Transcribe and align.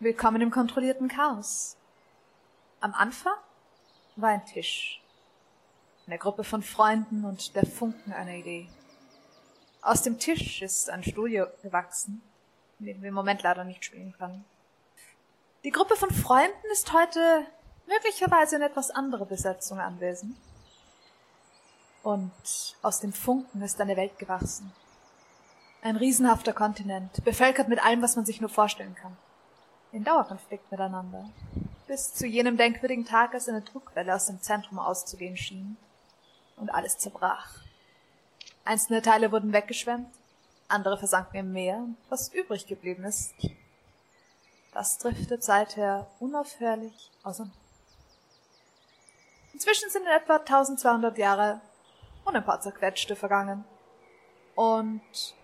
Willkommen 0.00 0.40
im 0.42 0.52
kontrollierten 0.52 1.08
Chaos. 1.08 1.76
Am 2.78 2.94
Anfang 2.94 3.34
war 4.14 4.28
ein 4.28 4.46
Tisch. 4.46 5.02
Eine 6.06 6.18
Gruppe 6.18 6.44
von 6.44 6.62
Freunden 6.62 7.24
und 7.24 7.56
der 7.56 7.66
Funken 7.66 8.12
einer 8.12 8.34
Idee. 8.34 8.68
Aus 9.82 10.02
dem 10.02 10.20
Tisch 10.20 10.62
ist 10.62 10.88
ein 10.88 11.02
Studio 11.02 11.48
gewachsen, 11.64 12.22
in 12.78 12.86
dem 12.86 13.02
wir 13.02 13.08
im 13.08 13.14
Moment 13.16 13.42
leider 13.42 13.64
nicht 13.64 13.84
spielen 13.84 14.14
können. 14.16 14.44
Die 15.64 15.72
Gruppe 15.72 15.96
von 15.96 16.12
Freunden 16.12 16.70
ist 16.70 16.92
heute 16.92 17.44
möglicherweise 17.88 18.54
in 18.54 18.62
etwas 18.62 18.92
andere 18.92 19.26
Besetzung 19.26 19.80
anwesend. 19.80 20.36
Und 22.04 22.76
aus 22.82 23.00
dem 23.00 23.12
Funken 23.12 23.62
ist 23.62 23.80
eine 23.80 23.96
Welt 23.96 24.16
gewachsen. 24.20 24.72
Ein 25.82 25.96
riesenhafter 25.96 26.52
Kontinent, 26.52 27.24
bevölkert 27.24 27.66
mit 27.66 27.84
allem, 27.84 28.00
was 28.00 28.14
man 28.14 28.24
sich 28.24 28.40
nur 28.40 28.50
vorstellen 28.50 28.94
kann. 28.94 29.16
In 29.90 30.04
Dauerkonflikt 30.04 30.70
miteinander. 30.70 31.30
Bis 31.86 32.12
zu 32.12 32.26
jenem 32.26 32.58
denkwürdigen 32.58 33.06
Tag, 33.06 33.32
als 33.32 33.48
eine 33.48 33.62
Druckwelle 33.62 34.14
aus 34.14 34.26
dem 34.26 34.42
Zentrum 34.42 34.78
auszugehen 34.78 35.36
schien. 35.36 35.78
Und 36.56 36.68
alles 36.70 36.98
zerbrach. 36.98 37.62
Einzelne 38.64 39.00
Teile 39.00 39.32
wurden 39.32 39.54
weggeschwemmt, 39.54 40.12
andere 40.68 40.98
versanken 40.98 41.36
im 41.36 41.52
Meer. 41.52 41.86
Was 42.10 42.32
übrig 42.34 42.66
geblieben 42.66 43.04
ist, 43.04 43.32
das 44.74 44.98
driftet 44.98 45.42
seither 45.42 46.06
unaufhörlich 46.20 47.10
auseinander. 47.22 47.56
Inzwischen 49.54 49.88
sind 49.88 50.02
in 50.02 50.12
etwa 50.12 50.36
1200 50.36 51.16
Jahre 51.16 51.62
und 52.26 52.36
ein 52.36 52.44
paar 52.44 52.60
zerquetschte 52.60 53.16
vergangen. 53.16 53.64
Und 54.54 55.34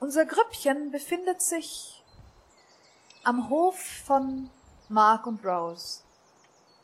unser 0.00 0.26
Grüppchen 0.26 0.90
befindet 0.90 1.40
sich 1.40 2.03
am 3.24 3.48
Hof 3.48 3.78
von 3.78 4.50
Mark 4.88 5.26
und 5.26 5.44
Rose, 5.44 6.02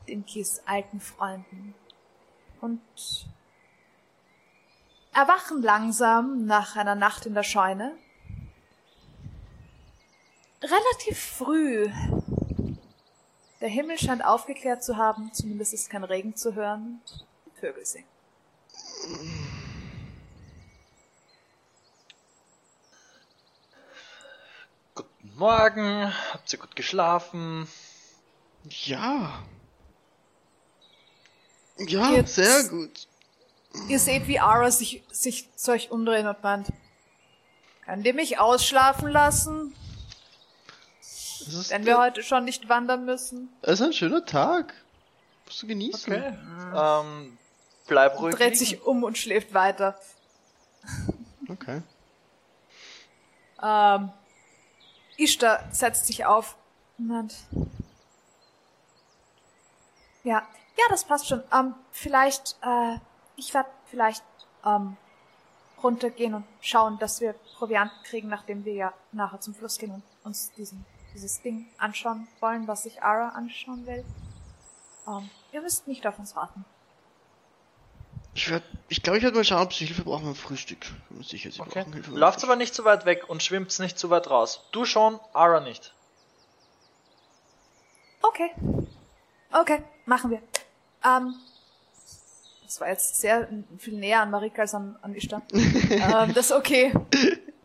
den 0.09 0.25
Kies 0.25 0.62
alten 0.67 1.01
Freunden. 1.01 1.75
Und 2.61 2.81
erwachen 5.12 5.62
langsam 5.62 6.45
nach 6.47 6.77
einer 6.77 6.95
Nacht 6.95 7.27
in 7.27 7.34
der 7.34 7.43
Scheune. 7.43 7.97
Relativ 10.62 11.19
früh. 11.19 11.91
Der 13.61 13.69
Himmel 13.69 13.99
scheint 13.99 14.25
aufgeklärt 14.25 14.83
zu 14.83 14.97
haben, 14.97 15.33
zumindest 15.33 15.75
ist 15.75 15.91
kein 15.91 16.05
Regen 16.05 16.37
zu 16.37 16.55
hören. 16.55 17.01
Vögel 17.55 17.84
singen. 17.84 18.09
Morgen, 25.41 26.12
habt 26.34 26.53
ihr 26.53 26.59
gut 26.59 26.77
geschlafen? 26.77 27.67
Ja. 28.84 29.43
Ja, 31.78 32.11
Jetzt- 32.11 32.34
sehr 32.34 32.65
gut. 32.65 33.09
Ihr 33.89 33.99
seht, 33.99 34.28
wie 34.28 34.39
Ara 34.39 34.71
sich, 34.71 35.03
sich 35.11 35.49
zu 35.56 35.71
euch 35.73 35.91
umdrehen 35.91 36.27
und 36.27 36.43
meint, 36.43 36.69
könnt 37.87 38.05
ihr 38.05 38.12
mich 38.12 38.39
ausschlafen 38.39 39.09
lassen, 39.09 39.75
wenn 41.71 41.87
wir 41.87 41.97
heute 41.97 42.22
schon 42.22 42.45
nicht 42.45 42.69
wandern 42.69 43.07
müssen? 43.07 43.49
es 43.62 43.81
ist 43.81 43.87
ein 43.87 43.95
schöner 43.95 44.27
Tag. 44.27 44.75
Musst 45.47 45.62
du 45.62 45.67
genießen. 45.69 46.12
Okay. 46.12 46.39
Ähm, 46.77 47.39
bleib 47.87 48.21
ruhig. 48.21 48.34
Dreht 48.34 48.53
liegen. 48.53 48.57
sich 48.59 48.83
um 48.83 49.05
und 49.05 49.17
schläft 49.17 49.55
weiter. 49.55 49.99
Okay. 51.49 51.81
Ähm, 53.62 54.12
Ishtar 55.21 55.65
setzt 55.71 56.07
sich 56.07 56.25
auf 56.25 56.57
und 56.99 57.09
meint, 57.09 57.35
ja, 60.25 60.43
ja, 60.77 60.85
das 60.89 61.05
passt 61.05 61.29
schon. 61.29 61.43
Ähm, 61.53 61.75
vielleicht, 61.93 62.57
äh, 62.63 62.97
ich 63.37 63.53
werde 63.53 63.69
vielleicht 63.87 64.25
ähm, 64.65 64.97
runtergehen 65.83 66.35
und 66.35 66.45
schauen, 66.61 66.99
dass 66.99 67.21
wir 67.21 67.35
Proviant 67.59 67.93
kriegen, 68.05 68.29
nachdem 68.29 68.65
wir 68.65 68.75
ja 68.75 68.93
nachher 69.13 69.41
zum 69.41 69.55
Fluss 69.55 69.79
gehen 69.79 69.93
und 69.93 70.03
uns 70.25 70.53
diesen, 70.53 70.85
dieses 71.15 71.43
Ding 71.43 71.67
anschauen 71.79 72.29
wollen, 72.41 72.67
was 72.67 72.85
sich 72.85 73.03
Ara 73.03 73.31
anschauen 73.31 73.87
will. 73.87 74.05
Ähm, 75.07 75.29
ihr 75.53 75.61
müsst 75.61 75.87
nicht 75.87 76.07
auf 76.07 76.19
uns 76.19 76.35
warten. 76.35 76.65
Ich 78.41 78.49
werd, 78.49 78.62
ich 78.89 79.03
glaube, 79.03 79.19
ich 79.19 79.23
werde 79.23 79.37
mal 79.37 79.45
schauen, 79.45 79.61
ob 79.61 79.75
sie 79.75 79.84
Hilfe 79.84 80.03
brauchen 80.03 80.25
beim 80.25 80.34
Frühstück. 80.34 80.87
Sicher, 81.21 81.51
sie 81.51 81.61
Okay. 81.61 81.81
brauchen 81.81 81.93
Hilfe. 81.93 82.11
Lauft 82.12 82.43
aber 82.43 82.56
nicht 82.56 82.75
zu 82.75 82.87
weit 82.87 83.05
weg 83.05 83.28
und 83.28 83.43
schwimmt 83.43 83.78
nicht 83.81 83.99
zu 83.99 84.09
weit 84.09 84.31
raus. 84.31 84.62
Du 84.73 84.87
schon, 84.87 85.21
Ara 85.34 85.61
nicht. 85.61 85.93
Okay. 88.23 88.51
Okay, 89.53 89.83
machen 90.07 90.31
wir. 90.31 90.41
Ähm, 91.04 91.34
das 92.65 92.81
war 92.81 92.89
jetzt 92.89 93.21
sehr 93.21 93.47
viel 93.77 93.98
näher 93.98 94.22
an 94.22 94.31
Marika 94.31 94.63
als 94.63 94.75
an, 94.75 94.97
an 95.03 95.15
Ishtar. 95.15 95.42
ähm, 95.53 96.33
das 96.33 96.47
ist 96.47 96.53
okay. 96.53 96.95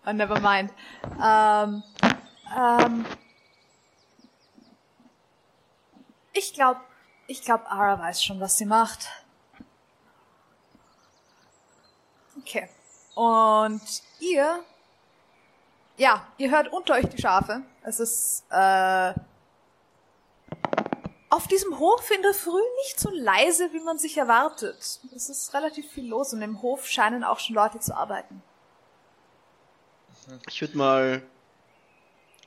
Uh, 0.05 0.11
never 0.11 0.41
mind. 0.41 0.73
Ähm, 1.23 1.83
ähm, 2.53 3.05
ich 6.33 6.53
glaube, 6.53 6.81
ich 7.27 7.41
glaube, 7.43 7.65
Ara 7.71 7.97
weiß 7.97 8.21
schon, 8.21 8.41
was 8.41 8.57
sie 8.57 8.65
macht. 8.65 9.07
Okay. 12.45 12.69
Und 13.15 13.81
ihr, 14.19 14.63
ja, 15.97 16.27
ihr 16.37 16.51
hört 16.51 16.71
unter 16.71 16.95
euch 16.95 17.07
die 17.07 17.21
Schafe. 17.21 17.63
Es 17.83 17.99
ist, 17.99 18.43
äh, 18.51 19.13
auf 21.29 21.47
diesem 21.47 21.79
Hof 21.79 22.09
in 22.11 22.21
der 22.21 22.33
Früh 22.33 22.61
nicht 22.83 22.99
so 22.99 23.09
leise, 23.11 23.73
wie 23.73 23.79
man 23.79 23.97
sich 23.97 24.17
erwartet. 24.17 24.77
Es 25.15 25.29
ist 25.29 25.53
relativ 25.53 25.89
viel 25.91 26.07
los 26.07 26.33
und 26.33 26.41
im 26.41 26.61
Hof 26.61 26.87
scheinen 26.87 27.23
auch 27.23 27.39
schon 27.39 27.55
Leute 27.55 27.79
zu 27.79 27.95
arbeiten. 27.95 28.41
Ich 30.49 30.61
würde 30.61 30.77
mal. 30.77 31.21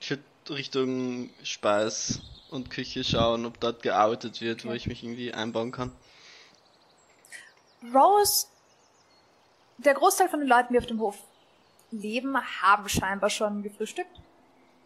Ich 0.01 0.11
würde 0.11 0.23
Richtung 0.51 1.31
Speis 1.43 2.21
und 2.51 2.71
Küche 2.71 3.05
schauen, 3.05 3.45
ob 3.47 3.61
dort 3.61 3.83
gearbeitet 3.83 4.41
wird, 4.41 4.65
wo 4.65 4.69
Okay. 4.69 4.77
ich 4.79 4.87
mich 4.87 5.03
irgendwie 5.05 5.35
einbauen 5.35 5.71
kann. 5.73 5.93
Rose, 7.95 8.47
der 9.79 9.95
Großteil 9.95 10.29
von 10.29 10.41
den 10.41 10.49
Leuten, 10.49 10.73
die 10.73 10.79
auf 10.79 10.87
dem 10.87 11.01
Hof 11.01 11.17
leben, 11.91 12.37
haben 12.63 12.89
scheinbar 12.89 13.31
schon 13.31 13.63
gefrühstückt. 13.63 14.21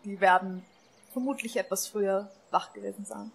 Die 0.05 0.21
werden 0.21 0.65
vermutlich 1.13 1.57
etwas 1.57 1.89
früher 1.89 2.31
wach 2.51 2.73
gewesen 2.73 3.05
sein. 3.05 3.33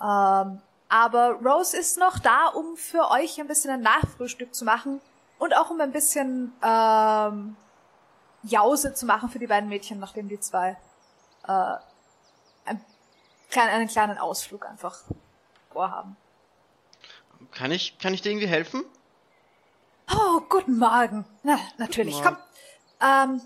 Ähm, 0.00 0.60
aber 0.88 1.32
Rose 1.42 1.76
ist 1.76 1.98
noch 1.98 2.18
da, 2.18 2.48
um 2.48 2.76
für 2.76 3.10
euch 3.10 3.40
ein 3.40 3.48
bisschen 3.48 3.70
ein 3.70 3.80
Nachfrühstück 3.80 4.54
zu 4.54 4.64
machen 4.64 5.00
und 5.38 5.56
auch 5.56 5.70
um 5.70 5.80
ein 5.80 5.92
bisschen 5.92 6.52
ähm, 6.62 7.56
Jause 8.42 8.94
zu 8.94 9.06
machen 9.06 9.28
für 9.28 9.38
die 9.38 9.46
beiden 9.46 9.68
Mädchen, 9.68 9.98
nachdem 9.98 10.28
die 10.28 10.38
zwei 10.40 10.76
äh, 11.46 11.76
ein, 12.66 12.84
klein, 13.50 13.68
einen 13.68 13.88
kleinen 13.88 14.18
Ausflug 14.18 14.66
einfach 14.66 14.98
vorhaben. 15.72 16.16
Kann 17.52 17.70
ich, 17.70 17.98
kann 17.98 18.14
ich 18.14 18.22
dir 18.22 18.30
irgendwie 18.30 18.48
helfen? 18.48 18.84
Oh, 20.12 20.40
guten 20.48 20.78
Morgen. 20.78 21.24
Na, 21.42 21.58
natürlich. 21.78 22.16
Guten 22.16 22.36
Komm. 22.36 22.36
Ähm, 23.00 23.42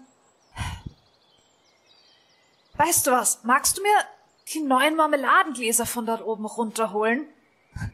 weißt 2.75 3.07
du 3.07 3.11
was? 3.13 3.45
Magst 3.45 3.79
du 3.79 3.83
mir 3.83 3.95
die 4.53 4.61
neuen 4.61 4.97
Marmeladengläser 4.97 5.87
von 5.87 6.07
dort 6.07 6.23
oben 6.23 6.47
runterholen? 6.47 7.27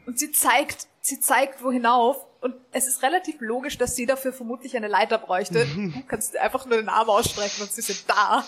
Und 0.05 0.19
sie 0.19 0.31
zeigt, 0.31 0.87
sie 1.01 1.19
zeigt 1.19 1.63
wo 1.63 1.71
hinauf. 1.71 2.17
Und 2.41 2.55
es 2.71 2.87
ist 2.87 3.01
relativ 3.01 3.39
logisch, 3.39 3.77
dass 3.77 3.95
sie 3.95 4.05
dafür 4.05 4.31
vermutlich 4.33 4.75
eine 4.75 4.87
Leiter 4.87 5.17
bräuchte. 5.17 5.65
Du 5.75 6.03
kannst 6.07 6.37
einfach 6.37 6.65
nur 6.65 6.77
den 6.77 6.89
Arm 6.89 7.09
ausstrecken 7.09 7.63
und 7.63 7.71
sie 7.71 7.81
sind 7.81 8.09
da. 8.09 8.43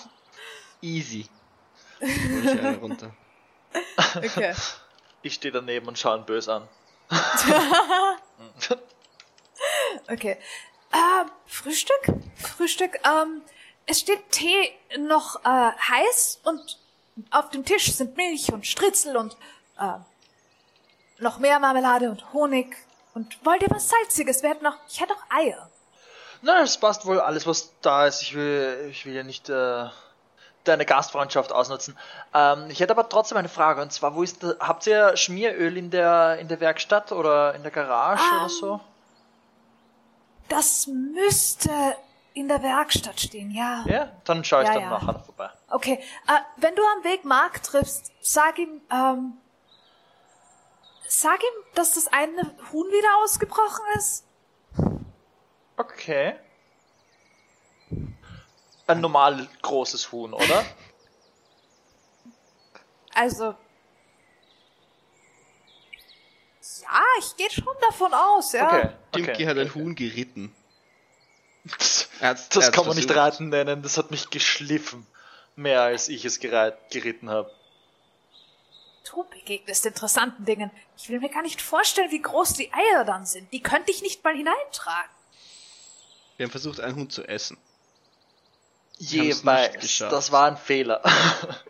Easy. 0.81 1.27
Hol 2.01 2.09
ich 2.09 2.49
eine 2.49 2.77
runter. 2.77 3.11
Okay. 4.15 4.53
Ich 5.23 5.33
stehe 5.33 5.51
daneben 5.51 5.87
und 5.87 5.97
schaue 5.97 6.19
ihn 6.19 6.25
böse 6.25 6.53
an. 6.53 6.67
Okay. 10.09 10.37
Ähm, 10.93 11.31
Frühstück? 11.45 12.13
Frühstück, 12.35 12.99
ähm, 13.05 13.41
es 13.85 13.99
steht 13.99 14.31
Tee 14.31 14.71
noch 14.97 15.43
äh, 15.43 15.47
heiß 15.47 16.41
und 16.43 16.77
auf 17.31 17.49
dem 17.49 17.65
Tisch 17.65 17.91
sind 17.93 18.15
Milch 18.15 18.51
und 18.53 18.65
Stritzel 18.65 19.17
und 19.17 19.35
äh, 19.79 19.93
noch 21.19 21.39
mehr 21.39 21.59
Marmelade 21.59 22.09
und 22.09 22.33
Honig. 22.33 22.75
Und 23.13 23.43
wollt 23.45 23.61
ihr 23.63 23.69
was 23.71 23.89
Salziges? 23.89 24.43
Wir 24.43 24.51
hätten 24.51 24.63
noch, 24.63 24.77
ich 24.87 25.01
hätte 25.01 25.13
auch 25.13 25.35
Eier. 25.35 25.69
Nein, 26.41 26.63
es 26.63 26.77
passt 26.77 27.05
wohl 27.05 27.19
alles, 27.19 27.47
was 27.47 27.71
da 27.81 28.05
ist. 28.05 28.21
Ich 28.21 28.35
will, 28.35 28.89
ich 28.91 29.05
will 29.05 29.15
ja 29.15 29.23
nicht 29.23 29.49
äh, 29.49 29.85
deine 30.63 30.85
Gastfreundschaft 30.85 31.51
ausnutzen. 31.51 31.97
Ähm, 32.33 32.69
ich 32.69 32.79
hätte 32.79 32.91
aber 32.91 33.09
trotzdem 33.09 33.37
eine 33.37 33.49
Frage. 33.49 33.81
Und 33.81 33.91
zwar, 33.91 34.15
wo 34.15 34.23
ist 34.23 34.43
habt 34.59 34.85
ihr 34.85 35.17
Schmieröl 35.17 35.77
in 35.77 35.89
der 35.89 36.37
in 36.39 36.47
der 36.47 36.59
Werkstatt 36.59 37.11
oder 37.11 37.55
in 37.55 37.63
der 37.63 37.71
Garage 37.71 38.21
Ähm, 38.23 38.39
oder 38.39 38.49
so? 38.49 38.81
Das 40.49 40.87
müsste 40.87 41.71
in 42.33 42.47
der 42.47 42.61
Werkstatt 42.61 43.19
stehen, 43.19 43.51
ja. 43.51 43.83
Ja, 43.87 44.11
dann 44.23 44.43
schaue 44.43 44.61
ich 44.61 44.67
ja, 44.67 44.75
dann 44.75 44.83
ja. 44.83 44.89
nachher 44.91 45.13
noch 45.13 45.25
vorbei. 45.25 45.49
Okay, 45.69 45.99
äh, 46.27 46.39
wenn 46.57 46.75
du 46.75 46.83
am 46.83 47.03
Weg 47.03 47.25
Mark 47.25 47.63
triffst, 47.63 48.11
sag 48.21 48.59
ihm, 48.59 48.81
ähm, 48.91 49.37
sag 51.07 51.41
ihm, 51.41 51.63
dass 51.73 51.95
das 51.95 52.07
eine 52.07 52.55
Huhn 52.71 52.87
wieder 52.87 53.23
ausgebrochen 53.23 53.83
ist. 53.95 54.25
Okay. 55.77 56.35
Ein 58.85 59.01
normal 59.01 59.47
großes 59.61 60.11
Huhn, 60.11 60.33
oder? 60.33 60.63
Also. 63.13 63.55
Ja, 66.89 67.03
ich 67.19 67.35
gehe 67.35 67.49
schon 67.51 67.75
davon 67.81 68.13
aus, 68.13 68.53
ja. 68.53 68.67
Okay. 68.67 68.89
Dimki 69.15 69.31
okay, 69.31 69.47
hat 69.47 69.57
ein. 69.57 69.75
Huhn 69.75 69.95
geritten. 69.95 70.55
Das, 71.63 72.09
das 72.19 72.65
hat's 72.65 72.71
kann 72.71 72.87
man 72.87 72.95
nicht 72.95 73.13
reiten 73.13 73.49
nennen, 73.49 73.81
das 73.81 73.97
hat 73.97 74.11
mich 74.11 74.29
geschliffen. 74.29 75.05
Mehr 75.55 75.81
als 75.81 76.07
ich 76.07 76.23
es 76.23 76.39
gereit, 76.39 76.77
geritten 76.91 77.29
habe. 77.29 77.51
Du 79.09 79.23
begegnest 79.23 79.85
interessanten 79.85 80.45
Dingen. 80.45 80.71
Ich 80.97 81.09
will 81.09 81.19
mir 81.19 81.29
gar 81.29 81.41
nicht 81.41 81.61
vorstellen, 81.61 82.11
wie 82.11 82.21
groß 82.21 82.53
die 82.53 82.71
Eier 82.71 83.05
dann 83.05 83.25
sind. 83.25 83.51
Die 83.51 83.61
könnte 83.61 83.91
ich 83.91 84.01
nicht 84.01 84.23
mal 84.23 84.35
hineintragen. 84.35 85.09
Wir 86.37 86.45
haben 86.45 86.51
versucht, 86.51 86.79
einen 86.79 86.95
Hund 86.95 87.11
zu 87.11 87.23
essen. 87.23 87.57
Jeweils. 88.99 89.97
Das 89.97 90.31
war 90.31 90.47
ein 90.47 90.57
Fehler. 90.57 91.01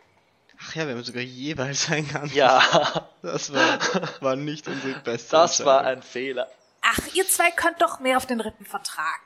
Ja, 0.77 0.85
wir 0.85 0.93
haben 0.93 1.03
sogar 1.03 1.23
jeweils 1.23 1.89
einen 1.89 2.07
ganzen. 2.07 2.35
ja, 2.35 3.09
Das 3.23 3.51
war, 3.51 3.79
war 4.21 4.35
nicht 4.35 4.67
unsere 4.67 4.99
beste 4.99 5.31
das 5.31 5.65
war 5.65 5.81
ein 5.81 6.03
Fehler. 6.03 6.47
Ach, 6.81 6.99
ihr 7.15 7.27
zwei 7.27 7.49
könnt 7.49 7.81
doch 7.81 7.99
mehr 7.99 8.15
auf 8.17 8.27
den 8.27 8.39
Rippen 8.39 8.63
vertragen. 8.63 9.23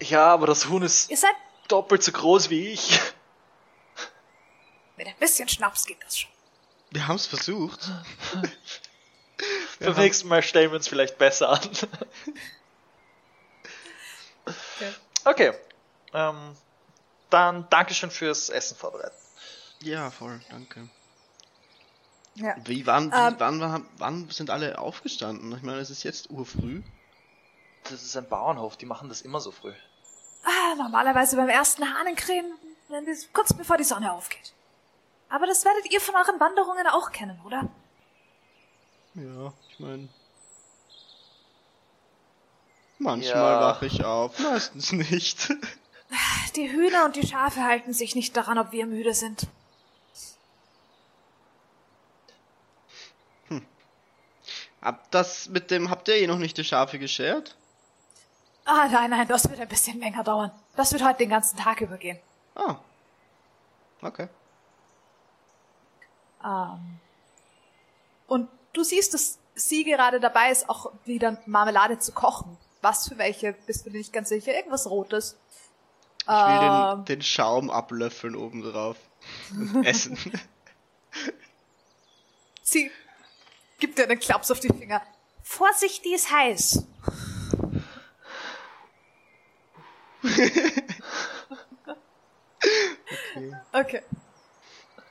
Ja, 0.00 0.26
aber 0.32 0.46
das 0.46 0.68
Huhn 0.68 0.80
ist 0.82 1.10
Ihr 1.10 1.16
seid 1.16 1.34
doppelt 1.66 2.04
so 2.04 2.12
groß 2.12 2.50
wie 2.50 2.68
ich. 2.68 3.00
mit 4.96 5.08
ein 5.08 5.16
bisschen 5.18 5.48
Schnaps 5.48 5.86
geht 5.86 6.00
das 6.04 6.16
schon. 6.16 6.30
Wir 6.92 7.08
haben 7.08 7.16
es 7.16 7.26
versucht. 7.26 7.90
Wir 9.80 9.88
Beim 9.92 9.96
nächsten 10.04 10.28
Mal 10.28 10.44
stellen 10.44 10.70
wir 10.70 10.76
uns 10.76 10.86
vielleicht 10.86 11.18
besser 11.18 11.48
an. 11.48 11.68
Okay. 14.46 14.92
Okay. 15.24 15.52
Ähm, 16.14 16.56
dann 17.30 17.68
Dankeschön 17.70 18.12
fürs 18.12 18.50
Essen 18.50 18.76
vorbereiten. 18.76 19.16
Ja, 19.82 20.10
voll, 20.10 20.40
danke. 20.50 20.88
Ja. 22.34 22.54
Wie, 22.64 22.86
wann, 22.86 23.10
wie, 23.12 23.16
Ähm. 23.16 23.34
wann, 23.38 23.60
wann, 23.60 23.86
wann 23.98 24.30
sind 24.30 24.48
alle 24.50 24.78
aufgestanden? 24.78 25.54
Ich 25.56 25.62
meine, 25.62 25.78
es 25.78 25.90
ist 25.90 26.02
jetzt 26.02 26.30
urfrüh. 26.30 26.82
Das 27.84 28.02
ist 28.02 28.16
ein 28.16 28.28
Bauernhof, 28.28 28.76
die 28.76 28.86
machen 28.86 29.08
das 29.08 29.20
immer 29.22 29.40
so 29.40 29.50
früh. 29.50 29.74
Ah, 30.44 30.74
normalerweise 30.76 31.36
beim 31.36 31.48
ersten 31.48 31.82
Hahnenkrähen, 31.94 32.46
wenn 32.88 33.04
die, 33.04 33.12
kurz 33.32 33.52
bevor 33.52 33.76
die 33.76 33.84
Sonne 33.84 34.12
aufgeht. 34.12 34.52
Aber 35.28 35.46
das 35.46 35.64
werdet 35.64 35.90
ihr 35.92 36.00
von 36.00 36.14
euren 36.14 36.38
Wanderungen 36.40 36.86
auch 36.88 37.10
kennen, 37.10 37.40
oder? 37.44 37.68
Ja, 39.14 39.52
ich 39.70 39.78
meine. 39.80 40.08
Manchmal 42.98 43.52
Ja. 43.54 43.60
wache 43.60 43.86
ich 43.86 44.04
auf, 44.04 44.38
meistens 44.38 44.92
nicht. 44.92 45.52
Die 46.56 46.70
Hühner 46.70 47.04
und 47.06 47.16
die 47.16 47.26
Schafe 47.26 47.62
halten 47.62 47.92
sich 47.92 48.14
nicht 48.14 48.36
daran, 48.36 48.58
ob 48.58 48.72
wir 48.72 48.86
müde 48.86 49.14
sind. 49.14 49.46
Hab 54.82 55.10
das 55.12 55.48
mit 55.48 55.70
dem, 55.70 55.90
habt 55.90 56.08
ihr 56.08 56.16
eh 56.16 56.26
noch 56.26 56.38
nicht 56.38 56.56
die 56.58 56.64
Schafe 56.64 56.98
geschert? 56.98 57.56
Ah, 58.64 58.88
nein, 58.90 59.10
nein, 59.10 59.26
das 59.28 59.48
wird 59.48 59.60
ein 59.60 59.68
bisschen 59.68 59.98
länger 60.00 60.24
dauern. 60.24 60.50
Das 60.76 60.92
wird 60.92 61.04
heute 61.04 61.18
den 61.18 61.30
ganzen 61.30 61.56
Tag 61.56 61.80
übergehen. 61.80 62.18
Ah. 62.54 62.76
Okay. 64.00 64.28
Ähm, 66.44 66.98
und 68.26 68.48
du 68.72 68.82
siehst, 68.82 69.14
dass 69.14 69.38
sie 69.54 69.84
gerade 69.84 70.18
dabei 70.20 70.50
ist, 70.50 70.68
auch 70.68 70.92
wieder 71.04 71.38
Marmelade 71.46 71.98
zu 71.98 72.12
kochen. 72.12 72.56
Was 72.80 73.08
für 73.08 73.18
welche, 73.18 73.52
bist 73.52 73.86
du 73.86 73.90
dir 73.90 73.98
nicht 73.98 74.12
ganz 74.12 74.28
sicher? 74.28 74.52
Irgendwas 74.54 74.88
Rotes. 74.90 75.36
Ich 76.22 76.28
will 76.28 76.34
Ähm. 76.34 76.96
den, 76.98 77.04
den 77.04 77.22
Schaum 77.22 77.70
ablöffeln 77.70 78.34
oben 78.34 78.62
drauf. 78.62 78.96
Und 79.50 79.84
essen. 79.84 80.18
Sie 82.62 82.90
gibt 83.82 83.98
dir 83.98 84.04
einen 84.04 84.20
Klaps 84.20 84.50
auf 84.52 84.60
die 84.60 84.68
Finger. 84.68 85.02
Vorsicht, 85.42 86.04
die 86.04 86.14
ist 86.14 86.30
heiß. 86.30 86.86
okay. 93.72 94.02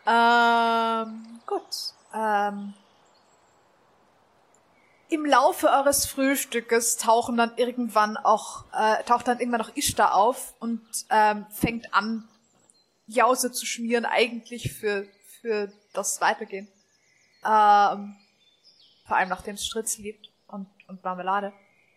Ähm, 0.08 1.42
gut. 1.46 1.62
Ähm, 2.14 2.74
Im 5.10 5.26
Laufe 5.26 5.68
eures 5.70 6.06
Frühstückes 6.06 6.96
tauchen 6.96 7.36
dann 7.36 7.58
irgendwann 7.58 8.16
auch, 8.16 8.64
äh, 8.74 9.04
taucht 9.04 9.28
dann 9.28 9.42
irgendwann 9.42 9.60
noch 9.60 9.76
Ishtar 9.76 10.16
auf 10.16 10.54
und 10.60 10.82
ähm, 11.10 11.46
fängt 11.50 11.94
an, 11.94 12.26
Jause 13.06 13.52
zu 13.52 13.66
schmieren, 13.66 14.06
eigentlich 14.06 14.72
für, 14.72 15.10
für 15.42 15.74
das 15.92 16.22
Weitergehen. 16.22 16.70
Ähm, 17.46 18.16
vor 19.12 19.18
allem 19.18 19.28
nachdem 19.28 19.56
es 19.56 19.66
Stritzel 19.66 20.04
gibt 20.04 20.30
und, 20.48 20.68
und 20.88 21.04
Marmelade. 21.04 21.48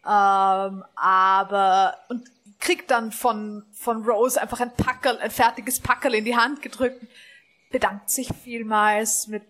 Ähm, 0.05 0.85
aber, 0.97 1.97
und 2.09 2.29
kriegt 2.59 2.91
dann 2.91 3.13
von, 3.13 3.65
von 3.73 4.05
Rose 4.05 4.43
einfach 4.43 4.59
ein 4.59 4.75
Packerl, 4.75 5.17
ein 5.19 5.31
fertiges 5.31 5.79
Packerl 5.79 6.17
in 6.17 6.25
die 6.25 6.35
Hand 6.35 6.61
gedrückt, 6.61 7.07
bedankt 7.71 8.11
sich 8.11 8.31
vielmals 8.43 9.29
mit, 9.29 9.45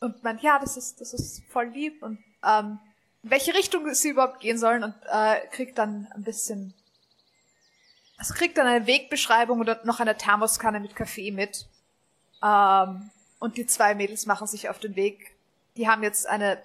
und 0.00 0.24
meint, 0.24 0.40
ja, 0.40 0.58
das 0.58 0.78
ist, 0.78 1.02
das 1.02 1.12
ist 1.12 1.42
voll 1.50 1.66
lieb 1.66 2.02
und, 2.02 2.18
ähm, 2.46 2.78
in 3.22 3.30
welche 3.30 3.52
Richtung 3.52 3.92
sie 3.92 4.08
überhaupt 4.08 4.40
gehen 4.40 4.56
sollen 4.56 4.82
und, 4.82 4.94
äh, 5.10 5.46
kriegt 5.48 5.76
dann 5.76 6.08
ein 6.14 6.22
bisschen, 6.22 6.72
also 8.16 8.32
kriegt 8.32 8.56
dann 8.56 8.66
eine 8.66 8.86
Wegbeschreibung 8.86 9.60
und 9.60 9.84
noch 9.84 10.00
eine 10.00 10.16
Thermoskanne 10.16 10.80
mit 10.80 10.96
Kaffee 10.96 11.30
mit. 11.30 11.66
Ähm, 12.42 13.10
und 13.38 13.58
die 13.58 13.66
zwei 13.66 13.94
Mädels 13.94 14.24
machen 14.24 14.46
sich 14.46 14.70
auf 14.70 14.78
den 14.78 14.96
Weg. 14.96 15.36
Die 15.76 15.88
haben 15.88 16.02
jetzt 16.02 16.26
eine 16.26 16.56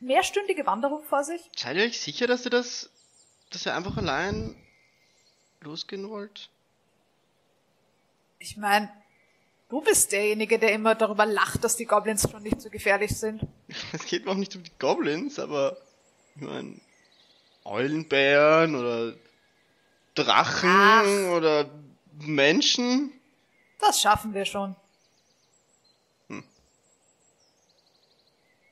mehrstündige 0.00 0.66
Wanderung 0.66 1.02
vor 1.04 1.24
sich. 1.24 1.40
Seid 1.56 1.76
ihr 1.76 1.84
euch 1.84 2.00
sicher, 2.00 2.26
dass 2.26 2.44
ihr 2.44 2.50
das, 2.50 2.90
dass 3.50 3.66
ihr 3.66 3.74
einfach 3.74 3.96
allein 3.96 4.56
losgehen 5.60 6.08
wollt? 6.08 6.50
Ich 8.38 8.56
meine, 8.56 8.90
du 9.68 9.80
bist 9.80 10.12
derjenige, 10.12 10.58
der 10.58 10.72
immer 10.72 10.94
darüber 10.94 11.26
lacht, 11.26 11.64
dass 11.64 11.76
die 11.76 11.86
Goblins 11.86 12.28
schon 12.30 12.42
nicht 12.42 12.60
so 12.60 12.70
gefährlich 12.70 13.16
sind. 13.16 13.42
Es 13.92 14.04
geht 14.06 14.24
mir 14.24 14.32
auch 14.32 14.36
nicht 14.36 14.54
um 14.56 14.62
die 14.62 14.78
Goblins, 14.78 15.38
aber 15.38 15.76
ich 16.34 16.42
meine, 16.42 16.80
Eulenbären 17.64 18.74
oder 18.76 19.14
Drachen 20.14 20.70
Ach. 20.70 21.36
oder 21.36 21.68
Menschen. 22.20 23.12
Das 23.80 24.00
schaffen 24.00 24.34
wir 24.34 24.44
schon. 24.44 24.76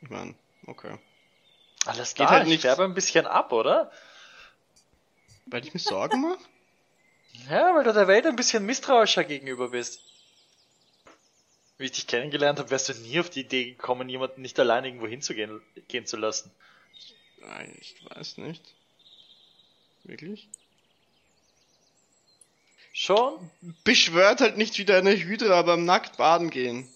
Ich 0.05 0.11
meine, 0.11 0.35
okay. 0.67 0.99
Alles 1.87 2.11
Geht 2.15 2.27
klar, 2.27 2.31
halt 2.31 2.43
ich 2.45 2.49
nicht- 2.51 2.61
färbe 2.63 2.85
ein 2.85 2.95
bisschen 2.95 3.27
ab, 3.27 3.53
oder? 3.53 3.91
Weil 5.47 5.65
ich 5.67 5.75
mir 5.75 5.81
Sorgen 5.81 6.21
mache? 6.23 6.39
Ja, 7.51 7.75
weil 7.75 7.85
du 7.85 7.93
der 7.93 8.07
Welt 8.09 8.27
ein 8.27 8.37
bisschen 8.37 8.65
misstrauischer 8.65 9.25
gegenüber 9.25 9.69
bist. 9.71 10.01
Wie 11.77 11.85
ich 11.87 11.93
dich 11.93 12.07
kennengelernt 12.07 12.59
habe, 12.61 12.71
wärst 12.71 12.89
du 12.89 12.95
nie 12.95 13.19
auf 13.21 13.29
die 13.29 13.41
Idee 13.41 13.65
gekommen, 13.73 14.09
jemanden 14.09 14.41
nicht 14.43 14.59
allein 14.61 14.85
irgendwo 14.85 15.07
hinzugehen 15.09 15.61
gehen 15.89 16.07
zu 16.07 16.17
lassen. 16.17 16.51
Nein, 17.41 17.77
ich 17.81 17.97
weiß 18.09 18.39
nicht. 18.39 18.63
Wirklich? 20.05 20.49
Schon? 22.93 23.51
Beschwört 23.83 24.41
halt 24.41 24.57
nicht 24.57 24.79
wieder 24.79 24.97
eine 24.99 25.17
Hydra 25.17 25.63
beim 25.63 25.85
nackt 25.85 26.17
baden 26.17 26.49
gehen. 26.51 26.89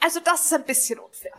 Also 0.00 0.20
das 0.20 0.44
ist 0.46 0.52
ein 0.52 0.64
bisschen 0.64 0.98
unfair. 0.98 1.32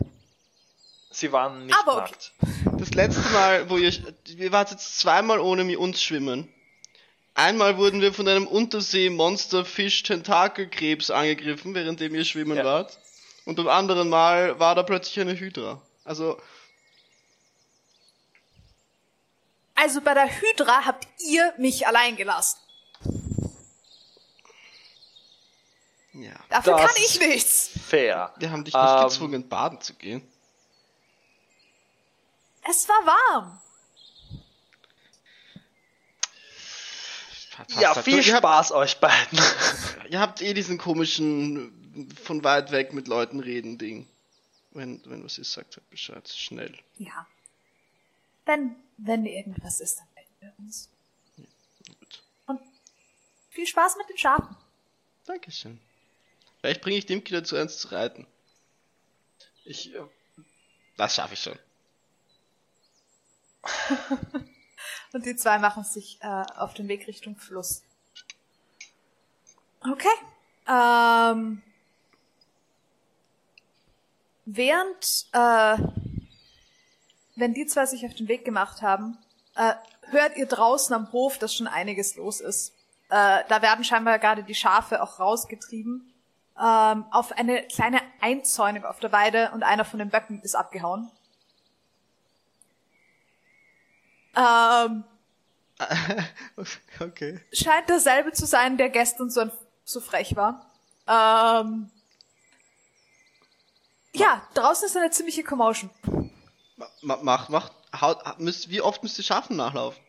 Sie 1.12 1.32
waren 1.32 1.66
nicht 1.66 1.76
Aber 1.80 2.04
okay. 2.04 2.12
nackt. 2.12 2.34
Das 2.80 2.92
letzte 2.92 3.28
Mal, 3.30 3.70
wo 3.70 3.78
ihr, 3.78 3.92
wir 4.26 4.52
wart 4.52 4.72
jetzt 4.72 5.00
zweimal 5.00 5.40
ohne 5.40 5.64
mi- 5.64 5.76
uns 5.78 6.02
schwimmen. 6.04 6.52
Einmal 7.34 7.78
wurden 7.78 8.02
wir 8.02 8.14
von 8.14 8.28
einem 8.28 8.48
Untersee-Monster, 8.48 9.64
Fisch, 9.66 10.04
Tentakelkrebs 10.04 11.10
angegriffen, 11.10 11.74
währenddem 11.74 12.14
ihr 12.16 12.26
schwimmen 12.26 12.58
Ja. 12.58 12.66
wart. 12.66 13.00
Und 13.46 13.56
beim 13.56 13.70
anderen 13.70 14.10
Mal 14.10 14.60
war 14.60 14.76
da 14.76 14.84
plötzlich 14.84 15.20
eine 15.20 15.40
Hydra. 15.40 15.82
Also, 16.04 16.40
Also 19.76 20.02
bei 20.02 20.14
der 20.14 20.30
Hydra 20.42 20.86
habt 20.86 21.08
ihr 21.20 21.54
mich 21.58 21.88
allein 21.88 22.18
gelassen. 22.18 22.58
Ja. 26.24 26.34
Dafür 26.50 26.74
Das 26.74 26.82
kann 26.82 27.04
ich 27.04 27.20
nichts. 27.20 27.70
Fair. 27.88 28.34
Wir 28.38 28.52
haben 28.52 28.64
dich 28.64 28.74
nicht 28.74 28.84
Ähm, 28.84 29.04
gezwungen, 29.04 29.48
baden 29.50 29.82
zu 29.82 29.94
gehen. 29.94 30.22
Es 32.70 32.88
war 32.88 33.06
warm. 33.06 33.62
Ja, 37.80 37.94
viel 37.94 38.24
habt, 38.24 38.38
Spaß 38.38 38.72
euch 38.72 39.00
beiden. 39.00 39.40
ihr 40.10 40.20
habt 40.20 40.42
eh 40.42 40.54
diesen 40.54 40.78
komischen 40.78 42.08
von 42.24 42.44
weit 42.44 42.72
weg 42.72 42.94
mit 42.94 43.08
Leuten 43.08 43.40
reden 43.40 43.78
Ding. 43.78 44.08
Wenn, 44.72 45.02
wenn 45.06 45.24
was 45.24 45.38
ist, 45.38 45.52
sagt 45.52 45.76
halt 45.76 45.90
Bescheid. 45.90 46.28
Schnell. 46.30 46.78
Ja. 46.98 47.28
Wenn, 48.46 48.76
wenn 48.98 49.26
irgendwas 49.26 49.82
ist, 49.82 50.00
dann 50.00 50.08
melden 50.16 50.36
wir 50.40 50.54
uns. 50.60 50.90
Gut. 52.00 52.24
Und 52.46 52.62
viel 53.50 53.68
Spaß 53.68 53.98
mit 53.98 54.10
den 54.10 54.18
Schafen. 54.18 54.56
Dankeschön. 55.26 55.80
Vielleicht 56.60 56.82
bringe 56.82 56.98
ich 56.98 57.06
Dimki 57.06 57.34
dazu, 57.34 57.56
eins 57.56 57.78
zu 57.78 57.90
reiten. 57.90 58.28
Ich, 59.64 59.94
äh, 59.94 60.02
Das 60.98 61.16
schaffe 61.16 61.34
ich 61.34 61.42
schon. 61.42 61.58
Und 65.14 65.26
die 65.26 65.36
zwei 65.36 65.58
machen 65.58 65.84
sich 65.84 66.20
äh, 66.22 66.44
auf 66.56 66.74
den 66.74 66.88
Weg 66.88 67.08
Richtung 67.08 67.36
Fluss. 67.36 67.84
Okay. 69.82 70.08
Ähm, 70.68 71.62
während, 74.46 75.28
äh, 75.32 75.78
wenn 77.36 77.54
die 77.54 77.66
zwei 77.66 77.86
sich 77.86 78.06
auf 78.06 78.14
den 78.14 78.28
Weg 78.28 78.46
gemacht 78.46 78.82
haben, 78.82 79.18
äh, 79.56 79.74
hört 80.12 80.38
ihr 80.38 80.46
draußen 80.46 80.94
am 80.94 81.12
Hof, 81.12 81.38
dass 81.38 81.56
schon 81.56 81.68
einiges 81.68 82.16
los 82.16 82.42
ist. 82.42 82.74
Äh, 83.10 83.44
da 83.48 83.62
werden 83.62 83.84
scheinbar 83.84 84.20
gerade 84.20 84.44
die 84.44 84.56
Schafe 84.56 85.02
auch 85.02 85.20
rausgetrieben. 85.20 86.09
Ähm, 86.62 87.06
auf 87.12 87.32
eine 87.32 87.64
kleine 87.68 88.02
Einzäunung 88.20 88.84
auf 88.84 89.00
der 89.00 89.14
Weide 89.14 89.52
und 89.54 89.64
einer 89.64 89.86
von 89.86 90.00
den 90.00 90.10
Böcken 90.10 90.42
ist 90.42 90.56
abgehauen. 90.56 91.10
Ähm, 94.36 95.06
okay. 97.00 97.40
scheint 97.54 97.88
derselbe 97.88 98.34
zu 98.34 98.46
sein, 98.46 98.78
der 98.78 98.90
gestern 98.90 99.30
so, 99.30 99.50
so 99.86 100.02
frech 100.02 100.36
war. 100.36 100.70
Ähm, 101.08 101.90
ja, 104.14 104.42
draußen 104.54 104.86
ist 104.88 104.98
eine 104.98 105.12
ziemliche 105.12 105.44
Commotion. 105.44 105.90
Ma 107.02 107.18
macht, 107.22 107.50
macht, 107.50 107.74
haut, 108.00 108.40
müsst, 108.40 108.70
wie 108.70 108.82
oft 108.82 109.02
müsst 109.02 109.18
ihr 109.18 109.24
Schafen 109.24 109.56
nachlaufen? 109.56 110.02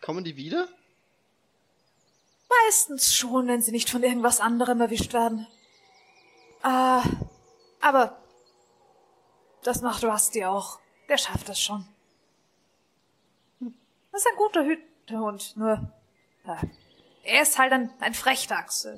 Kommen 0.00 0.22
die 0.22 0.36
wieder? 0.36 0.68
Meistens 2.48 3.14
schon, 3.14 3.48
wenn 3.48 3.62
sie 3.62 3.72
nicht 3.72 3.90
von 3.90 4.02
irgendwas 4.02 4.40
anderem 4.40 4.80
erwischt 4.80 5.12
werden. 5.12 5.46
Äh, 6.62 7.00
aber 7.80 8.18
das 9.62 9.82
macht 9.82 10.04
Rusty 10.04 10.44
auch. 10.44 10.78
Der 11.08 11.18
schafft 11.18 11.48
das 11.48 11.60
schon. 11.60 11.86
Hm, 13.60 13.74
Das 14.12 14.22
ist 14.22 14.28
ein 14.30 14.36
guter 14.36 14.64
Hü 14.64 14.76
der 15.08 15.20
Hund, 15.20 15.56
nur 15.56 15.92
äh, 16.44 16.66
er 17.22 17.42
ist 17.42 17.58
halt 17.58 17.72
ein, 17.72 17.92
ein 18.00 18.14
Frechdachs. 18.14 18.88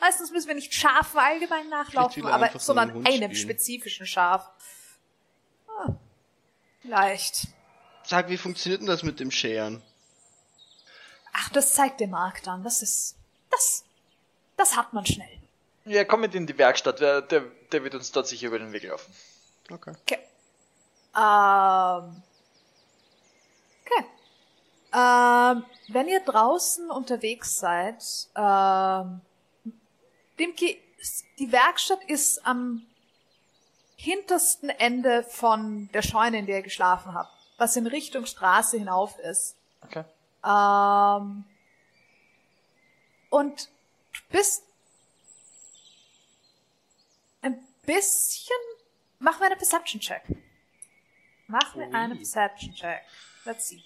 Meistens 0.00 0.30
müssen 0.30 0.48
wir 0.48 0.54
nicht 0.54 0.74
Schafen 0.74 1.18
allgemein 1.20 1.68
nachlaufen, 1.68 2.26
er 2.26 2.34
aber 2.34 2.58
sondern 2.58 2.90
einem 2.90 3.06
spielen. 3.06 3.34
spezifischen 3.34 4.04
Schaf. 4.06 4.50
Ah, 5.68 5.92
vielleicht. 6.80 7.46
Sag, 8.04 8.28
wie 8.28 8.36
funktioniert 8.36 8.80
denn 8.80 8.88
das 8.88 9.02
mit 9.04 9.20
dem 9.20 9.30
Scheren? 9.30 9.82
Ach, 11.32 11.48
das 11.50 11.74
zeigt 11.74 12.00
der 12.00 12.08
Markt 12.08 12.46
an. 12.48 12.62
Das 12.62 12.82
ist. 12.82 13.16
Das. 13.50 13.84
Das 14.56 14.76
hat 14.76 14.92
man 14.92 15.06
schnell. 15.06 15.38
ja, 15.84 16.04
komm 16.04 16.20
mit 16.20 16.34
in 16.34 16.46
die 16.46 16.56
Werkstatt. 16.56 17.00
Der, 17.00 17.22
der, 17.22 17.42
der 17.72 17.82
wird 17.84 17.94
uns 17.94 18.12
dort 18.12 18.28
sicher 18.28 18.48
über 18.48 18.58
den 18.58 18.72
Weg 18.72 18.84
laufen. 18.84 19.12
Okay. 19.70 19.94
Okay. 20.02 20.18
Ähm. 21.16 22.22
Okay. 23.84 24.06
Ähm, 24.94 25.64
wenn 25.88 26.08
ihr 26.08 26.20
draußen 26.20 26.90
unterwegs 26.90 27.58
seid, 27.58 28.04
ähm, 28.36 29.20
Dimki, 30.38 30.78
die 31.38 31.50
Werkstatt 31.50 32.04
ist 32.06 32.46
am 32.46 32.86
hintersten 33.96 34.68
Ende 34.68 35.22
von 35.22 35.88
der 35.94 36.02
Scheune, 36.02 36.38
in 36.38 36.46
der 36.46 36.56
ihr 36.58 36.62
geschlafen 36.62 37.14
habt, 37.14 37.32
was 37.56 37.76
in 37.76 37.86
Richtung 37.86 38.26
Straße 38.26 38.76
hinauf 38.76 39.18
ist. 39.18 39.56
Okay. 39.82 40.04
Ähm, 40.44 41.44
und 43.30 43.68
du 44.12 44.20
bist 44.30 44.64
ein 47.42 47.66
bisschen. 47.86 48.56
Mach 49.18 49.38
mir 49.38 49.46
eine 49.46 49.56
Perception 49.56 50.00
Check. 50.00 50.22
Mach 51.46 51.74
mir 51.74 51.86
Ui. 51.86 51.94
eine 51.94 52.16
Perception 52.16 52.74
Check. 52.74 53.02
Let's 53.44 53.68
see. 53.68 53.82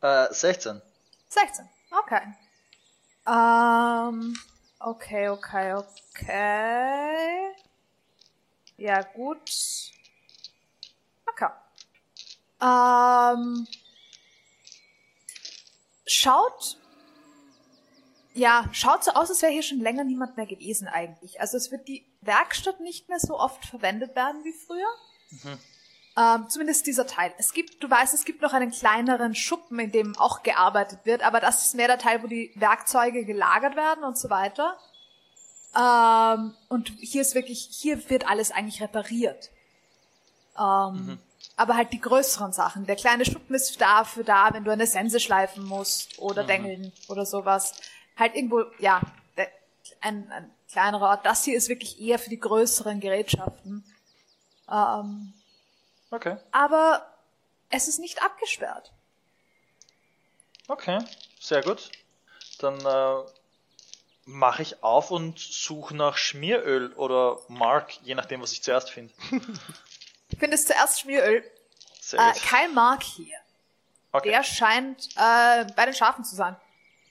Äh, 0.00 0.32
16. 0.32 0.80
16. 1.28 1.68
Okay. 1.90 2.20
Ähm, 3.26 4.38
okay, 4.78 5.28
okay, 5.30 5.72
okay. 5.72 7.54
Ja, 8.76 9.02
gut. 9.02 9.50
Ähm, 12.60 13.66
schaut, 16.06 16.78
ja, 18.34 18.68
schaut 18.72 19.04
so 19.04 19.12
aus, 19.12 19.30
als 19.30 19.42
wäre 19.42 19.52
hier 19.52 19.62
schon 19.62 19.80
länger 19.80 20.04
niemand 20.04 20.36
mehr 20.36 20.46
gewesen 20.46 20.88
eigentlich. 20.88 21.40
Also 21.40 21.56
es 21.56 21.70
wird 21.70 21.88
die 21.88 22.06
Werkstatt 22.20 22.80
nicht 22.80 23.08
mehr 23.08 23.20
so 23.20 23.38
oft 23.38 23.64
verwendet 23.64 24.16
werden 24.16 24.44
wie 24.44 24.52
früher. 24.52 25.56
Ähm, 26.16 26.48
zumindest 26.48 26.86
dieser 26.86 27.06
Teil. 27.06 27.34
Es 27.38 27.52
gibt, 27.52 27.82
du 27.82 27.90
weißt, 27.90 28.14
es 28.14 28.24
gibt 28.24 28.40
noch 28.40 28.52
einen 28.52 28.70
kleineren 28.70 29.34
Schuppen, 29.34 29.78
in 29.80 29.90
dem 29.90 30.16
auch 30.16 30.44
gearbeitet 30.44 31.00
wird, 31.04 31.22
aber 31.22 31.40
das 31.40 31.66
ist 31.66 31.74
mehr 31.74 31.88
der 31.88 31.98
Teil, 31.98 32.22
wo 32.22 32.28
die 32.28 32.52
Werkzeuge 32.54 33.24
gelagert 33.24 33.74
werden 33.74 34.04
und 34.04 34.16
so 34.16 34.30
weiter. 34.30 34.78
Ähm, 35.76 36.54
und 36.68 36.92
hier 37.00 37.20
ist 37.22 37.34
wirklich, 37.34 37.68
hier 37.70 38.08
wird 38.10 38.28
alles 38.28 38.52
eigentlich 38.52 38.80
repariert. 38.80 39.50
Ähm, 40.56 41.18
Aber 41.56 41.76
halt 41.76 41.92
die 41.92 42.00
größeren 42.00 42.52
Sachen. 42.52 42.86
Der 42.86 42.96
kleine 42.96 43.24
Schuppen 43.24 43.54
ist 43.54 43.80
dafür 43.80 44.24
da, 44.24 44.50
wenn 44.52 44.64
du 44.64 44.70
eine 44.72 44.86
Sense 44.86 45.20
schleifen 45.20 45.64
musst 45.64 46.18
oder 46.18 46.42
dengeln 46.44 46.92
oder 47.08 47.24
sowas. 47.24 47.74
Halt 48.16 48.34
irgendwo, 48.34 48.64
ja, 48.78 49.00
ein, 50.00 50.30
ein 50.30 50.50
kleinerer 50.70 51.10
Ort. 51.10 51.26
Das 51.26 51.44
hier 51.44 51.56
ist 51.56 51.68
wirklich 51.68 52.00
eher 52.00 52.18
für 52.18 52.30
die 52.30 52.40
größeren 52.40 53.00
Gerätschaften. 53.00 53.84
Ähm, 54.70 55.32
Okay. 56.10 56.36
aber 56.52 57.04
es 57.70 57.88
ist 57.88 57.98
nicht 57.98 58.22
abgesperrt. 58.22 58.92
Okay. 60.68 61.00
Sehr 61.40 61.62
gut. 61.62 61.90
Dann 62.58 62.78
äh, 62.84 63.24
mache 64.26 64.62
ich 64.62 64.82
auf 64.82 65.10
und 65.10 65.38
suche 65.38 65.96
nach 65.96 66.16
Schmieröl 66.16 66.92
oder 66.94 67.38
Mark, 67.48 67.94
je 68.02 68.14
nachdem, 68.14 68.40
was 68.40 68.52
ich 68.52 68.62
zuerst 68.62 68.90
finde. 68.90 69.12
Ich 70.34 70.40
finde 70.40 70.56
es 70.56 70.66
zuerst 70.66 71.00
Schmieröl. 71.00 71.44
Äh, 72.12 72.32
kein 72.44 72.74
Mark 72.74 73.04
hier. 73.04 73.36
Okay. 74.10 74.30
Der 74.30 74.42
scheint 74.42 75.10
äh, 75.14 75.64
bei 75.76 75.84
den 75.84 75.94
Schafen 75.94 76.24
zu 76.24 76.34
sein. 76.34 76.56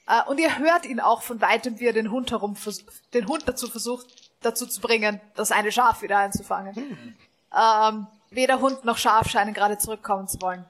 Äh, 0.08 0.24
und 0.24 0.40
ihr 0.40 0.58
hört 0.58 0.86
ihn 0.86 1.00
auch 1.00 1.22
von 1.22 1.40
weitem, 1.40 1.80
wie 1.80 1.88
er 1.88 1.94
den 1.94 2.12
Hund 2.12 2.32
herum 2.32 2.58
den 3.14 3.28
Hund 3.28 3.48
dazu 3.48 3.70
versucht, 3.70 4.08
dazu 4.42 4.68
zu 4.68 4.82
bringen, 4.82 5.22
das 5.36 5.54
eine 5.54 5.72
Schaf 5.72 6.02
wieder 6.02 6.18
einzufangen. 6.18 7.16
Ähm, 7.56 8.08
weder 8.30 8.60
Hund 8.60 8.84
noch 8.84 8.98
Schaf 8.98 9.30
scheinen 9.30 9.54
gerade 9.54 9.78
zurückkommen 9.78 10.28
zu 10.28 10.42
wollen. 10.42 10.66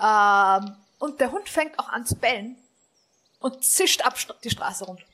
Ähm, 0.00 0.74
und 0.98 1.20
der 1.20 1.32
Hund 1.32 1.50
fängt 1.50 1.78
auch 1.78 1.90
an 1.90 2.06
zu 2.06 2.16
bellen 2.16 2.56
und 3.40 3.62
zischt 3.62 4.00
ab 4.06 4.14
die 4.42 4.50
Straße 4.50 4.86
runter. 4.86 5.04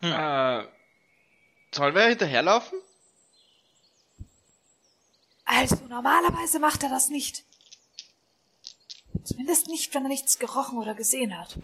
Äh, 0.00 0.64
soll 1.72 1.94
wer 1.94 2.08
hinterherlaufen? 2.08 2.78
Also 5.44 5.76
normalerweise 5.88 6.58
macht 6.58 6.82
er 6.82 6.88
das 6.88 7.08
nicht. 7.08 7.44
Zumindest 9.24 9.66
nicht, 9.66 9.92
wenn 9.94 10.04
er 10.04 10.08
nichts 10.08 10.38
gerochen 10.38 10.78
oder 10.78 10.94
gesehen 10.94 11.38
hat. 11.38 11.58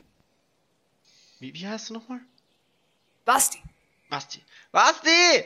Wie, 1.39 1.55
wie 1.55 1.67
heißt 1.67 1.91
du 1.91 1.95
nochmal? 1.95 2.21
Basti. 3.25 3.63
Basti. 4.09 4.43
Basti! 4.73 5.45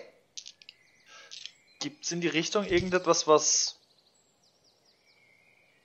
Gibt's 1.79 2.13
in 2.13 2.21
die 2.21 2.29
Richtung 2.29 2.65
irgendetwas, 2.65 3.27
was 3.27 3.79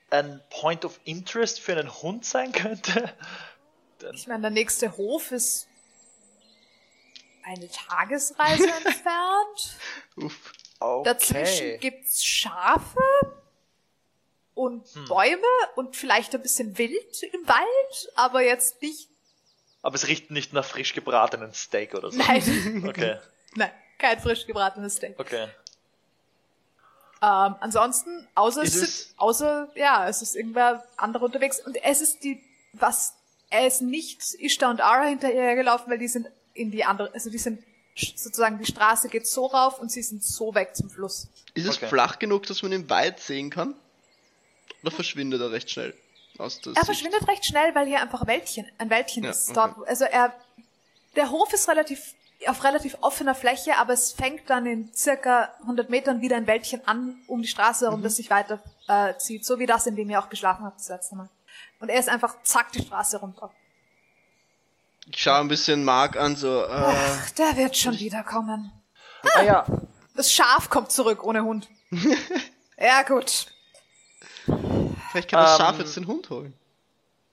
ein 0.10 0.42
Point 0.50 0.86
of 0.86 1.00
Interest 1.06 1.60
für 1.60 1.74
einen 1.74 1.94
Hund 2.02 2.26
sein 2.26 2.52
könnte? 2.52 3.14
Ich 4.14 4.28
meine, 4.28 4.42
der 4.42 4.52
nächste 4.52 4.98
Hof 4.98 5.32
ist 5.32 5.68
eine 7.46 7.70
Tagesreise 7.70 8.68
entfernt. 8.86 9.78
Uff. 10.18 10.54
Dazwischen 11.04 11.68
Okay. 11.68 11.78
gibt's 11.80 12.24
Schafe 12.24 13.00
und 14.54 14.84
Bäume 15.08 15.42
und 15.76 15.96
vielleicht 15.96 16.34
ein 16.36 16.42
bisschen 16.42 16.78
Wild 16.78 17.24
im 17.24 17.48
Wald, 17.48 18.10
aber 18.16 18.42
jetzt 18.42 18.82
nicht. 18.82 19.10
Aber 19.82 19.96
es 19.96 20.08
riecht 20.08 20.32
nicht 20.32 20.54
nach 20.54 20.66
frisch 20.66 20.94
gebratenen 20.94 21.54
Steak 21.54 21.94
oder 21.94 22.12
so. 22.12 22.18
Nein, 22.18 22.84
Okay, 22.88 23.20
nein, 23.56 23.72
kein 24.00 24.20
frisch 24.20 24.46
gebratenes 24.46 24.96
Steak. 24.96 25.18
okay. 25.20 25.48
Ähm, 27.22 27.56
ansonsten, 27.62 28.28
außer 28.36 28.64
es- 28.64 28.74
sind, 28.74 29.14
außer, 29.18 29.70
ja, 29.76 30.08
es 30.10 30.22
ist 30.22 30.36
irgendwer 30.36 30.86
andere 30.98 31.26
unterwegs. 31.26 31.60
Und 31.66 31.78
es 31.84 32.02
ist 32.02 32.24
die, 32.24 32.44
was, 32.74 33.14
er 33.50 33.66
ist 33.68 33.82
nicht 33.82 34.22
Ishtar 34.36 34.70
und 34.70 34.82
Ara 34.82 35.06
hinterhergelaufen, 35.06 35.90
weil 35.90 35.98
die 36.00 36.08
sind 36.10 36.28
in 36.56 36.72
die 36.72 36.84
andere, 36.84 37.14
also 37.14 37.30
die 37.30 37.38
sind 37.38 37.62
sozusagen, 38.16 38.58
die 38.58 38.66
Straße 38.66 39.08
geht 39.10 39.28
so 39.28 39.46
rauf 39.46 39.80
und 39.80 39.92
sie 39.92 40.02
sind 40.02 40.24
so 40.24 40.54
weg 40.56 40.76
zum 40.76 40.90
Fluss. 40.90 41.28
Ist 41.54 41.66
es 41.68 41.78
Okay. 41.78 41.88
flach 41.88 42.18
genug, 42.20 42.46
dass 42.48 42.64
man 42.64 42.72
ihn 42.74 42.90
weit 42.90 43.20
sehen 43.20 43.50
kann? 43.50 43.76
Oder 44.82 44.92
verschwindet 44.92 45.40
er 45.42 45.52
recht 45.52 45.70
schnell? 45.70 45.94
Aus 46.38 46.60
der 46.62 46.72
Er 46.72 46.76
Sicht? 46.76 46.86
verschwindet 46.86 47.28
recht 47.28 47.46
schnell, 47.46 47.74
weil 47.76 47.88
hier 47.88 48.02
einfach 48.02 48.26
Wäldchen, 48.28 48.66
ein 48.78 48.90
Wäldchen 48.90 49.24
Ja, 49.24 49.30
ist. 49.30 49.50
okay. 49.50 49.72
Dort, 49.76 49.88
also 49.88 50.06
er, 50.06 50.34
der 51.16 51.30
Hof 51.32 51.54
ist 51.54 51.70
relativ, 51.70 52.14
auf 52.48 52.64
relativ 52.66 52.98
offener 53.02 53.36
Fläche, 53.36 53.78
aber 53.78 53.94
es 53.94 54.12
fängt 54.12 54.50
dann 54.50 54.66
in 54.66 54.94
circa 54.94 55.54
100 55.62 55.90
Metern 55.90 56.20
wieder 56.22 56.36
ein 56.36 56.48
Wäldchen 56.48 56.86
an, 56.88 57.18
um 57.28 57.42
die 57.42 57.48
Straße 57.48 57.86
Mhm. 57.86 57.90
herum, 57.90 58.04
das 58.04 58.18
sich 58.18 58.30
weiter 58.30 58.62
äh, 58.88 59.14
zieht. 59.18 59.46
So 59.46 59.60
wie 59.60 59.66
das, 59.66 59.88
in 59.88 59.96
dem 59.96 60.10
ihr 60.10 60.20
auch 60.20 60.30
geschlafen 60.30 60.66
habt 60.66 60.80
das 60.80 60.90
letzte 60.90 61.16
Mal. 61.16 61.30
Und 61.80 61.90
er 61.90 62.00
ist 62.00 62.10
einfach 62.10 62.36
zack 62.44 62.72
die 62.74 62.82
Straße 62.82 63.18
runter. 63.18 63.52
Ich 65.08 65.22
schaue 65.22 65.40
ein 65.40 65.48
bisschen 65.48 65.84
Mark 65.84 66.18
an, 66.18 66.36
so, 66.36 66.64
äh, 66.64 66.68
Ach, 66.70 67.30
der 67.32 67.56
wird 67.58 67.78
schon 67.78 67.98
wiederkommen. 68.00 68.72
Ah 69.36 69.42
ja, 69.44 69.66
Das 70.16 70.32
Schaf 70.32 70.70
kommt 70.70 70.92
zurück 70.92 71.24
ohne 71.24 71.44
Hund. 71.44 71.68
ja, 72.78 73.04
gut. 73.04 73.48
vielleicht 74.46 75.30
kann 75.30 75.44
das 75.44 75.60
Ähm, 75.60 75.66
Schaf 75.66 75.80
jetzt 75.80 75.96
den 75.96 76.08
Hund 76.08 76.30
holen. 76.30 76.54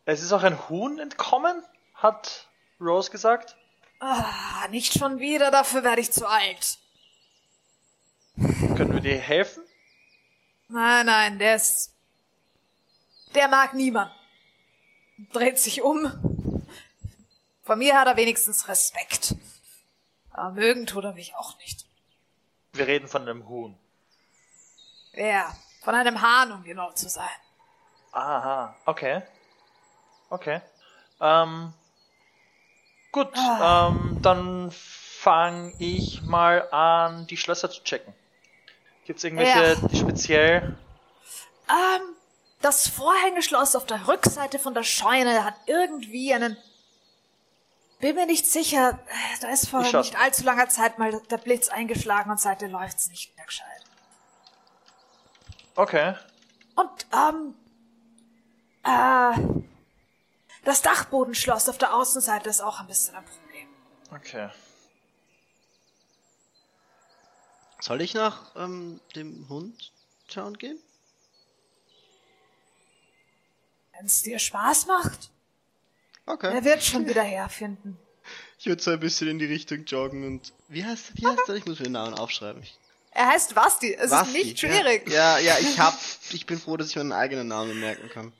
es 0.05 0.23
ist 0.23 0.33
auch 0.33 0.43
ein 0.43 0.69
Huhn 0.69 0.99
entkommen, 0.99 1.63
hat 1.95 2.49
Rose 2.81 3.11
gesagt. 3.11 3.57
Ah, 4.01 4.67
nicht 4.71 4.99
schon 4.99 5.19
wieder, 5.21 5.51
dafür 5.51 5.83
werde 5.85 6.01
ich 6.01 6.13
zu 6.13 6.27
alt. 6.27 6.79
Können 8.37 8.93
wir 8.95 9.01
dir 9.01 9.19
helfen? 9.19 9.63
Nein, 10.69 11.07
nein, 11.07 11.39
der 11.39 11.57
ist. 11.57 11.95
Der 13.35 13.49
mag 13.49 13.75
niemand. 13.75 14.11
Dreht 15.33 15.59
sich 15.59 15.83
um. 15.83 16.32
Von 17.63 17.79
mir 17.79 17.99
hat 17.99 18.07
er 18.09 18.17
wenigstens 18.17 18.69
Respekt. 18.69 19.35
Aber 20.33 20.51
mögen 20.53 20.87
tut 20.87 21.05
er 21.05 21.13
mich 21.13 21.35
auch 21.37 21.57
nicht. 21.59 21.85
Wir 22.73 22.87
reden 22.87 23.07
von 23.09 23.23
einem 23.23 23.49
Huhn. 23.49 23.79
Ja, 25.13 25.55
von 25.83 25.95
einem 25.95 26.21
Hahn, 26.23 26.53
um 26.53 26.65
genau 26.65 26.91
zu 26.93 27.09
sein. 27.09 27.29
Aha, 28.13 28.75
okay. 28.87 29.23
Okay. 30.31 30.61
Ähm, 31.21 31.73
gut, 33.13 33.29
Ah. 33.37 33.89
ähm, 33.89 34.19
dann 34.23 34.71
fange 34.73 35.75
ich 35.79 36.23
mal 36.23 36.69
an, 36.73 37.27
die 37.27 37.37
Schlösser 37.37 37.71
zu 37.71 37.83
checken. 37.85 38.15
Gibt's 39.05 39.23
irgendwelche, 39.25 39.75
Ja. 39.81 39.97
speziell... 39.99 40.77
Ähm, 41.69 42.17
das 42.61 42.89
Vorhängeschloss 42.89 43.77
auf 43.77 43.87
der 43.87 44.07
Rückseite 44.09 44.59
von 44.59 44.73
der 44.75 44.83
Scheune 44.85 45.45
hat 45.45 45.55
irgendwie 45.67 46.33
einen. 46.33 46.57
Bin 48.03 48.17
mir 48.17 48.27
nicht 48.27 48.47
sicher. 48.47 48.99
Da 49.41 49.49
ist 49.51 49.69
vor 49.69 49.81
nicht 49.81 50.17
allzu 50.17 50.43
langer 50.43 50.69
Zeit 50.69 50.99
mal 50.99 51.23
der 51.31 51.37
Blitz 51.37 51.69
eingeschlagen 51.69 52.33
und 52.33 52.41
seitdem 52.41 52.73
läuft's 52.73 53.09
nicht 53.09 53.37
mehr 53.37 53.47
gescheit. 53.47 53.85
Okay. 55.77 56.17
Und, 56.75 57.07
ähm, 57.13 57.55
äh, 58.83 59.63
das 60.65 60.83
Dachbodenschloss 60.83 61.69
auf 61.69 61.79
der 61.79 61.95
Außenseite 61.95 62.51
ist 62.51 62.61
auch 62.61 62.81
ein 62.81 62.89
bisschen 62.89 63.15
ein 63.15 63.25
Problem. 63.25 63.69
Okay. 64.11 64.51
Soll 67.79 68.01
ich 68.01 68.15
nach 68.15 68.57
ähm, 68.57 69.01
dem 69.15 69.49
Hund 69.49 69.93
schauen 70.27 70.59
gehen? 70.59 70.83
Wenn's 73.93 74.23
dir 74.23 74.41
Spaß 74.41 74.87
macht, 74.87 75.31
Okay. 76.27 76.55
er 76.55 76.65
wird 76.65 76.83
schon 76.83 77.07
wieder 77.09 77.23
herfinden. 77.23 77.99
Ich 78.59 78.67
würde 78.67 78.81
so 78.83 78.93
ein 78.93 79.01
bisschen 79.01 79.29
in 79.29 79.39
die 79.39 79.47
Richtung 79.47 79.85
joggen 79.85 80.25
und. 80.25 80.53
Wie 80.69 80.85
heißt, 80.85 81.17
wie 81.17 81.27
heißt 81.27 81.49
er? 81.49 81.57
Ich 81.57 81.67
muss 81.67 81.79
mir 81.81 81.85
den 81.87 81.93
Namen 81.93 82.15
aufschreiben. 82.15 82.63
Er 83.11 83.27
heißt 83.29 83.55
Basti, 83.55 83.93
es 83.95 84.11
Basti, 84.11 84.39
ist 84.39 84.45
nicht 84.45 84.61
schwierig. 84.61 85.09
Ja, 85.11 85.39
ja, 85.39 85.59
ja, 85.59 85.61
ich 85.61 85.79
hab. 85.81 85.99
Ich 86.31 86.47
bin 86.47 86.59
froh, 86.59 86.77
dass 86.77 86.89
ich 86.89 86.97
meinen 86.97 87.13
eigenen 87.13 87.49
Namen 87.49 87.79
merken 87.81 88.09
kann. 88.09 88.33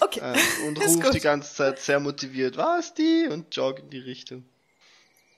Okay, 0.00 0.20
Äh, 0.20 0.66
und 0.66 0.78
ruft 0.80 1.14
die 1.14 1.20
ganze 1.20 1.54
Zeit 1.54 1.78
sehr 1.78 2.00
motiviert, 2.00 2.56
was 2.56 2.92
die? 2.92 3.28
Und 3.30 3.54
joggt 3.54 3.80
in 3.80 3.90
die 3.90 4.00
Richtung. 4.00 4.44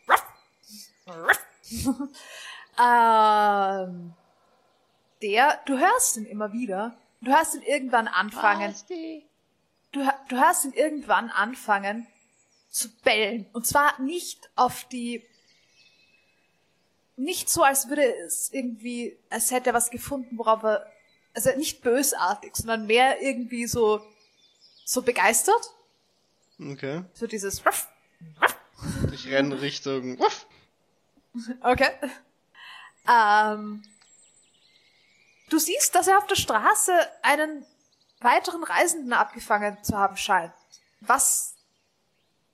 ähm, 2.81 4.15
der, 5.23 5.61
du 5.67 5.79
hörst 5.79 6.17
ihn 6.17 6.27
immer 6.27 6.53
wieder. 6.53 6.97
Du 7.21 7.31
hörst 7.31 7.55
ihn 7.55 7.63
irgendwann 7.63 8.09
anfangen. 8.09 8.75
Du, 9.93 10.07
du 10.29 10.37
hörst 10.37 10.65
ihn 10.65 10.73
irgendwann 10.73 11.31
anfangen 11.31 12.07
zu 12.71 12.89
bellen. 13.03 13.47
Und 13.53 13.67
zwar 13.67 14.01
nicht 14.01 14.51
auf 14.55 14.85
die, 14.85 15.25
nicht 17.17 17.49
so, 17.49 17.63
als 17.63 17.89
würde 17.89 18.05
es 18.27 18.53
irgendwie, 18.53 19.19
als 19.31 19.51
hätte 19.51 19.71
er 19.71 19.75
was 19.75 19.91
gefunden, 19.91 20.39
worauf 20.39 20.63
er, 20.63 20.87
also 21.35 21.51
nicht 21.57 21.83
bösartig, 21.83 22.57
sondern 22.57 22.87
mehr 22.87 23.21
irgendwie 23.23 23.67
so, 23.67 24.05
so 24.85 25.03
begeistert. 25.03 25.73
Okay. 26.61 27.05
So 27.15 27.27
dieses, 27.27 27.65
ruff, 27.65 27.89
ruff. 28.43 28.57
Ich 29.13 29.29
renne 29.29 29.61
Richtung. 29.61 30.19
Wuff. 30.19 30.47
Okay. 31.63 31.91
Ähm, 33.09 33.83
du 35.51 35.59
siehst, 35.59 35.95
dass 35.95 36.09
er 36.09 36.19
auf 36.19 36.27
der 36.27 36.37
Straße 36.37 36.93
einen 37.23 37.65
weiteren 38.21 38.65
Reisenden 38.65 39.13
abgefangen 39.13 39.83
zu 39.83 39.97
haben 39.97 40.17
scheint. 40.17 40.53
Was 41.01 41.55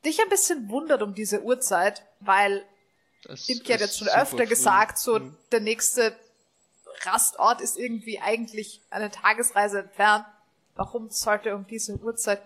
dich 0.05 0.21
ein 0.21 0.29
bisschen 0.29 0.69
wundert 0.69 1.03
um 1.03 1.15
diese 1.15 1.43
Uhrzeit, 1.43 2.03
weil 2.21 2.65
Das 3.23 3.47
Dimki 3.47 3.73
hat 3.73 3.81
jetzt 3.81 3.99
schon 3.99 4.09
öfter 4.09 4.47
gesagt, 4.47 4.99
so 4.99 5.17
Hm. 5.17 5.37
der 5.51 5.61
nächste 5.61 6.17
Rastort 7.03 7.61
ist 7.61 7.77
irgendwie 7.79 8.21
eigentlich 8.21 8.81
eine 8.91 9.11
Tagesreise 9.11 9.81
entfernt. 9.81 10.27
Warum 10.75 11.11
sollte 11.11 11.55
um 11.55 11.67
diese 11.67 11.97
Uhrzeit? 11.97 12.43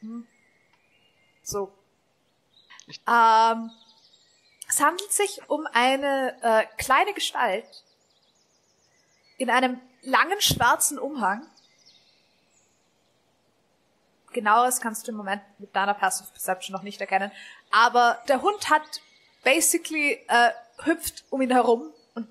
Hm. 0.00 0.26
So. 1.42 1.72
Ähm, 3.08 3.70
es 4.68 4.80
handelt 4.80 5.12
sich 5.12 5.40
um 5.48 5.66
eine 5.72 6.36
äh, 6.42 6.66
kleine 6.78 7.12
Gestalt 7.14 7.84
in 9.38 9.50
einem 9.50 9.80
langen 10.02 10.40
schwarzen 10.40 10.98
Umhang. 10.98 11.46
Genaueres 14.32 14.80
kannst 14.80 15.06
du 15.06 15.12
im 15.12 15.16
Moment 15.16 15.42
mit 15.58 15.74
deiner 15.74 15.94
Passive 15.94 16.30
Perception 16.30 16.72
noch 16.74 16.82
nicht 16.82 17.00
erkennen. 17.00 17.30
Aber 17.70 18.18
der 18.28 18.42
Hund 18.42 18.70
hat 18.70 18.82
basically 19.44 20.18
äh, 20.28 20.50
hüpft 20.84 21.24
um 21.30 21.42
ihn 21.42 21.50
herum 21.50 21.90
und 22.14 22.28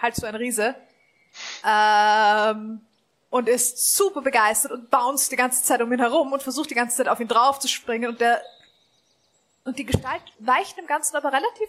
halt 0.00 0.14
so 0.14 0.26
ein 0.26 0.34
Riese. 0.34 0.74
Ähm, 1.64 2.80
und 3.30 3.48
ist 3.48 3.94
super 3.96 4.22
begeistert 4.22 4.72
und 4.72 4.90
bounced 4.90 5.30
die 5.30 5.36
ganze 5.36 5.62
Zeit 5.62 5.82
um 5.82 5.92
ihn 5.92 5.98
herum 5.98 6.32
und 6.32 6.42
versucht 6.42 6.70
die 6.70 6.74
ganze 6.74 6.96
Zeit 6.96 7.08
auf 7.08 7.20
ihn 7.20 7.28
drauf 7.28 7.58
zu 7.58 7.68
springen 7.68 8.08
und 8.08 8.20
der 8.20 8.42
und 9.64 9.78
die 9.78 9.84
Gestalt 9.84 10.22
weicht 10.38 10.78
dem 10.78 10.86
Ganzen 10.86 11.16
aber 11.16 11.28
relativ 11.28 11.68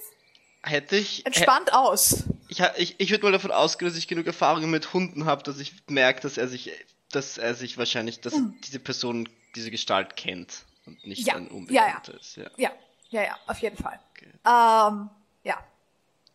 Hätte 0.64 0.96
ich. 0.96 1.26
entspannt 1.26 1.74
aus. 1.74 2.24
Ich, 2.48 2.62
ich, 2.78 2.96
ich 2.98 3.12
würde 3.12 3.26
mal 3.26 3.32
davon 3.32 3.52
ausgehen, 3.52 3.90
dass 3.90 3.98
ich 3.98 4.08
genug 4.08 4.26
Erfahrung 4.26 4.70
mit 4.70 4.94
Hunden 4.94 5.26
habe, 5.26 5.44
dass 5.44 5.60
ich 5.60 5.74
merke, 5.88 6.22
dass 6.22 6.38
er 6.38 6.48
sich, 6.48 6.72
dass 7.12 7.38
er 7.38 7.56
sich 7.56 7.78
wahrscheinlich, 7.78 8.22
dass 8.22 8.34
diese 8.66 8.80
Person 8.80 9.28
diese 9.56 9.72
Gestalt 9.72 10.16
kennt 10.16 10.66
und 10.86 11.06
nicht. 11.06 11.26
Ja, 11.28 11.36
ein 11.36 11.48
ja, 11.48 11.52
Unbekannter 11.52 12.14
ist. 12.20 12.36
Ja. 12.36 12.50
Ja, 12.58 12.72
ja, 13.10 13.24
ja, 13.24 13.38
auf 13.48 13.60
jeden 13.60 13.78
Fall. 13.78 14.00
Okay. 14.12 14.32
Ähm, 14.46 15.10
ja, 15.44 15.58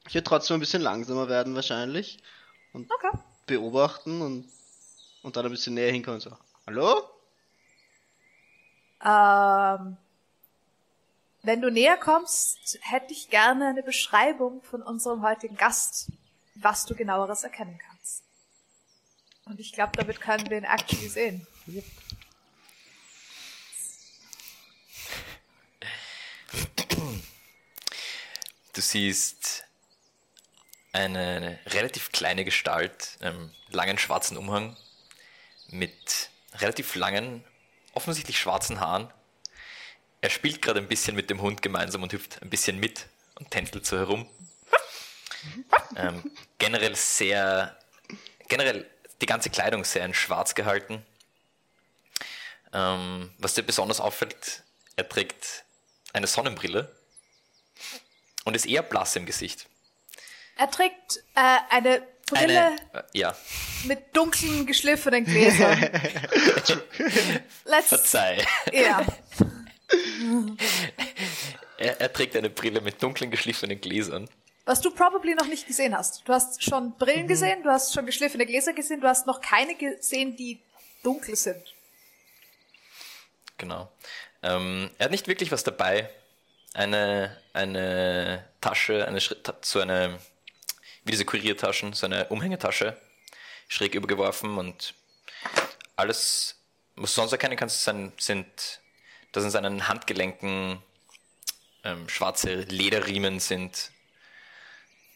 Ich 0.07 0.14
würde 0.14 0.24
trotzdem 0.24 0.57
ein 0.57 0.61
bisschen 0.61 0.83
langsamer 0.83 1.29
werden 1.29 1.55
wahrscheinlich 1.55 2.18
und 2.72 2.90
okay. 2.90 3.16
beobachten 3.46 4.22
und, 4.22 4.50
und 5.22 5.37
dann 5.37 5.44
ein 5.46 5.50
bisschen 5.50 5.74
näher 5.74 5.92
hinkommen 5.92 6.16
und 6.16 6.20
so. 6.20 6.37
Hallo? 6.66 7.03
Ähm, 9.05 9.96
wenn 11.42 11.61
du 11.61 11.70
näher 11.70 11.98
kommst, 11.98 12.79
hätte 12.83 13.12
ich 13.12 13.29
gerne 13.29 13.68
eine 13.68 13.83
Beschreibung 13.83 14.62
von 14.62 14.83
unserem 14.83 15.22
heutigen 15.22 15.57
Gast, 15.57 16.11
was 16.55 16.87
du 16.87 16.94
genaueres 16.94 17.44
erkennen 17.44 17.79
kannst. 17.79 18.24
Und 19.44 19.61
ich 19.61 19.72
glaube, 19.72 19.92
damit 19.94 20.22
können 20.22 20.48
wir 20.48 20.57
ihn 20.57 20.64
actually 20.64 21.09
sehen. 21.09 21.46
Du 28.74 28.80
siehst 28.80 29.64
eine 30.92 31.60
relativ 31.66 32.10
kleine 32.10 32.44
Gestalt, 32.44 33.16
einem 33.20 33.54
langen 33.68 33.98
schwarzen 33.98 34.37
Umhang 34.37 34.76
mit 35.68 36.30
relativ 36.54 36.96
langen, 36.96 37.44
offensichtlich 37.92 38.37
schwarzen 38.37 38.80
Haaren. 38.80 39.08
Er 40.20 40.30
spielt 40.30 40.60
gerade 40.60 40.80
ein 40.80 40.88
bisschen 40.88 41.14
mit 41.14 41.30
dem 41.30 41.40
Hund 41.40 41.62
gemeinsam 41.62 42.02
und 42.02 42.12
hüpft 42.12 42.42
ein 42.42 42.50
bisschen 42.50 42.80
mit 42.80 43.06
und 43.37 43.52
tänzelt 43.52 43.87
so 43.87 43.96
herum. 43.96 44.28
Ähm, 45.94 46.28
generell 46.58 46.96
sehr 46.96 47.78
generell 48.48 48.90
die 49.20 49.26
ganze 49.26 49.50
Kleidung 49.50 49.84
sehr 49.84 50.04
in 50.04 50.14
schwarz 50.14 50.56
gehalten. 50.56 51.06
Ähm, 52.72 53.32
was 53.38 53.54
dir 53.54 53.62
besonders 53.62 54.00
auffällt, 54.00 54.64
er 54.96 55.08
trägt 55.08 55.64
eine 56.12 56.26
Sonnenbrille 56.26 56.92
und 58.44 58.54
ist 58.57 58.66
eher 58.66 58.83
blass 58.83 59.16
im 59.16 59.26
Gesicht. 59.26 59.66
Er 60.57 60.70
trägt 60.70 61.18
äh, 61.35 61.59
eine 61.70 62.02
Brille 62.26 62.66
Eine, 62.66 62.76
äh, 62.92 63.02
ja, 63.12 63.37
mit 63.85 64.16
dunklen, 64.16 64.64
geschliffenen 64.66 65.24
Gläsern. 65.24 65.78
Let's, 67.64 67.88
verzeih. 67.88 68.44
ja. 68.72 69.04
Er, 71.76 72.00
er 72.00 72.12
trägt 72.12 72.37
eine 72.37 72.50
Brille 72.50 72.80
mit 72.80 73.02
dunklen, 73.02 73.30
geschliffenen 73.30 73.80
Gläsern. 73.80 74.28
Was 74.64 74.80
du 74.80 74.90
probably 74.92 75.35
noch 75.35 75.46
nicht 75.46 75.66
gesehen 75.66 75.96
hast. 75.96 76.22
Du 76.26 76.33
hast 76.33 76.62
schon 76.62 76.87
Mhm. 76.87 76.94
Brillen 76.98 77.26
gesehen, 77.28 77.62
du 77.62 77.68
hast 77.70 77.92
schon 77.92 78.07
geschliffene 78.07 78.46
Gläser 78.46 78.72
gesehen, 78.72 79.00
du 79.00 79.09
hast 79.09 79.26
noch 79.26 79.40
keine 79.40 79.74
gesehen, 79.74 80.37
die 80.37 80.61
dunkel 81.02 81.37
sind. 81.37 81.74
Genau. 83.59 83.90
Ähm, 84.42 84.90
er 84.98 85.04
hat 85.07 85.11
nicht 85.11 85.26
wirklich 85.28 85.50
was 85.52 85.64
dabei. 85.64 86.09
Eine, 86.74 87.40
eine 87.54 88.44
Tasche, 88.60 89.06
eine 89.08 89.20
so 89.20 89.80
eine, 89.80 90.18
wie 91.04 91.12
diese 91.12 91.24
Kuriertaschen, 91.24 91.94
so 91.94 92.06
eine 92.06 92.26
Umhängetasche, 92.26 93.00
schräg 93.68 93.94
übergeworfen 93.94 94.58
und 94.58 94.94
alles, 95.96 96.56
was 96.96 97.14
du 97.14 97.20
sonst 97.20 97.32
erkennen 97.32 97.56
kannst, 97.56 97.82
sind, 97.84 98.20
sind 98.20 98.80
dass 99.34 99.44
in 99.44 99.50
seinen 99.50 99.88
Handgelenken 99.88 100.80
ähm, 101.82 102.08
schwarze 102.08 102.54
Lederriemen 102.54 103.40
sind. 103.40 103.90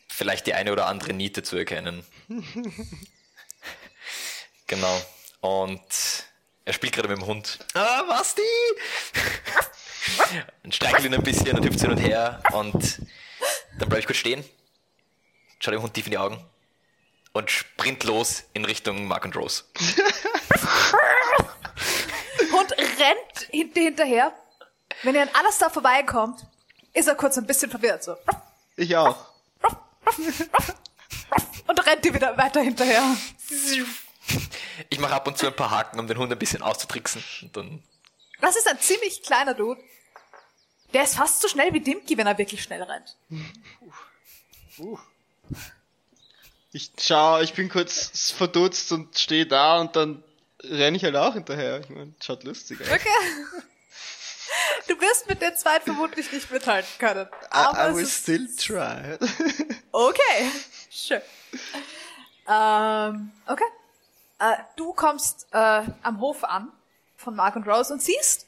Vielleicht 0.08 0.46
die 0.46 0.54
eine 0.54 0.72
oder 0.72 0.86
andere 0.86 1.12
Niete 1.12 1.42
zu 1.42 1.56
erkennen. 1.56 2.04
genau. 4.66 5.00
Und 5.40 6.24
er 6.64 6.72
spielt 6.72 6.94
gerade 6.94 7.08
mit 7.08 7.18
dem 7.18 7.26
Hund. 7.26 7.58
Ah, 7.74 8.02
was 8.08 8.34
die? 8.34 8.42
und 10.64 10.74
streichelt 10.74 11.04
ihn 11.04 11.14
ein 11.14 11.22
bisschen 11.22 11.56
und 11.56 11.64
hüpft 11.64 11.80
hin 11.80 11.90
und 11.90 11.98
her. 11.98 12.42
Und 12.52 13.00
dann 13.78 13.88
bleibe 13.88 14.00
ich 14.00 14.06
kurz 14.06 14.18
stehen, 14.18 14.44
schau 15.60 15.70
dem 15.70 15.82
Hund 15.82 15.94
tief 15.94 16.06
in 16.06 16.12
die 16.12 16.18
Augen 16.18 16.44
und 17.32 17.50
sprint 17.50 18.04
los 18.04 18.44
in 18.54 18.64
Richtung 18.64 19.06
Mark 19.06 19.24
und 19.24 19.36
Rose. 19.36 19.64
Hund 22.52 22.72
rennt 22.72 23.48
hinter 23.50 23.80
hinterher. 23.80 24.32
Wenn 25.02 25.14
ihr 25.14 25.22
an 25.22 25.30
alles 25.34 25.58
da 25.58 25.70
vorbeikommt, 25.70 26.44
ist 26.92 27.06
er 27.08 27.14
kurz 27.14 27.38
ein 27.38 27.46
bisschen 27.46 27.70
verwirrt. 27.70 28.02
So. 28.02 28.16
Ich 28.76 28.96
auch. 28.96 29.26
Und 31.66 31.86
rennt 31.86 32.04
ihr 32.06 32.14
wieder 32.14 32.36
weiter 32.36 32.60
hinterher. 32.60 33.02
Ich 34.88 34.98
mache 34.98 35.14
ab 35.14 35.26
und 35.26 35.38
zu 35.38 35.46
ein 35.46 35.54
paar 35.54 35.70
Haken, 35.70 36.00
um 36.00 36.06
den 36.06 36.18
Hund 36.18 36.32
ein 36.32 36.38
bisschen 36.38 36.62
auszutricksen. 36.62 37.22
Und 37.42 37.56
dann 37.56 37.82
Das 38.40 38.56
ist 38.56 38.66
ein 38.68 38.80
ziemlich 38.80 39.22
kleiner 39.22 39.54
Dude. 39.54 39.80
Der 40.92 41.04
ist 41.04 41.16
fast 41.16 41.42
so 41.42 41.48
schnell 41.48 41.72
wie 41.72 41.80
Dimki, 41.80 42.16
wenn 42.16 42.26
er 42.26 42.38
wirklich 42.38 42.62
schnell 42.62 42.82
rennt. 42.82 43.16
Ich 46.72 46.92
schau, 46.98 47.40
ich 47.40 47.54
bin 47.54 47.68
kurz 47.68 48.30
verdutzt 48.30 48.92
und 48.92 49.18
stehe 49.18 49.46
da 49.46 49.80
und 49.80 49.96
dann 49.96 50.22
renne 50.62 50.96
ich 50.96 51.04
halt 51.04 51.16
auch 51.16 51.34
hinterher. 51.34 51.80
Ich 51.80 51.88
mein, 51.88 52.14
schaut 52.22 52.44
lustig 52.44 52.80
aus. 52.80 52.88
Okay. 52.88 53.08
Du 54.86 54.98
wirst 55.00 55.28
mit 55.28 55.42
der 55.42 55.54
zweiten 55.56 55.84
vermutlich 55.84 56.32
nicht 56.32 56.50
mithalten 56.50 56.88
können. 56.98 57.26
I, 57.26 57.48
Aber 57.50 57.88
I 57.88 57.90
es 57.90 57.96
will 57.96 58.06
still 58.06 58.56
try. 58.56 59.18
okay. 59.92 60.50
Sure. 60.90 61.22
Ähm, 62.48 63.30
okay. 63.46 63.64
Äh, 64.38 64.56
du 64.76 64.94
kommst 64.94 65.46
äh, 65.52 65.82
am 66.02 66.20
Hof 66.20 66.44
an 66.44 66.72
von 67.16 67.36
Mark 67.36 67.56
und 67.56 67.68
Rose 67.68 67.92
und 67.92 68.02
siehst, 68.02 68.46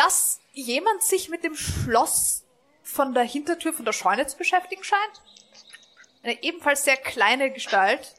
dass 0.00 0.40
jemand 0.52 1.02
sich 1.02 1.28
mit 1.28 1.44
dem 1.44 1.54
Schloss 1.54 2.44
von 2.82 3.12
der 3.12 3.24
Hintertür 3.24 3.74
von 3.74 3.84
der 3.84 3.92
Scheune 3.92 4.26
zu 4.26 4.38
beschäftigen 4.38 4.82
scheint. 4.82 5.20
Eine 6.22 6.42
ebenfalls 6.42 6.84
sehr 6.84 6.96
kleine 6.96 7.52
Gestalt. 7.52 8.14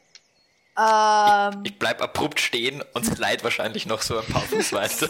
Ähm, 0.77 1.63
ich 1.65 1.79
bleib 1.79 1.99
abrupt 2.01 2.39
stehen 2.39 2.83
und 2.93 3.03
slide 3.03 3.43
wahrscheinlich 3.43 3.87
noch 3.87 4.03
so 4.03 4.19
ein 4.19 4.25
paar 4.27 4.43
Fuß 4.43 4.73
weiter. 4.73 5.09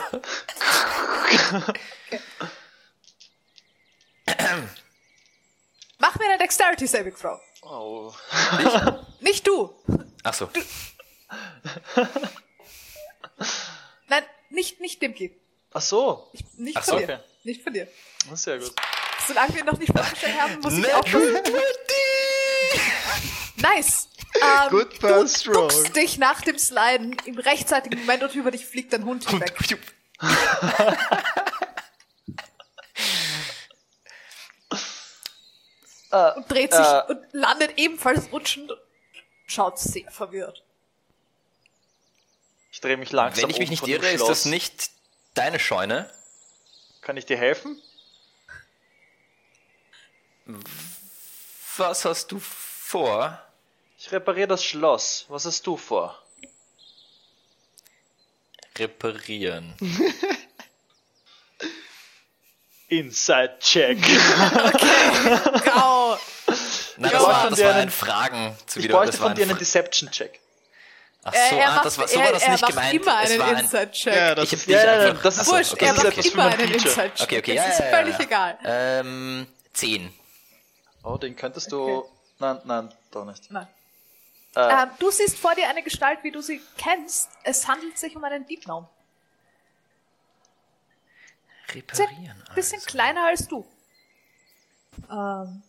mach 6.00 6.16
mir 6.18 6.26
eine 6.26 6.38
Dexterity 6.38 6.88
Saving 6.88 7.16
Throw. 7.16 7.38
Oh. 7.64 8.14
Nicht 9.20 9.46
du. 9.46 9.76
Ach 10.24 10.34
so. 10.34 10.50
Nein, 14.08 14.24
nicht, 14.50 14.80
nicht 14.80 15.02
Dimki. 15.02 15.41
Ach 15.74 15.82
so. 15.82 16.28
Ich, 16.34 16.44
nicht 16.58 16.78
Ach 16.78 16.84
von 16.84 17.00
so, 17.00 17.06
dir. 17.06 17.14
okay. 17.16 17.24
Nicht 17.44 17.64
von 17.64 17.74
dir. 17.74 17.88
Das 18.30 18.34
ist 18.40 18.44
sehr 18.44 18.60
gut. 18.60 18.74
Solange 19.28 19.56
wir 19.56 19.64
noch 19.64 19.78
nicht 19.78 19.92
vorgestellt 19.94 20.40
haben, 20.42 20.60
muss 20.60 20.78
ich 20.78 20.94
auch 20.94 21.04
Natural 21.06 21.44
20! 21.44 21.62
Nice. 23.58 24.08
Ähm, 24.34 24.70
Good 24.70 24.94
du 24.94 24.98
first 25.08 25.46
roll. 25.50 25.68
duckst 25.68 25.94
dich 25.94 26.18
nach 26.18 26.40
dem 26.40 26.58
Sliden 26.58 27.18
im 27.26 27.38
rechtzeitigen 27.38 28.00
Moment 28.00 28.24
und 28.24 28.34
über 28.34 28.50
dich 28.50 28.66
fliegt 28.66 28.94
dein 28.94 29.04
Hund 29.04 29.30
hinweg. 29.30 29.54
Äh, 36.12 36.32
Und 36.36 36.52
dreht 36.52 36.74
sich 36.74 36.86
Äh. 36.86 37.04
und 37.10 37.20
landet 37.34 37.78
ebenfalls 37.78 38.32
rutschend 38.32 38.72
und 38.72 38.80
schaut 39.48 39.80
sehr 39.80 40.10
verwirrt. 40.12 40.64
ich 42.72 42.82
drehe 42.82 42.98
mich 42.98 43.12
langsam 43.12 43.44
Wenn 43.44 43.50
ich 43.50 43.60
mich 43.60 43.70
um 43.82 43.88
nicht 43.88 43.88
irre, 43.88 44.10
ist 44.12 44.28
das 44.28 44.46
nicht 44.46 44.90
deine 45.34 45.60
Scheune. 45.60 46.10
Kann 47.02 47.18
ich 47.18 47.26
dir 47.26 47.38
helfen? 47.38 47.82
Was 51.78 52.06
hast 52.06 52.32
du 52.32 52.40
vor? 52.40 53.42
Ich 53.98 54.12
repariere 54.12 54.48
das 54.48 54.64
Schloss. 54.64 55.26
Was 55.30 55.46
hast 55.46 55.66
du 55.68 55.78
vor? 55.78 56.18
Reparieren. 58.78 59.76
Inside 62.88 63.58
Check. 63.60 64.00
Gau. 65.66 66.18
Na, 66.98 67.08
Ich 67.08 67.12
das, 67.14 67.22
brauche 67.24 67.32
war, 67.32 67.42
von 67.42 67.50
das 67.52 67.60
dir 67.60 67.66
waren 67.66 67.76
einen- 67.78 67.92
Fragen 67.92 68.58
zu 68.66 68.80
Ich 68.80 68.90
bräuchte 68.90 69.12
Das 69.12 69.22
war 69.22 69.28
von 69.30 69.36
dir 69.36 69.46
einen 69.46 69.58
Deception 69.58 70.12
Check. 70.12 70.40
Ach 71.24 71.34
Er, 71.34 71.50
so, 71.50 71.56
er 71.56 71.70
ah, 71.70 71.76
macht, 71.76 71.86
das 71.86 71.98
war, 72.00 72.08
so 72.08 72.20
er, 72.20 72.26
war 72.26 72.32
das 72.34 72.44
er 72.44 72.52
nicht 72.52 72.68
gemeint. 72.68 72.94
immer 72.96 73.24
es 73.24 73.30
einen 73.32 73.40
war 73.40 73.48
ein, 73.48 73.60
Inside-Check. 73.60 74.16
Ja, 74.16 74.36
das 74.36 74.44
ich 74.46 74.52
hab 74.52 74.58
ist 74.60 74.68
dich 74.68 74.76
Ja, 74.76 74.92
einfach, 75.10 75.24
das 75.24 75.38
ist- 75.38 75.48
Wurscht, 75.52 75.74
okay. 75.74 75.86
er 75.86 75.94
das 75.94 76.04
macht 76.04 76.14
für 76.16 76.28
immer 76.34 76.46
einen. 76.46 76.74
Inside-Check. 76.74 77.22
Okay, 77.22 77.40
okay, 77.40 77.56
das 77.56 77.66
ja, 77.66 77.72
ist 77.72 77.80
ja, 77.80 77.86
ja, 77.86 77.98
völlig 77.98 78.18
ja. 78.18 78.26
egal. 78.26 78.60
Ähm, 78.64 79.48
10. 79.74 80.14
Oh, 81.04 81.18
den 81.18 81.36
könntest 81.36 81.72
du. 81.72 81.82
Okay. 81.84 82.10
Nein, 82.40 82.60
nein, 82.66 82.94
doch 83.12 83.26
nicht. 83.26 83.52
Nein. 83.52 83.68
Äh, 84.56 84.84
Ähm, 84.84 84.90
du 85.00 85.12
siehst 85.12 85.38
vor 85.38 85.54
dir 85.56 85.70
eine 85.70 85.84
Gestalt, 85.84 86.20
wie 86.24 86.32
du 86.32 86.42
sie 86.42 86.60
kennst. 86.78 87.30
Es 87.44 87.68
handelt 87.68 87.98
sich 87.98 88.16
um 88.16 88.24
einen. 88.24 88.46
Sehr- 88.48 88.88
Reparieren. 91.76 92.44
bisschen 92.56 92.76
also. 92.80 92.88
kleiner 92.88 93.28
als 93.28 93.48
du. 93.48 93.66
Ähm, 95.10 95.62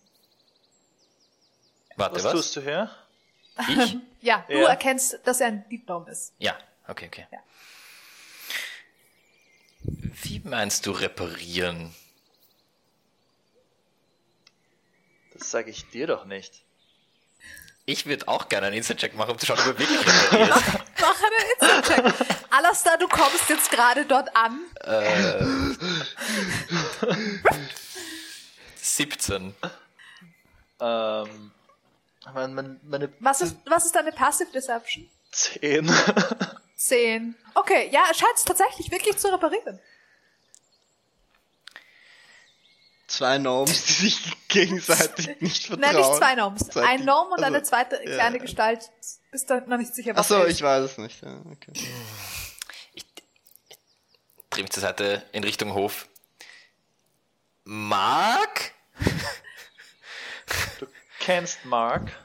Warte, 1.97 2.17
was, 2.17 2.25
was? 2.25 2.33
tust 2.33 2.57
du 2.57 2.61
hier? 2.63 2.91
Ich? 3.69 3.97
ja, 4.21 4.45
du 4.49 4.55
Ja. 4.61 4.69
erkennst, 4.69 5.19
dass 5.25 5.41
er 5.41 5.49
ein 5.49 5.65
Gnome 5.69 6.11
ist. 6.11 6.33
Ja, 6.39 6.57
okay, 6.89 7.07
okay. 7.07 7.27
Ja. 7.31 7.39
Wie 9.85 10.41
meinst 10.45 10.87
du 10.87 10.93
reparieren? 10.93 11.95
Das 15.35 15.51
sage 15.51 15.71
ich 15.71 15.89
dir 15.91 16.07
doch 16.07 16.25
nicht. 16.25 16.63
Ich 17.85 18.07
würde 18.07 18.29
auch 18.29 18.49
gerne 18.49 18.69
einen 18.69 18.77
Instant-Check 18.77 19.15
machen, 19.17 19.33
um 19.33 19.39
zu 19.39 19.47
schauen, 19.47 19.59
ob 19.59 19.67
er 19.67 19.79
wirklich 19.79 19.99
repariert. 19.99 20.51
Mach 21.01 21.21
einen 21.23 21.83
Instant-Check. 21.83 22.27
Alastair, 22.51 22.97
du 22.99 23.09
kommst 23.09 23.49
jetzt 23.49 23.71
gerade 23.71 24.05
dort 24.07 24.29
an. 24.37 24.61
äh, 24.85 25.45
17. 28.81 29.55
Ähm, 30.81 31.51
mein, 32.35 32.55
mein, 32.55 32.81
meine 32.83 33.13
Was 33.21 33.41
ist, 33.41 33.57
was 33.67 33.87
ist 33.87 33.95
deine 33.95 34.13
Passive 34.13 34.51
Deception? 34.53 35.09
10. 35.33 35.91
10. 36.77 37.37
Okay, 37.55 37.89
ja, 37.93 38.05
er 38.09 38.15
scheint 38.15 38.35
es 38.37 38.45
tatsächlich 38.45 38.91
wirklich 38.91 39.17
zu 39.17 39.29
reparieren. 39.33 39.81
Zwei 43.07 43.39
Gnomes, 43.39 43.85
die 43.85 43.93
sich 43.93 44.49
gegenseitig 44.49 45.41
nicht 45.41 45.67
vertrauen. 45.67 45.95
Nein, 45.95 45.97
nicht 45.97 46.17
zwei 46.17 46.35
Gnomes. 46.35 46.77
Ein 46.77 47.03
Gnome 47.03 47.31
und 47.31 47.33
also, 47.35 47.45
eine 47.45 47.63
zweite 47.63 47.97
ja. 47.97 48.15
kleine 48.15 48.39
Gestalt. 48.39 48.91
Bist 49.31 49.51
du 49.51 49.61
noch 49.67 49.77
nicht 49.77 49.95
sicher, 49.95 50.17
was 50.17 50.29
so, 50.29 50.43
ist. 50.43 50.57
ich 50.57 50.63
weiß 50.63 50.85
es 50.85 50.99
nicht. 50.99 51.23
Ja, 51.23 51.43
okay. 51.51 51.73
Ich, 51.75 51.91
ich 52.95 53.07
drehe 54.51 54.65
mich 54.65 54.73
zur 54.73 54.81
Seite 54.81 55.23
in 55.33 55.45
Richtung 55.45 55.75
Hof. 55.75 56.09
Mark? 57.65 58.73
Du 61.23 61.27
kennst 61.27 61.65
Mark. 61.65 62.11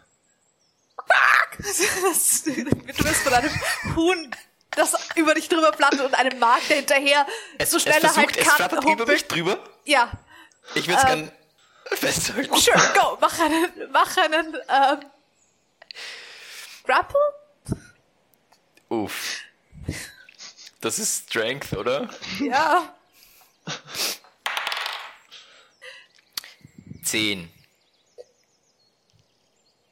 Das, 1.59 2.43
du 2.43 2.55
wirst 3.03 3.21
von 3.21 3.33
einem 3.33 3.51
Huhn, 3.95 4.35
das 4.71 4.95
über 5.15 5.33
dich 5.33 5.49
drüber 5.49 5.71
flattert 5.73 6.01
und 6.01 6.13
einem 6.13 6.37
Mark, 6.37 6.67
der 6.67 6.77
hinterher 6.77 7.25
Es, 7.57 7.71
so 7.71 7.79
schnell 7.79 7.97
es 7.97 8.03
er 8.03 8.15
halt 8.15 8.37
es 8.37 8.45
kann, 8.45 8.55
flattert 8.55 8.83
über 8.83 9.05
mich 9.07 9.25
drüber. 9.25 9.57
Ja, 9.85 10.11
Ich 10.75 10.87
würde 10.87 10.99
es 10.99 11.05
gern 11.05 11.31
festhalten. 11.85 12.55
sure, 12.57 12.93
go, 12.93 13.17
mach 13.19 13.39
einen, 13.39 13.91
mach 13.91 14.17
einen, 14.17 14.55
ähm, 14.69 15.11
Grapple? 16.83 17.19
Uff. 18.89 19.39
Das 20.81 20.99
ist 20.99 21.29
Strength, 21.29 21.73
oder? 21.73 22.09
Ja. 22.39 22.95
Zehn. 27.03 27.51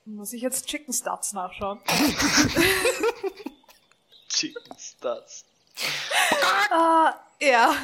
Muss 0.05 0.33
ich 0.33 0.41
jetzt 0.41 0.67
Chicken 0.67 0.93
Stats 0.93 1.33
nachschauen? 1.33 1.81
Chicken 4.29 4.77
Stats. 4.77 5.45
Ah, 6.71 7.13
ja. 7.41 7.75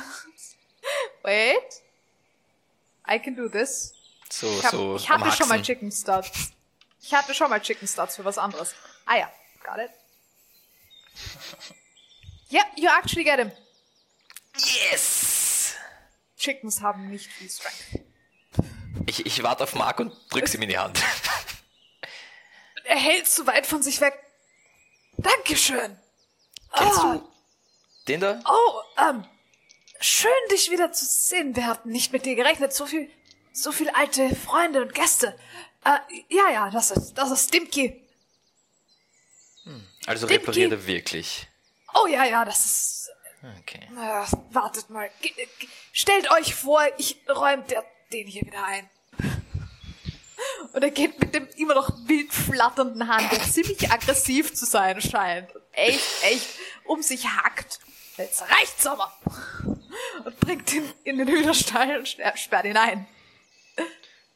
Wait. 1.23 1.81
I 3.09 3.19
can 3.19 3.35
do 3.35 3.49
this. 3.49 3.93
So, 4.29 4.47
Ich, 4.47 4.63
hab, 4.63 4.71
so 4.71 4.95
ich 4.95 5.09
hatte 5.09 5.31
schon 5.31 5.49
mal. 5.49 5.61
Chicken 5.61 5.91
Stats. 5.91 6.51
Ich 7.01 7.13
hatte 7.13 7.33
schon 7.33 7.49
mal 7.49 7.59
Chicken 7.59 7.87
Stats 7.87 8.15
für 8.15 8.23
was 8.25 8.37
anderes. 8.37 8.75
Ah 9.05 9.17
ja, 9.17 9.31
got 9.63 9.79
it. 9.79 9.91
Yeah, 12.53 12.65
you 12.75 12.89
actually 12.89 13.23
get 13.23 13.39
him. 13.39 13.49
Yes! 14.57 15.73
Chickens 16.37 16.81
haben 16.81 17.09
nicht 17.09 17.31
viel 17.31 17.49
Strength. 17.49 18.01
Ich, 19.05 19.25
ich 19.25 19.41
warte 19.41 19.63
auf 19.63 19.73
Mark 19.73 20.01
und 20.01 20.13
drück's 20.29 20.53
ihm 20.53 20.61
in 20.63 20.67
die 20.67 20.77
Hand. 20.77 21.01
Er 22.91 22.97
hält 22.99 23.25
zu 23.25 23.47
weit 23.47 23.65
von 23.65 23.81
sich 23.81 24.01
weg. 24.01 24.21
Dankeschön. 25.15 25.97
Kennst 26.75 26.99
Ah. 26.99 27.13
du 27.13 27.31
den 28.09 28.19
da? 28.19 28.41
Oh, 28.45 28.81
ähm, 28.99 29.25
schön 30.01 30.29
dich 30.51 30.69
wieder 30.71 30.91
zu 30.91 31.05
sehen. 31.05 31.55
Wir 31.55 31.67
hatten 31.67 31.89
nicht 31.89 32.11
mit 32.11 32.25
dir 32.25 32.35
gerechnet. 32.35 32.73
So 32.73 32.85
viel, 32.85 33.09
so 33.53 33.71
viel 33.71 33.89
alte 33.91 34.35
Freunde 34.35 34.81
und 34.81 34.93
Gäste. 34.93 35.39
Äh, 35.85 35.99
ja, 36.27 36.49
ja, 36.51 36.69
das 36.69 36.91
ist, 36.91 37.13
das 37.13 37.31
ist 37.31 37.53
Dimki. 37.53 38.05
Also 40.05 40.27
Dimki. 40.27 40.41
repariert 40.41 40.71
er 40.73 40.85
wirklich. 40.85 41.47
Oh 41.93 42.07
ja, 42.07 42.25
ja, 42.25 42.43
das 42.43 42.65
ist 42.65 43.09
Okay. 43.61 43.87
Na, 43.91 44.27
wartet 44.51 44.89
mal. 44.89 45.09
Ge 45.21 45.31
stellt 45.93 46.29
euch 46.29 46.55
vor, 46.55 46.85
ich 46.97 47.21
räume 47.29 47.63
den 48.11 48.27
hier 48.27 48.41
wieder 48.41 48.65
ein. 48.65 48.89
Und 50.73 50.83
er 50.83 50.91
geht 50.91 51.19
mit 51.19 51.35
dem 51.35 51.47
immer 51.57 51.75
noch 51.75 51.91
wild 52.07 52.33
flatternden 52.33 53.07
Hand, 53.07 53.31
der 53.31 53.41
ziemlich 53.41 53.91
aggressiv 53.91 54.53
zu 54.53 54.65
sein 54.65 55.01
scheint. 55.01 55.53
Und 55.53 55.63
echt, 55.73 56.23
echt 56.23 56.47
um 56.85 57.01
sich 57.01 57.27
hackt. 57.27 57.79
Jetzt 58.17 58.41
reicht's 58.41 58.85
aber. 58.85 59.11
Und 60.25 60.39
bringt 60.39 60.73
ihn 60.73 60.91
in 61.03 61.17
den 61.17 61.27
Hühnerstall 61.27 61.97
und 61.97 62.07
sperrt 62.07 62.65
ihn 62.65 62.77
ein. 62.77 63.07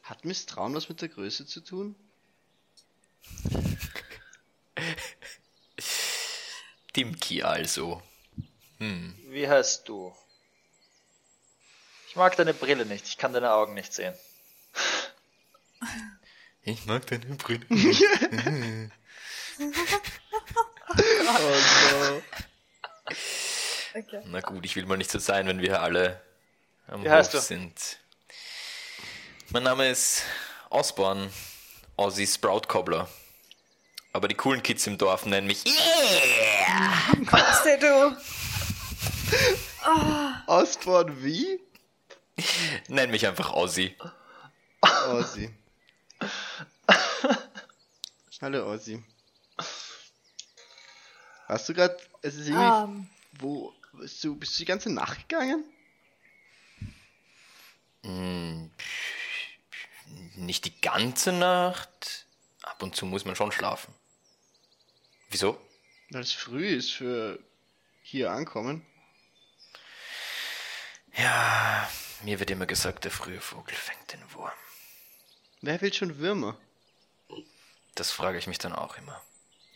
Hat 0.02 0.24
Misstrauen 0.24 0.74
was 0.74 0.88
mit 0.88 1.00
der 1.00 1.08
Größe 1.08 1.46
zu 1.46 1.60
tun? 1.60 1.96
Dimki 6.94 7.42
also. 7.42 8.02
Wie 8.78 9.48
heißt 9.48 9.88
du? 9.88 10.14
Ich 12.08 12.16
mag 12.16 12.36
deine 12.36 12.54
Brille 12.54 12.86
nicht. 12.86 13.06
Ich 13.08 13.18
kann 13.18 13.32
deine 13.32 13.52
Augen 13.52 13.74
nicht 13.74 13.92
sehen. 13.92 14.14
Ich 16.66 16.84
mag 16.84 17.06
deine 17.06 17.24
Brille. 17.36 17.64
Okay. 23.94 24.20
Na 24.26 24.40
gut, 24.40 24.64
ich 24.66 24.76
will 24.76 24.84
mal 24.84 24.98
nicht 24.98 25.10
so 25.10 25.18
sein, 25.18 25.46
wenn 25.46 25.60
wir 25.62 25.80
alle 25.80 26.20
am 26.88 27.02
Wie 27.02 27.08
heißt 27.08 27.32
Hof 27.32 27.40
du? 27.40 27.46
sind. 27.46 27.98
Mein 29.50 29.62
Name 29.62 29.88
ist 29.88 30.22
Osborne, 30.68 31.30
Ozzy 31.96 32.26
Sprout 32.26 32.62
Cobbler. 32.68 33.08
Aber 34.12 34.28
die 34.28 34.34
coolen 34.34 34.62
Kids 34.62 34.86
im 34.86 34.98
Dorf 34.98 35.24
nennen 35.24 35.46
mich 35.46 35.60
Stay 37.60 37.78
du. 37.78 38.16
Ostborn 40.46 41.24
wie? 41.24 41.60
Nenn 42.88 43.10
mich 43.10 43.26
einfach 43.26 43.52
Ozzy. 43.54 43.96
Ossi. 45.08 45.54
Hallo 48.40 48.70
Ossi. 48.70 49.02
Hast 51.46 51.68
du 51.68 51.74
gerade, 51.74 51.96
es 52.22 52.34
ist 52.34 52.48
irgendwie, 52.48 52.64
Ähm, 52.64 53.10
wo, 53.38 53.72
bist 53.92 54.22
du, 54.24 54.36
bist 54.36 54.54
du 54.54 54.58
die 54.58 54.64
ganze 54.64 54.92
Nacht 54.92 55.28
gegangen? 55.28 55.64
Nicht 60.36 60.64
die 60.64 60.80
ganze 60.80 61.32
Nacht. 61.32 62.26
Ab 62.62 62.82
und 62.82 62.94
zu 62.94 63.06
muss 63.06 63.24
man 63.24 63.36
schon 63.36 63.52
schlafen. 63.52 63.92
Wieso? 65.30 65.60
Weil 66.10 66.22
es 66.22 66.32
früh 66.32 66.68
ist 66.68 66.92
für 66.92 67.38
hier 68.02 68.30
ankommen. 68.30 68.86
Ja, 71.16 71.90
mir 72.22 72.38
wird 72.38 72.50
immer 72.50 72.66
gesagt, 72.66 73.04
der 73.04 73.10
frühe 73.10 73.40
Vogel 73.40 73.74
fängt 73.74 74.12
den 74.12 74.32
Wurm. 74.34 74.52
Wer 75.66 75.80
will 75.80 75.92
schon 75.92 76.18
Würmer? 76.20 76.56
Das 77.96 78.12
frage 78.12 78.38
ich 78.38 78.46
mich 78.46 78.58
dann 78.58 78.72
auch 78.72 78.96
immer. 78.98 79.20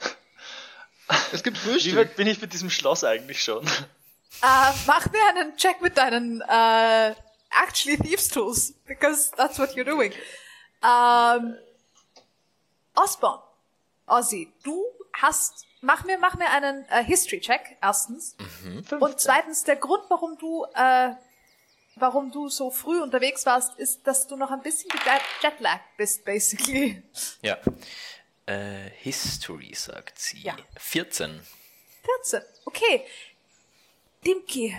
Es 1.33 1.43
gibt 1.43 1.57
Wie 1.67 1.71
Frühstück. 1.73 1.97
weit 1.97 2.15
bin 2.15 2.29
ich 2.29 2.41
mit 2.41 2.53
diesem 2.53 2.71
Schloss 2.71 3.03
eigentlich 3.03 3.43
schon? 3.43 3.67
äh, 3.67 4.73
mach 4.87 5.11
mir 5.11 5.27
einen 5.31 5.57
Check 5.57 5.81
mit 5.81 5.99
deinen 5.99 6.41
äh, 6.43 7.15
actually 7.51 7.99
Thieves 7.99 8.29
Tools, 8.29 8.73
because 8.87 9.33
that's 9.33 9.59
what 9.59 9.71
you're 9.71 9.83
doing. 9.85 10.13
Ähm, 10.85 11.57
Osborne, 12.95 13.43
Ozzy, 14.07 14.53
du 14.63 14.85
hast, 15.15 15.67
mach 15.81 16.05
mir, 16.05 16.17
mach 16.19 16.37
mir 16.37 16.49
einen 16.51 16.85
äh, 16.89 17.03
History 17.03 17.41
Check 17.41 17.77
erstens 17.83 18.37
und 19.01 19.21
zweitens 19.21 19.65
der 19.65 19.75
Grund, 19.77 20.05
warum 20.09 20.39
du, 20.39 20.65
äh, 20.73 21.11
warum 22.01 22.31
du 22.31 22.49
so 22.49 22.71
früh 22.71 23.01
unterwegs 23.01 23.47
warst, 23.47 23.79
ist, 23.79 24.07
dass 24.07 24.27
du 24.27 24.37
noch 24.37 24.51
ein 24.51 24.63
bisschen 24.63 24.91
jetlag 25.43 25.81
bist, 25.97 26.25
basically. 26.25 27.03
Ja. 27.43 27.59
Äh, 28.47 28.91
History, 28.99 29.75
sagt 29.75 30.19
sie. 30.19 30.41
Ja. 30.43 30.57
14. 30.77 31.41
14. 32.23 32.43
Okay. 32.65 33.07
Dimki, 34.27 34.77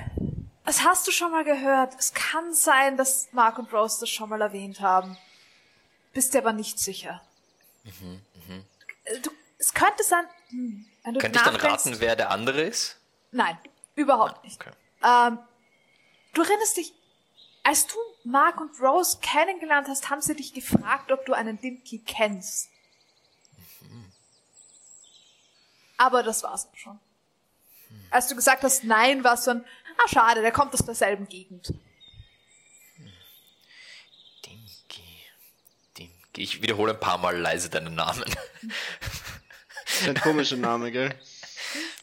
das 0.66 0.84
hast 0.84 1.08
du 1.08 1.12
schon 1.12 1.32
mal 1.32 1.44
gehört. 1.44 1.94
Es 1.98 2.14
kann 2.14 2.54
sein, 2.54 2.98
dass 2.98 3.30
Mark 3.32 3.58
und 3.58 3.74
Rose 3.74 4.00
das 4.02 4.10
schon 4.10 4.30
mal 4.30 4.42
erwähnt 4.42 4.82
haben. 4.82 5.18
Bist 6.14 6.34
dir 6.34 6.40
aber 6.40 6.54
nicht 6.54 6.80
sicher. 6.80 7.22
Äh, 7.86 9.20
Du, 9.20 9.32
es 9.58 9.74
könnte 9.74 10.04
sein, 10.04 10.26
hm, 10.50 10.86
wenn 11.04 11.14
du 11.14 11.20
Könnte 11.20 11.40
ich 11.40 11.44
dann 11.46 11.56
raten, 11.56 12.00
wer 12.00 12.16
der 12.16 12.30
andere 12.30 12.62
ist? 12.62 12.98
Nein, 13.32 13.58
überhaupt 13.96 14.44
nicht. 14.44 14.62
Okay. 14.62 14.72
Ähm, 15.04 15.40
du 16.34 16.42
erinnerst 16.44 16.78
dich, 16.78 16.94
als 17.63 17.88
du 17.88 17.95
Mark 18.24 18.60
und 18.60 18.80
Rose 18.80 19.19
kennengelernt 19.21 19.88
hast, 19.88 20.10
haben 20.10 20.21
sie 20.21 20.36
dich 20.36 20.54
gefragt, 20.54 21.12
ob 21.12 21.26
du 21.26 21.34
einen 21.34 21.60
Dimki 21.60 22.00
kennst. 22.00 22.69
Aber 25.97 26.24
das 26.24 26.43
war's 26.43 26.67
auch 26.67 26.78
schon. 26.78 27.00
Als 28.10 28.28
du 28.28 28.36
gesagt 28.36 28.63
hast, 28.63 28.84
nein, 28.84 29.24
war 29.24 29.36
es 29.36 29.43
so 29.43 29.52
ein, 29.52 29.65
ah 29.97 30.08
schade, 30.08 30.41
der 30.41 30.52
kommt 30.52 30.74
aus 30.74 30.84
derselben 30.84 31.28
Gegend. 31.28 31.74
Dimki. 34.45 35.04
Dimki. 35.97 36.41
Ich 36.41 36.62
wiederhole 36.62 36.93
ein 36.93 37.00
paar 37.00 37.17
Mal 37.17 37.38
leise 37.38 37.69
deinen 37.69 37.95
Namen. 37.95 38.26
Das 39.86 40.02
ist 40.02 40.08
ein 40.08 40.15
komischer 40.15 40.58
Name, 40.58 40.91
gell? 40.91 41.13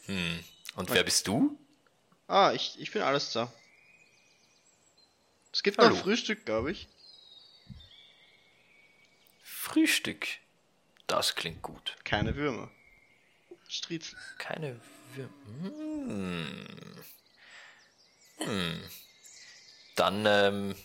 Und 0.75 0.89
wer 0.91 1.03
bist 1.03 1.27
du? 1.27 1.59
Ah, 2.27 2.53
ich, 2.53 2.79
ich 2.79 2.91
bin 2.91 3.01
alles 3.01 3.33
da. 3.33 3.51
Es 5.51 5.63
gibt 5.63 5.77
Hallo. 5.77 5.89
noch 5.95 6.01
Frühstück, 6.03 6.45
glaube 6.45 6.71
ich. 6.71 6.87
Frühstück. 9.43 10.27
Das 11.07 11.35
klingt 11.35 11.61
gut. 11.61 11.95
Keine 12.03 12.35
Würmer. 12.35 12.69
Striezel. 13.67 14.17
Keine 14.37 14.79
Wir 15.15 15.29
hm. 15.61 16.67
Hm. 18.37 18.83
Dann 19.95 20.25
ähm, 20.25 20.75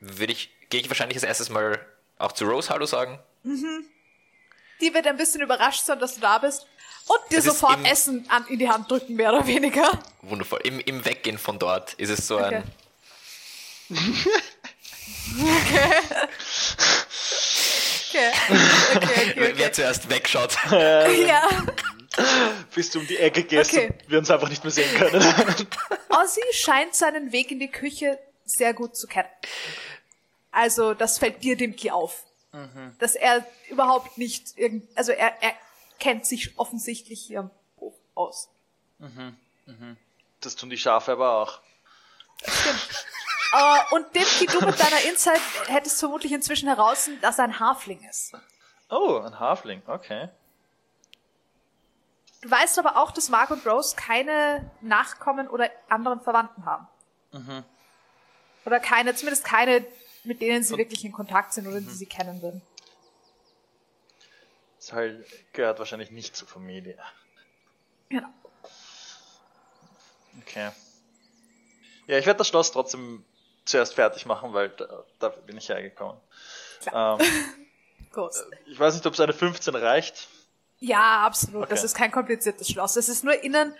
würde 0.00 0.32
ich, 0.32 0.50
gehe 0.68 0.80
ich 0.80 0.88
wahrscheinlich 0.90 1.16
als 1.16 1.24
erstes 1.24 1.48
mal 1.48 1.84
auch 2.18 2.32
zu 2.32 2.44
Rose 2.44 2.68
Hallo 2.68 2.84
sagen. 2.86 3.18
Die 3.44 4.92
wird 4.94 5.06
ein 5.06 5.16
bisschen 5.16 5.40
überrascht 5.40 5.84
sein, 5.84 5.98
dass 5.98 6.16
du 6.16 6.20
da 6.20 6.38
bist. 6.38 6.66
Und 7.06 7.20
dir 7.32 7.40
sofort 7.40 7.78
im- 7.78 7.84
Essen 7.86 8.28
an, 8.28 8.46
in 8.48 8.58
die 8.58 8.68
Hand 8.68 8.90
drücken, 8.90 9.14
mehr 9.14 9.32
oder 9.32 9.46
weniger. 9.46 9.88
Wundervoll. 10.20 10.60
Im, 10.64 10.78
Im 10.80 11.04
Weggehen 11.04 11.38
von 11.38 11.58
dort 11.58 11.94
ist 11.94 12.10
es 12.10 12.26
so 12.26 12.36
Okay. 12.38 12.56
ein. 12.56 12.64
Okay, 13.90 14.00
Okay. 18.08 18.30
Okay, 18.48 18.96
okay, 18.96 19.32
Wer, 19.36 19.44
okay. 19.44 19.52
wer 19.56 19.72
zuerst 19.72 20.08
wegschaut. 20.10 20.56
Ja. 20.70 21.48
Bis 22.74 22.90
du 22.90 22.98
um 23.00 23.06
die 23.06 23.18
Ecke 23.18 23.44
gehst 23.44 23.72
Okay. 23.72 23.88
und 23.88 24.10
wir 24.10 24.18
uns 24.18 24.30
einfach 24.30 24.48
nicht 24.48 24.64
mehr 24.64 24.70
sehen 24.72 24.92
können. 24.96 25.22
Ozzy 26.08 26.40
scheint 26.52 26.94
seinen 26.94 27.30
Weg 27.32 27.50
in 27.52 27.60
die 27.60 27.70
Küche 27.70 28.18
sehr 28.44 28.74
gut 28.74 28.96
zu 28.96 29.06
kennen. 29.06 29.28
Also, 30.50 30.94
das 30.94 31.18
fällt 31.18 31.44
dir, 31.44 31.56
Dimki, 31.56 31.90
auf. 31.90 32.24
Dass 32.98 33.14
er 33.14 33.46
überhaupt 33.68 34.18
nicht 34.18 34.56
irgend, 34.58 34.88
also 34.96 35.12
er, 35.12 35.40
er 35.42 35.52
kennt 36.00 36.26
sich 36.26 36.58
offensichtlich 36.58 37.20
hier 37.20 37.40
im 37.40 37.50
Hof 37.78 37.94
aus. 38.16 38.48
Das 40.40 40.56
tun 40.56 40.70
die 40.70 40.78
Schafe 40.78 41.12
aber 41.12 41.34
auch. 41.36 41.60
Äh, 43.52 43.94
und 43.94 44.14
Dimki, 44.14 44.46
du 44.46 44.64
mit 44.64 44.78
deiner 44.78 45.02
Insight 45.08 45.40
hättest 45.66 46.00
vermutlich 46.00 46.32
inzwischen 46.32 46.68
heraus, 46.68 47.08
dass 47.20 47.38
er 47.38 47.44
ein 47.44 47.60
Hafling 47.60 48.02
ist. 48.08 48.34
Oh, 48.90 49.18
ein 49.18 49.38
Halfling, 49.38 49.82
okay. 49.86 50.28
Du 52.40 52.50
weißt 52.50 52.78
aber 52.78 52.96
auch, 52.96 53.10
dass 53.10 53.28
Mark 53.28 53.50
und 53.50 53.66
Rose 53.66 53.96
keine 53.96 54.70
Nachkommen 54.80 55.48
oder 55.48 55.70
anderen 55.88 56.20
Verwandten 56.20 56.64
haben. 56.64 56.86
Oder 58.64 58.80
keine, 58.80 59.14
zumindest 59.14 59.44
keine, 59.44 59.84
mit 60.24 60.40
denen 60.40 60.62
sie 60.62 60.76
wirklich 60.76 61.04
in 61.04 61.12
Kontakt 61.12 61.52
sind 61.52 61.66
oder 61.66 61.80
die 61.80 61.90
sie 61.90 62.06
kennen 62.06 62.40
würden. 62.40 62.62
Das 64.78 64.92
halt 64.92 65.26
gehört 65.52 65.78
wahrscheinlich 65.78 66.10
nicht 66.10 66.36
zur 66.36 66.48
Familie. 66.48 66.98
Genau. 68.08 68.28
Okay. 70.42 70.70
Ja, 72.06 72.18
ich 72.18 72.24
werde 72.24 72.38
das 72.38 72.48
Schloss 72.48 72.72
trotzdem 72.72 73.24
zuerst 73.68 73.94
fertig 73.94 74.26
machen, 74.26 74.52
weil 74.54 74.70
da, 74.70 75.04
dafür 75.18 75.42
bin 75.42 75.56
ich 75.56 75.68
hergekommen. 75.68 76.16
Ähm, 76.92 77.18
Groß. 78.12 78.44
ich 78.66 78.78
weiß 78.78 78.94
nicht, 78.94 79.06
ob 79.06 79.14
es 79.14 79.20
eine 79.20 79.32
15 79.32 79.74
reicht. 79.74 80.28
Ja, 80.80 81.24
absolut. 81.26 81.64
Das 81.70 81.80
Okay. 81.80 81.86
ist 81.86 81.94
kein 81.96 82.12
kompliziertes 82.12 82.68
Schloss. 82.68 82.96
Es 82.96 83.08
ist 83.08 83.24
nur 83.24 83.42
innen. 83.42 83.74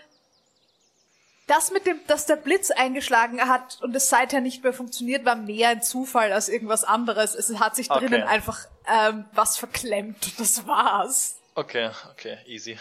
Das 1.47 1.71
mit 1.71 1.87
dem, 1.87 1.99
dass 2.05 2.27
der 2.27 2.35
Blitz 2.35 2.69
eingeschlagen 2.69 3.41
hat 3.49 3.79
und 3.81 3.95
es 3.95 4.07
seither 4.09 4.39
nicht 4.39 4.63
mehr 4.63 4.73
funktioniert, 4.73 5.25
war 5.25 5.35
mehr 5.35 5.69
ein 5.69 5.81
Zufall 5.81 6.31
als 6.31 6.47
irgendwas 6.47 6.83
anderes. 6.83 7.33
Es 7.33 7.51
hat 7.59 7.75
sich 7.75 7.89
Okay. 7.89 8.05
drinnen 8.07 8.23
einfach 8.27 8.67
ähm, 8.87 9.25
was 9.31 9.57
verklemmt. 9.57 10.39
Das 10.39 10.67
war's. 10.67 11.37
Okay, 11.55 11.89
okay, 12.11 12.37
easy. 12.45 12.77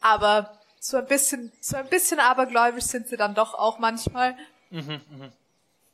Aber 0.00 0.58
so 0.80 0.96
ein 0.96 1.06
bisschen, 1.06 1.52
so 1.60 1.76
ein 1.76 1.88
bisschen 1.88 2.18
abergläubisch 2.18 2.84
sind 2.84 3.06
sie 3.08 3.16
dann 3.16 3.34
doch 3.34 3.54
auch 3.54 3.78
manchmal. 3.78 4.36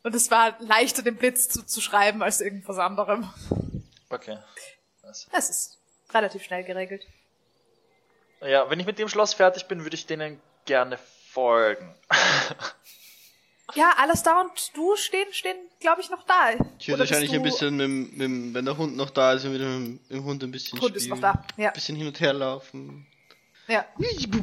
Und 0.02 0.14
es 0.14 0.30
war 0.30 0.56
leichter, 0.60 1.02
den 1.02 1.16
Blitz 1.16 1.48
zuzuschreiben 1.48 2.22
als 2.22 2.40
irgendwas 2.40 2.78
anderem. 2.78 3.28
Okay. 4.08 4.38
Es 5.32 5.50
ist 5.50 5.78
relativ 6.12 6.42
schnell 6.44 6.64
geregelt. 6.64 7.06
Ja, 8.40 8.70
wenn 8.70 8.80
ich 8.80 8.86
mit 8.86 8.98
dem 8.98 9.08
Schloss 9.08 9.34
fertig 9.34 9.66
bin, 9.66 9.82
würde 9.84 9.94
ich 9.96 10.06
denen 10.06 10.40
gerne 10.64 10.98
folgen. 11.32 11.94
Ja, 13.76 13.92
Alastar 13.98 14.40
und 14.40 14.76
du 14.76 14.96
stehen, 14.96 15.32
stehen, 15.32 15.56
glaube 15.78 16.00
ich, 16.00 16.10
noch 16.10 16.24
da. 16.24 16.50
Ich 16.80 16.88
würde 16.88 16.98
wahrscheinlich 16.98 17.32
ein 17.32 17.40
bisschen, 17.44 17.76
mit, 17.76 17.84
dem- 17.84 18.10
mit, 18.10 18.20
dem- 18.20 18.52
wenn 18.52 18.64
der 18.64 18.76
Hund 18.76 18.96
noch 18.96 19.10
da 19.10 19.32
ist, 19.34 19.44
wieder 19.44 19.64
mit 19.64 20.10
dem 20.10 20.24
Hund 20.24 20.42
ein 20.42 20.50
bisschen 20.50 20.80
Hund 20.80 20.96
ist 20.96 21.04
spielen. 21.04 21.20
noch 21.20 21.34
da, 21.34 21.44
ja. 21.56 21.68
Ein 21.68 21.74
bisschen 21.74 21.94
hin 21.94 22.08
und 22.08 22.18
her 22.18 22.32
laufen. 22.32 23.06
Ja. 23.68 23.86
Bu, 23.96 24.02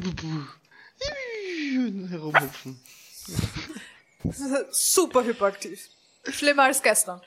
Super 4.70 5.24
hyperaktiv. 5.24 5.88
Schlimmer 6.28 6.64
als 6.64 6.82
gestern. 6.82 7.22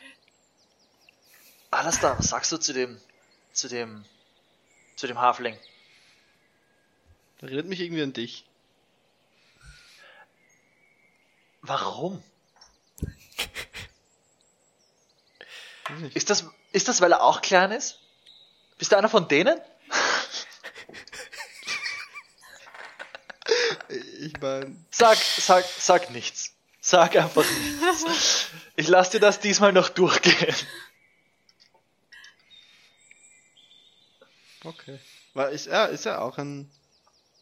Alles 1.71 1.99
da, 1.99 2.17
was 2.19 2.29
sagst 2.29 2.51
du 2.51 2.57
zu 2.57 2.73
dem, 2.73 2.99
zu 3.53 3.69
dem, 3.69 4.03
zu 4.97 5.07
dem 5.07 5.19
Hafling? 5.19 5.57
Erinnert 7.41 7.65
mich 7.65 7.79
irgendwie 7.79 8.03
an 8.03 8.13
dich. 8.13 8.45
Warum? 11.61 12.21
Ist 16.13 16.29
das, 16.29 16.45
ist 16.71 16.87
das, 16.87 17.01
weil 17.01 17.11
er 17.13 17.23
auch 17.23 17.41
klein 17.41 17.71
ist? 17.71 17.99
Bist 18.77 18.91
du 18.91 18.97
einer 18.97 19.09
von 19.09 19.27
denen? 19.27 19.59
Ich 24.19 24.39
meine, 24.39 24.75
Sag, 24.89 25.17
sag, 25.17 25.65
sag 25.65 26.09
nichts. 26.11 26.53
Sag 26.81 27.15
einfach 27.15 27.45
nichts. 27.45 28.47
Ich 28.75 28.87
lass 28.87 29.11
dir 29.11 29.19
das 29.19 29.39
diesmal 29.39 29.71
noch 29.71 29.89
durchgehen. 29.89 30.55
okay. 34.65 34.99
War, 35.35 35.49
ist, 35.49 35.67
er, 35.67 35.89
ist 35.89 36.05
er 36.07 36.21
auch 36.23 36.37
ein 36.39 36.71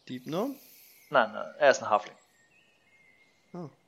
Dieb 0.08 0.26
noch? 0.26 0.50
Nein, 1.08 1.32
nein, 1.32 1.54
er 1.58 1.70
ist 1.70 1.82
ein 1.82 1.88
Hafling. 1.88 2.14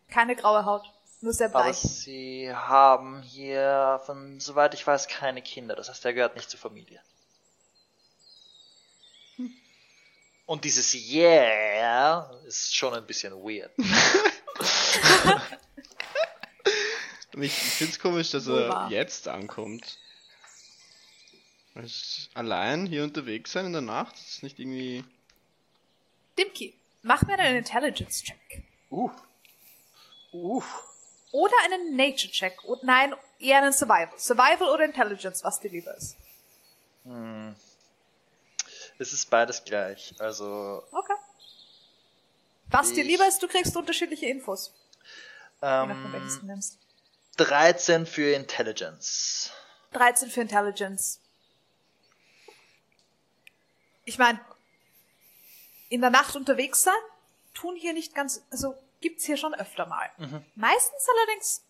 Keine 0.08 0.36
graue 0.36 0.64
Haut. 0.64 0.84
Nur 1.20 1.32
sehr 1.32 1.48
Aber 1.54 1.64
bleich. 1.64 1.76
sie 1.76 2.52
haben 2.52 3.22
hier, 3.22 4.00
von 4.06 4.40
soweit 4.40 4.74
ich 4.74 4.86
weiß, 4.86 5.06
keine 5.06 5.40
Kinder. 5.40 5.76
Das 5.76 5.88
heißt, 5.88 6.04
er 6.04 6.14
gehört 6.14 6.34
nicht 6.34 6.50
zur 6.50 6.58
Familie. 6.58 7.00
Und 10.46 10.64
dieses 10.64 10.94
Yeah 10.94 12.28
ist 12.46 12.74
schon 12.74 12.92
ein 12.94 13.06
bisschen 13.06 13.32
weird. 13.34 13.70
Ich, 17.34 17.44
ich 17.44 17.52
finde 17.52 17.92
es 17.92 17.98
komisch, 17.98 18.30
dass 18.30 18.46
er 18.46 18.68
wahr. 18.68 18.90
jetzt 18.90 19.26
ankommt. 19.26 19.98
Allein 22.34 22.84
hier 22.84 23.04
unterwegs 23.04 23.52
sein 23.52 23.66
in 23.66 23.72
der 23.72 23.80
Nacht, 23.80 24.14
das 24.16 24.28
ist 24.28 24.42
nicht 24.42 24.58
irgendwie. 24.58 25.02
Dimki, 26.38 26.74
mach 27.00 27.22
mir 27.22 27.38
einen 27.38 27.56
Intelligence-Check. 27.56 28.64
Uh. 28.90 29.10
Uh. 30.32 30.62
Oder 31.30 31.54
einen 31.64 31.96
Nature-Check. 31.96 32.62
Und 32.64 32.82
nein, 32.84 33.14
eher 33.38 33.62
einen 33.62 33.72
Survival. 33.72 34.12
Survival 34.18 34.68
oder 34.68 34.84
Intelligence, 34.84 35.42
was 35.42 35.60
dir 35.60 35.70
lieber 35.70 35.96
ist. 35.96 36.16
Es 38.98 39.12
ist 39.14 39.30
beides 39.30 39.64
gleich. 39.64 40.14
Also, 40.18 40.82
Okay. 40.92 41.14
Was 42.70 42.92
dir 42.92 43.04
lieber 43.04 43.26
ist, 43.26 43.42
du 43.42 43.48
kriegst 43.48 43.76
unterschiedliche 43.76 44.26
Infos. 44.26 44.72
Du 45.62 45.68
ähm, 45.68 46.28
nimmst. 46.42 46.76
13 47.36 48.04
für 48.04 48.34
Intelligence. 48.34 49.52
13 49.92 50.28
für 50.28 50.40
Intelligence. 50.40 51.20
Ich 54.04 54.18
meine, 54.18 54.40
in 55.88 56.00
der 56.00 56.10
Nacht 56.10 56.34
unterwegs 56.34 56.82
sein, 56.82 56.94
tun 57.54 57.76
hier 57.76 57.92
nicht 57.92 58.12
ganz, 58.12 58.42
also 58.50 58.74
gibt's 59.00 59.24
hier 59.24 59.36
schon 59.36 59.54
öfter 59.54 59.86
mal. 59.86 60.10
Mhm. 60.18 60.44
Meistens 60.56 61.06
allerdings, 61.16 61.62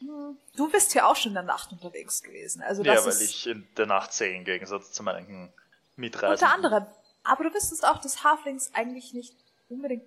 hm, 0.00 0.36
du 0.56 0.68
bist 0.68 0.92
hier 0.92 1.06
auch 1.06 1.14
schon 1.14 1.30
in 1.30 1.34
der 1.34 1.42
Nacht 1.44 1.70
unterwegs 1.70 2.20
gewesen. 2.20 2.62
Also 2.62 2.82
Ja, 2.82 2.94
das 2.96 3.04
weil 3.04 3.12
ist 3.12 3.20
ich 3.20 3.46
in 3.46 3.66
der 3.76 3.86
Nacht 3.86 4.12
sehe, 4.12 4.34
im 4.36 4.44
Gegensatz 4.44 4.90
zu 4.90 5.04
meinen 5.04 5.52
Mitreisenden. 5.94 6.32
unter 6.32 6.52
anderem. 6.52 6.86
Aber 7.22 7.44
du 7.44 7.54
wüsstest 7.54 7.84
auch, 7.86 7.98
dass 8.00 8.24
Halflings 8.24 8.74
eigentlich 8.74 9.12
nicht 9.14 9.34
unbedingt 9.68 10.02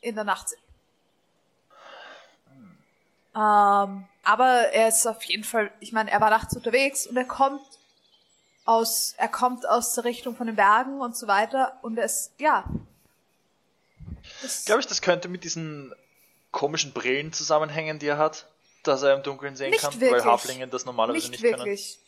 in 0.00 0.14
der 0.14 0.24
Nacht 0.24 0.48
sind. 0.50 0.60
Ähm, 3.34 4.06
aber 4.24 4.68
er 4.72 4.88
ist 4.88 5.06
auf 5.06 5.22
jeden 5.24 5.44
Fall, 5.44 5.70
ich 5.80 5.92
meine, 5.92 6.10
er 6.10 6.20
war 6.20 6.30
nachts 6.30 6.56
unterwegs 6.56 7.06
und 7.06 7.16
er 7.16 7.24
kommt 7.24 7.62
aus, 8.64 9.14
er 9.16 9.28
kommt 9.28 9.66
aus 9.68 9.94
der 9.94 10.04
Richtung 10.04 10.36
von 10.36 10.46
den 10.46 10.56
Bergen 10.56 11.00
und 11.00 11.16
so 11.16 11.26
weiter 11.26 11.78
und 11.82 11.98
er 11.98 12.04
ist, 12.04 12.32
ja. 12.38 12.64
Glaube 14.66 14.80
ich, 14.80 14.86
das 14.86 15.00
könnte 15.00 15.28
mit 15.28 15.44
diesen 15.44 15.94
komischen 16.50 16.92
Brillen 16.92 17.32
zusammenhängen, 17.32 17.98
die 17.98 18.08
er 18.08 18.18
hat, 18.18 18.46
dass 18.82 19.02
er 19.02 19.14
im 19.14 19.22
Dunkeln 19.22 19.56
sehen 19.56 19.70
Nicht 19.70 19.82
kann, 19.82 19.92
wirklich. 20.00 20.12
weil 20.12 20.24
Haflinge 20.24 20.68
das 20.68 20.84
normalerweise 20.84 21.30
nicht 21.30 21.42
nicht, 21.42 21.56
wirklich. 21.56 21.98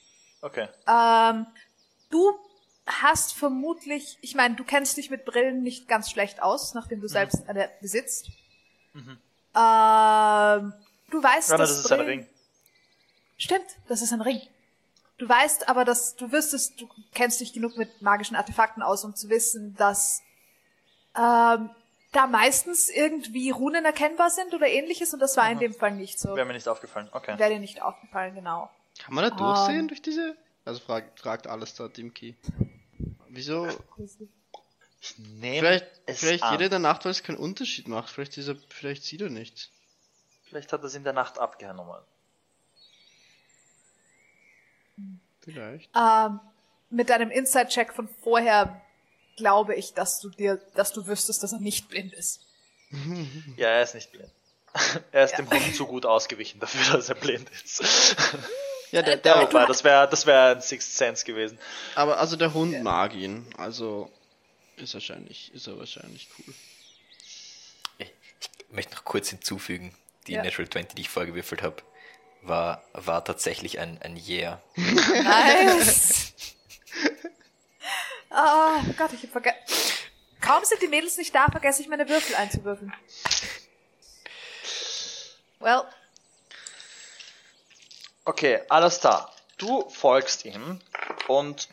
können. 0.40 0.52
Okay. 0.52 0.68
Ähm, 0.88 1.46
du 2.10 2.38
hast 3.02 3.34
vermutlich, 3.34 4.18
ich 4.20 4.34
meine, 4.34 4.54
du 4.56 4.64
kennst 4.64 4.96
dich 4.96 5.10
mit 5.10 5.24
Brillen 5.24 5.62
nicht 5.62 5.88
ganz 5.88 6.10
schlecht 6.10 6.42
aus, 6.42 6.74
nachdem 6.74 7.00
du 7.00 7.08
selbst 7.08 7.48
eine 7.48 7.70
besitzt. 7.80 8.30
Ähm, 8.94 10.72
du 11.10 11.22
weißt, 11.22 11.50
Ja, 11.50 11.56
dass 11.56 11.70
das 11.70 11.78
ist 11.80 11.92
ein 11.92 11.98
Brillen- 11.98 12.06
Ring. 12.20 12.26
Stimmt, 13.38 13.66
das 13.88 14.02
ist 14.02 14.12
ein 14.12 14.20
Ring. 14.20 14.40
Du 15.18 15.28
weißt 15.28 15.68
aber, 15.68 15.84
dass 15.84 16.16
du 16.16 16.32
wüsstest, 16.32 16.80
du 16.80 16.88
kennst 17.14 17.40
dich 17.40 17.52
genug 17.52 17.76
mit 17.76 18.00
magischen 18.02 18.36
Artefakten 18.36 18.82
aus, 18.82 19.04
um 19.04 19.14
zu 19.14 19.28
wissen, 19.28 19.74
dass 19.76 20.22
ähm, 21.16 21.70
da 22.12 22.26
meistens 22.26 22.88
irgendwie 22.88 23.50
Runen 23.50 23.84
erkennbar 23.84 24.30
sind 24.30 24.54
oder 24.54 24.66
ähnliches 24.66 25.12
und 25.14 25.20
das 25.20 25.36
war 25.36 25.50
in 25.50 25.58
dem 25.58 25.74
Fall 25.74 25.92
nicht 25.92 26.18
so. 26.18 26.34
Wäre 26.36 26.46
mir 26.46 26.54
nicht 26.54 26.68
aufgefallen. 26.68 27.08
Okay. 27.12 27.38
Wäre 27.38 27.50
dir 27.50 27.58
nicht 27.60 27.82
aufgefallen, 27.82 28.34
genau. 28.34 28.70
Kann 28.98 29.14
man 29.14 29.24
da 29.24 29.30
durchsehen 29.30 29.80
Ähm. 29.80 29.88
durch 29.88 30.02
diese? 30.02 30.36
Also 30.64 30.80
fragt, 30.80 31.20
fragt 31.20 31.46
alles 31.46 31.74
da 31.74 31.88
Dimki. 31.88 32.36
Wieso? 33.32 33.68
Ich 35.00 35.18
nehme 35.18 35.60
Vielleicht, 35.66 35.86
es 36.06 36.20
vielleicht 36.20 36.42
an. 36.42 36.52
jede 36.52 36.68
der 36.68 36.78
Nacht, 36.78 37.04
weil 37.04 37.12
es 37.12 37.22
keinen 37.22 37.38
Unterschied 37.38 37.88
macht. 37.88 38.10
Vielleicht, 38.10 38.36
ist 38.36 38.48
er, 38.48 38.56
vielleicht 38.68 39.04
sieht 39.04 39.20
er 39.22 39.30
nichts. 39.30 39.70
Vielleicht 40.44 40.72
hat 40.72 40.82
er 40.82 40.86
es 40.86 40.94
in 40.94 41.04
der 41.04 41.12
Nacht 41.12 41.38
abgenommen. 41.38 42.02
Vielleicht. 45.40 45.90
Ähm, 45.96 46.40
mit 46.90 47.08
deinem 47.08 47.30
Inside-Check 47.30 47.94
von 47.94 48.08
vorher 48.22 48.82
glaube 49.36 49.74
ich, 49.74 49.94
dass 49.94 50.20
du 50.20 50.28
dir, 50.28 50.56
dass 50.74 50.92
du 50.92 51.06
wüsstest, 51.06 51.42
dass 51.42 51.52
er 51.52 51.60
nicht 51.60 51.88
blind 51.88 52.12
ist. 52.12 52.44
Ja, 53.56 53.68
er 53.68 53.82
ist 53.82 53.94
nicht 53.94 54.10
blind. 54.12 54.30
Er 55.12 55.24
ist 55.24 55.36
dem 55.36 55.50
Hund 55.50 55.74
zu 55.74 55.84
gut 55.84 56.06
ausgewichen 56.06 56.60
dafür, 56.60 56.96
dass 56.96 57.08
er 57.08 57.16
blind 57.16 57.50
ist. 57.50 57.82
Ja, 58.92 59.02
der, 59.02 59.14
Ja, 59.14 59.20
der, 59.20 59.42
wobei, 59.42 59.66
das 59.66 59.84
wäre 59.84 60.08
das 60.08 60.26
wär 60.26 60.56
ein 60.56 60.60
Sixth 60.62 60.96
Sense 60.96 61.24
gewesen. 61.24 61.58
aber 61.94 62.18
also 62.18 62.36
der 62.36 62.52
Hund 62.54 62.82
mag 62.82 63.14
ihn. 63.14 63.46
Also 63.56 64.10
ist 64.76 64.94
wahrscheinlich, 64.94 65.52
ist 65.54 65.66
er 65.66 65.78
wahrscheinlich 65.78 66.28
cool. 66.38 66.54
Ich 67.98 68.08
möchte 68.70 68.94
noch 68.94 69.04
kurz 69.04 69.28
hinzufügen, 69.30 69.94
die 70.26 70.32
Ja. 70.32 70.42
Natural 70.42 70.68
20, 70.70 70.94
die 70.94 71.02
ich 71.02 71.08
vorgewürfelt 71.08 71.62
habe, 71.62 71.76
war, 72.42 72.82
war 72.92 73.24
tatsächlich 73.24 73.78
ein, 73.80 74.00
ein 74.02 74.16
Yeah. 74.16 74.62
Nice. 74.76 76.32
oh 78.30 78.80
Gott, 78.96 79.12
ich 79.12 79.22
hab 79.24 79.30
vergessen. 79.32 79.58
Kaum 80.40 80.64
sind 80.64 80.80
die 80.80 80.88
Mädels 80.88 81.16
nicht 81.18 81.34
da, 81.34 81.46
vergesse 81.50 81.82
ich 81.82 81.88
meine 81.88 82.08
Würfel 82.08 82.34
einzuwürfeln. 82.36 82.92
Well, 85.58 85.82
Okay, 88.24 88.60
alles 88.68 89.00
klar. 89.00 89.32
Du 89.58 89.88
folgst 89.90 90.44
ihm 90.44 90.80
und 91.28 91.68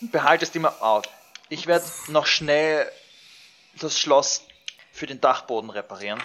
behaltest 0.00 0.54
ihm 0.54 0.66
auf. 0.66 1.04
Ich 1.48 1.66
werde 1.66 1.84
noch 2.08 2.26
schnell 2.26 2.90
das 3.74 3.98
Schloss 3.98 4.42
für 4.92 5.06
den 5.06 5.20
Dachboden 5.20 5.70
reparieren. 5.70 6.22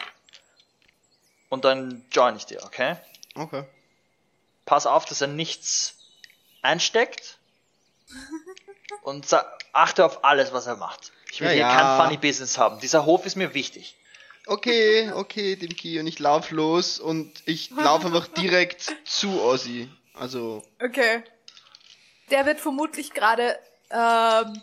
Und 1.50 1.66
dann 1.66 2.06
join 2.12 2.36
ich 2.36 2.46
dir, 2.46 2.64
okay? 2.64 2.98
Okay. 3.36 3.64
Pass 4.66 4.88
auf, 4.88 5.06
dass 5.06 5.22
er 5.22 5.28
nichts 5.28 5.96
einsteckt. 6.62 7.38
Und 9.02 9.28
achte 9.72 10.06
auf 10.06 10.24
alles, 10.24 10.52
was 10.52 10.66
er 10.68 10.78
macht. 10.78 11.12
Ich 11.32 11.42
will 11.42 11.48
Ja, 11.50 11.54
hier 11.54 11.62
ja. 11.62 11.76
kein 11.76 12.02
Funny 12.02 12.18
Business 12.18 12.58
haben. 12.58 12.80
Dieser 12.80 13.06
Hof 13.06 13.26
ist 13.26 13.36
mir 13.36 13.54
wichtig. 13.54 13.96
Okay, 14.48 15.12
okay, 15.12 15.56
Dimki, 15.56 16.00
und 16.00 16.08
ich 16.08 16.20
lauf 16.20 16.52
los 16.52 17.00
und 17.00 17.32
ich 17.46 17.72
lauf 17.72 18.06
einfach 18.06 18.28
direkt 18.28 18.93
zu 19.04 19.41
Ozzy. 19.41 19.89
Also, 20.14 20.64
okay. 20.82 21.24
Der 22.30 22.46
wird 22.46 22.60
vermutlich 22.60 23.12
gerade, 23.14 23.58
ähm, 23.89 24.62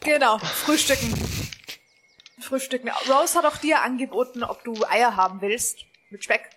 genau, 0.00 0.38
frühstücken. 0.38 1.12
Frühstücken. 2.40 2.90
Rose 3.08 3.36
hat 3.38 3.44
auch 3.44 3.58
dir 3.58 3.82
angeboten, 3.82 4.42
ob 4.44 4.64
du 4.64 4.74
Eier 4.88 5.16
haben 5.16 5.40
willst. 5.42 5.84
Mit 6.10 6.24
Speck. 6.24 6.48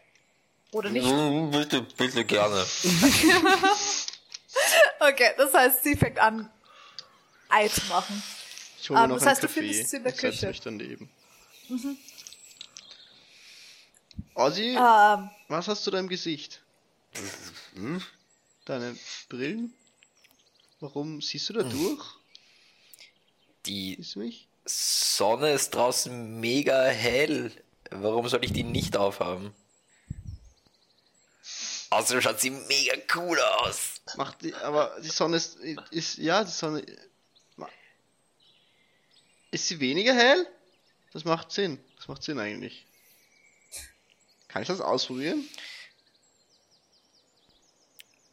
Oder 0.72 0.90
nicht. 0.90 1.06
Bitte, 1.52 1.82
bitte 1.98 2.26
gerne. 2.26 2.66
Okay, 5.00 5.32
das 5.38 5.54
heißt, 5.54 5.84
sie 5.84 5.96
fängt 5.96 6.20
an, 6.20 6.50
Ei 7.50 7.68
zu 7.68 7.82
machen. 7.88 8.22
ich 8.80 8.90
hole 8.90 9.00
mir 9.00 9.04
Ähm, 9.06 9.10
noch 9.10 9.16
das 9.18 9.24
einen 9.24 9.32
heißt, 9.32 9.44
du 9.44 9.48
Kaffee 9.48 9.60
findest 9.62 9.90
sie 9.90 9.98
in 9.98 10.04
der 10.04 10.14
Küche. 10.14 10.48
mich 10.48 10.62
daneben. 10.62 11.10
Ozzy, 14.36 14.76
Ähm, 14.78 15.30
was 15.48 15.68
hast 15.68 15.86
du 15.86 15.92
da 15.92 16.00
im 16.00 16.08
Gesicht? 16.08 16.62
Hm? 17.76 18.02
Deine 18.66 18.98
Brillen? 19.30 19.74
Warum 20.80 21.22
siehst 21.22 21.50
du 21.50 21.54
da 21.54 21.64
durch? 21.64 22.04
Die 23.66 23.96
du 23.96 24.20
mich? 24.20 24.48
Sonne 24.66 25.52
ist 25.52 25.76
draußen 25.76 26.40
mega 26.40 26.86
hell. 26.86 27.52
Warum 27.90 28.28
soll 28.28 28.44
ich 28.44 28.54
die 28.54 28.64
nicht 28.64 28.98
aufhaben? 28.98 29.54
Außerdem 31.90 32.22
schaut 32.22 32.42
sie 32.42 32.50
mega 32.50 32.96
cool 33.16 33.40
aus. 33.40 34.02
Macht 34.16 34.42
die, 34.42 34.54
aber 34.56 35.00
die 35.02 35.10
Sonne 35.10 35.38
ist, 35.38 35.58
ist, 35.92 36.18
ja, 36.18 36.44
die 36.44 36.52
Sonne, 36.52 36.84
ist 39.52 39.68
sie 39.68 39.80
weniger 39.80 40.16
hell? 40.16 40.48
Das 41.14 41.26
macht 41.26 41.52
Sinn. 41.52 41.80
Das 41.96 42.08
macht 42.08 42.24
Sinn 42.24 42.40
eigentlich. 42.40 42.86
Kann 44.48 44.64
ich 44.64 44.68
das 44.68 44.82
ausprobieren? 44.82 45.48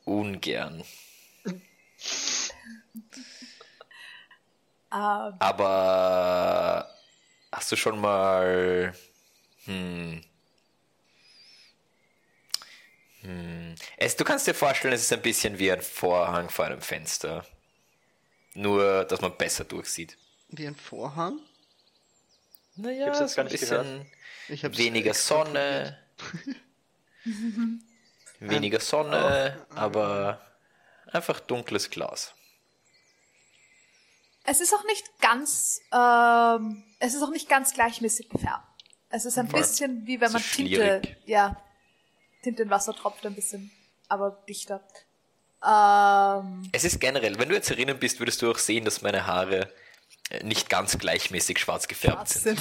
Ungern. 0.04 0.82
ähm, 1.44 1.60
Aber 4.90 6.94
hast 7.52 7.70
du 7.70 7.76
schon 7.76 8.00
mal. 8.00 8.94
Hm. 9.64 10.24
Hm. 13.20 13.74
Es, 13.98 14.16
du 14.16 14.24
kannst 14.24 14.46
dir 14.46 14.54
vorstellen, 14.54 14.94
es 14.94 15.02
ist 15.02 15.12
ein 15.12 15.22
bisschen 15.22 15.58
wie 15.58 15.70
ein 15.70 15.82
Vorhang 15.82 16.48
vor 16.48 16.64
einem 16.64 16.80
Fenster. 16.80 17.44
Nur, 18.54 19.04
dass 19.04 19.20
man 19.20 19.36
besser 19.36 19.64
durchsieht. 19.64 20.16
Wie 20.48 20.66
ein 20.66 20.74
Vorhang? 20.74 21.38
Naja, 22.76 23.06
hab's 23.06 23.20
jetzt 23.20 23.30
so 23.32 23.36
gar 23.36 23.44
ein 23.44 23.50
nicht 23.52 23.60
bisschen 23.60 24.06
Ich 24.48 24.64
hab's 24.64 24.78
weniger 24.78 25.14
Sonne. 25.14 25.98
weniger 28.40 28.80
Sonne, 28.80 29.66
aber 29.74 30.40
einfach 31.12 31.40
dunkles 31.40 31.90
Glas. 31.90 32.34
es 34.44 34.60
ist 34.60 34.72
auch 34.74 34.84
nicht 34.84 35.04
ganz, 35.20 35.80
ähm, 35.92 36.82
es 36.98 37.14
ist 37.14 37.22
auch 37.22 37.30
nicht 37.30 37.48
ganz 37.48 37.74
gleichmäßig 37.74 38.28
gefärbt. 38.30 38.64
Es 39.10 39.24
ist 39.24 39.38
ein 39.38 39.48
Voll. 39.48 39.60
bisschen 39.60 40.06
wie 40.06 40.20
wenn 40.20 40.32
man 40.32 40.42
Tinte, 40.42 41.02
ja, 41.26 41.60
Tinte 42.42 42.62
in 42.62 42.70
Wasser 42.70 42.94
tropft 42.94 43.26
ein 43.26 43.34
bisschen, 43.34 43.70
aber 44.08 44.42
dichter. 44.48 44.82
Ähm, 45.66 46.68
Es 46.72 46.84
ist 46.84 47.00
generell, 47.00 47.38
wenn 47.38 47.48
du 47.48 47.54
jetzt 47.54 47.70
erinnern 47.70 47.98
bist, 47.98 48.18
würdest 48.18 48.40
du 48.40 48.50
auch 48.50 48.58
sehen, 48.58 48.84
dass 48.84 49.02
meine 49.02 49.26
Haare 49.26 49.70
nicht 50.42 50.68
ganz 50.68 50.98
gleichmäßig 50.98 51.58
schwarz 51.58 51.88
gefärbt 51.88 52.30
schwarz 52.30 52.42
sind. 52.42 52.60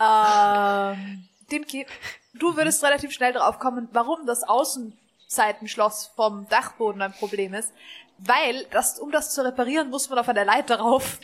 ähm, 0.00 1.28
Dimki, 1.50 1.86
du 2.34 2.56
würdest 2.56 2.82
relativ 2.82 3.12
schnell 3.12 3.32
drauf 3.32 3.58
kommen, 3.58 3.88
warum 3.92 4.26
das 4.26 4.42
Außenseitenschloss 4.44 6.10
vom 6.16 6.48
Dachboden 6.48 7.02
ein 7.02 7.12
Problem 7.12 7.54
ist. 7.54 7.72
Weil, 8.18 8.64
das, 8.70 8.98
um 8.98 9.12
das 9.12 9.32
zu 9.34 9.44
reparieren, 9.44 9.90
muss 9.90 10.08
man 10.08 10.18
auf 10.18 10.28
eine 10.28 10.42
Leiter 10.44 10.80
rauf 10.80 11.18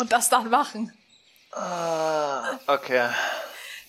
und 0.00 0.10
das 0.12 0.30
dann 0.30 0.48
machen. 0.48 0.96
Ah, 1.52 2.58
okay. 2.66 3.10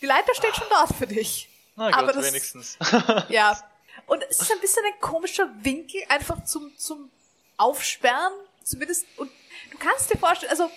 Die 0.02 0.06
Leiter 0.06 0.34
steht 0.36 0.56
schon 0.56 0.68
dort 0.70 0.96
für 0.96 1.08
dich. 1.08 1.48
Na 1.76 1.88
Aber 1.94 2.08
gut, 2.08 2.18
das- 2.18 2.26
wenigstens. 2.26 2.78
Ja. 3.30 3.58
Und 4.10 4.24
es 4.30 4.42
ist 4.42 4.52
ein 4.52 4.60
bisschen 4.60 4.84
ein 4.86 5.00
komischer 5.00 5.50
Winkel 5.62 6.02
einfach 6.10 6.44
zum, 6.44 6.76
zum 6.78 7.10
Aufsperren. 7.58 8.34
Zumindest, 8.64 9.06
und 9.18 9.32
du 9.72 9.78
kannst 9.78 10.12
dir 10.14 10.18
vorstellen, 10.18 10.52
also, 10.52 10.70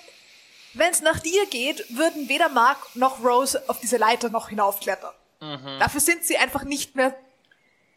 wenn 0.75 0.91
es 0.91 1.01
nach 1.03 1.19
dir 1.21 1.45
geht, 1.47 1.85
würden 1.97 2.29
weder 2.29 2.49
Mark 2.49 2.79
noch 2.95 3.23
Rose 3.25 3.63
auf 3.69 3.81
diese 3.81 3.97
Leiter 3.99 4.29
noch 4.31 4.49
hinaufklettern. 4.49 5.13
Dafür 5.81 6.01
sind 6.01 6.25
sie 6.25 6.37
einfach 6.39 6.63
nicht 6.63 6.95
mehr 6.95 7.15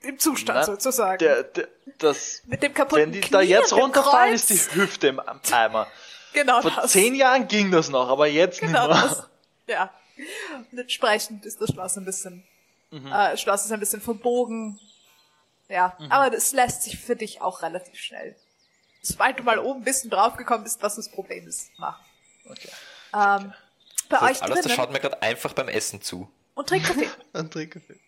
im 0.01 0.17
Zustand, 0.19 0.57
Na, 0.59 0.65
sozusagen. 0.65 1.19
Der, 1.19 1.43
der, 1.43 1.67
das, 1.99 2.41
Mit 2.45 2.63
dem 2.63 2.73
kaputten 2.73 3.03
wenn 3.05 3.11
die 3.11 3.21
Knie 3.21 3.31
da 3.31 3.41
jetzt 3.41 3.71
runterfallen, 3.71 4.31
Kreuz. 4.35 4.49
ist 4.49 4.71
die 4.71 4.75
Hüfte 4.75 5.07
im 5.07 5.21
Eimer. 5.51 5.87
Genau 6.33 6.61
Vor 6.61 6.71
das. 6.71 6.91
zehn 6.91 7.13
Jahren 7.15 7.47
ging 7.47 7.71
das 7.71 7.89
noch, 7.89 8.09
aber 8.09 8.27
jetzt 8.27 8.59
Genau 8.59 8.87
nicht 8.87 8.97
mehr. 8.99 9.07
das. 9.09 9.29
Ja. 9.67 9.93
Und 10.71 10.77
entsprechend 10.79 11.45
ist 11.45 11.61
das 11.61 11.69
Schloss 11.69 11.97
ein 11.97 12.05
bisschen, 12.05 12.43
Mhm. 12.91 13.07
äh, 13.07 13.31
das 13.31 13.41
Schloss 13.41 13.65
ist 13.65 13.71
ein 13.71 13.79
bisschen 13.79 14.01
verbogen. 14.01 14.79
Ja, 15.69 15.95
Mhm. 15.99 16.11
aber 16.11 16.29
das 16.29 16.51
lässt 16.51 16.83
sich 16.83 16.97
für 16.99 17.15
dich 17.15 17.41
auch 17.41 17.61
relativ 17.61 17.99
schnell. 17.99 18.35
Sobald 19.01 19.39
du 19.39 19.43
mal 19.43 19.59
oben 19.59 19.83
bist 19.83 20.03
und 20.05 20.11
draufgekommen 20.11 20.63
bist, 20.63 20.81
was 20.81 20.95
das 20.95 21.09
Problem 21.11 21.47
ist, 21.47 21.77
machen. 21.79 22.03
Okay. 22.49 22.69
Ähm, 23.13 23.53
bei 24.09 24.17
Das 24.17 24.21
euch 24.21 24.41
alles, 24.43 24.55
das 24.57 24.61
drinnen 24.65 24.75
schaut 24.75 24.91
mir 24.91 24.99
gerade 24.99 25.21
einfach 25.21 25.53
beim 25.53 25.67
Essen 25.67 26.01
zu. 26.01 26.29
und 26.53 26.69
trinkt 26.69 26.87
Kaffee. 26.87 27.09
Ein 27.33 27.49
Trinkkaffee. 27.51 27.99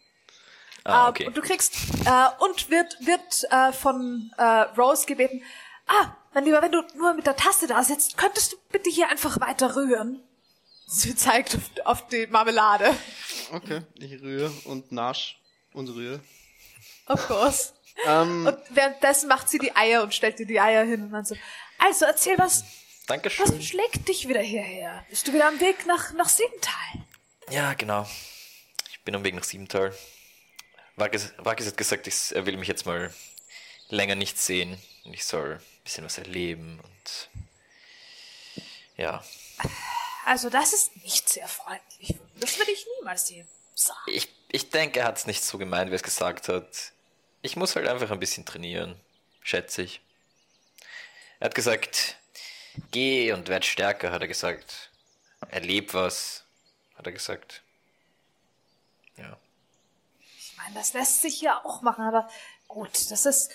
Ah, 0.84 1.06
Ähm, 1.06 1.10
okay. 1.10 1.28
Und 1.28 1.36
du 1.38 1.42
kriegst, 1.42 1.74
äh, 2.06 2.28
und 2.40 2.70
wird, 2.70 2.96
wird 3.06 3.44
äh, 3.52 3.74
von 3.74 4.32
äh, 4.38 4.44
Rose 4.44 5.06
gebeten, 5.06 5.44
ah, 5.88 6.16
mein 6.34 6.46
Lieber, 6.46 6.62
wenn 6.62 6.72
du 6.72 6.84
nur 6.96 7.14
mit 7.14 7.26
der 7.26 7.36
Taste 7.36 7.68
da 7.68 7.84
sitzt, 7.84 8.18
könntest 8.18 8.54
du 8.54 8.58
bitte 8.72 8.90
hier 8.90 9.10
einfach 9.10 9.40
weiter 9.42 9.76
rühren? 9.76 10.22
Sie 10.88 11.16
zeigt 11.16 11.56
auf, 11.56 11.62
auf 11.86 12.08
die 12.08 12.28
Marmelade. 12.28 12.96
Okay, 13.52 13.82
ich 13.96 14.22
rühre 14.22 14.50
und 14.66 14.92
nasch 14.92 15.40
und 15.74 15.90
rühre. 15.90 16.22
Of 17.08 17.28
course. 17.28 17.74
Ähm, 18.06 18.48
Und 18.48 18.58
währenddessen 18.70 19.28
macht 19.28 19.50
sie 19.50 19.58
die 19.58 19.76
Eier 19.76 20.04
und 20.04 20.14
stellt 20.14 20.38
dir 20.40 20.46
die 20.46 20.60
Eier 20.60 20.84
hin 20.84 21.04
und 21.04 21.12
dann 21.12 21.26
so, 21.26 21.36
also 21.80 22.06
erzähl, 22.06 22.38
was, 22.38 22.62
was 22.62 23.06
Dankeschön. 23.08 23.62
schlägt 23.62 24.08
dich 24.08 24.28
wieder 24.28 24.42
hierher? 24.42 25.04
Bist 25.10 25.28
du 25.28 25.34
wieder 25.34 25.48
am 25.48 25.60
Weg 25.60 25.86
nach, 25.86 26.12
nach 26.14 26.30
Siebental? 26.30 26.74
Ja, 27.50 27.74
genau. 27.74 28.08
Ich 28.92 29.02
bin 29.02 29.16
am 29.16 29.24
Weg 29.24 29.36
nach 29.36 29.44
Siebental. 29.44 29.96
Vargas, 30.96 31.34
Vargas 31.38 31.68
hat 31.68 31.78
gesagt, 31.78 32.08
ich, 32.08 32.36
er 32.36 32.46
will 32.46 32.58
mich 32.58 32.68
jetzt 32.68 32.86
mal 32.86 33.14
länger 33.90 34.16
nicht 34.16 34.38
sehen. 34.40 34.78
Und 35.06 35.14
ich 35.14 35.26
soll 35.26 35.54
ein 35.56 35.84
bisschen 35.84 36.04
was 36.06 36.18
erleben 36.18 36.80
und 36.84 37.30
ja. 38.98 39.24
Also 40.26 40.50
das 40.50 40.74
ist 40.74 40.96
nicht 41.04 41.30
sehr 41.30 41.48
freundlich. 41.48 42.16
Das 42.40 42.58
würde 42.58 42.72
ich 42.72 42.86
niemals 43.00 43.26
dir 43.26 43.46
sagen. 43.76 44.00
Ich 44.08 44.28
ich 44.50 44.70
denke, 44.70 45.00
er 45.02 45.06
hat 45.08 45.18
es 45.18 45.28
nicht 45.28 45.44
so 45.44 45.58
gemeint, 45.58 45.90
wie 45.90 45.94
er 45.94 45.98
es 45.98 46.04
gesagt 46.04 46.48
hat. 46.48 46.92
Ich 47.48 47.56
muss 47.56 47.78
halt 47.78 47.88
einfach 47.88 48.12
ein 48.12 48.20
bisschen 48.20 48.46
trainieren, 48.46 49.00
schätze 49.42 49.82
ich. 49.82 50.02
Er 51.40 51.46
hat 51.46 51.56
gesagt, 51.56 52.18
geh 52.92 53.32
und 53.32 53.48
werd 53.48 53.64
stärker, 53.64 54.12
hat 54.12 54.22
er 54.22 54.28
gesagt. 54.28 54.92
Erleb 55.48 55.94
was, 55.94 56.44
hat 56.98 57.06
er 57.06 57.14
gesagt. 57.14 57.62
Ja. 59.16 59.38
Ich 60.20 60.58
meine, 60.58 60.76
das 60.76 60.92
lässt 60.92 61.22
sich 61.22 61.40
ja 61.40 61.64
auch 61.64 61.82
machen, 61.82 62.04
aber 62.04 62.28
gut, 62.68 63.10
das 63.12 63.26
ist. 63.26 63.54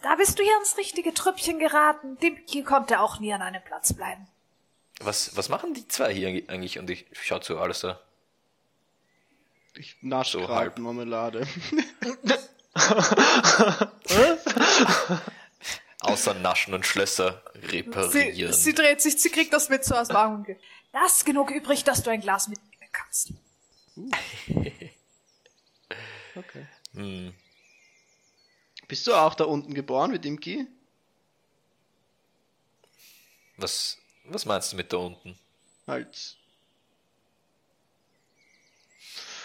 Da 0.00 0.14
bist 0.16 0.38
du 0.38 0.42
hier 0.42 0.56
ins 0.60 0.78
richtige 0.78 1.12
Trüppchen 1.12 1.58
geraten. 1.58 2.16
Dimki 2.20 2.62
konnte 2.62 3.00
auch 3.00 3.20
nie 3.20 3.34
an 3.34 3.42
einem 3.42 3.62
Platz 3.62 3.92
bleiben. 3.92 4.26
Was, 5.00 5.36
was 5.36 5.50
machen 5.50 5.74
die 5.74 5.86
zwei 5.88 6.14
hier 6.14 6.28
eigentlich? 6.48 6.78
Und 6.78 6.88
ich 6.88 7.04
schau 7.12 7.38
zu 7.38 7.58
alles 7.58 7.80
da. 7.80 8.00
Ich 9.74 9.94
nasche 10.00 10.38
So 10.38 10.46
gerade 10.46 10.54
halb. 10.54 10.78
Marmelade. 10.78 11.46
Außer 16.00 16.34
Naschen 16.34 16.74
und 16.74 16.84
Schlösser 16.86 17.42
Sie, 17.54 17.66
reparieren. 17.78 18.52
sie 18.52 18.74
dreht 18.74 19.00
sich, 19.00 19.20
sie 19.20 19.30
kriegt 19.30 19.52
das 19.52 19.68
mit 19.68 19.84
so 19.84 19.94
aus 19.94 20.08
dem 20.08 20.16
Augen. 20.16 20.56
Lass 20.92 21.24
genug 21.24 21.50
übrig, 21.50 21.84
dass 21.84 22.02
du 22.02 22.10
ein 22.10 22.20
Glas 22.20 22.48
mitnehmen 22.48 22.92
kannst. 22.92 23.32
Okay. 26.36 26.66
hm. 26.94 27.32
Bist 28.88 29.06
du 29.06 29.14
auch 29.14 29.34
da 29.36 29.44
unten 29.44 29.72
geboren 29.72 30.10
mit 30.10 30.26
Imki? 30.26 30.66
was, 33.56 33.98
was 34.24 34.44
meinst 34.44 34.72
du 34.72 34.76
mit 34.76 34.92
da 34.92 34.96
unten? 34.96 35.38
Halt. 35.86 36.36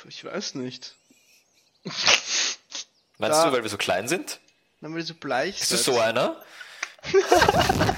Ich 0.07 0.23
weiß 0.23 0.55
nicht. 0.55 0.95
Meinst 3.19 3.37
Da- 3.39 3.45
du, 3.47 3.51
weil 3.53 3.61
wir 3.63 3.69
so 3.69 3.77
klein 3.77 4.07
sind? 4.07 4.39
Dann 4.81 4.93
weil 4.93 5.01
ihr 5.01 5.05
so 5.05 5.13
bleich 5.13 5.59
Bist 5.59 5.71
du 5.71 5.75
seid. 5.77 5.85
so 5.85 5.99
einer? 5.99 6.41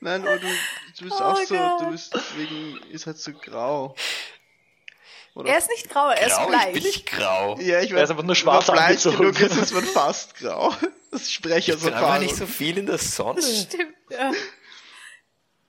Nein, 0.00 0.22
aber 0.26 0.38
du, 0.38 0.46
du 0.46 1.04
bist 1.04 1.16
Oh 1.20 1.24
auch 1.24 1.36
so, 1.42 1.54
Gott. 1.56 1.80
du 1.82 1.90
bist 1.90 2.14
wegen, 2.38 2.78
ist 2.90 3.06
halt 3.06 3.18
so 3.18 3.32
grau. 3.32 3.94
Oder? 5.34 5.50
Er 5.50 5.58
ist 5.58 5.68
nicht 5.68 5.88
grau, 5.90 6.08
er 6.10 6.26
ist 6.26 6.36
Grau? 6.36 6.46
bleich. 6.48 6.66
Ich 6.68 6.72
bin 6.74 6.82
nicht 6.84 7.06
grau. 7.06 7.58
ja, 7.60 7.80
ich 7.80 7.90
Er 7.90 7.96
weiß, 7.96 8.04
ist 8.04 8.10
einfach 8.10 8.24
nur 8.24 8.34
schwarz 8.34 8.66
wenn 8.68 8.74
man 8.76 8.84
bleich 8.86 9.06
angezogen. 9.06 9.16
genug 9.18 9.40
ist, 9.40 9.56
ist 9.56 9.72
man 9.72 9.84
fast 9.84 10.34
grau. 10.36 10.74
Das 11.10 11.30
spreche 11.30 11.70
Ich 11.72 11.76
aus 11.76 11.82
bin 11.84 11.92
einfach 11.92 12.06
Erfahrung. 12.08 12.24
nicht 12.24 12.36
so 12.36 12.46
viel 12.46 12.78
in 12.78 12.86
der 12.86 12.98
Sonne. 12.98 13.42
Stimmt, 13.42 13.94
ja. 14.10 14.32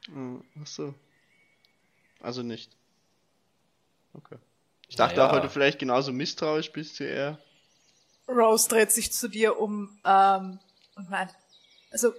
Hm, 0.08 0.44
Ach 0.62 0.68
so. 0.68 0.94
Also 2.22 2.42
nicht. 2.44 2.72
Okay. 4.14 4.38
Ich 4.92 4.98
dachte 4.98 5.16
Naja. 5.16 5.30
auch, 5.30 5.34
weil 5.34 5.40
du 5.42 5.50
vielleicht 5.50 5.80
genauso 5.80 6.12
misstrauisch 6.12 6.70
bist 6.74 7.00
wie 7.00 7.06
er. 7.06 7.40
Rose 8.28 8.68
dreht 8.68 8.92
sich 8.92 9.14
zu 9.14 9.30
dir 9.30 9.58
um 9.58 9.98
ähm, 10.04 10.60
und 10.98 11.10
meint, 11.10 11.32
also 11.92 12.14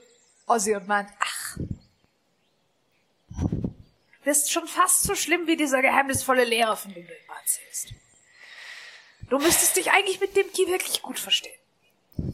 Ozzy 0.47 0.75
und 0.75 0.89
meint, 0.89 1.11
ach, 1.20 1.59
du 3.29 3.75
bist 4.25 4.51
schon 4.51 4.66
fast 4.66 5.03
so 5.03 5.14
schlimm 5.14 5.47
wie 5.47 5.59
dieser 5.59 5.83
geheimnisvolle 5.83 6.45
Lehrer, 6.45 6.79
von 6.79 6.95
dem 6.95 7.07
du 7.07 7.12
immer 7.12 7.37
erzählst. 7.39 7.93
Du 9.29 9.39
müsstest 9.39 9.77
dich 9.77 9.91
eigentlich 9.91 10.20
mit 10.20 10.35
dem 10.35 10.51
Ki 10.51 10.66
wirklich 10.66 11.03
gut 11.03 11.18
verstehen. 11.18 11.59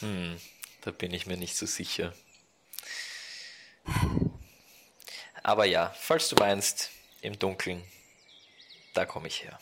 Hm, 0.00 0.40
da 0.82 0.92
bin 0.92 1.12
ich 1.12 1.26
mir 1.26 1.36
nicht 1.36 1.56
so 1.56 1.66
sicher. 1.66 2.14
Aber 5.42 5.64
ja, 5.64 5.92
falls 5.98 6.28
du 6.28 6.36
meinst, 6.36 6.90
im 7.20 7.38
Dunkeln, 7.38 7.82
da 8.94 9.04
komme 9.06 9.28
ich 9.28 9.42
her. 9.44 9.58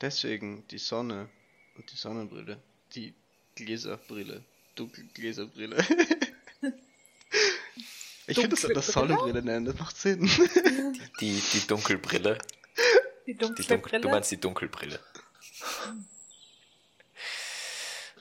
Deswegen 0.00 0.66
die 0.68 0.78
Sonne 0.78 1.28
und 1.76 1.90
die 1.90 1.96
Sonnenbrille. 1.96 2.60
Die 2.94 3.14
Gläserbrille. 3.54 4.42
Dunkelgläserbrille. 4.74 5.76
ich 8.26 8.34
finde 8.34 8.48
das 8.50 8.60
Dunkle 8.62 8.74
das 8.74 8.92
Brille? 8.92 9.08
Sonnenbrille 9.08 9.42
nennen, 9.42 9.66
das 9.66 9.78
macht 9.78 9.96
Sinn. 9.96 10.26
Die, 11.20 11.42
die 11.52 11.66
Dunkelbrille. 11.66 12.38
Die 13.26 13.32
Die 13.32 13.38
dunkle 13.38 13.64
Dunkel, 13.64 13.90
Brille. 13.90 14.00
du 14.00 14.08
meinst 14.08 14.30
die 14.30 14.36
Dunkelbrille. 14.40 15.00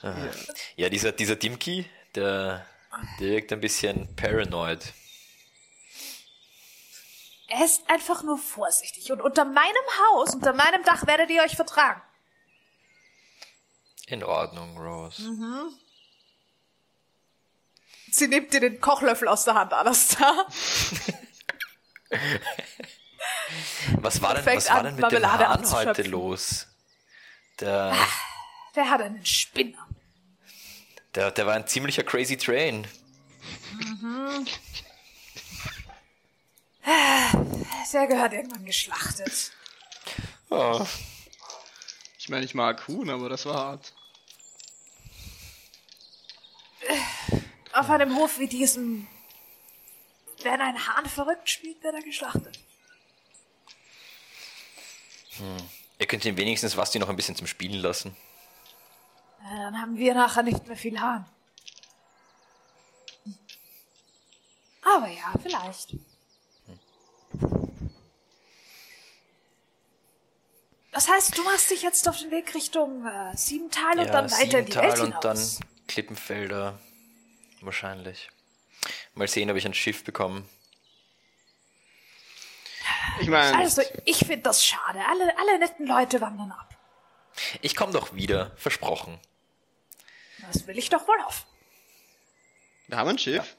Ah. 0.02 0.30
Ja, 0.76 0.90
dieser, 0.90 1.12
dieser 1.12 1.36
Dimki, 1.36 1.86
der, 2.16 2.66
der 3.20 3.28
wirkt 3.30 3.54
ein 3.54 3.62
bisschen 3.62 4.14
paranoid. 4.16 4.94
Er 7.48 7.66
ist 7.66 7.90
einfach 7.90 8.24
nur 8.24 8.38
vorsichtig 8.38 9.12
und 9.12 9.22
unter 9.22 9.46
meinem 9.46 9.76
Haus, 10.12 10.36
unter 10.36 10.54
meinem 10.54 10.84
Dach 10.84 11.08
werdet 11.08 11.30
ihr 11.30 11.42
euch 11.42 11.56
vertragen. 11.56 12.02
In 14.08 14.24
Ordnung, 14.24 14.78
Rose. 14.78 15.22
Sie 18.12 18.28
nimmt 18.28 18.54
dir 18.54 18.62
den 18.62 18.80
Kochlöffel 18.80 19.28
aus 19.28 19.44
der 19.44 19.56
Hand, 19.56 19.74
Alastar. 19.74 20.48
Was 24.02 24.22
war 24.22 24.34
denn, 24.36 24.46
was 24.46 24.70
war 24.70 24.84
denn 24.84 24.96
mit 24.96 25.12
dem 25.12 25.22
Marmelade 25.22 25.50
Hahn 25.50 25.72
heute 25.72 26.04
los? 26.04 26.68
Der, 27.60 27.96
Der 28.76 28.90
hat 28.90 29.02
einen 29.02 29.26
Spinner. 29.26 29.88
der, 31.16 31.32
der 31.32 31.46
war 31.48 31.56
ein 31.56 31.68
ziemlicher 31.68 32.04
crazy 32.04 32.38
train. 32.38 32.88
Der 36.88 38.08
gehört 38.08 38.34
irgendwann 38.34 38.66
geschlachtet. 38.66 39.52
Oh. 40.50 40.86
Ich 42.20 42.30
meine, 42.30 42.46
ich 42.46 42.54
mag 42.54 42.88
Huhn, 42.88 43.10
aber 43.10 43.28
das 43.28 43.46
war 43.46 43.56
hart. 43.56 43.94
Auf 47.74 47.90
einem 47.90 48.16
Hof 48.16 48.38
wie 48.40 48.48
diesem, 48.48 49.08
wenn 50.44 50.62
ein 50.62 50.88
Hahn 50.88 51.08
verrückt 51.08 51.50
spielt, 51.50 51.84
wird 51.84 51.96
er 51.96 52.04
geschlachtet. 52.04 52.60
Ihr 56.00 56.08
könnt 56.08 56.24
ihn 56.26 56.38
wenigstens 56.38 56.76
Basti 56.76 57.00
noch 57.00 57.10
ein 57.10 57.16
bisschen 57.16 57.36
zum 57.36 57.48
Spielen 57.48 57.82
lassen. 57.82 58.16
Na, 59.42 59.64
Dann 59.64 59.82
haben 59.82 59.98
wir 59.98 60.14
nachher 60.14 60.44
nicht 60.44 60.68
mehr 60.68 60.78
viel 60.78 61.00
Hahn. 61.00 61.26
Aber 64.84 65.08
ja, 65.08 65.34
vielleicht. 65.42 65.96
Das 70.98 71.08
heißt, 71.08 71.38
du 71.38 71.44
machst 71.44 71.70
dich 71.70 71.84
jetzt 71.84 72.10
auf 72.10 72.18
den 72.18 72.32
Weg 72.32 72.56
Richtung 72.56 73.06
äh, 73.06 73.38
Siebental 73.38 74.00
und 74.00 74.08
dann 74.08 74.32
weiter 74.32 74.58
in 74.58 74.66
die 74.66 74.74
Welt 74.74 74.98
Siebental 74.98 75.02
und 75.02 75.24
dann 75.24 75.38
hinaus. 75.38 75.60
Klippenfelder. 75.88 76.80
Wahrscheinlich. 77.62 78.32
Mal 79.14 79.28
sehen, 79.28 79.52
ob 79.52 79.58
ich 79.58 79.68
ein 79.68 79.76
Schiff 79.76 80.04
bekomme. 80.04 80.44
Ich 83.22 83.28
meine, 83.28 83.60
Also, 83.60 83.84
ich 84.06 84.18
finde 84.18 84.40
das 84.40 84.66
schade. 84.66 85.00
Alle, 85.08 85.38
alle 85.38 85.60
netten 85.60 85.86
Leute 85.86 86.20
wandern 86.20 86.52
ab. 86.52 86.76
Ich 87.62 87.76
komme 87.76 87.94
doch 87.94 88.16
wieder, 88.16 88.54
versprochen. 88.56 89.20
Das 90.52 90.66
will 90.66 90.80
ich 90.80 90.90
doch 90.90 91.08
wohl 91.08 91.24
hoffen. 91.26 91.46
wir 92.88 92.98
haben 92.98 93.10
ein 93.10 93.20
Schiff. 93.20 93.56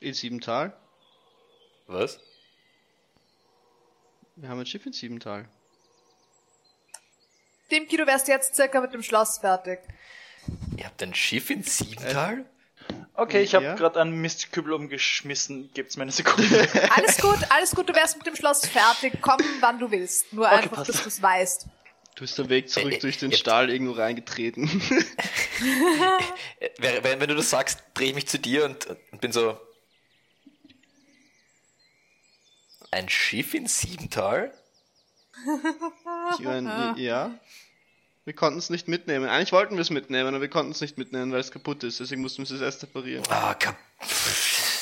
In 0.00 0.12
Siebental. 0.12 0.76
Was? 1.86 2.20
Wir 4.36 4.48
haben 4.48 4.60
ein 4.60 4.66
Schiff 4.66 4.84
in 4.86 4.92
Siebental. 4.92 5.48
Dimki, 7.70 7.96
du 7.96 8.06
wärst 8.06 8.28
jetzt 8.28 8.54
circa 8.54 8.80
mit 8.80 8.92
dem 8.92 9.02
Schloss 9.02 9.38
fertig. 9.38 9.80
Ihr 10.76 10.84
habt 10.84 11.02
ein 11.02 11.14
Schiff 11.14 11.50
in 11.50 11.62
Siebental? 11.62 12.44
Okay, 13.14 13.42
ich 13.42 13.54
habe 13.54 13.64
Ja. 13.64 13.74
gerade 13.74 14.00
einen 14.00 14.20
Mistkübel 14.20 14.72
umgeschmissen. 14.74 15.70
Gebt's 15.74 15.96
mir 15.96 16.02
eine 16.02 16.12
Sekunde. 16.12 16.68
Alles 16.96 17.16
gut, 17.18 17.38
alles 17.50 17.74
gut, 17.74 17.88
du 17.88 17.94
wärst 17.94 18.18
mit 18.18 18.26
dem 18.26 18.36
Schloss 18.36 18.66
fertig. 18.66 19.14
Komm, 19.22 19.38
wann 19.60 19.78
du 19.78 19.90
willst. 19.90 20.32
Nur 20.32 20.44
Okay, 20.46 20.54
einfach, 20.56 20.76
passt. 20.76 20.90
dass 20.90 21.02
du 21.02 21.08
es 21.08 21.22
weißt. 21.22 21.66
Du 22.14 22.20
bist 22.20 22.38
der 22.38 22.48
Weg 22.48 22.68
zurück 22.70 22.92
Äh, 22.92 22.96
äh, 22.96 23.00
durch 23.00 23.18
den 23.18 23.32
Stall 23.32 23.70
irgendwo 23.70 23.92
reingetreten. 23.92 24.68
Äh, 26.60 26.68
wer- 26.78 27.02
Wenn, 27.02 27.20
wenn 27.20 27.28
du 27.30 27.34
das 27.34 27.48
sagst, 27.50 27.82
drehe 27.94 28.08
ich 28.10 28.14
mich 28.14 28.28
zu 28.28 28.38
dir 28.38 28.66
und, 28.66 28.86
und 29.10 29.20
bin 29.22 29.32
so. 29.32 29.58
Ein 32.96 33.10
Schiff 33.10 33.52
in 33.52 33.66
Siebental? 33.66 34.54
ich 36.32 36.38
meine, 36.42 36.94
ja. 36.96 37.38
Wir 38.24 38.32
konnten 38.32 38.58
es 38.58 38.70
nicht 38.70 38.88
mitnehmen. 38.88 39.28
Eigentlich 39.28 39.52
wollten 39.52 39.74
wir 39.74 39.82
es 39.82 39.90
mitnehmen, 39.90 40.28
aber 40.28 40.40
wir 40.40 40.48
konnten 40.48 40.72
es 40.72 40.80
nicht 40.80 40.96
mitnehmen, 40.96 41.30
weil 41.30 41.40
es 41.40 41.50
kaputt 41.50 41.84
ist. 41.84 42.00
Deswegen 42.00 42.22
mussten 42.22 42.48
wir 42.48 42.56
es 42.56 42.62
erst 42.62 42.82
reparieren. 42.84 43.22
Ah, 43.28 43.52
kap 43.52 43.76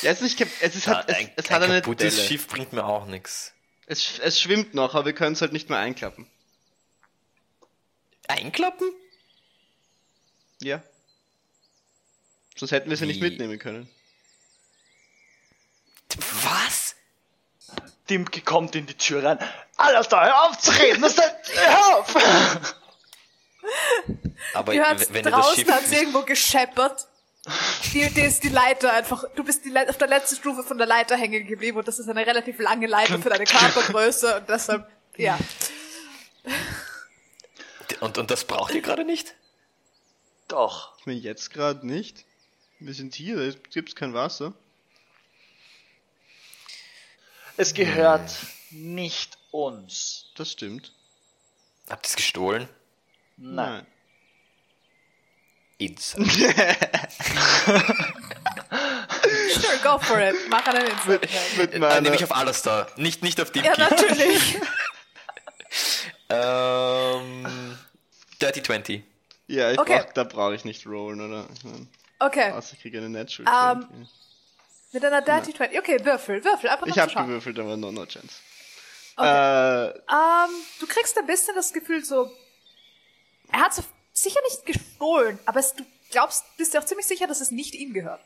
Ja, 0.01 0.11
es 0.11 0.21
ist 0.21 0.21
nicht 0.21 0.39
kap 0.39 0.47
es, 0.61 0.77
ist, 0.77 0.87
Ja, 0.87 0.99
hat, 0.99 1.09
es, 1.09 1.15
ein, 1.17 1.29
es 1.35 1.49
ein 1.49 1.55
hat 1.55 1.63
eine 1.63 1.81
kaputtes 1.81 2.15
Delle. 2.15 2.27
Schiff 2.27 2.47
bringt 2.47 2.71
mir 2.71 2.85
auch 2.85 3.05
nichts. 3.05 3.51
Es, 3.85 4.17
es 4.19 4.39
schwimmt 4.39 4.73
noch, 4.73 4.95
aber 4.95 5.07
wir 5.07 5.13
können 5.13 5.33
es 5.33 5.41
halt 5.41 5.51
nicht 5.51 5.69
mehr 5.69 5.79
einklappen. 5.79 6.25
Einklappen? 8.29 8.89
Ja. 10.61 10.81
Sonst 12.55 12.71
hätten 12.71 12.89
wir 12.89 12.95
sie 12.95 13.07
nicht 13.07 13.21
mitnehmen 13.21 13.59
können. 13.59 13.89
Was? 16.43 16.84
Dimke 18.09 18.41
kommt 18.41 18.75
in 18.75 18.85
die 18.85 18.93
Tür 18.95 19.23
rein. 19.23 19.39
Alles 19.77 20.07
da, 20.09 20.25
hör 20.25 20.43
auf 20.43 20.57
zu 20.59 20.71
reden! 20.71 21.01
Das 21.01 21.17
hör 21.17 21.97
auf! 21.97 22.15
Aber 24.53 24.73
Du 24.73 24.79
hörst 24.79 25.13
wenn 25.13 25.23
draußen 25.23 25.55
Schiff 25.55 25.71
hat's 25.71 25.89
nicht, 25.89 26.01
irgendwo 26.01 26.21
gescheppert. 26.21 27.07
Die, 27.93 28.09
die 28.09 28.21
ist 28.21 28.43
die 28.43 28.49
Leiter 28.49 28.91
einfach, 28.93 29.23
du 29.35 29.43
bist 29.43 29.65
die, 29.65 29.69
Le- 29.69 29.87
auf 29.87 29.97
der 29.97 30.07
letzten 30.07 30.35
Stufe 30.35 30.63
von 30.63 30.77
der 30.79 30.87
Leiter 30.87 31.15
hängen 31.15 31.45
geblieben 31.45 31.77
und 31.77 31.87
das 31.87 31.99
ist 31.99 32.09
eine 32.09 32.25
relativ 32.25 32.59
lange 32.59 32.87
Leiter 32.87 33.19
für 33.19 33.29
deine 33.29 33.43
Körpergröße 33.45 34.37
und 34.37 34.49
deshalb, 34.49 34.87
ja. 35.17 35.37
und, 37.99 38.17
und 38.17 38.31
das 38.31 38.45
braucht 38.45 38.73
ihr 38.73 38.81
gerade 38.81 39.05
nicht? 39.05 39.35
Doch. 40.47 40.97
Ich 40.99 41.05
meine, 41.05 41.19
jetzt 41.19 41.51
gerade 41.51 41.85
nicht. 41.85 42.25
Wir 42.79 42.93
sind 42.95 43.13
hier, 43.15 43.37
es 43.37 43.57
gibt 43.71 43.95
kein 43.95 44.13
Wasser. 44.15 44.53
Es 47.57 47.73
gehört 47.73 48.31
nicht 48.71 49.37
uns. 49.51 50.31
Das 50.35 50.51
stimmt. 50.51 50.91
Habt 51.89 52.05
ihr 52.05 52.09
es 52.09 52.15
gestohlen? 52.15 52.67
Nein. 53.37 53.85
Inside. 55.77 56.25
Sure, 59.53 59.77
go 59.83 59.97
for 59.99 60.19
it. 60.19 60.35
Mach 60.49 60.65
einen 60.67 60.85
Instant. 60.87 61.21
Mit 61.57 61.73
Äh, 61.73 61.79
meiner, 61.79 62.01
nämlich 62.01 62.23
auf 62.23 62.35
Alastar, 62.35 62.87
nicht, 62.97 63.23
nicht 63.23 63.39
auf 63.41 63.51
Dimki. 63.51 63.67
Ja, 63.67 63.77
natürlich. 63.77 64.57
ähm, 66.29 67.77
Dirty 68.41 68.61
20. 68.63 69.03
ja, 69.47 69.71
ich 69.71 69.79
Okay. 69.79 69.99
brauch, 70.03 70.13
da 70.13 70.23
brauche 70.23 70.55
ich 70.55 70.65
nicht 70.65 70.85
rollen, 70.85 71.21
oder? 71.21 71.47
Ich 71.55 71.63
mein, 71.63 71.87
Okay, 72.19 72.51
außer 72.51 72.73
ich 72.73 72.81
kriege 72.81 72.97
eine 72.99 73.09
Natural. 73.09 73.73
Ähm, 73.77 73.81
20. 73.89 74.09
mit 74.91 75.03
einer 75.03 75.21
Dirty 75.21 75.53
20. 75.53 75.79
Okay, 75.79 76.03
Würfel, 76.03 76.43
Würfel, 76.43 76.69
einfach 76.69 76.87
ich 76.87 76.97
habe 76.97 77.13
gewürfelt, 77.13 77.59
aber 77.59 77.77
no, 77.77 77.91
no 77.91 78.05
chance. 78.05 78.35
Äh, 79.17 79.89
Ähm, 79.89 80.49
du 80.79 80.87
kriegst 80.87 81.17
ein 81.17 81.25
bisschen 81.25 81.55
das 81.55 81.73
Gefühl 81.73 82.03
so, 82.03 82.31
er 83.51 83.59
hat 83.61 83.73
so 83.73 83.83
sicher 84.13 84.39
nicht 84.49 84.65
gestohlen, 84.65 85.39
aber 85.45 85.59
es, 85.59 85.73
du 85.73 85.85
glaubst, 86.11 86.43
bist 86.57 86.73
dir 86.73 86.79
auch 86.79 86.85
ziemlich 86.85 87.05
sicher, 87.05 87.27
dass 87.27 87.41
es 87.41 87.51
nicht 87.51 87.75
ihm 87.75 87.93
gehört. 87.93 88.21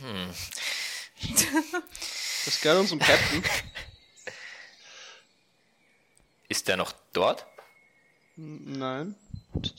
das 2.44 2.60
gehört 2.60 2.80
unserem 2.80 3.00
Captain. 3.00 3.42
Ist 6.48 6.68
der 6.68 6.76
noch 6.76 6.92
dort? 7.12 7.46
Nein. 8.36 9.14
Das, 9.54 9.72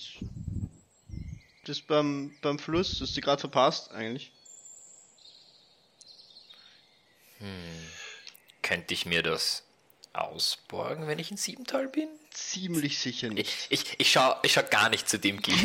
das 1.66 1.78
ist 1.78 1.88
beim, 1.88 2.36
beim 2.42 2.60
Fluss, 2.60 3.00
das 3.00 3.10
ist 3.10 3.18
die 3.18 3.22
gerade 3.22 3.40
verpasst, 3.40 3.92
eigentlich. 3.92 4.32
Könnte 8.62 8.94
ich 8.94 9.06
mir 9.06 9.24
das 9.24 9.64
ausborgen, 10.14 11.08
wenn 11.08 11.20
ich 11.20 11.32
in 11.32 11.38
Siebental 11.38 11.88
bin? 11.88 12.08
Ziemlich 12.32 13.00
sicher 13.00 13.30
nicht. 13.30 13.68
Ich, 13.70 13.84
ich, 13.86 14.00
ich 14.00 14.12
schau, 14.12 14.36
ich 14.44 14.54
schau 14.54 14.64
gar 14.64 14.90
nicht 14.90 15.10
zu 15.10 15.20
Dimki. 15.20 15.52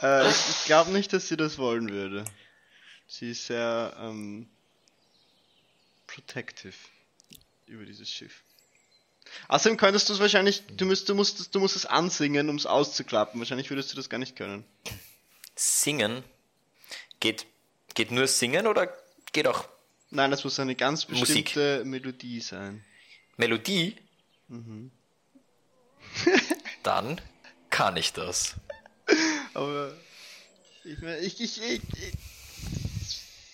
Äh, 0.00 0.28
ich 0.28 0.36
ich 0.50 0.64
glaube 0.66 0.90
nicht, 0.90 1.12
dass 1.12 1.28
sie 1.28 1.36
das 1.36 1.58
wollen 1.58 1.88
würde. 1.90 2.24
Sie 3.06 3.30
ist 3.30 3.46
sehr 3.46 3.96
ähm, 4.00 4.48
protective 6.06 6.74
über 7.66 7.84
dieses 7.84 8.10
Schiff. 8.10 8.42
Außerdem 9.48 9.78
könntest 9.78 10.08
du 10.08 10.12
es 10.12 10.20
wahrscheinlich, 10.20 10.62
du 10.66 10.84
musst, 10.84 11.08
du 11.08 11.14
musst, 11.14 11.54
du 11.54 11.60
musst 11.60 11.76
es 11.76 11.86
ansingen, 11.86 12.48
um 12.48 12.56
es 12.56 12.66
auszuklappen. 12.66 13.40
Wahrscheinlich 13.40 13.70
würdest 13.70 13.92
du 13.92 13.96
das 13.96 14.10
gar 14.10 14.18
nicht 14.18 14.36
können. 14.36 14.64
Singen? 15.56 16.22
Geht, 17.20 17.46
geht 17.94 18.10
nur 18.10 18.26
singen 18.26 18.66
oder 18.66 18.92
geht 19.32 19.46
auch 19.46 19.64
Nein, 20.10 20.30
das 20.30 20.44
muss 20.44 20.60
eine 20.60 20.76
ganz 20.76 21.08
Musik. 21.08 21.44
bestimmte 21.46 21.84
Melodie 21.84 22.40
sein. 22.40 22.84
Melodie? 23.36 23.96
Dann 26.84 27.20
kann 27.68 27.96
ich 27.96 28.12
das. 28.12 28.54
Aber 29.54 29.92
ich, 30.84 31.02
ich, 31.02 31.40
ich, 31.40 31.62
ich, 31.62 31.80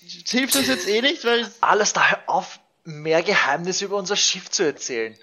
ich 0.02 0.24
es 0.24 0.30
hilft 0.30 0.56
uns 0.56 0.66
jetzt 0.66 0.88
eh 0.88 1.00
nicht, 1.00 1.24
weil 1.24 1.50
Alles 1.60 1.92
da, 1.92 2.10
hör 2.10 2.22
auf, 2.26 2.60
mehr 2.84 3.22
Geheimnisse 3.22 3.86
über 3.86 3.96
unser 3.96 4.16
Schiff 4.16 4.50
zu 4.50 4.64
erzählen. 4.64 5.16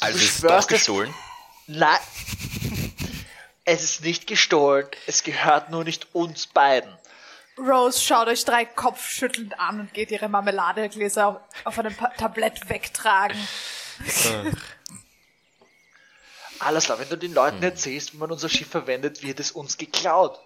Also 0.00 0.18
Du 0.18 0.24
ist 0.24 0.34
es 0.36 0.40
doch 0.42 0.66
gestohlen. 0.66 1.14
Nein. 1.66 1.98
Es 3.64 3.84
ist 3.84 4.02
nicht 4.02 4.26
gestohlen. 4.26 4.86
Es 5.06 5.22
gehört 5.22 5.70
nur 5.70 5.84
nicht 5.84 6.14
uns 6.14 6.46
beiden. 6.46 6.96
Rose 7.58 8.00
schaut 8.00 8.28
euch 8.28 8.44
drei 8.44 8.64
kopfschüttelnd 8.64 9.58
an 9.58 9.80
und 9.80 9.94
geht 9.94 10.10
ihre 10.10 10.28
Marmeladegläser 10.28 11.26
auf, 11.26 11.40
auf 11.64 11.78
einem 11.78 11.94
Pa- 11.94 12.10
Tablett 12.16 12.68
wegtragen. 12.68 13.36
Alles 16.60 16.84
klar, 16.84 16.98
wenn 16.98 17.08
du 17.08 17.16
den 17.16 17.34
Leuten 17.34 17.62
erzählst, 17.62 18.12
wie 18.14 18.16
man 18.18 18.30
unser 18.32 18.48
Schiff 18.48 18.68
verwendet, 18.68 19.22
wird 19.22 19.40
es 19.40 19.52
uns 19.52 19.76
geklaut. 19.76 20.38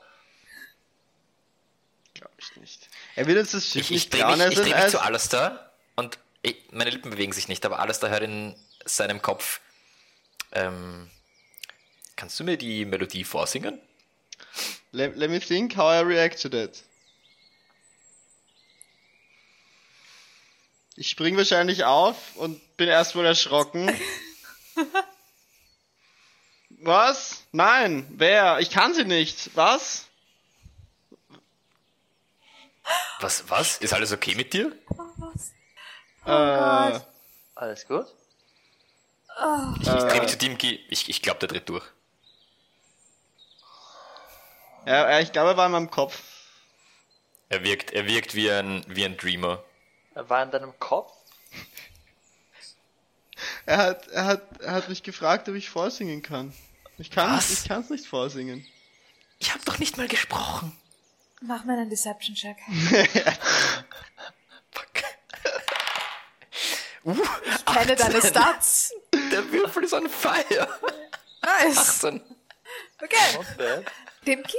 glaube 2.15 2.35
ich 2.39 2.57
nicht. 2.57 2.89
Er 3.17 3.27
will 3.27 3.39
uns 3.39 3.53
das 3.53 3.65
Schiff 3.67 3.83
Ich, 3.83 3.91
ich 3.91 3.91
nicht 3.91 4.13
drehe 4.13 4.21
klauen, 4.21 4.39
mich, 4.39 4.41
er 4.47 4.53
ich 4.53 4.59
ist 4.59 4.65
dreh 4.65 4.75
ein 4.75 4.83
mich 4.85 4.91
zu 4.91 5.01
Alistair 5.01 5.71
und 5.97 6.19
ich, 6.43 6.57
meine 6.71 6.91
Lippen 6.91 7.11
bewegen 7.11 7.33
sich 7.33 7.49
nicht, 7.49 7.65
aber 7.65 7.79
Alistair 7.79 8.11
hört 8.11 8.23
in 8.23 8.55
seinem 8.85 9.23
Kopf. 9.23 9.61
Ähm, 10.53 11.11
kannst 12.17 12.39
du 12.41 12.45
mir 12.45 12.57
die 12.57 12.85
Melodie 12.85 13.25
vorsingen? 13.25 13.81
Let, 14.91 15.17
let 15.17 15.31
me 15.31 15.41
think 15.41 15.77
how 15.77 15.93
I 15.95 16.05
react 16.05 16.43
to 16.43 16.49
that. 16.51 16.83
Ich 21.03 21.11
spring 21.11 21.37
wahrscheinlich 21.37 21.83
auf 21.83 22.37
und 22.37 22.77
bin 22.77 22.87
erstmal 22.87 23.27
erschrocken. 23.27 23.93
Was? 26.69 27.43
Nein, 27.51 28.07
wer? 28.11 28.61
Ich 28.61 28.71
kann 28.71 28.95
sie 28.95 29.05
nicht. 29.05 29.51
Was? 29.57 30.07
Was, 33.19 33.51
was? 33.51 33.79
Ist 33.79 33.93
alles 33.93 34.13
okay 34.13 34.37
mit 34.37 34.53
dir? 34.53 34.71
äh, 36.25 36.27
Gott. 36.27 37.07
Alles 37.57 37.89
gut? 37.89 38.07
Ich 39.81 39.89
drehe 39.89 40.21
mich 40.21 40.31
zu 40.31 40.39
Dimki. 40.39 40.87
Ich, 40.89 41.09
ich 41.09 41.21
glaube, 41.21 41.41
der 41.41 41.49
dreht 41.49 41.69
durch. 41.69 41.85
ja, 44.87 45.11
ja, 45.11 45.19
ich 45.19 45.33
glaube, 45.33 45.51
er 45.51 45.57
war 45.57 45.67
in 45.67 45.73
meinem 45.73 45.91
Kopf. 45.91 46.23
Er 47.49 47.65
wirkt, 47.65 47.91
er 47.91 48.07
wirkt 48.07 48.37
wie 48.37 48.53
ein, 48.53 48.85
wie 48.87 49.05
ein 49.05 49.17
Dreamer. 49.17 49.65
Er 50.15 50.29
war 50.29 50.43
in 50.43 50.51
deinem 50.51 50.79
Kopf? 50.79 51.13
Er 53.65 53.77
hat, 53.79 54.09
er 54.09 54.25
hat, 54.25 54.61
er 54.61 54.73
hat 54.73 54.89
mich 54.89 55.03
gefragt, 55.03 55.49
ob 55.49 55.55
ich 55.55 55.71
vorsingen 55.71 56.23
kann. 56.23 56.53
Ich 56.99 57.11
kann, 57.11 57.37
Was? 57.37 57.51
ich 57.51 57.65
kann 57.69 57.81
es 57.83 57.91
nicht 57.91 58.07
vorsingen. 58.07 58.67
Ich 59.39 59.53
habe 59.53 59.65
doch 59.65 59.79
nicht 59.79 59.97
mal 59.97 60.09
gesprochen. 60.09 60.77
Mach 61.41 61.65
mir 61.65 61.73
einen 61.73 61.91
Deception-Check. 61.91 62.57
Fuck. 64.71 65.03
uh, 67.05 67.17
Kenne 67.67 67.97
deine 67.97 68.17
18. 68.17 68.31
Stats. 68.31 68.93
Der 69.33 69.51
Würfel 69.51 69.85
ist 69.85 69.93
on 69.93 70.09
fire. 70.09 70.69
Nice. 71.43 72.05
18. 72.05 72.21
Okay. 73.03 73.85
Dimki, 74.27 74.57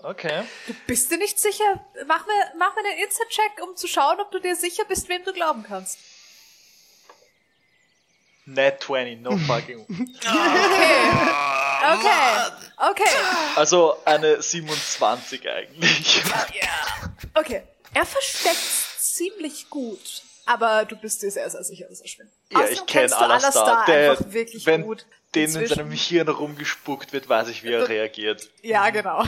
Okay. 0.00 0.44
du 0.66 0.74
bist 0.86 1.10
dir 1.10 1.18
nicht 1.18 1.38
sicher. 1.40 1.84
Mach 2.06 2.24
mir, 2.26 2.52
mach 2.56 2.74
mir 2.76 2.88
einen 2.88 2.98
Instant-Check, 3.04 3.62
um 3.62 3.76
zu 3.76 3.88
schauen, 3.88 4.20
ob 4.20 4.30
du 4.30 4.38
dir 4.38 4.54
sicher 4.54 4.84
bist, 4.84 5.08
wem 5.08 5.24
du 5.24 5.32
glauben 5.32 5.64
kannst. 5.66 5.98
Net 8.46 8.82
20, 8.82 9.20
no 9.20 9.36
fucking. 9.36 9.84
Okay. 11.80 11.94
Okay. 11.94 12.90
Okay. 12.90 13.16
Also 13.56 13.96
eine 14.04 14.42
27 14.42 15.48
eigentlich. 15.48 16.22
Okay. 17.34 17.62
Er 17.94 18.04
versteckt's 18.04 19.14
ziemlich 19.14 19.70
gut. 19.70 20.22
Aber 20.44 20.84
du 20.86 20.96
bist 20.96 21.22
dir 21.22 21.30
sehr, 21.30 21.48
sehr 21.50 21.62
sicher, 21.62 21.86
dass 21.88 22.00
er 22.00 22.08
schwimmt. 22.08 22.32
Ja, 22.50 22.58
Außerdem 22.58 22.74
ich 22.74 22.86
kenne 22.86 23.08
du 23.08 23.16
Alastar. 23.16 23.84
Der, 23.86 24.10
einfach 24.12 24.32
wirklich 24.32 24.66
wenn 24.66 24.82
gut. 24.82 25.06
denen 25.34 25.54
in 25.54 25.60
inzwischen. 25.60 25.76
seinem 25.76 25.90
Hirn 25.92 26.28
rumgespuckt 26.28 27.12
wird, 27.12 27.28
weiß 27.28 27.48
ich, 27.48 27.62
wie 27.62 27.72
er 27.72 27.88
reagiert. 27.88 28.48
Ja, 28.62 28.90
genau. 28.90 29.24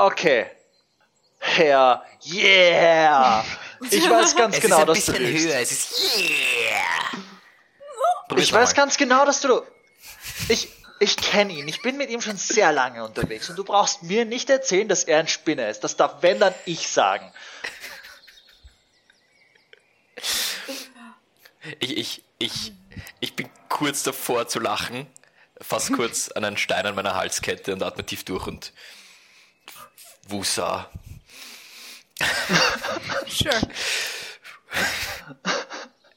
Okay. 0.00 0.46
Herr, 1.38 2.02
yeah! 2.24 3.44
Ich 3.90 4.10
weiß 4.10 4.36
ganz 4.36 4.56
Es 4.56 4.62
genau, 4.62 4.76
ist 4.76 4.82
ein 4.82 4.94
dass 4.94 5.06
du 5.06 5.18
höher. 5.18 5.58
Es 5.58 5.72
ist 5.72 6.18
yeah. 6.18 7.22
Probier's 8.28 8.48
Ich 8.48 8.52
weiß 8.52 8.74
ganz 8.74 8.98
genau, 8.98 9.24
dass 9.24 9.40
du. 9.40 9.62
Ich, 10.48 10.68
ich 10.98 11.16
kenne 11.16 11.54
ihn. 11.54 11.66
Ich 11.66 11.80
bin 11.80 11.96
mit 11.96 12.10
ihm 12.10 12.20
schon 12.20 12.36
sehr 12.36 12.72
lange 12.72 13.02
unterwegs 13.04 13.48
und 13.48 13.56
du 13.56 13.64
brauchst 13.64 14.02
mir 14.02 14.26
nicht 14.26 14.50
erzählen, 14.50 14.86
dass 14.86 15.04
er 15.04 15.18
ein 15.18 15.28
Spinner 15.28 15.70
ist. 15.70 15.82
Das 15.82 15.96
darf, 15.96 16.16
wenn 16.20 16.38
dann 16.38 16.54
ich 16.66 16.88
sagen. 16.88 17.32
Ich, 21.78 21.96
ich, 21.96 22.24
ich, 22.38 22.72
ich 23.20 23.34
bin 23.34 23.48
kurz 23.70 24.02
davor 24.02 24.46
zu 24.46 24.60
lachen, 24.60 25.06
fass 25.58 25.90
kurz 25.90 26.28
an 26.28 26.44
einen 26.44 26.58
Stein 26.58 26.84
an 26.84 26.94
meiner 26.94 27.14
Halskette 27.14 27.72
und 27.72 27.82
atme 27.82 28.04
tief 28.04 28.24
durch 28.24 28.46
und 28.46 28.74
Wusa. 30.28 30.90
Sure. 33.28 33.60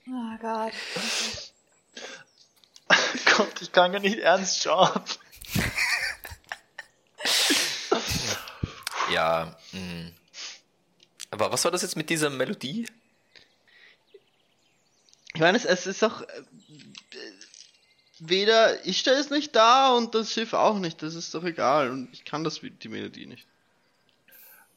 Oh 0.09 0.37
Gott. 0.41 0.73
Gott, 3.37 3.61
ich 3.61 3.71
kann 3.71 3.93
ja 3.93 3.99
nicht 3.99 4.19
ernst 4.19 4.61
schauen. 4.63 5.01
Ja, 9.11 9.55
mh. 9.73 10.11
aber 11.29 11.51
was 11.51 11.63
war 11.65 11.71
das 11.71 11.81
jetzt 11.83 11.95
mit 11.97 12.09
dieser 12.09 12.29
Melodie? 12.29 12.87
Ich 15.35 15.41
meine, 15.41 15.57
es, 15.57 15.65
es 15.65 15.85
ist 15.85 16.03
auch. 16.03 16.21
äh, 16.21 16.43
Weder 18.19 18.85
Ishtar 18.85 19.15
ist 19.15 19.31
nicht 19.31 19.53
da 19.55 19.91
und 19.93 20.15
das 20.15 20.31
Schiff 20.31 20.53
auch 20.53 20.79
nicht. 20.79 21.01
Das 21.03 21.13
ist 21.15 21.33
doch 21.33 21.43
egal. 21.43 21.89
Und 21.91 22.13
ich 22.13 22.23
kann 22.23 22.43
das 22.45 22.61
die 22.61 22.87
Melodie 22.87 23.25
nicht. 23.25 23.45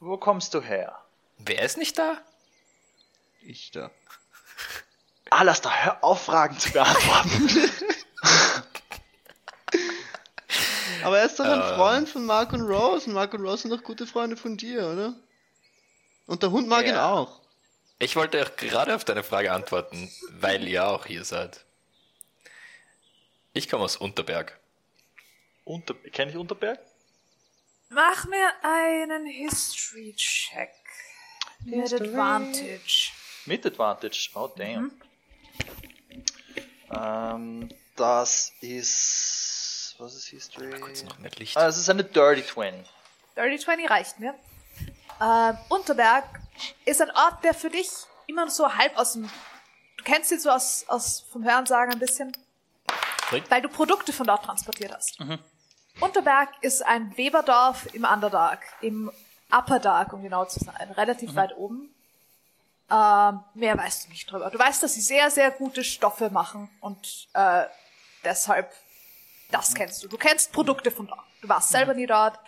Wo 0.01 0.17
kommst 0.17 0.55
du 0.55 0.61
her? 0.63 0.99
Wer 1.39 1.63
ist 1.63 1.79
nicht 1.79 1.99
da? 1.99 2.19
Ishtar. 3.43 3.91
Alastair, 5.31 5.85
hör 5.85 6.05
auf, 6.05 6.23
Fragen 6.25 6.59
zu 6.59 6.71
beantworten. 6.73 7.51
Aber 11.05 11.19
er 11.19 11.27
ist 11.27 11.39
doch 11.39 11.45
ein 11.45 11.61
Ähm. 11.61 11.75
Freund 11.77 12.09
von 12.09 12.25
Mark 12.27 12.53
und 12.53 12.63
Rose. 12.63 13.07
Und 13.07 13.15
Mark 13.15 13.35
und 13.35 13.43
Rose 13.43 13.63
sind 13.63 13.71
doch 13.71 13.83
gute 13.83 14.07
Freunde 14.07 14.37
von 14.37 14.57
dir, 14.57 14.87
oder? 14.89 15.15
Und 16.27 16.43
der 16.43 16.51
Hund 16.51 16.69
mag 16.69 16.87
ihn 16.87 16.95
Ja. 16.95 17.13
auch. 17.13 17.41
Ich 17.99 18.17
wollte 18.17 18.43
auch 18.43 18.57
gerade 18.57 18.95
auf 18.95 19.05
deine 19.05 19.23
Frage 19.23 19.53
antworten, 19.53 20.11
weil 20.31 20.67
ihr 20.69 20.87
auch 20.87 21.07
hier 21.07 21.25
seid. 21.25 21.65
Ich 23.53 23.69
komme 23.71 23.85
aus 23.85 23.97
Unterberg. 23.97 24.59
Unter 25.65 25.95
Kenn 26.13 26.29
ich 26.29 26.37
Unterberg? 26.37 26.79
Mach 27.89 28.25
mir 28.27 28.53
einen 28.63 29.27
History-Check. 29.27 30.71
Mit 31.65 31.83
History. 31.83 32.09
Advantage. 32.09 33.13
Mit 33.47 33.65
Advantage. 33.65 34.31
Oh, 34.35 34.49
damn. 34.57 34.91
Ähm, 36.91 37.69
das 37.95 38.53
ist. 38.61 39.95
Was 39.99 40.15
ist 40.15 40.27
History? 40.27 40.79
Kurz 40.81 41.05
noch 41.05 41.19
mehr 41.19 41.31
Licht. 41.37 41.57
Ah, 41.57 41.67
es 41.69 41.77
ist 41.79 41.89
eine 41.89 42.05
Dirty 42.05 42.45
20. 42.45 42.87
Dirty 43.37 43.59
20 43.59 43.91
reicht 43.91 44.21
mir. 44.21 44.35
Ähm, 45.21 45.57
Unterberg 45.69 46.25
ist 46.85 47.01
ein 47.01 47.11
Ort, 47.13 47.43
der 47.45 47.55
für 47.55 47.71
dich 47.71 47.89
immer 48.27 48.51
so 48.51 48.75
halb 48.75 48.97
aus 48.99 49.15
dem. 49.15 49.31
Du 49.97 50.05
kennst 50.05 50.31
ihn 50.33 50.39
so 50.41 50.51
aus, 50.51 50.85
aus 50.89 51.25
vom 51.33 51.45
Hörensagen 51.45 51.95
ein 51.95 51.99
bisschen, 51.99 52.33
weil 53.49 53.63
du 53.63 53.69
Produkte 53.69 54.13
von 54.13 54.27
dort 54.27 54.45
transportiert 54.45 54.93
hast. 54.93 55.19
Unterberg 56.01 56.51
ist 56.61 56.85
ein 56.85 57.17
Weberdorf 57.17 57.87
im 57.95 58.05
Underdark, 58.05 58.61
im 58.81 59.11
Upper 59.51 59.79
Dark, 59.79 60.13
um 60.13 60.23
genau 60.23 60.45
zu 60.45 60.61
sein, 60.61 60.91
relativ 60.93 61.35
weit 61.35 61.57
oben. 61.57 61.95
Ähm, 62.91 63.41
mehr 63.55 63.77
weißt 63.77 64.05
du 64.05 64.11
nicht 64.11 64.31
drüber. 64.31 64.51
Du 64.51 64.59
weißt, 64.59 64.83
dass 64.83 64.95
sie 64.95 65.01
sehr, 65.01 65.31
sehr 65.31 65.51
gute 65.51 65.83
Stoffe 65.83 66.31
machen 66.31 66.69
und 66.81 67.29
äh, 67.33 67.65
deshalb, 68.25 68.73
das 69.51 69.75
kennst 69.75 70.03
du. 70.05 70.09
Du 70.09 70.17
kennst 70.17 70.53
Produkte 70.53 70.91
von 70.91 71.07
dort. 71.07 71.25
Du 71.41 71.49
warst 71.49 71.71
selber 71.71 71.95
nie 71.95 72.07
dort. 72.07 72.39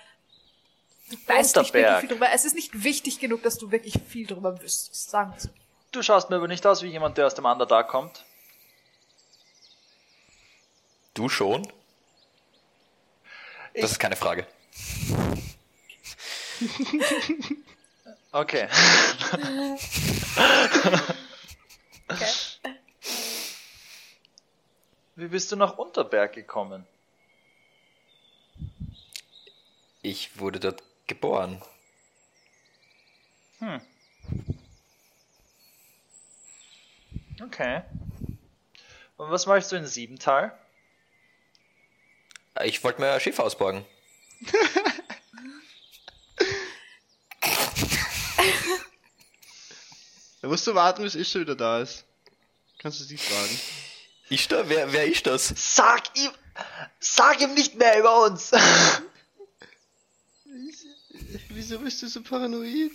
Du 1.10 1.16
weißt 1.26 1.56
nicht 1.56 1.74
wirklich 1.74 1.84
Unterberg. 1.84 2.00
viel 2.00 2.08
drüber. 2.10 2.28
Es 2.32 2.44
ist 2.44 2.54
nicht 2.54 2.84
wichtig 2.84 3.18
genug, 3.18 3.42
dass 3.42 3.58
du 3.58 3.70
wirklich 3.70 3.98
viel 4.06 4.26
drüber 4.26 4.60
wüsstest, 4.60 5.10
sagen 5.10 5.32
wir 5.32 5.40
so. 5.40 5.48
Du 5.90 6.02
schaust 6.02 6.28
mir 6.30 6.36
aber 6.36 6.48
nicht 6.48 6.66
aus 6.66 6.82
wie 6.82 6.88
jemand, 6.88 7.16
der 7.16 7.26
aus 7.26 7.34
dem 7.34 7.46
Underdark 7.46 7.88
kommt. 7.88 8.24
Du 11.14 11.28
schon? 11.28 11.66
Das 13.74 13.92
ist 13.92 13.98
keine 13.98 14.16
Frage. 14.16 14.46
Okay. 18.32 18.68
Okay. 22.08 22.28
Wie 25.16 25.28
bist 25.28 25.50
du 25.50 25.56
nach 25.56 25.78
Unterberg 25.78 26.32
gekommen? 26.32 26.86
Ich 30.02 30.38
wurde 30.38 30.60
dort 30.60 30.82
geboren. 31.06 31.62
Okay. 37.42 37.82
Und 39.16 39.30
was 39.30 39.46
machst 39.46 39.72
du 39.72 39.76
in 39.76 39.86
Siebental? 39.86 40.56
Ich 42.64 42.82
wollte 42.82 43.00
mir 43.00 43.12
ein 43.12 43.20
Schiff 43.20 43.38
ausborgen. 43.38 43.84
Da 50.40 50.46
musst 50.46 50.66
du 50.66 50.74
warten, 50.74 51.02
bis 51.02 51.14
Ishtar 51.16 51.42
wieder 51.42 51.56
da 51.56 51.80
ist. 51.80 52.04
Kannst 52.78 53.00
du 53.00 53.04
sie 53.04 53.18
fragen. 53.18 53.60
Ist 54.28 54.52
da? 54.52 54.68
Wer, 54.68 54.92
wer 54.92 55.06
ist 55.06 55.26
das? 55.26 55.52
Sag 55.56 56.16
ihm, 56.16 56.30
sag 57.00 57.40
ihm 57.40 57.54
nicht 57.54 57.74
mehr 57.74 57.98
über 57.98 58.22
uns. 58.24 58.52
Wieso 61.48 61.78
bist 61.80 62.02
du 62.02 62.06
so 62.06 62.22
paranoid? 62.22 62.92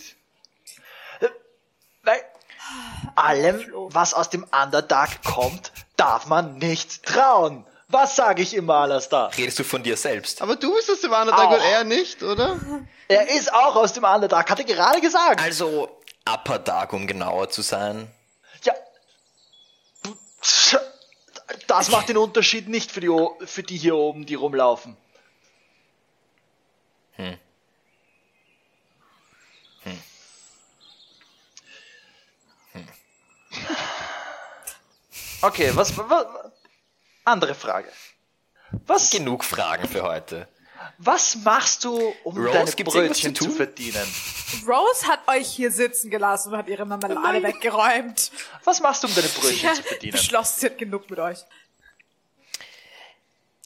Weil 2.03 2.23
allem, 3.15 3.65
was 3.89 4.13
aus 4.13 4.29
dem 4.29 4.43
Underdark 4.45 5.21
kommt, 5.23 5.71
darf 5.97 6.27
man 6.27 6.57
nicht 6.57 7.03
trauen. 7.03 7.65
Was 7.93 8.15
sage 8.15 8.41
ich 8.41 8.55
immer, 8.55 8.73
Alastair? 8.73 9.29
Redest 9.37 9.59
du 9.59 9.63
von 9.63 9.83
dir 9.83 9.95
selbst? 9.95 10.41
Aber 10.41 10.55
du 10.55 10.73
bist 10.73 10.89
aus 10.89 10.99
dem 11.01 11.11
Underdark 11.11 11.47
Auch. 11.47 11.53
und 11.53 11.61
er 11.61 11.83
nicht, 11.83 12.23
oder? 12.23 12.59
Er 13.07 13.29
ist 13.29 13.53
auch 13.53 13.75
aus 13.75 13.93
dem 13.93 14.03
Underdark, 14.03 14.49
hat 14.49 14.57
er 14.57 14.65
gerade 14.65 14.99
gesagt. 14.99 15.39
Also 15.39 15.89
Upper 16.27 16.57
Dark, 16.57 16.91
um 16.93 17.05
genauer 17.05 17.49
zu 17.51 17.61
sein. 17.61 18.09
Ja. 18.63 18.73
Das 21.67 21.91
macht 21.91 22.09
den 22.09 22.17
Unterschied 22.17 22.67
nicht 22.67 22.91
für 22.91 22.99
die, 22.99 23.09
O- 23.09 23.37
für 23.45 23.61
die 23.61 23.77
hier 23.77 23.95
oben, 23.95 24.25
die 24.25 24.33
rumlaufen. 24.35 24.97
Okay, 35.41 35.71
was, 35.75 35.95
was. 35.97 36.25
Andere 37.25 37.55
Frage. 37.55 37.91
Was, 38.85 39.09
Genug 39.11 39.43
Fragen 39.45 39.87
für 39.87 40.03
heute. 40.03 40.47
was 40.97 41.35
machst 41.37 41.83
du, 41.83 42.13
um 42.23 42.35
Rose, 42.37 42.51
deine 42.75 42.83
Brötchen 42.83 43.35
zu 43.35 43.49
verdienen? 43.51 44.05
Rose 44.67 45.07
hat 45.07 45.27
euch 45.27 45.47
hier 45.47 45.71
sitzen 45.71 46.09
gelassen 46.09 46.51
und 46.51 46.57
hat 46.57 46.67
ihre 46.67 46.85
Marmelade 46.85 47.41
weggeräumt. 47.43 48.31
Was 48.63 48.81
machst 48.81 49.03
du, 49.03 49.07
um 49.07 49.15
deine 49.15 49.27
Brötchen 49.27 49.75
zu 49.75 49.83
verdienen? 49.83 50.11
beschlossen, 50.13 50.65
hat 50.69 50.77
genug 50.77 51.09
mit 51.09 51.19
euch. 51.19 51.39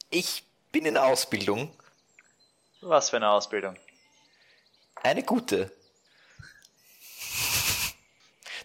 Ich 0.10 0.44
bin 0.72 0.86
in 0.86 0.98
Ausbildung. 0.98 1.74
Was 2.82 3.10
für 3.10 3.16
eine 3.18 3.30
Ausbildung? 3.30 3.76
Eine 5.04 5.24
gute. 5.24 5.72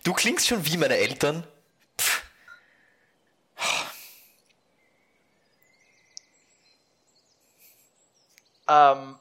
Du 0.05 0.13
klingst 0.13 0.49
schon 0.49 0.65
wie 0.67 0.77
meine 0.77 0.97
Eltern. 0.97 1.47
Ähm. 8.73 9.19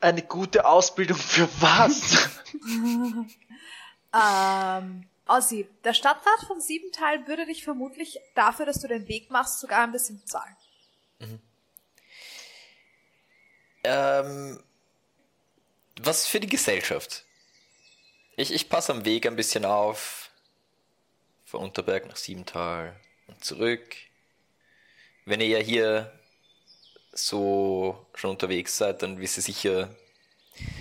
Eine 0.00 0.22
gute 0.22 0.66
Ausbildung 0.66 1.16
für 1.16 1.48
was? 1.60 2.28
Ähm, 4.14 5.08
Ossi, 5.26 5.68
der 5.82 5.92
Stadtrat 5.92 6.40
von 6.46 6.60
Siebental 6.60 7.26
würde 7.26 7.46
dich 7.46 7.64
vermutlich 7.64 8.20
dafür, 8.34 8.64
dass 8.64 8.80
du 8.80 8.86
den 8.86 9.08
Weg 9.08 9.30
machst, 9.30 9.58
sogar 9.58 9.82
ein 9.82 9.92
bisschen 9.92 10.20
bezahlen. 10.20 10.56
Ähm, 13.82 14.62
was 16.00 16.26
für 16.26 16.38
die 16.38 16.48
Gesellschaft. 16.48 17.24
Ich, 18.36 18.52
ich 18.52 18.68
passe 18.68 18.92
am 18.92 19.04
Weg 19.04 19.26
ein 19.26 19.36
bisschen 19.36 19.64
auf. 19.64 20.30
Von 21.44 21.60
Unterberg 21.60 22.06
nach 22.06 22.16
Siebental 22.16 22.98
und 23.26 23.44
zurück. 23.44 23.96
Wenn 25.24 25.40
ihr 25.40 25.48
ja 25.48 25.58
hier 25.58 26.12
so 27.12 28.06
schon 28.14 28.30
unterwegs 28.30 28.76
seid, 28.76 29.02
dann 29.02 29.18
wisst 29.18 29.38
ihr 29.38 29.42
sicher 29.42 29.94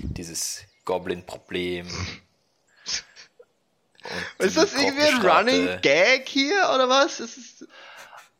dieses 0.01 0.63
Goblin-Problem. 0.85 1.87
Ist 4.37 4.57
das 4.57 4.73
irgendwie 4.73 5.03
ein. 5.03 5.25
Running 5.25 5.81
Gag 5.81 6.27
hier, 6.27 6.69
oder 6.73 6.89
was? 6.89 7.19
Es 7.19 7.37
ist, 7.37 7.67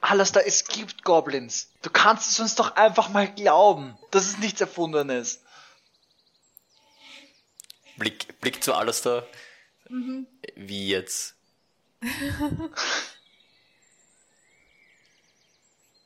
Alastair, 0.01 0.45
es 0.45 0.65
gibt 0.65 1.03
Goblins. 1.03 1.71
Du 1.81 1.89
kannst 1.89 2.29
es 2.29 2.39
uns 2.39 2.55
doch 2.55 2.75
einfach 2.75 3.09
mal 3.09 3.33
glauben, 3.33 3.97
dass 4.11 4.25
es 4.25 4.37
nichts 4.39 4.59
Erfundenes. 4.59 5.41
Blick, 7.97 8.39
Blick 8.41 8.63
zu 8.63 8.73
alles 8.73 9.01
da. 9.01 9.25
Wie 10.55 10.89
jetzt? 10.89 11.35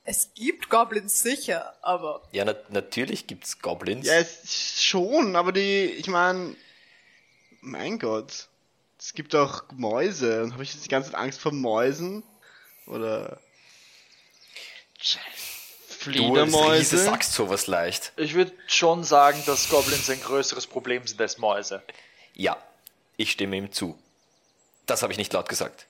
Es 0.10 0.34
gibt 0.36 0.70
Goblins 0.70 1.20
sicher, 1.20 1.76
aber 1.82 2.24
Ja, 2.32 2.46
na 2.46 2.56
natürlich 2.70 3.28
gibt's 3.28 3.60
Goblins. 3.60 4.08
Ja, 4.08 4.14
es 4.14 4.82
schon, 4.82 5.36
aber 5.36 5.52
die, 5.52 5.84
ich 5.84 6.08
meine, 6.08 6.56
mein 7.60 8.00
Gott, 8.00 8.48
es 8.98 9.14
gibt 9.14 9.36
auch 9.36 9.64
Mäuse. 9.74 10.44
Und 10.44 10.54
habe 10.54 10.64
ich 10.64 10.74
jetzt 10.74 10.86
die 10.86 10.90
ganze 10.90 11.12
Zeit 11.12 11.20
Angst 11.20 11.42
vor 11.42 11.52
Mäusen? 11.52 12.24
Oder 12.86 13.42
du 14.98 15.18
Fledermäuse? 15.90 16.98
sagst 17.00 17.34
sowas 17.34 17.68
leicht. 17.68 18.14
Ich 18.16 18.34
würde 18.34 18.54
schon 18.68 19.04
sagen, 19.04 19.44
dass 19.46 19.68
Goblins 19.68 20.10
ein 20.10 20.22
größeres 20.22 20.68
Problem 20.68 21.06
sind 21.06 21.20
als 21.20 21.38
Mäuse. 21.38 21.84
Ja, 22.34 22.56
ich 23.18 23.32
stimme 23.32 23.58
ihm 23.58 23.74
zu. 23.74 24.00
Das 24.86 25.02
habe 25.02 25.12
ich 25.12 25.18
nicht 25.18 25.34
laut 25.34 25.50
gesagt. 25.50 25.86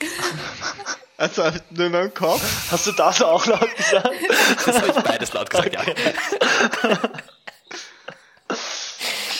Also 1.20 1.42
nur 1.68 1.86
in 1.86 1.92
meinem 1.92 2.14
Kopf. 2.14 2.42
Hast 2.70 2.86
du 2.86 2.92
das 2.92 3.20
auch 3.20 3.44
laut 3.44 3.76
gesagt? 3.76 4.08
Das 4.64 4.74
habe 4.74 4.88
ich 4.88 5.04
beides 5.04 5.32
laut 5.34 5.50
gesagt, 5.50 5.74
ja. 5.74 5.84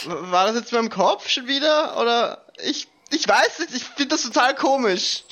War 0.05 0.47
das 0.47 0.57
jetzt 0.57 0.73
in 0.73 0.79
meinem 0.79 0.91
Kopf 0.91 1.27
schon 1.31 1.47
wieder? 1.47 1.99
Oder 1.99 2.45
ich, 2.63 2.87
ich 3.09 3.27
weiß 3.27 3.61
nicht, 3.61 3.75
ich 3.75 3.85
finde 3.85 4.09
das 4.09 4.25
total 4.25 4.55
komisch. 4.55 5.25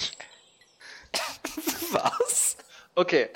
Was? 1.91 2.57
Okay. 2.95 3.29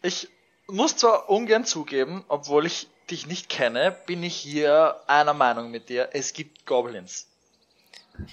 Ich 0.00 0.28
muss 0.66 0.96
zwar 0.96 1.28
ungern 1.28 1.66
zugeben, 1.66 2.24
obwohl 2.28 2.64
ich 2.64 2.88
dich 3.10 3.26
nicht 3.26 3.50
kenne, 3.50 3.94
bin 4.06 4.22
ich 4.22 4.36
hier 4.36 4.98
einer 5.06 5.34
Meinung 5.34 5.70
mit 5.70 5.90
dir. 5.90 6.08
Es 6.12 6.32
gibt 6.32 6.64
Goblins. 6.64 7.26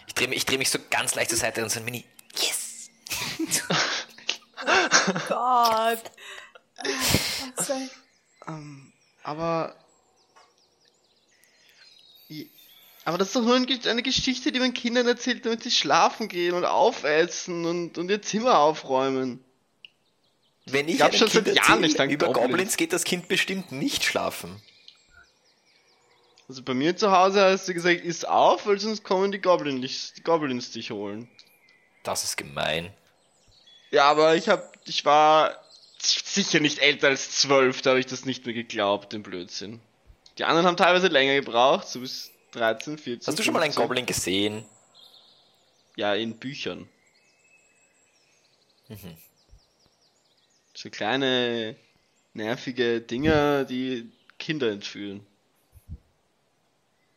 Ich 0.08 0.14
drehe 0.14 0.30
mich, 0.30 0.38
ich 0.38 0.46
dreh 0.46 0.58
mich 0.58 0.70
so 0.70 0.80
ganz 0.90 1.16
leicht 1.16 1.30
zur 1.30 1.40
Seite 1.40 1.62
und 1.62 1.70
so 1.70 1.80
ein 1.80 1.86
Mini. 1.86 2.06
Gott. 5.28 6.04
Ähm, 8.48 8.94
aber. 9.24 9.76
Aber 13.06 13.18
das 13.18 13.30
ist 13.30 13.36
doch 13.38 13.44
nur 13.44 13.56
eine 13.56 14.04
Geschichte, 14.04 14.52
die 14.52 14.60
man 14.60 14.74
Kindern 14.74 15.08
erzählt, 15.08 15.46
damit 15.46 15.64
sie 15.64 15.72
schlafen 15.72 16.28
gehen 16.28 16.54
und 16.54 16.66
aufessen 16.66 17.66
und, 17.66 17.98
und 17.98 18.10
ihr 18.10 18.22
Zimmer 18.22 18.60
aufräumen. 18.60 19.44
Wenn 20.66 20.90
ich 20.90 21.02
einem 21.02 21.14
schon 21.14 21.30
seit 21.30 21.48
Jahren 21.56 21.80
nicht 21.80 21.98
an 22.02 22.10
über 22.10 22.28
Goblins. 22.28 22.48
Goblins 22.50 22.78
geht 22.78 22.92
das 22.92 23.06
Kind 23.06 23.30
bestimmt 23.30 23.72
nicht 23.72 24.04
schlafen. 24.04 24.62
Also 26.50 26.64
bei 26.64 26.74
mir 26.74 26.98
zu 26.98 27.12
Hause 27.12 27.42
hast 27.42 27.70
du 27.70 27.74
gesagt, 27.74 28.02
iss 28.02 28.26
auf, 28.26 28.66
weil 28.66 28.78
sonst 28.78 29.06
kommen 29.06 29.32
die 29.32 29.40
Goblins, 29.40 30.14
die 30.14 30.24
Goblins 30.24 30.72
dich 30.72 30.92
holen. 30.92 31.30
Das 32.04 32.26
ist 32.26 32.36
gemein. 32.36 32.94
Ja, 33.92 34.10
aber 34.10 34.36
ich 34.36 34.50
hab, 34.50 34.74
ich 34.86 35.06
war 35.06 35.56
sicher 36.00 36.60
nicht 36.60 36.80
älter 36.80 37.08
als 37.08 37.40
zwölf, 37.40 37.82
da 37.82 37.92
habe 37.92 38.00
ich 38.00 38.06
das 38.06 38.26
nicht 38.26 38.46
mehr 38.46 38.54
geglaubt, 38.54 39.14
den 39.14 39.24
Blödsinn. 39.24 39.80
Die 40.38 40.46
anderen 40.46 40.68
haben 40.68 40.78
teilweise 40.78 41.08
länger 41.08 41.36
gebraucht, 41.36 41.88
so 41.88 42.00
bis 42.00 42.32
13, 42.52 42.98
14. 42.98 43.28
Hast 43.28 43.40
du 43.40 43.44
schon 43.44 43.54
mal 43.54 43.62
einen 43.62 43.74
15. 43.74 43.88
Goblin 43.88 44.06
gesehen? 44.06 44.66
Ja, 45.96 46.14
in 46.14 46.38
Büchern. 46.38 46.88
Mhm. 48.88 49.18
So 50.74 50.90
kleine, 50.90 51.76
nervige 52.34 53.02
Dinger, 53.02 53.66
die 53.66 54.12
Kinder 54.38 54.70
entführen. 54.70 55.26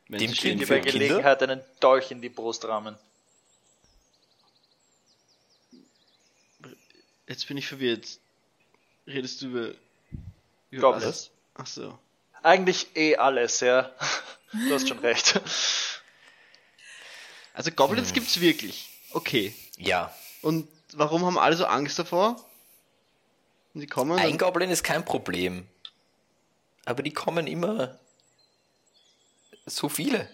Wenn 0.09 0.21
entführen 0.21 0.35
stehen 0.35 0.59
Die 0.59 0.64
bei? 0.64 0.81
Gelegenheit 0.81 1.43
einen 1.43 1.61
Dolch 1.79 2.11
in 2.11 2.23
die 2.23 2.31
Brust 2.31 2.64
rammen. 2.64 2.97
Jetzt 7.31 7.47
bin 7.47 7.57
ich 7.57 7.68
verwirrt. 7.68 8.18
Redest 9.07 9.41
du 9.41 9.47
über... 9.47 9.74
über 10.70 10.91
Goblins. 10.91 11.07
was? 11.07 11.31
Ach 11.55 11.66
so. 11.66 11.99
Eigentlich 12.43 12.89
eh 12.97 13.16
alles, 13.16 13.61
ja. 13.61 13.95
Du 14.53 14.74
hast 14.74 14.89
schon 14.89 14.99
recht. 14.99 15.41
Also 17.53 17.70
Hm. 17.70 17.76
Goblins 17.76 18.12
gibt's 18.12 18.41
wirklich. 18.41 18.89
Okay. 19.12 19.55
Ja. 19.76 20.14
Und 20.41 20.68
warum 20.93 21.24
haben 21.26 21.37
alle 21.37 21.57
so 21.57 21.66
Angst 21.66 21.99
davor? 21.99 22.43
Und 23.74 23.81
die 23.81 23.87
kommen 23.87 24.18
Ein 24.18 24.39
Goblin 24.39 24.70
ist 24.70 24.83
kein 24.83 25.05
Problem. 25.05 25.68
Aber 26.85 27.03
die 27.03 27.12
kommen 27.12 27.47
immer 27.47 27.99
so 29.66 29.89
viele. 29.89 30.28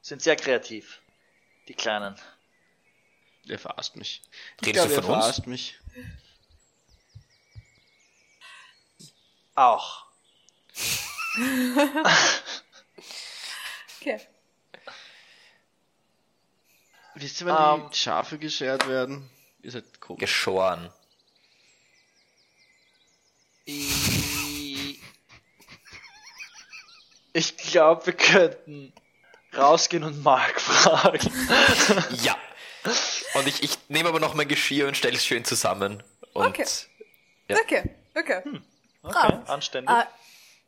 Sind 0.00 0.22
sehr 0.22 0.36
kreativ. 0.36 1.00
Die 1.66 1.74
Kleinen. 1.74 2.16
Der 3.48 3.58
verarscht 3.58 3.96
mich. 3.96 4.22
Ich 4.60 4.66
Redest 4.68 4.88
glaube, 4.88 4.88
du 4.88 4.94
er 4.96 5.02
von 5.02 5.14
uns? 5.14 5.24
verarscht 5.24 5.46
mich. 5.46 5.78
Auch. 9.54 10.04
Okay. 14.00 14.20
Wisst 17.14 17.40
ihr, 17.40 17.46
wann 17.48 17.80
Ähm. 17.80 17.90
die 17.90 17.96
Schafe 17.96 18.38
geschert 18.38 18.86
werden? 18.86 19.28
Ihr 19.62 19.72
seid 19.72 20.00
komisch. 20.00 20.20
Geschoren. 20.20 20.92
Ich 27.32 27.56
glaube, 27.56 28.06
wir 28.06 28.12
könnten 28.12 28.92
rausgehen 29.56 30.04
und 30.04 30.22
Mark 30.22 30.60
fragen. 30.60 31.30
Ja. 32.22 32.36
Und 33.34 33.46
ich, 33.46 33.62
ich 33.62 33.78
nehme 33.88 34.08
aber 34.08 34.20
noch 34.20 34.34
mein 34.34 34.48
Geschirr 34.48 34.88
und 34.88 34.96
stelle 34.96 35.16
es 35.16 35.24
schön 35.24 35.44
zusammen. 35.44 36.02
Und 36.32 36.46
Okay. 36.46 36.64
Ja. 37.48 37.56
Okay, 37.56 37.82
okay. 38.14 38.42
Okay, 39.02 39.38
anständig. 39.46 39.94
Äh, 39.94 40.04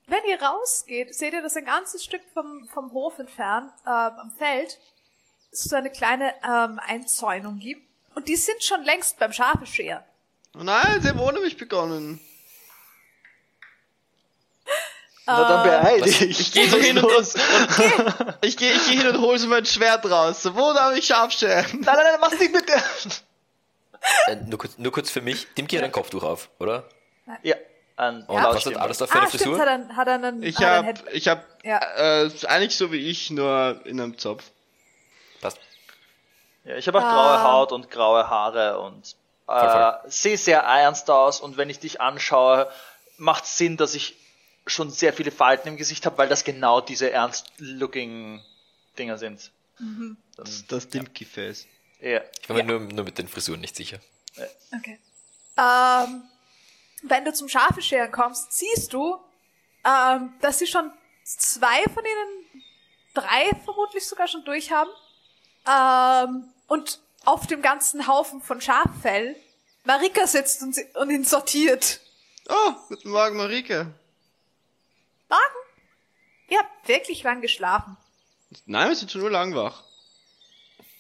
wenn 0.07 0.25
ihr 0.29 0.41
rausgeht, 0.43 1.15
seht 1.15 1.33
ihr, 1.35 1.43
dass 1.43 1.57
ein 1.57 1.65
ganzes 1.65 2.03
Stück 2.03 2.23
vom, 2.35 2.67
vom 2.73 2.93
Hof 2.93 3.19
entfernt, 3.19 3.71
ähm, 3.87 3.93
am 3.93 4.33
Feld, 4.37 4.79
es 5.53 5.65
so 5.65 5.77
eine 5.77 5.91
kleine 5.91 6.33
ähm, 6.45 6.81
Einzäunung 6.85 7.59
gibt. 7.59 7.83
Und 8.15 8.29
die 8.29 8.37
sind 8.37 8.63
schon 8.63 8.83
längst 8.83 9.19
beim 9.19 9.33
Schafescheren. 9.33 10.03
Oh 10.59 10.63
nein, 10.63 11.01
sie 11.01 11.09
haben 11.09 11.21
ohne 11.21 11.41
mich 11.41 11.57
begonnen. 11.57 12.21
Na 15.37 15.49
dann 15.49 15.63
beeil 15.63 16.01
was? 16.01 16.19
dich. 16.19 16.41
Ich 16.41 16.53
gehe 16.53 16.69
so 16.69 16.77
hin 16.81 16.99
und 16.99 17.11
los. 17.11 17.35
Ich 18.43 18.57
gehe 18.57 18.73
ich 18.73 18.87
geh 18.89 18.97
hin 18.99 19.09
und 19.09 19.21
hole 19.21 19.39
so 19.39 19.47
mein 19.49 19.65
Schwert 19.67 20.05
raus. 20.11 20.45
Wo 20.53 20.73
darf 20.73 20.97
ich 20.97 21.07
scharf? 21.07 21.35
Nein, 21.43 21.69
nein, 21.85 21.97
nein, 21.97 22.21
mach's 22.21 22.39
nicht 22.39 22.53
bitte. 22.53 22.73
äh, 24.27 24.37
nur, 24.47 24.59
kurz, 24.59 24.79
nur 24.79 24.93
kurz 24.93 25.11
für 25.11 25.21
mich. 25.21 25.47
Dimki 25.57 25.77
hat 25.77 25.85
ein 25.85 25.93
Kopftuch 25.93 26.23
auf, 26.23 26.49
oder? 26.59 26.85
Ja, 27.43 27.57
ein 27.97 28.23
Und 28.25 28.43
was 28.43 28.65
hat 28.67 28.77
alles 28.77 29.03
auf 29.03 29.11
für 29.11 29.19
Ah, 29.19 29.21
eine 29.23 29.29
stimmt, 29.29 29.43
Frisur? 29.45 29.61
hat 29.61 29.69
er, 29.69 29.97
hat 29.97 30.09
er 30.09 30.15
einen, 30.15 30.43
Ich 30.43 30.59
einen 30.59 30.87
hab, 30.87 31.13
ich 31.13 31.29
hab, 31.29 31.45
Ja. 31.65 31.81
äh, 32.25 32.31
eigentlich 32.47 32.77
so 32.77 32.91
wie 32.93 33.09
ich, 33.11 33.31
nur 33.31 33.81
in 33.85 34.01
einem 34.01 34.19
Zopf. 34.19 34.45
Passt. 35.41 35.59
Ja, 36.65 36.77
ich 36.77 36.87
habe 36.89 36.99
auch 36.99 37.05
Ah. 37.05 37.11
graue 37.13 37.43
Haut 37.43 37.73
und 37.73 37.91
graue 37.91 38.29
Haare 38.29 38.81
und 38.81 39.15
äh, 39.49 39.93
sehe 40.07 40.39
sehr 40.39 40.61
ernst 40.61 41.11
aus 41.11 41.41
und 41.41 41.57
wenn 41.57 41.71
ich 41.71 41.79
dich 41.81 42.01
anschaue, 42.01 42.71
macht 43.19 43.47
Sinn, 43.47 43.77
dass 43.77 43.95
ich 43.95 44.17
schon 44.67 44.91
sehr 44.91 45.13
viele 45.13 45.31
Falten 45.31 45.69
im 45.69 45.77
Gesicht 45.77 46.07
habe, 46.07 46.19
weil 46.19 46.29
das 46.29 46.45
genau 46.45 46.81
diese 46.81 47.11
ernst-looking 47.11 48.43
Dinger 48.99 49.19
sind. 49.19 49.51
Das, 50.37 50.67
das 50.67 50.89
Dimki-Face. 50.89 51.67
Ja. 52.01 52.21
Ich 52.41 52.49
war 52.49 52.57
mir 52.57 52.65
nur, 52.65 52.81
nur 52.81 53.05
mit 53.05 53.19
den 53.19 53.29
Frisuren 53.29 53.61
nicht 53.61 53.77
sicher. 53.77 53.99
Okay. 54.77 54.99
Ähm, 55.57 56.23
wenn 57.03 57.25
du 57.25 57.33
zum 57.33 57.49
Schafescheren 57.49 58.13
kommst, 58.13 58.53
siehst 58.53 58.93
du, 58.93 59.19
ähm, 59.85 60.35
dass 60.41 60.59
sie 60.59 60.67
schon 60.67 60.91
zwei 61.25 61.83
von 61.95 62.05
ihnen, 62.05 62.65
drei 63.15 63.51
vermutlich 63.65 64.07
sogar 64.07 64.29
schon 64.29 64.45
durch 64.45 64.71
haben. 64.71 64.91
Ähm, 65.67 66.53
und 66.67 67.01
auf 67.25 67.47
dem 67.47 67.63
ganzen 67.63 68.07
Haufen 68.07 68.41
von 68.41 68.61
Schaffell 68.61 69.37
Marika 69.85 70.27
sitzt 70.27 70.63
und, 70.63 70.75
sie, 70.75 70.87
und 70.95 71.11
ihn 71.11 71.25
sortiert. 71.25 72.01
Oh, 72.49 72.73
guten 72.89 73.11
Morgen, 73.11 73.37
Marike. 73.37 73.93
Morgen? 75.31 75.71
Ihr 76.49 76.59
habt 76.59 76.89
wirklich 76.89 77.23
lang 77.23 77.41
geschlafen. 77.41 77.97
Nein, 78.67 78.89
wir 78.89 78.97
sind 78.97 79.11
schon 79.11 79.21
nur 79.21 79.31
lang 79.31 79.55
wach. 79.55 79.85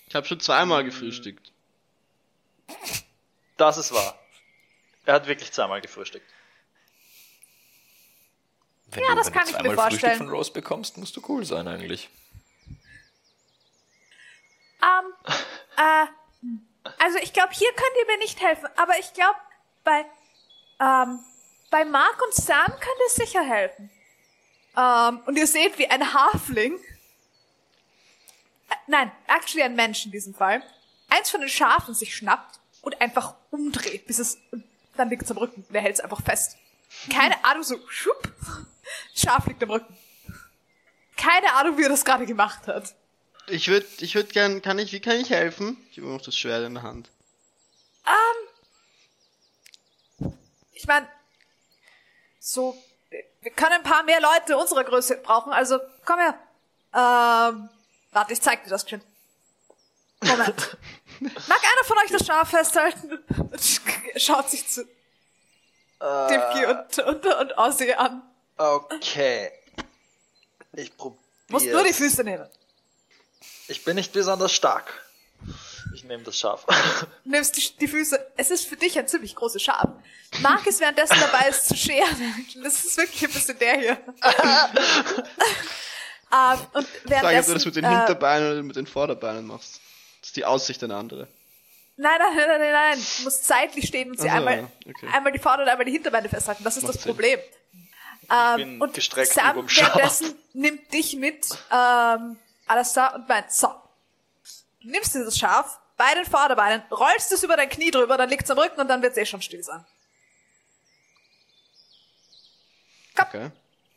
Ich 0.06 0.14
habe 0.14 0.26
schon 0.26 0.40
zweimal 0.40 0.84
gefrühstückt. 0.84 1.52
Das 3.56 3.76
ist 3.76 3.92
wahr. 3.92 4.18
Er 5.04 5.14
hat 5.14 5.26
wirklich 5.26 5.52
zweimal 5.52 5.80
gefrühstückt. 5.80 6.28
Wenn 8.92 9.02
Ja, 9.04 9.10
du, 9.10 9.16
das 9.16 9.26
wenn 9.26 9.32
kann 9.34 9.42
du 9.44 9.50
ich 9.50 9.56
mir 9.56 9.62
zweimal 9.62 9.76
Frühstück 9.90 10.00
vorstellen. 10.00 10.18
von 10.18 10.28
Rose 10.30 10.52
bekommst, 10.52 10.96
musst 10.98 11.16
du 11.16 11.22
cool 11.28 11.44
sein 11.44 11.66
eigentlich. 11.68 12.08
Ähm, 14.82 15.12
äh, 15.76 16.06
also 16.98 17.18
ich 17.18 17.32
glaube, 17.32 17.52
hier 17.52 17.70
könnt 17.72 17.96
ihr 18.00 18.06
mir 18.06 18.18
nicht 18.18 18.40
helfen, 18.40 18.68
aber 18.76 18.98
ich 18.98 19.12
glaube, 19.12 19.38
bei, 19.84 20.04
ähm, 20.80 21.20
bei 21.70 21.84
Mark 21.84 22.20
und 22.22 22.34
Sam 22.34 22.66
könnt 22.66 23.00
ihr 23.06 23.10
sicher 23.26 23.42
helfen. 23.42 23.90
Ähm, 24.76 25.20
und 25.26 25.36
ihr 25.36 25.46
seht, 25.46 25.78
wie 25.78 25.88
ein 25.88 26.14
Hafling 26.14 26.78
äh, 28.70 28.74
nein, 28.86 29.12
actually 29.26 29.62
ein 29.62 29.74
Mensch 29.74 30.04
in 30.04 30.12
diesem 30.12 30.34
Fall, 30.34 30.62
eins 31.08 31.30
von 31.30 31.40
den 31.40 31.48
Schafen 31.48 31.94
sich 31.94 32.14
schnappt 32.14 32.58
und 32.82 33.00
einfach 33.00 33.34
umdreht, 33.50 34.06
bis 34.06 34.18
es, 34.18 34.38
und 34.52 34.64
dann 34.96 35.10
liegt 35.10 35.22
es 35.22 35.30
am 35.30 35.38
Rücken. 35.38 35.66
Der 35.70 35.82
hält 35.82 35.94
es 35.94 36.00
einfach 36.00 36.22
fest. 36.22 36.56
Keine 37.10 37.44
Ahnung, 37.44 37.62
so, 37.62 37.78
schupp, 37.88 38.32
Schaf 39.14 39.46
liegt 39.46 39.62
am 39.62 39.70
Rücken. 39.70 39.96
Keine 41.16 41.52
Ahnung, 41.54 41.76
wie 41.76 41.82
er 41.82 41.88
das 41.88 42.04
gerade 42.04 42.26
gemacht 42.26 42.66
hat. 42.66 42.94
Ich 43.46 43.68
würde, 43.68 43.86
ich 43.98 44.14
würde 44.14 44.32
gern, 44.32 44.62
kann 44.62 44.78
ich, 44.78 44.92
wie 44.92 45.00
kann 45.00 45.16
ich 45.16 45.30
helfen? 45.30 45.76
Ich 45.90 45.98
habe 45.98 46.08
noch 46.08 46.22
das 46.22 46.36
Schwert 46.36 46.64
in 46.66 46.74
der 46.74 46.82
Hand. 46.82 47.10
Ich 50.72 50.86
meine, 50.86 51.06
so, 52.38 52.74
wir 53.42 53.50
können 53.52 53.72
ein 53.72 53.82
paar 53.82 54.02
mehr 54.02 54.20
Leute 54.20 54.56
unserer 54.56 54.84
Größe 54.84 55.16
brauchen, 55.16 55.52
also 55.52 55.78
komm 56.04 56.18
her. 56.18 56.38
Ähm, 56.92 57.68
warte, 58.12 58.32
ich 58.32 58.40
zeig 58.40 58.64
dir 58.64 58.70
das 58.70 58.84
Kind. 58.84 59.04
Moment. 60.22 60.76
Mag 61.20 61.60
einer 61.62 61.84
von 61.84 61.98
euch 61.98 62.10
das 62.10 62.26
Schaf 62.26 62.50
festhalten? 62.50 63.18
Schaut 64.16 64.50
sich 64.50 64.68
zu 64.68 64.84
Dimki 66.00 66.66
und, 66.66 66.98
und, 66.98 67.26
und 67.26 67.58
Ozzy 67.58 67.92
an. 67.92 68.22
Okay. 68.56 69.52
Ich 70.72 70.96
probiere. 70.96 71.22
Musst 71.48 71.66
nur 71.66 71.84
die 71.84 71.92
Füße 71.92 72.24
nehmen. 72.24 72.48
Ich 73.68 73.84
bin 73.84 73.96
nicht 73.96 74.12
besonders 74.12 74.52
stark. 74.52 75.04
Ich 75.92 76.04
nehme 76.04 76.22
das 76.22 76.38
Schaf. 76.38 76.66
Nimmst 77.24 77.56
die, 77.56 77.76
die 77.78 77.88
Füße. 77.88 78.32
Es 78.36 78.50
ist 78.50 78.66
für 78.66 78.76
dich 78.76 78.98
ein 78.98 79.08
ziemlich 79.08 79.34
großes 79.34 79.62
Schaf. 79.62 79.88
Mark 80.40 80.66
ist 80.66 80.80
währenddessen 80.80 81.18
dabei, 81.20 81.46
es 81.48 81.64
zu 81.64 81.76
scheren. 81.76 82.46
Das 82.62 82.84
ist 82.84 82.96
wirklich 82.96 83.24
ein 83.24 83.32
bisschen 83.32 83.58
der 83.58 83.78
hier. 83.78 83.98
ähm, 86.32 86.58
und 86.72 86.86
Frage, 86.86 86.86
ob 87.04 87.10
währenddessen, 87.10 87.48
du 87.48 87.54
das 87.54 87.64
mit 87.64 87.76
den 87.76 87.84
äh, 87.84 87.88
Hinterbeinen 87.88 88.52
oder 88.52 88.62
mit 88.62 88.76
den 88.76 88.86
Vorderbeinen 88.86 89.46
machst. 89.46 89.80
Das 90.20 90.28
ist 90.28 90.36
die 90.36 90.44
Aussicht 90.44 90.82
eine 90.84 90.96
andere. 90.96 91.28
Nein, 91.96 92.18
nein, 92.18 92.36
nein, 92.36 92.60
nein, 92.60 92.72
nein. 92.72 93.06
Du 93.18 93.24
musst 93.24 93.44
seitlich 93.44 93.86
stehen 93.88 94.10
und 94.10 94.20
sie 94.20 94.28
Ach 94.28 94.32
so, 94.32 94.38
einmal, 94.38 94.70
okay. 94.88 95.08
einmal 95.12 95.32
die 95.32 95.38
Vorder- 95.38 95.64
und 95.64 95.68
einmal 95.68 95.84
die 95.84 95.92
Hinterbeine 95.92 96.28
festhalten. 96.28 96.64
Das 96.64 96.76
ist 96.76 96.84
Macht 96.84 96.94
das. 96.94 97.02
Problem. 97.02 97.38
bin 98.56 98.68
Ähm, 98.74 98.80
und 98.80 98.94
gestreckt 98.94 99.32
Sam 99.32 99.66
währenddessen 99.68 100.34
nimmt 100.52 100.92
dich 100.92 101.16
mit, 101.16 101.46
ähm, 101.70 102.38
Alastair 102.66 103.14
und 103.16 103.28
meint, 103.28 103.50
so, 103.50 103.68
du 104.80 104.88
nimmst 104.88 105.14
dieses 105.14 105.36
Schaf 105.36 105.79
bei 106.00 106.14
den 106.14 106.24
Vorderbeinen, 106.24 106.82
rollst 106.90 107.30
es 107.30 107.42
über 107.42 107.58
dein 107.58 107.68
Knie 107.68 107.90
drüber, 107.90 108.16
dann 108.16 108.30
liegt's 108.30 108.50
am 108.50 108.58
Rücken 108.58 108.80
und 108.80 108.88
dann 108.88 109.02
wird's 109.02 109.18
eh 109.18 109.26
schon 109.26 109.42
still 109.42 109.62
sein. 109.62 109.84
Okay. 113.20 113.50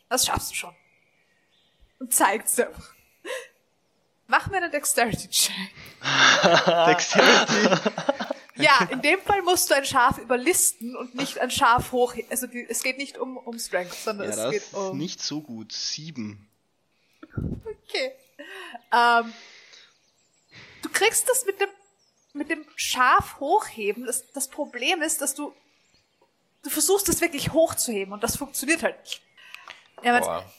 Das 0.09 0.25
schaffst 0.25 0.51
du 0.51 0.55
schon. 0.55 0.75
Und 1.99 2.13
zeigt's 2.13 2.55
dir. 2.55 2.69
Mach 4.27 4.47
mir 4.47 4.57
einen 4.57 4.69
Dexterity-Check. 4.69 5.55
Dexterity. 6.87 7.89
Ja, 8.55 8.85
in 8.91 9.01
dem 9.01 9.21
Fall 9.21 9.41
musst 9.41 9.69
du 9.69 9.75
ein 9.75 9.85
Schaf 9.85 10.17
überlisten 10.17 10.97
und 10.97 11.15
nicht 11.15 11.39
ein 11.39 11.51
Schaf 11.51 11.93
hoch. 11.93 12.15
Also 12.29 12.47
die, 12.47 12.67
es 12.69 12.83
geht 12.83 12.97
nicht 12.97 13.17
um, 13.17 13.37
um 13.37 13.57
Strength, 13.57 13.93
sondern 13.93 14.27
ja, 14.27 14.31
es 14.31 14.35
das 14.35 14.51
geht 14.51 14.61
ist 14.63 14.73
um. 14.73 14.97
nicht 14.97 15.21
so 15.21 15.39
gut. 15.39 15.71
Sieben. 15.71 16.49
Okay. 17.33 18.11
Ähm, 18.91 19.33
du 20.81 20.89
kriegst 20.89 21.29
das 21.29 21.45
mit 21.45 21.61
dem 21.61 21.69
mit 22.33 22.49
dem 22.49 22.65
Schaf 22.75 23.39
hochheben. 23.39 24.05
Das, 24.05 24.31
das 24.31 24.47
Problem 24.47 25.01
ist, 25.01 25.21
dass 25.21 25.35
du 25.35 25.53
du 26.63 26.69
versuchst 26.69 27.09
es 27.09 27.21
wirklich 27.21 27.51
hochzuheben 27.51 28.13
und 28.13 28.23
das 28.23 28.37
funktioniert 28.37 28.83
halt 28.83 28.99
nicht. 29.01 29.21
Ja, 30.01 30.19
Boah. 30.19 30.51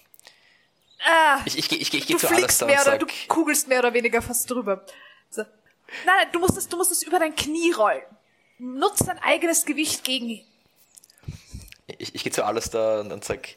ah, 1.06 1.40
Ich, 1.44 1.58
ich, 1.58 1.72
ich, 1.72 1.80
ich, 1.80 1.94
ich 1.94 2.06
du 2.06 2.06
gehe 2.08 2.16
zu 2.18 2.26
fliegst 2.28 2.60
mehr 2.60 2.76
und 2.76 2.82
oder 2.82 2.90
sag, 2.92 3.00
du 3.00 3.06
kugelst 3.28 3.68
mehr 3.68 3.80
oder 3.80 3.92
weniger 3.92 4.22
fast 4.22 4.50
drüber. 4.50 4.84
So. 5.30 5.42
Nein, 5.42 5.50
nein, 6.04 6.28
du 6.32 6.38
musst 6.38 6.56
es, 6.56 6.68
du 6.68 6.76
musst 6.76 6.92
es 6.92 7.02
über 7.02 7.18
dein 7.18 7.34
Knie 7.34 7.72
rollen. 7.72 8.02
Nutz 8.58 9.00
dein 9.00 9.18
eigenes 9.18 9.64
Gewicht 9.64 10.04
gegen 10.04 10.28
ihn. 10.30 10.46
ich, 11.86 12.14
ich 12.14 12.22
gehe 12.22 12.32
zu 12.32 12.44
Alistair 12.44 13.00
und, 13.00 13.12
und 13.12 13.24
sag, 13.24 13.48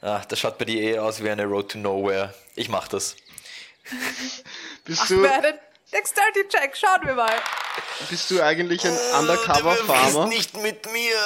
ah, 0.00 0.22
das 0.28 0.38
schaut 0.38 0.58
bei 0.58 0.64
dir 0.64 0.80
eh 0.82 0.98
aus 0.98 1.22
wie 1.22 1.30
eine 1.30 1.44
Road 1.44 1.72
to 1.72 1.78
Nowhere. 1.78 2.34
Ich 2.54 2.68
mach 2.68 2.88
das. 2.88 3.16
Bist 4.84 5.00
Ach, 5.02 5.08
du, 5.08 5.22
wer 5.22 5.58
einen 5.92 6.02
Dexterity-Check, 6.04 6.76
schauen 6.76 7.06
wir 7.06 7.14
mal. 7.14 7.34
bist 8.08 8.30
du 8.30 8.40
eigentlich 8.42 8.84
ein 8.84 8.94
Der 8.94 9.18
Undercover-Farmer? 9.20 10.24
ist 10.26 10.28
nicht 10.28 10.56
mit 10.58 10.90
mir. 10.92 11.16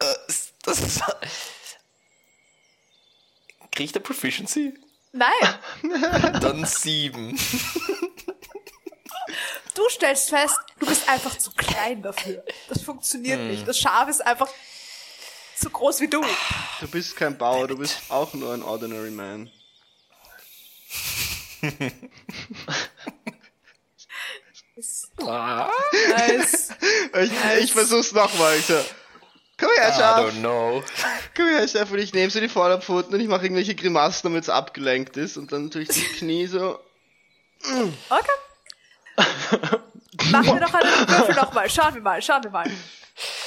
Äh, 0.00 0.14
Das 0.62 0.80
ist... 0.80 1.00
Krieg 3.72 3.84
ich 3.86 3.92
da 3.92 4.00
Proficiency? 4.00 4.74
Nein, 5.12 5.30
Dann 6.40 6.64
sieben. 6.66 7.38
du 9.74 9.88
stellst 9.88 10.28
fest, 10.30 10.56
du 10.80 10.86
bist 10.86 11.08
einfach 11.08 11.38
zu 11.38 11.50
klein 11.52 12.02
dafür. 12.02 12.44
Das 12.68 12.82
funktioniert 12.82 13.38
Hm. 13.38 13.48
nicht. 13.48 13.66
Das 13.68 13.78
Schaf 13.78 14.08
ist 14.08 14.20
einfach 14.20 14.48
zu 15.56 15.70
groß 15.70 16.00
wie 16.00 16.08
du. 16.08 16.20
Du 16.80 16.88
bist 16.88 17.16
kein 17.16 17.38
Bauer, 17.38 17.68
du 17.68 17.76
bist 17.78 17.98
auch 18.08 18.34
nur 18.34 18.52
ein 18.52 18.62
Ordinary 18.62 19.10
Man. 19.10 19.50
Nice. 25.18 26.68
Ich, 27.22 27.30
ich 27.64 27.72
versuch's 27.72 28.12
nochmal. 28.12 28.56
Ich 28.58 28.66
so, 28.66 28.78
komm 29.58 29.70
her, 29.78 29.88
I 29.88 29.92
Schaf. 29.98 30.18
don't 30.20 30.38
know. 30.40 30.82
Komm 31.36 31.46
her, 31.48 31.66
Chef, 31.66 31.90
und 31.90 31.98
ich 31.98 32.12
nehme 32.12 32.30
so 32.30 32.38
die 32.40 32.48
Vorderpfoten 32.48 33.14
und 33.14 33.20
ich 33.20 33.28
mache 33.28 33.44
irgendwelche 33.44 33.74
Grimassen, 33.74 34.28
damit 34.30 34.44
es 34.44 34.48
abgelenkt 34.50 35.16
ist. 35.16 35.36
Und 35.36 35.50
dann 35.52 35.70
tue 35.70 35.82
ich 35.82 35.88
die 35.88 36.02
Knie 36.02 36.46
so. 36.46 36.78
Okay. 38.08 38.30
Machen 40.30 40.46
wir 40.46 40.60
noch 40.60 40.74
einen 40.74 41.08
Würfel 41.08 41.34
nochmal. 41.34 41.68
Schauen 41.70 41.94
wir 41.94 42.00
mal, 42.02 42.22
schauen 42.22 42.42
wir 42.44 42.50
mal. 42.50 42.70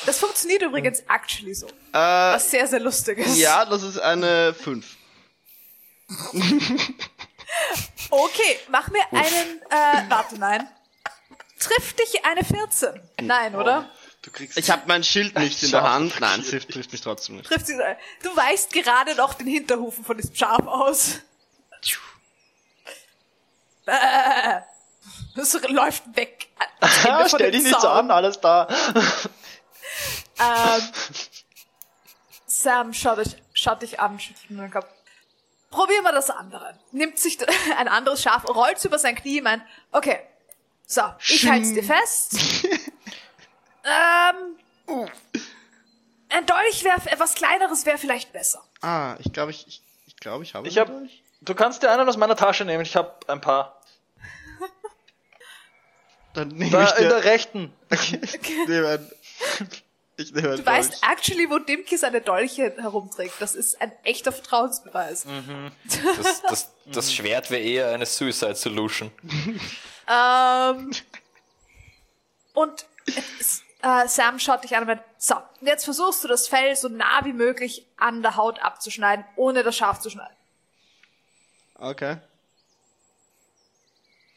Das 0.05 0.19
funktioniert 0.19 0.61
übrigens 0.63 0.99
actually 1.07 1.53
so. 1.53 1.67
Äh, 1.67 1.71
Was 1.93 2.51
sehr, 2.51 2.67
sehr 2.67 2.79
lustig 2.81 3.19
ist. 3.19 3.37
ja, 3.37 3.63
das 3.65 3.83
ist 3.83 3.97
eine 3.99 4.53
5. 4.53 4.85
Okay, 8.09 8.59
mach 8.69 8.89
mir 8.89 9.01
einen, 9.11 9.61
äh, 9.69 10.09
warte, 10.09 10.37
nein. 10.37 10.67
Trifft 11.61 11.99
dich 11.99 12.25
eine 12.25 12.43
14? 12.43 12.99
Nein, 13.21 13.55
oder? 13.55 13.89
Du 14.21 14.31
kriegst. 14.31 14.57
Ich 14.57 14.69
habe 14.69 14.83
mein 14.87 15.03
Schild 15.03 15.37
nicht 15.39 15.63
in 15.63 15.71
der 15.71 15.83
Hand. 15.83 16.19
Nein, 16.19 16.41
es 16.41 16.49
trifft 16.49 16.91
mich 16.91 17.01
trotzdem 17.01 17.37
nicht. 17.37 17.47
Trifft 17.47 17.67
sie, 17.67 17.77
du 18.23 18.35
weißt 18.35 18.71
gerade 18.73 19.15
noch 19.15 19.33
den 19.33 19.47
Hinterhufen 19.47 20.03
von 20.03 20.17
diesem 20.17 20.35
Schaf 20.35 20.65
aus. 20.67 21.19
Äh, 23.85 24.61
Das 25.35 25.53
läuft 25.69 26.03
weg. 26.15 26.49
Ah, 26.81 27.27
stell 27.27 27.51
dem 27.51 27.61
dich 27.61 27.63
nicht 27.71 27.81
so 27.81 27.87
an, 27.89 28.11
alles 28.11 28.39
da. 28.39 28.67
Ähm, 30.39 30.81
Sam 32.45 32.93
schaut, 32.93 33.19
euch, 33.19 33.35
schaut 33.53 33.81
dich 33.81 33.99
an, 33.99 34.19
schüttelt 34.19 34.49
nur 34.51 34.63
den 34.63 34.71
Kopf. 34.71 34.87
Probieren 35.69 36.03
wir 36.03 36.11
das 36.11 36.29
andere. 36.29 36.77
Nimmt 36.91 37.17
sich 37.17 37.37
ein 37.77 37.87
anderes 37.87 38.21
Schaf, 38.21 38.45
rollt 38.47 38.83
über 38.83 38.99
sein 38.99 39.15
Knie, 39.15 39.41
meint, 39.41 39.63
okay, 39.91 40.19
so, 40.91 41.01
ich 41.27 41.47
halte 41.49 41.73
dir 41.73 41.83
fest. 41.83 42.35
ähm, 43.83 45.07
ein 46.29 46.45
Dolch 46.45 46.83
wäre, 46.83 46.97
etwas 47.09 47.35
kleineres 47.35 47.85
wäre 47.85 47.97
vielleicht 47.97 48.33
besser. 48.33 48.63
Ah, 48.81 49.15
ich 49.19 49.31
glaube, 49.31 49.51
ich, 49.51 49.65
ich, 49.67 49.81
ich 50.07 50.15
glaube, 50.17 50.43
ich 50.43 50.53
habe. 50.55 50.67
Ich 50.67 50.77
hab, 50.77 50.87
Dolch. 50.87 51.23
du 51.41 51.55
kannst 51.55 51.81
dir 51.83 51.91
einen 51.91 52.07
aus 52.07 52.17
meiner 52.17 52.35
Tasche 52.35 52.65
nehmen, 52.65 52.83
ich 52.83 52.95
habe 52.95 53.13
ein 53.27 53.39
paar. 53.41 53.81
Dann 56.33 56.49
nehme 56.49 56.71
Da 56.71 56.83
ich 56.85 56.91
in 56.91 57.03
dir. 57.03 57.09
der 57.09 57.23
rechten. 57.23 57.73
ich 57.91 58.67
nehme 58.67 58.87
einen. 58.87 59.11
Ich 60.17 60.33
nehme 60.33 60.49
einen 60.49 60.57
Du 60.57 60.65
weißt 60.65 61.01
Dolch. 61.01 61.11
actually, 61.13 61.49
wo 61.49 61.57
Dimki 61.57 61.97
seine 61.97 62.21
Dolche 62.21 62.75
herumträgt. 62.77 63.33
Das 63.39 63.55
ist 63.55 63.81
ein 63.81 63.91
echter 64.03 64.31
Vertrauensbeweis. 64.31 65.25
Das, 66.21 66.41
das, 66.43 66.71
das 66.85 67.13
Schwert 67.13 67.49
wäre 67.49 67.61
eher 67.63 67.89
eine 67.91 68.05
Suicide 68.05 68.53
Solution. 68.53 69.09
Ähm, 70.07 70.91
und 72.53 72.85
es, 73.39 73.63
äh, 73.81 74.07
Sam 74.07 74.39
schaut 74.39 74.63
dich 74.63 74.75
an 74.75 74.81
und 74.83 74.87
meint, 74.87 75.01
so, 75.17 75.35
und 75.35 75.67
jetzt 75.67 75.85
versuchst 75.85 76.23
du 76.23 76.27
das 76.27 76.47
Fell 76.47 76.75
so 76.75 76.87
nah 76.89 77.23
wie 77.25 77.33
möglich 77.33 77.85
an 77.97 78.21
der 78.21 78.35
Haut 78.35 78.59
abzuschneiden, 78.59 79.25
ohne 79.35 79.63
das 79.63 79.75
Schaf 79.77 79.99
zu 79.99 80.09
schneiden. 80.09 80.35
Okay. 81.75 82.17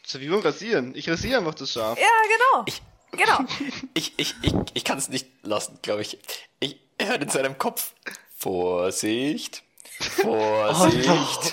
So 0.06 0.20
wie 0.20 0.28
beim 0.28 0.40
Rasieren. 0.40 0.94
Ich 0.94 1.08
rasiere 1.08 1.38
einfach 1.38 1.54
das 1.54 1.72
Schaf. 1.72 1.98
Ja, 1.98 2.06
genau. 2.28 2.64
Ich- 2.66 2.82
Genau. 3.16 3.38
Ich, 3.94 4.12
ich, 4.16 4.34
ich, 4.42 4.52
ich 4.74 4.82
kann 4.84 4.98
es 4.98 5.08
nicht 5.08 5.28
lassen, 5.42 5.78
glaube 5.82 6.02
ich. 6.02 6.18
Ich 6.58 6.80
er 6.98 7.06
hört 7.08 7.22
in 7.22 7.28
seinem 7.28 7.56
Kopf. 7.58 7.92
Vorsicht. 8.36 9.62
Vorsicht. 10.00 11.52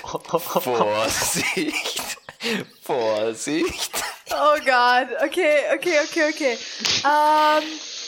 Vorsicht. 0.60 2.18
Vorsicht. 2.82 3.90
Oh 4.30 4.56
Gott. 4.64 5.08
Okay, 5.24 5.58
okay, 5.74 5.98
okay, 6.04 6.30
okay. 6.30 6.58
Ähm, 7.04 7.62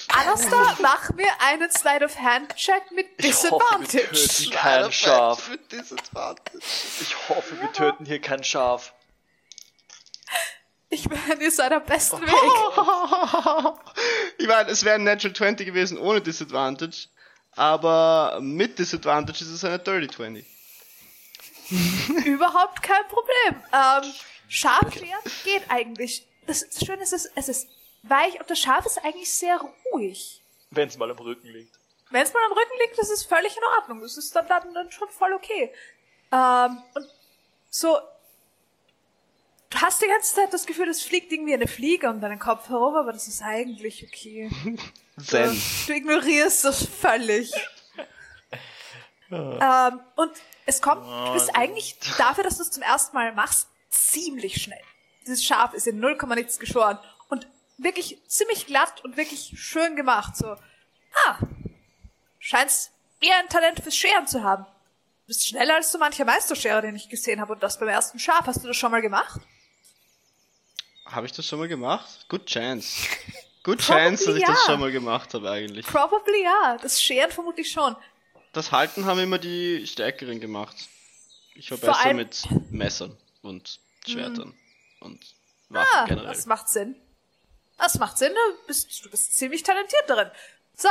Alastair, 0.08 0.76
mach 0.80 1.10
mir 1.14 1.28
einen 1.40 1.70
Slide 1.70 2.04
of 2.04 2.16
Hand 2.18 2.54
Check 2.56 2.90
mit 2.92 3.06
Ich 3.18 3.34
hoffe, 3.50 3.78
wir 3.78 3.86
Disadvantage. 3.86 4.28
töten 4.28 4.50
kein 4.52 4.92
Schaf. 4.92 5.48
Mit 5.48 5.72
Disadvantage. 5.72 6.58
Ich 7.00 7.28
hoffe, 7.28 7.60
wir 7.60 7.72
töten 7.72 8.04
hier 8.06 8.20
kein 8.20 8.44
Schaf. 8.44 8.92
Ich 10.90 11.08
meine, 11.08 11.42
ihr 11.42 11.50
seid 11.50 11.72
am 11.72 11.84
besten 11.84 12.20
Weg. 12.22 12.28
ich 14.38 14.46
meine, 14.46 14.70
es 14.70 14.84
wäre 14.84 14.94
ein 14.96 15.04
Natural 15.04 15.34
20 15.34 15.66
gewesen 15.66 15.98
ohne 15.98 16.20
Disadvantage, 16.20 17.08
aber 17.56 18.38
mit 18.40 18.78
Disadvantage 18.78 19.42
ist 19.42 19.50
es 19.50 19.64
eine 19.64 19.78
Dirty 19.80 20.08
20. 20.08 20.46
Überhaupt 22.24 22.82
kein 22.82 23.06
Problem. 23.08 23.62
Ähm, 23.72 24.12
Schafscheren 24.48 25.20
geht 25.44 25.62
eigentlich. 25.68 26.26
Das, 26.46 26.68
das 26.68 26.84
Schöne 26.84 27.02
ist, 27.02 27.12
es, 27.12 27.30
es 27.34 27.48
ist 27.48 27.68
weich 28.02 28.38
und 28.38 28.48
das 28.50 28.58
Schaf 28.58 28.84
ist 28.86 28.98
eigentlich 29.04 29.32
sehr 29.32 29.58
ruhig. 29.92 30.42
Wenn 30.70 30.88
es 30.88 30.98
mal 30.98 31.10
am 31.10 31.18
Rücken 31.18 31.48
liegt. 31.48 31.78
Wenn 32.10 32.22
es 32.22 32.32
mal 32.32 32.44
am 32.44 32.52
Rücken 32.52 32.78
liegt, 32.82 32.98
das 32.98 33.10
ist 33.10 33.24
völlig 33.24 33.56
in 33.56 33.62
Ordnung. 33.78 34.00
Das 34.00 34.16
ist 34.16 34.34
dann, 34.36 34.46
dann, 34.46 34.74
dann 34.74 34.90
schon 34.90 35.08
voll 35.08 35.32
okay. 35.32 35.72
Ähm, 36.32 36.82
und 36.94 37.08
so, 37.70 37.98
du 39.70 39.78
hast 39.80 40.02
die 40.02 40.06
ganze 40.06 40.34
Zeit 40.34 40.52
das 40.52 40.66
Gefühl, 40.66 40.88
es 40.88 41.02
fliegt 41.02 41.32
irgendwie 41.32 41.54
eine 41.54 41.66
Fliege 41.66 42.08
um 42.08 42.20
deinen 42.20 42.38
Kopf 42.38 42.68
herum, 42.68 42.94
aber 42.94 43.12
das 43.12 43.26
ist 43.26 43.42
eigentlich 43.42 44.06
okay. 44.06 44.50
Zen. 45.24 45.60
Du 45.86 45.92
ignorierst 45.92 46.64
das 46.64 46.86
völlig. 46.86 47.52
Ähm, 49.30 50.00
und 50.16 50.32
es 50.66 50.82
kommt, 50.82 51.06
du 51.06 51.32
bist 51.32 51.54
eigentlich 51.54 51.98
dafür, 52.18 52.44
dass 52.44 52.56
du 52.56 52.62
es 52.62 52.70
zum 52.70 52.82
ersten 52.82 53.16
Mal 53.16 53.32
machst, 53.32 53.68
ziemlich 53.90 54.62
schnell. 54.62 54.82
Dieses 55.22 55.44
Schaf 55.44 55.72
ist 55.74 55.86
in 55.86 56.00
0, 56.00 56.18
nichts 56.34 56.58
geschoren 56.58 56.98
und 57.28 57.46
wirklich 57.78 58.20
ziemlich 58.28 58.66
glatt 58.66 59.02
und 59.04 59.16
wirklich 59.16 59.52
schön 59.56 59.96
gemacht. 59.96 60.36
So, 60.36 60.56
ah, 61.26 61.38
scheinst 62.38 62.92
eher 63.20 63.38
ein 63.38 63.48
Talent 63.48 63.80
fürs 63.80 63.96
Scheren 63.96 64.26
zu 64.26 64.42
haben. 64.42 64.64
Du 64.64 65.28
bist 65.28 65.48
schneller 65.48 65.76
als 65.76 65.90
so 65.90 65.98
mancher 65.98 66.26
Meisterscherer, 66.26 66.82
den 66.82 66.96
ich 66.96 67.08
gesehen 67.08 67.40
habe 67.40 67.54
und 67.54 67.62
das 67.62 67.78
beim 67.78 67.88
ersten 67.88 68.18
Schaf. 68.18 68.46
Hast 68.46 68.62
du 68.62 68.68
das 68.68 68.76
schon 68.76 68.90
mal 68.90 69.00
gemacht? 69.00 69.40
Habe 71.06 71.26
ich 71.26 71.32
das 71.32 71.46
schon 71.46 71.58
mal 71.58 71.68
gemacht? 71.68 72.26
Good 72.28 72.46
chance. 72.46 73.08
Good 73.62 73.78
chance, 73.78 74.26
dass 74.26 74.34
ich 74.34 74.42
ja. 74.42 74.48
das 74.48 74.64
schon 74.66 74.78
mal 74.78 74.92
gemacht 74.92 75.32
habe 75.32 75.50
eigentlich. 75.50 75.86
Probably 75.86 76.42
ja. 76.42 76.76
Das 76.82 77.00
Scheren 77.00 77.30
vermutlich 77.30 77.70
schon. 77.70 77.96
Das 78.54 78.72
Halten 78.72 79.04
haben 79.06 79.18
immer 79.18 79.38
die 79.38 79.86
Stärkeren 79.86 80.40
gemacht. 80.40 80.76
Ich 81.54 81.70
war 81.70 81.78
Vor 81.78 81.88
besser 81.90 82.04
allem- 82.06 82.16
mit 82.16 82.48
Messern 82.70 83.16
und 83.42 83.80
Schwertern 84.06 84.54
und 85.00 85.24
Waffen 85.68 85.88
Ah, 85.94 86.04
generell. 86.06 86.28
das 86.28 86.46
macht 86.46 86.68
Sinn. 86.68 86.96
Das 87.78 87.98
macht 87.98 88.18
Sinn, 88.18 88.32
du 88.32 88.66
bist, 88.66 89.04
du 89.04 89.10
bist 89.10 89.36
ziemlich 89.36 89.62
talentiert 89.62 90.04
darin. 90.08 90.30
So. 90.76 90.88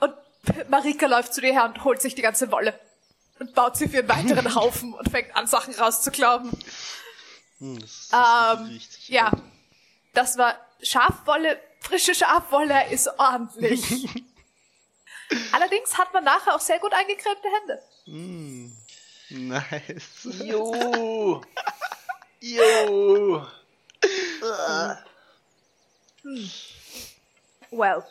Und 0.00 0.14
Marika 0.68 1.06
läuft 1.06 1.32
zu 1.34 1.40
dir 1.40 1.52
her 1.52 1.64
und 1.64 1.84
holt 1.84 2.00
sich 2.02 2.14
die 2.14 2.22
ganze 2.22 2.50
Wolle. 2.50 2.78
Und 3.38 3.54
baut 3.54 3.76
sie 3.76 3.88
für 3.88 3.98
einen 3.98 4.08
weiteren 4.08 4.54
Haufen 4.54 4.94
und 4.94 5.08
fängt 5.10 5.34
an, 5.36 5.46
Sachen 5.46 5.74
rauszuklauben. 5.74 6.50
Hm, 7.58 7.78
das, 7.80 8.08
das 8.10 8.58
Ähm, 8.60 8.66
riecht. 8.66 9.08
ja. 9.08 9.32
Das 10.12 10.38
war 10.38 10.58
Schafwolle, 10.82 11.60
frische 11.80 12.14
Schafwolle 12.14 12.90
ist 12.90 13.08
ordentlich. 13.18 14.08
Allerdings 15.52 15.96
hat 15.98 16.12
man 16.12 16.24
nachher 16.24 16.54
auch 16.54 16.60
sehr 16.60 16.78
gut 16.78 16.92
eingecremte 16.92 17.48
Hände. 17.58 17.82
Nice. 19.30 20.28
Jo. 20.44 21.42
Jo. 22.40 23.46
Well. 27.70 28.04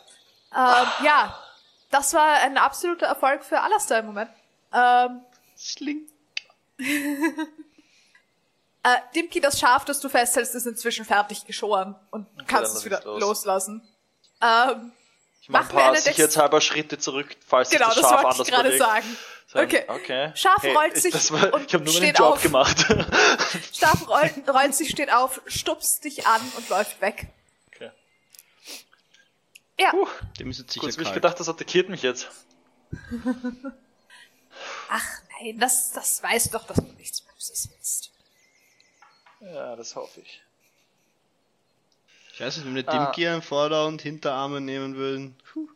Ähm, 0.52 0.86
ja. 1.04 1.38
Das 1.90 2.12
war 2.14 2.38
ein 2.42 2.58
absoluter 2.58 3.06
Erfolg 3.06 3.44
für 3.44 3.60
Alastair 3.60 4.00
im 4.00 4.06
Moment. 4.06 4.30
Ähm, 4.72 5.20
Schling. 5.56 6.08
Äh, 8.86 8.98
Dimki, 9.14 9.40
das 9.40 9.58
Schaf, 9.58 9.86
das 9.86 9.98
du 10.00 10.10
festhältst, 10.10 10.54
ist 10.54 10.66
inzwischen 10.66 11.06
fertig 11.06 11.46
geschoren 11.46 11.94
und 12.10 12.26
du 12.38 12.44
kannst 12.44 12.76
es 12.76 12.84
wieder 12.84 12.96
lass 12.98 13.04
los. 13.06 13.20
loslassen. 13.22 13.88
Ähm, 14.42 14.92
Ich 15.44 15.50
mache 15.50 15.64
Mach 15.64 15.70
ein 15.70 15.76
paar 15.92 15.96
sicherheitshalber 15.96 16.62
Schritte 16.62 16.96
zurück, 16.96 17.36
falls 17.46 17.68
sich 17.68 17.78
genau, 17.78 17.90
das 17.90 18.00
das 18.00 18.04
Schaf 18.08 18.12
wollte 18.22 18.28
anders 18.30 18.48
ich 18.48 18.54
gerade 18.54 18.68
bewegt. 18.70 18.82
sagen. 18.82 19.16
Sagen, 19.46 19.66
Okay. 19.66 19.84
okay. 19.88 20.32
Schaf 20.34 20.62
Hey, 20.62 20.72
rollt 20.74 20.96
ich- 20.96 21.02
sich 21.02 21.12
das 21.12 21.30
war, 21.32 21.52
und 21.52 21.66
Ich 21.66 21.74
habe 21.74 21.84
nur 21.84 21.92
meinen 22.00 22.14
Job 22.14 22.26
auf. 22.32 22.42
gemacht. 22.42 22.86
Schaf 23.78 24.08
rollt, 24.08 24.48
rollt 24.48 24.74
sich, 24.74 24.88
steht 24.88 25.12
auf, 25.12 25.42
stupst 25.46 26.02
dich 26.04 26.26
an 26.26 26.40
und 26.56 26.66
läuft 26.70 26.98
weg. 27.02 27.26
Okay. 27.74 27.90
Ja, 29.78 29.90
Puh, 29.90 30.08
Dem 30.40 30.48
ist 30.50 30.60
jetzt 30.60 30.72
sicher 30.72 30.86
kurz 30.86 30.96
ich 30.96 31.12
gedacht, 31.12 31.38
das 31.38 31.46
attackiert 31.50 31.90
mich 31.90 32.00
jetzt. 32.00 32.28
ach 34.88 35.06
nein, 35.42 35.58
das, 35.58 35.92
das 35.92 36.22
weiß 36.22 36.50
doch, 36.52 36.66
dass 36.66 36.78
du 36.78 36.90
nichts 36.94 37.20
Böses 37.20 37.68
willst. 37.70 38.10
Ja, 39.40 39.76
das 39.76 39.94
hoffe 39.94 40.20
ich. 40.22 40.40
Ich 42.34 42.40
weiß 42.40 42.56
nicht, 42.56 42.66
wenn 42.66 42.74
wir 42.74 42.88
Ah. 42.88 43.06
Dimki 43.06 43.28
einen 43.28 43.42
Vorder- 43.42 43.86
und 43.86 44.02
Hinterarme 44.02 44.60
nehmen 44.60 44.96
würden. 44.96 45.36
Puh. 45.52 45.68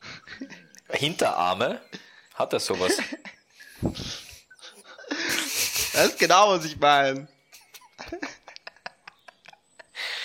Hinterarme? 0.88 1.82
Hat 2.34 2.54
er 2.54 2.60
sowas? 2.60 2.96
Das 5.92 6.06
ist 6.06 6.18
genau, 6.18 6.50
was 6.50 6.64
ich 6.64 6.78
meine. 6.78 7.28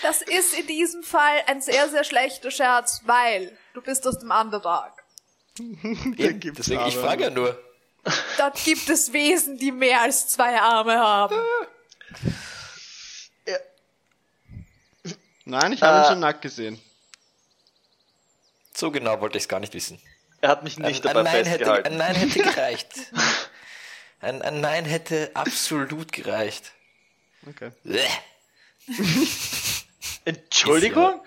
Das 0.02 0.22
ist 0.22 0.54
in 0.58 0.66
diesem 0.68 1.04
Fall 1.04 1.42
ein 1.48 1.62
sehr, 1.62 1.90
sehr 1.90 2.04
schlechter 2.06 2.52
Scherz, 2.52 3.02
weil 3.06 3.58
du 3.74 3.82
bist 3.82 4.08
aus 4.08 4.20
dem 4.20 4.32
Underdog. 4.32 4.92
Eben, 5.60 6.40
deswegen, 6.56 6.86
ich 6.88 6.96
frage 6.96 7.26
ja 7.26 7.30
nur. 7.30 7.62
Dort 8.38 8.64
gibt 8.64 8.90
es 8.90 9.12
Wesen, 9.14 9.58
die 9.58 9.72
mehr 9.72 10.02
als 10.02 10.30
zwei 10.30 10.60
Arme 10.60 10.98
haben. 10.98 11.36
Nein, 15.52 15.74
ich 15.74 15.82
habe 15.82 15.98
ihn 16.00 16.04
Äh. 16.04 16.08
schon 16.08 16.20
nackt 16.22 16.42
gesehen. 16.42 16.82
So 18.74 18.90
genau 18.90 19.20
wollte 19.20 19.38
ich 19.38 19.44
es 19.44 19.50
gar 19.50 19.60
nicht 19.60 19.74
wissen. 19.74 20.02
Er 20.40 20.48
hat 20.50 20.64
mich 20.64 20.78
nicht 20.80 21.06
ein, 21.06 21.14
dabei 21.14 21.20
ein, 21.20 21.26
Nein 21.26 21.46
hätte, 21.46 21.66
festgehalten. 21.66 21.88
ein 21.92 21.98
Nein 21.98 22.16
hätte 22.16 22.40
gereicht. 22.42 22.94
Ein, 24.24 24.44
ein 24.44 24.62
Nein 24.62 24.86
hätte 24.86 25.32
absolut 25.34 26.12
gereicht. 26.12 26.74
Okay. 27.50 27.72
Entschuldigung? 30.26 31.24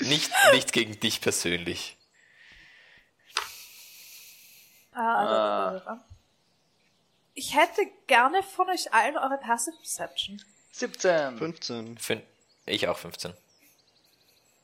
Nicht, 0.00 0.32
nicht 0.52 0.72
gegen 0.72 0.98
dich 0.98 1.20
persönlich. 1.20 1.96
Ah, 4.92 6.00
Ich 7.34 7.54
hätte 7.54 7.82
gerne 8.08 8.42
von 8.42 8.68
euch 8.68 8.92
allen 8.92 9.16
eure 9.16 9.38
Passive 9.38 9.76
Perception. 9.76 10.42
17. 10.72 11.38
15. 11.38 11.98
Fün 11.98 12.20
ich 12.72 12.88
auch 12.88 12.98
15. 12.98 13.34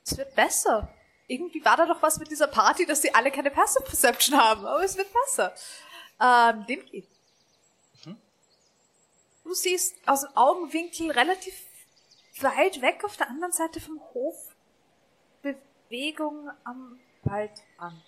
Es 0.04 0.16
wird 0.16 0.34
besser. 0.34 0.92
Irgendwie 1.26 1.64
war 1.64 1.76
da 1.76 1.86
doch 1.86 2.02
was 2.02 2.18
mit 2.18 2.30
dieser 2.30 2.46
Party, 2.46 2.84
dass 2.84 3.02
sie 3.02 3.14
alle 3.14 3.30
keine 3.30 3.50
Passive 3.50 3.84
Perception 3.84 4.38
haben, 4.38 4.66
aber 4.66 4.84
es 4.84 4.96
wird 4.96 5.08
besser. 5.12 5.54
Ähm, 6.20 6.66
Dimki. 6.66 7.06
Du 9.44 9.52
siehst 9.52 9.96
aus 10.06 10.22
dem 10.22 10.36
Augenwinkel 10.36 11.10
relativ 11.10 11.54
weit 12.40 12.80
weg 12.80 13.04
auf 13.04 13.16
der 13.16 13.28
anderen 13.28 13.52
Seite 13.52 13.78
vom 13.78 14.00
Hof 14.14 14.54
Bewegung 15.42 16.50
am 16.64 16.98
Waldrand. 17.22 18.02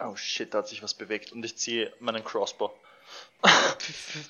Oh 0.00 0.16
shit, 0.16 0.52
da 0.52 0.58
hat 0.58 0.68
sich 0.68 0.82
was 0.82 0.94
bewegt 0.94 1.30
und 1.30 1.44
ich 1.44 1.56
ziehe 1.56 1.94
meinen 2.00 2.24
Crossbow. 2.24 2.72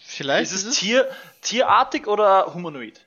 Vielleicht 0.07 0.53
Ist 0.53 0.65
es 0.65 0.79
Tier, 0.79 1.11
tierartig 1.43 2.07
oder 2.07 2.55
humanoid? 2.55 3.05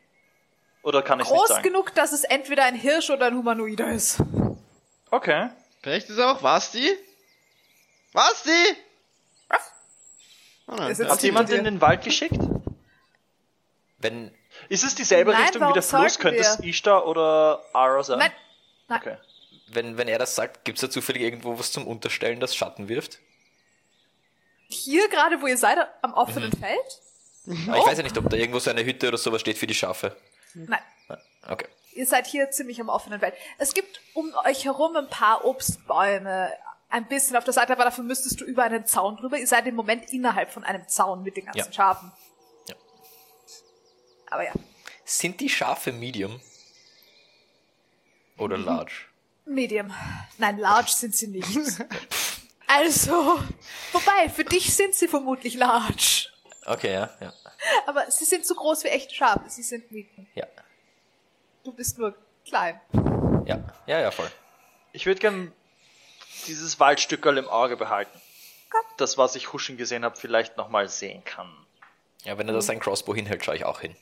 Oder 0.84 1.02
kann 1.02 1.19
ich 1.19 1.26
nicht 1.27 1.35
Groß 1.35 1.47
sagen? 1.47 1.64
genug, 1.64 1.95
dass 1.95 2.11
es 2.11 2.23
entweder 2.26 2.64
ein 2.65 2.76
Hirsch 2.76 3.10
oder 3.10 3.26
ein 3.27 3.35
Humanoider 3.35 3.89
ist. 3.89 4.18
Okay. 5.10 5.49
Vielleicht 5.81 6.10
ist 6.10 6.18
er 6.19 6.31
auch 6.31 6.41
Basti? 6.41 6.95
Basti! 8.14 8.52
Oh 10.68 10.73
nein, 10.76 10.91
Ist 10.91 10.97
der 10.99 11.07
jetzt 11.07 11.14
Hat 11.18 11.23
jemand 11.23 11.49
in 11.52 11.64
den 11.64 11.80
Wald 11.81 12.03
geschickt? 12.03 12.39
Wenn, 13.99 14.31
Ist 14.69 14.84
es 14.84 14.95
dieselbe 14.95 15.31
Nein, 15.31 15.43
Richtung 15.43 15.61
wie 15.61 15.64
warum 15.64 15.73
der 15.73 15.84
Fluss? 15.84 16.19
Könnte 16.19 16.39
es? 16.41 16.60
Ishtar 16.60 17.06
oder 17.07 17.64
Ara 17.73 18.03
sein? 18.03 18.19
Nein, 18.19 18.31
nein. 18.88 18.99
Okay. 18.99 19.18
wenn, 19.68 19.97
wenn 19.97 20.07
er 20.07 20.18
das 20.19 20.35
sagt, 20.35 20.65
gibt 20.65 20.77
es 20.77 20.81
da 20.81 20.89
zufällig 20.89 21.22
irgendwo 21.23 21.57
was 21.57 21.72
zum 21.72 21.88
Unterstellen, 21.88 22.39
das 22.39 22.56
Schatten 22.56 22.89
wirft? 22.89 23.19
Hier 24.76 25.07
gerade, 25.10 25.41
wo 25.41 25.47
ihr 25.47 25.57
seid, 25.57 25.77
am 26.02 26.14
offenen 26.14 26.52
Mhm. 26.52 26.60
Feld? 26.60 27.02
Aber 27.68 27.77
ich 27.77 27.85
weiß 27.85 27.97
ja 27.97 28.03
nicht, 28.03 28.18
ob 28.18 28.30
da 28.30 28.38
irgendwo 28.38 28.60
so 28.60 28.69
eine 28.72 28.84
Hütte 28.85 29.07
oder 29.07 29.18
sowas 29.18 29.41
steht 29.41 29.57
für 29.57 29.68
die 29.68 29.73
Schafe. 29.76 30.15
Nein. 30.53 30.80
Okay. 31.47 31.68
Ihr 31.93 32.07
seid 32.07 32.26
hier 32.27 32.49
ziemlich 32.52 32.81
am 32.81 32.89
offenen 32.89 33.19
Feld. 33.19 33.35
Es 33.57 33.73
gibt 33.73 34.02
um 34.15 34.34
euch 34.45 34.65
herum 34.65 34.95
ein 34.95 35.10
paar 35.10 35.45
Obstbäume, 35.45 36.52
ein 36.89 37.07
bisschen 37.07 37.35
auf 37.38 37.43
der 37.43 37.53
Seite, 37.53 37.73
aber 37.73 37.84
dafür 37.84 38.03
müsstest 38.03 38.41
du 38.41 38.45
über 38.45 38.64
einen 38.64 38.85
Zaun 38.85 39.18
drüber. 39.18 39.38
Ihr 39.38 39.47
seid 39.47 39.68
im 39.68 39.76
Moment 39.76 40.11
innerhalb 40.11 40.52
von 40.52 40.64
einem 40.64 40.88
Zaun 40.88 41.22
mit 41.23 41.38
den 41.38 41.45
ganzen 41.45 41.60
Ja. 41.68 41.72
Schafen. 41.72 42.11
Ja. 42.68 42.76
Aber 44.31 44.43
ja, 44.43 44.52
Sind 45.03 45.39
die 45.39 45.49
Schafe 45.49 45.91
Medium? 45.91 46.41
Oder 48.38 48.57
Mhm. 48.57 48.65
Large? 48.65 48.93
Medium. 49.45 49.93
Nein, 50.39 50.57
large 50.57 50.89
sind 50.91 51.15
sie 51.15 51.27
nicht. 51.27 51.47
Also, 52.68 53.40
wobei, 53.92 54.30
für 54.30 54.44
dich 54.44 54.74
sind 54.76 54.96
sie 54.96 55.08
vermutlich 55.08 55.56
large. 55.56 56.28
Okay, 56.66 56.94
ja, 56.94 57.10
ja. 57.20 57.34
Aber 57.86 58.10
sie 58.10 58.26
sind 58.26 58.46
so 58.46 58.56
groß 58.56 58.84
wie 58.84 58.88
echte 58.90 59.14
Schafe. 59.14 59.50
Sie 59.50 59.64
sind 59.64 59.92
Mieten. 59.92 60.28
Ja, 60.36 60.46
Du 61.64 61.72
bist 61.72 61.98
nur 61.98 62.16
klein. 62.48 62.80
ja, 63.46 63.60
ja, 63.88 64.00
ja, 64.00 64.12
voll. 64.12 64.30
Ich 64.94 65.06
würde 65.06 65.20
gern 65.20 65.52
dieses 66.48 66.80
Waldstückerl 66.80 67.38
im 67.38 67.48
Auge 67.48 67.76
behalten. 67.78 68.22
Das, 68.98 69.18
was 69.18 69.36
ich 69.36 69.54
Huschen 69.54 69.78
gesehen 69.78 70.04
habe, 70.06 70.16
vielleicht 70.16 70.58
nochmal 70.58 70.90
sehen 70.90 71.24
kann. 71.24 71.52
Ja, 72.24 72.38
wenn 72.38 72.48
er 72.48 72.54
da 72.54 72.62
sein 72.62 72.80
Crossbow 72.80 73.16
hinhält, 73.16 73.46
schaue 73.46 73.56
ich 73.56 73.66
auch 73.66 73.80
hin. 73.82 73.96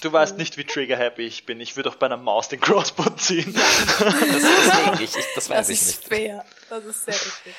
Du 0.00 0.10
weißt 0.12 0.36
nicht, 0.38 0.56
wie 0.56 0.64
trigger-happy 0.64 1.22
ich 1.26 1.44
bin. 1.46 1.60
Ich 1.60 1.76
würde 1.76 1.90
auch 1.90 1.94
bei 1.96 2.06
einer 2.06 2.16
Maus 2.16 2.48
den 2.48 2.60
Crossbow 2.60 3.10
ziehen. 3.16 3.52
Das, 3.54 3.86
deswegen, 3.98 4.94
ich, 5.04 5.16
ich, 5.16 5.26
das 5.34 5.48
weiß 5.50 5.58
Das 5.58 5.68
ich 5.68 5.80
ist 5.82 5.86
nicht. 5.98 6.08
fair. 6.08 6.44
Das 6.70 6.84
ist 6.84 7.04
sehr 7.04 7.14
richtig. 7.14 7.54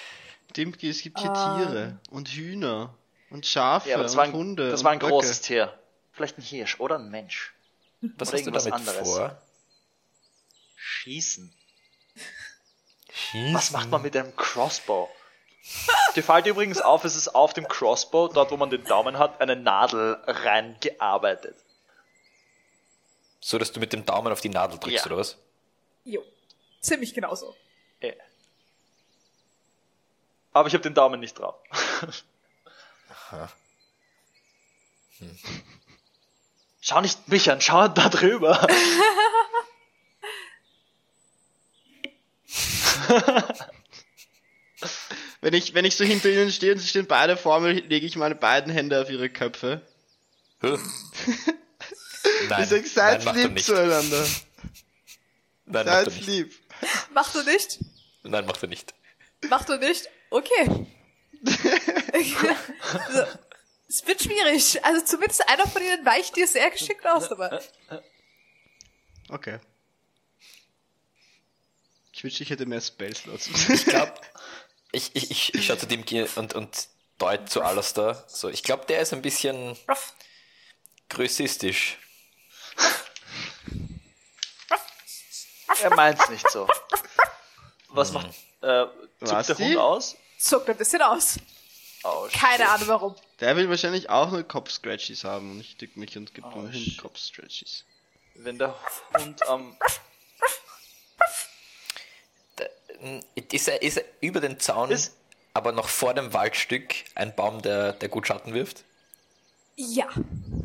Dimki, 0.57 0.89
es 0.89 1.01
gibt 1.01 1.19
hier 1.19 1.31
Ah. 1.31 1.57
Tiere 1.57 1.99
und 2.11 2.29
Hühner 2.29 2.93
und 3.29 3.45
Schafe 3.45 3.89
Ja, 3.89 3.99
und 3.99 4.15
war 4.15 4.23
ein, 4.25 4.33
Hunde. 4.33 4.69
das 4.69 4.83
war 4.83 4.91
ein 4.91 4.99
Böcke. 4.99 5.11
großes 5.11 5.41
Tier. 5.41 5.77
Vielleicht 6.11 6.37
ein 6.37 6.41
Hirsch 6.41 6.79
oder 6.79 6.97
ein 6.97 7.09
Mensch. 7.09 7.53
Was 8.01 8.29
Oder 8.29 8.37
hast 8.37 8.47
du 8.47 8.51
damit 8.51 8.73
anderes. 8.73 9.09
vor? 9.09 9.41
Schießen. 10.75 11.53
Schießen. 13.11 13.53
Was 13.53 13.71
macht 13.71 13.89
man 13.89 14.01
mit 14.01 14.15
einem 14.15 14.35
Crossbow? 14.35 15.09
Dir 16.15 16.23
fällt 16.23 16.45
übrigens 16.45 16.79
auf, 16.79 17.03
es 17.05 17.15
ist 17.15 17.29
auf 17.29 17.53
dem 17.53 17.67
Crossbow, 17.67 18.27
dort 18.27 18.51
wo 18.51 18.57
man 18.57 18.69
den 18.69 18.83
Daumen 18.83 19.17
hat, 19.17 19.41
eine 19.41 19.55
Nadel 19.55 20.17
reingearbeitet. 20.27 21.55
So, 23.39 23.57
dass 23.57 23.71
du 23.71 23.79
mit 23.79 23.91
dem 23.93 24.05
Daumen 24.05 24.31
auf 24.31 24.41
die 24.41 24.49
Nadel 24.49 24.77
drückst, 24.79 24.99
Ja. 24.99 25.05
oder 25.07 25.17
was? 25.17 25.37
Jo. 26.03 26.23
Ziemlich 26.81 27.13
genauso. 27.13 27.55
Eh. 27.99 28.13
Aber 30.55 30.69
ich 30.69 30.73
habe 30.73 30.83
den 30.83 30.93
Daumen 30.93 31.19
nicht 31.19 31.37
drauf. 31.37 31.55
Schau 36.79 37.01
nicht 37.01 37.27
mich 37.27 37.51
an, 37.51 37.59
schau 37.59 37.89
da 37.89 38.07
drüber. 38.07 38.65
Wenn 45.41 45.53
ich, 45.53 45.73
wenn 45.73 45.83
ich 45.85 45.95
so 45.95 46.03
hinter 46.05 46.29
ihnen 46.29 46.51
stehe 46.51 46.71
und 46.73 46.79
sie 46.79 46.87
stehen 46.87 47.05
beide 47.05 47.37
vor 47.37 47.59
mir, 47.59 47.73
lege 47.73 48.05
ich 48.05 48.15
meine 48.15 48.33
beiden 48.35 48.71
Hände 48.71 49.01
auf 49.01 49.09
ihre 49.11 49.29
Köpfe. 49.29 49.81
Nein, 50.61 50.79
ich 52.63 52.69
sag, 52.69 52.87
seid 52.87 53.25
nein, 53.25 53.35
lieb 53.35 53.51
nicht. 53.51 53.65
zueinander. 53.65 54.25
Nein, 55.65 55.85
Seid 55.85 56.07
nicht. 56.07 56.25
lieb. 56.25 56.53
Mach 57.13 57.31
du 57.31 57.43
nicht? 57.43 57.79
Nein, 58.23 58.45
macht 58.45 58.63
er 58.63 58.69
nicht. 58.69 58.95
Mach 59.49 59.65
du 59.65 59.77
nicht? 59.77 60.09
Okay. 60.29 60.87
so. 63.11 63.25
Es 63.87 64.05
wird 64.07 64.21
schwierig. 64.23 64.83
Also 64.83 65.05
zumindest 65.05 65.47
einer 65.47 65.67
von 65.67 65.81
ihnen 65.81 66.05
weicht 66.05 66.35
dir 66.35 66.47
sehr 66.47 66.69
geschickt 66.71 67.05
aus 67.05 67.29
dabei. 67.29 67.61
Okay. 69.29 69.59
Ich 72.11 72.23
wünschte, 72.23 72.43
ich 72.43 72.49
hätte 72.49 72.65
mehr 72.65 72.81
Spellslots. 72.81 73.49
Ich 73.69 73.85
glaube, 73.85 74.13
ich, 74.91 75.11
ich, 75.15 75.31
ich, 75.31 75.53
ich 75.53 75.65
schaue 75.65 75.77
zu 75.77 75.85
dem 75.85 76.03
und, 76.35 76.53
und 76.53 76.87
deut 77.19 77.49
zu 77.49 77.61
Alastair. 77.61 78.23
So, 78.27 78.49
ich 78.49 78.63
glaube, 78.63 78.85
der 78.85 79.01
ist 79.01 79.13
ein 79.13 79.21
bisschen 79.21 79.77
Ruff. 79.89 80.13
größistisch. 81.09 81.97
Er 85.81 85.95
meint's 85.95 86.29
nicht 86.29 86.49
so. 86.49 86.67
Was 87.95 88.11
macht, 88.11 88.27
äh, 88.61 88.85
Was, 89.19 89.47
zuckt 89.47 89.59
der 89.59 89.67
die? 89.67 89.73
Hund 89.73 89.77
aus? 89.77 90.15
Zuckt 90.37 90.69
ein 90.69 90.77
bisschen 90.77 91.01
aus. 91.01 91.37
Oh, 92.03 92.27
Keine 92.31 92.69
Ahnung 92.69 92.87
warum. 92.87 93.15
Der 93.39 93.55
will 93.55 93.69
wahrscheinlich 93.69 94.09
auch 94.09 94.29
nur 94.31 94.43
Kopf-Scratchies 94.43 95.23
haben 95.23 95.51
und 95.51 95.59
ich 95.61 95.75
drück 95.77 95.95
mich 95.97 96.15
und 96.17 96.33
gebe 96.33 96.47
Oh, 96.47 96.71
shit. 96.71 96.87
Hund 96.87 96.97
Kopf-Scratchies. 96.99 97.83
Wenn 98.35 98.57
der 98.59 98.75
Hund 99.17 99.47
am, 99.47 99.75
Da- 102.55 102.65
Ist 103.51 103.67
er, 103.67 103.81
ist 103.81 103.97
er 103.97 104.03
über 104.21 104.39
den 104.41 104.59
Zaun, 104.59 104.91
Ist- 104.91 105.15
aber 105.53 105.71
noch 105.71 105.87
vor 105.89 106.13
dem 106.13 106.33
Waldstück 106.33 106.93
ein 107.15 107.35
Baum, 107.35 107.61
der, 107.61 107.93
der 107.93 108.09
gut 108.09 108.27
Schatten 108.27 108.53
wirft? 108.53 108.83
Ja. 109.77 110.07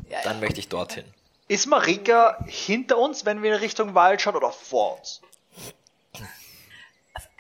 ja, 0.09 0.21
Dann 0.23 0.35
ja. 0.37 0.41
möchte 0.41 0.61
ich 0.61 0.69
dorthin. 0.69 1.05
ist 1.49 1.67
Marika 1.67 2.39
hinter 2.47 2.99
uns, 2.99 3.25
wenn 3.25 3.43
wir 3.43 3.55
in 3.55 3.59
Richtung 3.61 3.95
Wald 3.95 4.21
schauen, 4.23 4.37
oder 4.37 4.53
vor 4.53 4.99
uns? 4.99 5.21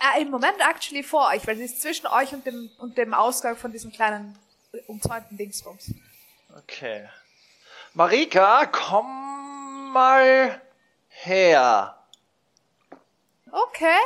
Äh, 0.00 0.22
Im 0.22 0.30
Moment 0.30 0.56
actually 0.60 1.02
vor 1.02 1.28
euch, 1.28 1.46
weil 1.46 1.56
sie 1.56 1.64
ist 1.64 1.82
zwischen 1.82 2.06
euch 2.06 2.32
und 2.32 2.46
dem, 2.46 2.70
und 2.78 2.96
dem 2.96 3.12
Ausgang 3.12 3.56
von 3.56 3.70
diesem 3.70 3.92
kleinen 3.92 4.38
umzäunten 4.86 5.36
Dingsbums. 5.36 5.92
Okay. 6.56 7.08
Marika, 7.92 8.66
komm 8.66 9.92
mal 9.92 10.60
her. 11.08 11.96
Okay. 13.50 13.98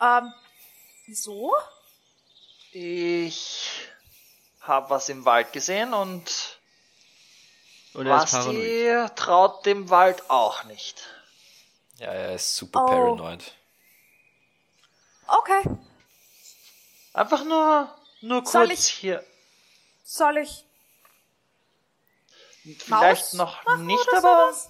Ähm, 0.00 0.32
wieso? 1.06 1.52
Ich 2.72 3.88
habe 4.60 4.90
was 4.90 5.08
im 5.08 5.24
Wald 5.24 5.52
gesehen 5.52 5.92
und 5.92 6.58
Oder 7.94 8.12
er 8.12 8.24
ist 8.24 8.32
paranoid. 8.32 8.54
Basti 8.54 9.14
traut 9.16 9.66
dem 9.66 9.90
Wald 9.90 10.30
auch 10.30 10.64
nicht. 10.64 11.06
Ja, 11.98 12.06
er 12.12 12.34
ist 12.34 12.56
super 12.56 12.82
Oh. 12.84 12.86
paranoid. 12.86 13.54
Okay. 15.26 15.62
Einfach 17.14 17.44
nur, 17.44 17.94
nur 18.22 18.44
Soll 18.46 18.66
kurz 18.68 18.78
ich- 18.88 18.88
hier. 18.94 19.24
Soll 20.04 20.38
ich 20.38 20.64
Vielleicht 22.78 22.88
Maus 22.88 23.32
noch 23.34 23.76
nicht, 23.78 24.08
oder 24.08 24.18
aber 24.18 24.52
sowas? 24.52 24.68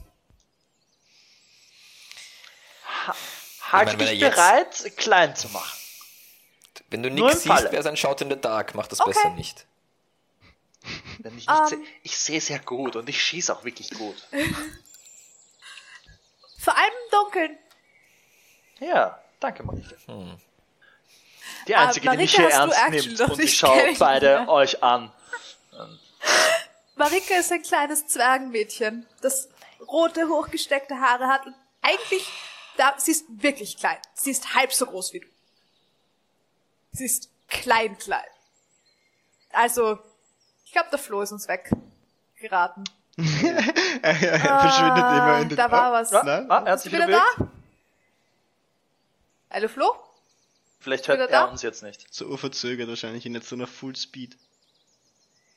halt 3.70 3.88
Ich 3.88 3.96
mein, 3.96 3.98
wenn 3.98 3.98
dich 3.98 4.08
er 4.22 4.28
jetzt- 4.28 4.34
bereit, 4.36 4.96
klein 4.96 5.36
zu 5.36 5.48
machen. 5.48 5.78
Wenn 6.88 7.02
du 7.02 7.10
nichts 7.10 7.42
siehst, 7.42 7.68
wer 7.70 7.82
sein 7.82 7.96
Shout 7.96 8.16
in 8.20 8.30
the 8.30 8.40
Dark, 8.40 8.74
macht 8.74 8.92
das 8.92 9.00
Okay. 9.00 9.10
besser 9.12 9.30
nicht. 9.30 9.66
Wenn 11.18 11.36
ich 11.38 11.46
nicht 11.46 11.50
Ähm. 11.60 11.66
seh, 11.68 11.78
ich 12.02 12.18
sehe 12.18 12.40
sehr 12.40 12.58
gut 12.58 12.96
und 12.96 13.08
ich 13.08 13.22
schieße 13.22 13.54
auch 13.54 13.64
wirklich 13.64 13.90
gut. 13.90 14.16
Vor 16.62 16.76
allem 16.76 16.92
im 17.04 17.10
Dunkeln. 17.10 17.58
Ja, 18.78 19.20
danke 19.40 19.64
Marika. 19.64 19.96
Hm. 20.06 20.38
Die 21.66 21.74
einzige, 21.74 22.08
die 22.08 22.16
mich 22.16 22.38
Marika 22.38 22.48
hier 22.48 22.60
hast 22.60 22.78
du 22.78 22.80
ernst 22.80 23.18
nimmt 23.18 23.30
und 23.32 23.40
ich 23.40 23.56
schaue 23.56 23.94
beide 23.98 24.48
euch 24.48 24.80
an. 24.80 25.12
Marika 26.94 27.34
ist 27.34 27.50
ein 27.50 27.62
kleines 27.62 28.06
Zwergenmädchen, 28.06 29.08
das 29.22 29.48
rote, 29.88 30.28
hochgesteckte 30.28 31.00
Haare 31.00 31.26
hat 31.26 31.46
und 31.46 31.54
eigentlich, 31.80 32.24
da, 32.76 32.94
sie 32.96 33.10
ist 33.10 33.24
wirklich 33.28 33.76
klein. 33.76 33.98
Sie 34.14 34.30
ist 34.30 34.54
halb 34.54 34.72
so 34.72 34.86
groß 34.86 35.14
wie 35.14 35.20
du. 35.20 35.26
Sie 36.92 37.06
ist 37.06 37.28
klein, 37.48 37.98
klein. 37.98 38.22
Also, 39.50 39.98
ich 40.64 40.70
glaube, 40.70 40.90
der 40.90 41.00
Flo 41.00 41.22
ist 41.22 41.32
uns 41.32 41.48
weggeraten. 41.48 42.84
Er, 43.16 43.24
er 44.02 44.60
verschwindet 44.60 45.04
Ah, 45.04 45.18
immer 45.18 45.38
in 45.42 45.48
den 45.48 45.56
da 45.56 45.70
war 45.70 45.92
was. 45.92 46.10
Ja, 46.10 46.22
Nein? 46.22 46.50
ah, 46.50 46.62
er 46.64 46.72
Bist 46.74 46.86
du 46.86 46.92
wieder 46.92 47.06
da? 47.06 47.24
Hallo 49.50 49.68
Flo? 49.68 49.94
Vielleicht 50.80 51.06
hört 51.08 51.20
er 51.20 51.28
da? 51.28 51.44
uns 51.44 51.62
jetzt 51.62 51.82
nicht. 51.82 52.12
So 52.12 52.26
urverzögert 52.26 52.88
wahrscheinlich 52.88 53.24
in 53.26 53.34
jetzt 53.34 53.48
so 53.48 53.54
einer 53.54 53.66
Full 53.66 53.94
Speed. 53.96 54.36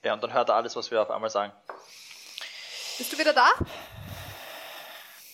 Ja, 0.04 0.14
und 0.14 0.22
dann 0.24 0.34
hört 0.34 0.50
er 0.50 0.56
alles, 0.56 0.76
was 0.76 0.92
wir 0.92 1.02
auf 1.02 1.10
einmal 1.10 1.30
sagen. 1.32 1.52
Bist 2.98 3.12
du 3.12 3.18
wieder 3.18 3.34
da? 3.34 3.48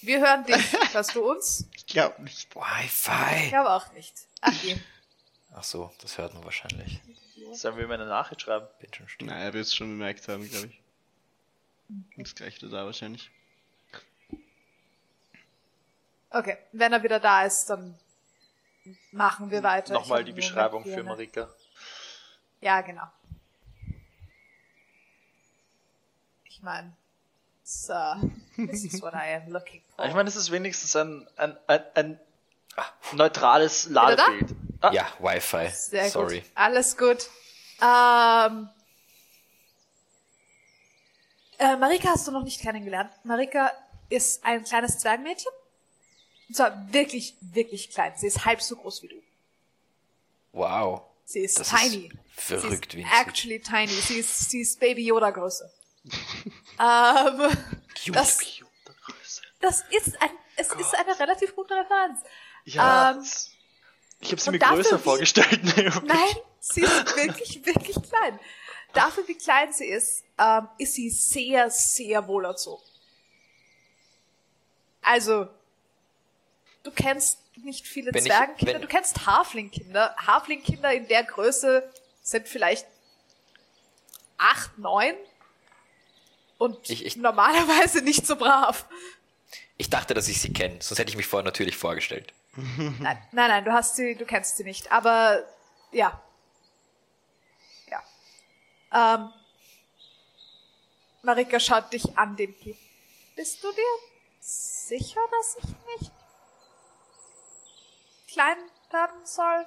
Wir 0.01 0.19
hören 0.19 0.45
dich. 0.45 0.55
Hörst 0.93 1.13
du 1.15 1.29
uns? 1.29 1.67
Ich 1.75 1.85
glaube 1.87 2.21
nicht. 2.23 2.47
Ich 2.49 2.55
Wi-Fi! 2.55 3.49
glaube 3.49 3.69
auch 3.71 3.91
nicht. 3.93 4.13
Ach 4.41 4.53
je. 4.63 4.77
Ach 5.53 5.63
so, 5.63 5.91
das 6.01 6.17
hört 6.17 6.33
man 6.33 6.45
wahrscheinlich. 6.45 7.01
Sollen 7.53 7.75
wir 7.75 7.83
ihm 7.83 7.91
eine 7.91 8.05
Nachricht 8.05 8.41
schreiben? 8.41 8.65
Bin 8.79 8.93
schon 8.93 9.09
still. 9.09 9.27
Nein, 9.27 9.41
er 9.41 9.53
wird 9.53 9.65
es 9.65 9.75
schon 9.75 9.89
bemerkt 9.89 10.27
haben, 10.29 10.49
glaube 10.49 10.67
ich. 10.67 10.79
Das 12.17 12.35
gleiche 12.35 12.67
da 12.69 12.85
wahrscheinlich. 12.85 13.29
Okay, 16.29 16.57
wenn 16.71 16.93
er 16.93 17.03
wieder 17.03 17.19
da 17.19 17.43
ist, 17.45 17.65
dann 17.65 17.97
machen 19.11 19.51
wir 19.51 19.63
weiter. 19.63 19.93
Nochmal 19.93 20.23
die 20.23 20.31
Beschreibung 20.31 20.83
für 20.85 21.03
Marika. 21.03 21.49
Ja, 22.61 22.81
genau. 22.81 23.03
Ich 26.45 26.61
meine, 26.61 26.95
so, 27.63 27.93
this 28.55 28.85
is 28.85 29.01
what 29.01 29.13
I 29.13 29.35
am 29.35 29.51
looking 29.51 29.81
for. 29.95 30.05
Ich 30.05 30.13
meine, 30.13 30.29
es 30.29 30.35
ist 30.35 30.51
wenigstens 30.51 30.95
ein, 30.95 31.27
ein, 31.37 31.57
ein, 31.67 31.83
ein 31.95 32.19
neutrales 33.13 33.89
Ladebild. 33.89 34.55
Ah, 34.79 34.91
Ja, 34.91 35.07
Wi-Fi. 35.19 35.69
Sehr 35.69 36.09
Sorry. 36.09 36.39
gut. 36.41 36.49
Alles 36.55 36.97
gut. 36.97 37.29
Ähm, 37.81 38.69
äh, 41.61 41.77
Marika 41.77 42.09
hast 42.09 42.27
du 42.27 42.31
noch 42.31 42.43
nicht 42.43 42.59
kennengelernt. 42.61 43.11
Marika 43.23 43.71
ist 44.09 44.43
ein 44.43 44.63
kleines 44.63 44.97
Zwergmädchen. 44.99 45.51
Und 46.49 46.55
zwar 46.55 46.91
wirklich, 46.93 47.35
wirklich 47.39 47.89
klein. 47.91 48.13
Sie 48.17 48.27
ist 48.27 48.43
halb 48.45 48.61
so 48.61 48.75
groß 48.75 49.03
wie 49.03 49.07
du. 49.07 49.15
Wow. 50.51 51.03
Sie 51.23 51.39
ist 51.39 51.59
Das 51.59 51.71
ist 51.71 51.79
tiny. 51.79 52.11
verrückt 52.35 52.91
sie 52.91 53.01
ist 53.01 53.05
winzig. 53.07 53.19
actually 53.21 53.59
tiny. 53.61 53.87
Sie 53.87 54.19
ist, 54.19 54.49
sie 54.49 54.61
ist 54.61 54.79
Baby 54.79 55.05
Yoda 55.05 55.29
Größe. 55.29 55.71
ähm, 56.03 57.57
das, 58.11 58.39
Größe. 58.39 59.41
das 59.61 59.81
ist 59.91 60.21
ein, 60.21 60.29
es 60.57 60.67
ist 60.73 60.95
eine 60.95 61.17
relativ 61.19 61.55
gute 61.55 61.73
Referenz. 61.75 62.19
Ja, 62.65 63.11
Ähm, 63.11 63.23
ich 64.19 64.31
habe 64.31 64.41
sie 64.41 64.51
mir 64.51 64.59
größer 64.59 64.99
wie- 64.99 65.03
vorgestellt. 65.03 65.75
Wirklich. 65.77 66.03
Nein, 66.03 66.35
sie 66.59 66.81
ist 66.81 67.15
wirklich, 67.15 67.65
wirklich 67.65 67.95
klein. 68.09 68.39
Dafür, 68.93 69.27
wie 69.27 69.35
klein 69.35 69.71
sie 69.73 69.85
ist, 69.87 70.23
ähm, 70.37 70.67
ist 70.77 70.93
sie 70.95 71.09
sehr, 71.09 71.69
sehr 71.69 72.27
wohlerzogen. 72.27 72.83
Also, 75.01 75.47
du 76.83 76.91
kennst 76.91 77.39
nicht 77.57 77.87
viele 77.87 78.13
Wenn 78.13 78.25
ich- 78.25 78.31
Zwergenkinder, 78.31 78.73
wenn- 78.73 78.81
du 78.81 78.87
kennst 78.87 79.25
Haflingkinder. 79.25 80.15
Haflingkinder 80.25 80.93
in 80.93 81.07
der 81.07 81.23
Größe 81.23 81.91
sind 82.23 82.47
vielleicht 82.47 82.85
acht, 84.37 84.77
neun 84.77 85.15
und 86.57 86.89
Ich- 86.89 87.05
ich- 87.05 87.15
normalerweise 87.15 88.01
nicht 88.01 88.25
so 88.25 88.35
brav. 88.35 88.85
Ich 89.77 89.89
dachte, 89.89 90.13
dass 90.13 90.27
ich 90.27 90.39
sie 90.41 90.53
kenne, 90.53 90.77
sonst 90.81 90.99
hätte 90.99 91.09
ich 91.09 91.17
mich 91.17 91.27
vorher 91.27 91.43
natürlich 91.45 91.75
vorgestellt. 91.77 92.33
Nein, 92.55 92.99
nein, 92.99 93.21
nein, 93.31 93.65
du 93.65 93.71
hast 93.71 93.95
sie, 93.95 94.15
du 94.15 94.25
kennst 94.25 94.57
sie 94.57 94.63
nicht. 94.63 94.91
Aber. 94.91 95.43
Ja. 95.91 96.21
Ähm, 98.93 99.31
Marika 101.23 101.59
schaut 101.59 101.91
dich 101.93 102.17
an, 102.17 102.35
dem 102.35 102.57
Kind. 102.59 102.77
Bist 103.35 103.63
du 103.63 103.71
dir 103.71 103.83
sicher, 104.39 105.21
dass 105.31 105.57
ich 105.57 105.99
nicht 105.99 106.11
klein 108.27 108.57
werden 108.91 109.25
soll? 109.25 109.65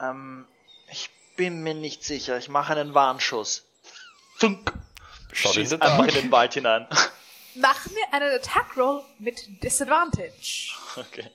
Ähm, 0.00 0.46
ich 0.90 1.10
bin 1.36 1.62
mir 1.62 1.74
nicht 1.74 2.04
sicher. 2.04 2.38
Ich 2.38 2.48
mache 2.48 2.72
einen 2.72 2.94
Warnschuss. 2.94 3.64
Schaut 5.32 5.54
Schieß 5.54 5.72
einfach 5.74 6.06
in 6.06 6.14
den 6.14 6.32
Wald 6.32 6.54
hinein. 6.54 6.86
Mach 7.54 7.86
mir 7.86 8.12
einen 8.12 8.34
Attack 8.36 8.76
Roll 8.76 9.04
mit 9.18 9.62
Disadvantage. 9.62 10.72
Okay. 10.96 11.30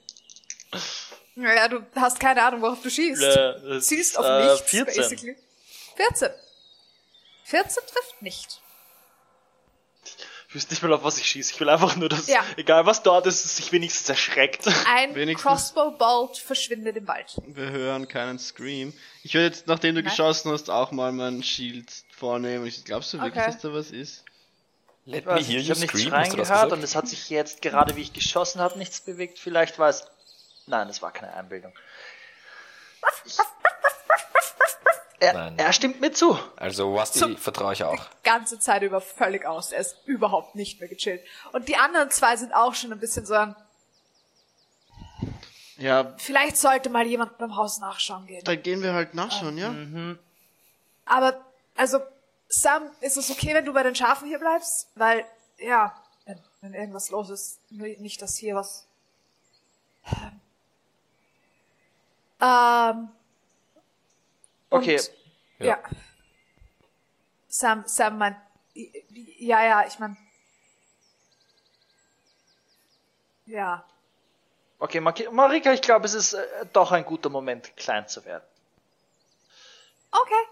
Naja, 1.36 1.68
du 1.70 1.86
hast 1.96 2.20
keine 2.20 2.44
Ahnung, 2.44 2.62
worauf 2.62 2.82
du 2.82 2.90
schießt. 2.90 3.22
Äh, 3.22 3.80
Zielst 3.80 4.12
ist, 4.12 4.18
auf 4.18 4.26
äh, 4.26 4.46
nichts, 4.52 4.70
14. 4.70 4.96
basically. 5.02 5.36
14. 5.96 6.30
14 7.46 7.84
trifft 7.88 8.22
nicht. 8.22 8.62
Ich 10.50 10.56
wüsste 10.56 10.74
nicht 10.74 10.84
mal, 10.84 10.92
auf 10.92 11.04
was 11.06 11.18
ich 11.18 11.26
schieße. 11.28 11.54
Ich 11.54 11.60
will 11.62 11.70
einfach 11.70 11.96
nur, 11.96 12.10
dass, 12.10 12.28
Ja. 12.28 12.44
egal 12.58 12.86
was 12.86 13.04
dort 13.04 13.26
ist, 13.26 13.46
es 13.46 13.56
sich 13.56 13.72
wenigstens 13.72 14.10
erschreckt. 14.10 14.68
Ein 14.86 15.16
Wenigstens- 15.16 15.48
Crossbow 15.50 15.92
Bolt 15.98 16.38
verschwindet 16.38 16.98
im 16.98 17.08
Wald. 17.08 17.38
Wir 17.48 17.70
hören 17.70 18.10
keinen 18.10 18.38
Scream. 18.38 18.92
Ich 19.24 19.34
werde 19.34 19.48
jetzt, 19.48 19.68
nachdem 19.68 19.96
du 19.96 20.02
Nein. 20.02 20.10
geschossen 20.10 20.52
hast, 20.52 20.70
auch 20.70 20.92
mal 20.92 21.14
mein 21.14 21.42
Shield 21.42 21.90
vornehmen. 22.14 22.66
Ich- 22.68 22.84
Glaubst 22.84 23.14
du 23.14 23.20
wirklich, 23.22 23.42
Okay. 23.42 23.54
dass 23.54 23.62
da 23.62 23.74
was 23.74 23.92
ist? 23.92 24.26
Let 25.06 25.26
me 25.26 25.40
hear 25.42 25.60
ich 25.60 25.70
habe 25.70 25.80
nichts 25.80 25.94
scream, 25.98 26.10
schreien 26.10 26.24
hast 26.26 26.34
du 26.34 26.38
das 26.38 26.48
gehört 26.50 26.64
gesagt? 26.66 26.74
und 26.74 26.84
es 26.84 26.96
hat 26.96 27.08
sich 27.08 27.30
jetzt, 27.30 27.62
gerade 27.62 27.96
wie 27.96 28.02
ich 28.02 28.12
geschossen 28.14 28.60
habe, 28.60 28.78
nichts 28.78 29.00
bewegt. 29.02 29.40
Vielleicht 29.40 29.80
war 29.80 29.88
es... 29.90 30.04
Nein, 30.68 30.88
es 30.90 31.02
war 31.02 31.12
keine 31.12 31.34
Einbildung. 31.34 31.74
Ich, 33.26 33.38
er, 35.20 35.34
Nein. 35.34 35.58
er 35.60 35.74
stimmt 35.74 36.02
mir 36.02 36.12
zu. 36.12 36.38
Also 36.56 36.94
Wasti 36.96 37.20
Zum- 37.20 37.38
vertraue 37.38 37.74
ich 37.74 37.84
auch. 37.84 38.08
ganze 38.24 38.60
Zeit 38.60 38.82
über 38.84 39.02
völlig 39.02 39.46
aus. 39.46 39.72
Er 39.72 39.82
ist 39.82 39.98
überhaupt 40.06 40.56
nicht 40.56 40.80
mehr 40.80 40.90
gechillt. 40.90 41.24
Und 41.52 41.68
die 41.68 41.76
anderen 41.78 42.10
zwei 42.12 42.36
sind 42.38 42.54
auch 42.54 42.74
schon 42.74 42.92
ein 42.92 43.00
bisschen 43.00 43.26
so 43.26 43.34
ein, 43.36 43.56
Ja, 45.78 46.14
vielleicht 46.18 46.58
sollte 46.58 46.90
mal 46.90 47.06
jemand 47.06 47.38
beim 47.38 47.56
Haus 47.56 47.80
nachschauen 47.80 48.26
gehen. 48.28 48.44
dann 48.44 48.62
gehen 48.62 48.82
wir 48.84 48.94
halt 48.94 49.14
nachschauen, 49.14 49.58
ja? 49.58 49.74
Aber, 51.06 51.44
also, 51.76 52.00
Sam, 52.48 52.84
ist 53.02 53.18
es 53.18 53.30
okay, 53.32 53.54
wenn 53.54 53.66
du 53.66 53.74
bei 53.74 53.84
den 53.84 53.96
Schafen 53.96 54.28
hier 54.28 54.40
bleibst? 54.40 54.88
Weil, 54.96 55.26
ja, 55.58 55.96
wenn, 56.26 56.40
wenn 56.62 56.74
irgendwas 56.74 57.10
los 57.10 57.30
ist, 57.30 57.60
nur 57.72 57.88
nicht, 57.88 58.22
dass 58.22 58.38
hier 58.38 58.56
was... 58.56 58.86
Ähm... 62.42 63.10
Okay, 64.70 64.96
Und, 65.60 65.66
ja. 65.66 65.78
Sam, 67.48 67.84
Sam 67.86 68.18
meint, 68.18 68.38
ja, 68.74 69.64
ja, 69.66 69.86
ich 69.86 70.00
mein, 70.00 70.16
ja, 73.46 73.86
okay, 74.80 75.02
Marika, 75.02 75.74
ich 75.74 75.82
glaube, 75.82 76.06
es 76.06 76.14
ist 76.14 76.34
äh, 76.34 76.66
doch 76.72 76.94
ein 76.94 77.04
guter 77.04 77.30
Moment, 77.30 77.76
klein 77.76 78.08
zu 78.08 78.24
werden. 78.24 78.44
okay. 80.12 80.44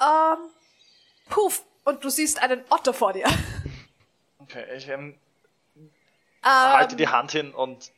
Ähm, 0.00 0.50
puff, 1.28 1.64
und 1.84 2.04
du 2.04 2.08
siehst 2.10 2.40
einen 2.40 2.64
Otter 2.70 2.94
vor 2.94 3.12
dir. 3.12 3.26
Okay, 4.38 4.64
ich 4.76 4.88
ähm, 4.88 5.18
Ähm, 5.76 5.90
halte 6.44 6.94
die 6.94 7.08
Hand 7.08 7.32
hin 7.32 7.52
und 7.52 7.90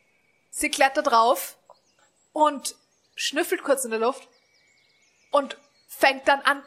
Sie 0.51 0.70
klettert 0.70 1.09
drauf 1.09 1.59
und 2.32 2.74
schnüffelt 3.19 3.62
kurz 3.65 3.85
in 3.85 3.90
der 3.90 4.01
Luft 4.01 4.27
und 5.31 5.57
fängt 5.89 6.27
dann 6.28 6.40
an, 6.43 6.62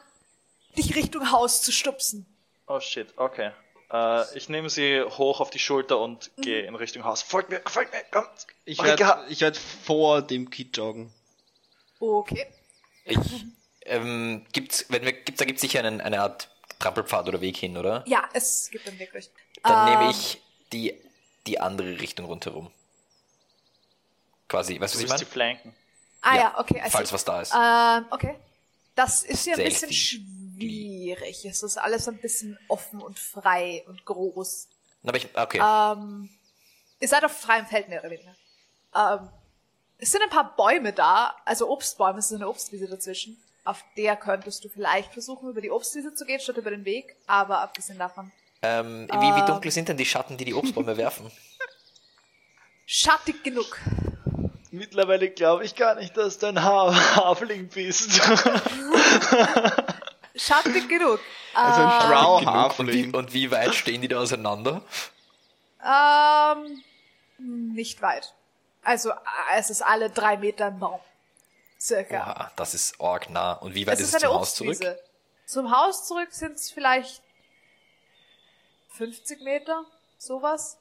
dich 0.76 0.94
Richtung 0.94 1.30
Haus 1.32 1.62
zu 1.62 1.72
stupsen. 1.72 2.26
Oh 2.66 2.78
shit, 2.80 3.12
okay. 3.16 3.50
Äh, 3.90 4.36
ich 4.38 4.48
nehme 4.48 4.70
sie 4.70 5.02
hoch 5.02 5.40
auf 5.40 5.50
die 5.50 5.58
Schulter 5.58 5.98
und 5.98 6.30
Mhm. 6.36 6.42
gehe 6.42 6.62
in 6.66 6.74
Richtung 6.74 7.04
Haus. 7.04 7.22
Folgt 7.22 7.50
mir, 7.50 7.60
folgt 7.66 7.92
mir, 7.92 8.02
komm. 8.10 8.24
Ich 8.64 8.82
werde 8.82 9.04
werd 9.40 9.56
vor 9.56 10.22
dem 10.22 10.50
Kid 10.50 10.76
joggen. 10.76 11.12
Okay. 11.98 12.46
Ich, 13.04 13.18
ähm, 13.82 14.46
gibt's, 14.52 14.86
wenn 14.88 15.04
wir, 15.04 15.12
gibt's, 15.12 15.38
da 15.38 15.44
gibt's 15.44 15.62
sicher 15.62 15.80
einen, 15.80 16.00
eine 16.00 16.20
Art 16.20 16.48
Trampelpfad 16.78 17.28
oder 17.28 17.40
Weg 17.40 17.56
hin, 17.56 17.76
oder? 17.76 18.04
Ja, 18.06 18.28
es 18.32 18.68
gibt 18.70 18.86
einen 18.88 18.98
Weg 18.98 19.12
durch. 19.12 19.30
Dann 19.62 19.86
Ähm, 19.88 19.94
nehme 19.98 20.10
ich 20.10 20.40
die, 20.72 20.98
die 21.46 21.60
andere 21.60 22.00
Richtung 22.00 22.26
rundherum. 22.26 22.70
Quasi, 24.48 24.80
weißt 24.80 24.94
du, 24.94 24.98
was 24.98 25.04
ich 25.04 25.08
meine? 25.10 25.26
flanken. 25.26 25.74
Ah 26.22 26.34
ja, 26.36 26.40
Ja, 26.42 26.58
okay. 26.58 26.80
See. 26.84 26.90
Falls 26.90 27.12
was 27.12 27.24
da 27.24 27.40
ist. 27.40 27.52
Ähm, 27.54 28.06
okay. 28.10 28.36
Das 28.94 29.22
ist 29.22 29.46
ja 29.46 29.54
ein 29.56 29.64
bisschen 29.64 29.92
schwierig. 29.92 31.44
Es 31.44 31.62
ist 31.62 31.78
alles 31.78 32.08
ein 32.08 32.18
bisschen 32.18 32.58
offen 32.68 33.00
und 33.00 33.18
frei 33.18 33.84
und 33.88 34.04
groß. 34.04 34.68
Aber 35.04 35.16
ich, 35.16 35.28
okay. 35.36 35.58
Ähm, 35.58 36.30
ihr 37.00 37.08
seid 37.08 37.24
auf 37.24 37.32
freiem 37.32 37.66
Feld 37.66 37.88
mehr 37.88 38.00
oder 38.00 38.10
weniger. 38.10 38.34
Ähm, 38.94 39.28
es 39.98 40.10
sind 40.10 40.22
ein 40.22 40.30
paar 40.30 40.56
Bäume 40.56 40.92
da, 40.92 41.34
also 41.44 41.68
Obstbäume, 41.70 42.18
es 42.18 42.30
ist 42.30 42.36
eine 42.36 42.48
Obstwiese 42.48 42.88
dazwischen. 42.88 43.36
Auf 43.64 43.84
der 43.96 44.16
könntest 44.16 44.64
du 44.64 44.68
vielleicht 44.68 45.12
versuchen, 45.12 45.48
über 45.48 45.60
die 45.60 45.70
Obstwiese 45.70 46.14
zu 46.14 46.24
gehen, 46.24 46.40
statt 46.40 46.56
über 46.56 46.70
den 46.70 46.84
Weg. 46.84 47.14
Aber 47.26 47.60
abgesehen 47.60 47.98
davon, 47.98 48.32
ähm, 48.62 49.08
wie, 49.08 49.14
wie 49.14 49.40
ähm, 49.40 49.46
dunkel 49.46 49.70
sind 49.70 49.88
denn 49.88 49.96
die 49.96 50.06
Schatten, 50.06 50.36
die 50.36 50.44
die 50.44 50.54
Obstbäume 50.54 50.96
werfen? 50.96 51.30
schattig 52.86 53.42
genug. 53.42 53.78
Mittlerweile 54.72 55.28
glaube 55.28 55.64
ich 55.64 55.74
gar 55.74 55.94
nicht, 55.96 56.16
dass 56.16 56.38
du 56.38 56.46
ein 56.46 56.64
ha 56.64 56.94
Hafling 57.16 57.68
bist. 57.68 58.10
Schattig 60.34 60.88
genug. 60.88 61.20
Also 61.52 61.82
ein 61.82 62.02
Ähm, 62.02 62.08
Drow 62.08 62.76
Genug. 62.78 63.14
Und, 63.14 63.34
wie, 63.34 63.50
weit 63.50 63.74
stehen 63.74 64.00
die 64.00 64.08
da 64.08 64.20
auseinander? 64.20 64.80
Ähm, 65.84 66.82
nicht 67.38 68.00
weit. 68.00 68.32
Also, 68.82 69.12
es 69.54 69.68
ist 69.68 69.82
alle 69.82 70.08
drei 70.08 70.38
Meter 70.38 70.66
ein 70.68 70.78
Baum. 70.78 71.00
Circa. 71.78 72.22
Oha, 72.22 72.52
das 72.56 72.72
ist 72.72 72.98
arg 72.98 73.28
nah. 73.28 73.52
Und 73.52 73.74
wie 73.74 73.86
weit 73.86 73.94
es 73.94 74.00
ist 74.00 74.14
ist 74.14 74.14
es 74.14 74.22
zum 74.22 74.30
Haus 74.38 74.54
zurück? 74.54 74.78
Zum 75.44 75.70
Haus 75.76 76.06
zurück 76.08 76.28
sind 76.30 76.54
es 76.54 76.70
vielleicht 76.70 77.20
50 78.96 79.42
Meter, 79.42 79.84
sowas. 80.16 80.78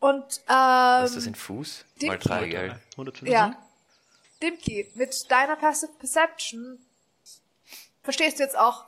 Und, 0.00 0.22
ähm, 0.48 0.54
Was 1.02 1.10
ist 1.10 1.16
das 1.16 1.26
in 1.26 1.34
Fuß? 1.34 1.84
die- 2.00 2.06
Mal 2.06 2.18
drei, 2.18 2.46
gell? 2.48 2.80
150? 2.92 3.28
ja. 3.32 3.56
Dimki, 4.40 4.88
mit 4.94 5.28
deiner 5.30 5.56
Passive 5.56 5.90
Perception 5.98 6.78
verstehst 8.04 8.38
du 8.38 8.44
jetzt 8.44 8.56
auch, 8.56 8.84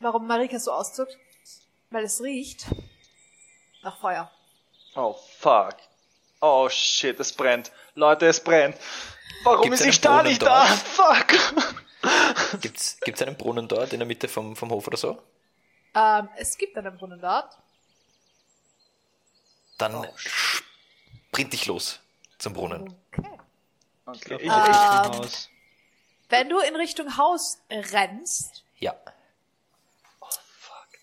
warum 0.00 0.26
Marika 0.26 0.58
so 0.58 0.72
auszuckt? 0.72 1.14
Weil 1.90 2.04
es 2.04 2.22
riecht 2.22 2.64
nach 3.82 4.00
Feuer. 4.00 4.30
oh 4.94 5.14
fuck. 5.38 5.76
Oh 6.40 6.68
shit, 6.70 7.18
es 7.20 7.32
brennt. 7.32 7.72
Leute, 7.94 8.26
es 8.26 8.40
brennt. 8.42 8.76
Warum 9.44 9.64
Gibt's 9.64 9.80
ist 9.82 9.96
Stahl 9.96 10.16
Brunnen 10.22 10.28
nicht 10.30 10.42
da? 10.42 10.64
Fuck. 10.66 11.34
Gibt's, 12.60 12.98
gibt's 13.00 13.20
einen 13.22 13.36
Brunnen 13.36 13.68
dort 13.68 13.92
in 13.92 13.98
der 14.00 14.06
Mitte 14.06 14.28
vom, 14.28 14.56
vom 14.56 14.70
Hof 14.70 14.86
oder 14.86 14.96
so? 14.96 15.22
Ähm, 15.94 16.28
es 16.36 16.56
gibt 16.56 16.76
einen 16.76 16.96
Brunnen 16.96 17.20
dort. 17.20 17.56
Dann 19.78 19.94
Oh, 19.94 20.06
sprint 20.16 21.52
dich 21.52 21.66
los 21.66 22.00
zum 22.38 22.52
Brunnen. 22.54 22.94
Okay. 23.12 23.30
Okay, 24.06 24.34
Ich 24.36 24.42
ich, 24.42 24.46
ich, 24.46 24.52
Ähm, 24.52 24.62
Richtung 24.62 25.18
Haus. 25.18 25.48
Wenn 26.28 26.48
du 26.48 26.58
in 26.60 26.76
Richtung 26.76 27.16
Haus 27.16 27.58
rennst, 27.70 28.62
Ja. 28.78 28.94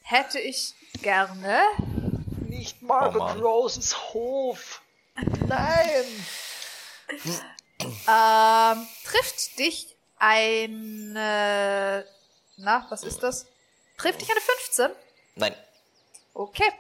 hätte 0.03 0.39
ich 0.39 0.73
gerne 1.01 1.61
nicht 2.47 2.81
Margaret 2.81 3.37
Oh. 3.37 3.41
Roses 3.41 3.97
Hof. 4.13 4.81
Nein. 5.47 6.25
ähm, 8.07 8.87
trifft 9.05 9.59
dich 9.59 9.95
eine. 10.17 12.05
Na, 12.57 12.85
was 12.89 13.03
ist 13.03 13.21
das? 13.23 13.45
Trifft 13.97 14.21
dich 14.21 14.31
eine 14.31 14.41
15? 14.41 14.91
Nein. 15.35 15.55
Okay. 16.33 16.71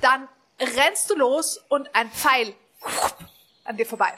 Dann 0.00 0.28
rennst 0.60 1.10
du 1.10 1.14
los 1.16 1.58
und 1.68 1.88
ein 1.94 2.10
Pfeil 2.10 2.54
an 3.64 3.76
dir 3.76 3.86
vorbei. 3.86 4.12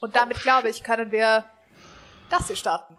Und 0.00 0.14
damit, 0.14 0.40
glaube 0.40 0.68
ich, 0.68 0.82
können 0.82 1.10
wir 1.10 1.44
das 2.30 2.46
hier 2.48 2.56
starten. 2.56 2.96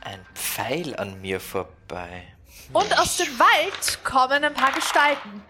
Ein 0.00 0.24
Pfeil 0.34 0.96
an 0.96 1.20
mir 1.20 1.40
vorbei. 1.40 2.34
Und 2.72 2.98
aus 2.98 3.16
dem 3.16 3.38
Wald 3.38 4.04
kommen 4.04 4.44
ein 4.44 4.54
paar 4.54 4.72
Gestalten. 4.72 5.42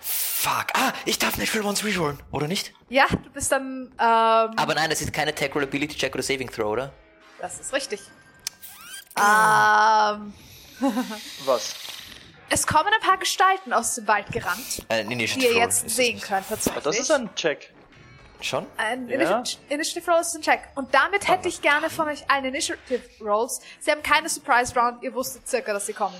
Fuck. 0.00 0.66
Ah, 0.74 0.92
ich 1.04 1.18
darf 1.18 1.36
Natural 1.36 1.66
Ones 1.66 1.84
rerollen, 1.84 2.18
oder 2.30 2.46
nicht? 2.46 2.72
Ja, 2.88 3.06
du 3.08 3.30
bist 3.30 3.50
dann, 3.50 3.90
ähm, 3.98 3.98
Aber 3.98 4.74
nein, 4.74 4.88
das 4.88 5.00
ist 5.00 5.12
keine 5.12 5.30
Attack 5.30 5.54
Roll 5.54 5.64
Ability 5.64 5.96
Check 5.96 6.14
oder 6.14 6.22
Saving 6.22 6.50
Throw, 6.50 6.66
oder? 6.72 6.92
das 7.40 7.58
ist 7.60 7.72
richtig. 7.72 8.00
Ähm, 9.16 10.32
Was? 11.44 11.74
Es 12.50 12.66
kommen 12.66 12.88
ein 12.92 13.00
paar 13.06 13.18
Gestalten 13.18 13.72
aus 13.72 13.94
dem 13.96 14.06
Wald 14.08 14.30
gerannt, 14.32 14.84
Ein 14.88 15.08
die 15.08 15.14
Initiative 15.14 15.46
ihr 15.48 15.52
Roll. 15.54 15.62
jetzt 15.62 15.86
ist 15.86 15.96
sehen 15.96 16.18
das 16.18 16.28
könnt 16.28 16.48
tatsächlich. 16.48 16.84
Das 16.84 16.98
ist 16.98 17.10
ein 17.10 17.34
Check. 17.34 17.72
Schon? 18.40 18.66
Ein 18.76 19.08
Ja. 19.08 19.16
Initi 19.20 19.58
Initiative 19.68 20.10
Roll 20.12 20.20
ist 20.20 20.34
ein 20.36 20.42
Check. 20.42 20.60
Und 20.76 20.94
damit 20.94 21.26
hätte 21.28 21.48
ich 21.48 21.60
gerne 21.60 21.90
von 21.90 22.08
euch 22.08 22.28
allen 22.30 22.44
Initiative 22.44 23.02
Rolls. 23.20 23.60
Sie 23.80 23.90
haben 23.90 24.02
keine 24.02 24.28
Surprise 24.28 24.74
Round, 24.78 25.02
ihr 25.02 25.12
wusstet 25.14 25.48
circa, 25.48 25.72
dass 25.72 25.86
sie 25.86 25.92
kommen. 25.92 26.14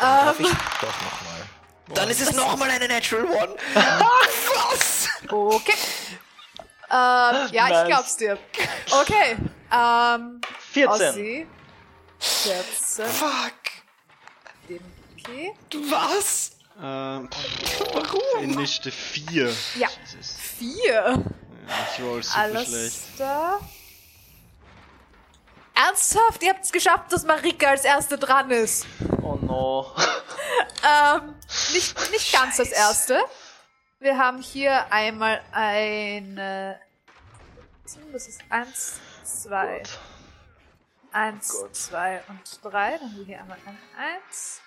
Darf 0.00 0.38
ich 0.40 0.48
doch 0.48 0.52
nochmal. 0.82 1.42
Dann 1.94 2.10
ist 2.10 2.20
es 2.20 2.32
nochmal 2.32 2.68
eine 2.70 2.88
Natural 2.88 3.24
One. 3.26 3.54
Was? 3.74 5.08
Okay. 5.28 5.72
ähm, 6.90 7.48
ja, 7.52 7.66
ich 7.66 7.70
Nice. 7.70 7.86
glaub's 7.86 8.16
dir. 8.16 8.38
Okay. 8.90 9.36
Ähm, 9.72 10.40
14. 10.72 10.88
Ossi. 10.88 11.46
14. 12.18 13.06
Fuck. 13.06 13.52
Okay. 15.28 15.54
Was? 15.90 16.52
Ähm, 16.80 17.28
Warum? 17.92 18.42
Initiative 18.42 18.92
4. 18.92 19.56
Ja. 19.76 19.88
Jesus. 20.04 20.36
Vier. 20.36 20.92
Ja, 21.68 21.88
ich 21.96 22.02
roll 22.02 22.22
super 22.22 22.38
Alles 22.38 22.68
schlecht. 22.68 23.00
da. 23.18 23.60
Ernsthaft? 25.74 26.42
Ihr 26.42 26.50
habt 26.50 26.64
es 26.64 26.72
geschafft, 26.72 27.12
dass 27.12 27.24
Marika 27.24 27.68
als 27.70 27.84
Erste 27.84 28.16
dran 28.18 28.50
ist. 28.50 28.86
Oh 29.22 29.36
no. 29.40 29.92
Ähm, 30.88 31.34
nicht, 31.72 32.10
nicht 32.12 32.32
ganz 32.32 32.58
das 32.58 32.70
Erste. 32.70 33.18
Wir 33.98 34.16
haben 34.18 34.40
hier 34.40 34.90
einmal 34.92 35.42
eine... 35.50 36.78
Das 38.12 38.28
ist 38.28 38.40
eins, 38.48 39.00
zwei, 39.24 39.82
eins, 41.10 41.52
zwei 41.72 42.22
und 42.28 42.60
drei. 42.62 42.92
Dann 42.98 43.00
haben 43.10 43.16
wir 43.16 43.24
hier 43.24 43.40
einmal 43.40 43.58
ein 43.66 43.78
eins, 43.98 44.60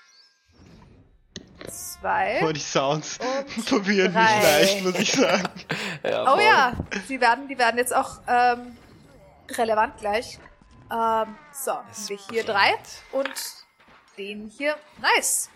zwei. 1.72 2.42
Aber 2.42 2.54
die 2.54 2.60
Sounds 2.60 3.20
Und 3.56 3.64
verwirren 3.66 4.14
mich 4.14 4.22
drei. 4.24 4.42
leicht, 4.42 4.84
muss 4.84 4.96
ich 5.00 5.12
sagen. 5.12 5.50
Ja, 6.04 6.34
Oh 6.34 6.40
ja, 6.40 6.74
die 7.10 7.20
werden, 7.20 7.48
die 7.50 7.58
werden 7.58 7.78
jetzt 7.78 7.94
auch 7.94 8.22
ähm, 8.28 8.78
relevant 9.52 9.98
gleich. 9.98 10.40
Ähm, 10.92 11.36
so, 11.52 11.74
haben 11.74 11.86
wir 12.08 12.18
hier 12.32 12.44
drei 12.46 12.76
und 13.12 13.30
den 14.18 14.48
hier. 14.48 14.76
Nice. 15.02 15.50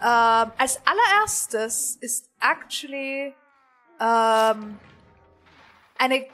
Ähm, 0.00 0.50
als 0.58 0.80
allererstes 0.86 1.96
ist 2.00 2.30
actually 2.40 3.34
ähm, 4.00 4.78
eine, 5.98 6.26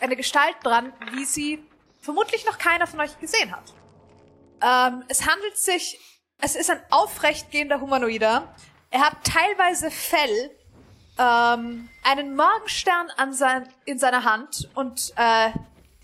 eine 0.00 0.16
Gestalt 0.16 0.56
dran, 0.62 0.92
wie 1.12 1.24
sie 1.24 1.62
vermutlich 2.00 2.46
noch 2.46 2.58
keiner 2.58 2.86
von 2.86 3.00
euch 3.00 3.18
gesehen 3.18 3.52
hat. 3.54 3.64
Ähm, 4.62 5.04
es 5.08 5.26
handelt 5.26 5.58
sich, 5.58 5.98
es 6.42 6.56
ist 6.56 6.70
ein 6.70 6.80
aufrechtgehender 6.90 7.80
Humanoider. 7.80 8.52
Er 8.90 9.00
hat 9.00 9.16
teilweise 9.24 9.90
Fell, 9.90 10.50
ähm, 11.18 11.88
einen 12.02 12.36
Morgenstern 12.36 13.10
an 13.16 13.32
sein, 13.32 13.68
in 13.84 13.98
seiner 13.98 14.24
Hand 14.24 14.68
und 14.74 15.12
äh, 15.16 15.50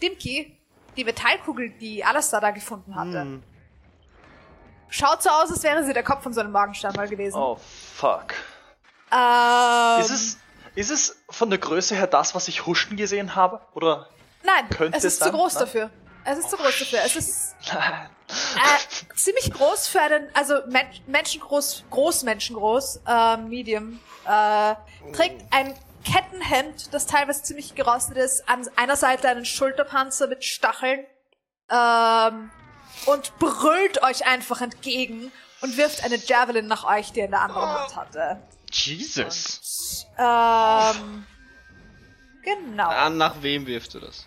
Dimki, 0.01 0.57
die 0.97 1.05
Metallkugel, 1.05 1.71
die 1.71 2.05
Alastair 2.05 2.41
da 2.41 2.51
gefunden 2.53 2.95
hatte. 2.95 3.21
Hm. 3.21 3.43
Schaut 4.91 5.23
so 5.23 5.29
aus, 5.29 5.51
als 5.51 5.63
wäre 5.65 5.85
sie 5.85 5.93
der 5.93 6.05
Kopf 6.05 6.23
von 6.23 6.33
so 6.33 6.41
einem 6.41 6.53
Morgenstern 6.53 6.95
mal 6.95 7.09
gewesen. 7.09 7.37
Oh 7.37 7.59
fuck. 7.95 8.33
Ähm, 9.13 10.01
Ist 10.01 10.11
es, 10.11 10.39
ist 10.75 10.91
es 10.91 11.23
von 11.29 11.51
der 11.51 11.59
Größe 11.59 11.95
her 11.95 12.07
das, 12.07 12.35
was 12.35 12.49
ich 12.49 12.65
Huschen 12.65 12.97
gesehen 12.97 13.35
habe? 13.35 13.61
Oder? 13.75 14.09
Nein, 14.45 14.67
es 14.93 14.99
es 14.99 15.05
ist 15.05 15.19
zu 15.19 15.25
sein? 15.25 15.33
groß 15.35 15.55
Nein? 15.55 15.65
dafür. 15.65 15.91
Es 16.25 16.39
ist 16.39 16.51
zu 16.51 16.57
groß 16.57 16.79
dafür. 16.79 17.01
Es 17.05 17.17
ist 17.17 17.57
äh, 18.29 19.17
ziemlich 19.17 19.53
groß 19.53 19.89
für 19.89 20.01
einen, 20.01 20.29
also 20.35 20.55
Men 20.69 20.87
menschengroß, 21.07 21.85
großmenschengroß, 21.91 23.01
äh, 23.07 23.37
Medium, 23.39 24.01
äh, 24.25 24.75
trägt 25.13 25.53
ein 25.53 25.75
Kettenhemd, 26.05 26.95
das 26.95 27.07
teilweise 27.07 27.43
ziemlich 27.43 27.75
gerostet 27.75 28.17
ist, 28.17 28.49
an 28.49 28.69
einer 28.77 28.97
Seite 28.97 29.29
einen 29.29 29.45
Schulterpanzer 29.45 30.27
mit 30.27 30.45
Stacheln, 30.45 31.05
ähm, 31.71 32.51
und 33.07 33.39
brüllt 33.39 34.03
euch 34.03 34.27
einfach 34.27 34.61
entgegen 34.61 35.31
und 35.61 35.77
wirft 35.77 36.05
eine 36.05 36.17
Javelin 36.17 36.67
nach 36.67 36.85
euch, 36.85 37.13
die 37.13 37.21
er 37.21 37.27
in 37.27 37.31
der 37.33 37.43
anderen 37.43 37.69
Hand 37.69 37.97
hatte. 37.97 38.43
Jesus. 38.71 40.07
Ähm, 40.19 41.27
genau. 42.43 43.11
Nach 43.11 43.43
wem 43.43 43.67
wirft 43.67 43.95
du 43.95 44.01
das? 44.01 44.27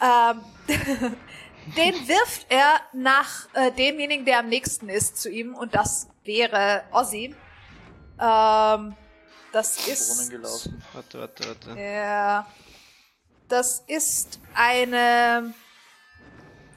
Ähm, 0.00 0.42
den 1.76 1.94
wirft 2.08 2.46
er 2.48 2.80
nach 2.92 3.48
äh, 3.54 3.70
demjenigen, 3.72 4.24
der 4.24 4.40
am 4.40 4.48
nächsten 4.48 4.88
ist 4.88 5.20
zu 5.20 5.30
ihm, 5.30 5.54
und 5.54 5.74
das 5.74 6.08
wäre 6.24 6.84
Ozzy. 6.92 7.34
Ähm, 8.20 8.96
das 9.52 9.86
ist. 9.88 10.30
gelaufen. 10.30 10.82
Warte, 10.92 11.20
warte, 11.20 11.48
warte. 11.48 11.80
Ja. 11.80 12.46
Das 13.48 13.82
ist 13.86 14.40
eine. 14.54 15.54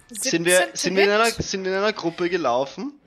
Sind 0.10 0.46
wir, 0.46 0.58
17 0.58 0.76
sind, 0.76 0.96
wir 0.98 1.04
in 1.06 1.10
einer, 1.12 1.32
sind 1.32 1.64
wir 1.66 1.72
in 1.72 1.78
einer 1.78 1.94
Gruppe 1.94 2.30
gelaufen? 2.30 3.00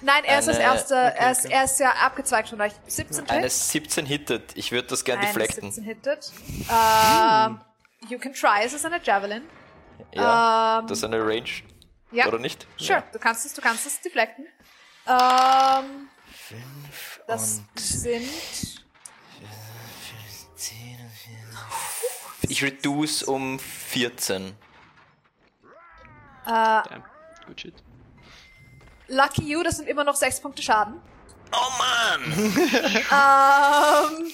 Nein, 0.00 0.22
er 0.24 0.38
ist 0.38 0.46
das 0.46 0.56
Eine- 0.56 0.64
erste. 0.64 0.94
okay, 0.94 1.14
er, 1.16 1.30
ist, 1.32 1.44
er 1.44 1.64
ist 1.64 1.80
ja 1.80 1.90
abgezweigt 1.90 2.48
von 2.50 2.60
euch. 2.60 2.72
17 2.86 3.28
Eine 3.28 3.42
Hit. 3.42 3.52
17 3.52 4.06
hittet. 4.06 4.42
Ich 4.56 4.70
würde 4.70 4.86
das 4.88 5.04
gern 5.04 5.18
Eine 5.18 5.26
deflecten. 5.28 5.72
17 5.72 5.82
hittet. 5.84 6.30
Ähm, 6.70 7.60
you 8.08 8.18
can 8.18 8.32
try. 8.32 8.62
Es 8.64 8.72
ist 8.72 8.86
eine 8.86 9.00
Javelin. 9.02 9.42
Ja. 10.14 10.80
Ähm, 10.80 10.86
das 10.86 10.98
ist 10.98 11.04
eine 11.04 11.20
Range. 11.24 11.48
Ja. 12.10 12.26
Oder 12.26 12.38
nicht? 12.38 12.66
Sure, 12.78 13.02
du 13.12 13.18
kannst 13.18 13.44
es, 13.46 13.52
du 13.54 13.60
kannst 13.60 13.86
es 13.86 14.00
deflecten. 14.00 14.46
Ähm, 15.06 16.08
das 17.26 17.60
sind 17.76 18.28
Ich 22.48 22.62
reduce 22.64 23.22
um 23.24 23.58
14. 23.58 24.46
äh, 24.46 24.52
Damn. 26.46 27.04
Good 27.46 27.60
shit. 27.60 27.74
Lucky 29.08 29.42
You, 29.42 29.62
das 29.62 29.76
sind 29.76 29.88
immer 29.88 30.04
noch 30.04 30.16
sechs 30.16 30.40
Punkte 30.40 30.62
Schaden. 30.62 31.00
Oh 31.52 31.70
Mann! 31.78 32.54
Ähm, 33.10 34.30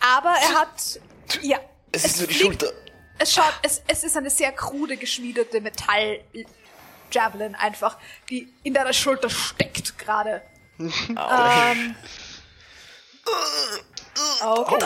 aber 0.00 0.30
er 0.30 0.60
hat, 0.60 1.00
ja, 1.42 1.58
Es 1.92 2.04
ist 2.04 2.18
nur 2.18 2.26
die 2.28 2.34
fliegt- 2.34 2.62
Schulter. 2.62 2.72
Es 3.18 3.32
schaut, 3.32 3.54
es, 3.62 3.82
es 3.86 4.04
ist 4.04 4.16
eine 4.16 4.30
sehr 4.30 4.52
krude 4.52 4.96
geschmiedete 4.96 5.60
Metall 5.60 6.20
Javelin 7.10 7.54
einfach, 7.54 7.96
die 8.28 8.52
in 8.62 8.74
deiner 8.74 8.92
Schulter 8.92 9.30
steckt 9.30 9.98
gerade. 9.98 10.42
ähm, 10.78 11.96
okay. 14.42 14.84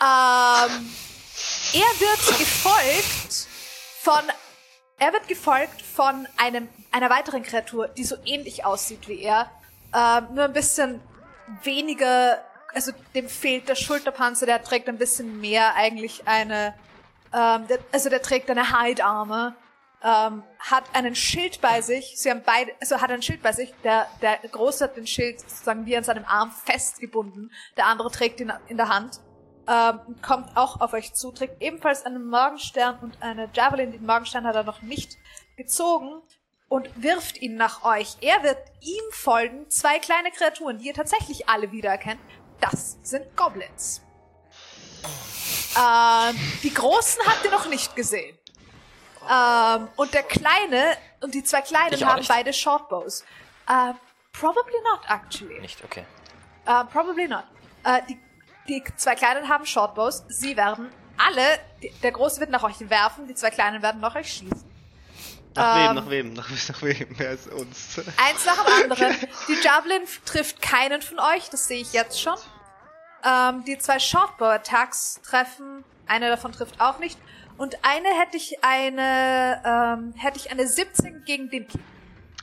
Ähm, 0.00 0.94
er 1.72 2.00
wird 2.00 2.38
gefolgt 2.38 3.48
von, 4.00 4.22
er 4.98 5.12
wird 5.12 5.28
gefolgt 5.28 5.82
von 5.82 6.26
einem, 6.36 6.68
einer 6.92 7.10
weiteren 7.10 7.42
Kreatur, 7.42 7.88
die 7.88 8.04
so 8.04 8.16
ähnlich 8.24 8.64
aussieht 8.64 9.08
wie 9.08 9.20
er, 9.22 9.50
ähm, 9.94 10.34
nur 10.34 10.44
ein 10.44 10.52
bisschen 10.52 11.00
weniger, 11.62 12.44
also 12.74 12.92
dem 13.14 13.28
fehlt 13.28 13.68
der 13.68 13.74
Schulterpanzer, 13.74 14.46
der 14.46 14.62
trägt 14.62 14.88
ein 14.88 14.98
bisschen 14.98 15.40
mehr 15.40 15.74
eigentlich 15.74 16.26
eine, 16.26 16.74
ähm, 17.32 17.66
der, 17.68 17.78
also 17.92 18.08
der 18.10 18.22
trägt 18.22 18.50
eine 18.50 18.78
Hide 18.78 19.04
Armor, 19.04 19.54
ähm, 20.02 20.42
hat 20.58 20.84
einen 20.92 21.14
Schild 21.14 21.60
bei 21.60 21.80
sich, 21.80 22.14
sie 22.16 22.30
haben 22.30 22.42
beide, 22.44 22.72
also 22.80 23.00
hat 23.00 23.10
ein 23.10 23.22
Schild 23.22 23.42
bei 23.42 23.52
sich, 23.52 23.74
der, 23.82 24.06
der 24.22 24.38
Große 24.38 24.84
hat 24.84 24.96
den 24.96 25.06
Schild 25.06 25.40
sozusagen 25.40 25.86
wie 25.86 25.96
an 25.96 26.04
seinem 26.04 26.24
Arm 26.24 26.52
festgebunden, 26.52 27.50
der 27.76 27.86
andere 27.86 28.10
trägt 28.10 28.40
ihn 28.40 28.52
in 28.68 28.76
der 28.76 28.88
Hand 28.88 29.20
ähm, 29.68 30.16
kommt 30.22 30.56
auch 30.56 30.80
auf 30.80 30.94
euch 30.94 31.12
zu, 31.12 31.30
trägt 31.30 31.60
ebenfalls 31.62 32.06
einen 32.06 32.26
Morgenstern 32.26 32.98
und 33.00 33.22
eine 33.22 33.50
Javelin. 33.52 33.92
Den 33.92 34.06
Morgenstern 34.06 34.46
hat 34.46 34.54
er 34.54 34.64
noch 34.64 34.80
nicht 34.80 35.18
gezogen 35.56 36.22
und 36.68 37.02
wirft 37.02 37.40
ihn 37.40 37.56
nach 37.56 37.84
euch. 37.84 38.16
Er 38.22 38.42
wird 38.42 38.58
ihm 38.80 39.04
folgen 39.10 39.68
zwei 39.68 39.98
kleine 39.98 40.30
Kreaturen, 40.30 40.78
die 40.78 40.86
ihr 40.86 40.94
tatsächlich 40.94 41.48
alle 41.48 41.70
wiedererkennt. 41.70 42.20
Das 42.60 42.98
sind 43.02 43.36
Goblins. 43.36 44.02
Ähm, 45.76 46.36
die 46.62 46.72
Großen 46.72 47.22
habt 47.26 47.44
ihr 47.44 47.50
noch 47.50 47.68
nicht 47.68 47.94
gesehen. 47.94 48.36
Ähm, 49.30 49.88
und 49.96 50.12
der 50.14 50.22
Kleine 50.22 50.96
und 51.20 51.34
die 51.34 51.44
zwei 51.44 51.60
Kleinen 51.60 52.04
haben 52.04 52.18
nicht. 52.18 52.28
beide 52.28 52.52
Shortbows. 52.52 53.22
Äh, 53.68 53.92
probably 54.32 54.80
not, 54.84 55.00
actually. 55.08 55.60
Nicht, 55.60 55.82
okay. 55.84 56.04
Uh, 56.66 56.84
probably 56.84 57.28
not. 57.28 57.44
Uh, 57.86 57.98
die, 58.08 58.18
die 58.68 58.84
zwei 58.96 59.14
Kleinen 59.14 59.48
haben 59.48 59.64
Shortbows. 59.66 60.24
Sie 60.28 60.56
werden 60.56 60.90
alle, 61.16 61.58
die, 61.82 61.90
der 62.02 62.12
Große 62.12 62.40
wird 62.40 62.50
nach 62.50 62.62
euch 62.62 62.76
werfen, 62.88 63.26
die 63.26 63.34
zwei 63.34 63.50
Kleinen 63.50 63.82
werden 63.82 64.00
nach 64.00 64.14
euch 64.14 64.32
schießen. 64.32 64.64
Nach 65.58 65.90
Ähm. 65.90 66.10
wem, 66.10 66.32
nach 66.32 66.48
wem, 66.50 66.56
nach, 66.56 66.68
nach 66.68 66.82
wem? 66.82 67.06
Wer 67.18 67.30
ist 67.32 67.48
uns? 67.52 67.98
Eins 68.16 68.44
nach 68.46 68.64
dem 68.64 68.90
anderen. 68.90 69.16
Die 69.48 69.56
Javelin 69.64 70.02
trifft 70.24 70.62
keinen 70.62 71.02
von 71.02 71.18
euch, 71.18 71.48
das 71.50 71.66
sehe 71.68 71.80
ich 71.80 71.92
jetzt 71.92 72.20
schon. 72.20 72.36
Ähm, 73.24 73.64
die 73.66 73.76
zwei 73.78 73.98
Shortbow-Attacks 73.98 75.20
treffen, 75.28 75.84
eine 76.06 76.28
davon 76.28 76.52
trifft 76.52 76.80
auch 76.80 76.98
nicht. 77.00 77.18
Und 77.56 77.76
eine 77.82 78.08
hätte 78.20 78.36
ich 78.36 78.62
eine, 78.62 79.60
ähm, 79.66 80.14
hätte 80.16 80.38
ich 80.38 80.50
eine 80.52 80.68
17 80.68 81.24
gegen 81.24 81.50
Dimki. 81.50 81.78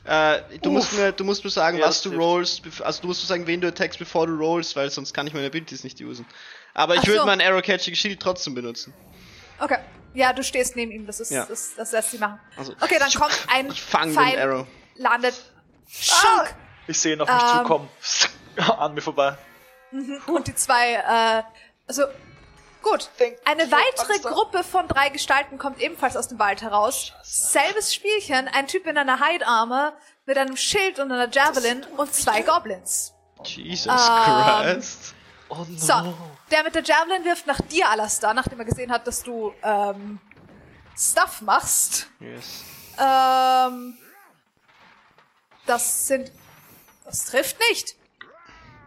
Äh, 0.04 0.40
du 0.62 0.70
musst 0.70 0.92
mir, 0.92 1.12
du 1.12 1.24
musst 1.24 1.42
mir 1.42 1.50
sagen, 1.50 1.78
Ja, 1.78 1.86
was 1.86 2.02
du 2.02 2.10
rollst, 2.14 2.62
also 2.82 3.00
du 3.00 3.08
musst 3.08 3.22
mir 3.22 3.26
sagen, 3.26 3.46
wen 3.46 3.60
du 3.62 3.68
attackst, 3.68 3.98
bevor 3.98 4.26
du 4.26 4.36
rollst, 4.36 4.76
weil 4.76 4.90
sonst 4.90 5.14
kann 5.14 5.26
ich 5.26 5.32
meine 5.32 5.46
Abilities 5.46 5.82
nicht 5.82 5.98
usen. 6.00 6.26
Aber 6.74 6.94
ich 6.94 7.00
Ach 7.00 7.06
würde 7.06 7.20
so. 7.20 7.26
mein 7.26 7.40
Arrow 7.40 7.62
Catching 7.62 7.94
Shield 7.94 8.20
trotzdem 8.20 8.54
benutzen. 8.54 8.92
Okay. 9.58 9.78
Ja, 10.16 10.32
du 10.32 10.42
stehst 10.42 10.76
neben 10.76 10.90
ihm, 10.92 11.06
das 11.06 11.20
ist, 11.20 11.30
Ja. 11.30 11.44
das, 11.46 11.74
das 11.76 11.92
lässt 11.92 12.10
sie 12.10 12.18
machen. 12.18 12.40
Also, 12.56 12.72
Okay, 12.80 12.98
dann 12.98 13.10
kommt 13.12 13.38
ein 13.52 13.70
Ich 13.70 13.82
fang 13.82 14.08
den 14.08 14.14
Pfeil, 14.14 14.38
Arrow. 14.40 14.66
landet, 14.96 15.34
schunk, 15.88 16.54
Ich 16.86 16.98
sehe 16.98 17.14
ihn 17.14 17.20
auf 17.20 17.28
mich 17.28 17.42
Ähm. 17.42 17.58
zukommen. 17.58 17.88
An 18.78 18.94
mir 18.94 19.02
vorbei. 19.02 19.36
und 20.26 20.46
die 20.46 20.54
zwei, 20.54 20.94
äh, 20.94 21.42
also, 21.86 22.04
gut. 22.82 23.10
Eine 23.44 23.70
weitere. 23.70 24.18
Gruppe 24.20 24.64
von 24.64 24.88
drei 24.88 25.10
Gestalten 25.10 25.58
kommt 25.58 25.80
ebenfalls 25.80 26.16
aus 26.16 26.28
dem 26.28 26.38
Wald 26.38 26.62
heraus. 26.62 27.12
Selbes 27.22 27.94
Spielchen, 27.94 28.48
ein 28.48 28.66
Typ 28.66 28.86
in 28.86 28.96
einer 28.96 29.20
Hide 29.24 29.46
Armor 29.46 29.92
mit 30.24 30.38
einem 30.38 30.56
Schild 30.56 30.98
und 30.98 31.12
einer 31.12 31.30
Javelin 31.30 31.84
und 31.98 32.12
zwei 32.14 32.40
Goblins. 32.42 33.12
Jesus 33.44 33.86
Ähm. 33.86 34.62
Christ. 34.74 35.14
Oh 35.50 35.58
no. 35.68 35.78
So, 35.78 36.14
der 36.50 36.62
mit 36.62 36.74
der 36.74 36.82
Javelin 36.82 37.24
wirft 37.24 37.46
nach 37.46 37.60
dir, 37.60 37.88
Alastar, 37.88 38.34
nachdem 38.34 38.58
er 38.60 38.64
gesehen 38.64 38.90
hat, 38.90 39.06
dass 39.06 39.22
du, 39.22 39.52
ähm, 39.62 40.20
Stuff 40.96 41.42
machst. 41.42 42.08
Yes. 42.20 42.64
Ähm, 42.98 43.98
das 45.66 46.06
sind, 46.06 46.32
das 47.04 47.26
trifft 47.26 47.56
nicht. 47.70 47.96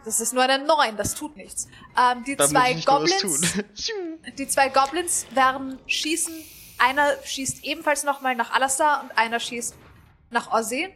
Das 0.04 0.18
ist 0.18 0.32
nur 0.32 0.42
eine 0.42 0.64
9, 0.64 0.96
das 0.96 1.14
tut 1.14 1.36
nichts. 1.36 1.68
Ähm, 1.96 2.24
die 2.24 2.34
Da 2.34 2.44
muss 2.44 2.52
zwei 2.52 2.74
Goblins. 2.74 3.58
Die 4.38 4.48
zwei 4.48 4.68
Goblins 4.70 5.26
werden 5.32 5.78
schießen. 5.86 6.34
Einer 6.78 7.22
schießt 7.22 7.64
ebenfalls 7.64 8.04
nochmal 8.04 8.34
nach 8.34 8.50
Alastar 8.52 9.02
und 9.02 9.16
einer 9.16 9.38
schießt 9.38 9.74
nach 10.30 10.50
Ozzy. 10.52 10.94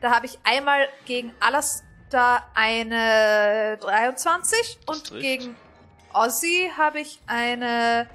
Da 0.00 0.14
habe 0.14 0.26
ich 0.26 0.38
einmal 0.44 0.88
gegen 1.06 1.34
Alastar 1.40 2.48
eine 2.54 3.78
23 3.80 4.78
und 4.86 5.10
gegen 5.10 5.56
Ozzy 6.16 6.70
habe 6.76 7.00
ich 7.00 7.20
eine 7.26 8.08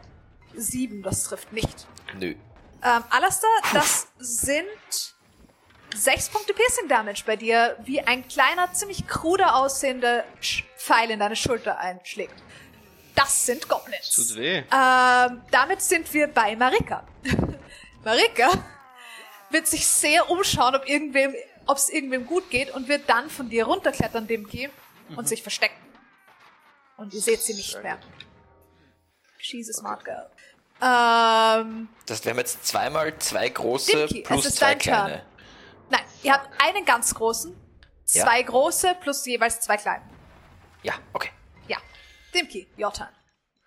7. 0.55 1.03
Das 1.03 1.25
trifft 1.25 1.53
nicht. 1.53 1.87
Nö. 2.19 2.35
Ähm, 2.83 3.03
Alastar, 3.09 3.49
das 3.73 4.07
sind 4.17 5.15
6 5.95 6.29
Punkte 6.29 6.53
Piercing 6.53 6.87
Damage 6.87 7.23
bei 7.25 7.35
dir, 7.35 7.77
wie 7.83 8.01
ein 8.01 8.27
kleiner, 8.27 8.73
ziemlich 8.73 9.07
kruder 9.07 9.55
aussehender 9.55 10.23
Pfeil 10.77 11.11
in 11.11 11.19
deine 11.19 11.35
Schulter 11.35 11.77
einschlägt. 11.77 12.33
Das 13.13 13.45
sind 13.45 13.69
Goblins. 13.69 14.09
Tut 14.09 14.35
weh. 14.35 14.57
Ähm, 14.57 15.41
damit 15.51 15.81
sind 15.81 16.11
wir 16.13 16.27
bei 16.27 16.55
Marika. 16.55 17.03
Marika 18.03 18.49
wird 19.51 19.67
sich 19.67 19.85
sehr 19.85 20.27
umschauen, 20.29 20.75
ob 20.75 20.89
irgendwem, 20.89 21.35
ob 21.67 21.77
es 21.77 21.89
irgendwem 21.89 22.25
gut 22.25 22.49
geht 22.49 22.71
und 22.71 22.87
wird 22.87 23.07
dann 23.07 23.29
von 23.29 23.49
dir 23.49 23.65
runterklettern, 23.65 24.25
dem 24.25 24.47
gehen 24.47 24.71
und 25.15 25.27
sich 25.27 25.43
verstecken. 25.43 25.90
Und 27.01 27.13
ihr 27.15 27.21
seht 27.21 27.41
sie 27.41 27.55
nicht 27.55 27.81
mehr. 27.81 27.97
She's 29.39 29.69
a 29.69 29.73
smart 29.73 30.05
girl. 30.05 30.29
Ähm, 30.81 31.89
Das 32.05 32.23
haben 32.25 32.37
jetzt 32.37 32.65
zweimal 32.65 33.17
zwei 33.19 33.49
große 33.49 33.91
Dimki, 34.07 34.21
es 34.21 34.27
plus 34.27 34.45
ist 34.45 34.57
zwei 34.57 34.75
dein 34.75 34.79
Turn. 34.79 34.93
kleine. 35.07 35.25
nein, 35.89 36.01
ihr 36.23 36.33
habt 36.33 36.49
einen 36.61 36.85
ganz 36.85 37.13
großen, 37.15 37.55
Ja. 38.09 38.23
zwei 38.25 38.43
große 38.43 38.95
plus 39.01 39.25
jeweils 39.25 39.61
zwei 39.61 39.77
kleine. 39.77 40.07
Ja, 40.83 40.93
okay. 41.13 41.31
Ja. 41.67 41.77
Dimki, 42.35 42.67
your 42.77 42.93
turn. 42.93 43.09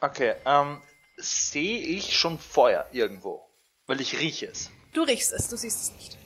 Okay, 0.00 0.34
ähm, 0.44 0.80
sehe 1.16 1.78
ich 1.78 2.16
schon 2.16 2.38
Feuer 2.38 2.86
irgendwo? 2.92 3.42
Weil 3.86 4.00
ich 4.00 4.18
rieche 4.18 4.46
es. 4.46 4.70
Du 4.92 5.02
riechst 5.02 5.32
es, 5.32 5.48
du 5.48 5.56
siehst 5.56 5.82
es 5.82 5.92
nicht. 5.92 6.18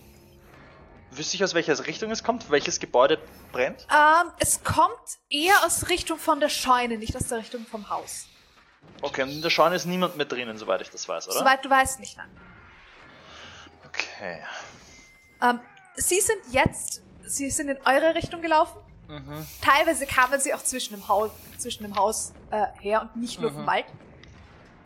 Wüsste 1.18 1.36
ich, 1.36 1.42
aus 1.42 1.52
welcher 1.52 1.84
Richtung 1.86 2.12
es 2.12 2.22
kommt? 2.22 2.48
Welches 2.48 2.78
Gebäude 2.78 3.18
brennt? 3.50 3.86
Ähm, 3.90 4.30
es 4.38 4.62
kommt 4.62 5.18
eher 5.28 5.64
aus 5.66 5.88
Richtung 5.88 6.16
von 6.16 6.38
der 6.38 6.48
Scheune, 6.48 6.96
nicht 6.96 7.16
aus 7.16 7.26
der 7.26 7.38
Richtung 7.38 7.66
vom 7.66 7.90
Haus. 7.90 8.26
Okay, 9.02 9.24
und 9.24 9.30
in 9.30 9.42
der 9.42 9.50
Scheune 9.50 9.74
ist 9.74 9.84
niemand 9.84 10.16
mehr 10.16 10.26
drinnen, 10.26 10.56
soweit 10.58 10.80
ich 10.80 10.90
das 10.90 11.08
weiß, 11.08 11.28
oder? 11.28 11.40
Soweit 11.40 11.64
du 11.64 11.70
weißt, 11.70 11.98
nicht 11.98 12.16
nein. 12.16 12.30
Okay. 13.86 14.42
Ähm, 15.42 15.60
sie 15.96 16.20
sind 16.20 16.38
jetzt, 16.52 17.02
sie 17.24 17.50
sind 17.50 17.68
in 17.68 17.78
eure 17.84 18.14
Richtung 18.14 18.40
gelaufen. 18.40 18.78
Teilweise 19.62 20.06
kamen 20.06 20.38
sie 20.38 20.52
auch 20.52 20.62
zwischen 20.62 20.94
dem 20.94 21.08
Haus, 21.08 21.30
zwischen 21.56 21.82
dem 21.82 21.96
Haus 21.96 22.34
äh, 22.50 22.66
her 22.78 23.02
und 23.02 23.16
nicht 23.16 23.40
nur 23.40 23.50
vom 23.50 23.66
Wald. 23.66 23.86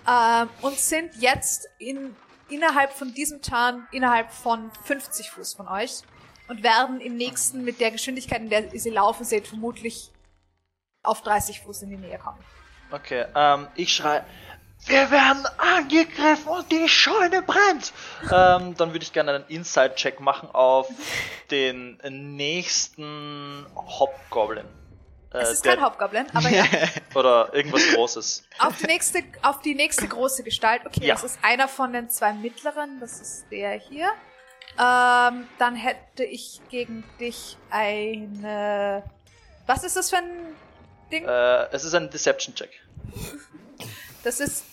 Ähm, 0.08 0.48
und 0.62 0.78
sind 0.78 1.14
jetzt 1.16 1.68
in, 1.78 2.16
innerhalb 2.48 2.92
von 2.92 3.12
diesem 3.12 3.42
Turn, 3.42 3.86
innerhalb 3.90 4.32
von 4.32 4.70
50 4.84 5.28
Fuß 5.30 5.54
von 5.54 5.66
euch. 5.68 6.02
Und 6.48 6.62
werden 6.62 7.00
im 7.00 7.16
nächsten 7.16 7.64
mit 7.64 7.80
der 7.80 7.90
Geschwindigkeit, 7.90 8.40
in 8.40 8.50
der 8.50 8.72
ihr 8.72 8.80
sie 8.80 8.90
laufen 8.90 9.24
seht, 9.24 9.46
vermutlich 9.46 10.10
auf 11.02 11.22
30 11.22 11.60
Fuß 11.60 11.82
in 11.82 11.90
die 11.90 11.96
Nähe 11.96 12.18
kommen. 12.18 12.38
Okay, 12.90 13.24
ähm, 13.34 13.68
ich 13.74 13.94
schrei, 13.94 14.22
wir 14.86 15.10
werden 15.10 15.46
angegriffen 15.56 16.48
und 16.48 16.70
die 16.70 16.88
Scheune 16.88 17.42
brennt! 17.42 17.92
ähm, 18.24 18.76
dann 18.76 18.92
würde 18.92 19.02
ich 19.04 19.12
gerne 19.12 19.32
einen 19.32 19.46
Inside-Check 19.46 20.20
machen 20.20 20.50
auf 20.52 20.88
den 21.50 21.98
nächsten 22.10 23.66
Hobgoblin. 23.74 24.66
Äh, 25.32 25.38
Es 25.38 25.52
ist 25.52 25.64
kein 25.64 25.82
Hobgoblin, 25.82 26.26
aber 26.34 26.48
ja. 26.50 26.64
Oder 27.14 27.54
irgendwas 27.54 27.82
Großes. 27.94 28.44
Auf 28.58 28.76
die 28.78 28.86
nächste, 28.86 29.22
auf 29.42 29.60
die 29.62 29.74
nächste 29.74 30.06
große 30.06 30.42
Gestalt. 30.42 30.82
Okay, 30.84 31.06
Ja. 31.06 31.14
das 31.14 31.24
ist 31.24 31.38
einer 31.42 31.68
von 31.68 31.92
den 31.92 32.10
zwei 32.10 32.32
mittleren. 32.34 33.00
Das 33.00 33.20
ist 33.20 33.46
der 33.50 33.72
hier. 33.78 34.10
Ähm, 34.78 35.46
dann 35.58 35.76
hätte 35.76 36.24
ich 36.24 36.60
gegen 36.70 37.04
dich 37.20 37.56
eine. 37.70 39.02
Was 39.66 39.84
ist 39.84 39.96
das 39.96 40.10
für 40.10 40.16
ein 40.16 40.54
Ding? 41.10 41.24
Äh, 41.26 41.66
es 41.72 41.84
ist 41.84 41.94
ein 41.94 42.10
Deception-Check. 42.10 42.70
Das 44.24 44.40
ist 44.40 44.64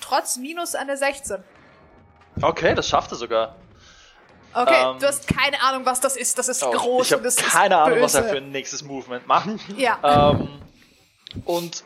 trotz 0.00 0.36
Minus 0.36 0.74
eine 0.74 0.96
16. 0.96 1.42
Okay, 2.42 2.74
das 2.74 2.88
schafft 2.88 3.12
er 3.12 3.16
sogar. 3.16 3.56
Okay, 4.52 4.90
Ähm. 4.92 4.98
du 4.98 5.06
hast 5.06 5.26
keine 5.28 5.60
Ahnung, 5.62 5.84
was 5.86 6.00
das 6.00 6.16
ist. 6.16 6.38
Das 6.38 6.48
ist 6.48 6.62
Oh, 6.62 6.70
groß 6.70 7.06
ich 7.06 7.12
und 7.12 7.18
habe 7.18 7.22
das 7.24 7.36
ist 7.36 7.46
keine 7.46 7.76
Ahnung, 7.78 8.00
was 8.02 8.14
er 8.14 8.22
böse. 8.22 8.32
für 8.34 8.40
ein 8.40 8.50
nächstes 8.50 8.82
Movement 8.82 9.26
macht. 9.26 9.48
Ja. 9.76 10.30
ähm, 10.32 10.48
und 11.44 11.84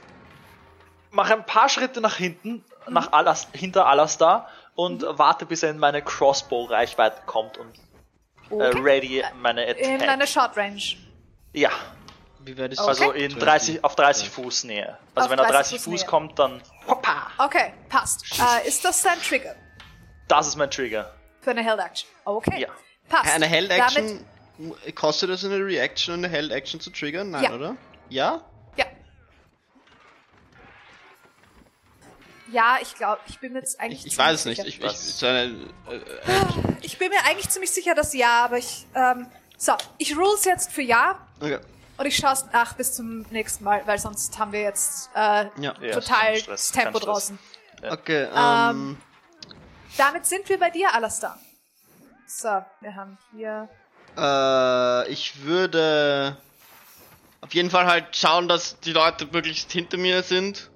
mache 1.11 1.33
ein 1.35 1.47
paar 1.47 1.69
Schritte 1.69 2.01
nach 2.01 2.17
hinten, 2.17 2.65
Mhm. 2.87 2.95
nach 2.95 3.13
Alas, 3.13 3.49
hinter 3.53 3.87
Alastar 3.87 4.49
und 4.79 5.05
warte, 5.09 5.45
bis 5.45 5.65
er 5.65 5.71
in 5.71 5.79
meine 5.79 6.03
Crossbow-Reichweite 6.03 7.23
kommt 7.27 7.59
und 7.59 7.77
äh, 7.77 8.55
Okay. 8.71 8.79
ready 8.81 9.25
meine 9.43 9.65
In 9.65 9.97
Attack. 9.97 10.09
eine 10.09 10.27
Short 10.27 10.57
Range. 10.57 10.81
ja, 11.53 11.71
Wie 12.41 12.57
weit 12.57 12.73
ist 12.73 12.79
also 12.79 13.09
Okay. 13.09 13.25
in 13.25 13.37
30, 13.39 13.83
auf 13.85 13.97
30 13.97 14.31
Fuß 14.31 14.65
Nähe. 14.65 14.97
Also 15.17 15.27
Auf 15.27 15.31
wenn 15.33 15.39
er 15.41 15.47
30 15.47 15.79
30 15.79 15.81
Fuß 15.81 16.01
Fuß 16.03 16.07
kommt, 16.07 16.39
dann 16.39 16.63
hoppa, 16.87 17.27
Okay, 17.39 17.75
passt. 17.89 18.25
Äh, 18.41 18.69
ist 18.69 18.85
das 18.85 19.03
dein 19.03 19.21
Trigger 19.21 19.55
das 20.29 20.47
ist 20.47 20.57
mein 20.57 20.71
Trigger. 20.71 21.13
für 21.41 21.51
eine 21.51 21.65
Held 21.65 21.81
Action? 21.81 22.09
Okay. 22.25 22.61
Ja. 22.61 22.69
Passt. 23.09 23.35
Eine 23.35 23.47
Held 23.47 23.71
Damit, 23.71 23.97
Action. 23.97 24.25
Kostet 24.95 25.31
das 25.31 25.45
eine 25.45 25.57
Reaction, 25.57 26.15
eine 26.17 26.29
Held 26.29 26.53
Action 26.53 26.79
zu 26.81 26.91
triggern? 26.91 27.31
Nein, 27.31 27.45
Ja. 27.45 27.53
oder? 27.55 27.77
Ja? 28.11 28.43
Ja. 32.51 32.77
Ja, 32.77 32.79
ich 32.81 32.95
glaube, 32.95 33.21
ich 33.27 33.39
bin 33.41 33.53
mir 33.53 33.61
jetzt 33.61 33.79
eigentlich. 33.81 34.01
Ich, 34.01 34.07
ich 34.07 34.13
ziemlich 34.15 34.29
weiß 34.29 34.41
es 34.41 34.45
nicht. 34.47 34.63
sicher. 34.63 34.87
Ich, 34.87 35.17
ich, 35.17 35.25
eine, 35.25 35.71
äh, 35.89 35.97
äh, 35.97 36.77
Ich 36.83 36.99
bin 36.99 37.11
mir 37.11 37.25
eigentlich 37.25 37.49
ziemlich 37.49 37.71
sicher, 37.71 37.95
dass 37.95 38.15
ja, 38.15 38.45
aber 38.45 38.59
ich. 38.59 38.87
Ähm, 38.95 39.27
so, 39.57 39.73
ich 39.99 40.17
rules 40.17 40.45
jetzt 40.45 40.73
für 40.73 40.83
ja 40.83 41.19
okay. 41.41 41.59
und 41.97 42.07
ich 42.07 42.17
schaue 42.17 42.33
es 42.33 42.45
nach 42.53 42.75
bis 42.75 42.95
zum 42.95 43.23
nächsten 43.31 43.65
Mal, 43.65 43.83
weil 43.87 43.99
sonst 43.99 44.39
haben 44.39 44.53
wir 44.53 44.61
jetzt 44.61 45.11
äh, 45.15 45.19
Ja. 45.19 45.75
Ja, 45.81 45.91
total 45.93 46.03
kein 46.03 46.37
Stress, 46.37 46.71
das 46.71 46.73
Tempo 46.73 46.99
draußen. 47.01 47.39
Okay, 47.83 48.29
ähm, 48.35 48.37
Ähm, 48.37 48.97
Damit 49.97 50.27
sind 50.27 50.49
wir 50.49 50.59
bei 50.59 50.71
dir, 50.71 50.95
Alastar. 50.95 51.39
So, 52.27 52.65
wir 52.81 52.95
haben 52.95 53.19
hier. 53.33 53.69
Äh, 54.17 55.11
ich 55.13 55.43
würde 55.43 56.37
auf 57.41 57.53
jeden 57.55 57.71
Fall 57.71 57.87
halt 57.87 58.15
schauen, 58.17 58.49
dass 58.49 58.79
die 58.81 58.93
Leute 58.93 59.27
möglichst 59.27 59.73
hinter 59.73 59.97
mir 59.97 60.23
sind. 60.23 60.71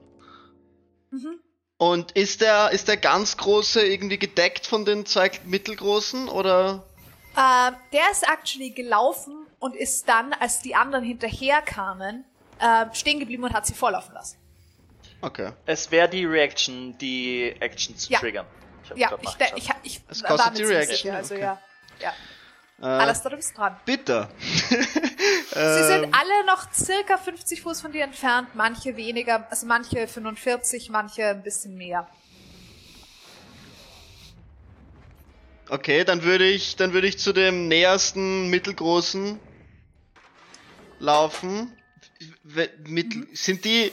Mhm. 1.11 1.39
Und 1.83 2.13
ist 2.13 2.41
der, 2.43 2.71
ist 2.71 2.87
der 2.87 2.97
ganz 2.97 3.37
große 3.37 3.85
irgendwie 3.85 4.17
gedeckt 4.17 4.69
von 4.69 4.85
den 4.85 5.05
zwei 5.05 5.33
mittelgroßen 5.45 6.29
oder? 6.29 6.85
Ähm, 7.37 7.75
der 7.93 8.09
ist 8.13 8.23
actually 8.23 8.71
gelaufen 8.71 9.49
und 9.59 9.75
ist 9.75 10.09
dann, 10.09 10.33
als 10.33 10.61
die 10.61 10.77
anderen 10.77 11.05
hinterher 11.05 11.61
kamen, 11.61 12.25
äh, 12.61 12.87
stehen 12.95 13.19
geblieben 13.19 13.43
und 13.43 13.53
hat 13.53 13.67
sie 13.67 13.75
vorlaufen 13.75 14.15
lassen. 14.15 14.39
Okay. 15.23 15.51
Es 15.67 15.91
wäre 15.91 16.09
die 16.09 16.25
Reaction, 16.25 16.97
die 16.99 17.53
Action 17.59 17.97
zu 17.97 18.13
Ja. 18.13 18.21
triggern. 18.21 18.47
hab 18.89 18.97
Ja, 18.97 19.19
ich, 19.21 19.31
ich, 19.57 19.65
ich, 19.65 19.71
ich 19.83 20.01
Es 20.09 20.23
war 20.23 20.37
kostet 20.37 20.53
mir 20.53 20.59
die 20.59 20.65
Reaction, 20.73 20.97
sicher, 20.97 21.17
also 21.17 21.35
okay. 21.35 21.43
ja. 21.43 21.63
ja. 21.99 22.13
Äh, 22.83 22.87
Alles, 22.87 23.23
du 23.23 23.31
bist 23.31 23.57
dran. 23.57 23.77
bitter. 23.85 24.29
Sie 24.41 25.59
Ähm. 25.59 25.87
sind 25.87 26.15
alle 26.15 26.47
noch 26.47 26.73
circa 26.73 27.17
50 27.17 27.63
Fuß 27.63 27.81
von 27.81 27.93
dir 27.93 28.03
entfernt, 28.05 28.49
manche 28.55 28.97
weniger, 28.97 29.47
also 29.51 29.67
manche 29.67 30.09
45, 30.09 30.89
manche 30.91 31.27
ein 31.27 31.43
bisschen 31.45 31.77
mehr. 31.77 32.09
Okay, 35.69 36.05
dann 36.05 36.23
würde 36.23 36.47
ich, 36.49 36.77
dann 36.77 36.93
würde 36.93 37.07
ich 37.07 37.19
zu 37.19 37.33
dem 37.33 37.69
nähersten 37.69 38.49
mittelgroßen 38.49 39.39
laufen. 40.99 41.73
W- 42.43 42.69
Mittel, 42.87 43.27
sind 43.33 43.65
die? 43.65 43.93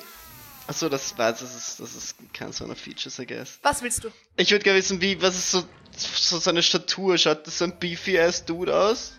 Achso, 0.68 0.90
das 0.90 1.18
weiß, 1.18 1.40
das 1.40 1.56
ist, 1.56 1.80
das 1.80 1.96
ist 1.96 2.16
kein 2.34 2.52
so 2.52 2.64
einer 2.66 2.76
Features, 2.76 3.18
I 3.20 3.26
guess. 3.26 3.60
Was 3.64 3.82
willst 3.82 4.04
du? 4.04 4.10
Ich 4.36 4.52
würde 4.52 4.64
gerne 4.64 4.78
wissen, 4.80 5.02
wie, 5.02 5.20
was 5.22 5.36
ist 5.38 5.52
so, 5.52 5.64
so 6.02 6.38
seine 6.40 6.64
Statur? 6.64 7.18
Schaut 7.18 7.46
das 7.48 7.58
so 7.60 7.66
ein 7.66 7.78
beefy 7.80 8.20
ass 8.20 8.44
Dude 8.46 8.76
aus? 8.76 9.14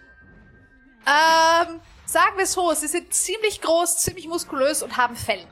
Ähm, 1.06 1.80
sagen 2.06 2.36
wir 2.36 2.44
es 2.44 2.52
so, 2.52 2.72
sie 2.74 2.86
sind 2.88 3.12
ziemlich 3.14 3.60
groß, 3.60 3.98
ziemlich 3.98 4.26
muskulös 4.28 4.82
und 4.82 4.96
haben 4.96 5.16
Fell. 5.16 5.44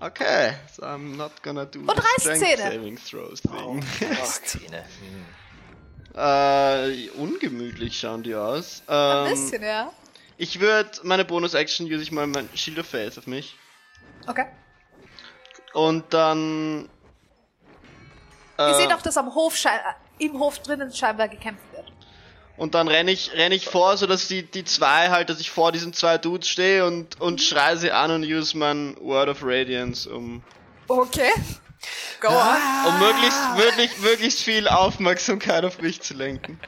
Okay, 0.00 0.54
so 0.74 0.82
I'm 0.82 1.16
not 1.16 1.42
gonna 1.42 1.64
do 1.66 1.80
Und 1.80 1.90
Reißzähne. 1.90 2.56
saving 2.72 2.98
throws 2.98 3.42
thing. 3.42 3.82
Szene. 4.24 4.84
Hm. 5.00 6.16
äh, 6.16 7.08
ungemütlich 7.10 7.98
schauen 7.98 8.22
die 8.22 8.34
aus. 8.34 8.82
Ein 8.86 9.26
Ähm, 9.26 9.30
bisschen, 9.32 9.62
ja. 9.62 9.92
ich 10.38 10.58
würde 10.60 10.90
meine 11.02 11.24
Bonus-Action 11.24 11.86
use 11.86 12.02
ich 12.02 12.12
mal 12.12 12.26
mein 12.26 12.48
Shield 12.54 12.78
of 12.78 12.86
Faith 12.86 13.16
auf 13.18 13.26
mich. 13.26 13.56
Okay. 14.26 14.46
Und 15.72 16.12
dann. 16.12 16.88
Ihr 18.58 18.66
äh, 18.66 18.74
seht 18.74 18.92
auch, 18.92 19.02
dass 19.02 19.16
am 19.16 19.34
Hof, 19.34 19.54
schei- 19.54 19.76
äh, 19.76 19.94
im 20.20 20.38
Hof 20.38 20.58
drinnen 20.60 20.92
scheinbar 20.92 21.28
gekämpft 21.28 21.64
wird. 21.72 21.92
Und 22.56 22.74
dann 22.74 22.88
renne 22.88 23.10
ich, 23.10 23.32
renn 23.32 23.52
ich 23.52 23.66
vor, 23.66 23.96
so 23.96 24.06
dass 24.06 24.28
die, 24.28 24.42
die 24.42 24.64
zwei 24.64 25.08
halt, 25.08 25.30
dass 25.30 25.40
ich 25.40 25.50
vor 25.50 25.72
diesen 25.72 25.92
zwei 25.94 26.18
Dudes 26.18 26.46
stehe 26.48 26.84
und, 26.86 27.18
und 27.20 27.40
schreie 27.40 27.76
sie 27.78 27.90
an 27.90 28.10
und 28.10 28.22
use 28.24 28.56
mein 28.56 28.96
Word 29.00 29.28
of 29.30 29.38
Radiance, 29.42 30.08
um, 30.08 30.42
Okay. 30.86 31.30
Go 32.20 32.28
on. 32.28 32.86
um 32.86 32.98
möglichst, 32.98 33.56
wirklich, 33.56 33.98
möglichst 34.00 34.40
viel 34.42 34.68
Aufmerksamkeit 34.68 35.64
auf 35.64 35.80
mich 35.80 36.02
zu 36.02 36.12
lenken. 36.12 36.60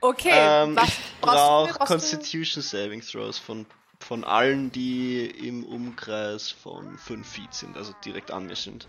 Okay. 0.00 0.30
Ähm, 0.32 0.74
was 0.76 0.88
ich 0.88 0.94
brauche 1.20 1.68
Brauchst 1.74 1.80
du- 1.80 1.84
Constitution 1.86 2.62
Saving 2.62 3.00
Throws 3.02 3.38
von, 3.38 3.66
von 4.00 4.24
allen, 4.24 4.72
die 4.72 5.26
im 5.26 5.64
Umkreis 5.64 6.50
von 6.50 6.98
5 6.98 7.28
Feet 7.28 7.54
sind, 7.54 7.76
also 7.76 7.92
direkt 8.04 8.32
an 8.32 8.46
mir 8.46 8.56
sind. 8.56 8.88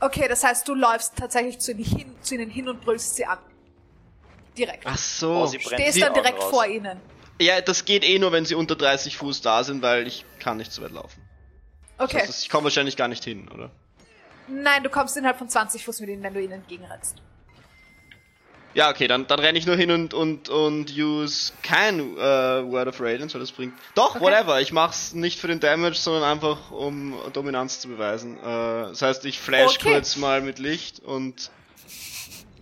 Okay, 0.00 0.28
das 0.28 0.44
heißt, 0.44 0.66
du 0.68 0.74
läufst 0.74 1.16
tatsächlich 1.16 1.58
zu 1.58 1.72
ihnen 1.72 1.84
hin, 1.84 2.14
zu 2.22 2.34
ihnen 2.34 2.50
hin 2.50 2.68
und 2.68 2.80
brüllst 2.80 3.16
sie 3.16 3.26
an. 3.26 3.38
Direkt. 4.56 4.84
Ach 4.86 4.96
so. 4.98 5.42
Oh, 5.42 5.46
sie 5.46 5.58
brennt 5.58 5.80
Stehst 5.80 5.96
die 5.96 6.00
dann 6.00 6.10
Augen 6.12 6.22
direkt 6.22 6.42
raus. 6.42 6.50
vor 6.50 6.66
ihnen. 6.66 7.00
ja, 7.40 7.60
das 7.60 7.84
geht 7.84 8.04
eh 8.04 8.18
nur, 8.18 8.32
wenn 8.32 8.44
sie 8.44 8.54
unter 8.54 8.76
30 8.76 9.16
Fuß 9.16 9.40
da 9.42 9.62
sind, 9.64 9.82
weil 9.82 10.06
ich 10.06 10.24
kann 10.40 10.56
nicht 10.56 10.72
so 10.72 10.82
weit 10.82 10.92
laufen. 10.92 11.22
Okay. 11.98 12.18
Das 12.20 12.28
ist, 12.30 12.42
ich 12.42 12.48
komme 12.48 12.64
wahrscheinlich 12.64 12.96
gar 12.96 13.08
nicht 13.08 13.24
hin, 13.24 13.48
oder? 13.48 13.70
Nein, 14.46 14.82
du 14.82 14.88
kommst 14.88 15.16
innerhalb 15.16 15.38
von 15.38 15.48
20 15.48 15.84
Fuß 15.84 16.00
mit 16.00 16.10
ihnen, 16.10 16.22
wenn 16.22 16.34
du 16.34 16.40
ihnen 16.40 16.52
entgegenrennst. 16.54 17.16
Ja, 18.78 18.90
okay, 18.90 19.08
dann, 19.08 19.26
dann 19.26 19.40
renne 19.40 19.58
ich 19.58 19.66
nur 19.66 19.74
hin 19.74 19.90
und, 19.90 20.14
und, 20.14 20.48
und 20.50 20.96
use 20.96 21.52
kein 21.64 21.98
äh, 22.16 22.20
Word 22.20 22.86
of 22.86 23.00
Radiance, 23.00 23.34
weil 23.34 23.40
das 23.40 23.50
bringt. 23.50 23.74
Doch, 23.96 24.14
Okay. 24.14 24.20
whatever. 24.24 24.60
Ich 24.60 24.70
mach's 24.70 25.14
nicht 25.14 25.40
für 25.40 25.48
den 25.48 25.58
Damage, 25.58 25.96
sondern 25.96 26.22
einfach, 26.22 26.70
um 26.70 27.12
Dominanz 27.32 27.80
zu 27.80 27.88
beweisen. 27.88 28.38
Äh, 28.38 28.42
das 28.90 29.02
heißt, 29.02 29.24
ich 29.24 29.40
flash 29.40 29.78
Okay. 29.78 29.94
kurz 29.94 30.14
mal 30.14 30.40
mit 30.42 30.60
Licht 30.60 31.00
und, 31.00 31.50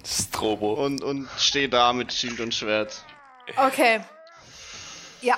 Strobo. 0.07 0.73
und, 0.83 1.03
und 1.05 1.29
stehe 1.37 1.69
da 1.69 1.93
mit 1.93 2.15
Schild 2.15 2.41
und 2.41 2.55
Schwert. 2.55 3.05
Okay. 3.55 4.01
Ja. 5.21 5.35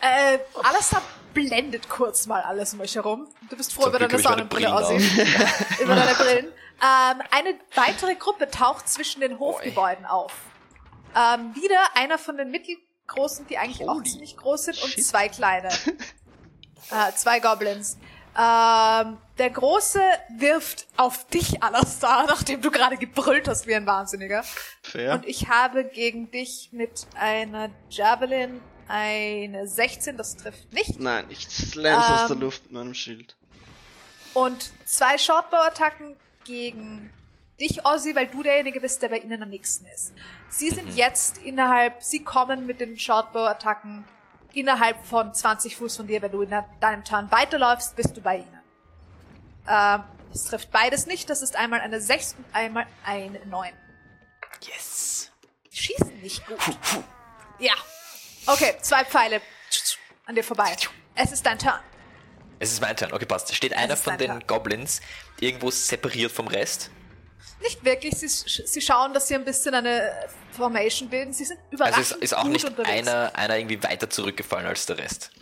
Äh, 0.00 0.38
Alastair 0.60 1.02
blendet 1.34 1.88
kurz 1.88 2.26
mal 2.26 2.42
alles 2.42 2.74
um 2.74 2.80
euch 2.80 2.96
herum. 2.96 3.28
Du 3.48 3.56
bist 3.56 3.72
froh 3.72 3.86
über 3.86 3.98
Glück 3.98 4.10
deine 4.10 4.22
Sonnenbrille, 4.24 4.70
Brillen 4.70 4.98
Ossi. 4.98 5.22
über 5.84 5.94
deine 5.94 6.14
Brillen. 6.16 6.46
Ähm, 6.82 7.22
eine 7.30 7.54
weitere 7.74 8.16
Gruppe 8.16 8.50
taucht 8.50 8.88
zwischen 8.88 9.20
den 9.20 9.38
Hofgebäuden 9.38 10.04
auf. 10.04 10.32
Ähm, 11.14 11.54
wieder 11.54 11.78
einer 11.94 12.18
von 12.18 12.36
den 12.36 12.50
mittelgroßen, 12.50 13.46
die 13.46 13.58
eigentlich 13.58 13.88
auch 13.88 13.94
Holy 13.94 14.10
ziemlich 14.10 14.36
groß 14.36 14.64
sind, 14.64 14.82
und 14.82 14.90
shit. 14.90 15.04
zwei 15.04 15.28
kleine. 15.28 15.68
äh, 16.90 17.12
zwei 17.14 17.38
Goblins. 17.38 17.98
Ähm, 18.36 19.18
der 19.38 19.50
Große 19.50 20.00
wirft 20.38 20.86
auf 20.96 21.26
dich, 21.28 21.62
Alastair, 21.62 22.24
nachdem 22.28 22.62
du 22.62 22.70
gerade 22.70 22.96
gebrüllt 22.96 23.46
hast 23.46 23.66
wie 23.66 23.74
ein 23.74 23.86
Wahnsinniger. 23.86 24.42
Fair. 24.82 25.14
Und 25.14 25.26
ich 25.26 25.48
habe 25.48 25.84
gegen 25.84 26.30
dich 26.30 26.70
mit 26.72 27.06
einer 27.14 27.70
Javelin 27.90 28.60
eine 28.88 29.68
16, 29.68 30.16
das 30.16 30.36
trifft 30.36 30.72
nicht. 30.72 30.98
Nein, 30.98 31.26
ich 31.28 31.48
slams 31.48 32.06
aus 32.06 32.26
der 32.28 32.36
Ähm. 32.36 32.40
Luft 32.42 32.64
mit 32.64 32.72
meinem 32.72 32.94
Schild. 32.94 33.36
Und 34.34 34.70
zwei 34.86 35.18
Shortbow-Attacken 35.18 36.16
gegen 36.44 37.12
dich, 37.60 37.84
Ozzy, 37.84 38.14
weil 38.14 38.26
du 38.28 38.42
derjenige 38.42 38.80
bist, 38.80 39.02
der 39.02 39.08
bei 39.08 39.18
ihnen 39.18 39.42
am 39.42 39.48
nächsten 39.50 39.86
ist. 39.86 40.12
Sie 40.48 40.70
sind 40.70 40.94
jetzt 40.96 41.38
innerhalb, 41.38 42.02
sie 42.02 42.24
kommen 42.24 42.66
mit 42.66 42.80
den 42.80 42.98
Shortbow-Attacken 42.98 44.04
innerhalb 44.52 45.04
von 45.06 45.32
20 45.32 45.76
Fuß 45.76 45.96
von 45.98 46.06
dir. 46.06 46.20
Wenn 46.22 46.32
du 46.32 46.42
in 46.42 46.50
de- 46.50 46.62
deinem 46.80 47.04
Turn 47.04 47.30
weiterläufst, 47.30 47.96
bist 47.96 48.16
du 48.16 48.20
bei 48.20 48.38
ihnen. 48.38 48.60
Ähm, 49.68 50.02
es 50.34 50.44
trifft 50.44 50.70
beides 50.70 51.06
nicht. 51.06 51.30
Das 51.30 51.42
ist 51.42 51.56
einmal 51.56 51.80
eine 51.80 52.00
6 52.00 52.34
und 52.38 52.44
einmal 52.54 52.86
eine 53.04 53.44
9. 53.46 53.70
Yes. 54.62 55.30
Die 55.72 55.76
schießen 55.76 56.20
nicht 56.20 56.46
gut. 56.46 56.58
Ja. 57.58 57.74
Okay, 58.46 58.74
zwei 58.80 59.04
Pfeile 59.04 59.40
an 60.26 60.34
dir 60.34 60.44
vorbei. 60.44 60.74
Es 61.14 61.32
ist 61.32 61.44
dein 61.46 61.58
Turn. 61.58 61.78
Es 62.62 62.70
ist 62.72 62.80
mein 62.80 62.96
Turn. 62.96 63.12
Okay, 63.12 63.26
passt. 63.26 63.52
Steht 63.54 63.76
einer 63.76 63.96
von 63.96 64.16
den 64.18 64.28
Turn. 64.30 64.46
Goblins 64.46 65.00
irgendwo 65.40 65.68
separiert 65.72 66.30
vom 66.30 66.46
Rest? 66.46 66.90
Nicht 67.60 67.84
wirklich. 67.84 68.14
Sie, 68.14 68.28
sie 68.28 68.80
schauen, 68.80 69.12
dass 69.14 69.26
sie 69.26 69.34
ein 69.34 69.44
bisschen 69.44 69.74
eine 69.74 70.12
Formation 70.52 71.08
bilden. 71.08 71.32
Sie 71.32 71.44
sind 71.44 71.58
Also 71.58 71.74
überraschend 71.74 72.06
ist, 72.06 72.22
ist 72.22 72.34
auch 72.36 72.44
nicht 72.44 72.64
unterwegs. 72.64 72.88
einer, 73.08 73.32
einer 73.34 73.56
irgendwie 73.58 73.82
weiter 73.82 74.08
zurückgefallen 74.08 74.66
als 74.66 74.86
der 74.86 74.96
Rest. 74.98 75.32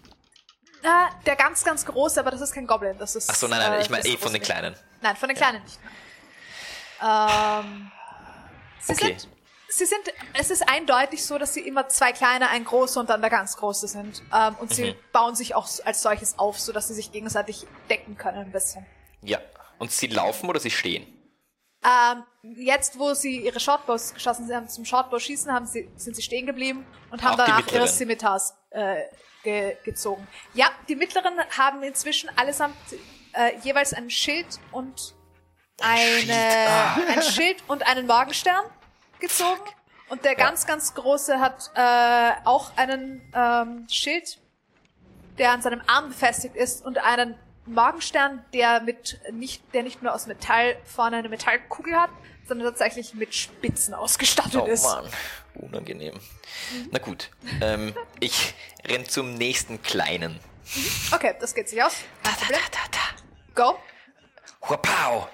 Ah, 0.83 1.11
der 1.27 1.37
ganz, 1.37 1.63
ganz 1.63 1.85
große, 1.85 2.19
aber 2.21 2.31
das 2.31 2.41
ist 2.41 2.53
kein 2.55 2.67
Goblin. 2.67 2.97
Das 2.99 3.15
ist. 3.15 3.29
Ach 3.29 3.35
so, 3.35 3.49
nein, 3.49 3.59
nein, 3.61 3.73
äh, 3.75 3.83
ich 3.83 3.91
meine 3.91 4.03
eh 4.07 4.17
von 4.17 4.33
den. 4.33 4.41
Kleinen. 4.41 4.75
Nein, 5.03 5.15
von 5.17 5.29
den 5.29 5.37
kleinen 5.37 5.63
nicht. 5.63 5.79
Ähm, 7.03 7.91
sie 8.81 8.93
Okay. 8.95 9.17
sind. 9.19 9.29
Sie 9.73 9.87
sind, 9.87 10.01
es 10.35 10.51
ist 10.51 10.69
eindeutig 10.69 11.25
so, 11.25 11.39
dass 11.39 11.55
sie 11.55 11.61
immer 11.61 11.89
zwei 11.89 12.13
kleine, 12.13 12.49
ein 12.51 12.65
großer 12.65 13.01
und 13.01 13.09
dann 13.09 13.21
der 13.21 13.31
ganz 13.31 13.57
große 13.57 13.87
sind. 13.89 14.23
Ähm, 14.35 14.57
und 14.61 14.71
Mhm. 14.71 14.75
sie 14.75 14.95
bauen 15.13 15.35
sich 15.37 15.55
auch 15.55 15.69
als 15.85 16.03
solches 16.03 16.39
auf, 16.39 16.59
so 16.59 16.73
dass 16.73 16.89
sie 16.89 16.95
sich 16.95 17.13
gegenseitig 17.13 17.67
decken 17.89 18.17
können 18.17 18.39
ein 18.39 18.53
bisschen. 18.53 18.85
Ja. 19.23 19.39
Und 19.79 19.93
sie 19.93 20.09
laufen 20.09 20.49
oder 20.51 20.61
sie 20.61 20.71
stehen? 20.71 21.07
Ähm, 21.83 22.25
jetzt, 22.57 22.99
wo 22.99 23.15
sie 23.15 23.39
ihre 23.41 23.59
Shortbows 23.61 24.13
geschossen 24.13 24.53
haben, 24.55 24.69
zum 24.69 24.85
Shortbow 24.85 25.19
schießen, 25.19 25.51
haben 25.51 25.67
sie, 25.67 25.89
sind 25.97 26.15
sie 26.17 26.23
stehen 26.23 26.45
geblieben 26.47 26.85
und 27.11 27.23
haben 27.23 27.35
Auch 27.35 27.47
danach 27.47 27.67
ihre? 27.73 27.89
Scimitars 27.89 28.53
äh, 28.71 29.05
ge 29.43 29.77
gezogen. 29.85 30.27
Ja, 30.53 30.71
die 30.89 30.97
mittleren 30.97 31.39
haben 31.57 31.83
inzwischen 31.83 32.29
allesamt 32.37 32.75
äh, 33.33 33.57
jeweils 33.63 33.95
ein 33.95 34.11
Schild 34.11 34.59
und 34.73 35.15
eine, 35.81 36.35
ein 37.09 37.23
Schild 37.23 37.63
und 37.69 37.87
einen 37.87 38.07
Morgenstern 38.07 38.65
gezogen. 39.21 39.61
Und 40.09 40.25
der 40.25 40.35
ganz, 40.35 40.67
ganz 40.67 40.95
große 40.95 41.39
hat 41.39 41.71
äh, 41.77 42.33
auch 42.45 42.77
einen 42.77 43.23
ähm, 43.33 43.87
Schild, 43.89 44.39
der 45.39 45.53
an 45.53 45.63
seinem 45.63 45.83
Arm 45.87 46.09
befestigt 46.09 46.57
ist 46.57 46.85
und 46.85 46.99
einen 46.99 47.37
Morgenstern, 47.67 48.45
der 48.53 48.81
mit 48.81 49.21
nicht, 49.31 49.63
der 49.73 49.85
nicht 49.85 50.03
nur 50.03 50.13
aus 50.13 50.27
Metall 50.27 50.77
vorne 50.85 51.19
eine 51.19 51.29
Metallkugel 51.29 51.95
hat, 51.95 52.11
sondern 52.49 52.69
tatsächlich 52.69 53.15
mit 53.15 53.33
Spitzen 53.35 53.95
ausgestattet 53.95 54.61
Oh 54.61 54.67
ist. 54.67 54.83
Mann, 54.83 55.09
unangenehm. 55.55 56.19
Na 56.91 56.99
gut, 56.99 57.31
ähm, 57.61 57.95
ich 58.19 58.55
renn 58.85 59.05
zum 59.05 59.35
nächsten 59.35 59.81
kleinen. 59.83 60.41
Okay, 61.13 61.37
das 61.41 61.55
geht 61.55 61.69
sich 61.69 61.81
aus. 61.83 61.95
Da, 62.25 62.31
da, 62.31 62.47
da, 62.49 62.59
da, 62.73 62.79
da. 62.91 63.63
Go. 63.73 63.79
Huapau! 64.69 65.29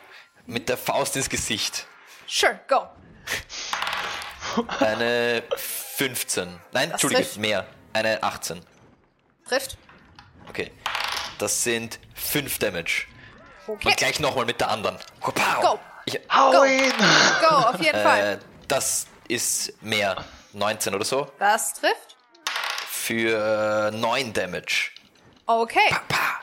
Mit 0.45 0.69
der 0.69 0.77
Faust 0.77 1.17
ins 1.17 1.29
Gesicht. 1.31 1.87
Sure, 2.27 2.61
go. 2.69 2.87
Eine 4.81 5.43
15. 5.57 6.61
Nein, 6.73 6.91
Entschuldige, 6.91 7.23
trifft. 7.23 7.37
mehr. 7.39 7.66
Eine 7.93 8.23
18. 8.23 8.61
Trifft. 9.49 9.77
Okay. 10.49 10.70
Das 11.39 11.62
sind 11.65 11.99
5 12.15 12.59
Damage. 12.59 13.07
Okay. 13.66 13.89
Und 13.89 13.97
gleich 13.97 14.20
nochmal 14.20 14.45
mit 14.47 14.61
der 14.61 14.70
anderen. 14.70 14.99
Pow. 15.20 15.35
Go. 15.61 15.78
Ich, 16.05 16.20
Hau 16.33 16.51
Go. 16.53 16.65
ihn! 16.65 16.93
Go, 17.41 17.47
auf 17.57 17.81
jeden 17.81 18.01
Fall. 18.01 18.35
äh, 18.35 18.39
das 18.69 19.07
ist 19.28 19.83
mehr 19.83 20.24
19 20.53 20.95
oder 20.95 21.05
so. 21.05 21.31
Das 21.39 21.74
trifft. 21.74 22.16
Für 22.89 23.91
9 23.93 24.33
Damage. 24.33 24.91
Okay, 25.47 25.95
Pa. 26.09 26.41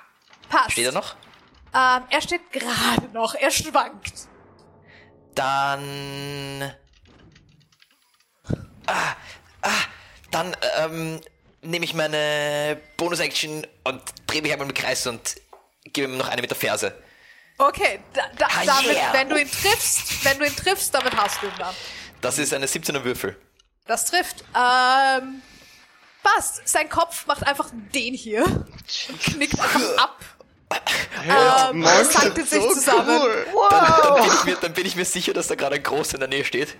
passt. 0.50 0.72
Steht 0.74 0.86
er 0.86 0.92
noch? 0.92 1.16
Ähm, 1.74 2.04
er 2.10 2.22
steht 2.22 2.52
gerade 2.52 3.08
noch. 3.14 3.36
Er 3.36 3.52
schwankt. 3.52 4.14
Dann. 5.36 6.74
Ah, 8.88 9.16
ah, 9.62 9.70
dann 10.32 10.56
ähm, 10.80 11.22
nehme 11.62 11.86
ich 11.86 11.94
meine 11.94 12.80
Bonus-Action 12.98 13.66
und 13.84 14.02
drehe 14.28 14.42
mich 14.42 14.52
einmal 14.52 14.68
im 14.68 14.74
Kreis 14.74 15.08
und 15.08 15.36
gebe 15.86 16.08
ihm 16.12 16.18
noch 16.18 16.28
eine 16.28 16.42
mit 16.42 16.50
der 16.52 16.58
Ferse. 16.58 16.94
Okay, 17.58 18.00
da, 18.14 18.22
da, 18.38 18.48
Ah, 18.48 18.66
damit, 18.66 18.96
yeah. 18.96 19.14
wenn 19.14 19.30
du 19.30 19.38
ihn 19.40 19.50
triffst, 19.50 20.26
wenn 20.26 20.40
du 20.40 20.46
ihn 20.46 20.56
triffst, 20.56 20.94
damit 20.94 21.16
hast 21.16 21.42
du 21.42 21.46
ihn 21.48 21.54
dann. 21.60 21.76
Das 22.22 22.40
ist 22.40 22.54
eine 22.54 22.66
17er 22.66 23.04
Würfel. 23.04 23.38
Das 23.86 24.06
trifft. 24.06 24.44
Ähm, 24.56 25.42
passt. 26.24 26.68
Sein 26.68 26.90
Kopf 26.90 27.26
macht 27.28 27.46
einfach 27.46 27.70
den 27.94 28.14
hier. 28.14 28.44
Und 28.46 29.20
knickt 29.22 29.60
einfach 29.60 29.98
ab. 29.98 30.20
Ähm, 31.28 31.80
Monster, 31.82 32.22
sackt 32.22 32.38
in 32.38 32.46
sich 32.48 32.62
so 32.62 32.74
zusammen. 32.74 33.22
cool. 33.22 33.46
Dann, 33.70 34.02
dann, 34.02 34.16
bin 34.24 34.34
ich 34.34 34.44
mir, 34.46 34.56
dann 34.56 34.74
bin 34.74 34.86
ich 34.88 34.96
mir 34.96 35.06
sicher, 35.06 35.34
dass 35.34 35.48
da 35.48 35.56
gerade 35.56 35.76
ein 35.76 35.84
Groß 35.84 36.14
in 36.14 36.20
der 36.22 36.30
Nähe 36.30 36.44
steht. 36.44 36.76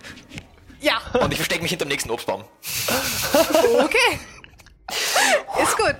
Ja, 0.84 1.00
Und 1.18 1.30
ich 1.32 1.38
verstecke 1.38 1.62
mich 1.62 1.70
hinter 1.70 1.86
dem 1.86 1.88
nächsten 1.88 2.10
Obstbaum. 2.10 2.44
okay. 3.80 4.20
Ist 5.62 5.76
gut. 5.78 5.96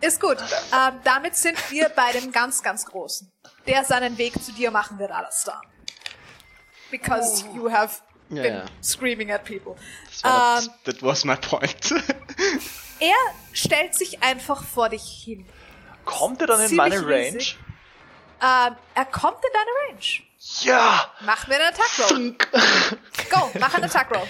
Ist 0.00 0.20
gut. 0.20 0.38
Ähm, 0.72 0.94
damit 1.04 1.36
sind 1.36 1.56
wir 1.70 1.88
bei 1.90 2.10
dem 2.10 2.32
ganz, 2.32 2.60
ganz 2.62 2.84
Großen. 2.84 3.30
Der 3.68 3.84
seinen 3.84 4.18
Weg 4.18 4.42
zu 4.42 4.50
dir 4.52 4.72
machen 4.72 4.98
wird, 4.98 5.12
Alastar. 5.12 5.62
Because 6.90 7.44
you 7.54 7.70
have 7.70 8.00
been 8.28 8.44
ja. 8.44 8.64
screaming 8.82 9.30
at 9.30 9.44
people. 9.44 9.76
War- 10.22 10.62
Ähm, 10.62 10.68
That 10.84 11.00
was 11.00 11.24
my 11.24 11.36
point. 11.36 11.92
er 12.98 13.14
stellt 13.52 13.94
sich 13.94 14.20
einfach 14.20 14.64
vor 14.64 14.88
dich 14.88 15.22
hin. 15.24 15.46
Kommt 16.04 16.40
er 16.40 16.48
dann 16.48 16.60
in 16.62 16.74
meine 16.74 17.00
Range? 17.06 17.38
Ähm, 17.38 18.76
er 18.94 19.04
kommt 19.12 19.38
in 19.44 19.52
deine 19.52 19.94
Range. 19.94 20.27
Ja! 20.62 21.12
Mach 21.20 21.46
mir 21.46 21.56
einen 21.56 21.74
Attack 21.74 22.10
Roll. 22.10 22.36
Go, 23.30 23.50
mach 23.58 23.74
einen 23.74 23.84
Attack 23.84 24.10
Roll. 24.14 24.26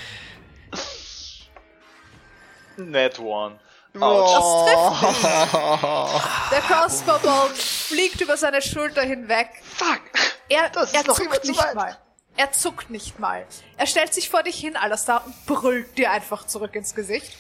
Net 2.77 3.19
one. 3.19 3.59
Oh. 4.01 4.65
Das 4.70 5.01
trifft 5.01 5.23
nicht. 5.23 6.53
Der 6.53 6.61
Crossbow 6.61 7.19
Bolt 7.19 7.57
fliegt 7.57 8.20
über 8.20 8.36
seine 8.36 8.62
Schulter 8.62 9.03
hinweg. 9.03 9.49
Fuck! 9.77 10.01
Er, 10.49 10.70
er 10.74 11.05
zuckt 11.05 11.45
zu 11.45 11.51
nicht 11.51 11.61
weit. 11.61 11.74
mal. 11.74 11.99
Er 12.36 12.53
zuckt 12.53 12.90
nicht 12.90 13.19
mal. 13.19 13.45
Er 13.77 13.86
stellt 13.86 14.15
sich 14.15 14.31
vor 14.31 14.43
dich 14.45 14.59
hin, 14.59 14.77
Alastar, 14.77 15.24
und 15.27 15.47
brüllt 15.47 15.99
dir 15.99 16.12
einfach 16.12 16.47
zurück 16.47 16.74
ins 16.77 16.95
Gesicht. 16.95 17.36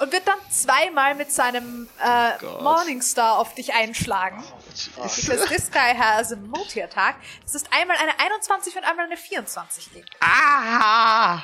Und 0.00 0.12
wird 0.12 0.26
dann 0.26 0.38
zweimal 0.50 1.14
mit 1.14 1.30
seinem 1.32 1.88
äh, 2.02 2.38
Gott. 2.40 2.62
Morningstar 2.62 3.38
auf 3.38 3.54
dich 3.54 3.74
einschlagen. 3.74 4.42
Because 4.96 5.46
this 5.48 5.70
guy 5.70 5.94
has 5.96 6.32
a 6.32 6.36
Multi-Attack. 6.36 7.16
Das 7.44 7.54
ist 7.54 7.68
einmal 7.72 7.96
eine 7.96 8.18
21 8.18 8.76
und 8.76 8.84
einmal 8.84 9.06
eine 9.06 9.16
24 9.16 9.92
gegen. 9.92 10.06
ah! 10.20 11.42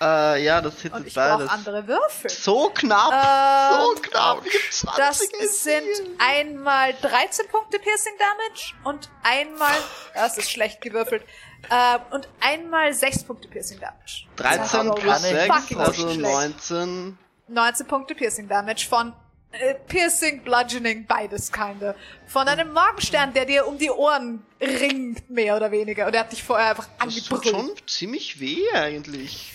Äh, 0.00 0.44
ja, 0.44 0.60
das 0.60 0.74
Und 0.74 0.80
hittet 0.82 1.06
ich 1.06 1.14
brauche 1.14 1.38
beides. 1.38 1.50
andere 1.50 1.86
Würfel. 1.86 2.28
So 2.28 2.68
knapp, 2.74 3.12
Ähm, 3.12 3.80
so 3.94 4.00
knapp. 4.02 4.44
Ich 4.44 4.82
hab 4.84 4.96
20 4.96 5.30
Das 5.38 5.62
sind 5.62 6.18
einmal 6.18 6.94
13 7.00 7.46
Punkte 7.48 7.78
Piercing 7.78 8.14
Damage 8.18 8.74
und 8.82 9.08
einmal, 9.22 9.72
das 10.14 10.36
ist 10.36 10.50
schlecht 10.50 10.80
gewürfelt, 10.80 11.22
äh, 11.70 11.98
und 12.10 12.28
einmal 12.40 12.92
6 12.92 13.22
Punkte 13.22 13.46
Piercing 13.48 13.78
Damage. 13.78 14.26
13 14.36 14.80
aber 14.90 14.94
plus 15.00 15.20
fucking 15.22 15.78
6, 15.78 15.78
also 15.78 16.08
schlecht. 16.12 16.20
19. 16.68 17.18
19 17.46 17.86
Punkte 17.86 18.14
Piercing 18.16 18.48
Damage 18.48 18.86
von 18.88 19.12
äh, 19.60 19.74
Piercing, 19.74 20.42
Bludgeoning, 20.42 21.06
beides 21.06 21.50
keine. 21.52 21.94
Von 22.26 22.48
einem 22.48 22.72
Morgenstern, 22.72 23.32
der 23.32 23.44
dir 23.44 23.66
um 23.66 23.78
die 23.78 23.90
Ohren 23.90 24.44
ringt, 24.60 25.28
mehr 25.30 25.56
oder 25.56 25.70
weniger. 25.70 26.06
Und 26.06 26.14
er 26.14 26.20
hat 26.20 26.32
dich 26.32 26.42
vorher 26.42 26.70
einfach 26.70 26.88
Das 27.04 27.14
tut 27.24 27.38
angebrüllt. 27.46 27.66
schon 27.78 27.86
ziemlich 27.86 28.40
weh 28.40 28.62
eigentlich. 28.72 29.52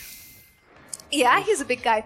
Ja, 1.10 1.36
he's 1.44 1.60
a 1.60 1.64
big 1.64 1.82
guy. 1.82 1.98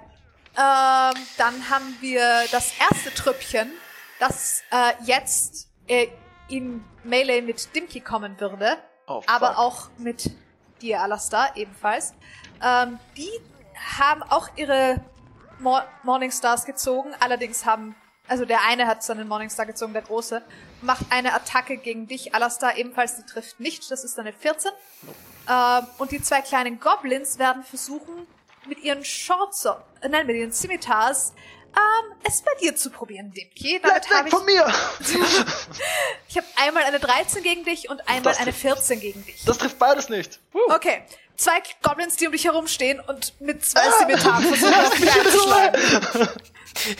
Ähm, 0.57 1.21
dann 1.37 1.69
haben 1.71 1.97
wir 2.01 2.45
das 2.53 2.73
erste 2.79 3.12
Trüppchen, 3.15 3.71
das 4.21 4.62
äh, 4.71 4.93
jetzt 5.05 5.69
äh, 5.89 6.07
in 6.49 6.85
Melee 7.03 7.43
mit 7.43 7.75
Dimki 7.75 8.01
kommen 8.01 8.39
würde, 8.41 8.77
Oh, 9.07 9.23
aber 9.27 9.59
auch 9.59 9.91
mit 9.99 10.31
dir, 10.81 11.03
Alastar, 11.03 11.57
ebenfalls. 11.57 12.15
Ähm, 12.65 12.99
die 13.16 13.29
haben 13.99 14.23
auch 14.23 14.49
ihre 14.57 15.05
Mor 15.60 15.85
Morningstars 16.02 16.64
gezogen, 16.64 17.14
allerdings 17.20 17.64
haben, 17.64 17.94
also 18.28 18.44
der 18.44 18.62
eine 18.62 18.86
hat 18.86 19.02
seinen 19.02 19.28
Morningstar 19.28 19.66
gezogen, 19.66 19.93
der 19.93 20.02
große, 20.02 20.43
macht 20.82 21.06
eine 21.10 21.35
Attacke 21.35 21.76
gegen 21.76 22.06
dich, 22.06 22.35
Alastar, 22.35 22.76
ebenfalls, 22.76 23.16
die 23.16 23.24
trifft 23.24 23.60
nicht, 23.60 23.90
das 23.90 24.05
ist 24.05 24.18
eine 24.18 24.32
14. 24.32 24.70
Ähm, 25.48 25.86
und 25.98 26.10
die 26.10 26.22
zwei 26.22 26.40
kleinen 26.40 26.81
Goblins 26.81 27.39
werden 27.39 27.62
versuchen, 27.64 28.26
mit 28.66 28.82
ihren 28.82 29.05
Shorts, 29.05 29.64
äh, 29.64 30.09
nein, 30.09 30.26
mit 30.26 30.36
ihren 30.36 30.52
Scimitars, 30.52 31.35
ähm, 31.76 32.12
es 32.22 32.40
bei 32.43 32.52
dir 32.60 32.76
zu 32.76 32.90
probieren, 32.90 33.32
Dimki. 33.32 33.81
Damit 33.82 34.06
Bleib 34.06 34.24
weg 34.24 34.26
ich, 34.26 34.35
von 34.35 34.44
mir! 34.44 34.64
ich 36.28 36.36
habe 36.36 36.47
einmal 36.56 36.85
eine 36.85 37.01
13 37.01 37.43
gegen 37.43 37.64
dich 37.64 37.90
und 37.90 38.09
einmal 38.09 38.35
eine 38.35 38.52
trifft. 38.52 38.60
14 38.60 39.01
gegen 39.01 39.24
dich. 39.24 39.44
Das 39.44 39.59
trifft 39.59 39.78
beides 39.78 40.09
nicht. 40.09 40.40
Puh. 40.52 40.60
Okay, 40.68 41.02
zwei 41.36 41.62
Goblins, 41.82 42.16
die 42.16 42.27
um 42.27 42.32
dich 42.32 42.44
herumstehen 42.44 43.01
und 43.01 43.40
mit 43.40 43.65
zwei 43.65 43.90
Scimitaren 43.90 44.44
versuchen, 44.44 44.74
auf 44.74 44.94
dich 44.97 45.12
einzuschlagen. 45.12 45.81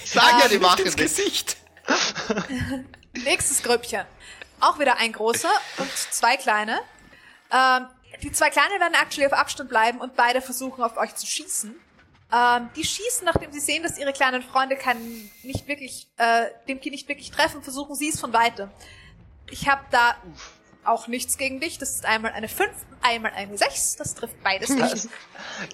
Ich 0.03 0.11
sag 0.11 0.41
ja, 0.41 0.49
die 0.49 0.59
machen 0.59 0.85
ins. 0.85 0.97
Gesicht. 0.97 1.57
Nächstes 3.25 3.63
Grüppchen. 3.63 4.07
Auch 4.61 4.79
wieder 4.79 4.97
ein 4.97 5.13
großer 5.13 5.51
und 5.79 5.91
zwei 6.11 6.37
kleine. 6.37 6.81
Ähm, 7.51 7.87
die 8.23 8.33
zwei 8.33 8.51
kleinen 8.51 8.81
werden 8.81 8.95
actually 8.95 9.27
auf 9.27 9.33
Abstand 9.33 9.69
bleiben 9.69 10.01
und 10.01 10.17
beide 10.17 10.41
versuchen 10.41 10.83
auf 10.83 10.97
euch 10.97 11.15
zu 11.15 11.27
schießen. 11.27 11.75
Ähm, 12.33 12.71
die 12.75 12.85
schießen, 12.85 13.25
nachdem 13.25 13.53
sie 13.53 13.61
sehen, 13.61 13.83
dass 13.83 13.99
ihre 13.99 14.13
kleinen 14.13 14.43
Freunde 14.43 14.77
keinen, 14.77 15.31
nicht 15.43 15.69
wirklich, 15.69 16.09
äh, 16.17 16.47
dem 16.69 16.81
Kind 16.81 16.93
nicht 16.95 17.09
wirklich 17.09 17.31
treffen, 17.31 17.63
versuchen 17.63 17.95
sie 17.95 18.09
es 18.09 18.19
von 18.19 18.33
weitem. 18.33 18.71
Ich 19.51 19.69
habe 19.69 19.85
da 19.91 20.17
auch 20.87 21.07
nichts 21.09 21.37
gegen 21.39 21.61
dich. 21.61 21.79
Das 21.79 21.91
ist 21.91 22.05
einmal 22.07 22.33
eine 22.33 22.49
5, 22.49 22.71
einmal 23.03 23.33
eine 23.35 23.57
6. 23.57 23.97
Das 23.97 24.15
trifft 24.15 24.43
beides 24.43 24.69
nicht. 24.71 25.09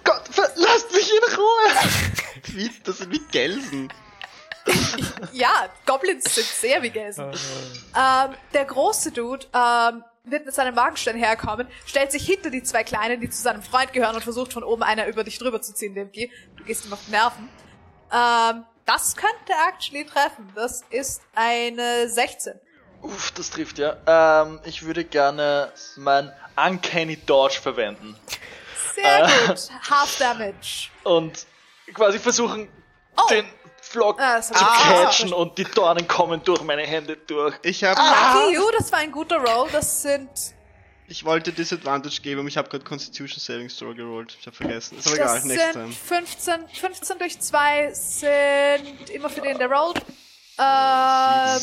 Gott, 0.05 0.23
lasst 0.57 0.93
mich 0.93 1.11
in 1.11 1.35
Ruhe! 1.37 1.91
Wie, 2.55 2.71
das 2.85 2.99
sind 2.99 3.13
wie 3.13 3.21
Gelsen. 3.31 3.93
Ja, 5.33 5.69
Goblins 5.87 6.35
sind 6.35 6.47
sehr 6.47 6.83
wie 6.83 6.91
Gelsen. 6.91 7.31
ähm, 7.97 8.35
der 8.53 8.65
große 8.65 9.11
Dude 9.11 9.47
ähm, 9.55 10.05
wird 10.25 10.47
mit 10.47 10.55
seinem 10.55 10.77
Wagenstein 10.77 11.17
herkommen, 11.17 11.67
stellt 11.87 12.13
sich 12.13 12.27
hinter 12.27 12.51
die 12.51 12.63
zwei 12.63 12.85
Kleinen, 12.85 13.21
die 13.21 13.31
zu 13.31 13.41
seinem 13.41 13.63
Freund 13.63 13.93
gehören, 13.93 14.15
und 14.15 14.23
versucht 14.23 14.53
von 14.53 14.63
oben 14.65 14.83
einer 14.83 15.07
über 15.07 15.25
dich 15.25 15.39
drüber 15.39 15.61
zu 15.63 15.75
ziehen, 15.75 15.95
Dimki. 15.95 16.31
Du 16.57 16.65
gehst 16.65 16.85
ihm 16.87 16.93
auf 16.93 17.01
die 17.07 17.11
Nerven. 17.11 17.49
Ähm, 18.13 18.65
das 18.87 19.17
könnte 19.17 19.53
actually 19.69 20.05
treffen. 20.05 20.51
Das 20.55 20.83
ist 20.91 21.23
eine 21.35 22.09
16. 22.09 22.55
Uff, 23.03 23.33
das 23.33 23.51
trifft 23.51 23.79
ja. 23.79 23.97
Ähm, 24.07 24.61
ich 24.65 24.83
würde 24.85 25.05
gerne 25.05 25.73
mein 25.97 26.33
Uncanny 26.57 27.17
Dodge 27.17 27.61
verwenden. 27.61 28.17
Sehr 28.95 29.25
Äh. 29.25 29.47
gut. 29.49 29.69
Half 29.91 30.19
Damage. 30.19 30.89
Und 31.05 31.47
quasi 31.95 32.19
versuchen, 32.19 32.69
Oh. 33.17 33.27
den 33.29 33.45
Flock 33.83 34.21
Ah, 34.21 34.41
zu 34.41 34.53
nicht 34.53 34.65
catchen 34.65 35.33
und 35.33 35.59
die 35.59 35.65
Dornen 35.65 36.07
kommen 36.07 36.43
durch 36.45 36.63
meine 36.63 36.83
Hände 36.83 37.17
durch. 37.17 37.55
Ich 37.63 37.83
hab, 37.83 37.97
Lucky 37.97 38.55
you, 38.55 38.63
das 38.79 38.93
war 38.93 39.01
ein 39.01 39.11
guter 39.11 39.37
Roll. 39.39 39.69
Das 39.73 40.03
sind, 40.03 40.29
ich 41.09 41.25
wollte 41.25 41.53
Disadvantage 41.53 42.21
geben, 42.23 42.41
aber 42.41 42.49
ich 42.49 42.57
habe 42.57 42.69
gerade 42.69 42.85
Constitution 42.85 43.41
Saving 43.41 43.69
Throw 43.69 43.95
gerollt. 43.97 44.37
Ich 44.39 44.47
habe 44.47 44.55
vergessen. 44.57 44.99
Ist 44.99 45.07
aber 45.09 45.17
egal, 45.17 45.35
das 45.37 45.45
next 45.45 45.63
sind 45.65 45.73
time. 45.73 45.93
15, 45.93 46.69
15 46.69 47.19
durch 47.19 47.41
2 47.41 47.93
sind 47.95 49.11
immer 49.11 49.29
für 49.29 49.41
den, 49.41 49.59
der 49.59 49.71
rollt. 49.71 50.01
Ähm, 50.59 51.61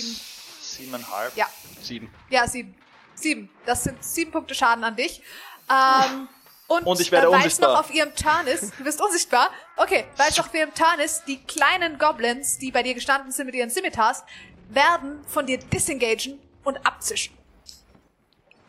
7. 0.00 0.20
Siebeneinhalb. 0.60 1.36
Ja, 1.36 1.46
Sieben. 1.82 2.10
ja, 2.30 2.46
7. 2.46 2.74
7. 3.14 3.48
Das 3.66 3.84
sind 3.84 4.02
7 4.02 4.30
Punkte 4.32 4.54
Schaden 4.54 4.82
an 4.84 4.96
dich. 4.96 5.22
Ähm, 5.70 6.28
und 6.66 6.84
Und 6.86 7.00
ich 7.00 7.12
werde 7.12 7.28
äh, 7.28 7.30
weil 7.30 7.38
es 7.40 7.44
unsichtbar. 7.44 7.72
noch 7.74 7.80
auf 7.80 7.94
ihrem 7.94 8.14
Turn 8.14 8.46
ist, 8.46 8.72
du 8.78 8.84
bist 8.84 9.00
unsichtbar. 9.00 9.50
Okay, 9.76 10.04
weil 10.16 10.30
es 10.30 10.38
auf 10.40 10.52
ihrem 10.54 10.72
Turn 10.74 10.98
ist, 11.00 11.24
die 11.26 11.38
kleinen 11.44 11.98
Goblins, 11.98 12.58
die 12.58 12.70
bei 12.70 12.82
dir 12.82 12.94
gestanden 12.94 13.30
sind 13.32 13.46
mit 13.46 13.54
ihren 13.54 13.70
Scimitars, 13.70 14.24
werden 14.70 15.24
von 15.26 15.46
dir 15.46 15.58
disengagen 15.58 16.40
und 16.64 16.84
abzischen. 16.86 17.36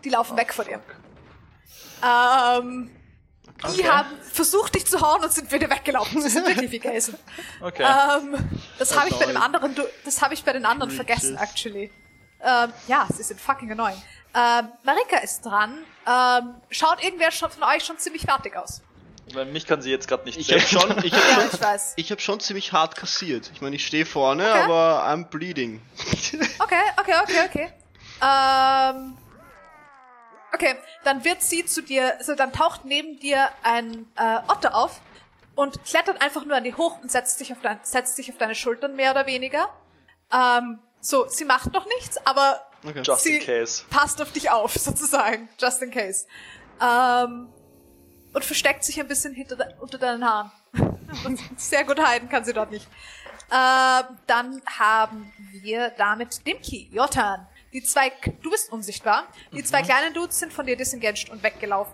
Die 0.04 0.10
laufen 0.10 0.38
weg 0.38 0.54
von 0.54 0.66
dir. 0.66 0.82
Ähm, 2.04 2.92
die 3.64 3.68
Okay. 3.82 3.88
haben 3.90 4.10
versucht, 4.32 4.76
dich 4.76 4.86
zu 4.86 5.00
hauen 5.02 5.24
und 5.24 5.32
sind 5.34 5.52
wieder 5.52 5.70
weggelaufen. 5.70 6.22
Sie 6.22 6.30
sind 6.30 6.46
wirklich 6.48 6.72
wie 6.72 6.80
Gelsen. 6.80 7.18
Okay. 7.62 7.84
Ähm, 7.84 8.36
das 8.78 8.98
habe 8.98 9.10
ich 9.10 9.16
bei 9.16 9.26
dem 9.26 9.38
anderen, 9.38 9.76
das 10.04 10.22
habe 10.22 10.34
ich 10.34 10.44
bei 10.44 10.54
den 10.54 10.66
anderen 10.66 10.92
vergessen, 10.92 11.36
actually. 11.38 11.92
Ähm, 12.42 12.72
ja, 12.88 13.08
sie 13.16 13.24
sind 13.24 13.40
fucking 13.40 13.72
annoying. 13.72 14.02
Ähm, 14.36 14.68
Marika 14.84 15.18
ist 15.24 15.42
dran. 15.46 15.78
Ähm, 16.06 16.56
schaut 16.70 17.02
irgendwer 17.04 17.32
schon 17.32 17.50
von 17.50 17.64
euch 17.64 17.84
schon 17.86 17.98
ziemlich 17.98 18.24
fertig 18.24 18.56
aus? 18.58 18.82
Weil 19.34 19.46
mich 19.46 19.66
kann 19.66 19.82
sie 19.82 19.90
jetzt 19.90 20.08
gerade 20.08 20.26
nicht 20.26 20.38
Ich 20.38 20.48
sehen. 20.48 20.60
hab 20.62 20.68
schon, 20.68 21.04
ich 21.04 21.14
hab 21.14 21.24
Ja, 21.28 21.36
schon, 21.42 21.50
ich 21.54 21.62
weiß. 21.62 21.94
ich 21.96 22.12
hab 22.12 22.22
schon 22.22 22.40
ziemlich 22.42 22.74
hart 22.74 22.96
kassiert. 22.96 23.50
Ich 23.56 23.62
meine, 23.62 23.76
ich 23.78 23.88
stehe 23.88 24.06
vorne, 24.06 24.48
Okay. 24.48 24.62
aber 24.66 25.08
I'm 25.08 25.26
bleeding. 25.30 25.82
Okay, 26.60 26.82
okay, 27.00 27.14
okay, 27.24 27.40
okay. 27.50 27.74
Ähm, 28.22 29.18
okay, 30.56 30.76
dann 31.04 31.24
wird 31.24 31.42
sie 31.42 31.66
zu 31.66 31.82
dir, 31.82 32.18
also 32.18 32.36
dann 32.36 32.52
taucht 32.52 32.86
neben 32.86 33.20
dir 33.20 33.50
ein 33.64 34.08
äh, 34.16 34.38
Otter 34.48 34.76
auf 34.76 35.02
und 35.56 35.84
klettert 35.86 36.22
einfach 36.22 36.46
nur 36.46 36.56
an 36.58 36.64
die 36.64 36.74
hoch 36.74 37.00
und 37.02 37.12
setzt 37.12 37.38
sich 37.38 37.52
auf, 37.52 37.60
dein, 37.62 37.80
setzt 37.84 38.16
sich 38.16 38.32
auf 38.32 38.38
deine 38.38 38.56
Schultern, 38.56 38.96
mehr 38.96 39.12
oder 39.12 39.26
weniger. 39.28 39.70
Ähm, 40.34 40.80
so, 41.00 41.28
sie 41.28 41.46
macht 41.46 41.72
noch 41.74 41.86
nichts, 41.86 42.18
aber 42.26 42.66
Okay. 42.88 43.02
Just 43.04 43.24
sie 43.24 43.38
in 43.38 43.44
case. 43.44 43.84
passt 43.90 44.22
auf 44.22 44.32
dich 44.32 44.52
auf, 44.52 44.74
sozusagen, 44.76 45.50
just 45.60 45.82
in 45.82 45.92
case. 45.92 46.26
Ähm, 46.82 47.50
und 48.34 48.46
versteckt 48.46 48.84
sich 48.84 49.00
ein 49.00 49.08
bisschen 49.08 49.34
hinter 49.34 49.56
de 49.56 49.68
unter 49.80 49.98
deinen 49.98 50.26
Haaren. 50.26 50.52
Und 51.26 51.40
Sehr 51.58 51.86
gut 51.86 52.06
heiden 52.06 52.28
kann 52.28 52.44
sie 52.44 52.52
dort 52.52 52.70
nicht. 52.70 52.86
Ähm, 53.50 54.18
dann 54.28 54.62
haben 54.78 55.32
wir 55.62 55.92
damit 55.92 56.46
Dimki, 56.46 56.90
Jotan. 56.92 57.48
Die 57.76 57.84
zwei, 57.84 58.10
du 58.42 58.50
bist 58.52 58.72
unsichtbar. 58.72 59.28
Die 59.52 59.62
zwei 59.62 59.82
Mhm. 59.82 59.86
kleinen 59.86 60.14
Dudes 60.14 60.40
sind 60.40 60.54
von 60.54 60.66
dir 60.66 60.78
disengaged 60.78 61.30
und 61.30 61.44
weggelaufen. 61.44 61.94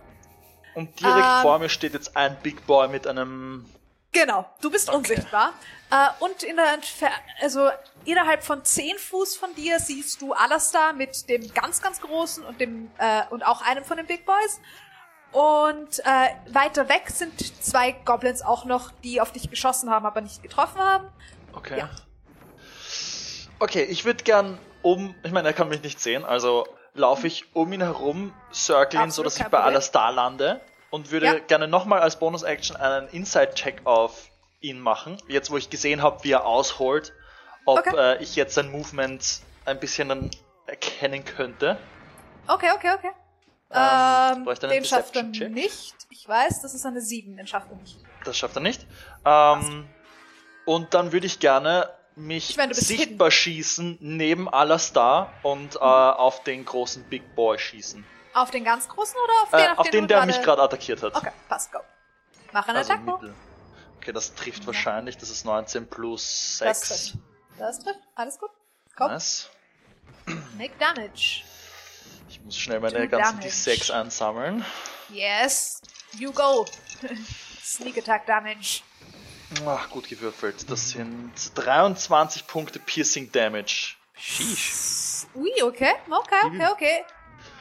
Und 0.75 0.99
direkt 0.99 1.25
Ähm. 1.25 1.41
vor 1.41 1.57
mir 1.57 1.69
steht 1.69 1.93
jetzt 1.95 2.15
ein 2.15 2.37
Big 2.43 2.67
Boy 2.67 2.87
mit 2.87 3.07
einem. 3.07 3.65
Genau, 4.11 4.47
du 4.61 4.69
bist 4.69 4.91
unsichtbar. 4.91 5.53
Äh, 5.89 6.07
und 6.19 6.43
in 6.43 6.55
der 6.55 6.73
Entfer 6.73 7.09
also 7.41 7.71
innerhalb 8.05 8.43
von 8.43 8.63
10 8.63 8.95
Fuß 8.99 9.37
von 9.37 9.55
dir 9.55 9.79
siehst 9.79 10.21
du 10.21 10.33
Alastar 10.33 10.93
mit 10.93 11.27
dem 11.29 11.51
ganz, 11.51 11.81
ganz 11.81 11.99
großen 11.99 12.45
und 12.45 12.61
dem 12.61 12.91
äh, 12.99 13.23
und 13.31 13.41
auch 13.43 13.63
einem 13.63 13.83
von 13.83 13.97
den 13.97 14.05
Big 14.05 14.23
Boys. 14.23 14.61
Und 15.31 15.97
äh, 16.05 16.29
weiter 16.53 16.89
weg 16.89 17.09
sind 17.09 17.39
zwei 17.63 17.93
Goblins 17.93 18.43
auch 18.43 18.65
noch, 18.65 18.91
die 19.03 19.19
auf 19.19 19.31
dich 19.31 19.49
geschossen 19.49 19.89
haben, 19.89 20.05
aber 20.05 20.21
nicht 20.21 20.43
getroffen 20.43 20.79
haben. 20.79 21.07
Okay. 21.53 21.79
Ja. 21.79 21.89
Okay, 23.57 23.83
ich 23.83 24.05
würde 24.05 24.23
gern 24.23 24.59
um. 24.83 25.15
Ich 25.23 25.31
meine, 25.31 25.47
er 25.47 25.53
kann 25.53 25.69
mich 25.69 25.81
nicht 25.83 25.99
sehen, 25.99 26.23
also 26.25 26.67
laufe 26.93 27.27
ich 27.27 27.55
um 27.55 27.71
ihn 27.71 27.81
herum, 27.81 28.33
circlen, 28.53 29.03
Absolut 29.03 29.13
so 29.15 29.23
dass 29.23 29.35
ich 29.37 29.43
bei 29.43 29.49
Problem. 29.49 29.65
Alastar 29.67 30.11
lande 30.11 30.61
und 30.89 31.11
würde 31.11 31.25
Ja. 31.25 31.39
gerne 31.39 31.67
nochmal 31.67 32.01
als 32.01 32.17
Bonus-Action 32.19 32.75
einen 32.75 33.07
Inside-Check 33.09 33.81
auf 33.85 34.29
ihn 34.59 34.79
machen. 34.79 35.17
Jetzt, 35.27 35.49
wo 35.51 35.57
ich 35.57 35.69
gesehen 35.69 36.01
habe, 36.01 36.23
wie 36.23 36.31
er 36.31 36.45
ausholt, 36.45 37.13
ob 37.65 37.79
Okay. 37.79 37.95
äh, 37.97 38.21
ich 38.23 38.35
jetzt 38.35 38.55
sein 38.55 38.69
Movement 38.71 39.41
ein 39.65 39.79
bisschen 39.79 40.09
dann 40.09 40.31
erkennen 40.67 41.23
könnte. 41.23 41.77
Okay, 42.47 42.69
okay, 42.75 42.91
okay. 42.97 43.11
Ähm, 43.73 44.45
Ähm, 44.45 44.69
den 44.69 44.83
schafft 44.83 45.15
er 45.15 45.23
nicht. 45.23 45.95
Ich 46.09 46.27
weiß, 46.27 46.61
das 46.61 46.73
ist 46.73 46.85
eine 46.85 46.99
7, 46.99 47.37
den 47.37 47.47
schafft 47.47 47.71
er 47.71 47.77
nicht. 47.77 47.97
Das 48.25 48.37
schafft 48.37 48.55
er 48.57 48.61
nicht. 48.61 48.85
Ähm, 49.23 49.87
und 50.65 50.93
dann 50.93 51.13
würde 51.13 51.25
ich 51.25 51.39
gerne 51.39 51.89
mich 52.15 52.51
Ich 52.51 52.57
meine, 52.57 52.73
sichtbar 52.73 53.31
schießen 53.31 53.97
neben 54.01 54.49
Alastar 54.49 55.33
und 55.43 55.75
äh, 55.75 55.79
auf 55.79 56.43
den 56.43 56.65
großen 56.65 57.03
Big 57.05 57.35
Boy 57.35 57.57
schießen. 57.57 58.05
Auf 58.33 58.51
den 58.51 58.63
ganz 58.63 58.87
großen 58.87 59.15
oder 59.23 59.33
auf 59.43 59.49
den, 59.51 59.59
Äh, 59.59 59.71
auf, 59.71 59.77
auf 59.79 59.89
den, 59.89 60.01
den, 60.03 60.07
der 60.07 60.25
mich 60.25 60.41
gerade 60.41 60.61
attackiert 60.61 61.03
hat. 61.03 61.15
Okay, 61.15 61.31
passt, 61.49 61.71
go. 61.71 61.79
Mach 62.53 62.67
einen 62.67 62.77
also 62.77 62.93
Attack 62.93 63.07
Roll. 63.07 63.19
mittel. 63.21 63.35
Okay, 63.97 64.11
das 64.13 64.33
trifft 64.35 64.65
wahrscheinlich. 64.65 65.17
Das 65.17 65.29
ist 65.29 65.45
19 65.45 65.87
plus 65.87 66.57
Das 66.59 66.79
6. 66.81 66.87
trifft. 67.11 67.17
Das 67.57 67.79
trifft. 67.79 67.99
Alles 68.15 68.39
gut. 68.39 68.49
Komm, 68.95 69.11
Nice. 69.11 69.49
make 70.57 70.73
damage. 70.79 71.43
Ich 72.29 72.41
muss 72.41 72.57
schnell 72.57 72.79
meine 72.79 72.99
Do 73.01 73.07
ganzen 73.09 73.39
damage. 73.39 73.49
D6 73.53 73.91
einsammeln. 73.91 74.65
Yes, 75.09 75.81
you 76.17 76.31
go. 76.31 76.65
Sneak 77.63 77.97
Attack 77.97 78.25
Damage. 78.25 78.81
Ach, 79.65 79.89
gut 79.89 80.07
gewürfelt. 80.07 80.69
Das 80.69 80.89
sind 80.91 81.31
23 81.55 82.47
Punkte 82.47 82.79
Piercing 82.79 83.31
Damage. 83.31 83.95
Sheesh. 84.15 85.25
Ui, 85.35 85.51
okay, 85.63 85.93
okay, 86.09 86.35
okay, 86.45 86.67
okay. 86.71 87.05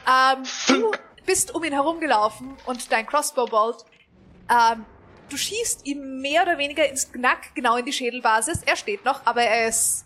Ähm, 0.07 0.43
du 0.67 0.91
bist 1.25 1.53
um 1.53 1.63
ihn 1.63 1.73
herumgelaufen 1.73 2.55
und 2.65 2.91
dein 2.91 3.05
Crossbow 3.05 3.45
Bolt, 3.45 3.85
ähm, 4.49 4.85
du 5.29 5.37
schießt 5.37 5.85
ihm 5.85 6.21
mehr 6.21 6.43
oder 6.43 6.57
weniger 6.57 6.87
ins 6.87 7.11
Knack, 7.11 7.53
genau 7.55 7.77
in 7.77 7.85
die 7.85 7.93
Schädelbasis. 7.93 8.61
Er 8.65 8.75
steht 8.75 9.05
noch, 9.05 9.21
aber 9.25 9.43
er 9.43 9.67
ist 9.67 10.05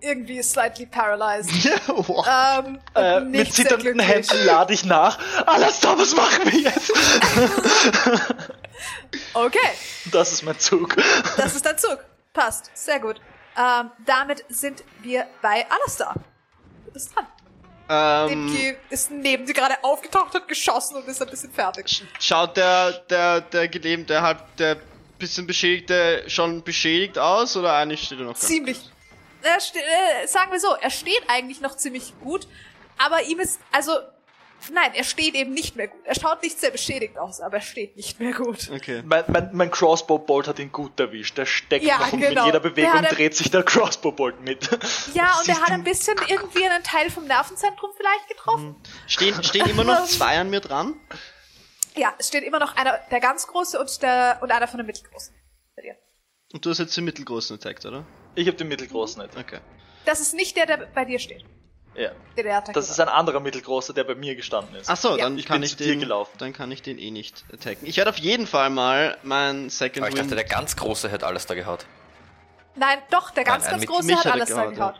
irgendwie 0.00 0.42
slightly 0.42 0.86
paralyzed. 0.86 1.50
wow. 1.86 2.26
Ähm, 2.28 2.78
Äh, 2.94 3.20
mit 3.20 3.52
zitternden. 3.54 3.98
Händen 3.98 4.44
lade 4.44 4.74
ich 4.74 4.84
nach. 4.84 5.18
Alastar, 5.46 5.98
was 5.98 6.14
machen 6.14 6.52
wir 6.52 6.60
jetzt? 6.60 6.92
Okay, 9.34 9.58
Das 10.12 10.32
ist 10.32 10.42
mein 10.42 10.58
Zug. 10.58 10.96
das 11.36 11.54
ist 11.54 11.64
dein 11.64 11.78
Zug. 11.78 11.98
Passt, 12.32 12.70
sehr 12.74 13.00
gut. 13.00 13.20
Ähm, 13.56 13.90
damit 14.04 14.44
sind 14.48 14.82
wir 15.02 15.26
bei 15.40 15.64
Alastar. 15.70 16.14
Du 16.86 16.92
bist 16.92 17.14
dran. 17.14 17.26
ähm, 17.88 18.28
Dimki 18.48 18.76
ist 18.90 19.10
neben 19.10 19.46
dir 19.46 19.54
gerade 19.54 19.76
aufgetaucht, 19.82 20.34
hat 20.34 20.48
geschossen 20.48 20.96
und 20.96 21.06
ist 21.06 21.22
ein 21.22 21.28
bisschen 21.28 21.52
fertig. 21.52 22.02
schaut 22.18 22.56
der, 22.56 22.92
der, 23.10 23.40
der 23.42 23.68
Gelähmte, 23.68 24.20
halb, 24.22 24.56
der 24.56 24.76
bisschen 25.18 25.46
Beschädigte 25.46 26.24
schon 26.28 26.62
beschädigt 26.64 27.18
aus 27.18 27.56
oder 27.56 27.74
eigentlich 27.74 28.02
steht 28.04 28.18
er 28.18 28.24
noch 28.26 28.36
Ziemlich. 28.36 28.90
Er 29.42 29.60
ste 29.60 29.78
äh, 29.78 30.26
sagen 30.26 30.50
wir 30.52 30.58
so, 30.58 30.74
er 30.80 30.90
steht 30.90 31.22
eigentlich 31.28 31.60
noch 31.60 31.76
ziemlich 31.76 32.14
gut, 32.20 32.48
aber 32.98 33.22
ihm 33.24 33.38
ist, 33.40 33.60
also, 33.70 33.92
nein, 34.72 34.92
er 34.94 35.04
steht 35.04 35.34
eben 35.34 35.52
nicht 35.52 35.76
mehr 35.76 35.88
gut. 35.88 36.00
Er 36.04 36.14
schaut 36.14 36.42
nicht 36.42 36.58
sehr 36.58 36.70
beschädigt 36.70 37.18
aus, 37.18 37.40
aber 37.40 37.56
er 37.56 37.62
steht 37.62 37.96
nicht 37.96 38.18
mehr 38.20 38.32
gut. 38.32 38.70
Okay. 38.72 39.02
Mein, 39.04 39.24
mein, 39.28 39.50
mein 39.52 39.70
Crossbow-Bolt 39.70 40.48
hat 40.48 40.58
ihn 40.58 40.72
gut 40.72 40.98
erwischt. 41.00 41.36
Der 41.38 41.46
steckt 41.46 41.84
Ja, 41.84 41.98
noch 41.98 42.12
und 42.12 42.20
genau. 42.20 42.28
mit 42.42 42.46
jeder 42.46 42.60
Der 42.60 42.68
Bewegung 42.70 42.92
hat 42.92 43.06
ein- 43.06 43.14
dreht 43.14 43.34
sich 43.36 43.50
der 43.50 43.62
Crossbow-Bolt 43.62 44.40
mit. 44.40 44.68
Ja, 45.14 45.38
und 45.40 45.48
er 45.48 45.60
hat 45.60 45.70
ein 45.70 45.84
bisschen 45.84 46.16
irgendwie 46.28 46.66
einen 46.66 46.82
Teil 46.84 47.10
vom 47.10 47.26
Nervenzentrum 47.26 47.90
vielleicht 47.96 48.28
getroffen. 48.28 48.76
Stehen, 49.06 49.42
stehen 49.44 49.68
immer 49.68 49.84
noch 49.84 50.04
zwei 50.06 50.38
an 50.38 50.50
mir 50.50 50.60
dran? 50.60 50.94
Ja, 51.96 52.14
es 52.18 52.28
steht 52.28 52.42
immer 52.44 52.58
noch 52.58 52.76
einer, 52.76 52.98
der 53.10 53.20
ganz 53.20 53.46
große 53.46 53.78
und 53.78 54.02
der 54.02 54.38
und 54.42 54.50
einer 54.50 54.66
von 54.66 54.78
den 54.78 54.86
mittelgroßen. 54.86 55.34
Bei 55.76 55.82
dir. 55.82 55.96
Und 56.52 56.64
du 56.64 56.70
hast 56.70 56.78
jetzt 56.78 56.96
den 56.96 57.04
mittelgroßen 57.04 57.56
attacked, 57.56 57.84
oder? 57.86 58.04
Ich 58.34 58.46
habe 58.48 58.56
den 58.56 58.68
mittelgroßen 58.68 59.22
nicht. 59.22 59.36
Okay. 59.36 59.60
Das 60.04 60.20
ist 60.20 60.34
nicht 60.34 60.56
der, 60.56 60.66
der 60.66 60.76
bei 60.92 61.04
dir 61.04 61.18
steht. 61.18 61.44
Ja. 61.96 62.10
Der, 62.36 62.44
der 62.44 62.56
attackiert 62.56 62.76
Das 62.76 62.90
ist 62.90 62.98
ein 63.00 63.08
anderer 63.08 63.40
mittelgroßer, 63.40 63.92
der 63.92 64.04
bei 64.04 64.14
mir 64.16 64.34
gestanden 64.34 64.74
ist. 64.74 64.90
Ach 64.90 64.96
so, 64.96 65.16
Ja. 65.16 65.24
dann 65.24 65.38
Ich 65.38 65.46
kann 65.46 65.56
bin 65.56 65.62
ich 65.64 65.70
zu 65.70 65.76
dir 65.76 65.86
den, 65.92 66.00
gelaufen. 66.00 66.32
dann 66.38 66.52
kann 66.52 66.70
ich 66.72 66.82
den 66.82 66.98
eh 66.98 67.10
nicht 67.10 67.44
attacken. 67.52 67.86
Ich 67.86 67.96
werde 67.96 68.10
auf 68.10 68.18
jeden 68.18 68.46
Fall 68.46 68.70
mal 68.70 69.16
mein 69.22 69.70
Second 69.70 69.98
Aber 69.98 70.08
ich 70.08 70.14
dachte, 70.14 70.30
Wind. 70.30 70.38
der 70.38 70.44
ganz 70.44 70.74
Große 70.76 71.08
hätte 71.10 71.26
alles 71.26 71.46
da 71.46 71.54
gehaut. 71.54 71.86
Nein, 72.76 72.98
doch, 73.10 73.30
der 73.30 73.44
ganz, 73.44 73.64
Nein, 73.64 73.72
ganz 73.74 73.86
große 73.86 74.16
hat 74.16 74.24
hat 74.24 74.32
alles 74.32 74.48
da 74.48 74.64
gehauen. 74.66 74.94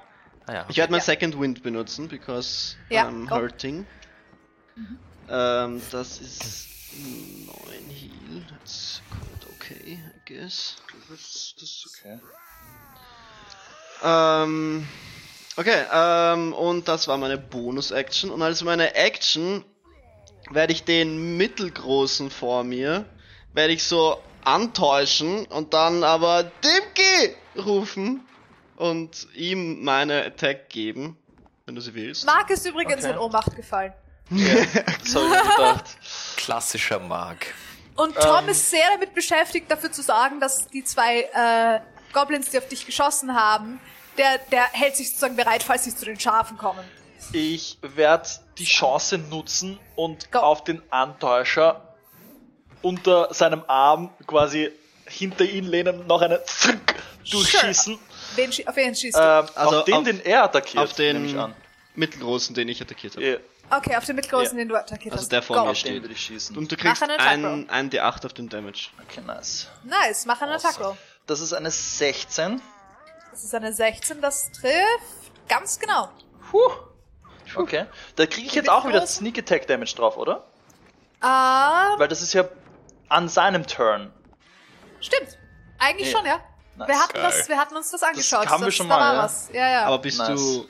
Ah 0.47 0.53
ja. 0.53 0.67
Ich 0.69 0.77
werde 0.77 0.93
mein 0.93 1.01
Ja. 1.01 1.05
Second 1.07 1.41
Wind 1.41 1.63
benutzen, 1.63 2.07
because 2.09 2.77
Ja, 2.91 3.09
I'm 3.09 3.27
go. 3.29 3.35
hurting. 3.37 3.87
Ähm, 5.29 5.83
das 5.91 6.19
ist 6.21 6.69
9 6.97 7.55
Heal. 7.89 8.45
That's 8.51 9.03
quite 9.11 9.47
okay, 9.57 9.99
I 9.99 10.33
guess. 10.33 10.77
Das, 11.09 11.55
das 11.59 11.63
ist 11.71 11.87
okay. 11.99 12.21
Ähm, 14.03 14.87
okay, 15.57 15.85
ähm, 15.93 16.53
und 16.53 16.89
das 16.89 17.09
war 17.09 17.17
meine 17.17 17.39
Bonus-Action. 17.39 18.31
Und 18.31 18.43
als 18.43 18.63
meine 18.63 18.95
Action 18.95 19.65
werde 20.51 20.73
ich 20.73 20.85
den 20.85 21.37
mittelgroßen 21.37 22.31
vor 22.31 22.65
mir, 22.65 23.05
werde 23.53 23.73
ich 23.73 23.85
so 23.85 24.21
antäuschen 24.45 25.47
und 25.47 25.73
dann 25.75 26.05
aber 26.05 26.43
Dimki 26.45 27.35
rufen 27.65 28.27
und 28.77 29.27
ihm 29.35 29.83
meine 29.85 30.25
Attack 30.25 30.69
geben, 30.69 31.17
wenn 31.67 31.75
du 31.75 31.81
sie 31.81 31.95
willst. 31.95 32.27
Mark 32.27 32.51
ist 32.51 32.67
übrigens 32.67 33.05
Okay. 33.05 33.13
in 33.13 33.19
Ohnmacht 33.19 33.55
gefallen. 33.57 33.93
Das 34.31 35.15
habe 35.15 35.25
ich 35.27 35.31
mir 35.31 35.57
gedacht. 35.57 35.85
Klassischer 36.37 36.99
Mark. 36.99 37.47
Und 37.97 38.17
Tom 38.17 38.45
Ähm. 38.45 38.49
ist 38.49 38.71
sehr 38.71 38.87
damit 38.93 39.15
beschäftigt, 39.15 39.71
dafür 39.71 39.93
zu 39.93 40.03
sagen, 40.03 40.41
dass 40.41 40.67
die 40.69 40.83
zwei 40.83 41.21
äh, 41.33 41.81
Goblins, 42.13 42.51
die 42.51 42.59
auf 42.59 42.67
dich 42.69 42.85
geschossen 42.87 43.35
haben, 43.35 43.81
der, 44.19 44.39
der 44.51 44.65
hält 44.73 44.97
sich 44.97 45.09
sozusagen 45.09 45.37
bereit, 45.37 45.63
falls 45.63 45.85
sie 45.85 45.95
zu 45.95 46.05
den 46.05 46.19
Schafen 46.19 46.57
kommen. 46.59 46.85
Ich 47.33 47.79
werde 47.83 48.29
die 48.59 48.65
Chance 48.67 49.19
nutzen 49.19 49.79
und 49.97 50.31
Go. 50.31 50.39
auf 50.41 50.65
den 50.65 50.83
Antäuscher 50.93 51.95
unter 52.83 53.33
seinem 53.33 53.65
Arm 53.67 54.11
quasi 54.27 54.71
hinter 55.07 55.45
ihn 55.45 55.65
lehnen, 55.65 56.07
noch 56.07 56.21
eine 56.23 56.45
Zink 56.45 56.95
durchschießen. 57.31 57.99
Wen, 58.37 58.51
schie- 58.53 58.67
auf 58.69 58.77
wen 58.77 58.95
schießt 58.95 59.17
du? 59.17 59.21
Ähm, 59.21 59.47
Also 59.55 59.79
auf 59.79 59.85
den, 59.85 59.95
auf- 59.95 60.05
den 60.05 60.21
er 60.25 60.45
attackiert, 60.45 60.85
Auf 60.85 60.93
den 60.95 61.17
nehme 61.23 61.27
ich 61.33 61.39
an. 61.39 61.55
mittelgroßen, 61.95 62.55
den 62.55 62.69
ich 62.69 62.81
attackiert 62.83 63.17
habe. 63.17 63.27
Ja, 63.27 63.37
okay, 63.77 63.97
auf 63.97 64.05
den 64.05 64.17
mittelgroßen, 64.17 64.57
ja. 64.59 64.65
den 64.65 64.69
du 64.69 64.77
attackiert 64.77 65.13
Also 65.13 65.23
hast. 65.23 65.33
der 65.33 65.43
vor 65.43 65.57
Go. 65.61 65.65
mir 65.67 65.75
steht. 65.75 65.95
den 65.95 66.03
würde 66.03 66.15
ich 66.15 66.21
schießen. 66.21 66.57
Und 66.57 66.71
du 66.71 66.77
kriegst 66.77 67.03
einen 67.03 67.13
Attack 67.13 67.27
ein, 67.29 67.71
ein 67.71 67.91
D8 67.91 68.27
auf 68.27 68.33
den 68.35 68.49
Damage. 68.49 68.89
Okay, 69.03 69.21
nice. 69.27 69.69
Nice, 69.85 70.27
mach 70.27 70.41
einen 70.43 70.53
Attack 70.53 70.79
Roll. 70.81 70.97
Das 71.27 71.41
ist 71.41 71.53
eine 71.55 71.71
16. 71.71 72.61
Das 73.35 73.43
ist 73.43 73.53
eine 73.53 73.73
16, 73.73 74.21
das 74.21 74.53
trifft 74.53 75.49
ganz 75.49 75.81
genau. 75.81 76.09
Puh. 76.53 76.61
Okay. 77.57 77.87
Da 78.15 78.27
kriege 78.27 78.47
ich 78.47 78.55
jetzt 78.55 78.69
auch 78.71 78.87
wieder? 78.87 79.05
Sneak 79.09 79.37
Attack 79.39 79.67
Damage 79.67 79.97
drauf, 79.97 80.17
oder? 80.17 80.45
Ähm, 81.21 81.99
Weil 81.99 82.07
das 82.07 82.23
ist 82.23 82.33
ja 82.33 82.45
an 83.09 83.29
seinem 83.29 83.67
Turn. 83.67 84.13
stimmt. 85.01 85.37
Eigentlich 85.81 86.13
Ja. 86.13 86.19
schon, 86.19 86.27
ja. 86.27 86.39
Nice. 86.77 86.87
Wir 86.89 86.99
hatten, 87.01 87.15
das, 87.17 87.49
wir 87.49 87.59
hatten 87.59 87.75
uns 87.77 87.91
das 87.91 88.05
angeschaut. 88.05 88.47
haben 88.49 88.61
wir 88.61 88.67
das, 88.67 88.75
schon 88.77 88.87
mal, 88.87 89.15
ja. 89.17 89.23
was. 89.25 89.49
Ja, 89.53 89.69
ja. 89.69 89.87
Aber 89.87 89.99
bist 89.99 90.19
Nice. 90.21 90.29
du. 90.41 90.69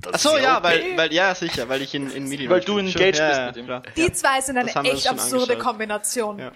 Das 0.00 0.14
Achso, 0.14 0.38
ja, 0.38 0.56
OP. 0.56 0.62
weil, 0.64 0.96
weil, 0.96 1.12
ja, 1.12 1.34
sicher, 1.34 1.68
weil 1.68 1.82
ich 1.82 1.94
in, 1.94 2.10
in 2.10 2.26
Medium 2.30 2.50
Weil 2.50 2.60
du 2.62 2.76
bin. 2.76 2.86
engaged 2.86 3.16
Schon, 3.18 3.26
bist 3.26 3.38
ja, 3.40 3.46
mit 3.48 3.56
ihm. 3.58 3.66
klar. 3.66 3.82
Die 3.94 4.10
zwei 4.14 4.40
sind 4.40 4.56
eine 4.56 4.72
Das 4.72 4.84
echt 4.86 5.06
absurde 5.06 5.42
angeschaut. 5.52 5.62
Kombination. 5.62 6.38
Ja. 6.38 6.52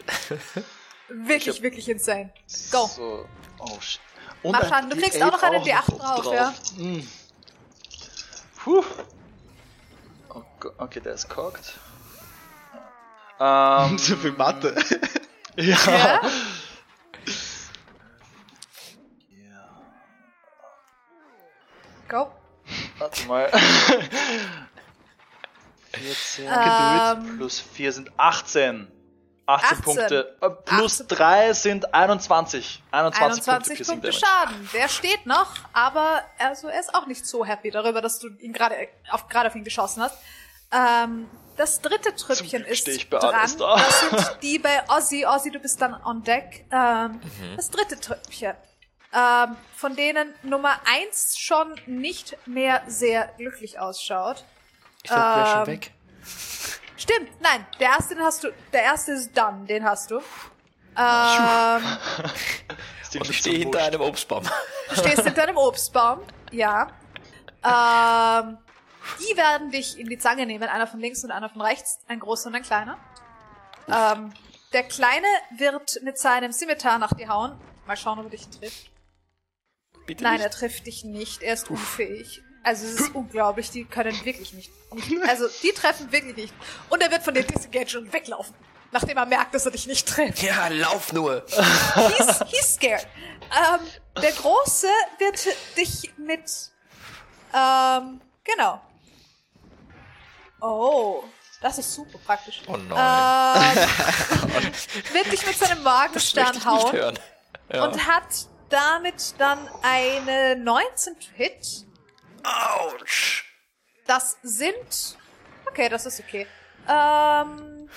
Wirklich, 1.09 1.61
wirklich 1.61 1.87
insane. 1.91 2.33
Go. 2.73 2.87
So. 2.87 3.29
Oh 3.59 3.79
shit. 3.79 4.01
Und 4.45 4.53
Mach 4.53 4.69
Schaden. 4.69 4.91
Du 4.91 4.97
kriegst 4.97 5.19
D8 5.19 5.27
auch 5.27 5.33
noch 5.33 5.43
eine 5.43 5.59
auch 5.59 5.67
D8 5.67 5.99
drauf, 5.99 6.35
ja. 6.35 6.55
Mm. 6.77 7.09
Puh. 8.63 8.85
Oh 10.35 10.43
okay, 10.79 11.01
der 11.01 11.15
ist 11.15 11.29
cocked. 11.29 11.73
Ähm, 13.41 13.99
so 13.99 14.15
viel 14.15 14.31
Mathe. 14.31 14.77
ja. 15.57 15.77
Ja? 15.77 16.21
Go. 22.09 22.31
Warte 22.99 23.27
mal. 23.27 23.51
14 25.95 26.47
Ähm, 26.47 27.37
plus 27.39 27.59
4 27.59 27.93
sind 27.93 28.13
18. 28.17 28.87
18, 29.47 29.79
18. 29.79 29.85
Punkte. 29.85 30.37
Äh, 30.41 30.51
plus 30.65 31.01
18. 31.03 31.09
3 31.17 31.53
sind 31.53 31.95
21. 31.95 32.83
21, 32.91 33.23
21 33.49 33.77
Piercing 33.77 34.01
Punkte 34.01 34.11
Damage. 34.11 34.27
Schaden. 34.27 34.71
Der 34.73 34.89
steht 34.89 35.27
noch, 35.27 35.51
aber 35.73 36.23
also 36.39 36.69
er 36.69 36.81
ist 36.81 36.95
auch 36.95 37.07
nicht 37.07 37.27
so 37.27 37.45
happy 37.45 37.71
darüber, 37.71 38.01
dass 38.01 38.19
du 38.19 38.29
ihn 38.39 38.53
gerade 38.53 38.75
auf, 39.11 39.29
gerade 39.29 39.49
auf 39.49 39.55
ihn 39.55 39.65
geschossen 39.65 40.03
hast. 40.03 40.17
Ähm, 40.73 41.29
das 41.57 41.81
dritte 41.81 42.15
Trüppchen 42.17 42.65
ist 42.65 42.81
steh 42.81 42.93
ich 42.93 43.09
bei 43.11 43.19
dran. 43.19 43.33
da. 43.59 43.77
Das 43.77 44.01
sind 44.01 44.39
die 44.43 44.59
bei 44.59 44.83
Ozzy. 44.89 45.25
Ozzy, 45.27 45.51
du 45.51 45.61
bist 45.61 45.81
dann 45.81 45.95
on 46.05 46.23
deck. 46.25 46.65
Ähm, 46.73 47.21
Das 47.57 47.71
dritte 47.71 48.01
Trüppchen. 48.01 48.55
Ähm, 49.13 49.57
von 49.77 49.95
denen 49.95 50.35
Nummer 50.43 50.81
eins 50.87 51.39
schon 51.39 51.73
nicht 51.87 52.37
mehr 52.47 52.83
sehr 52.89 53.29
glücklich 53.37 53.79
ausschaut. 53.79 54.45
Ich 55.05 55.11
glaube, 55.11 55.23
der 55.35 55.43
ist 55.45 55.51
schon 55.51 55.61
ähm, 55.61 55.67
weg. 55.69 55.93
Stimmt, 56.97 57.41
nein, 57.41 57.67
der 57.81 57.89
erste, 57.89 58.15
den 58.15 58.25
hast 58.25 58.45
du, 58.45 58.49
der 58.73 58.83
erste 58.83 59.13
ist 59.13 59.37
done, 59.37 59.67
den 59.67 59.85
hast 59.85 60.11
du. 60.11 60.19
Ähm, 60.97 61.83
Und 63.21 63.31
ich 63.31 63.39
stehe 63.39 63.59
hinter 63.59 63.83
einem 63.83 64.01
Obstbaum. 64.01 64.45
Du 64.89 64.97
stehst 64.97 65.23
hinter 65.23 65.45
einem 65.45 65.57
Obstbaum, 65.57 66.21
ja. 66.51 66.89
Ähm, 67.63 68.59
die 69.21 69.37
werden 69.37 69.71
dich 69.71 69.99
in 69.99 70.09
die 70.09 70.19
Zange 70.19 70.47
nehmen, 70.47 70.69
einer 70.69 70.87
von 70.87 71.01
links 71.01 71.23
und 71.25 71.31
einer 71.31 71.49
von 71.49 71.63
rechts, 71.63 71.99
ein 72.09 72.21
großer 72.21 72.49
und 72.49 72.57
ein 72.57 72.63
kleiner. 72.63 72.99
Ähm, 73.89 74.33
der 74.73 74.83
Kleine 74.83 75.27
wird 75.57 76.01
mit 76.03 76.19
seinem 76.19 76.53
Scimitar 76.53 76.99
nach 76.99 77.13
dir 77.13 77.29
hauen. 77.29 77.59
Mal 77.87 77.97
schauen, 77.97 78.19
ob 78.19 78.27
er 78.27 78.31
dich 78.31 78.49
trifft. 78.49 78.91
Bitte 80.07 80.25
Nein, 80.25 80.35
nicht. 80.35 80.45
er 80.45 80.51
trifft 80.51 80.87
dich 80.87 81.05
nicht. 81.05 81.43
Er 81.43 81.55
ist 81.55 81.71
unfähig. 81.71 82.43
Also 82.65 82.87
es 82.87 83.01
ist 83.01 83.15
unglaublich, 83.15 83.71
die 83.71 83.85
können 83.85 84.25
wirklich 84.25 84.53
nicht. 84.55 84.71
Also 85.29 85.47
die 85.63 85.73
treffen 85.73 86.11
wirklich 86.11 86.37
nicht. 86.37 86.55
Und 86.89 87.03
er 87.03 87.11
wird 87.11 87.23
von 87.23 87.35
dir 87.35 87.45
disengaged 87.45 87.95
und 87.97 88.13
weglaufen. 88.13 88.55
Nachdem 88.91 89.17
er 89.17 89.27
merkt, 89.27 89.55
dass 89.55 89.67
er 89.67 89.73
dich 89.73 89.87
nicht 89.87 90.09
trifft. 90.09 90.43
Ja, 90.43 90.69
lauf 90.69 91.13
nur. 91.13 91.45
He's, 92.17 92.41
he's 92.47 92.75
scared. 92.75 93.07
Ähm, 93.51 93.81
der 94.23 94.31
Große 94.33 94.87
wird 95.19 95.49
dich 95.77 96.13
mit. 96.17 96.49
Ähm, 97.53 98.21
genau. 98.45 98.81
Oh, 100.61 101.25
das 101.61 101.79
ist 101.79 101.93
super 101.93 102.19
praktisch. 102.25 102.63
Oh 102.69 102.77
nein. 102.77 103.77
Ähm, 103.77 104.73
wird 105.13 105.33
dich 105.33 105.45
mit 105.45 105.59
seinem 105.59 105.83
Magenstern 105.83 106.65
hauen. 106.65 107.19
Ja. 107.73 107.85
und 107.85 108.07
hat 108.07 108.49
damit 108.69 109.35
dann 109.39 109.59
eine 109.83 110.57
19 110.57 111.17
Hit. 111.35 111.87
Autsch. 112.45 113.45
Das 114.07 114.37
sind. 114.43 115.17
Okay, 115.67 115.89
das 115.89 116.07
ist 116.07 116.21
okay. 116.21 116.47
Ähm. 116.89 117.89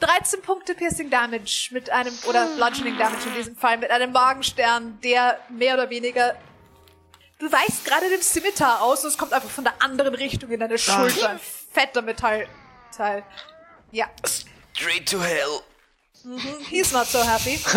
13 0.00 0.42
Punkte 0.42 0.74
Piercing 0.74 1.10
Damage 1.10 1.70
mit 1.72 1.90
einem, 1.90 2.16
oder 2.26 2.46
Bludgeoning 2.56 2.96
Damage 2.96 3.28
in 3.28 3.34
diesem 3.34 3.56
Fall, 3.56 3.78
mit 3.78 3.90
einem 3.90 4.12
Magenstern, 4.12 5.00
der 5.02 5.40
mehr 5.48 5.74
oder 5.74 5.90
weniger. 5.90 6.36
Du 7.38 7.50
weichst 7.50 7.84
gerade 7.84 8.08
dem 8.08 8.22
Scimitar 8.22 8.82
aus 8.82 9.04
und 9.04 9.10
es 9.10 9.18
kommt 9.18 9.32
einfach 9.32 9.50
von 9.50 9.64
der 9.64 9.80
anderen 9.82 10.14
Richtung 10.14 10.50
in 10.50 10.60
deine 10.60 10.78
Schulter. 10.78 11.30
Ein 11.30 11.40
fetter 11.72 12.02
Metallteil. 12.02 13.24
Ja. 13.90 14.06
Straight 14.26 15.08
to 15.08 15.20
hell. 15.20 15.62
He's 16.68 16.92
not 16.92 17.06
so 17.06 17.22
happy. 17.24 17.60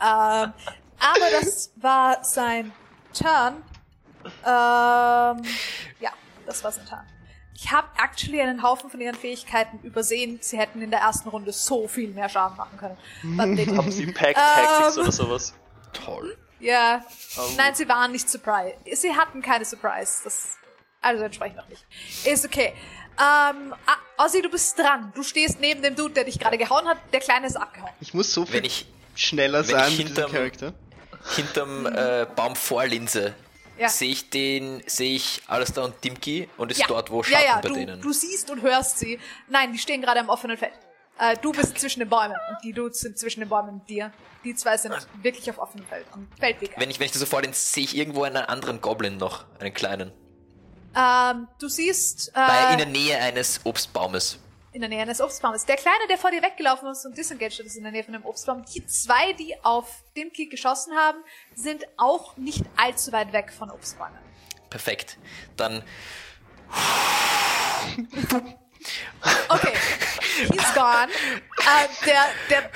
ähm, 0.00 0.52
aber 1.00 1.30
das 1.40 1.70
war 1.76 2.24
sein 2.24 2.72
Turn. 3.12 3.62
Ähm, 4.24 5.44
ja, 6.00 6.10
das 6.46 6.62
war 6.64 6.72
sein 6.72 6.86
Turn. 6.86 7.06
Ich 7.54 7.72
habe 7.72 7.88
actually 8.02 8.40
einen 8.40 8.62
Haufen 8.62 8.88
von 8.88 9.00
ihren 9.00 9.16
Fähigkeiten 9.16 9.80
übersehen. 9.80 10.38
Sie 10.40 10.56
hätten 10.58 10.80
in 10.80 10.90
der 10.92 11.00
ersten 11.00 11.28
Runde 11.28 11.52
so 11.52 11.88
viel 11.88 12.10
mehr 12.10 12.28
Schaden 12.28 12.56
machen 12.56 12.78
können. 12.78 13.76
Haben 13.76 13.90
sie 13.90 14.06
Pack 14.12 14.36
Tactics 14.36 14.96
Ähm. 14.96 15.02
oder 15.02 15.12
sowas? 15.12 15.54
Toll. 15.92 16.36
Ja. 16.60 17.04
Oh. 17.36 17.42
Nein, 17.56 17.74
sie 17.74 17.88
waren 17.88 18.12
nicht 18.12 18.28
surprised. 18.30 18.76
Sie 18.92 19.12
hatten 19.14 19.42
keine 19.42 19.64
Surprise. 19.64 20.20
Das, 20.24 20.56
also 21.00 21.24
entsprechend 21.24 21.56
noch 21.56 21.68
nicht. 21.68 21.84
Ist 22.24 22.44
okay. 22.44 22.74
Ähm, 23.20 23.74
ah, 23.86 24.24
Ozzy, 24.24 24.40
du 24.42 24.48
bist 24.50 24.78
dran. 24.78 25.12
Du 25.16 25.24
stehst 25.24 25.58
neben 25.60 25.82
dem 25.82 25.96
Dude, 25.96 26.14
der 26.14 26.24
dich 26.24 26.38
gerade 26.38 26.58
gehauen 26.58 26.86
hat. 26.86 26.98
Der 27.12 27.18
Kleine 27.20 27.48
ist 27.48 27.56
abgehauen. 27.56 27.90
Ich 28.00 28.14
muss 28.14 28.32
so 28.32 28.44
viel 28.46 28.54
Wenn 28.56 28.64
ich 28.64 28.86
schneller 29.16 29.60
wenn 29.66 29.74
sein 29.76 29.88
ich 29.92 29.98
mit 29.98 30.08
diesem 30.10 30.24
hinterm- 30.26 30.32
Charakter. 30.32 30.74
hinterm 31.34 31.86
äh, 31.86 32.26
Baum 32.36 32.54
vor 32.54 32.86
Linse 32.86 33.34
Ja. 33.78 33.88
sehe 33.88 34.10
ich 34.10 34.30
den, 34.30 34.82
sehe 34.86 35.16
ich 35.16 35.42
Alistair 35.46 35.84
und 35.84 36.02
Dimki 36.02 36.48
und 36.56 36.70
ist 36.72 36.80
ja. 36.80 36.86
dort, 36.86 37.10
wo 37.10 37.22
ja, 37.22 37.28
Schatten 37.28 37.44
ja, 37.46 37.60
bei 37.60 37.68
du, 37.68 37.74
denen. 37.74 38.00
du 38.00 38.12
siehst 38.12 38.50
und 38.50 38.62
hörst 38.62 38.98
sie. 38.98 39.18
Nein, 39.48 39.72
die 39.72 39.78
stehen 39.78 40.02
gerade 40.02 40.20
am 40.20 40.28
offenen 40.28 40.56
Feld. 40.56 40.72
Äh, 41.18 41.36
du 41.40 41.52
bist 41.52 41.78
zwischen 41.78 42.00
den 42.00 42.08
Bäumen 42.08 42.36
und 42.50 42.58
die 42.62 42.72
Dudes 42.72 43.00
sind 43.00 43.18
zwischen 43.18 43.40
den 43.40 43.48
Bäumen 43.48 43.80
und 43.80 43.88
dir. 43.88 44.12
Die 44.44 44.54
zwei 44.54 44.76
sind 44.76 44.94
wirklich 45.22 45.50
auf 45.50 45.58
offenem 45.58 45.84
Feld, 45.86 46.06
am 46.12 46.28
Feldweg. 46.38 46.72
wenn 46.76 46.90
ich, 46.90 47.00
wenn 47.00 47.06
ich 47.06 47.12
das 47.12 47.20
so 47.20 47.26
vorlehne, 47.26 47.54
sehe 47.54 47.84
ich 47.84 47.96
irgendwo 47.96 48.22
einen 48.22 48.36
anderen 48.36 48.80
Goblin 48.80 49.16
noch, 49.16 49.44
einen 49.58 49.74
kleinen. 49.74 50.12
Ähm, 50.96 51.48
du 51.60 51.68
siehst 51.68 52.32
Bei, 52.34 52.70
äh, 52.70 52.72
in 52.72 52.78
der 52.78 52.86
Nähe 52.86 53.18
eines 53.18 53.60
Obstbaumes. 53.64 54.38
In 54.72 54.80
der 54.80 54.88
Nähe 54.88 55.02
eines 55.02 55.20
Obstbaumes. 55.20 55.64
Der 55.64 55.76
Kleine, 55.76 56.06
der 56.08 56.18
vor 56.18 56.30
dir 56.30 56.42
weggelaufen 56.42 56.88
ist 56.90 57.04
und 57.06 57.16
disengaged 57.16 57.60
ist 57.60 57.76
in 57.76 57.82
der 57.82 57.92
Nähe 57.92 58.04
von 58.04 58.12
dem 58.12 58.24
Obstbaum. 58.24 58.64
Die 58.74 58.84
zwei, 58.86 59.32
die 59.34 59.54
auf 59.64 60.02
Dimki 60.16 60.46
geschossen 60.46 60.94
haben, 60.94 61.18
sind 61.54 61.84
auch 61.96 62.36
nicht 62.36 62.64
allzu 62.76 63.12
weit 63.12 63.32
weg 63.32 63.52
von 63.52 63.70
Obstbäumen. 63.70 64.18
Perfekt. 64.70 65.16
Dann 65.56 65.82
Okay, 69.48 69.72
he's 70.36 70.74
gone. 70.74 71.08
Äh, 71.58 71.88
der, 72.06 72.24
der, 72.48 72.70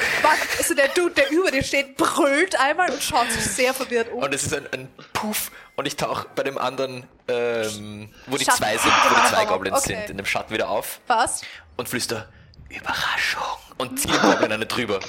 also 0.59 0.75
der 0.75 0.89
Dude, 0.89 1.15
der 1.15 1.31
über 1.31 1.51
dir 1.51 1.63
steht, 1.63 1.97
brüllt 1.97 2.59
einmal 2.59 2.91
und 2.91 3.03
schaut 3.03 3.31
sich 3.31 3.45
sehr 3.45 3.73
verwirrt 3.73 4.11
um. 4.11 4.23
Und 4.23 4.35
es 4.35 4.43
ist 4.43 4.53
ein, 4.55 4.67
ein 4.73 4.89
Puff 5.13 5.53
und 5.77 5.87
ich 5.87 5.97
tauche 5.97 6.27
bei 6.35 6.43
dem 6.43 6.59
anderen, 6.59 7.07
ähm, 7.29 8.13
wo 8.27 8.37
die 8.37 8.45
Schatten. 8.45 8.59
zwei 8.59 8.77
sind, 8.77 8.93
wo 8.93 9.15
die 9.15 9.29
zwei 9.29 9.43
Okay. 9.43 9.47
Goblins 9.53 9.83
sind, 9.85 10.11
in 10.11 10.17
dem 10.17 10.27
Schatten 10.27 10.53
wieder 10.53 10.69
auf 10.69 11.01
Was? 11.07 11.43
Und 11.77 11.89
flüster 11.89 12.29
Überraschung 12.69 13.43
und 13.79 13.99
ziehe 14.01 14.19
Goblin 14.21 14.53
eine 14.53 14.67
drüber. 14.67 15.01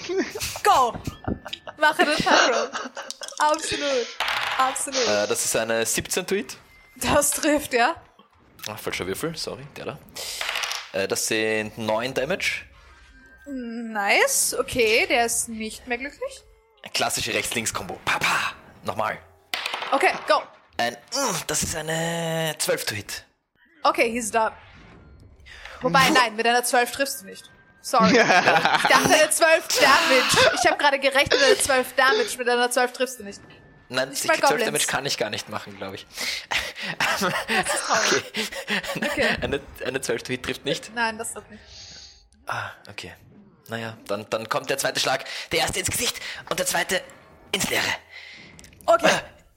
Go! 0.64 0.94
Mache 1.78 2.06
den 2.06 2.16
Pyro. 2.16 2.68
Absolut. 3.40 4.08
Absolut. 4.58 5.08
Äh, 5.08 5.28
das 5.28 5.46
ist 5.46 5.56
eine 5.56 5.86
17 5.86 6.28
Tweet. 6.28 6.58
Das 6.96 7.32
trifft, 7.32 7.74
ja? 7.74 7.96
Ach, 8.68 8.80
falscher 8.80 9.08
Würfel, 9.08 9.36
sorry, 9.36 9.66
der 9.76 9.86
da. 9.86 10.00
Äh, 10.94 11.08
das 11.08 11.28
sind 11.28 11.78
9 11.78 12.14
Damage. 12.14 12.66
Nice. 13.46 14.56
Okay, 14.58 15.06
der 15.08 15.26
ist 15.26 15.50
nicht 15.50 15.88
mehr 15.88 15.98
glücklich. 15.98 16.44
Klassische 16.94 17.34
Rechts-Links-Kombo. 17.34 18.00
Papa! 18.06 18.54
Nochmal. 18.84 19.18
Okay, 19.92 20.12
go. 20.28 20.42
Ein, 20.78 20.94
mm, 20.94 21.36
das 21.48 21.64
ist 21.64 21.76
eine 21.76 22.56
12 22.58 22.86
Tweet. 22.86 23.26
Okay, 23.84 24.12
he's 24.12 24.32
done. 24.32 24.52
Wobei, 25.84 26.10
nein, 26.10 26.36
mit 26.36 26.48
einer 26.48 26.64
12 26.64 26.92
triffst 26.92 27.22
du 27.22 27.26
nicht. 27.26 27.50
Sorry. 27.82 28.12
Ich 28.12 28.18
dachte, 28.18 28.96
eine 28.96 29.30
12 29.30 29.68
Damage. 29.68 30.56
Ich 30.62 30.66
habe 30.70 30.78
gerade 30.78 31.00
gerechnet, 31.00 31.42
eine 31.44 31.58
12 31.58 31.94
Damage. 31.96 32.38
Mit 32.38 32.50
einer 32.50 32.72
12 32.72 32.94
triffst 32.94 33.20
du 33.20 33.24
nicht. 33.24 33.42
Nein, 33.90 34.10
Nicht 34.10 34.24
die 34.24 34.28
bei 34.30 34.36
12 34.36 34.50
Goblins. 34.50 34.66
Damage 34.66 34.88
kann 34.88 35.06
ich 35.06 35.18
gar 35.18 35.30
nicht 35.30 35.50
machen, 35.50 35.78
glaube 35.78 35.96
ich. 35.96 36.08
Das 36.98 37.22
ist 37.22 37.84
traurig. 37.86 38.24
Okay. 38.96 39.38
Eine, 39.42 39.60
eine 39.86 40.02
12 40.02 40.24
Tweet 40.24 40.44
trifft 40.44 40.66
nicht. 40.66 40.92
Nein, 40.96 41.18
das 41.18 41.34
trifft 41.34 41.52
nicht. 41.52 41.62
Ah, 42.48 42.72
okay. 42.90 43.14
Naja, 43.68 43.98
dann, 44.08 44.26
dann 44.30 44.50
kommt 44.50 44.70
der 44.70 44.78
zweite 44.78 45.00
Schlag. 45.00 45.26
Der 45.52 45.60
erste 45.60 45.80
ins 45.80 45.90
Gesicht 45.92 46.20
und 46.50 46.58
der 46.60 46.66
zweite 46.66 47.02
ins 47.52 47.70
Leere. 47.70 47.84
Okay. 48.86 49.10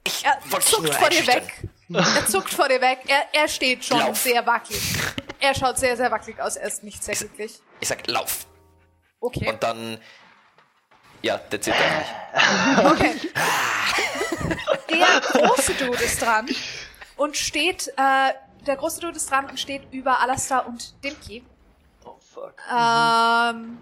Ich 0.05 0.25
Er 0.25 0.39
wollte 0.51 0.69
dich 0.69 0.79
nur 0.81 0.93
vor 0.93 1.09
dir 1.09 1.27
weg. 1.27 1.69
Er 1.93 2.27
zuckt 2.27 2.53
vor 2.53 2.69
dir 2.69 2.81
weg. 2.81 3.01
Er, 3.07 3.27
er 3.33 3.49
steht 3.49 3.85
schon 3.85 3.99
Lauf. 3.99 4.17
sehr 4.17 4.45
wackelig. 4.47 4.97
Er 5.39 5.55
schaut 5.55 5.79
sehr, 5.79 5.97
sehr 5.97 6.11
wackelig 6.11 6.41
aus. 6.41 6.57
Er 6.57 6.67
ist 6.67 6.83
nicht 6.83 7.03
sehr 7.05 7.15
glücklich. 7.15 7.61
Ich 7.81 7.89
sag, 7.89 8.07
lauf. 8.07 8.47
Okay. 9.21 9.49
Und 9.49 9.63
dann. 9.63 9.99
Ja, 11.23 11.39
that's 11.39 11.67
it 11.67 11.75
eigentlich. 11.75 12.87
Okay. 12.87 13.15
Der 14.91 15.21
große 15.21 15.75
Dude 15.75 16.03
ist 16.03 16.23
dran 16.23 16.49
und 17.17 17.37
steht, 17.37 17.89
äh, 17.97 18.33
der 18.67 18.77
große 18.77 19.01
Dude 19.01 19.17
ist 19.17 19.31
dran 19.31 19.47
und 19.47 19.59
steht 19.59 19.93
über 19.93 20.21
Alastar 20.21 20.67
und 20.67 20.95
Dimki. 21.05 21.45
Oh 22.05 22.17
fuck. 22.21 22.55
Ähm, 22.71 23.79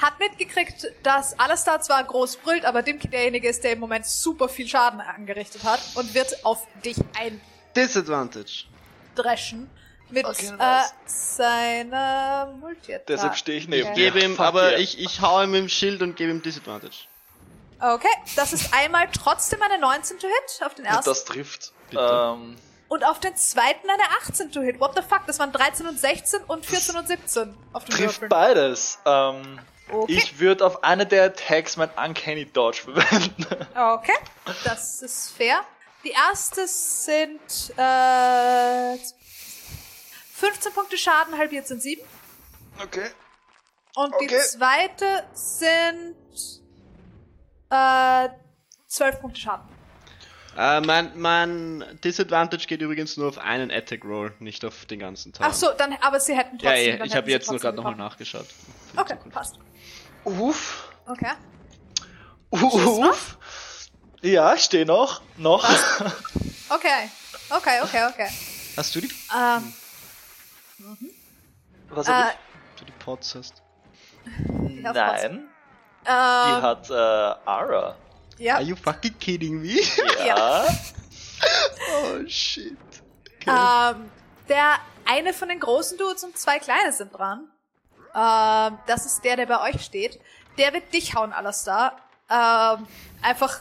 hat 0.00 0.18
mitgekriegt, 0.18 0.86
dass 1.02 1.38
Alastar 1.38 1.80
zwar 1.80 2.02
groß 2.04 2.36
brüllt, 2.36 2.64
aber 2.64 2.82
Dimki 2.82 3.08
derjenige 3.08 3.48
ist, 3.48 3.64
der 3.64 3.72
im 3.72 3.80
Moment 3.80 4.06
super 4.06 4.48
viel 4.48 4.66
Schaden 4.66 5.00
angerichtet 5.00 5.64
hat 5.64 5.80
und 5.94 6.14
wird 6.14 6.44
auf 6.44 6.66
dich 6.84 6.96
Disadvantage. 7.76 8.64
eindreschen 9.16 9.70
mit 10.10 10.26
Okay, 10.26 10.52
äh, 10.58 10.82
seiner 11.06 12.52
multi 12.58 12.96
Deshalb 13.06 13.36
stehe 13.36 13.58
ich 13.58 13.68
neben 13.68 13.94
dir. 13.94 14.10
Gebe 14.10 14.24
ihm, 14.24 14.36
Fuck 14.36 14.46
aber 14.46 14.70
yeah. 14.70 14.78
ich, 14.78 14.98
ich 14.98 15.20
hau 15.20 15.42
ihm 15.42 15.52
dem 15.52 15.68
Schild 15.68 16.02
und 16.02 16.16
gebe 16.16 16.30
ihm 16.30 16.42
Disadvantage. 16.42 17.06
Okay, 17.80 18.08
das 18.36 18.52
ist 18.52 18.74
einmal 18.74 19.08
trotzdem 19.12 19.62
eine 19.62 19.78
19 19.78 20.18
to 20.18 20.26
hit 20.26 20.66
auf 20.66 20.74
den 20.74 20.84
ersten 20.84 21.10
Das 21.10 21.24
trifft. 21.24 21.72
Bitte. 21.88 22.02
Ähm, 22.02 22.56
und 22.88 23.04
auf 23.04 23.20
den 23.20 23.36
zweiten 23.36 23.88
eine 23.88 24.02
18 24.20 24.52
to 24.52 24.60
hit. 24.60 24.80
What 24.80 24.96
the 24.96 25.02
fuck? 25.02 25.22
Das 25.26 25.38
waren 25.38 25.52
13 25.52 25.86
und 25.86 25.98
16 25.98 26.42
und 26.44 26.66
14 26.66 26.96
und 26.96 27.06
17 27.06 27.54
auf 27.72 27.84
dem 27.84 27.94
trifft 27.94 28.20
Würfeln. 28.20 28.28
beides. 28.28 28.98
Ähm, 29.06 29.60
Okay. 29.92 30.12
Ich 30.12 30.38
würde 30.38 30.64
auf 30.66 30.82
eine 30.84 31.06
der 31.06 31.24
Attacks 31.24 31.76
mein 31.76 31.90
Uncanny 31.90 32.46
Dodge 32.46 32.82
verwenden. 32.82 33.46
Okay, 33.74 34.16
das 34.64 35.02
ist 35.02 35.30
fair. 35.36 35.60
Die 36.04 36.10
erste 36.10 36.66
sind 36.66 37.40
äh, 37.76 38.96
15 40.34 40.72
Punkte 40.72 40.96
Schaden, 40.96 41.36
halbiert 41.36 41.66
sind 41.66 41.82
7. 41.82 42.00
Okay. 42.82 43.10
Und 43.96 44.14
die 44.20 44.26
Okay. 44.26 44.38
zweite 44.40 45.24
sind 45.34 46.16
äh, 47.70 48.28
12 48.88 49.20
Punkte 49.20 49.40
Schaden. 49.40 49.68
Äh, 50.56 50.80
mein, 50.80 51.12
mein 51.18 51.98
Disadvantage 52.02 52.66
geht 52.66 52.80
übrigens 52.80 53.16
nur 53.16 53.28
auf 53.28 53.38
einen 53.38 53.70
Attack 53.70 54.04
Roll, 54.04 54.32
nicht 54.40 54.64
auf 54.64 54.84
den 54.86 54.98
ganzen 54.98 55.32
Tag. 55.32 55.46
Ach 55.48 55.54
so, 55.54 55.68
dann, 55.76 55.92
aber 56.00 56.18
sie 56.18 56.36
hätten 56.36 56.58
Ja, 56.58 56.70
trotzdem. 56.70 56.90
ja, 56.92 56.96
dann 56.96 57.06
ich 57.06 57.14
habe 57.14 57.30
jetzt 57.30 57.50
nur 57.50 57.60
gerade 57.60 57.76
nochmal 57.76 57.94
nachgeschaut. 57.96 58.46
Okay, 58.96 59.16
passt. 59.30 59.58
Uff. 60.24 60.90
Okay. 61.06 61.32
Uff. 62.50 63.36
Ja, 64.22 64.54
ich 64.54 64.62
stehe 64.64 64.86
noch. 64.86 65.22
Noch. 65.36 65.64
Okay. 66.72 67.10
Okay, 67.50 67.80
okay, 67.82 68.06
okay. 68.08 68.28
Hast 68.76 68.94
du 68.94 69.00
die, 69.00 69.10
Ähm, 69.36 69.72
Was 71.88 72.06
äh, 72.06 72.12
hab 72.12 72.36
du 72.76 72.84
die 72.84 72.92
Pots 72.92 73.34
hast? 73.34 73.54
ich? 74.24 74.80
Nein. 74.80 75.48
Die 76.04 76.08
ähm, 76.08 76.62
hat 76.62 76.88
äh, 76.90 76.94
Ara. 76.94 77.96
ja. 78.38 78.54
Are 78.54 78.62
you 78.62 78.76
fucking 78.76 79.18
kidding 79.18 79.60
me? 79.60 79.80
Ja. 80.24 80.64
oh 82.04 82.24
shit. 82.28 82.78
Okay. 83.40 83.50
Ähm, 83.50 84.10
der 84.48 84.78
eine 85.06 85.32
von 85.34 85.48
den 85.48 85.58
großen 85.58 85.98
Dudes 85.98 86.22
und 86.22 86.38
zwei 86.38 86.60
kleine 86.60 86.92
sind 86.92 87.12
dran. 87.12 87.50
Ähm, 88.14 88.78
das 88.86 89.06
ist 89.06 89.22
der, 89.24 89.36
der 89.36 89.46
bei 89.46 89.60
euch 89.70 89.82
steht. 89.84 90.18
Der 90.58 90.72
wird 90.72 90.92
dich 90.92 91.14
hauen, 91.14 91.32
Alastar. 91.32 91.96
Ähm, 92.30 92.86
einfach 93.22 93.60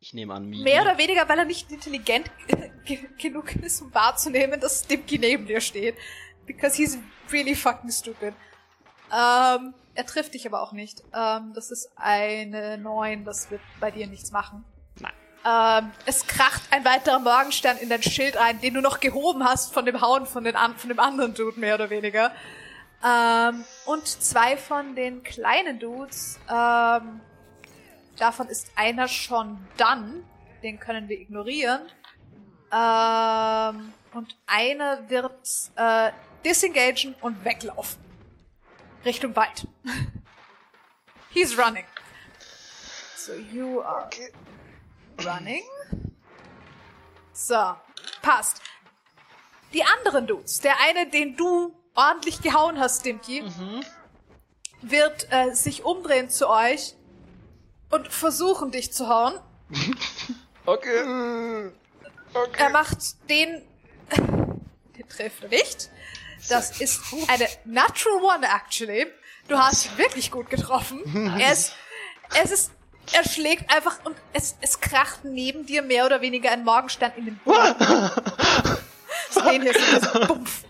ich 0.00 0.12
nehme 0.12 0.34
an, 0.34 0.46
Migi. 0.50 0.62
mehr 0.62 0.82
oder 0.82 0.98
weniger, 0.98 1.26
weil 1.28 1.38
er 1.38 1.44
nicht 1.46 1.70
intelligent 1.72 2.30
ge- 2.84 3.08
genug 3.18 3.54
ist, 3.56 3.80
um 3.80 3.92
wahrzunehmen, 3.94 4.60
dass 4.60 4.86
Dimki 4.86 5.18
neben 5.18 5.46
dir 5.46 5.60
steht. 5.62 5.96
Because 6.46 6.76
he's 6.76 6.98
really 7.32 7.54
fucking 7.54 7.90
stupid. 7.90 8.34
Ähm, 9.10 9.74
er 9.94 10.06
trifft 10.06 10.34
dich 10.34 10.46
aber 10.46 10.60
auch 10.62 10.72
nicht. 10.72 11.02
Ähm, 11.14 11.52
das 11.54 11.70
ist 11.70 11.88
eine 11.96 12.76
9, 12.76 13.24
das 13.24 13.50
wird 13.50 13.62
bei 13.80 13.90
dir 13.90 14.06
nichts 14.06 14.30
machen. 14.30 14.64
Nein. 15.00 15.12
Ähm, 15.46 15.90
es 16.04 16.26
kracht 16.26 16.62
ein 16.70 16.84
weiterer 16.84 17.18
Morgenstern 17.20 17.78
in 17.78 17.88
dein 17.88 18.02
Schild 18.02 18.36
rein, 18.36 18.60
den 18.60 18.74
du 18.74 18.80
noch 18.82 19.00
gehoben 19.00 19.44
hast 19.44 19.72
von 19.72 19.86
dem 19.86 20.02
Hauen 20.02 20.26
von, 20.26 20.44
den 20.44 20.56
an, 20.56 20.76
von 20.76 20.88
dem 20.90 20.98
anderen 21.00 21.32
Dude, 21.32 21.58
mehr 21.58 21.76
oder 21.76 21.88
weniger. 21.88 22.30
Ähm, 23.04 23.64
und 23.84 24.06
zwei 24.06 24.56
von 24.56 24.94
den 24.94 25.22
kleinen 25.22 25.78
Dudes, 25.78 26.40
ähm, 26.48 27.20
davon 28.16 28.48
ist 28.48 28.70
einer 28.76 29.08
schon 29.08 29.58
done, 29.76 30.24
den 30.62 30.80
können 30.80 31.08
wir 31.08 31.20
ignorieren. 31.20 31.82
Ähm, 32.72 33.92
und 34.14 34.36
einer 34.46 35.10
wird 35.10 35.34
äh, 35.76 36.12
disengagen 36.44 37.14
und 37.20 37.44
weglaufen. 37.44 38.02
Richtung 39.04 39.36
Wald. 39.36 39.68
He's 41.30 41.58
running. 41.58 41.84
So 43.16 43.34
you 43.34 43.82
are 43.82 44.08
running. 45.24 45.62
So, 47.32 47.74
passt. 48.22 48.62
Die 49.74 49.84
anderen 49.84 50.26
Dudes, 50.26 50.60
der 50.60 50.74
eine, 50.80 51.10
den 51.10 51.36
du 51.36 51.74
ordentlich 51.94 52.42
gehauen 52.42 52.78
hast, 52.78 53.04
Dimki, 53.04 53.44
wird 54.82 55.28
äh, 55.30 55.54
sich 55.54 55.84
umdrehen 55.84 56.28
zu 56.28 56.48
euch 56.48 56.94
und 57.90 58.08
versuchen, 58.08 58.70
dich 58.70 58.92
zu 58.92 59.08
hauen. 59.08 59.34
Okay. 60.66 61.70
Er 62.56 62.70
macht 62.70 62.98
den. 63.28 63.62
den 64.16 65.08
trifft 65.10 65.42
er 65.42 65.48
nicht. 65.50 65.90
Das 66.48 66.80
ist 66.80 67.00
eine 67.28 67.46
Natural 67.64 68.22
One, 68.22 68.46
actually. 68.46 69.06
Du 69.46 69.58
hast 69.58 69.86
ihn 69.86 69.98
wirklich 69.98 70.30
gut 70.30 70.48
getroffen. 70.48 71.36
Er 71.38 71.52
ist. 71.52 71.74
Es 72.42 72.50
ist. 72.50 72.70
Er 73.12 73.28
schlägt 73.28 73.70
einfach 73.70 74.02
und 74.04 74.16
es, 74.32 74.56
es 74.62 74.80
kracht 74.80 75.24
neben 75.24 75.66
dir 75.66 75.82
mehr 75.82 76.06
oder 76.06 76.22
weniger 76.22 76.50
ein 76.50 76.64
Morgenstern 76.64 77.12
in 77.16 77.26
den 77.26 77.38
Boden. 77.44 77.74
Sehen 79.28 79.60
hier 79.60 79.74
so 79.74 79.98
diesen 80.00 80.26
Bumpf. 80.26 80.64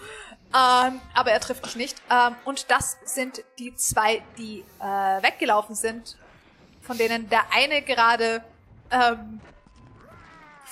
Ähm, 0.54 1.00
aber 1.14 1.32
er 1.32 1.40
trifft 1.40 1.66
dich 1.66 1.74
nicht. 1.74 2.00
Ähm, 2.10 2.36
und 2.44 2.70
das 2.70 2.96
sind 3.04 3.42
die 3.58 3.74
zwei, 3.74 4.22
die 4.38 4.64
äh, 4.80 4.84
weggelaufen 4.84 5.74
sind, 5.74 6.16
von 6.80 6.96
denen 6.96 7.28
der 7.28 7.52
eine 7.52 7.82
gerade 7.82 8.44
ähm, 8.92 9.40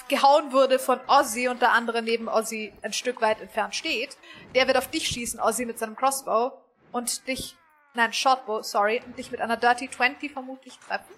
gehauen 0.08 0.52
wurde 0.52 0.78
von 0.78 1.00
Ozzy 1.08 1.48
und 1.48 1.62
der 1.62 1.72
andere 1.72 2.00
neben 2.00 2.28
Ozzy 2.28 2.72
ein 2.82 2.92
Stück 2.92 3.20
weit 3.20 3.40
entfernt 3.40 3.74
steht. 3.74 4.16
Der 4.54 4.68
wird 4.68 4.76
auf 4.76 4.88
dich 4.88 5.08
schießen, 5.08 5.40
Ozzy 5.40 5.66
mit 5.66 5.80
seinem 5.80 5.96
Crossbow 5.96 6.52
und 6.92 7.26
dich, 7.26 7.56
nein, 7.94 8.12
Shortbow, 8.12 8.62
sorry, 8.62 9.02
und 9.04 9.18
dich 9.18 9.32
mit 9.32 9.40
einer 9.40 9.56
Dirty 9.56 9.90
20 9.90 10.32
vermutlich 10.32 10.78
treffen. 10.86 11.12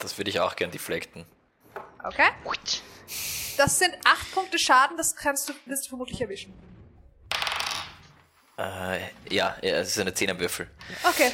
Das 0.00 0.18
würde 0.18 0.30
ich 0.30 0.40
auch 0.40 0.56
gern 0.56 0.72
deflecten. 0.72 1.26
Okay? 2.02 2.28
Das 3.56 3.78
sind 3.78 3.94
acht 4.04 4.32
Punkte 4.32 4.58
Schaden, 4.58 4.96
das 4.96 5.14
kannst 5.14 5.48
du, 5.48 5.52
wirst 5.66 5.84
du 5.84 5.90
vermutlich 5.90 6.20
erwischen. 6.20 6.52
Äh, 8.56 8.98
ja, 9.34 9.56
ja, 9.62 9.76
es 9.78 9.88
ist 9.88 9.98
eine 9.98 10.14
Zehnerwürfel. 10.14 10.70
Okay. 11.02 11.32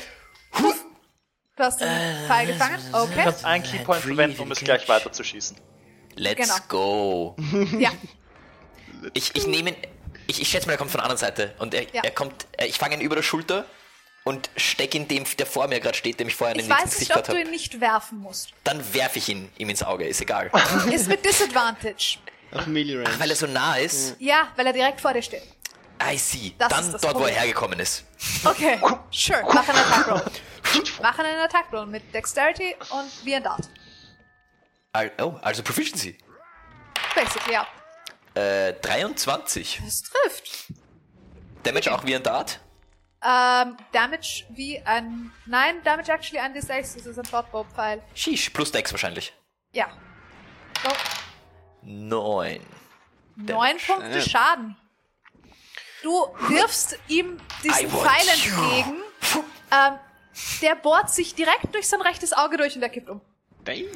Du 1.57 1.65
hast 1.67 1.81
den 1.81 1.89
Pfeil 2.27 2.47
gefangen. 2.47 2.79
Du 2.91 2.99
Okay. 2.99 3.21
kannst 3.25 3.45
einen 3.45 3.63
Keypoint 3.63 4.03
verwenden, 4.03 4.41
um 4.41 4.51
es 4.51 4.61
gleich 4.61 4.89
weiterzuschießen. 4.89 5.57
Let's 6.17 6.41
Genau. 6.41 6.57
go. 6.69 7.37
Ja. 7.79 7.93
Ich, 9.15 9.35
ich 9.35 9.47
nehme 9.47 9.71
ihn, 9.71 9.77
ich, 10.27 10.43
ich 10.43 10.49
schätze 10.49 10.67
mal, 10.67 10.73
er 10.75 10.77
kommt 10.79 10.91
von 10.91 10.99
der 10.99 11.05
anderen 11.05 11.19
Seite. 11.19 11.55
Und 11.59 11.73
er, 11.73 11.85
Ja. 11.95 12.03
er 12.05 12.11
kommt, 12.11 12.47
äh, 12.59 12.67
ich 12.67 12.77
fange 12.77 12.97
ihn 12.97 13.01
über 13.01 13.15
der 13.17 13.23
Schulter 13.23 13.65
und 14.25 14.51
stecke 14.59 14.99
ihn 14.99 15.09
dem, 15.09 15.25
der 15.39 15.47
vor 15.47 15.69
mir 15.69 15.81
gerade 15.81 15.97
steht, 15.97 16.21
dem 16.21 16.29
ich 16.29 16.35
vorher 16.35 16.55
Ich 16.57 16.63
ins 16.65 16.71
weiß 16.71 16.85
nicht, 16.85 16.93
Gesicht 16.95 17.17
ob 17.17 17.25
du 17.25 17.29
habe. 17.31 17.41
ihn 17.41 17.51
nicht 17.51 17.81
werfen 17.81 18.19
musst. 18.19 18.51
Dann 18.63 18.93
werfe 18.93 19.19
ich 19.19 19.31
ihn 19.31 19.51
ihm 19.57 19.71
ins 19.71 19.83
Auge, 19.83 20.07
ist 20.07 20.21
egal. 20.21 20.51
Ist 20.93 21.09
mit 21.09 21.25
Disadvantage. 21.25 22.19
Auf 22.53 22.67
Melee 22.67 22.97
Range. 22.97 23.19
Weil 23.19 23.31
er 23.31 23.37
so 23.37 23.47
nah 23.47 23.77
ist. 23.77 24.17
Ja, 24.19 24.49
weil 24.57 24.67
er 24.67 24.75
direkt 24.75 25.01
vor 25.01 25.15
dir 25.15 25.23
steht. 25.23 25.45
I 26.03 26.17
see. 26.17 26.55
Das 26.59 26.69
Dann 26.69 26.93
dort, 26.93 27.03
wo 27.03 27.09
er 27.09 27.13
Problem. 27.13 27.35
hergekommen 27.35 27.81
ist. 27.81 28.05
Okay, 28.45 28.81
sure. 29.11 29.43
Mach 29.53 29.69
einen 29.69 29.79
Attack 29.79 30.09
Roll. 30.09 30.23
Mach 31.03 31.19
einen 31.19 31.41
Attack 31.41 31.73
Roll 31.73 31.87
mit 31.87 32.15
Dexterity 32.15 32.75
und 32.91 33.25
wie 33.25 33.35
ein 33.35 33.43
Dart. 33.43 33.69
Al 34.93 35.13
oh, 35.21 35.39
also 35.43 35.63
Proficiency. 35.63 36.17
Basically, 37.15 37.55
ja. 37.55 37.67
Äh, 38.35 38.73
23. 38.81 39.81
Das 39.85 40.03
trifft. 40.03 40.73
Damage 41.63 41.93
auch 41.93 42.05
wie 42.05 42.15
ein 42.17 42.23
Dart. 42.23 42.61
Ähm, 43.23 43.77
Damage 43.93 44.45
wie 44.51 44.81
ein. 44.81 45.31
Nein, 45.47 45.83
Damage 45.85 46.11
actually 46.13 46.39
ein 46.41 46.55
D6. 46.55 46.95
Das 46.95 47.07
ist 47.07 47.19
ein 47.19 47.25
Shortbow-Pfeil. 47.27 48.03
Sheesh, 48.15 48.51
plus 48.51 48.73
Dex 48.73 48.93
wahrscheinlich. 48.93 49.33
Ja. 49.73 49.89
So, 50.83 50.91
9. 51.83 52.61
neun 53.37 53.77
Punkte 53.87 54.19
Ja. 54.19 54.21
Schaden. 54.23 54.77
Du 56.03 56.27
wirfst 56.49 56.99
ihm 57.09 57.39
diesen 57.63 57.91
Pfeil 57.91 58.29
entgegen. 58.29 59.03
Ähm, 59.73 59.99
der 60.63 60.75
bohrt 60.77 61.11
sich 61.11 61.35
direkt 61.35 61.75
durch 61.75 61.89
sein 61.89 62.01
rechtes 62.01 62.33
Auge 62.33 62.57
durch 62.57 62.75
und 62.77 62.83
er 62.83 62.89
kippt 62.89 63.09
um. 63.09 63.21
Damn! 63.65 63.87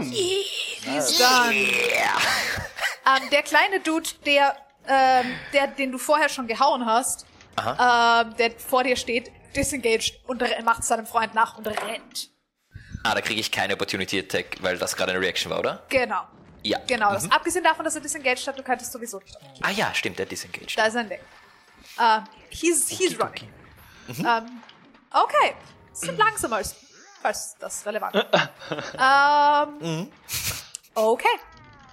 He's 0.00 1.18
done. 1.18 1.54
Ähm, 1.54 3.30
der 3.30 3.42
kleine 3.42 3.80
Dude, 3.80 4.08
der, 4.24 4.56
ähm, 4.86 5.34
der, 5.52 5.66
den 5.68 5.92
du 5.92 5.98
vorher 5.98 6.28
schon 6.28 6.46
gehauen 6.46 6.86
hast, 6.86 7.26
ähm, 7.58 8.36
der 8.36 8.52
vor 8.58 8.84
dir 8.84 8.96
steht, 8.96 9.32
disengaged 9.56 10.20
und 10.26 10.42
macht 10.64 10.84
seinem 10.84 11.06
Freund 11.06 11.34
nach 11.34 11.58
und 11.58 11.66
rennt. 11.66 12.30
Ah, 13.02 13.14
da 13.14 13.20
kriege 13.20 13.40
ich 13.40 13.50
keine 13.50 13.74
Opportunity 13.74 14.18
Attack, 14.18 14.56
weil 14.60 14.78
das 14.78 14.96
gerade 14.96 15.12
eine 15.12 15.20
Reaction 15.20 15.50
war, 15.50 15.60
oder? 15.60 15.82
Genau. 15.88 16.22
Ja. 16.62 16.78
Genau. 16.86 17.10
Mhm. 17.10 17.14
Das, 17.14 17.30
abgesehen 17.30 17.64
davon, 17.64 17.84
dass 17.84 17.94
er 17.94 18.00
disengaged 18.00 18.46
hat, 18.46 18.58
du 18.58 18.62
könntest 18.62 18.92
sowieso 18.92 19.18
nicht. 19.20 19.36
Ah 19.62 19.70
ja, 19.70 19.94
stimmt, 19.94 20.18
der 20.18 20.26
disengaged. 20.26 20.76
Da 20.76 20.86
ist 20.86 20.96
ein 20.96 21.08
Ding. 21.08 21.20
Äh, 21.98 22.20
he's, 22.50 22.88
he's 22.88 23.18
running. 23.20 23.48
Ähm, 24.08 24.62
okay. 25.12 25.54
Sind 25.92 26.16
langsam 26.18 26.52
als, 26.52 26.76
falls 27.22 27.56
das 27.58 27.84
relevant 27.84 28.14
ist. 28.14 28.26
ähm, 29.00 30.08
Okay. 30.94 31.26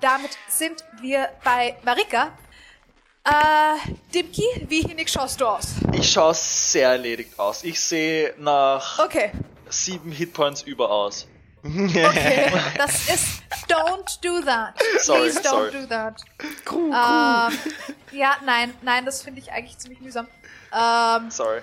Damit 0.02 0.32
sind 0.49 0.84
wir 1.02 1.30
bei 1.44 1.77
Marika. 1.84 2.32
Äh, 3.23 3.91
Dimki, 4.14 4.44
wie 4.68 4.82
hinig 4.82 5.10
schaust 5.11 5.41
du 5.41 5.48
aus? 5.48 5.68
Ich 5.94 6.11
schaue 6.11 6.34
sehr 6.36 6.90
erledigt 6.90 7.40
aus. 7.40 7.64
Ich 7.64 7.80
sehe 7.82 8.34
nach 8.38 8.99
Okay. 8.99 9.32
sieben 9.69 10.11
Hitpoints 10.11 10.61
über 10.64 10.91
aus. 10.91 11.27
Okay. 11.66 12.52
Das 12.78 13.10
ist 13.10 13.42
Don't 13.68 14.22
do 14.22 14.42
that. 14.42 14.76
Sorry, 15.00 15.22
Please 15.22 15.40
don't 15.40 15.50
sorry. 15.50 15.72
do 15.72 15.86
that. 15.88 16.22
Ähm, 16.72 17.60
ja, 18.12 18.38
nein, 18.46 18.74
nein, 18.84 19.06
das 19.06 19.24
finde 19.24 19.40
ich 19.40 19.52
eigentlich 19.52 19.78
ziemlich 19.78 20.02
mühsam. 20.02 20.28
Ähm, 20.72 21.32
Sorry. 21.32 21.62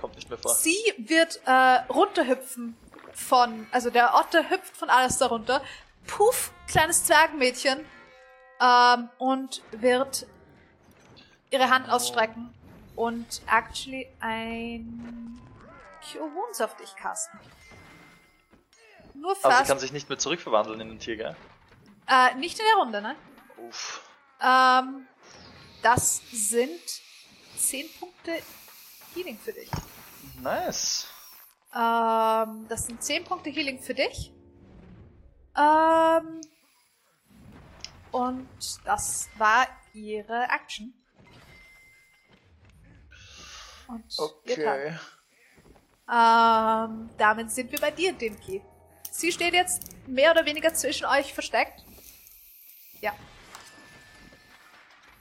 Kommt 0.00 0.16
nicht 0.16 0.28
mehr 0.28 0.38
vor. 0.38 0.52
Sie 0.54 0.76
wird 0.98 1.40
äh, 1.46 1.52
runterhüpfen 1.92 2.76
von, 3.12 3.66
also 3.70 3.90
der 3.90 4.14
Otter 4.14 4.50
hüpft 4.50 4.76
von 4.76 4.90
alles 4.90 5.18
darunter. 5.18 5.62
Puff, 6.06 6.50
kleines 6.66 7.04
Zwergenmädchen. 7.04 7.84
Ähm, 8.60 9.08
und 9.18 9.62
wird 9.72 10.26
ihre 11.50 11.70
Hand 11.70 11.88
ausstrecken 11.88 12.52
und 12.96 13.42
actually 13.46 14.08
ein 14.20 15.38
Cure 16.12 16.30
Wounds 16.34 16.60
auf 16.60 16.76
dich 16.76 16.94
casten. 16.96 17.38
Nur 19.14 19.30
Aber 19.30 19.36
sie 19.36 19.56
fast. 19.58 19.66
kann 19.68 19.78
sich 19.78 19.92
nicht 19.92 20.08
mehr 20.08 20.18
zurückverwandeln 20.18 20.80
in 20.80 20.88
den 20.88 20.98
Tier, 20.98 21.16
gell? 21.16 21.36
äh, 22.08 22.34
nicht 22.34 22.58
in 22.58 22.64
der 22.66 22.76
Runde, 22.82 23.00
ne? 23.02 23.16
Uff. 23.68 24.02
Ähm, 24.40 25.06
das 25.82 26.20
sind 26.32 26.80
10 27.56 27.86
Punkte 27.98 28.32
Healing 29.14 29.38
für 29.38 29.52
dich. 29.52 29.70
Nice. 30.40 31.06
Ähm, 31.74 32.66
das 32.68 32.86
sind 32.86 33.02
10 33.02 33.24
Punkte 33.24 33.50
Healing 33.50 33.80
für 33.80 33.94
dich. 33.94 34.32
Ähm, 35.56 36.40
und 38.10 38.48
das 38.84 39.28
war 39.38 39.66
ihre 39.92 40.44
Action. 40.44 40.92
Und 43.86 44.04
Okay. 44.18 44.96
Ähm, 46.12 47.10
damit 47.16 47.50
sind 47.50 47.70
wir 47.72 47.80
bei 47.80 47.90
dir, 47.90 48.12
Dimki. 48.12 48.62
Sie 49.16 49.30
steht 49.30 49.54
jetzt 49.54 49.80
mehr 50.08 50.32
oder 50.32 50.44
weniger 50.44 50.74
zwischen 50.74 51.06
euch 51.06 51.32
versteckt. 51.32 51.84
Ja. 53.00 53.12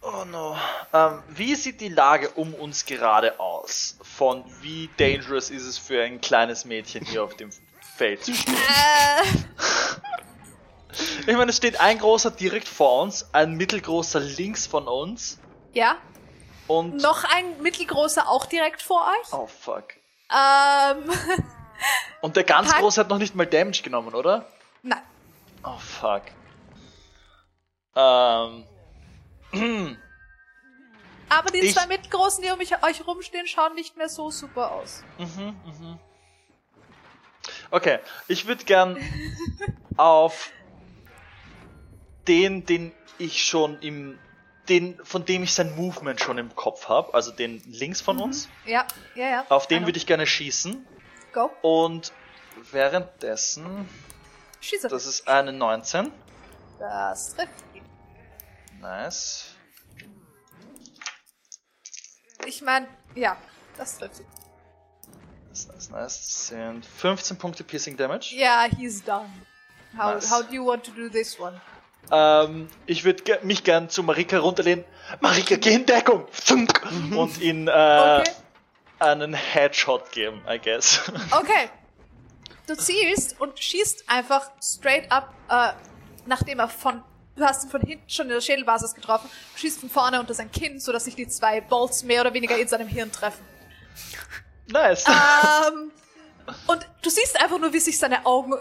Oh 0.02 0.26
no. 0.26 0.58
Ähm, 0.92 1.22
wie 1.30 1.54
sieht 1.54 1.80
die 1.80 1.90
Lage 1.90 2.30
um 2.32 2.56
uns 2.56 2.88
gerade 2.88 3.40
aus? 3.40 4.00
Von 4.02 4.44
wie 4.62 4.90
dangerous 4.98 5.52
ist 5.52 5.64
es 5.64 5.78
für 5.78 6.04
ein 6.04 6.20
kleines 6.22 6.66
Mädchen 6.66 7.06
hier 7.06 7.24
auf 7.24 7.38
dem 7.38 7.52
Feld 7.96 8.26
zu 8.26 8.34
stehen? 8.34 8.56
Äh, 8.56 9.28
Ich 11.28 11.38
meine, 11.38 11.52
es 11.52 11.58
steht 11.58 11.80
ein 11.80 12.00
großer 12.00 12.32
direkt 12.32 12.68
vor 12.68 13.04
uns, 13.04 13.32
ein 13.32 13.54
mittelgroßer 13.54 14.20
links 14.20 14.66
von 14.66 14.88
uns 14.88 15.40
ja. 15.72 15.98
und... 16.68 16.98
Noch 16.98 17.24
ein 17.24 17.62
mittelgroßer 17.62 18.28
auch 18.28 18.48
direkt 18.48 18.82
vor 18.82 19.06
euch. 19.08 19.34
Oh 19.34 19.48
fuck. 19.48 19.94
Ähm, 20.32 21.12
Und 22.22 22.36
der 22.36 22.44
ganz 22.44 22.70
Pack- 22.72 22.80
große 22.82 23.00
hat 23.02 23.10
noch 23.10 23.18
nicht 23.18 23.36
mal 23.36 23.46
Damage 23.46 23.82
genommen, 23.84 24.14
oder? 24.16 24.46
nein. 24.82 25.02
Oh 25.64 25.78
fuck. 25.78 26.24
Ähm... 27.96 28.66
Aber 31.30 31.50
die 31.52 31.60
Ich- 31.60 31.74
zwei 31.74 31.88
mittelgroßen, 31.88 32.44
die 32.44 32.52
um 32.52 32.58
mich, 32.58 32.72
euch 32.84 33.08
rumstehen, 33.08 33.48
schauen 33.48 33.74
nicht 33.76 33.98
mehr 33.98 34.10
so 34.10 34.30
super 34.30 34.72
aus. 34.72 35.04
Okay, 37.72 38.00
ich 38.28 38.46
würde 38.46 38.64
gern 38.66 38.98
auf 39.98 40.52
den, 42.28 42.66
den 42.66 42.92
ich 43.18 43.44
schon 43.46 43.80
im, 43.82 44.20
den, 44.70 44.98
von 45.04 45.26
dem 45.26 45.44
ich 45.44 45.54
sein 45.54 45.76
Movement 45.76 46.22
schon 46.22 46.38
im 46.38 46.56
Kopf 46.56 46.88
habe, 46.88 47.14
also 47.14 47.32
den 47.32 47.62
links 47.66 48.00
von 48.02 48.20
uns, 48.20 48.48
Ja, 48.66 48.86
ja, 49.16 49.28
ja. 49.30 49.46
auf 49.50 49.68
den 49.68 49.86
würde 49.86 49.98
ich 49.98 50.06
gerne 50.06 50.26
schießen 50.28 50.86
Go. 51.34 51.50
und 51.62 52.12
währenddessen, 52.72 53.90
Schieße. 54.62 54.88
das 54.88 55.06
ist 55.06 55.28
eine 55.28 55.52
19, 55.52 56.12
Das 56.80 57.36
trifft 57.36 57.50
ihn. 57.74 57.84
nice, 58.80 59.46
Ich 62.46 62.62
meine, 62.62 62.88
ja, 63.16 63.38
das 63.78 63.98
trifft 63.98 64.20
ihn. 64.20 64.26
nice, 65.50 65.68
nice, 65.68 65.90
nice, 65.90 66.20
das 66.22 66.48
sind 66.48 66.86
15 66.86 67.38
Punkte 67.38 67.64
Piercing 67.64 67.96
Damage. 67.98 68.36
Ja, 68.36 68.66
he's 68.78 69.04
done. 69.04 69.30
How, 69.98 70.16
Nice. 70.16 70.32
how 70.32 70.42
do 70.44 70.54
you 70.54 70.66
want 70.66 70.84
to 70.86 70.92
do 70.92 71.08
this 71.10 71.40
one? 71.40 71.60
Ähm, 72.12 72.68
ich 72.86 73.06
würde 73.06 73.24
ge 73.24 73.38
mich 73.44 73.64
gern 73.64 73.90
zu 73.90 74.04
Marika 74.04 74.40
runterlehnen. 74.40 74.84
Marika, 75.22 75.56
geh 75.56 75.74
in 75.76 75.86
Deckung! 75.86 76.28
Zunk! 76.34 76.82
Und 77.16 77.40
ihn 77.40 77.68
äh, 77.68 77.72
Okay. 77.72 78.32
Einen 79.04 79.34
Headshot 79.34 80.12
geben, 80.12 80.42
I 80.50 80.60
guess. 80.60 81.02
Okay. 81.32 81.70
Du 82.66 82.78
zielst 82.78 83.42
und 83.42 83.60
schießt 83.60 84.06
einfach 84.08 84.50
straight 84.62 85.12
up, 85.12 85.34
äh, 85.50 85.74
nachdem 86.26 86.60
er 86.60 86.70
von, 86.70 87.04
du 87.36 87.44
hast 87.44 87.66
ihn 87.66 87.70
von 87.70 87.82
hinten 87.82 88.10
schon 88.10 88.28
in 88.28 88.34
der 88.34 88.40
Schädelbasis 88.40 88.96
getroffen, 88.96 89.30
schießt 89.58 89.82
von 89.82 89.90
vorne 89.90 90.18
unter 90.22 90.34
sein 90.34 90.50
Kinn, 90.50 90.80
sodass 90.80 91.04
sich 91.04 91.16
die 91.16 91.28
zwei 91.28 91.60
Bolts 91.60 92.04
mehr 92.04 92.22
oder 92.22 92.34
weniger 92.34 92.58
in 92.58 92.70
seinem 92.70 92.88
Hirn 92.88 93.12
treffen. 93.12 93.46
nice. 94.68 95.04
ähm, 95.08 95.92
und 96.68 96.88
du 97.02 97.10
siehst 97.10 97.38
einfach 97.42 97.60
nur, 97.60 97.74
wie 97.74 97.80
sich 97.80 98.00
seine 98.00 98.26
Augen 98.26 98.54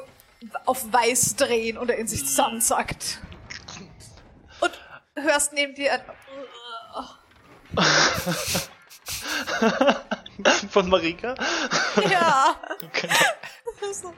auf 0.67 0.93
weiß 0.93 1.37
drehen 1.37 1.79
und 1.79 1.89
er 1.89 1.97
in 1.97 2.09
sich 2.09 2.27
zusammensackt. 2.27 3.21
Und 4.61 4.73
hörst 5.15 5.53
neben 5.53 5.77
dir 5.77 5.93
ein, 5.93 6.01
Von 10.71 10.89
Marika. 10.89 11.35
ja. 12.09 12.57
Okay. 12.85 13.09
So. 13.93 14.13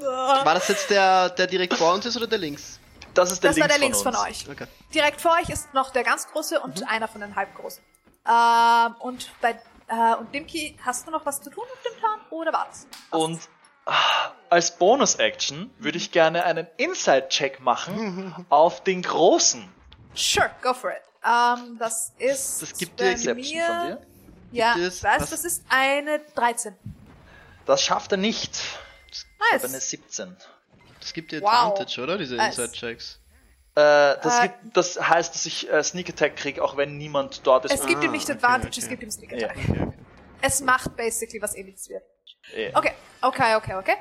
War 0.00 0.54
das 0.54 0.68
jetzt 0.68 0.90
der, 0.90 1.30
der 1.30 1.46
direkt 1.46 1.74
vor 1.74 1.94
uns 1.94 2.06
ist 2.06 2.16
oder 2.16 2.26
der 2.26 2.38
links? 2.38 2.78
Das 3.14 3.32
ist 3.32 3.42
der 3.42 3.50
Das 3.50 3.56
links 3.56 3.62
war 3.62 3.68
der 3.68 3.78
links 3.78 4.02
von, 4.02 4.14
von, 4.14 4.26
euch. 4.26 4.48
Okay. 4.48 4.66
Direkt 4.94 5.20
vor 5.20 5.32
euch 5.32 5.48
ist 5.48 5.74
noch 5.74 5.90
der 5.90 6.04
ganz 6.04 6.28
große 6.28 6.60
und 6.60 6.88
einer 6.88 7.08
von 7.08 7.20
den 7.20 7.34
halbgroßen. 7.34 7.82
Ähm, 8.28 8.94
und 9.00 9.30
bei 9.40 9.58
äh, 9.88 10.14
und 10.16 10.32
Dimki, 10.34 10.76
hast 10.84 11.06
du 11.06 11.10
noch 11.10 11.24
was 11.24 11.40
zu 11.40 11.50
tun 11.50 11.64
auf 11.72 11.82
dem 11.82 11.98
Plan 11.98 12.20
oder 12.30 12.52
war's? 12.52 12.86
Und 13.10 13.40
ah, 13.86 14.32
als 14.50 14.76
Bonus-Action 14.76 15.70
würde 15.78 15.98
ich 15.98 16.12
gerne 16.12 16.44
einen 16.44 16.66
Inside-Check 16.76 17.60
machen 17.60 18.34
auf 18.50 18.84
den 18.84 19.02
Großen. 19.02 19.68
Sure, 20.14 20.50
go 20.62 20.74
for 20.74 20.90
it. 20.90 21.02
Ähm, 21.24 21.78
das 21.78 22.12
ist 22.18 22.62
Das 22.62 22.76
gibt 22.76 22.96
bei 22.96 23.14
dir 23.14 23.34
Deception 23.34 23.62
von 23.62 23.86
dir. 23.86 24.00
Ja, 24.50 24.76
es 24.78 25.02
was- 25.02 25.30
das 25.30 25.44
ist 25.44 25.64
eine 25.68 26.20
13. 26.34 26.74
Das 27.66 27.82
schafft 27.82 28.12
er 28.12 28.18
nicht. 28.18 28.60
Ich 29.10 29.24
habe 29.52 29.64
eine 29.64 29.72
Nice. 29.74 29.90
17. 29.90 30.36
Das 31.00 31.12
gibt 31.12 31.32
dir 31.32 31.42
Wow. 31.42 31.48
Advantage, 31.52 32.00
oder? 32.02 32.18
Diese 32.18 32.36
Nice. 32.36 32.58
Inside-Checks. 32.58 33.20
Äh, 33.74 33.80
das, 34.22 34.38
Äh, 34.40 34.42
gibt, 34.48 34.76
das 34.76 34.98
heißt, 35.00 35.34
dass 35.34 35.46
ich 35.46 35.70
äh, 35.70 35.82
Sneak 35.84 36.08
Attack 36.10 36.36
kriege, 36.36 36.62
auch 36.64 36.76
wenn 36.76 36.96
niemand 36.98 37.46
dort 37.46 37.64
ist. 37.66 37.72
Es 37.72 37.86
gibt 37.86 38.02
ihm 38.02 38.10
Ah, 38.10 38.12
nicht 38.12 38.24
okay, 38.24 38.32
Advantage, 38.32 38.68
okay. 38.68 38.80
es 38.80 38.88
gibt 38.88 39.02
ihm 39.02 39.10
Sneak 39.10 39.32
Ja. 39.32 39.48
Attack. 39.48 39.58
Okay, 39.68 39.82
okay. 39.82 39.92
Es 40.40 40.60
macht 40.60 40.96
basically 40.96 41.40
was 41.42 41.54
ähnliches 41.54 41.88
wird. 41.88 42.02
Eh. 42.54 42.70
Okay, 42.74 42.92
okay, 43.22 43.54
okay, 43.56 43.74
okay. 43.74 43.94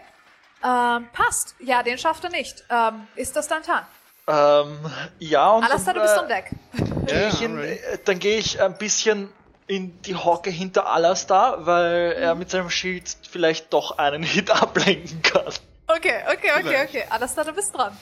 Ähm, 0.63 1.07
passt. 1.13 1.55
Ja, 1.59 1.83
den 1.83 1.97
schafft 1.97 2.23
er 2.23 2.29
nicht. 2.31 2.63
Ähm, 2.69 3.07
ist 3.15 3.35
das 3.35 3.47
dein 3.47 3.61
Plan? 3.61 3.85
Ähm, 4.27 4.79
ja, 5.19 5.51
und 5.51 5.63
Alastair, 5.63 5.93
du 5.93 5.99
dann, 5.99 6.07
bist 6.07 6.17
äh, 6.17 6.19
on 6.21 6.27
deck. 6.27 7.07
Geh 7.07 7.27
ich 7.27 7.41
in, 7.41 7.57
äh, 7.59 7.99
dann 8.05 8.17
gehe 8.19 8.37
ich 8.39 8.59
ein 8.61 8.77
bisschen 8.77 9.31
in 9.67 10.01
die 10.03 10.15
Hocke 10.15 10.49
hinter 10.49 10.87
Alastar, 10.87 11.65
weil 11.65 12.13
er 12.13 12.35
mit 12.35 12.49
seinem 12.49 12.69
Schild 12.69 13.17
vielleicht 13.29 13.73
doch 13.73 13.97
einen 13.97 14.23
Hit 14.23 14.49
ablenken 14.61 15.21
kann. 15.21 15.53
Okay, 15.87 16.21
okay, 16.31 16.51
okay, 16.57 16.83
okay. 16.85 17.03
Alastair, 17.09 17.45
du 17.45 17.53
bist 17.53 17.73
dran. 17.75 17.95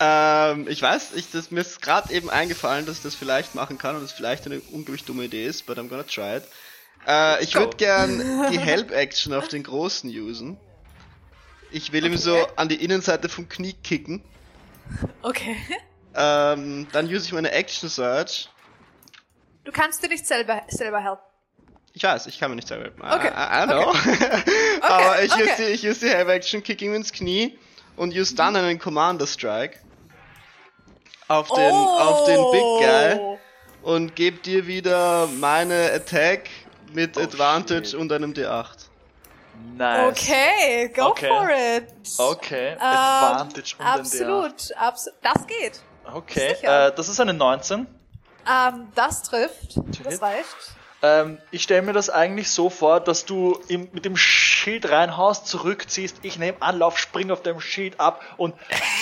Ähm, 0.00 0.66
ich 0.68 0.82
weiß, 0.82 1.12
ich, 1.14 1.30
das, 1.30 1.50
mir 1.50 1.60
ist 1.60 1.80
gerade 1.80 2.12
eben 2.12 2.28
eingefallen, 2.30 2.84
dass 2.86 2.96
ich 2.98 3.02
das 3.02 3.14
vielleicht 3.14 3.54
machen 3.54 3.78
kann 3.78 3.96
und 3.96 4.02
es 4.02 4.12
vielleicht 4.12 4.46
eine 4.46 4.60
unglaublich 4.72 5.04
dumme 5.04 5.24
Idee 5.24 5.46
ist, 5.46 5.66
but 5.66 5.78
I'm 5.78 5.88
gonna 5.88 6.02
try 6.02 6.38
it. 6.38 6.44
Äh, 7.06 7.42
ich 7.44 7.54
würde 7.54 7.76
gern 7.76 8.18
die 8.50 8.58
Help-Action 8.58 9.32
auf 9.34 9.48
den 9.48 9.62
Großen 9.62 10.10
usen. 10.10 10.58
Ich 11.70 11.92
will 11.92 12.04
ihm 12.06 12.16
so 12.16 12.34
Okay. 12.36 12.52
an 12.56 12.68
die 12.68 12.82
Innenseite 12.82 13.28
vom 13.28 13.48
Knie 13.48 13.72
kicken. 13.74 14.22
Okay. 15.22 15.56
Ähm, 16.14 16.86
dann 16.92 17.06
use 17.06 17.26
ich 17.26 17.32
meine 17.32 17.52
Action 17.52 17.88
Search. 17.88 18.48
Du 19.64 19.72
kannst 19.72 20.02
dir 20.02 20.08
nicht 20.08 20.26
selber, 20.26 20.62
selber 20.68 21.00
helfen. 21.02 21.22
Ich 21.92 22.02
weiß, 22.02 22.26
ich 22.26 22.38
kann 22.40 22.50
mir 22.50 22.56
nicht 22.56 22.68
selber 22.68 22.84
helfen. 22.84 23.00
Okay. 23.02 23.28
I, 23.28 23.62
I 23.62 23.66
know. 23.66 23.92
Aber 24.82 25.22
ich 25.22 25.32
use, 25.34 25.50
die, 25.58 25.62
ich 25.64 25.86
use 25.86 26.00
die 26.00 26.08
Heavy 26.12 26.32
Action, 26.32 26.62
kick 26.62 26.82
ihm 26.82 26.94
ins 26.94 27.12
Knie 27.12 27.56
und 27.96 28.12
use 28.14 28.34
dann 28.34 28.56
einen 28.56 28.78
Commander 28.78 29.26
Strike 29.26 29.78
auf 31.28 31.48
den, 31.48 31.72
auf 31.74 32.24
den 32.24 32.50
Big 32.50 32.62
Guy 32.80 33.38
und 33.82 34.14
gebe 34.16 34.38
dir 34.38 34.66
wieder 34.66 35.26
meine 35.38 35.92
Attack 35.92 36.50
mit 36.92 37.16
Oh, 37.16 37.20
Advantage 37.20 37.86
shit. 37.90 37.94
und 37.94 38.12
einem 38.12 38.32
D8. 38.32 38.66
Nice. 39.76 40.10
Okay, 40.10 40.88
go 40.94 41.06
Okay. 41.10 41.28
for 41.28 41.48
it. 41.50 41.94
Okay, 42.18 42.72
Ähm, 42.72 42.78
Advantage 42.80 43.76
und 43.78 43.84
absolut, 43.86 44.72
absolut. 44.76 45.18
Das 45.22 45.46
geht. 45.46 45.80
Okay, 46.12 46.56
äh, 46.62 46.92
das 46.94 47.08
ist 47.08 47.20
eine 47.20 47.32
19. 47.34 47.86
Ähm, 48.50 48.88
das 48.94 49.22
trifft. 49.22 49.76
Das 50.04 50.20
reicht. 50.22 50.46
Ähm, 51.02 51.38
ich 51.50 51.62
stelle 51.62 51.82
mir 51.82 51.92
das 51.92 52.08
eigentlich 52.08 52.50
so 52.50 52.70
vor, 52.70 53.00
dass 53.00 53.26
du 53.26 53.58
im, 53.68 53.88
mit 53.92 54.04
dem 54.06 54.16
Schild 54.16 54.88
reinhaust, 54.90 55.46
zurückziehst, 55.46 56.18
ich 56.22 56.38
nehme 56.38 56.60
Anlauf, 56.62 56.98
spring 56.98 57.30
auf 57.30 57.42
dem 57.42 57.60
Schild 57.60 58.00
ab 58.00 58.22
und 58.38 58.54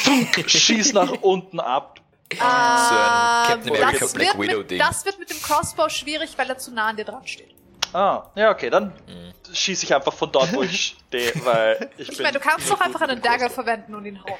zunk, 0.04 0.44
schieß 0.50 0.94
nach 0.94 1.12
unten 1.22 1.60
ab. 1.60 2.00
so 2.32 2.38
ein 2.40 3.46
Captain 3.46 3.68
Ähm, 3.68 3.74
America 3.82 3.98
das, 4.00 4.12
Black 4.14 4.26
wird 4.38 4.48
Widow 4.48 4.58
mit, 4.58 4.70
Ding. 4.72 4.78
das 4.80 5.04
wird 5.04 5.18
mit 5.20 5.30
dem 5.30 5.40
Crossbow 5.40 5.88
schwierig, 5.88 6.36
weil 6.36 6.48
er 6.48 6.58
zu 6.58 6.72
nah 6.72 6.86
an 6.88 6.96
dir 6.96 7.04
dran 7.04 7.24
steht. 7.26 7.54
Ah, 7.92 8.24
ja, 8.34 8.50
okay, 8.50 8.70
dann 8.70 8.92
schieße 9.52 9.84
ich 9.84 9.94
einfach 9.94 10.14
von 10.14 10.32
dort, 10.32 10.52
wo 10.54 10.62
ich 10.62 10.96
stehe, 11.08 11.30
weil 11.44 11.90
ich, 11.98 12.08
Ich 12.08 12.16
bin. 12.16 12.24
meine, 12.24 12.38
du 12.38 12.44
kannst 12.44 12.68
doch 12.70 12.80
einfach 12.80 13.02
einen 13.02 13.20
Dagger 13.22 13.50
verwenden 13.50 13.94
und 13.94 14.06
ihn 14.06 14.18
hauen. 14.24 14.38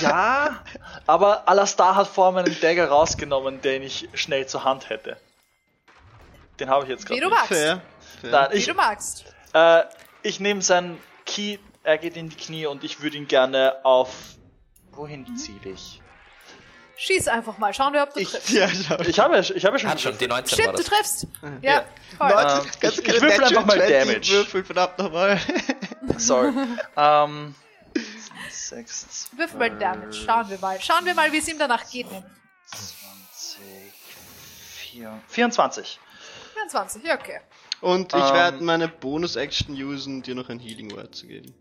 Ja, 0.00 0.62
aber 1.06 1.48
Alastar 1.48 1.94
hat 1.96 2.08
vor 2.08 2.32
meinen 2.32 2.58
Dagger 2.60 2.88
rausgenommen, 2.88 3.60
den 3.62 3.82
ich 3.82 4.08
schnell 4.14 4.46
zur 4.46 4.64
Hand 4.64 4.88
hätte. 4.90 5.16
Den 6.60 6.70
habe 6.70 6.84
ich 6.84 6.90
jetzt 6.90 7.04
Wie 7.10 7.18
gerade. 7.18 7.22
du 7.22 7.28
magst. 7.30 7.48
Fair. 7.48 7.80
Fair. 8.20 8.30
Nein, 8.30 8.48
Wie 8.52 8.56
ich, 8.56 8.66
du 8.66 8.74
magst. 8.74 9.24
äh, 9.52 9.82
ich 10.22 10.40
nehme 10.40 10.62
seinen 10.62 10.98
Key, 11.26 11.58
er 11.82 11.98
geht 11.98 12.16
in 12.16 12.28
die 12.28 12.36
Knie 12.36 12.66
und 12.66 12.82
ich 12.84 13.00
würde 13.02 13.16
ihn 13.16 13.28
gerne 13.28 13.76
auf. 13.84 14.10
Wohin 14.92 15.36
ziele 15.36 15.70
ich? 15.74 16.00
Schieß 16.98 17.28
einfach 17.28 17.58
mal. 17.58 17.74
Schauen 17.74 17.92
wir, 17.92 18.02
ob 18.02 18.14
du 18.14 18.20
Ich, 18.20 18.30
triffst. 18.30 18.48
ja. 18.50 18.66
Ich 19.06 19.20
habe, 19.20 19.38
ich 19.38 19.64
habe 19.66 19.78
schon. 19.78 19.90
Hat 19.90 20.00
schon, 20.00 20.16
die 20.16 20.26
19 20.26 20.58
war 20.58 20.64
Stimmt, 20.74 20.78
du 20.78 20.82
triffst. 20.82 21.26
Ja, 21.60 21.72
Ja. 21.74 21.84
voll. 22.16 22.30
Leute, 22.30 22.62
Ähm, 22.64 22.70
ganz 22.80 22.98
ich- 22.98 23.06
ich 23.08 23.20
würfel 23.20 23.44
einfach 23.44 23.66
mal 23.66 23.76
20 23.76 23.98
Damage. 23.98 24.28
Würfel 24.32 24.64
verdammt 24.64 24.98
nochmal. 24.98 25.38
Sorry. 26.16 26.52
ähm. 26.96 27.54
6, 28.56 29.28
Wirf 29.36 29.54
mal 29.54 29.70
Damage. 29.78 30.12
Schauen 30.12 30.48
wir 30.48 30.58
mal. 30.58 30.80
Schauen 30.80 31.04
wir 31.04 31.14
mal, 31.14 31.30
wie 31.32 31.38
es 31.38 31.48
ihm 31.48 31.58
danach 31.58 31.88
geht. 31.90 32.06
20, 32.66 33.92
4, 34.90 35.20
24. 35.28 36.00
24, 36.54 37.02
ja, 37.04 37.14
okay. 37.18 37.40
Und 37.80 38.12
ich 38.14 38.20
Ähm. 38.22 38.34
werde 38.34 38.64
meine 38.64 38.88
Bonus-Action 38.88 39.74
usen, 39.82 40.22
dir 40.22 40.34
noch 40.34 40.48
ein 40.48 40.58
Healing 40.58 40.90
Word 40.96 41.14
zu 41.14 41.26
geben. 41.26 41.54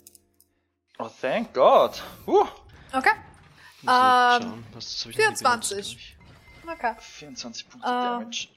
Oh, 0.97 1.09
thank 1.21 1.53
God. 1.53 2.01
Uh, 2.25 2.45
Okay. 2.93 3.11
Ähm. 3.83 4.63
Was- 4.71 5.01
das 5.03 5.05
hab 5.05 5.11
ich 5.11 5.17
noch 5.17 5.23
nie 5.31 5.35
24. 5.35 6.15
benutzt, 6.63 6.79
Okay. 6.79 6.95
24 7.01 7.69
Punkte 7.69 7.87
Ähm. 7.89 7.93
Damage. 7.93 8.47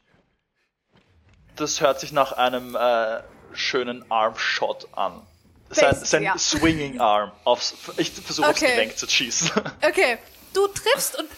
Das 1.56 1.80
hört 1.80 1.98
sich 1.98 2.12
nach 2.12 2.32
einem 2.32 2.76
äh, 2.76 3.22
schönen 3.52 4.08
Arm-Shot 4.12 4.96
an. 4.96 5.26
Sein, 5.70 5.94
sein 6.04 6.22
ja. 6.22 6.38
Swinging 6.38 6.98
Arm. 7.00 7.32
Aufs, 7.44 7.74
ich 7.98 8.10
versuche 8.10 8.48
aufs 8.48 8.62
Okay. 8.62 8.72
Gelenk 8.74 8.96
zu 8.98 9.08
schießen. 9.08 9.50
Okay, 9.82 10.18
du 10.54 10.66
triffst 10.68 11.18
und 11.18 11.28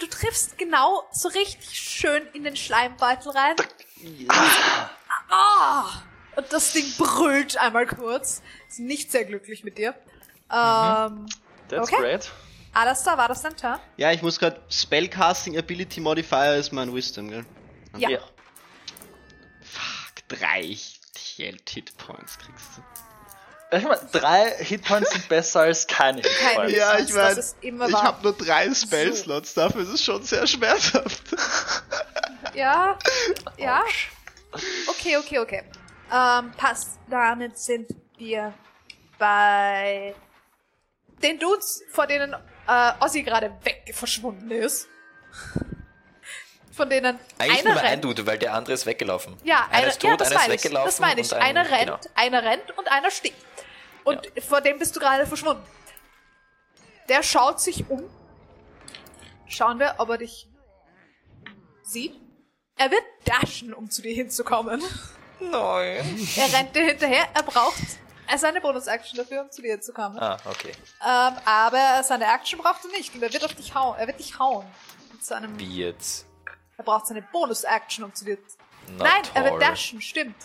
du 0.00 0.06
triffst 0.06 0.58
genau 0.58 1.02
so 1.12 1.28
richtig 1.28 1.78
schön 1.78 2.26
in 2.34 2.44
den 2.44 2.56
Schleimbeutel 2.56 3.32
rein. 3.32 3.56
Ah! 5.30 6.02
Und 6.36 6.52
das 6.52 6.72
Ding 6.72 6.84
brüllt 6.98 7.56
einmal 7.56 7.86
kurz. 7.86 8.42
Ist 8.68 8.80
nicht 8.80 9.10
sehr 9.12 9.24
glücklich 9.24 9.64
mit 9.64 9.78
dir. 9.78 9.94
Ähm, 10.52 11.26
That's 11.68 11.88
Okay. 11.92 11.96
great. 12.00 12.30
Alastar, 12.74 13.16
war 13.16 13.28
das 13.28 13.40
dein 13.42 13.56
Turn? 13.56 13.78
Ja, 13.96 14.10
ich 14.10 14.20
muss 14.20 14.38
gerade 14.38 14.60
Spellcasting 14.68 15.56
Ability 15.56 16.00
Modifier 16.00 16.56
ist 16.56 16.72
mein 16.72 16.92
Wisdom, 16.92 17.30
gell? 17.30 17.46
Ja. 17.96 18.08
Ja. 18.10 18.18
Fuck, 19.62 20.28
drei 20.28 20.76
Hit 21.36 21.96
Points 21.96 22.36
kriegst 22.38 22.76
du. 22.76 22.82
Ich 23.70 23.82
meine, 23.82 24.00
drei 24.12 24.50
Hitpoints 24.58 25.10
sind 25.12 25.28
besser 25.28 25.60
als 25.62 25.86
keine 25.86 26.22
Keine. 26.22 26.68
Hitpoints. 26.68 27.14
Ja, 27.14 27.16
weiß, 27.36 27.56
ich 27.60 27.72
meine, 27.72 27.90
ich 27.90 27.96
habe 28.02 28.22
nur 28.22 28.36
drei 28.36 28.72
Spellslots, 28.72 29.54
dafür 29.54 29.82
ist 29.82 29.88
es 29.88 30.04
schon 30.04 30.22
sehr 30.22 30.46
schmerzhaft. 30.46 31.22
Ja, 32.54 32.96
ja. 33.56 33.82
Okay, 34.86 35.16
okay, 35.16 35.38
okay. 35.40 35.62
Ähm, 36.12 36.52
passt. 36.56 37.00
Damit 37.10 37.58
sind 37.58 37.88
wir 38.16 38.54
bei 39.18 40.14
den 41.20 41.40
Dudes, 41.40 41.82
vor 41.90 42.06
denen 42.06 42.32
äh, 42.68 42.92
Ossi 43.00 43.24
gerade 43.24 43.50
weg 43.64 43.92
verschwunden 43.92 44.52
ist. 44.52 44.86
Von 46.72 46.90
denen 46.90 47.18
Eigentlich 47.38 47.60
einer 47.60 47.70
nur 47.74 47.80
ein 47.82 47.86
rennt. 47.88 48.04
Dude, 48.04 48.26
weil 48.26 48.38
der 48.38 48.54
andere 48.54 48.74
ist 48.74 48.86
weggelaufen. 48.86 49.36
Ja, 49.42 49.64
einer 49.70 49.78
einer, 49.78 49.86
ist 49.88 50.00
tot, 50.00 50.20
ja, 50.20 50.26
einer 50.26 50.40
ist 50.40 50.48
weggelaufen. 50.48 50.86
Das 50.86 51.00
meine 51.00 51.20
ich. 51.20 51.32
und 51.32 51.38
ein- 51.38 51.42
einer 51.56 51.70
rennt, 51.70 51.86
genau. 51.86 51.98
einer 52.14 52.42
rennt 52.44 52.78
und 52.78 52.88
einer 52.88 53.10
steht. 53.10 53.34
Und 54.04 54.30
vor 54.46 54.60
dem 54.60 54.78
bist 54.78 54.94
du 54.94 55.00
gerade 55.00 55.26
verschwunden. 55.26 55.62
Der 57.08 57.22
schaut 57.22 57.60
sich 57.60 57.88
um. 57.88 58.02
Schauen 59.46 59.78
wir, 59.78 59.94
ob 59.98 60.08
er 60.10 60.18
dich 60.18 60.48
sieht. 61.82 62.18
Er 62.76 62.90
wird 62.90 63.04
dashen, 63.24 63.72
um 63.72 63.90
zu 63.90 64.02
dir 64.02 64.14
hinzukommen. 64.14 64.82
Nein. 65.40 66.28
Er 66.36 66.52
rennt 66.52 66.74
dir 66.74 66.84
hinterher. 66.86 67.28
Er 67.34 67.42
braucht 67.42 67.76
seine 68.36 68.60
Bonus-Action 68.60 69.16
dafür, 69.18 69.42
um 69.42 69.50
zu 69.50 69.62
dir 69.62 69.72
hinzukommen. 69.72 70.18
Ah, 70.18 70.38
okay. 70.46 70.72
Ähm, 71.02 71.34
aber 71.44 72.02
seine 72.02 72.24
Action 72.26 72.58
braucht 72.58 72.84
er 72.84 72.90
nicht. 72.90 73.14
Und 73.14 73.22
er 73.22 73.32
wird 73.32 73.44
auf 73.44 73.54
dich 73.54 73.74
hauen. 73.74 73.96
Er 73.98 74.06
wird 74.06 74.18
dich 74.18 74.38
hauen. 74.38 74.66
Mit 75.12 75.24
seinem, 75.24 75.58
Wie 75.58 75.76
jetzt? 75.76 76.26
er 76.76 76.84
braucht 76.84 77.06
seine 77.06 77.22
Bonus-Action, 77.22 78.04
um 78.04 78.14
zu 78.14 78.24
dir 78.24 78.38
Na 78.96 79.04
Nein, 79.04 79.22
er 79.34 79.42
toll. 79.42 79.52
wird 79.52 79.62
dashen, 79.62 80.00
stimmt. 80.00 80.36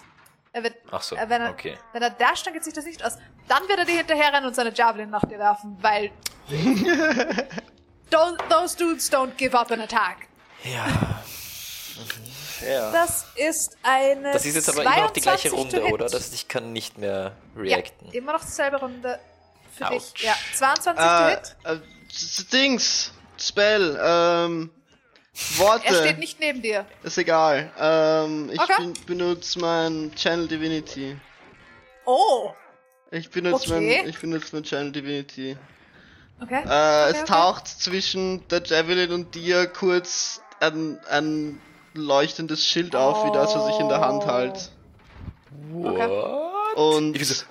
Er 0.51 0.63
wird, 0.63 0.75
Ach 0.91 1.01
so, 1.01 1.15
wenn 1.15 1.41
er, 1.41 1.51
okay. 1.51 1.77
wenn 1.93 2.01
er 2.01 2.09
dasht, 2.09 2.45
dann 2.47 2.53
geht 2.53 2.63
sich 2.63 2.73
das 2.73 2.85
nicht 2.85 3.03
aus. 3.05 3.17
Dann 3.47 3.67
wird 3.67 3.79
er 3.79 3.85
dir 3.85 3.97
hinterherrennen 3.97 4.45
und 4.45 4.55
seine 4.55 4.73
Javelin 4.73 5.09
nach 5.11 5.23
dir 5.25 5.37
werfen, 5.37 5.77
weil 5.81 6.11
don't, 8.11 8.37
those 8.49 8.75
dudes 8.75 9.11
don't 9.11 9.35
give 9.37 9.57
up 9.57 9.71
an 9.71 9.81
attack. 9.81 10.27
Ja. 10.63 10.85
Ja. 12.67 12.91
Das 12.91 13.25
ist 13.35 13.77
eine 13.83 14.31
Das 14.33 14.45
ist 14.45 14.55
jetzt 14.55 14.69
aber 14.69 14.81
immer 14.83 15.01
noch 15.03 15.11
die 15.11 15.21
gleiche 15.21 15.49
22 15.49 15.79
Runde, 15.81 15.93
oder? 15.93 16.07
Das, 16.09 16.33
ich 16.33 16.47
kann 16.47 16.73
nicht 16.73 16.97
mehr 16.97 17.33
ja, 17.55 17.61
reacten. 17.61 18.11
immer 18.11 18.33
noch 18.33 18.41
dieselbe 18.43 18.77
Runde 18.77 19.19
für 19.77 19.85
Ouch. 19.85 20.13
dich. 20.13 20.23
Ja, 20.23 20.33
22 20.55 20.95
to 21.05 21.09
Äh, 21.09 21.29
hit. 21.35 21.55
äh, 21.63 21.77
Dings, 22.51 23.13
Spell, 23.37 23.97
ähm, 24.01 24.71
Worte. 25.57 25.85
Er 25.87 25.95
steht 25.95 26.19
nicht 26.19 26.39
neben 26.39 26.61
dir. 26.61 26.85
Ist 27.03 27.17
egal. 27.17 27.71
Ähm, 27.79 28.49
ich 28.51 28.59
Okay. 28.61 28.73
ben, 28.77 28.95
benutze 29.05 29.59
mein 29.59 30.11
Channel 30.15 30.47
Divinity. 30.47 31.15
Oh, 32.05 32.51
Ich 33.11 33.29
benutze 33.29 33.69
Okay. 33.69 33.97
mein, 33.99 34.09
ich 34.09 34.19
benutze 34.19 34.55
mein 34.55 34.63
Channel 34.63 34.91
Divinity. 34.91 35.57
okay. 36.41 36.61
Äh, 36.61 36.65
okay, 36.65 37.11
es 37.11 37.17
okay. 37.21 37.25
taucht 37.27 37.67
zwischen 37.67 38.47
der 38.49 38.63
Javelin 38.63 39.11
und 39.11 39.33
dir 39.35 39.67
kurz 39.67 40.41
ein, 40.59 40.99
ein 41.09 41.59
leuchtendes 41.93 42.65
Schild 42.65 42.95
auf, 42.95 43.25
wie 43.25 43.31
das, 43.31 43.55
was 43.55 43.67
ich 43.69 43.79
in 43.79 43.89
der 43.89 44.01
Hand 44.01 44.23
Oh. 44.23 44.27
halte. 44.27 44.59
What? 45.71 46.75
Und 46.75 47.15
Ich 47.15 47.27
so, 47.27 47.43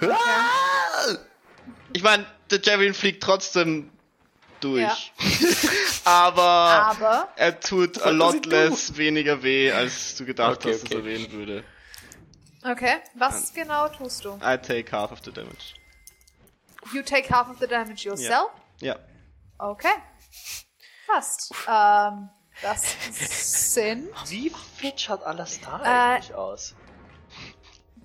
ich 1.93 2.03
meine, 2.03 2.25
der 2.51 2.61
Javelin 2.63 2.95
fliegt 2.95 3.23
trotzdem 3.23 3.91
durch. 4.61 4.83
Ja. 4.83 4.97
Aber 6.05 6.43
Aber 6.43 7.29
er 7.37 7.61
tut 7.61 8.01
a 8.03 8.11
lot 8.11 8.47
less 8.47 8.97
weniger 8.97 9.43
weh, 9.43 9.71
als 9.73 10.17
du 10.17 10.25
gedacht 10.25 10.59
Okay, 10.59 10.73
hast, 10.73 10.83
dass 10.85 10.91
okay. 10.93 10.99
er 10.99 11.05
wehen 11.05 11.33
würde. 11.33 11.65
Okay, 12.65 12.97
was 13.15 13.53
genau 13.55 13.89
tust 13.89 14.25
du? 14.25 14.39
I 14.43 14.57
take 14.59 14.91
half 14.91 15.13
of 15.13 15.21
the 15.25 15.33
damage. 15.33 15.75
You 16.93 17.03
take 17.03 17.29
half 17.31 17.49
of 17.49 17.59
the 17.61 17.67
damage 17.67 18.05
yourself? 18.05 18.51
Ja. 18.81 18.97
Okay. 19.59 19.93
Passt. 21.07 21.53
Ähm, 21.69 22.29
das 22.63 22.83
sind, 23.75 24.09
Wie 24.29 24.53
fit 24.77 25.01
schaut 25.01 25.23
Alastar 25.23 25.81
Äh, 25.85 25.89
eigentlich 26.17 26.35
aus? 26.35 26.75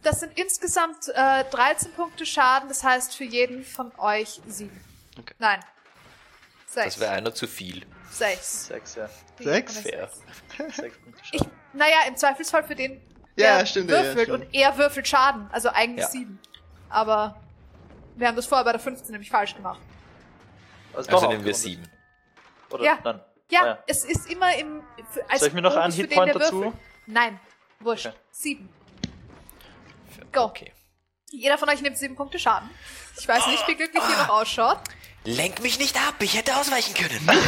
das 0.04 0.20
sind 0.20 0.38
insgesamt 0.38 1.08
äh, 1.16 1.44
13 1.46 1.94
Punkte 1.94 2.26
Schaden, 2.26 2.70
das 2.70 2.84
heißt 2.84 3.16
für 3.16 3.24
jeden 3.24 3.64
von 3.64 3.92
euch 3.98 4.42
7. 4.48 4.70
Okay. 5.18 5.34
Nein. 5.40 5.60
Das 6.76 6.84
6. 6.86 7.00
wäre 7.00 7.12
einer 7.12 7.34
zu 7.34 7.48
viel. 7.48 7.86
6. 8.12 8.68
Sechs, 8.68 8.96
ja. 8.96 9.10
Sechs? 9.40 9.78
Fair. 9.80 10.10
Sechs 10.70 10.98
Punkte 10.98 11.22
Ich, 11.32 11.40
Schaden. 11.40 11.52
naja, 11.74 11.96
im 12.08 12.16
Zweifelsfall 12.16 12.64
für 12.64 12.76
den, 12.76 13.02
Ja, 13.36 13.58
der 13.60 13.66
stimmt, 13.66 13.90
ja, 13.90 13.98
ja, 13.98 14.04
würfelt 14.04 14.28
stimmt. 14.30 14.44
und 14.48 14.54
er 14.54 14.78
würfelt 14.78 15.08
Schaden. 15.08 15.50
Also 15.52 15.70
eigentlich 15.70 16.04
Ja. 16.06 16.10
7. 16.10 16.40
Aber 16.90 17.42
wir 18.16 18.28
haben 18.28 18.36
das 18.36 18.46
vorher 18.46 18.64
bei 18.66 18.72
der 18.72 18.80
15 18.82 19.12
nämlich 19.12 19.30
falsch 19.32 19.56
gemacht. 19.56 19.80
Also, 20.94 21.10
Also 21.12 21.28
nehmen 21.30 21.44
wir 21.44 21.56
sieben. 21.56 21.90
Oder? 22.70 22.84
Ja. 22.84 23.00
Nein. 23.04 23.20
Ja, 23.52 23.62
Ah, 23.62 23.66
ja. 23.66 23.84
es 23.88 24.06
ist 24.06 24.30
immer 24.32 24.56
im. 24.58 24.84
für- 25.12 25.28
Als 25.30 25.40
Soll 25.40 25.48
ich 25.50 25.54
mir 25.56 25.62
noch 25.62 25.76
einen 25.76 25.92
Hitpoint 25.94 26.36
dazu? 26.36 26.62
würfelt. 26.62 26.82
Nein, 27.08 27.40
wurscht. 27.80 28.08
Okay. 28.08 28.16
Sieben. 28.32 28.70
Go. 30.32 30.44
Okay. 30.46 30.72
Jeder 31.32 31.58
von 31.58 31.68
euch 31.70 31.82
nimmt 31.82 31.98
sieben 31.98 32.16
Punkte 32.16 32.38
Schaden. 32.40 32.70
Ich 33.20 33.28
weiß 33.28 33.48
nicht, 33.48 33.68
wie 33.68 33.76
glücklich 33.76 34.04
ihr 34.04 34.18
noch 34.18 34.30
ausschaut. 34.30 34.80
Lenk 35.26 35.62
mich 35.62 35.80
nicht 35.80 35.96
ab, 35.98 36.16
ich 36.20 36.36
hätte 36.38 36.56
ausweichen 36.58 36.94
können. 36.94 37.30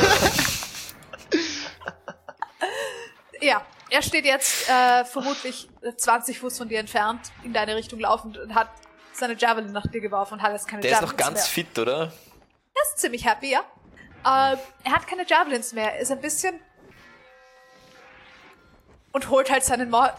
Ja, 3.42 3.64
er 3.92 4.02
steht 4.02 4.26
jetzt 4.26 4.68
äh, 4.70 5.06
vermutlich 5.06 5.70
äh, 5.82 5.94
20 5.96 6.40
Fuß 6.40 6.58
von 6.58 6.70
dir 6.70 6.80
entfernt, 6.80 7.20
in 7.44 7.54
deine 7.54 7.76
Richtung 7.76 8.00
laufend 8.00 8.38
und 8.38 8.56
hat 8.56 8.70
seine 9.14 9.36
Javelin 9.38 9.72
nach 9.72 9.86
dir 9.88 10.02
geworfen 10.02 10.36
und 10.36 10.42
hat 10.42 10.52
jetzt 10.54 10.68
keine 10.68 10.82
Der 10.82 10.94
ist 10.94 11.02
noch 11.02 11.16
ganz 11.16 11.36
mehr. 11.36 11.66
fit, 11.66 11.78
oder? 11.78 12.12
Er 12.74 12.82
ist 12.84 12.98
ziemlich 12.98 13.26
happy, 13.26 13.52
ja. 13.52 13.60
Äh, 14.24 14.58
er 14.84 14.92
hat 14.92 15.06
keine 15.06 15.28
Javelins 15.28 15.74
mehr, 15.74 15.94
er 15.94 16.00
ist 16.00 16.12
ein 16.12 16.22
bisschen... 16.22 16.60
Und 19.12 19.30
holt 19.30 19.52
halt 19.52 19.64
seinen 19.64 19.90
Morning 19.92 20.16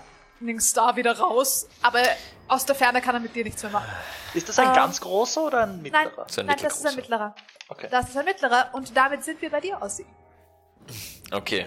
Star 0.60 0.96
wieder 0.96 1.18
raus, 1.18 1.68
aber 1.82 2.02
aus 2.48 2.64
der 2.66 2.74
Ferne 2.74 3.00
kann 3.00 3.14
er 3.14 3.20
mit 3.20 3.34
dir 3.34 3.44
nichts 3.44 3.62
mehr 3.62 3.72
machen. 3.72 3.90
Ist 4.34 4.48
das 4.48 4.58
ein 4.58 4.68
Ähm, 4.68 4.74
ganz 4.74 5.00
großer 5.00 5.42
oder 5.44 5.62
ein 5.62 5.82
Nein, 5.82 5.82
mittlerer? 5.82 6.26
So 6.28 6.40
ein 6.40 6.46
nein, 6.46 6.56
das 6.62 6.76
ist 6.76 6.86
ein 6.86 6.94
mittlerer. 6.96 7.34
Okay. 7.68 7.88
Das 7.90 8.08
ist 8.10 8.16
ein 8.16 8.24
mittlerer 8.24 8.70
und 8.72 8.96
damit 8.96 9.24
sind 9.24 9.40
wir 9.42 9.50
bei 9.50 9.60
dir, 9.60 9.80
Ossi. 9.80 10.04
Okay. 11.32 11.66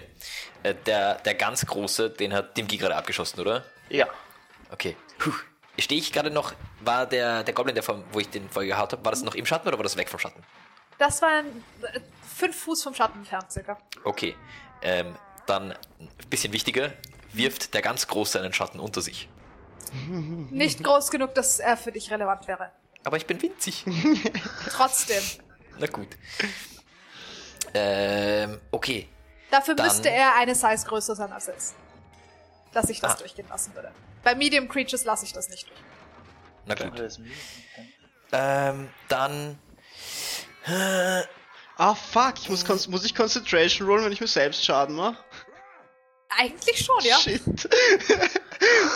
Äh, 0.62 0.74
Der, 0.86 1.16
der 1.16 1.34
ganz 1.34 1.66
große, 1.66 2.10
den 2.10 2.32
hat 2.32 2.56
Dimki 2.56 2.76
gerade 2.78 2.96
abgeschossen, 2.96 3.40
oder? 3.40 3.64
Ja. 3.88 4.06
Okay. 4.70 4.96
Puh. 5.18 5.32
Stehe 5.78 6.00
ich 6.00 6.12
gerade 6.12 6.30
noch, 6.30 6.52
war 6.80 7.06
der, 7.06 7.42
der 7.42 7.54
Goblin, 7.54 7.74
der 7.74 7.82
vom, 7.82 8.04
wo 8.12 8.20
ich 8.20 8.28
den 8.28 8.48
vorher 8.50 8.70
gehaut 8.74 8.92
habe, 8.92 9.04
war 9.04 9.12
das 9.12 9.22
noch 9.22 9.34
im 9.34 9.46
Schatten 9.46 9.68
oder 9.68 9.78
war 9.78 9.82
das 9.82 9.96
weg 9.96 10.08
vom 10.08 10.18
Schatten? 10.20 10.42
Das 10.98 11.22
war 11.22 11.28
ein, 11.30 11.64
äh, 11.92 12.00
fünf 12.36 12.58
Fuß 12.64 12.82
vom 12.82 12.94
Schatten 12.94 13.18
entfernt, 13.18 13.50
circa. 13.50 13.78
Okay. 14.04 14.36
Ähm, 14.82 15.14
dann 15.46 15.72
ein 15.72 16.08
bisschen 16.28 16.52
wichtiger, 16.52 16.92
wirft 17.32 17.74
der 17.74 17.82
ganz 17.82 18.06
Große 18.06 18.38
einen 18.40 18.52
Schatten 18.52 18.80
unter 18.80 19.00
sich. 19.02 19.28
Nicht 20.50 20.84
groß 20.84 21.10
genug, 21.10 21.34
dass 21.34 21.58
er 21.58 21.76
für 21.76 21.90
dich 21.92 22.10
relevant 22.10 22.46
wäre. 22.48 22.70
Aber 23.04 23.16
ich 23.16 23.26
bin 23.26 23.40
winzig. 23.42 23.84
Trotzdem. 24.70 25.22
Na 25.78 25.86
gut. 25.86 26.08
Ähm, 27.74 28.60
okay. 28.70 29.08
Dafür 29.50 29.74
Dann- 29.74 29.86
müsste 29.86 30.10
er 30.10 30.36
eine 30.36 30.54
Size 30.54 30.86
größer 30.86 31.16
sein 31.16 31.32
als 31.32 31.46
jetzt. 31.46 31.74
Dass 32.72 32.88
ich 32.88 33.00
das 33.00 33.12
Ah. 33.14 33.16
durchgehen 33.16 33.48
lassen 33.48 33.74
würde. 33.74 33.90
Bei 34.22 34.34
Medium 34.34 34.68
Creatures 34.68 35.04
lasse 35.04 35.24
ich 35.24 35.32
das 35.32 35.48
nicht 35.48 35.68
durch. 35.68 35.80
Na 36.66 36.74
gut. 36.74 37.18
Ähm, 38.32 38.88
dann. 39.08 39.58
Äh, 40.66 41.22
Ah, 41.76 41.94
fuck, 41.94 42.34
ich 42.42 42.50
muss, 42.50 42.88
muss 42.88 43.04
ich 43.06 43.14
Concentration 43.14 43.88
rollen, 43.88 44.04
wenn 44.04 44.12
ich 44.12 44.20
mir 44.20 44.26
selbst 44.26 44.62
Schaden 44.62 44.94
mache? 44.96 45.16
Eigentlich 46.38 46.84
schon, 46.84 47.00
ja. 47.04 47.16
Shit. 47.18 47.42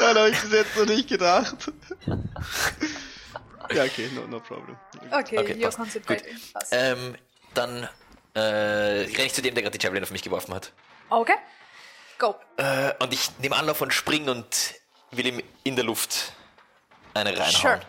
Daran 0.00 0.16
habe 0.18 0.30
ich 0.30 0.40
bis 0.40 0.52
jetzt 0.52 0.76
noch 0.76 0.86
nicht 0.86 1.08
gedacht. 1.08 1.56
ja, 3.72 3.84
okay, 3.84 4.08
no, 4.14 4.26
no 4.26 4.40
problem. 4.40 4.76
Okay, 5.10 5.38
Okay, 5.38 5.54
passt. 5.56 5.76
concentrating. 5.76 6.36
Passt. 6.52 6.72
ähm, 6.72 7.16
dann 7.54 7.88
äh, 8.34 8.40
renne 8.40 9.24
ich 9.26 9.32
zu 9.34 9.42
dem, 9.42 9.54
der 9.54 9.62
gerade 9.62 9.76
die 9.78 9.84
Javelin 9.84 10.02
auf 10.04 10.10
mich 10.10 10.22
geworfen 10.22 10.54
hat. 10.54 10.72
Okay. 11.10 11.34
Go. 12.18 12.36
Äh, 12.56 12.92
und 13.02 13.12
ich 13.12 13.30
nehme 13.38 13.56
Anlauf 13.56 13.80
und 13.80 13.92
spring 13.92 14.28
und 14.28 14.74
will 15.10 15.26
ihm 15.26 15.42
in 15.64 15.76
der 15.76 15.84
Luft 15.84 16.32
eine 17.14 17.30
reinhauen. 17.30 17.50
Sure. 17.52 17.80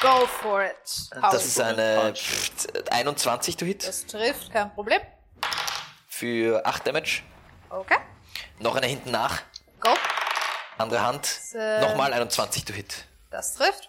Go 0.00 0.26
for 0.26 0.64
it. 0.64 1.10
Hau. 1.22 1.30
Das 1.30 1.44
ist 1.44 1.60
eine 1.60 2.12
pff, 2.14 2.50
21 2.90 3.56
to 3.56 3.64
hit 3.66 3.86
Das 3.86 4.06
trifft, 4.06 4.52
kein 4.52 4.72
Problem. 4.74 5.00
für 6.08 6.64
8 6.66 6.86
Damage. 6.86 7.22
Okay. 7.70 7.98
Noch 8.62 8.76
eine 8.76 8.86
hinten 8.86 9.10
nach. 9.10 9.42
Go. 9.80 9.90
Andere 10.78 11.02
Hand. 11.04 11.28
äh, 11.54 11.80
Nochmal 11.80 12.12
21 12.12 12.64
to 12.64 12.72
hit. 12.72 13.04
Das 13.30 13.54
trifft. 13.54 13.88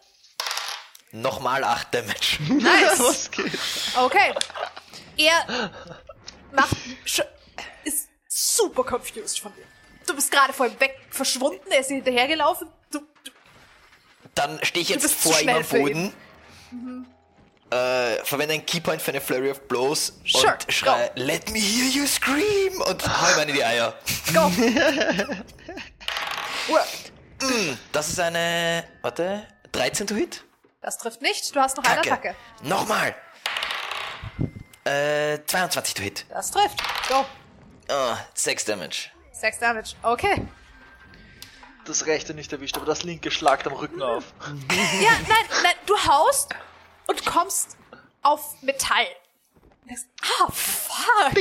Nochmal 1.12 1.64
8 1.64 1.94
Damage. 1.94 2.38
Nice. 2.50 3.00
Was 3.00 3.32
geht? 3.32 3.54
Okay. 3.95 4.34
Er 5.18 5.70
macht, 6.52 6.76
sch- 7.06 7.26
ist 7.84 8.10
super 8.28 8.84
confused 8.84 9.40
von 9.40 9.54
dir. 9.56 9.64
Du 10.08 10.16
bist 10.16 10.32
gerade 10.32 10.52
vor 10.54 10.66
ihm 10.66 10.80
weg 10.80 11.00
verschwunden, 11.12 11.72
er 11.72 11.80
ist 11.80 11.88
hinterhergelaufen. 11.90 12.68
Du, 12.91 13.00
du, 13.00 13.32
Dann 14.36 14.60
stehe 14.64 14.82
ich 14.82 14.90
jetzt 14.90 15.14
vor 15.14 15.40
ihm 15.40 15.50
am 15.50 15.64
Boden. 15.64 16.14
Äh, 17.74 18.24
verwende 18.24 18.54
einen 18.54 18.66
Keypoint 18.68 19.02
für 19.02 19.10
eine 19.10 19.20
Flurry 19.20 19.50
of 19.50 19.68
Blows 19.68 20.14
Sure, 20.28 20.54
und 20.54 20.72
schreie, 20.72 21.10
let 21.16 21.50
me 21.50 21.58
hear 21.60 21.90
you 21.90 22.06
scream 22.06 22.80
und 22.88 23.02
hau 23.08 23.32
ihm 23.32 23.40
eine 23.40 23.50
in 23.52 23.58
die 23.58 23.64
Eier. 23.64 23.95
go. 24.32 24.41
Work. 26.68 26.88
Das 27.91 28.10
ist 28.10 28.20
eine, 28.20 28.88
warte, 29.02 29.48
13 29.72 30.06
to 30.06 30.14
hit? 30.14 30.44
Das 30.82 31.00
trifft 31.00 31.24
nicht, 31.24 31.56
du 31.56 31.60
hast 31.60 31.76
noch 31.78 31.84
eine 31.84 31.95
Kacke. 32.02 32.12
Attacke. 32.12 32.36
Nochmal. 32.62 33.16
Äh, 34.84 35.40
22 35.48 35.95
to 35.95 36.04
hit. 36.04 36.26
Das 36.30 36.52
trifft. 36.52 36.78
Go. 37.10 37.26
Oh, 37.90 38.16
6 38.36 38.66
Damage. 38.66 39.10
Six 39.32 39.58
Damage. 39.58 39.95
Okay. 40.04 40.45
Das 41.86 42.06
rechte 42.06 42.34
nicht 42.34 42.52
erwischt, 42.54 42.78
aber 42.78 42.86
das 42.86 43.04
linke 43.04 43.32
schlagt 43.32 43.66
am 43.66 43.74
Rücken 43.74 44.02
auf. 44.02 44.26
Ja, 45.02 45.12
nein, 45.28 45.45
nein, 45.64 45.76
du 45.86 45.98
haust 45.98 46.54
und 47.08 47.26
kommst 47.26 47.78
auf 48.22 48.62
Metall. 48.62 49.08
Ah, 50.22 50.50
fuck. 50.52 51.38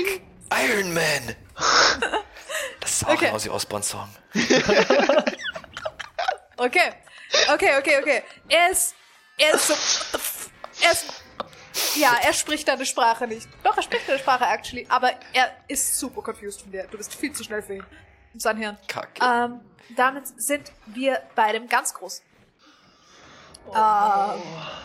Iron 0.55 0.93
Man! 0.93 1.37
Das 2.81 2.91
ist 2.91 3.07
auch 3.07 3.11
Okay. 3.11 3.29
ein 3.29 3.35
Ozzy 3.35 3.49
Osbourne 3.49 3.85
Song. 3.85 4.09
Okay. 6.57 6.93
Okay, 7.53 7.77
okay, 7.79 7.99
okay. 7.99 8.23
Er 8.49 8.71
ist, 8.71 8.95
er 9.39 9.55
ist 9.55 9.67
so, 9.67 9.75
er 10.85 10.93
ist, 10.93 11.07
ja, 11.97 12.15
er 12.23 12.33
spricht 12.33 12.69
deine 12.69 12.87
Sprache 12.87 13.27
nicht. 13.27 13.49
Doch, 13.65 13.77
er 13.77 13.83
spricht 13.83 14.09
deine 14.09 14.19
Sprache 14.19 14.45
actually, 14.45 14.87
aber 14.89 15.13
er 15.33 15.51
ist 15.67 15.99
super 15.99 16.23
confused 16.23 16.61
von 16.63 16.71
dir. 16.71 16.87
Du 16.91 16.99
bist 16.99 17.15
viel 17.15 17.33
zu 17.33 17.43
schnell 17.43 17.63
für 17.63 17.77
ihn. 17.77 17.85
Sein 18.37 18.59
Hirn. 18.59 18.79
Kacke. 18.87 19.21
Ähm, 19.25 19.61
damit 19.97 20.29
sind 20.41 20.71
wir 20.87 21.23
bei 21.35 21.53
dem 21.53 21.69
ganz 21.69 21.93
Großen. 21.95 22.25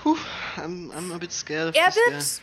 Puh, 0.04 0.18
I'm, 0.58 0.92
I'm 0.92 1.14
a 1.14 1.18
bit 1.18 1.32
scared 1.32 1.76
Er 1.76 1.88
wird, 1.88 2.42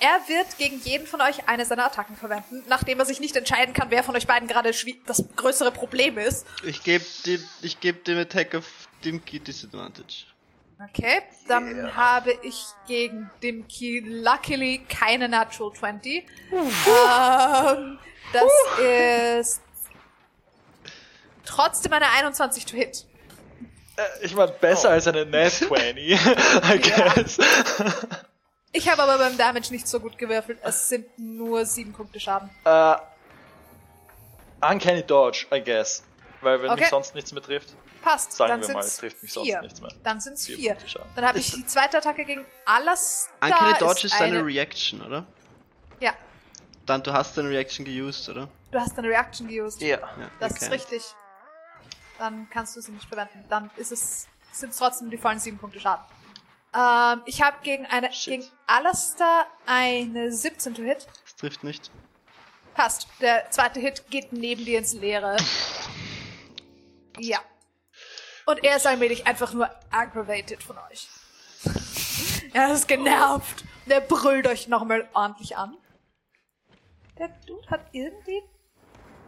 er 0.00 0.20
wird 0.28 0.58
gegen 0.58 0.80
jeden 0.80 1.06
von 1.06 1.20
euch 1.20 1.48
eine 1.48 1.64
seiner 1.64 1.86
Attacken 1.86 2.16
verwenden, 2.16 2.62
nachdem 2.68 2.98
er 2.98 3.06
sich 3.06 3.20
nicht 3.20 3.36
entscheiden 3.36 3.74
kann, 3.74 3.90
wer 3.90 4.02
von 4.02 4.16
euch 4.16 4.26
beiden 4.26 4.48
gerade 4.48 4.72
das 5.06 5.24
größere 5.36 5.70
Problem 5.70 6.18
ist. 6.18 6.46
Ich 6.62 6.82
gebe 6.82 7.04
dem, 7.26 7.42
ich 7.62 7.80
geb 7.80 8.04
dem 8.04 8.18
Attack 8.18 8.54
of 8.54 8.66
Dimki 9.04 9.40
Disadvantage. 9.40 10.26
Okay, 10.88 11.22
dann 11.46 11.94
habe 11.94 12.32
ich 12.42 12.64
gegen 12.88 13.30
Dimki 13.42 14.00
luckily 14.00 14.84
keine 14.88 15.28
Natural 15.28 15.72
20. 15.72 16.26
Ähm, 16.52 17.98
das 18.32 18.50
ist 18.78 19.62
trotzdem 21.44 21.92
eine 21.92 22.10
21 22.10 22.66
to 22.66 22.76
hit. 22.76 23.06
Äh, 23.96 24.24
Ich 24.24 24.34
meine, 24.34 24.52
besser 24.52 24.90
als 24.90 25.06
eine 25.06 25.24
Nat 25.26 25.52
20, 25.52 25.96
I 26.12 26.80
guess. 26.80 27.38
Ich 28.72 28.88
habe 28.88 29.02
aber 29.02 29.18
beim 29.18 29.36
Damage 29.38 29.70
nicht 29.72 29.86
so 29.86 30.00
gut 30.00 30.18
gewürfelt. 30.18 30.58
Es 30.62 30.88
sind 30.88 31.06
nur 31.18 31.64
sieben 31.64 31.92
Punkte 31.92 32.18
Schaden. 32.18 32.50
Äh, 32.64 32.96
Uncanny 34.60 35.02
Dodge, 35.02 35.46
I 35.52 35.60
guess. 35.62 36.02
Weil 36.40 36.60
wenn 36.62 36.70
Okay. 36.70 36.80
mich 36.80 36.90
sonst 36.90 37.14
nichts 37.14 37.32
mehr 37.32 37.42
trifft. 37.42 37.70
Passt. 38.02 38.32
Sagen 38.32 38.60
dann 38.60 38.68
wir 38.68 38.74
mal, 38.74 38.82
sind's 38.82 38.94
es 38.94 39.00
trifft 39.00 39.22
mich 39.22 39.32
sonst 39.32 39.46
vier. 39.46 39.60
nichts 39.62 39.80
mehr. 39.80 39.90
Dann 40.02 40.20
sind 40.20 40.34
es 40.34 40.46
Vier 40.46 40.76
vier. 40.76 41.00
Dann 41.14 41.24
habe 41.26 41.38
ich 41.38 41.52
die 41.52 41.64
zweite 41.66 41.98
Attacke 41.98 42.24
gegen 42.24 42.44
Alastar. 42.66 43.32
Uncanny 43.42 43.78
Dodge 43.78 44.06
ist 44.06 44.20
eine 44.20 44.36
deine 44.36 44.46
Reaction, 44.46 45.00
oder? 45.02 45.26
Ja, 46.00 46.12
Dann, 46.84 47.02
du 47.02 47.12
hast 47.12 47.36
deine 47.38 47.48
Reaction 47.48 47.84
geused, 47.86 48.28
oder? 48.28 48.48
du 48.72 48.78
hast 48.80 48.98
deine 48.98 49.08
Reaction 49.08 49.46
geused. 49.48 49.80
Ja. 49.80 49.98
Ja, 49.98 50.10
Das 50.40 50.52
okay. 50.52 50.64
ist 50.66 50.70
richtig. 50.72 51.02
Dann 52.18 52.48
kannst 52.50 52.76
du 52.76 52.80
sie 52.80 52.92
nicht 52.92 53.08
verwenden. 53.08 53.44
Dann 53.48 53.70
ist 53.76 53.92
es, 53.92 54.28
sind 54.52 54.70
es 54.70 54.76
trotzdem 54.76 55.10
die 55.10 55.18
vollen 55.18 55.38
sieben 55.38 55.58
Punkte 55.58 55.80
Schaden. 55.80 56.04
Ähm, 56.74 57.22
ich 57.26 57.42
habe 57.42 57.56
gegen 57.62 57.86
eine, 57.86 58.12
Shit. 58.12 58.40
gegen 58.40 58.52
Alastar 58.66 59.46
eine 59.66 60.32
17 60.32 60.74
to 60.74 60.82
Hit. 60.82 61.06
Das 61.24 61.36
trifft 61.36 61.64
nicht. 61.64 61.90
Passt. 62.74 63.06
Der 63.20 63.50
zweite 63.50 63.80
Hit 63.80 64.10
geht 64.10 64.32
neben 64.32 64.64
dir 64.64 64.78
ins 64.78 64.92
Leere. 64.94 65.36
Ja. 67.18 67.38
Und 68.46 68.62
er 68.64 68.76
ist 68.76 68.86
allmählich 68.86 69.26
einfach 69.26 69.52
nur 69.52 69.70
aggravated 69.90 70.62
von 70.62 70.76
euch. 70.90 71.08
er 72.52 72.72
ist 72.72 72.88
genervt. 72.88 73.64
Und 73.86 73.92
er 73.92 74.00
brüllt 74.00 74.46
euch 74.46 74.66
nochmal 74.68 75.08
ordentlich 75.14 75.56
an. 75.56 75.76
Der 77.18 77.28
Dude 77.46 77.68
hat 77.70 77.86
irgendwie. 77.92 78.42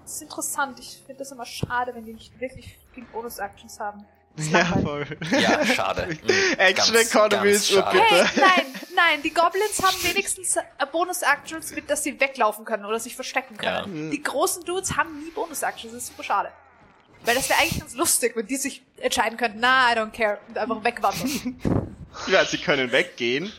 Das 0.07 0.15
ist 0.15 0.23
interessant. 0.23 0.79
Ich 0.79 0.99
finde 1.05 1.19
das 1.19 1.33
immer 1.33 1.45
schade, 1.45 1.93
wenn 1.93 2.05
die 2.05 2.13
nicht 2.13 2.39
wirklich 2.41 2.79
viel 2.95 3.05
Bonus-Actions 3.07 3.81
haben. 3.81 4.05
Ja, 4.37 4.61
langweilig. 4.61 5.09
voll. 5.19 5.41
Ja, 5.41 5.67
schade. 5.67 6.07
Mhm, 6.23 6.59
Action 6.59 6.95
ganz, 6.95 7.09
Economy 7.13 7.31
ganz 7.51 7.57
ist 7.57 7.71
schade. 7.73 7.99
urbitter. 7.99 8.25
Hey, 8.27 8.41
nein, 8.41 8.67
nein, 8.95 9.23
die 9.23 9.35
Goblins 9.35 9.83
haben 9.83 9.97
wenigstens 10.03 10.57
äh, 10.57 10.63
Bonus-Actions, 10.93 11.73
mit 11.75 11.91
dass 11.91 12.05
sie 12.05 12.21
weglaufen 12.21 12.65
können 12.65 12.85
oder 12.85 13.01
sich 13.01 13.17
verstecken 13.17 13.57
können. 13.57 14.05
Ja. 14.05 14.11
Die 14.13 14.23
großen 14.23 14.63
Dudes 14.65 14.97
haben 14.97 15.25
nie 15.25 15.31
Bonus-Actions, 15.31 15.93
das 15.93 16.03
ist 16.05 16.09
super 16.11 16.23
schade. 16.23 16.51
Weil 17.25 17.35
das 17.35 17.49
wäre 17.49 17.59
eigentlich 17.61 17.81
ganz 17.81 17.95
lustig, 17.97 18.37
wenn 18.37 18.47
die 18.47 18.59
sich 18.59 18.83
entscheiden 18.99 19.37
könnten, 19.37 19.59
na, 19.59 19.93
I 19.93 19.97
don't 19.97 20.13
care, 20.13 20.39
und 20.47 20.57
einfach 20.57 20.85
wegwandern. 20.85 21.61
Ja, 22.29 22.45
sie 22.45 22.59
können 22.59 22.93
weggehen. 22.93 23.53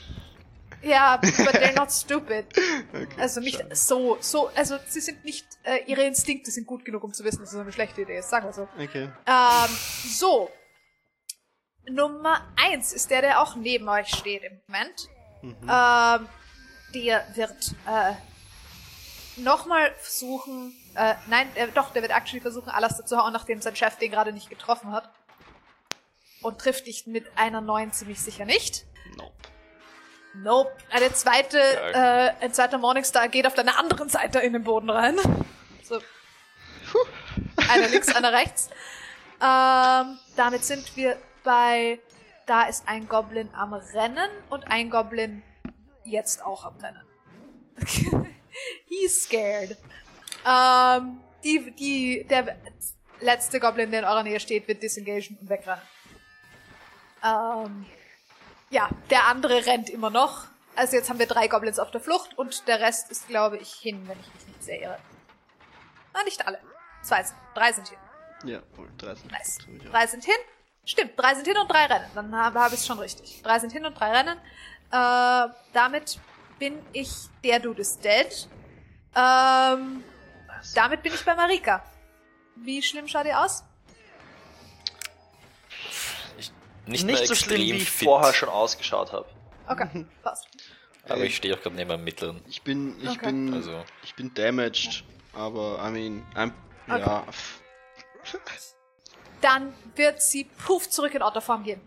Ja, 0.81 1.17
but 1.17 1.29
they're 1.33 1.75
not 1.75 1.91
stupid. 1.91 2.45
Okay, 2.93 3.07
Also 3.21 3.39
nicht 3.41 3.57
schade. 3.59 3.75
so, 3.75 4.17
so, 4.21 4.47
also 4.55 4.77
sie 4.87 5.01
sind 5.01 5.23
nicht, 5.25 5.45
äh, 5.63 5.83
ihre 5.87 6.03
Instinkte 6.03 6.49
sind 6.51 6.65
gut 6.67 6.85
genug, 6.85 7.03
um 7.03 7.13
zu 7.13 7.23
wissen, 7.23 7.39
dass 7.41 7.53
es 7.53 7.59
eine 7.59 7.71
schlechte 7.71 8.01
Idee 8.01 8.17
ist, 8.19 8.29
sagen 8.29 8.45
wir 8.47 8.53
so. 8.53 8.67
Okay. 8.79 9.09
Ähm, 9.25 9.77
so. 10.07 10.49
Nummer 11.89 12.41
eins 12.61 12.91
ist 12.93 13.09
der, 13.11 13.21
der 13.21 13.41
auch 13.41 13.55
neben 13.55 13.87
euch 13.87 14.07
steht 14.09 14.43
im 14.43 14.59
Moment. 14.67 15.07
Ähm, 15.43 16.27
der 16.93 17.25
wird 17.35 17.75
äh, 17.87 18.13
nochmal 19.37 19.93
versuchen, 19.99 20.73
äh, 20.95 21.15
nein, 21.27 21.47
äh, 21.55 21.67
doch, 21.73 21.91
der 21.93 22.01
wird 22.01 22.11
actually 22.11 22.41
versuchen, 22.41 22.69
Alastair 22.69 23.05
zu 23.05 23.17
hauen, 23.17 23.31
nachdem 23.33 23.61
sein 23.61 23.75
Chef 23.75 23.95
den 23.97 24.11
gerade 24.11 24.33
nicht 24.33 24.49
getroffen 24.49 24.91
hat. 24.91 25.09
Und 26.41 26.59
trifft 26.59 26.87
dich 26.87 27.07
mit 27.07 27.25
einer 27.35 27.61
neuen 27.61 27.91
ziemlich 27.93 28.21
sicher 28.21 28.45
nicht. 28.45 28.85
Nope. 29.17 29.31
Nope. 30.35 30.71
Eine 30.91 31.11
zweite, 31.13 31.57
Geil. 31.57 32.33
äh, 32.41 32.45
ein 32.45 32.53
zweiter 32.53 32.77
Morningstar 32.77 33.27
geht 33.27 33.47
auf 33.47 33.53
deiner 33.55 33.79
anderen 33.79 34.09
Seite 34.09 34.39
in 34.39 34.53
den 34.53 34.63
Boden 34.63 34.89
rein. 34.89 35.17
So. 35.83 35.99
Einer 37.69 37.87
links, 37.87 38.13
einer 38.15 38.31
rechts. 38.31 38.69
Ähm, 39.41 40.19
damit 40.35 40.63
sind 40.63 40.95
wir 40.95 41.17
bei, 41.43 41.99
da 42.45 42.63
ist 42.63 42.87
ein 42.87 43.07
Goblin 43.07 43.49
am 43.53 43.73
Rennen 43.73 44.29
und 44.49 44.67
ein 44.69 44.89
Goblin 44.89 45.43
jetzt 46.03 46.43
auch 46.43 46.65
am 46.65 46.75
Rennen. 46.77 47.03
He's 48.85 49.23
scared. 49.23 49.77
Ähm, 50.45 51.19
die, 51.43 51.71
die, 51.71 52.27
der 52.29 52.57
letzte 53.19 53.59
Goblin, 53.59 53.91
der 53.91 54.01
in 54.01 54.05
eurer 54.05 54.23
Nähe 54.23 54.39
steht, 54.39 54.67
wird 54.67 54.81
disengagen 54.81 55.37
und 55.41 55.49
wegrennen. 55.49 55.81
Ähm, 57.23 57.85
ja, 58.69 58.89
der 59.09 59.27
andere 59.27 59.65
rennt 59.65 59.89
immer 59.89 60.09
noch. 60.09 60.45
Also 60.75 60.95
jetzt 60.95 61.09
haben 61.09 61.19
wir 61.19 61.25
drei 61.25 61.47
Goblins 61.47 61.79
auf 61.79 61.91
der 61.91 62.01
Flucht 62.01 62.37
und 62.37 62.67
der 62.67 62.79
Rest 62.79 63.09
ist, 63.09 63.27
glaube 63.27 63.57
ich, 63.57 63.71
hin, 63.73 64.07
wenn 64.07 64.19
ich 64.19 64.33
mich 64.33 64.47
nicht 64.47 64.63
sehr 64.63 64.81
irre. 64.81 64.99
Na, 66.13 66.23
nicht 66.23 66.45
alle. 66.45 66.59
Zwei 67.01 67.23
sind, 67.23 67.37
drei 67.55 67.71
sind 67.71 67.87
hin. 67.87 67.97
Ja, 68.43 68.61
voll. 68.75 68.89
30. 68.97 69.31
Nice. 69.31 69.57
Gut, 69.65 69.83
ja. 69.83 69.89
Drei 69.89 70.07
sind 70.07 70.23
hin. 70.23 70.35
Stimmt, 70.85 71.11
drei 71.17 71.33
sind 71.35 71.47
hin 71.47 71.57
und 71.57 71.71
drei 71.71 71.85
rennen. 71.85 72.05
Dann 72.13 72.35
habe 72.35 72.59
hab 72.59 72.71
ich 72.71 72.79
es 72.79 72.87
schon 72.87 72.99
richtig. 72.99 73.41
Drei 73.43 73.59
sind 73.59 73.73
hin 73.73 73.85
und 73.85 73.99
drei 73.99 74.11
rennen. 74.11 74.37
Äh, 74.91 75.53
damit 75.73 76.19
bin 76.59 76.79
ich, 76.93 77.11
der 77.43 77.59
Dude 77.59 77.81
ist 77.81 78.03
dead. 78.03 78.47
Ähm, 79.15 80.03
damit 80.75 81.03
bin 81.03 81.13
ich 81.13 81.25
bei 81.25 81.35
Marika. 81.35 81.83
Wie 82.55 82.81
schlimm 82.81 83.07
schaut 83.07 83.25
ihr 83.25 83.39
aus? 83.39 83.63
Nicht, 86.87 87.05
Nicht, 87.05 87.17
mehr 87.19 87.27
so 87.27 87.35
schlimm, 87.35 87.61
extrem 87.61 87.77
wie 87.77 87.81
ich 87.81 87.91
fit, 87.91 88.07
vorher 88.07 88.33
schon 88.33 88.49
ausgeschaut 88.49 89.11
habe. 89.11 89.27
Okay, 89.67 90.05
passt. 90.23 90.47
Aber 91.03 91.23
ich 91.23 91.35
stehe 91.37 91.55
auch 91.55 91.61
gerade 91.61 91.75
neben 91.75 91.91
einem 91.91 92.03
mittleren. 92.03 92.41
Ich 92.47 92.61
bin, 92.61 92.99
ich 93.01 93.09
Okay. 93.09 93.27
bin, 93.27 93.53
Also, 93.53 93.83
ich 94.03 94.15
bin 94.15 94.33
damaged, 94.33 95.03
aber 95.33 95.79
I 95.85 95.91
mean, 95.91 96.25
I'm, 96.35 96.51
ja, 96.87 97.23
pff, 97.31 97.61
Dann 99.41 99.73
wird 99.95 100.21
sie 100.21 100.45
puff 100.45 100.89
zurück 100.89 101.13
in 101.13 101.21
Otterform 101.21 101.63
gehen. 101.63 101.81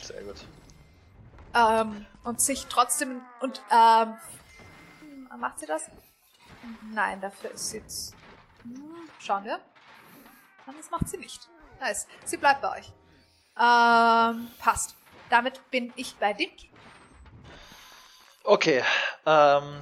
Sehr 0.00 0.22
gut. 0.22 0.36
Ähm, 1.54 2.06
und 2.24 2.40
sich 2.40 2.66
trotzdem 2.66 3.20
und 3.40 3.60
ähm, 3.70 4.14
hm, 5.00 5.40
macht 5.40 5.60
sie 5.60 5.66
das? 5.66 5.90
Nein, 6.92 7.20
dafür 7.20 7.50
ist 7.50 7.70
sie 7.70 7.78
jetzt. 7.78 8.14
Hm, 8.62 9.08
schauen 9.18 9.44
wir. 9.44 9.60
Nein, 10.66 10.76
das 10.78 10.90
macht 10.90 11.08
sie 11.08 11.18
nicht. 11.18 11.48
Nice. 11.80 12.06
Sie 12.24 12.36
bleibt 12.36 12.62
bei 12.62 12.78
euch. 12.78 12.92
Ähm, 13.58 14.48
passt. 14.58 14.94
Damit 15.30 15.70
bin 15.70 15.92
ich 15.96 16.14
bei 16.16 16.32
Dick. 16.32 16.70
Okay. 18.44 18.82
Ähm, 19.26 19.80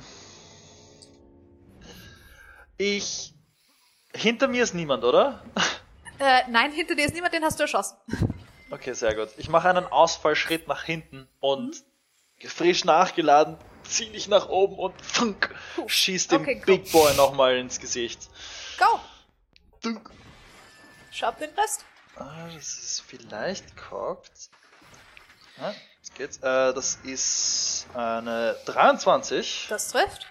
ich. 2.77 3.35
Hinter 4.15 4.49
mir 4.49 4.65
ist 4.65 4.75
niemand, 4.75 5.05
oder? 5.05 5.43
Äh, 6.19 6.43
nein, 6.51 6.73
hinter 6.73 6.95
dir 6.95 7.07
ist 7.07 7.15
niemand, 7.15 7.33
den 7.33 7.45
hast 7.45 7.59
du 7.59 7.63
erschossen. 7.63 7.97
Okay, 8.71 8.93
sehr 8.93 9.15
gut. 9.15 9.31
Ich 9.39 9.49
mache 9.49 9.71
einen 9.71 9.87
Ausfallschritt 9.87 10.69
nach 10.69 10.83
hinten 10.83 11.27
und 11.41 11.83
frisch 12.45 12.85
nachgeladen 12.85 13.57
zieh 13.91 14.11
ich 14.13 14.29
nach 14.29 14.49
oben 14.49 14.77
und 14.79 14.95
funk, 15.05 15.55
schieß 15.87 16.29
dem 16.29 16.43
Okay. 16.43 16.63
Big 16.65 16.91
Boy 16.93 17.15
nochmal 17.17 17.57
ins 17.57 17.81
Gesicht. 17.81 18.29
Go! 18.79 19.01
Dunk. 19.83 20.11
Schau 21.11 21.33
den 21.33 21.51
Rest. 21.51 21.85
Ah, 22.21 22.49
das 22.55 22.79
ist 22.79 23.03
vielleicht 23.07 23.77
cocked. 23.77 24.51
Ja, 25.59 25.75
jetzt 25.97 26.15
geht's. 26.15 26.37
Äh, 26.39 26.73
das 26.75 26.97
ist 27.03 27.87
eine 27.95 28.57
23. 28.67 29.67
Das 29.69 29.89
trifft. 29.89 30.27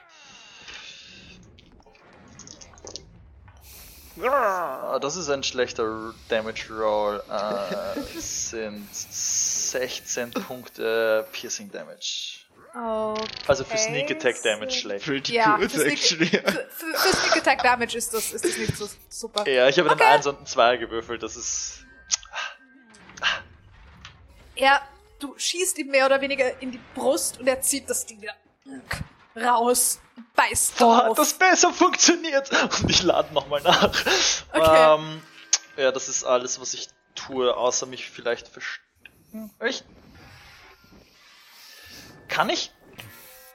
Ah, 4.22 5.00
Das 5.00 5.16
ist 5.16 5.30
ein 5.30 5.44
schlechter 5.44 6.14
Damage 6.28 6.74
Roll. 6.74 7.24
Äh, 7.30 8.00
es 8.18 8.50
sind 8.50 8.88
16 8.94 10.32
Punkte 10.32 11.26
Piercing 11.32 11.72
Damage. 11.72 12.40
Okay. 12.74 13.26
Also 13.48 13.64
für 13.64 13.78
Sneak 13.78 14.12
Attack 14.12 14.42
Damage 14.44 14.72
schlecht. 14.72 15.06
pretty 15.06 15.34
Ja, 15.34 15.58
good 15.58 15.72
für 15.72 15.80
Sneak, 15.80 15.98
für, 16.00 16.16
für, 16.18 16.70
für 16.70 17.16
Sneak 17.16 17.38
Attack 17.38 17.64
Damage 17.64 17.98
ist 17.98 18.14
das, 18.14 18.32
ist 18.32 18.46
das 18.46 18.58
nicht 18.58 18.78
so 18.78 18.88
super. 19.10 19.48
Ja, 19.50 19.68
ich 19.68 19.78
habe 19.80 19.90
einen 19.90 20.00
Okay. 20.00 20.10
1 20.10 20.28
und 20.28 20.38
einen 20.38 20.46
2 20.46 20.78
gewürfelt. 20.78 21.24
Das 21.24 21.36
ist. 21.36 21.86
Er, 24.56 24.82
du 25.20 25.36
schießt 25.38 25.78
ihm 25.80 25.88
mehr 25.88 26.06
oder 26.06 26.20
weniger 26.22 26.62
in 26.62 26.72
die 26.72 26.80
Brust 26.96 27.40
und 27.40 27.48
er 27.48 27.62
zieht 27.62 27.90
das 27.90 28.06
Ding 28.06 28.22
wieder 28.22 28.36
raus, 29.36 30.00
beißt 30.36 30.78
Boah, 30.78 30.98
drauf. 31.02 31.10
hat 31.12 31.18
das 31.20 31.34
besser 31.34 31.72
funktioniert! 31.74 32.50
Und 32.82 32.90
ich 32.90 33.04
lade 33.04 33.34
nochmal 33.34 33.62
nach. 33.62 33.90
Okay. 34.54 34.96
Ähm, 35.00 35.22
ja, 35.78 35.92
das 35.92 36.10
ist 36.10 36.24
alles, 36.26 36.60
was 36.60 36.74
ich 36.74 36.90
tue, 37.16 37.56
außer 37.56 37.86
mich 37.86 38.10
vielleicht 38.10 38.48
verstecken. 38.50 39.52
Ich. 39.66 39.84
Kann 42.30 42.50
ich? 42.50 42.72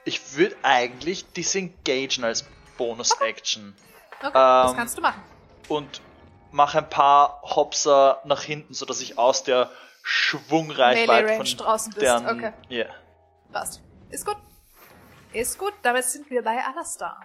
Ich 0.03 0.35
würde 0.35 0.55
eigentlich 0.61 1.25
disengagen 1.33 2.23
als 2.23 2.45
Bonus-Action. 2.77 3.75
okay, 4.19 4.31
das 4.33 4.71
ähm, 4.71 4.77
kannst 4.77 4.97
du 4.97 5.01
machen. 5.01 5.23
und 5.67 6.01
mache 6.51 6.77
ein 6.77 6.89
paar 6.89 7.41
Hopser 7.41 8.21
nach 8.25 8.43
hinten, 8.43 8.73
sodass 8.73 9.01
ich 9.01 9.17
aus 9.17 9.43
der 9.43 9.71
Schwungreichweite 10.03 11.35
von 11.35 11.45
draußen 11.45 11.93
bist, 11.93 12.05
deren, 12.05 12.29
okay. 12.29 12.53
Ja. 12.69 12.85
Passt. 13.51 13.81
Ist 14.09 14.25
gut. 14.25 14.37
Ist 15.33 15.57
gut, 15.57 15.73
damit 15.81 16.05
sind 16.05 16.29
wir 16.29 16.43
bei 16.43 16.63
Alastar. 16.63 17.19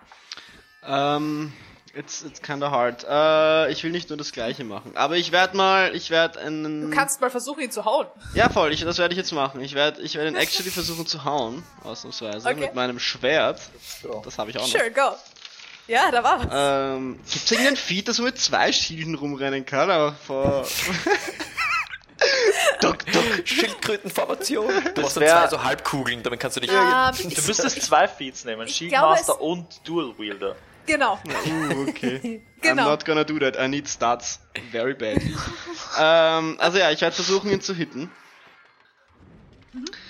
Ähm, 0.82 1.52
it's, 1.94 2.22
it's 2.22 2.40
kinda 2.42 2.70
hard. 2.70 3.04
Äh, 3.08 3.72
ich 3.72 3.82
will 3.84 3.90
nicht 3.90 4.08
nur 4.08 4.18
das 4.18 4.32
gleiche 4.32 4.64
machen. 4.64 4.92
Aber 4.96 5.16
ich 5.16 5.32
werde 5.32 5.56
mal, 5.56 5.94
ich 5.94 6.10
werde 6.10 6.40
einen... 6.40 6.90
Du 6.90 6.96
kannst 6.96 7.20
mal 7.20 7.30
versuchen, 7.30 7.60
ihn 7.60 7.70
zu 7.70 7.84
hauen. 7.84 8.06
Ja, 8.34 8.48
voll, 8.48 8.72
ich, 8.72 8.80
das 8.82 8.98
werde 8.98 9.12
ich 9.14 9.18
jetzt 9.18 9.32
machen. 9.32 9.60
Ich 9.60 9.74
werde 9.74 10.00
ich 10.02 10.14
werd 10.16 10.28
ihn 10.28 10.36
actually 10.36 10.70
versuchen 10.70 11.06
zu 11.06 11.24
hauen, 11.24 11.62
ausnahmsweise, 11.84 12.48
Okay. 12.48 12.60
mit 12.60 12.74
meinem 12.74 12.98
Schwert. 12.98 13.60
So. 14.02 14.22
Das 14.24 14.38
habe 14.38 14.50
ich 14.50 14.58
auch 14.58 14.62
noch. 14.62 14.68
Sure, 14.68 14.90
go. 14.90 15.16
Ja, 15.88 16.10
da 16.12 16.22
war 16.22 16.38
was. 16.38 16.48
Ähm, 16.96 17.18
gibt's 17.28 17.50
irgendein 17.50 17.76
Feed, 17.76 18.06
das 18.06 18.18
mit 18.20 18.38
zwei 18.38 18.70
Schilden 18.72 19.14
rumrennen 19.16 19.66
kann, 19.66 19.90
aber 19.90 20.12
vor... 20.12 20.64
Doc, 22.80 22.98
Doc, 23.12 23.24
Schildkrötenformation. 23.44 24.68
Du 24.94 25.02
hast 25.02 25.16
dann 25.16 25.24
wär- 25.24 25.40
zwei 25.40 25.48
so 25.48 25.62
Halbkugeln, 25.64 26.22
damit 26.22 26.38
kannst 26.40 26.56
du 26.56 26.60
dich. 26.60 26.70
Ähm, 26.70 27.12
Du 27.16 27.24
müsstest 27.46 27.82
zwei 27.82 28.06
Feeds 28.08 28.44
nehmen, 28.44 28.68
Shield 28.68 28.90
glaube, 28.92 29.08
Master 29.14 29.32
es- 29.34 29.38
und 29.40 29.66
Dual 29.84 30.12
Wielder. 30.18 30.54
Genau. 30.90 31.18
Uh, 31.46 31.88
okay. 31.88 32.42
Genau. 32.62 32.82
I'm 32.82 32.88
not 32.90 33.04
gonna 33.06 33.24
do 33.24 33.38
that. 33.38 33.58
I 33.58 33.68
need 33.68 33.86
stats. 33.88 34.38
Very 34.70 34.92
badly. 34.92 35.34
ähm, 35.98 36.56
also 36.60 36.76
ja, 36.76 36.90
ich 36.90 37.00
werde 37.00 37.14
versuchen, 37.16 37.50
ihn 37.50 37.62
zu 37.62 37.74
hitten. 37.74 38.10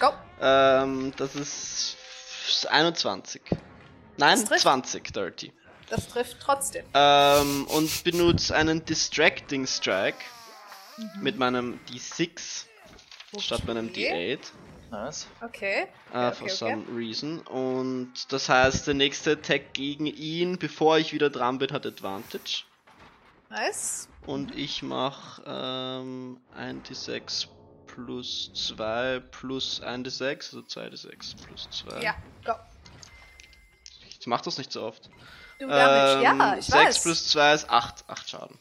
Go. 0.00 0.08
Ähm, 0.40 1.12
das 1.16 1.36
ist 1.36 1.96
21. 2.68 3.40
Nein, 4.16 4.40
Das 4.40 4.44
trifft. 4.46 4.62
20, 4.62 5.12
dirty. 5.12 5.52
Das 5.90 6.08
trifft 6.08 6.38
trotzdem. 6.40 6.84
Ähm, 6.92 7.66
und 7.68 8.02
benutze 8.02 8.54
einen 8.56 8.84
Distracting 8.84 9.66
Strike 9.68 10.18
mit 11.20 11.38
meinem 11.38 11.78
D6 11.88 12.64
statt 13.38 13.64
meinem 13.66 13.90
Okay. 13.90 14.34
D8. 14.34 14.38
Nice. 14.90 15.26
Okay. 15.40 15.86
Uh, 16.12 16.16
okay, 16.16 16.34
for 16.34 16.44
okay, 16.44 16.54
some 16.54 16.84
reason. 16.96 17.38
Und 17.42 18.12
das 18.32 18.48
heißt, 18.48 18.86
der 18.86 18.94
nächste 18.94 19.32
Attack 19.32 19.72
gegen 19.72 20.06
ihn, 20.06 20.58
bevor 20.58 20.98
ich 20.98 21.12
wieder 21.12 21.30
dran 21.30 21.58
bin, 21.58 21.72
hat 21.72 21.86
Advantage. 21.86 22.64
Nice. 23.50 24.08
Und 24.26 24.54
ich 24.56 24.82
mach 24.82 25.40
ähm, 25.46 26.40
1d6 26.56 27.48
plus 27.86 28.52
2 28.54 29.20
plus 29.30 29.82
1d6, 29.82 30.54
also 30.54 30.60
2d6 30.60 31.36
plus 31.44 31.68
2. 31.70 32.00
Ja, 32.02 32.14
go. 32.44 32.52
Ich 34.20 34.26
mach 34.26 34.40
das 34.40 34.58
nicht 34.58 34.70
so 34.72 34.82
oft. 34.82 35.08
Du 35.58 35.66
Damage, 35.66 36.26
Ähm, 36.26 36.38
ja, 36.38 36.56
ich 36.56 36.66
6 36.66 36.74
weiß. 36.76 37.02
plus 37.02 37.28
2 37.28 37.54
ist 37.54 37.70
8, 37.70 38.04
8 38.08 38.30
Schaden. 38.30 38.58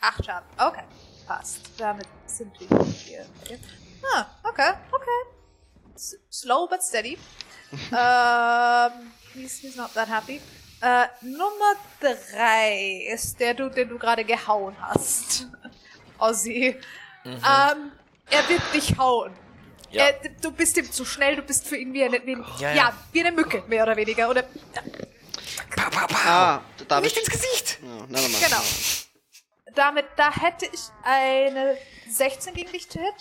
Acht 0.00 0.24
Schaden. 0.24 0.48
Okay, 0.58 0.84
passt. 1.26 1.60
Damit 1.78 2.06
sind 2.26 2.58
wir 2.60 2.84
hier. 2.84 3.26
Ah, 4.14 4.26
okay, 4.44 4.72
okay. 4.92 5.94
S 5.94 6.16
slow 6.30 6.66
but 6.68 6.82
steady. 6.82 7.18
ähm, 7.92 9.12
he's, 9.34 9.58
he's 9.60 9.76
not 9.76 9.92
that 9.94 10.08
happy. 10.08 10.40
Äh, 10.80 11.06
Nummer 11.20 11.74
drei 12.00 13.06
ist 13.12 13.38
der 13.38 13.54
du, 13.54 13.68
den 13.70 13.88
du 13.88 13.98
gerade 13.98 14.24
gehauen 14.24 14.76
hast. 14.80 15.46
Ozzy. 16.18 16.76
Ähm, 17.24 17.92
er 18.30 18.48
wird 18.48 18.62
dich 18.74 18.98
hauen. 18.98 19.32
Ja. 19.90 20.10
D- 20.10 20.34
du 20.40 20.50
bist 20.50 20.76
ihm 20.76 20.90
zu 20.90 21.04
schnell, 21.04 21.36
du 21.36 21.42
bist 21.42 21.68
für 21.68 21.76
ihn 21.76 21.92
wie 21.92 22.02
eine, 22.02 22.24
wie, 22.26 22.34
ein- 22.34 22.44
Ja, 22.58 22.70
ja, 22.70 22.74
ja. 22.74 22.92
wie 23.12 23.20
eine 23.20 23.30
Mücke, 23.32 23.62
mehr 23.68 23.84
oder 23.84 23.94
weniger. 23.96 24.28
Oder, 24.28 24.42
Pow, 24.42 25.90
pow, 25.90 26.06
pow. 26.08 26.16
Ah, 26.26 26.62
Nicht 27.00 27.16
ich. 27.16 27.22
ins 27.22 27.30
Gesicht! 27.30 27.78
Ja, 27.82 27.88
nein, 27.88 28.08
nein, 28.10 28.22
nein. 28.32 28.40
Genau. 28.42 28.62
damit, 29.74 30.06
da 30.16 30.32
hätte 30.34 30.66
ich 30.66 30.80
eine 31.04 31.76
16 32.10 32.54
gegen 32.54 32.72
dich 32.72 32.88
zu 32.90 32.98
hit. 33.00 33.14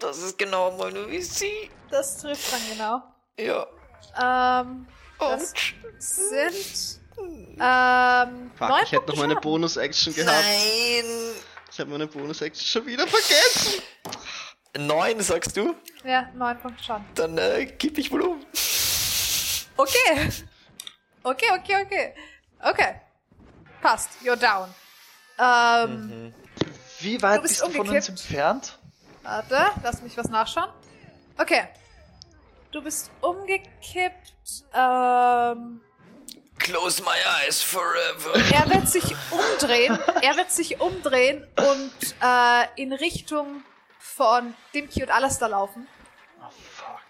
Das 0.00 0.18
ist 0.18 0.38
genau 0.38 0.72
meine 0.76 1.08
Visie. 1.10 1.70
Das 1.90 2.18
trifft 2.18 2.52
dann 2.52 2.60
genau. 2.70 3.02
Ja. 3.38 3.66
Ähm, 4.62 4.86
das 5.18 5.52
sind 5.98 7.00
ähm, 7.60 8.50
Fuck, 8.56 8.70
ich 8.84 8.92
hätte 8.92 9.06
noch 9.08 9.16
meine. 9.16 9.36
Bonus-Action 9.36 10.14
gehabt. 10.14 10.34
Nein. 10.34 11.04
Ich 11.70 11.78
habe 11.78 11.90
meine 11.90 12.06
Bonus-Action 12.06 12.66
schon 12.66 12.86
wieder 12.86 13.06
vergessen. 13.06 13.82
Neun, 14.78 15.20
sagst 15.20 15.56
du? 15.56 15.74
Ja, 16.04 16.30
neun 16.34 16.58
Punkte 16.58 16.82
Schaden. 16.82 17.04
Dann 17.14 17.36
äh, 17.36 17.66
gib 17.78 17.96
dich 17.96 18.10
wohl 18.10 18.22
um. 18.22 18.46
Okay. 19.76 20.30
Okay, 21.22 21.46
okay, 21.52 21.84
okay. 21.84 22.14
Okay. 22.62 23.00
Passt. 23.82 24.10
You're 24.24 24.36
down. 24.36 24.72
Ähm, 25.38 26.34
Wie 27.00 27.20
weit 27.20 27.38
Du 27.38 27.42
bist 27.42 27.60
bist 27.60 27.74
du 27.74 27.76
von 27.76 27.88
uns 27.88 28.08
entfernt? 28.08 28.78
Warte, 29.22 29.70
lass 29.82 30.02
mich 30.02 30.16
was 30.16 30.28
nachschauen. 30.28 30.70
Okay. 31.38 31.68
Du 32.70 32.82
bist 32.82 33.10
umgekippt. 33.20 34.34
Ähm, 34.74 35.80
Close 36.58 37.02
my 37.02 37.16
eyes 37.42 37.62
forever. 37.62 38.34
er 38.52 38.70
wird 38.70 38.88
sich 38.88 39.16
umdrehen. 39.30 39.98
Er 40.22 40.36
wird 40.36 40.50
sich 40.52 40.80
umdrehen 40.80 41.46
und 41.56 42.14
äh, 42.22 42.66
in 42.80 42.92
Richtung 42.92 43.64
von 43.98 44.54
Dimki 44.74 45.02
und 45.02 45.10
Alastair 45.10 45.48
laufen. 45.48 45.88
Oh, 46.40 46.50
fuck. 46.50 47.00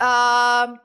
Ähm, 0.00 0.78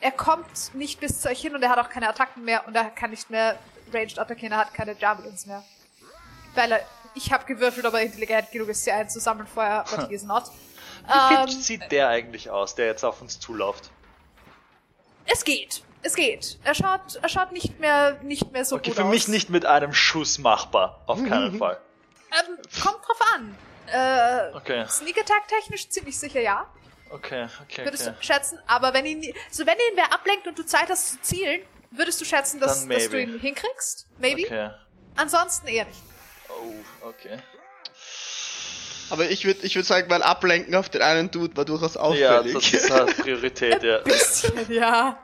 er 0.00 0.12
kommt 0.12 0.74
nicht 0.74 1.00
bis 1.00 1.20
zu 1.20 1.28
euch 1.28 1.40
hin 1.40 1.54
und 1.54 1.62
er 1.62 1.70
hat 1.70 1.78
auch 1.78 1.90
keine 1.90 2.08
Attacken 2.08 2.44
mehr 2.44 2.66
und 2.66 2.74
er 2.76 2.90
kann 2.90 3.10
nicht 3.10 3.28
mehr 3.28 3.58
ranged 3.92 4.18
attackieren, 4.18 4.52
er 4.52 4.58
hat 4.58 4.74
keine 4.74 4.96
Javelins 4.96 5.46
mehr. 5.46 5.64
Weil 6.54 6.72
er, 6.72 6.80
ich 7.16 7.32
habe 7.32 7.44
gewürfelt, 7.46 7.84
ob 7.86 7.94
er 7.94 8.00
intelligent 8.02 8.50
genug 8.52 8.68
ist, 8.68 8.84
sie 8.84 8.92
einzusammeln 8.92 9.46
vorher, 9.48 9.84
but 9.90 10.08
he 10.08 10.14
is 10.14 10.22
not. 10.22 10.44
Wie 11.08 11.34
Ähm, 11.34 11.48
sieht 11.48 11.90
der 11.92 12.08
eigentlich 12.08 12.50
aus, 12.50 12.74
der 12.74 12.86
jetzt 12.86 13.04
auf 13.04 13.20
uns 13.22 13.38
zuläuft? 13.40 13.90
es 15.26 15.44
geht, 15.44 15.82
es 16.02 16.14
geht. 16.14 16.58
Er 16.64 16.74
schaut, 16.74 17.16
er 17.20 17.28
schaut 17.28 17.50
nicht 17.52 17.80
mehr, 17.80 18.18
nicht 18.22 18.52
mehr 18.52 18.64
so 18.64 18.76
Okay, 18.76 18.90
gut 18.90 18.96
für 18.96 19.04
aus. 19.04 19.10
mich 19.10 19.28
nicht 19.28 19.50
mit 19.50 19.66
einem 19.66 19.92
Schuss 19.92 20.38
machbar. 20.38 21.02
Auf 21.06 21.22
keinen 21.24 21.58
Fall. 21.58 21.80
Ähm, 22.32 22.56
kommt 22.82 22.98
drauf 23.06 23.20
an. 23.34 23.56
Äh, 23.88 24.54
Okay, 24.56 24.84
Sneak 24.88 25.18
Attack 25.18 25.48
technisch 25.48 25.88
ziemlich 25.88 26.18
sicher 26.18 26.40
ja, 26.40 26.66
okay, 27.10 27.46
okay, 27.62 27.84
würdest 27.84 28.06
okay. 28.08 28.16
du 28.18 28.24
schätzen. 28.26 28.58
Aber 28.66 28.92
wenn 28.94 29.06
ihn, 29.06 29.32
so 29.50 29.64
wenn 29.66 29.74
ihn 29.76 29.94
wer 29.96 30.12
ablenkt 30.12 30.46
und 30.48 30.58
du 30.58 30.64
Zeit 30.66 30.88
hast 30.90 31.08
zu 31.12 31.20
zielen, 31.22 31.60
würdest 31.92 32.20
du 32.20 32.24
schätzen, 32.24 32.58
dass, 32.60 32.86
dass 32.86 33.08
du 33.08 33.20
ihn 33.22 33.38
hinkriegst? 33.38 34.06
Maybe. 34.18 34.42
Okay. 34.46 34.70
Ansonsten 35.16 35.68
eher 35.68 35.84
nicht. 35.86 36.00
Oh, 36.48 37.06
okay. 37.08 37.38
Aber 39.10 39.30
ich 39.30 39.44
würde 39.44 39.60
ich 39.64 39.74
würd 39.76 39.86
sagen, 39.86 40.08
mein 40.08 40.22
Ablenken 40.22 40.74
auf 40.74 40.88
den 40.88 41.02
einen 41.02 41.30
Dude 41.30 41.56
war 41.56 41.64
durchaus 41.64 41.94
Ja, 41.94 42.00
auffällig. 42.00 42.54
das 42.54 42.72
ist 42.72 42.90
halt 42.90 43.16
Priorität, 43.18 43.82
ja. 43.82 43.98
bisschen, 43.98 44.72
ja. 44.72 45.18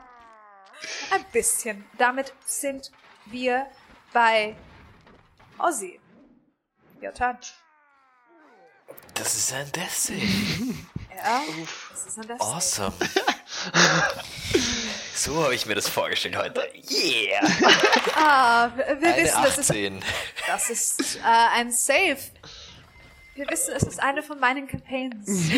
Ein 1.11 1.25
bisschen. 1.31 1.85
Damit 1.97 2.33
sind 2.45 2.91
wir 3.25 3.65
bei 4.13 4.55
Ozzy. 5.59 5.99
Your 7.01 7.13
turn. 7.13 7.37
Das 9.15 9.35
ist 9.35 9.51
ein 9.53 9.69
Death 9.71 9.91
Save. 9.91 10.17
Ja, 11.15 11.41
das 11.91 12.05
ist 12.07 12.17
ein 12.19 12.27
Death 12.27 12.39
Save. 12.41 12.55
Awesome. 12.55 12.93
so 15.23 15.43
habe 15.43 15.55
ich 15.55 15.65
mir 15.65 15.75
das 15.75 15.87
vorgestellt 15.87 16.35
heute. 16.35 16.61
Yeah. 16.91 17.41
Ah, 18.15 18.71
wir, 18.75 18.85
Eine 18.87 19.23
wissen, 19.23 19.43
das 19.43 19.57
ist, 19.57 19.71
18. 19.71 20.03
das 20.47 20.69
ist 20.69 21.15
äh, 21.17 21.21
ein 21.23 21.71
Save. 21.71 22.19
Wir 23.35 23.49
wissen, 23.49 23.73
es 23.75 23.83
ist 23.83 23.99
eine 24.01 24.21
von 24.21 24.39
meinen 24.39 24.67
Campaigns. 24.67 25.27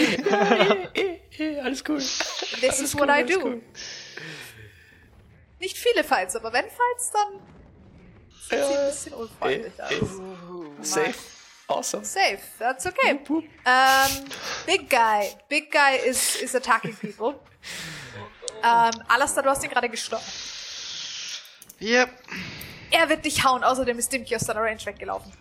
Alles 1.63 1.83
cool. 1.87 1.97
This 1.97 2.79
is 2.79 2.97
what 2.97 3.09
I 3.09 3.23
do. 3.23 3.61
Nicht 5.59 5.77
viele 5.77 6.03
Fights, 6.03 6.35
aber 6.35 6.53
wenn 6.53 6.65
Fights, 6.65 7.11
dann 7.11 7.39
sieht 8.31 8.49
sie 8.49 8.77
ein 8.77 8.87
bisschen 8.87 9.13
unfreundlich 9.13 9.83
aus. 9.83 10.89
Safe. 10.89 11.13
Awesome. 11.67 12.05
Safe, 12.05 12.39
that's 12.59 12.85
okay. 12.85 13.19
Ähm, 13.65 14.25
big 14.65 14.89
Guy. 14.89 15.35
Big 15.49 15.71
Guy 15.71 15.97
is, 16.07 16.35
is 16.35 16.55
attacking 16.55 16.95
people. 16.95 17.39
Ähm, 18.65 19.03
Alastair, 19.07 19.43
du 19.43 19.49
hast 19.49 19.63
ihn 19.63 19.69
gerade 19.69 19.89
gestochen. 19.89 20.25
Yep. 21.81 22.09
Er 22.91 23.09
wird 23.09 23.25
dich 23.25 23.43
hauen, 23.43 23.63
außerdem 23.63 23.99
ist 23.99 24.11
Dimki 24.11 24.35
aus 24.35 24.43
deiner 24.45 24.61
Range 24.61 24.83
weggelaufen. 24.85 25.31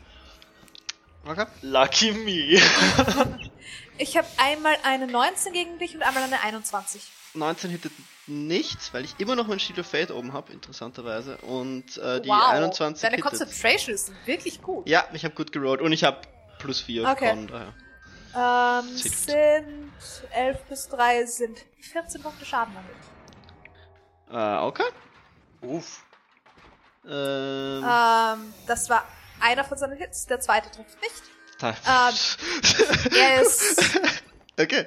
Okay. 1.26 1.46
Lucky 1.62 2.12
me. 2.12 2.60
Ich 3.96 4.16
habe 4.16 4.26
einmal 4.38 4.76
eine 4.82 5.06
19 5.06 5.52
gegen 5.52 5.78
dich 5.78 5.94
und 5.94 6.02
einmal 6.02 6.24
eine 6.24 6.40
21. 6.42 7.00
19 7.34 7.70
hittet 7.70 7.92
nichts, 8.26 8.92
weil 8.92 9.04
ich 9.04 9.14
immer 9.18 9.36
noch 9.36 9.46
mein 9.46 9.60
Shield 9.60 9.78
of 9.78 9.86
Fate 9.86 10.10
oben 10.10 10.32
habe, 10.32 10.52
interessanterweise. 10.52 11.36
Und 11.38 11.96
äh, 11.98 12.20
die 12.20 12.28
wow, 12.28 12.48
21 12.50 13.02
deine 13.02 13.16
hittet. 13.16 13.30
Concentration 13.30 13.94
ist 13.94 14.12
wirklich 14.26 14.60
gut. 14.62 14.88
Ja, 14.88 15.04
ich 15.12 15.24
habe 15.24 15.34
gut 15.34 15.52
gerollt 15.52 15.80
und 15.80 15.92
ich 15.92 16.02
habe 16.02 16.18
plus 16.58 16.80
4 16.80 17.08
Okay. 17.08 17.30
von 17.30 17.46
daher. 17.46 18.82
Ähm, 18.84 18.96
sind 18.96 19.92
11 20.32 20.66
plus 20.66 20.88
3 20.88 21.26
sind 21.26 21.58
14 21.80 22.20
Punkte 22.20 22.44
Schaden 22.44 22.74
damit. 22.74 22.96
Äh, 24.30 24.56
okay. 24.58 24.84
Uff. 25.62 26.04
Ähm, 27.06 27.84
Ähm, 27.84 28.54
das 28.66 28.88
war 28.88 29.04
einer 29.40 29.64
von 29.64 29.76
seinen 29.78 29.96
Hits, 29.96 30.26
der 30.26 30.40
zweite 30.40 30.70
trifft 30.70 31.00
nicht. 31.02 31.22
da- 31.58 31.74
Er 33.16 33.42
ist 33.42 34.00
okay. 34.58 34.86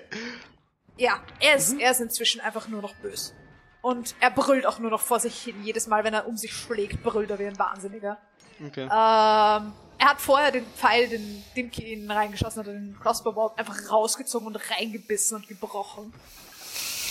Ja, 0.98 1.22
er 1.40 1.56
ist, 1.56 1.80
er 1.80 1.91
ist 1.91 2.01
inzwischen 2.01 2.41
einfach 2.41 2.67
nur 2.67 2.82
noch 2.82 2.95
böse. 2.95 3.33
Und 3.82 4.16
er 4.19 4.32
brüllt 4.32 4.66
auch 4.66 4.80
nur 4.80 4.90
noch 4.90 5.01
vor 5.01 5.19
sich 5.19 5.40
hin. 5.40 5.64
Jedes 5.64 5.85
Mal, 5.88 6.03
wenn 6.03 6.14
er 6.14 6.27
um 6.27 6.35
sich 6.35 6.51
schlägt, 6.53 7.03
brüllt 7.03 7.30
er 7.30 7.38
wie 7.40 7.45
ein 7.45 7.59
Wahnsinniger. 7.59 8.17
Okay. 8.66 8.82
Ähm, 8.83 8.90
er 8.90 10.09
hat 10.09 10.19
vorher 10.19 10.51
den 10.51 10.66
Pfeil, 10.66 11.07
den 11.07 11.43
Dimki 11.56 11.93
ihn 11.93 12.09
reingeschossen 12.09 12.59
hat, 12.61 12.67
den 12.67 12.98
Crossbow 12.99 13.53
einfach 13.56 13.91
rausgezogen 13.91 14.48
und 14.48 14.56
reingebissen 14.72 15.38
und 15.38 15.48
gebrochen. 15.48 16.11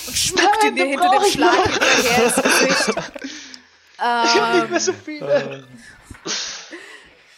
Und 0.06 0.16
spuckt 0.16 0.64
ihn 0.64 0.76
dir 0.76 0.86
hinter 0.86 1.10
dem 1.10 1.24
Schlag 1.24 1.54
hinterher 1.66 2.24
ins 2.24 2.36
Gesicht. 2.42 2.88
Ich 3.98 4.06
hab 4.06 4.52
nicht 4.54 4.62
Ähm, 4.64 4.70
mehr 4.70 4.80
so 4.80 4.92
viele. 4.92 5.66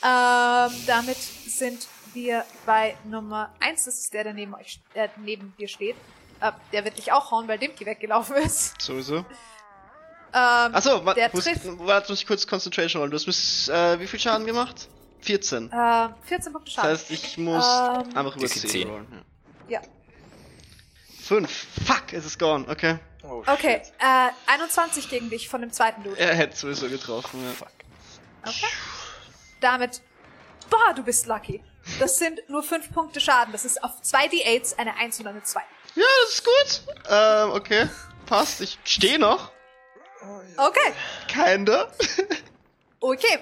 ähm, 0.04 0.70
damit 0.86 1.16
sind 1.16 1.86
wir 2.14 2.44
bei 2.66 2.96
Nummer 3.04 3.52
1. 3.60 3.84
Das 3.84 3.98
ist 3.98 4.12
der, 4.12 4.24
der 4.24 4.34
neben, 4.34 4.54
euch, 4.54 4.80
äh, 4.94 5.08
neben 5.16 5.54
dir 5.58 5.68
steht. 5.68 5.96
Äh, 6.40 6.52
der 6.72 6.84
wird 6.84 6.98
dich 6.98 7.12
auch 7.12 7.30
hauen, 7.30 7.48
weil 7.48 7.58
Dimki 7.58 7.84
weggelaufen 7.86 8.36
ist. 8.36 8.80
Sowieso. 8.80 9.16
Ähm, 9.18 9.24
Achso, 10.32 11.04
wa 11.06 11.14
der 11.14 11.32
trifft 11.32 11.62
warte, 11.78 12.12
muss 12.12 12.20
ich 12.20 12.26
kurz 12.26 12.46
Concentration 12.46 13.00
rollen. 13.00 13.10
Du 13.10 13.16
hast 13.16 13.24
bis, 13.24 13.68
äh, 13.68 13.98
wie 13.98 14.06
viel 14.06 14.20
Schaden 14.20 14.46
gemacht? 14.46 14.88
14. 15.22 15.70
äh, 15.72 16.08
14 16.26 16.52
Punkte 16.52 16.66
Das 16.70 16.74
Schaden. 16.74 16.90
heißt, 16.90 17.10
ich 17.10 17.38
muss 17.38 17.64
Ähm, 17.64 18.16
einfach 18.16 18.36
über 18.36 18.46
DC 18.46 18.60
10 18.60 18.70
10. 18.70 18.88
rollen. 18.90 19.24
ja. 19.68 19.80
Ja. 19.80 19.88
5. 21.28 21.66
Fuck, 21.86 22.12
es 22.12 22.24
ist 22.24 22.38
gone. 22.38 22.66
Okay. 22.68 22.98
Oh, 23.22 23.42
Okay, 23.46 23.82
shit. 23.84 23.92
äh, 23.98 24.30
21 24.52 25.08
gegen 25.10 25.28
dich 25.28 25.48
von 25.48 25.60
dem 25.60 25.72
zweiten 25.72 26.02
Dude. 26.02 26.18
Er 26.18 26.34
hätte 26.34 26.56
sowieso 26.56 26.88
getroffen. 26.88 27.42
Ja. 27.44 27.66
Okay. 28.50 28.66
Damit, 29.60 30.00
boah, 30.70 30.94
du 30.94 31.02
bist 31.02 31.26
lucky. 31.26 31.62
Das 31.98 32.18
sind 32.18 32.40
nur 32.48 32.62
5 32.62 32.92
Punkte 32.92 33.20
Schaden. 33.20 33.52
Das 33.52 33.64
ist 33.64 33.82
auf 33.84 34.00
2 34.02 34.26
D8s 34.26 34.78
eine 34.78 34.96
1 34.96 35.20
und 35.20 35.26
eine 35.26 35.42
2. 35.42 35.60
ja, 35.94 36.04
das 36.24 36.34
ist 36.34 36.44
gut. 36.44 36.94
Ähm, 37.10 37.50
okay. 37.52 37.88
Passt. 38.26 38.60
Ich 38.60 38.78
stehe 38.84 39.18
noch. 39.18 39.50
Okay, 40.56 40.92
Kinda. 41.28 41.90
okay. 43.00 43.38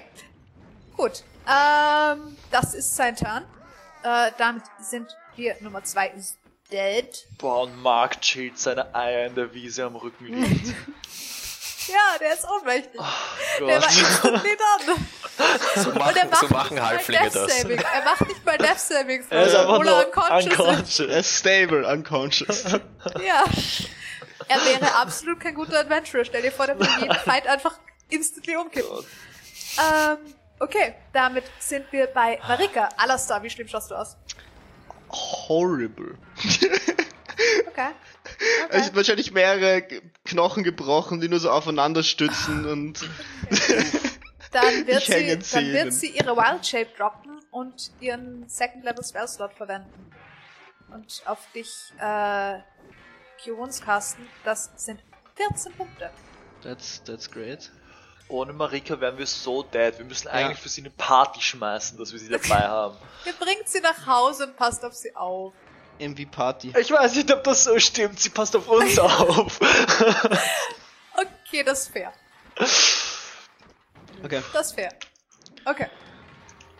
Gut. 0.95 1.23
Ähm, 1.47 2.37
das 2.51 2.73
ist 2.73 2.95
sein 2.95 3.15
Turn. 3.15 3.45
Äh, 4.03 4.31
damit 4.37 4.63
sind 4.81 5.15
wir 5.35 5.55
Nummer 5.61 5.83
zwei 5.83 6.09
ist 6.09 6.37
dead. 6.71 7.25
Boah, 7.37 7.63
und 7.63 7.81
Mark 7.81 8.21
chillt 8.21 8.57
seine 8.59 8.93
Eier 8.93 9.27
in 9.27 9.35
der 9.35 9.53
Wiese 9.53 9.85
am 9.85 9.95
Rücken 9.95 10.25
liegt. 10.25 10.75
Ja, 11.89 12.17
der 12.19 12.33
ist 12.33 12.45
ohnmächtig. 12.45 12.99
Oh 12.99 13.65
der 13.65 13.81
war 13.81 13.89
instantly 13.89 14.57
done. 14.85 14.97
So 15.75 15.89
Und 15.91 15.95
er 15.95 16.25
machen, 16.25 16.29
macht 16.29 16.39
so 16.41 16.47
machen 16.49 16.75
Death 16.75 17.33
das. 17.33 17.63
Er 17.63 18.03
macht 18.03 18.27
nicht 18.27 18.45
mal 18.45 18.57
Death 18.57 18.79
Savings, 18.79 19.25
Er 19.29 19.43
ist 19.45 19.55
einfach 19.55 19.81
nur 19.81 20.05
unconscious 20.05 20.59
unconscious. 20.59 20.99
Er 20.99 21.17
ist 21.19 21.37
stable, 21.39 21.87
unconscious. 21.87 22.63
Ja. 23.25 23.45
Er 24.49 24.65
wäre 24.65 24.95
absolut 24.95 25.39
kein 25.39 25.55
guter 25.55 25.79
Adventurer. 25.79 26.25
Stell 26.25 26.41
dir 26.41 26.51
vor, 26.51 26.67
der 26.67 26.77
würde 26.77 26.91
jeden 26.99 27.15
Fight 27.15 27.47
einfach 27.47 27.79
instantly 28.09 28.57
umkippen. 28.57 29.05
Ähm, 29.79 30.17
okay, 30.59 30.95
damit 31.13 31.45
sind 31.59 31.89
wir 31.93 32.07
bei 32.07 32.37
Marika. 32.45 32.89
Alastar, 32.97 33.41
wie 33.43 33.49
schlimm 33.49 33.69
schaust 33.69 33.91
du 33.91 33.95
aus? 33.95 34.17
Horrible. 35.09 36.17
Okay. 37.67 37.91
Es 38.69 38.85
sind 38.85 38.95
wahrscheinlich 38.95 39.31
mehrere 39.31 39.83
Knochen 40.25 40.63
gebrochen, 40.63 41.21
die 41.21 41.29
nur 41.29 41.39
so 41.39 41.51
aufeinander 41.51 42.01
stützen 42.01 42.65
und 42.69 42.99
Dann 44.51 44.87
wird, 44.87 45.03
sie, 45.03 45.39
dann 45.51 45.65
wird 45.73 45.93
sie 45.93 46.07
ihre 46.07 46.35
Wild 46.35 46.65
Shape 46.65 46.87
droppen 46.97 47.39
und 47.51 47.91
ihren 47.99 48.47
Second 48.47 48.83
Level 48.83 49.03
Spell 49.03 49.27
Slot 49.27 49.53
verwenden. 49.53 50.11
Und 50.89 51.21
auf 51.25 51.39
dich, 51.53 51.93
äh, 51.99 52.59
Q-Wounds 53.43 53.81
casten. 53.81 54.27
Das 54.43 54.71
sind 54.77 55.01
14 55.35 55.73
Punkte. 55.73 56.09
that's, 56.63 57.03
that's 57.03 57.29
great. 57.29 57.71
Ohne 58.29 58.51
Marika 58.53 58.99
wären 58.99 59.17
wir 59.17 59.27
so 59.27 59.63
dead. 59.63 59.97
Wir 59.97 60.05
müssen 60.05 60.27
eigentlich 60.27 60.59
für 60.59 60.69
sie 60.69 60.81
eine 60.81 60.89
Party 60.89 61.41
schmeißen, 61.41 61.97
dass 61.97 62.11
wir 62.11 62.19
sie 62.19 62.29
dabei 62.29 62.67
haben. 62.67 62.97
Ihr 63.25 63.33
bringt 63.33 63.67
sie 63.67 63.79
nach 63.79 64.05
Hause 64.05 64.47
und 64.47 64.57
passt 64.57 64.83
auf 64.83 64.93
sie 64.93 65.15
auf. 65.15 65.53
MV 65.99 66.31
Party. 66.31 66.73
Ich 66.79 66.91
weiß 66.91 67.15
nicht, 67.15 67.31
ob 67.33 67.43
das 67.43 67.63
so 67.63 67.77
stimmt. 67.79 68.19
Sie 68.19 68.29
passt 68.29 68.55
auf 68.55 68.67
uns 68.67 68.97
auf. 68.99 69.59
Okay, 71.49 71.63
das 71.63 71.83
ist 71.83 71.93
fair. 71.93 72.11
Okay. 74.21 74.43
Das 74.51 74.67
ist 74.67 74.73
fair. 74.73 74.89
Okay. 75.63 75.87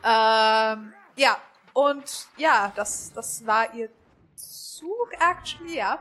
Ähm, 0.03 0.93
ja. 1.15 1.37
Und 1.73 2.27
ja, 2.35 2.73
das, 2.75 3.11
das 3.13 3.45
war 3.45 3.73
ihr 3.73 3.89
Zug, 4.35 5.13
actually, 5.13 5.77
ja. 5.77 5.99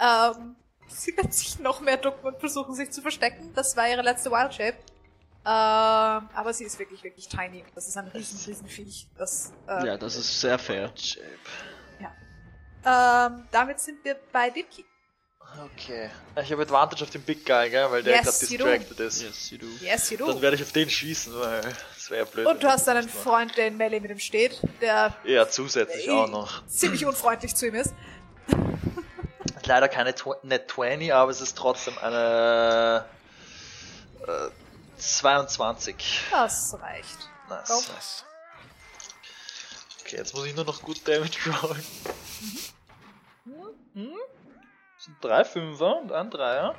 Ähm, 0.00 0.56
sie 0.88 1.16
wird 1.16 1.32
sich 1.32 1.60
noch 1.60 1.80
mehr 1.80 1.96
ducken 1.98 2.26
und 2.26 2.40
versuchen, 2.40 2.74
sich 2.74 2.90
zu 2.90 3.00
verstecken. 3.00 3.52
Das 3.54 3.76
war 3.76 3.88
ihre 3.88 4.02
letzte 4.02 4.30
Wild 4.30 4.52
Shape. 4.52 4.76
Ähm, 5.46 6.28
aber 6.34 6.52
sie 6.52 6.64
ist 6.64 6.78
wirklich, 6.78 7.04
wirklich 7.04 7.28
tiny. 7.28 7.64
Das 7.74 7.86
ist 7.86 7.96
ein 7.96 8.08
riesen, 8.08 8.40
riesen 8.44 8.68
Viech. 8.68 9.08
Das, 9.16 9.52
äh, 9.68 9.86
Ja, 9.86 9.96
das 9.96 10.16
ist 10.16 10.40
sehr 10.40 10.58
fair. 10.58 10.92
Ähm, 12.86 13.46
damit 13.50 13.80
sind 13.80 14.04
wir 14.04 14.16
bei 14.32 14.50
Dimki. 14.50 14.84
Okay. 15.76 16.10
Ich 16.42 16.50
habe 16.50 16.62
Advantage 16.62 17.04
auf 17.04 17.10
den 17.10 17.22
Big 17.22 17.46
Guy, 17.46 17.70
gell? 17.70 17.88
Weil 17.90 18.02
der 18.02 18.16
Yes, 18.16 18.40
gerade 18.40 18.52
you 18.52 18.58
do. 18.58 18.64
distracted 18.64 19.00
ist. 19.00 19.22
Yes, 19.22 19.50
you 19.50 19.58
do. 19.58 19.66
Yes, 19.80 20.10
you 20.10 20.16
Dann 20.16 20.28
do. 20.28 20.42
werde 20.42 20.56
ich 20.56 20.62
auf 20.62 20.72
den 20.72 20.90
schießen, 20.90 21.38
weil 21.38 21.60
das 21.60 22.10
wäre 22.10 22.24
ja 22.24 22.30
blöd. 22.30 22.46
Und 22.46 22.62
du 22.62 22.68
hast 22.68 22.88
einen. 22.88 23.08
Freund, 23.08 23.56
der 23.56 23.68
in 23.68 23.76
Melee 23.76 24.00
mit 24.00 24.10
ihm 24.10 24.18
steht, 24.18 24.60
der 24.80 25.14
Ja, 25.24 25.48
zusätzlich 25.48 26.10
auch 26.10 26.28
noch. 26.28 26.66
ziemlich 26.68 27.06
unfreundlich 27.06 27.54
zu 27.54 27.68
ihm 27.68 27.76
ist. 27.76 27.94
Leider 29.64 29.88
keine 29.88 30.14
Tw 30.14 30.34
Net 30.42 30.70
20, 30.70 31.14
aber 31.14 31.30
es 31.30 31.40
ist 31.40 31.56
trotzdem 31.56 31.96
eine 31.98 33.04
äh, 34.26 34.50
22. 34.98 35.94
Das 36.32 36.76
reicht. 36.80 37.30
Nice. 37.48 37.68
Go. 37.68 38.33
Okay, 40.04 40.16
jetzt 40.16 40.34
muss 40.34 40.44
ich 40.44 40.54
nur 40.54 40.66
noch 40.66 40.82
gut 40.82 41.00
Damage 41.08 41.50
rollen. 41.62 41.84
Mhm. 43.94 44.12
Das 44.96 45.04
sind 45.06 45.16
drei 45.22 45.44
Fünfer 45.44 45.96
und 45.96 46.12
ein 46.12 46.30
Dreier. 46.30 46.74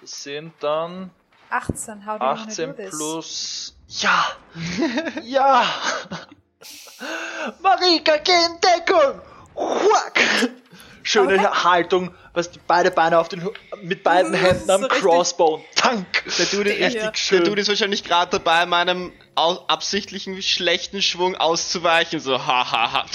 Das 0.00 0.22
sind 0.22 0.52
dann 0.60 1.10
18, 1.50 2.06
how 2.06 2.18
do 2.18 2.24
you 2.24 2.30
wanna 2.30 2.42
18 2.42 2.66
do 2.68 2.76
this? 2.76 2.90
plus. 2.90 3.76
Ja! 3.88 4.26
ja! 5.24 5.64
Marika, 7.60 8.18
geh 8.18 8.32
in 8.32 8.60
Deckung! 8.60 9.20
Huack! 9.56 10.50
Schöne 11.02 11.34
Okay. 11.34 11.64
Haltung, 11.64 12.14
was 12.34 12.50
die 12.50 12.60
beide 12.66 12.90
Beine 12.90 13.18
auf 13.18 13.28
den 13.28 13.48
mit 13.82 14.02
beiden 14.02 14.34
Händen 14.34 14.70
am 14.70 14.82
so 14.82 14.88
Crossbow 14.88 15.54
und 15.54 15.64
Tank! 15.74 16.24
Der 16.38 16.46
Dude, 16.46 16.64
Der 16.74 16.86
richtig 16.86 17.02
hier. 17.02 17.12
schön. 17.14 17.38
der 17.40 17.48
Dude 17.48 17.60
ist 17.62 17.68
wahrscheinlich 17.68 18.04
gerade 18.04 18.30
dabei, 18.38 18.66
meinem 18.66 19.12
absichtlichen 19.34 20.40
schlechten 20.42 21.00
Schwung 21.02 21.36
auszuweichen. 21.36 22.20
So, 22.20 22.38
ha, 22.46 22.70
ha, 22.70 22.92
ha. 22.92 23.06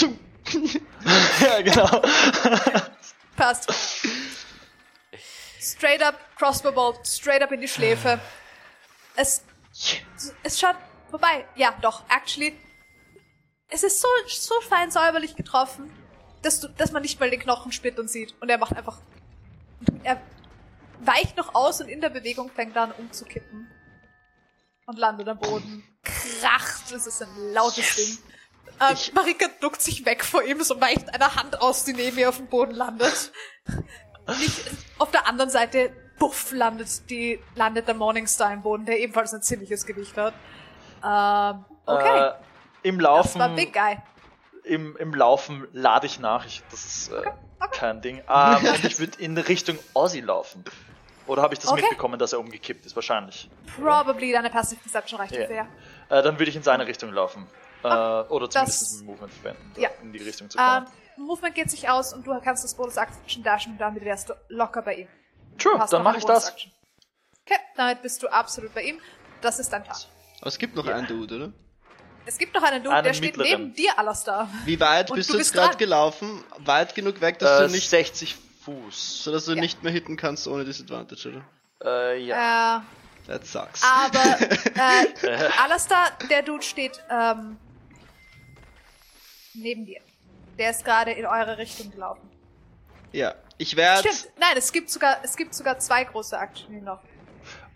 ja, 1.45 1.61
genau. 1.61 2.01
Passt. 3.35 3.71
Straight 5.59 6.01
up, 6.03 6.15
Crossbow 6.37 6.71
Bolt, 6.71 7.05
straight 7.05 7.41
up 7.41 7.51
in 7.51 7.61
die 7.61 7.67
Schläfe. 7.67 8.19
Es, 9.15 9.43
es 10.43 10.59
schaut 10.59 10.75
vorbei. 11.09 11.45
Ja, 11.55 11.73
doch, 11.81 12.03
actually. 12.09 12.57
Es 13.67 13.83
ist 13.83 13.99
so, 14.01 14.07
so 14.27 14.55
fein 14.61 14.91
säuberlich 14.91 15.35
getroffen, 15.35 15.91
dass 16.45 16.59
du, 16.59 16.67
dass 16.67 16.91
man 16.91 17.01
nicht 17.01 17.19
mal 17.19 17.29
den 17.29 17.39
Knochen 17.39 17.71
spürt 17.71 17.97
und 17.99 18.09
sieht. 18.09 18.35
Und 18.39 18.49
er 18.49 18.57
macht 18.57 18.77
einfach, 18.77 18.97
er 20.03 20.21
weicht 21.01 21.35
noch 21.37 21.55
aus 21.55 21.81
und 21.81 21.89
in 21.89 22.01
der 22.01 22.09
Bewegung 22.09 22.49
fängt 22.49 22.75
er 22.75 22.83
an 22.83 22.91
umzukippen. 22.91 23.67
Und 24.85 24.99
landet 24.99 25.27
am 25.27 25.39
Boden. 25.39 25.83
Kracht, 26.03 26.91
das 26.91 27.07
ist 27.07 27.21
ein 27.23 27.53
lautes 27.53 27.95
Ding. 27.95 28.17
Ähm, 28.79 28.97
Marika 29.13 29.47
duckt 29.59 29.81
sich 29.81 30.05
weg 30.05 30.23
vor 30.23 30.43
ihm, 30.43 30.61
so 30.61 30.79
weicht 30.79 31.11
eine 31.13 31.35
Hand 31.35 31.59
aus, 31.61 31.85
die 31.85 31.93
neben 31.93 32.17
ihr 32.17 32.29
auf 32.29 32.37
dem 32.37 32.47
Boden 32.47 32.73
landet. 32.73 33.31
Nicht, 34.39 34.69
auf 34.99 35.09
der 35.11 35.27
anderen 35.27 35.49
Seite, 35.49 35.91
buff, 36.19 36.51
landet 36.51 37.09
die, 37.09 37.39
landet 37.55 37.87
der 37.87 37.95
Morningstar 37.95 38.53
im 38.53 38.61
Boden, 38.61 38.85
der 38.85 38.99
ebenfalls 38.99 39.33
ein 39.33 39.41
ziemliches 39.41 39.85
Gewicht 39.85 40.15
hat. 40.17 40.33
Ähm, 41.03 41.65
okay. 41.85 42.27
Äh, 42.83 42.87
Im 42.87 42.99
das 42.99 43.03
Laufen. 43.03 43.39
war 43.39 43.49
Big 43.49 43.73
Guy. 43.73 43.97
Im, 44.65 44.95
im 44.97 45.13
Laufen 45.13 45.67
lade 45.73 46.05
ich 46.07 46.19
nach. 46.19 46.45
Ich, 46.45 46.61
das 46.71 46.85
ist 46.85 47.09
äh, 47.11 47.15
okay. 47.15 47.31
kein 47.71 48.01
Ding. 48.01 48.21
Ähm, 48.27 48.55
und 48.65 48.83
ich 48.83 48.99
würde 48.99 49.19
in 49.19 49.37
Richtung 49.37 49.77
Aussie 49.93 50.21
laufen. 50.21 50.63
Oder 51.27 51.41
habe 51.41 51.53
ich 51.53 51.59
das 51.59 51.71
Okay. 51.71 51.81
mitbekommen, 51.81 52.19
dass 52.19 52.33
er 52.33 52.39
umgekippt 52.39 52.85
ist? 52.85 52.95
Wahrscheinlich. 52.95 53.49
Probably 53.75 54.31
deine 54.31 54.49
Passive 54.49 54.79
Perception 54.81 55.19
reicht 55.19 55.33
Ja. 55.33 55.39
ungefähr. 55.41 55.67
Äh, 56.09 56.21
dann 56.21 56.37
würde 56.39 56.49
ich 56.49 56.55
in 56.55 56.63
seine 56.63 56.85
Richtung 56.85 57.11
laufen. 57.11 57.47
Äh, 57.83 57.87
oder 57.87 58.49
zumindest 58.49 58.57
das- 58.81 58.99
ein 59.01 59.05
Movement 59.05 59.33
verwenden, 59.33 59.73
Ja. 59.77 59.89
in 60.01 60.11
die 60.13 60.19
Richtung 60.19 60.49
zu 60.49 60.57
Ähm, 60.59 60.63
kommen. 60.85 60.87
Movement 61.17 61.55
geht 61.55 61.71
sich 61.71 61.89
aus 61.89 62.13
und 62.13 62.27
du 62.27 62.39
kannst 62.41 62.63
das 62.63 62.73
Bonus 62.75 62.97
Action 62.97 63.41
dashen 63.43 63.73
und 63.73 63.77
damit 63.79 64.03
wärst 64.03 64.29
du 64.29 64.33
locker 64.49 64.81
bei 64.81 64.95
ihm. 64.95 65.07
True, 65.57 65.83
dann 65.89 66.03
mache 66.03 66.17
ich 66.17 66.25
das. 66.25 66.45
Bonus-Action. 66.51 66.71
Okay, 67.47 67.59
damit 67.77 68.01
bist 68.01 68.21
du 68.21 68.27
absolut 68.27 68.73
bei 68.73 68.83
ihm. 68.83 68.99
Das 69.41 69.59
ist 69.59 69.71
dein 69.71 69.83
Part. 69.83 70.09
Aber 70.41 70.47
es 70.47 70.57
gibt 70.57 70.75
noch 70.75 70.85
einen 70.87 71.07
Dude, 71.07 71.35
oder? 71.35 71.53
Es 72.25 72.37
gibt 72.37 72.53
noch 72.55 72.63
einen 72.63 72.83
Dude, 72.83 72.95
Einen 72.95 73.03
der 73.03 73.13
steht 73.13 73.37
mittleren. 73.37 73.61
neben 73.63 73.75
dir, 73.75 73.97
Alastar. 73.99 74.49
Wie 74.65 74.79
weit 74.79 75.11
Und 75.11 75.17
bist 75.17 75.31
du 75.31 75.37
jetzt 75.37 75.53
gerade 75.53 75.77
gelaufen? 75.77 76.43
Weit 76.59 76.95
genug 76.95 77.21
weg, 77.21 77.37
dass 77.39 77.61
Äh, 77.61 77.67
du 77.67 77.71
nicht, 77.73 77.89
60 77.89 78.35
Fuß. 78.63 79.23
so 79.23 79.31
dass 79.31 79.45
du 79.45 79.53
Ja. 79.53 79.61
nicht 79.61 79.83
mehr 79.83 79.91
hitten 79.91 80.17
kannst 80.17 80.47
ohne 80.47 80.65
Disadvantage, 80.65 81.29
oder? 81.81 82.11
Äh, 82.13 82.23
ja. 82.25 82.77
Äh, 82.77 83.27
That 83.27 83.45
sucks. 83.45 83.81
aber 83.83 84.39
äh, 84.75 85.49
Alastar, 85.63 86.11
der 86.29 86.41
Dude 86.43 86.63
steht 86.63 86.99
ähm, 87.09 87.57
neben 89.53 89.85
dir. 89.85 90.01
Der 90.57 90.71
ist 90.71 90.85
gerade 90.85 91.11
in 91.11 91.25
eure 91.25 91.57
Richtung 91.57 91.91
gelaufen. 91.91 92.29
ja, 93.11 93.35
ich 93.57 93.75
werde. 93.75 94.09
Stimmt, 94.11 94.33
nein, 94.37 94.53
es 94.57 94.71
gibt 94.71 94.89
sogar, 94.89 95.17
es 95.23 95.35
gibt 95.37 95.53
sogar 95.53 95.79
zwei 95.79 96.03
große 96.03 96.35
Action 96.35 96.83
noch. 96.83 96.99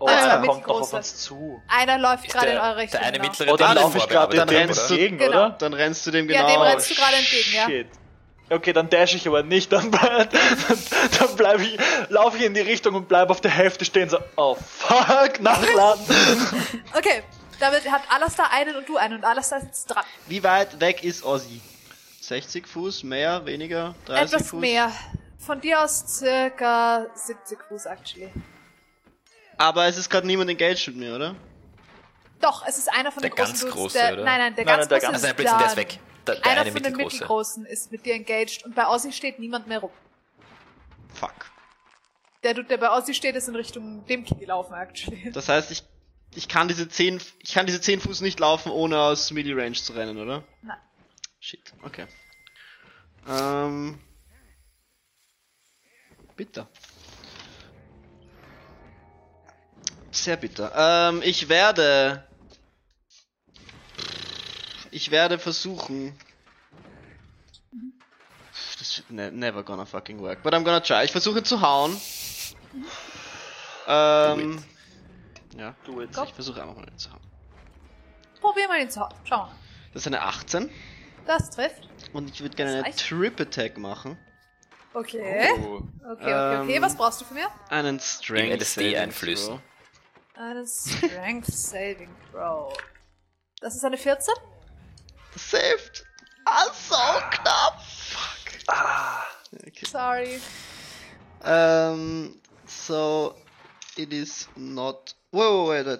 Oh, 0.02 0.08
Also, 0.08 0.30
einer 0.30 0.48
kommt 0.48 0.66
noch 0.68 0.82
auf 0.82 0.94
uns 0.94 1.18
zu. 1.18 1.61
Einer 1.68 1.98
läuft 1.98 2.30
gerade 2.30 2.48
in 2.52 2.58
eure 2.58 2.78
Richtung. 2.78 3.00
der 3.00 3.08
eine 3.10 3.18
genau. 3.18 3.30
mittlere, 3.30 3.53
Oh, 3.53 3.58
dann 3.58 3.76
der 3.76 3.84
laufe 3.84 3.98
ich 3.98 4.08
gerade 4.08 4.38
dann 4.38 4.48
dem 4.48 4.58
rennst 4.58 4.90
du- 4.90 4.94
entgegen, 4.94 5.18
Genau. 5.18 5.30
oder? 5.32 5.50
Dann 5.52 5.74
rennst 5.74 6.06
du 6.08 6.11
dem 6.11 6.30
Ja, 6.30 6.42
genau. 6.42 6.53
dem 6.53 6.61
rennst 6.61 6.90
du 6.90 6.95
gerade 6.95 7.16
entgegen, 7.18 7.53
ja. 7.53 7.66
Shit. 7.66 7.88
Okay, 8.52 8.74
dann 8.74 8.90
dash 8.90 9.14
ich 9.14 9.28
aber 9.28 9.44
nicht, 9.44 9.72
dann, 9.72 9.92
bleib- 9.92 10.32
dann 11.19 11.36
bleib 11.36 11.60
ich, 11.60 11.78
laufe 12.10 12.38
ich 12.38 12.44
in 12.45 12.53
die 12.53 12.61
Richtung 12.61 12.95
und 12.95 13.08
bleib 13.08 13.30
auf 13.30 13.42
der 13.42 13.52
Hälfte 13.52 13.84
stehen, 13.86 14.10
so, 14.10 14.18
oh 14.38 14.56
fuck, 14.56 15.40
nachladen. 15.42 16.03
Okay, 16.98 17.22
damit 17.60 17.84
hat 17.92 18.02
Alastar 18.10 18.52
einen 18.53 18.76
und 18.78 18.88
du 18.90 18.98
einen 18.98 19.16
und 19.18 19.26
Alastar 19.26 19.60
ist 19.60 19.66
jetzt 19.66 19.86
dran. 19.88 20.03
Wie 20.28 20.42
weit 20.44 20.80
weg 20.80 21.03
ist 21.03 21.24
Ozzy? 21.26 21.61
60 22.22 22.68
Fuß, 22.68 23.03
mehr, 23.03 23.45
weniger, 23.45 23.94
30 24.06 24.34
Etwas 24.34 24.48
Fuß? 24.50 24.60
mehr. 24.61 24.92
Von 25.38 25.61
dir 25.61 25.84
aus 25.84 26.06
circa 26.08 27.06
70 27.14 27.60
Fuß, 27.68 27.86
actually. 27.86 28.32
Aber 29.59 29.85
es 29.88 29.97
ist 29.97 30.09
gerade 30.09 30.25
niemand 30.25 30.49
engaged 30.49 30.88
mit 30.88 30.95
mir, 30.97 31.15
oder? 31.15 31.35
Doch, 32.39 32.65
es 32.65 32.77
ist 32.77 32.88
einer 32.91 33.11
von 33.11 33.21
Der 33.21 33.29
den 33.29 33.35
großen 33.35 33.47
ganz 33.51 33.59
Dudes, 33.59 33.75
große, 33.75 33.97
der, 33.97 34.13
oder? 34.13 34.23
Nein, 34.23 34.39
nein, 34.39 34.55
der 34.55 34.65
Nein, 34.65 34.77
ganz 34.77 34.89
nein, 34.89 34.89
der 34.89 34.99
große 34.99 35.11
ganz- 35.11 35.23
Also 35.23 35.27
ist 35.27 35.35
Blödsinn, 35.35 35.57
der 35.59 35.67
ist 35.67 35.75
weg. 35.77 35.99
Der, 36.25 36.35
der 36.35 36.45
Einer 36.45 36.61
eine 36.61 36.71
von 36.71 36.81
den 36.83 36.91
mittelgroße. 36.93 37.15
mittelgroßen 37.17 37.65
ist 37.65 37.91
mit 37.91 38.05
dir 38.05 38.13
engaged 38.15 38.63
und 38.63 38.73
bei 38.75 38.88
Ozzy 38.88 39.11
steht 39.11 39.38
niemand 39.39 39.67
mehr 39.67 39.79
rum. 39.79 39.91
Fuck. 41.13 41.33
Der 42.43 42.53
Dude, 42.53 42.69
der 42.69 42.77
bei 42.77 42.89
Ozzy 42.89 43.13
steht, 43.13 43.35
ist 43.35 43.49
in 43.49 43.55
Richtung 43.57 44.05
Dimki 44.05 44.35
gelaufen, 44.35 44.73
actually. 44.73 45.29
Das 45.31 45.49
heißt, 45.49 45.69
ich 45.71 45.83
ich 46.35 46.47
kann 46.47 46.67
diese 46.69 46.88
10, 46.88 47.19
ich 47.43 47.53
kann 47.53 47.65
diese 47.65 47.81
10 47.81 47.99
Fuß 48.01 48.21
nicht 48.21 48.39
laufen, 48.39 48.71
ohne 48.71 48.97
aus 48.99 49.31
Melee 49.31 49.53
Range 49.53 49.73
zu 49.75 49.91
rennen, 49.93 50.17
oder? 50.19 50.43
Nein. 50.61 50.77
Shit, 51.41 51.73
okay. 51.83 52.05
Ähm. 53.27 53.99
Bitter. 56.38 56.69
Sehr 60.11 60.38
bitter. 60.38 60.71
Ähm, 60.75 61.21
ich 61.23 61.49
werde. 61.49 62.23
Ich 64.91 65.11
werde 65.11 65.38
versuchen. 65.38 66.17
Das 68.79 68.97
wird 68.97 69.11
ne 69.11 69.31
never 69.31 69.63
gonna 69.63 69.85
fucking 69.85 70.19
work. 70.19 70.41
But 70.41 70.53
I'm 70.53 70.63
gonna 70.63 70.79
try. 70.79 71.03
Ich 71.03 71.11
versuche 71.11 71.43
zu 71.43 71.61
hauen. 71.61 71.99
Ähm. 73.88 74.63
Ja, 75.57 75.75
Do 75.85 76.01
it. 76.01 76.13
Go. 76.13 76.23
ich 76.23 76.33
versuche 76.33 76.61
einfach 76.61 76.75
mal 76.75 76.88
ihn 76.88 76.97
zu 76.97 77.11
hauen. 77.11 77.19
Probier 78.39 78.67
mal 78.67 78.79
den 78.79 78.89
zu 78.89 79.01
hauen. 79.01 79.13
Schau 79.25 79.38
mal. 79.38 79.51
Das 79.93 80.03
ist 80.03 80.07
eine 80.07 80.21
18. 80.21 80.69
Das 81.25 81.49
trifft. 81.49 81.88
Und 82.13 82.29
ich 82.29 82.41
würde 82.41 82.55
gerne 82.55 82.71
eine 82.71 82.83
reicht. 82.83 83.07
Trip 83.07 83.39
Attack 83.39 83.77
machen. 83.77 84.17
Okay. 84.93 85.49
Oh. 85.59 85.81
Okay, 86.11 86.33
okay, 86.33 86.59
okay. 86.61 86.75
Ähm, 86.75 86.81
Was 86.81 86.95
brauchst 86.95 87.21
du 87.21 87.25
von 87.25 87.35
mir? 87.38 87.47
Einen 87.69 87.99
Strength 87.99 88.61
LSD 88.61 88.97
einflößen. 88.97 89.59
Throw. 90.40 90.45
Eine 90.45 90.66
Strength 90.68 91.51
Saving 91.51 92.09
Throw. 92.32 92.74
Das 93.61 93.76
ist 93.76 93.84
eine 93.84 93.98
14? 93.98 94.34
Saved! 95.35 96.06
Ah, 96.45 96.66
so 96.74 96.95
knapp! 97.32 97.82
Ah, 98.68 99.24
Okay. 99.68 99.85
Sorry. 99.85 100.40
Um, 101.43 102.40
so 102.68 103.35
it 103.98 104.14
is 104.14 104.48
not. 104.56 105.16
Whoa, 105.32 105.68
wait, 105.69 105.85
wait, 105.85 106.00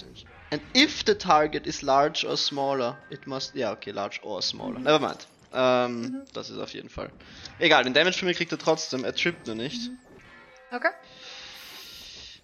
wait. 0.00 0.24
And 0.52 0.62
if 0.74 1.04
the 1.04 1.14
target 1.14 1.66
is 1.66 1.82
large 1.82 2.24
or 2.24 2.36
smaller, 2.36 2.96
it 3.10 3.26
must. 3.26 3.54
Ja, 3.54 3.72
okay, 3.72 3.90
large 3.90 4.20
or 4.22 4.40
smaller. 4.42 4.78
Never 4.78 5.00
mind. 5.00 5.26
Ähm, 5.52 6.24
das 6.32 6.50
ist 6.50 6.58
auf 6.58 6.72
jeden 6.72 6.88
Fall. 6.88 7.10
Egal, 7.58 7.84
den 7.84 7.94
Damage 7.94 8.18
von 8.18 8.28
mir 8.28 8.34
kriegt 8.34 8.52
er 8.52 8.58
trotzdem. 8.58 9.04
Er 9.04 9.14
trippt 9.14 9.46
nur 9.46 9.56
nicht. 9.56 9.90
Okay. 10.70 10.90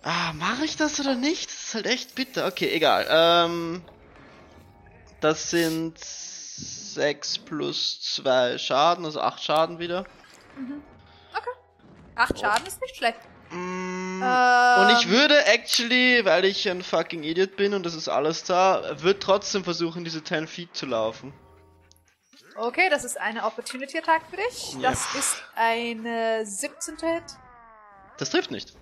Ah, 0.02 0.32
mache 0.32 0.64
ich 0.64 0.76
das 0.76 0.98
oder 1.00 1.14
nicht? 1.14 1.46
Das 1.50 1.62
ist 1.64 1.74
halt 1.74 1.86
echt 1.86 2.14
bitter. 2.14 2.46
Okay, 2.46 2.70
egal. 2.72 3.06
Ähm, 3.10 3.82
das 5.20 5.50
sind 5.50 5.98
6 5.98 7.38
plus 7.38 8.00
2 8.14 8.58
Schaden, 8.58 9.04
also 9.04 9.20
8 9.20 9.42
Schaden 9.42 9.78
wieder. 9.78 10.04
Acht 12.16 12.38
Schaden 12.38 12.66
ist 12.66 12.80
nicht 12.82 12.96
schlecht. 12.96 13.18
Mm, 13.50 14.22
Ähm, 14.22 14.80
Und 14.82 14.90
ich 14.98 15.08
würde 15.08 15.46
actually, 15.46 16.24
weil 16.24 16.44
ich 16.44 16.68
ein 16.68 16.82
fucking 16.82 17.22
Idiot 17.22 17.56
bin 17.56 17.72
und 17.74 17.84
das 17.84 17.94
ist 17.94 18.08
alles 18.08 18.44
da, 18.44 19.00
würde 19.02 19.18
trotzdem 19.18 19.64
versuchen, 19.64 20.04
diese 20.04 20.22
10 20.22 20.46
Feet 20.46 20.74
zu 20.76 20.86
laufen. 20.86 21.32
Okay, 22.56 22.88
das 22.90 23.04
ist 23.04 23.18
eine 23.18 23.44
Opportunity 23.44 23.98
Attack 23.98 24.22
für 24.28 24.36
dich. 24.36 24.74
Ja. 24.74 24.90
Das 24.90 25.14
ist 25.14 25.42
eine 25.54 26.44
17. 26.44 26.96
Hit. 26.98 27.22
Das 28.18 28.28
trifft 28.30 28.50
nicht. 28.50 28.74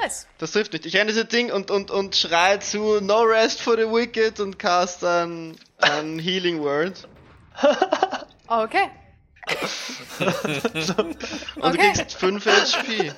Nice. 0.00 0.26
Das 0.38 0.52
trifft 0.52 0.72
nicht. 0.72 0.86
Ich 0.86 0.94
renne 0.96 1.06
dieses 1.12 1.28
Ding 1.28 1.50
und, 1.52 1.70
und, 1.70 1.90
und 1.90 2.14
schrei 2.16 2.56
zu 2.58 3.00
No 3.00 3.22
Rest 3.22 3.60
for 3.62 3.76
the 3.76 3.84
Wicked 3.84 4.40
und 4.40 4.58
cast 4.58 5.02
ein, 5.04 5.56
ein 5.78 6.18
Healing 6.26 6.60
Word. 6.62 7.08
Okay. 8.48 8.88
Und 10.20 10.96
du 11.56 11.78
Okay. 11.80 11.92
kriegst 11.92 12.14
5 12.16 12.46
HP. 12.46 13.12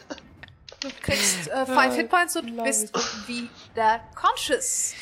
Du 0.81 0.89
kriegst 1.03 1.49
äh, 1.49 1.67
5 1.67 1.97
Hitpoints 1.97 2.37
und 2.37 2.63
bist 2.65 2.95
wieder 3.27 4.01
conscious. 4.15 4.95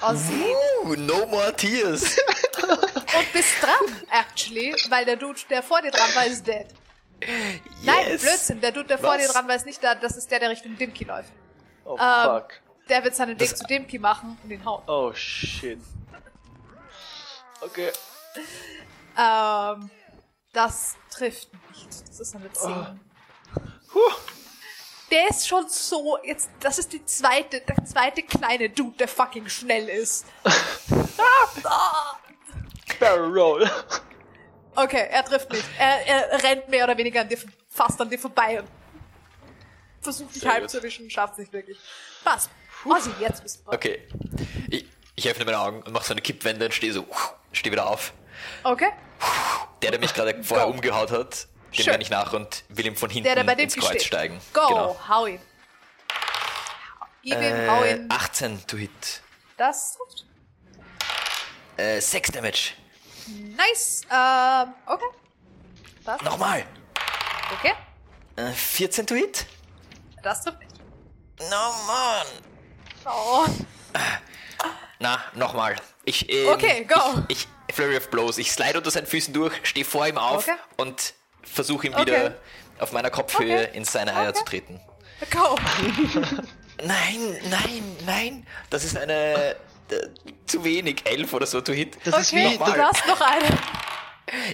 Ozzy. 0.00 0.54
Uh, 0.84 0.94
no 0.96 1.26
more 1.26 1.52
tears. 1.56 2.16
Und 2.62 3.32
bist 3.32 3.50
dran, 3.60 4.02
actually, 4.10 4.74
weil 4.88 5.04
der 5.04 5.16
Dude, 5.16 5.40
der 5.50 5.62
vor 5.62 5.82
dir 5.82 5.90
dran 5.90 6.14
war, 6.14 6.26
ist 6.26 6.46
dead. 6.46 6.66
Nein, 7.82 8.06
Yes. 8.08 8.22
Blödsinn. 8.22 8.60
Der 8.60 8.72
Dude, 8.72 8.88
der 8.88 8.98
vor 8.98 9.16
dir 9.16 9.28
dran 9.28 9.48
ist 9.50 9.66
nicht 9.66 9.82
da. 9.82 9.94
Das 9.94 10.16
ist 10.16 10.30
der, 10.30 10.40
der 10.40 10.50
Richtung 10.50 10.76
Dimki 10.76 11.04
läuft. 11.04 11.32
oh 11.84 11.96
Ähm, 12.00 12.24
fuck. 12.40 12.48
Der 12.88 13.02
wird 13.04 13.14
seinen 13.16 13.38
Weg 13.40 13.48
Das- 13.50 13.58
zu 13.58 13.64
Dimki 13.64 13.98
machen 13.98 14.38
und 14.42 14.50
ihn 14.50 14.64
hauen. 14.64 14.82
Oh 14.86 15.12
shit. 15.14 15.80
Okay. 17.60 17.90
Ähm, 19.16 19.90
das 20.52 20.96
trifft 21.10 21.48
nicht. 21.70 21.88
Das 22.08 22.20
ist 22.20 22.34
eine 22.36 22.52
10. 22.52 23.00
Puh. 23.90 24.00
Der 25.10 25.28
ist 25.30 25.46
schon 25.46 25.68
so, 25.68 26.18
jetzt, 26.24 26.50
das 26.60 26.78
ist 26.78 26.92
die 26.92 27.04
zweite, 27.04 27.60
der 27.60 27.84
zweite 27.84 28.22
kleine 28.22 28.68
Dude, 28.70 28.96
der 28.98 29.08
fucking 29.08 29.48
schnell 29.48 29.88
ist. 29.88 30.26
Ah. 31.66 32.16
Barrel 33.00 33.32
Roll. 33.38 33.70
Okay, 34.76 35.06
er 35.10 35.24
trifft 35.24 35.50
nicht. 35.52 35.64
Er, 35.78 36.06
er 36.06 36.42
rennt 36.42 36.68
mehr 36.68 36.84
oder 36.84 36.96
weniger 36.96 37.20
an 37.20 37.28
dir, 37.28 37.38
fast 37.68 38.00
an 38.00 38.10
dir 38.10 38.18
vorbei 38.18 38.60
und 38.60 38.68
versucht 40.00 40.34
dich 40.34 40.42
Sehr 40.42 40.52
halb 40.52 40.62
gut. 40.62 40.70
zu 40.70 40.78
erwischen, 40.78 41.08
schafft 41.10 41.38
nicht 41.38 41.52
wirklich. 41.52 41.78
Passt. 42.24 42.50
Ozzy, 42.84 43.10
jetzt 43.20 43.42
bist 43.42 43.62
du. 43.66 43.72
Okay. 43.72 44.06
Ich, 44.68 44.86
ich 45.14 45.28
öffne 45.30 45.44
meine 45.46 45.58
Augen 45.58 45.82
und 45.82 45.92
mache 45.92 46.04
so 46.04 46.12
eine 46.12 46.20
Kippwende 46.20 46.66
und 46.66 46.74
stehe 46.74 46.92
so, 46.92 47.06
stehe 47.52 47.72
wieder 47.72 47.86
auf. 47.88 48.12
Okay? 48.62 48.88
Der, 49.82 49.90
der 49.92 50.00
mich 50.00 50.12
gerade 50.12 50.42
vorher 50.44 50.66
Go. 50.66 50.72
umgehaut 50.72 51.10
hat, 51.10 51.46
dem 51.78 51.86
renne 51.86 52.02
ich 52.02 52.10
nach 52.10 52.32
und 52.34 52.64
will 52.68 52.84
ihm 52.86 52.96
von 52.96 53.08
hinten 53.10 53.24
Der, 53.24 53.36
der 53.36 53.44
bei 53.44 53.54
dem 53.54 53.64
ins 53.64 53.76
Kreuz 53.76 53.88
steht. 53.90 54.02
steigen. 54.02 54.40
Go, 54.52 54.66
Genau. 54.68 55.00
hau 55.08 55.26
ihn. 55.26 55.40
Gib 57.22 57.40
ihm, 57.40 57.70
hau 57.70 57.82
Äh, 57.84 57.94
ihn. 57.96 58.06
18 58.10 58.66
to 58.66 58.76
hit. 58.76 59.22
Das 59.56 59.96
trifft. 59.96 60.26
Äh, 61.76 62.00
6 62.00 62.32
Damage. 62.32 62.72
Nice. 63.26 64.02
Ähm, 64.10 64.74
okay. 64.86 65.04
Das, 66.04 66.20
Nochmal. 66.22 66.64
okay. 67.52 67.72
Äh, 68.36 68.50
14 68.52 69.06
to 69.06 69.14
hit. 69.14 69.46
Das 70.22 70.42
trifft 70.42 70.58
nicht. 70.60 70.72
No, 71.38 71.72
man. 71.86 72.26
Oh. 73.06 73.46
Na, 74.98 75.22
nochmal. 75.34 75.76
Ich, 76.04 76.30
ähm, 76.30 76.48
Okay, 76.48 76.84
go. 76.84 77.22
Ich, 77.28 77.46
ich, 77.68 77.74
Flurry 77.74 77.96
of 77.96 78.10
Blows. 78.10 78.38
Ich 78.38 78.52
slide 78.52 78.78
unter 78.78 78.90
seinen 78.90 79.06
Füßen 79.06 79.32
durch, 79.34 79.52
stehe 79.64 79.84
vor 79.84 80.06
ihm 80.06 80.18
auf 80.18 80.46
Okay. 80.48 80.56
und 80.76 81.14
versuche 81.42 81.86
ihm 81.88 81.94
Okay. 81.94 82.06
wieder 82.06 82.34
auf 82.78 82.92
meiner 82.92 83.10
Kopfhöhe 83.10 83.64
Okay. 83.68 83.76
in 83.76 83.84
seine 83.84 84.14
Eier 84.14 84.34
zu 84.34 84.44
treten. 84.44 84.80
Go. 85.30 85.56
Nein, 86.82 87.38
nein, 87.48 87.96
nein. 88.04 88.46
Das 88.68 88.82
ist 88.84 88.96
eine 88.96 89.54
äh, 89.90 90.08
zu 90.46 90.64
wenig. 90.64 91.02
11 91.04 91.32
oder 91.32 91.46
so 91.46 91.60
to 91.60 91.72
hit. 91.72 91.96
Das 92.04 92.20
ist 92.22 92.32
Okay, 92.32 92.52
wie, 92.52 92.58
du 92.58 92.64
das, 92.64 92.76
hast 92.78 93.06
noch 93.06 93.20
eine. 93.20 93.58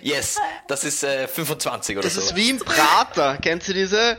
Yes, 0.02 0.36
das 0.66 0.84
ist 0.84 1.04
äh, 1.04 1.28
25 1.28 1.96
oder 1.96 2.02
das 2.04 2.14
so. 2.14 2.20
ist 2.20 2.34
wie 2.36 2.50
im 2.50 2.58
Prater. 2.58 3.38
Kennst 3.40 3.68
du 3.68 3.72
diese? 3.72 4.18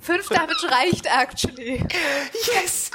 Fünf 0.00 0.28
Damage 0.28 0.70
reicht 0.70 1.06
actually. 1.06 1.82
Yes! 2.54 2.90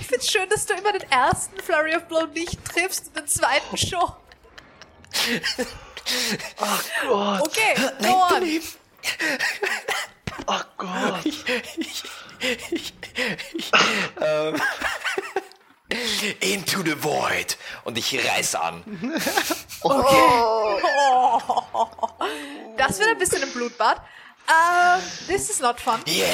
Ich 0.00 0.06
find's 0.06 0.30
schön, 0.30 0.48
dass 0.48 0.66
du 0.66 0.74
immer 0.74 0.92
den 0.92 1.10
ersten 1.10 1.58
Flurry 1.60 1.96
of 1.96 2.06
Blow 2.06 2.26
nicht 2.26 2.62
triffst 2.64 3.08
und 3.08 3.16
den 3.16 3.26
zweiten 3.26 3.76
schon. 3.76 4.12
Gott. 7.06 7.40
Okay, 7.42 7.74
Nein, 8.00 8.12
go 8.12 8.22
on. 8.34 8.60
Oh 10.46 10.60
Gott. 10.78 11.20
Ich, 11.24 11.44
ich, 11.78 12.04
ich, 12.70 12.92
ich, 13.54 13.72
ähm, 14.20 14.60
into 16.40 16.82
the 16.82 17.02
void. 17.02 17.56
Und 17.84 17.98
ich 17.98 18.18
reiß 18.26 18.54
an. 18.56 18.82
Das 22.76 22.98
wird 22.98 23.08
ein 23.10 23.18
bisschen 23.18 23.42
ein 23.42 23.52
Blutbad. 23.52 24.00
Ähm, 24.48 25.00
this 25.28 25.50
is 25.50 25.60
not 25.60 25.80
fun. 25.80 26.00
Yeah! 26.06 26.26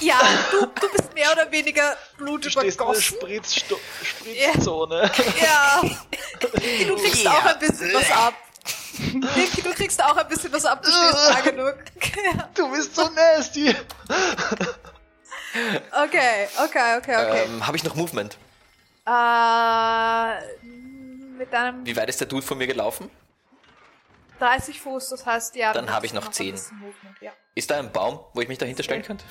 Ja, 0.00 0.18
du, 0.50 0.66
du 0.66 0.88
bist 0.92 1.12
mehr 1.14 1.30
oder 1.32 1.50
weniger 1.50 1.96
Blut 2.16 2.44
Du 2.44 2.50
stehst 2.50 2.80
in 2.80 2.86
der 2.86 3.00
Spritzzone. 3.00 5.10
Ja. 5.40 5.82
Du 6.40 6.48
kriegst 6.96 7.24
Yeah. 7.24 7.32
auch 7.32 7.44
ein 7.46 7.58
bisschen 7.58 7.92
was 7.94 8.10
ab. 8.10 8.34
Niki, 8.98 9.62
du 9.62 9.72
kriegst 9.74 10.02
auch 10.02 10.16
ein 10.16 10.28
bisschen 10.28 10.52
was 10.52 10.64
ab. 10.64 10.82
Du 10.82 10.90
stehst 10.90 11.14
da 11.30 11.40
genug. 11.50 11.76
Du 12.54 12.70
bist 12.72 12.94
so 12.94 13.08
nasty. 13.10 13.74
Okay, 15.92 16.48
okay, 16.62 16.96
okay, 16.98 17.16
okay. 17.16 17.44
Ähm, 17.46 17.66
Habe 17.66 17.76
ich 17.76 17.84
noch 17.84 17.94
Movement? 17.94 18.36
Äh, 19.06 20.40
mit 21.38 21.52
deinem 21.52 21.84
Wie 21.86 21.96
weit 21.96 22.08
ist 22.08 22.20
der 22.20 22.26
Dude 22.28 22.42
von 22.44 22.58
mir 22.58 22.66
gelaufen? 22.66 23.10
30 24.38 24.80
Fuß, 24.80 25.10
das 25.10 25.24
heißt, 25.24 25.56
ja. 25.56 25.72
Dann 25.72 25.90
habe 25.90 26.04
ich 26.04 26.12
noch 26.12 26.26
ein 26.26 26.32
10. 26.32 26.52
bisschen 26.52 26.78
Movement, 26.78 27.16
Ja. 27.22 27.32
Ist 27.54 27.70
da 27.70 27.78
ein 27.78 27.90
Baum, 27.90 28.20
wo 28.34 28.40
ich 28.42 28.48
mich 28.48 28.58
dahinter 28.58 28.82
stellen 28.82 29.02
könnte? 29.02 29.24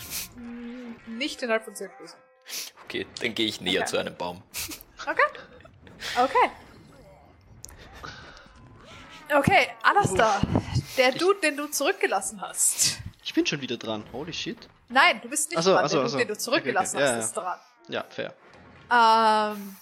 Nicht 1.08 1.42
innerhalb 1.44 1.64
von 1.64 1.76
10 1.76 1.90
Fuß. 2.00 2.16
Okay, 2.86 3.06
dann 3.22 3.36
gehe 3.36 3.46
ich 3.48 3.62
näher 3.62 3.82
Okay. 3.82 3.90
zu 3.92 3.98
einem 3.98 4.16
Baum. 4.16 4.42
Okay. 5.04 5.22
Okay. 6.18 6.52
Okay, 9.34 9.68
Alastar, 9.84 10.42
der 10.98 11.12
Dude, 11.14 11.40
den 11.42 11.58
du 11.58 11.68
zurückgelassen 11.68 12.42
hast. 12.42 13.00
Ich 13.24 13.34
bin 13.34 13.46
schon 13.46 13.60
wieder 13.62 13.78
dran. 13.78 14.04
Holy 14.14 14.32
shit. 14.34 14.70
Nein, 14.88 15.20
du 15.22 15.30
bist 15.30 15.50
nicht 15.50 15.62
so, 15.64 15.74
dran. 15.74 15.88
so, 15.88 15.96
der 15.98 16.00
ach 16.00 16.04
Dude, 16.04 16.10
so. 16.10 16.18
den 16.20 16.28
du 16.28 16.38
zurückgelassen 16.38 16.98
Okay, 16.98 17.06
okay, 17.06 17.18
hast, 17.18 17.22
ja, 17.22 17.26
ist 17.26 17.34
dran. 17.34 17.60
Ja, 17.90 18.06
fair. 18.10 18.34
Ähm. 19.56 19.76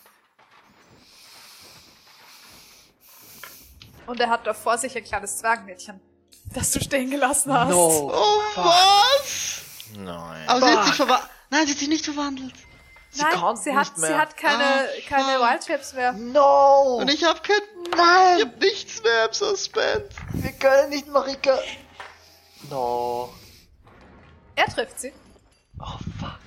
Und 4.07 4.19
er 4.19 4.29
hat 4.29 4.47
da 4.47 4.53
vor 4.53 4.77
sich 4.77 4.95
ein 4.95 5.03
kleines 5.03 5.37
Zwergmädchen, 5.37 5.99
das 6.53 6.71
du 6.71 6.81
stehen 6.81 7.09
gelassen 7.09 7.53
hast. 7.53 7.69
No. 7.69 8.11
Oh, 8.13 8.41
was? 8.55 9.63
Nein. 9.97 10.47
Aber 10.47 10.59
sie 10.59 10.65
hat 10.77 10.85
sich 10.85 10.95
Fuck. 10.95 11.07
verwandelt. 11.07 11.29
Nein, 11.49 11.65
sie 11.65 11.71
hat 11.73 11.79
sich 11.79 11.87
nicht 11.89 12.05
verwandelt. 12.05 12.53
Sie 13.13 13.21
Nein, 13.21 13.31
kann 13.33 13.55
sie 13.55 13.69
nicht 13.71 13.79
hat, 13.91 13.97
mehr. 13.99 14.07
sie 14.09 14.15
hat 14.15 14.37
keine, 14.37 14.63
Ah, 14.63 14.85
keine 15.07 15.37
fuck. 15.37 15.49
Wild 15.51 15.63
Shapes 15.65 15.93
mehr. 15.93 16.13
No! 16.13 16.97
Und 16.99 17.11
ich 17.13 17.23
hab 17.23 17.43
kein... 17.43 17.59
Nein! 17.95 18.37
Ich 18.39 18.45
hab 18.45 18.59
nichts 18.59 19.03
mehr 19.03 19.25
im 19.27 19.33
Suspend. 19.33 20.05
Wir 20.33 20.51
können 20.53 20.89
nicht, 20.89 21.07
Marika! 21.07 21.59
No. 22.71 23.31
Er 24.55 24.65
trifft 24.65 24.99
sie. 24.99 25.13
Oh, 25.79 25.97
fuck. 26.19 26.39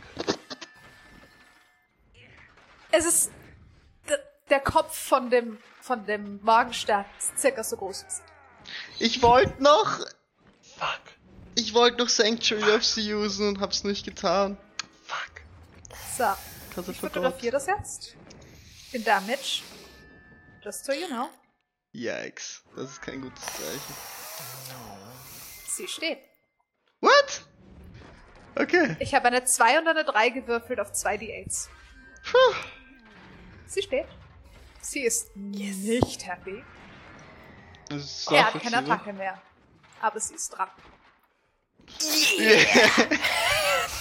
Es 2.91 3.05
ist 3.05 3.31
der 4.49 4.61
Kopf 4.61 4.97
von 4.97 5.31
dem, 5.31 5.59
von 5.81 6.05
dem 6.07 6.41
Magenstern 6.43 7.05
ist 7.19 7.39
circa 7.39 7.63
so 7.63 7.77
groß. 7.77 8.03
ist. 8.03 8.23
Ich 8.99 9.23
wollte 9.23 9.63
noch... 9.63 9.99
Fuck. 10.79 11.01
Ich 11.55 11.75
wollte 11.75 11.99
noch 11.99 12.09
Sanctuary 12.09 12.73
of 12.75 12.85
sie 12.85 13.13
usen 13.15 13.49
und 13.49 13.61
hab's 13.61 13.85
nicht 13.85 14.05
getan. 14.05 14.57
Fuck. 15.05 15.43
So, 16.17 16.25
I 16.77 16.91
ich 16.91 17.01
fotografiere 17.01 17.53
das 17.53 17.67
jetzt. 17.67 18.17
Den 18.93 19.05
Damage. 19.05 19.63
Just 20.63 20.85
so 20.85 20.93
you 20.93 21.07
know. 21.07 21.29
Yikes. 21.93 22.63
Das 22.75 22.91
ist 22.91 23.03
kein 23.03 23.21
gutes 23.23 23.45
Zeichen. 23.45 23.95
Sie 25.69 25.89
steht. 25.89 26.19
What? 27.01 27.43
Okay. 28.57 28.97
Ich 29.01 29.15
habe 29.15 29.27
eine 29.27 29.45
2 29.45 29.79
und 29.79 29.89
eine 29.89 30.05
3 30.05 30.31
gewürfelt 30.31 30.81
auf 30.81 30.93
2 30.93 31.17
D8s. 31.17 31.69
Puh. 32.31 32.55
Sie 33.67 33.83
steht. 33.83 34.07
Sie 34.81 35.03
ist 35.03 35.35
nicht 35.37 36.27
happy. 36.27 36.63
Das 37.89 38.03
ist 38.03 38.33
Er 38.33 38.53
hat 38.53 38.63
keine. 38.63 38.79
Attacke 38.79 39.13
mehr. 39.13 39.41
Aber 40.01 40.21
sie 40.21 40.35
ist 40.35 40.51
dran. 40.51 40.71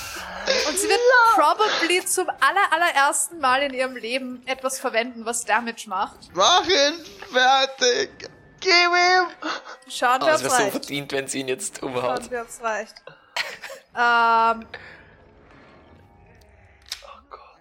Und 0.67 0.77
sie 0.77 0.87
wird 0.87 0.99
probably 1.35 2.05
zum 2.05 2.29
aller, 2.29 2.71
allerersten 2.71 3.39
Mal 3.39 3.63
in 3.63 3.73
ihrem 3.73 3.95
Leben 3.95 4.43
etwas 4.47 4.79
verwenden, 4.79 5.25
was 5.25 5.43
Damage 5.45 5.85
macht. 5.87 6.29
Mach 6.33 6.65
ihn 6.67 7.05
fertig. 7.31 8.09
Gib 8.59 8.71
ihm! 8.71 9.27
Schauen 9.89 10.21
Oh, 10.21 10.25
wir, 10.27 10.33
es 10.33 10.41
ob's 10.41 10.43
wäre 10.43 10.49
so 10.55 10.63
reicht. 10.63 10.71
verdient, 10.71 11.11
wenn 11.11 11.27
sie 11.27 11.39
ihn 11.39 11.47
jetzt 11.47 11.81
umhaut. 11.83 12.19
Schauen 12.21 12.31
wir, 12.31 12.41
ob's 12.41 12.61
reicht. 12.61 12.95
ähm, 13.95 14.65
Oh 17.03 17.19
Gott. 17.29 17.59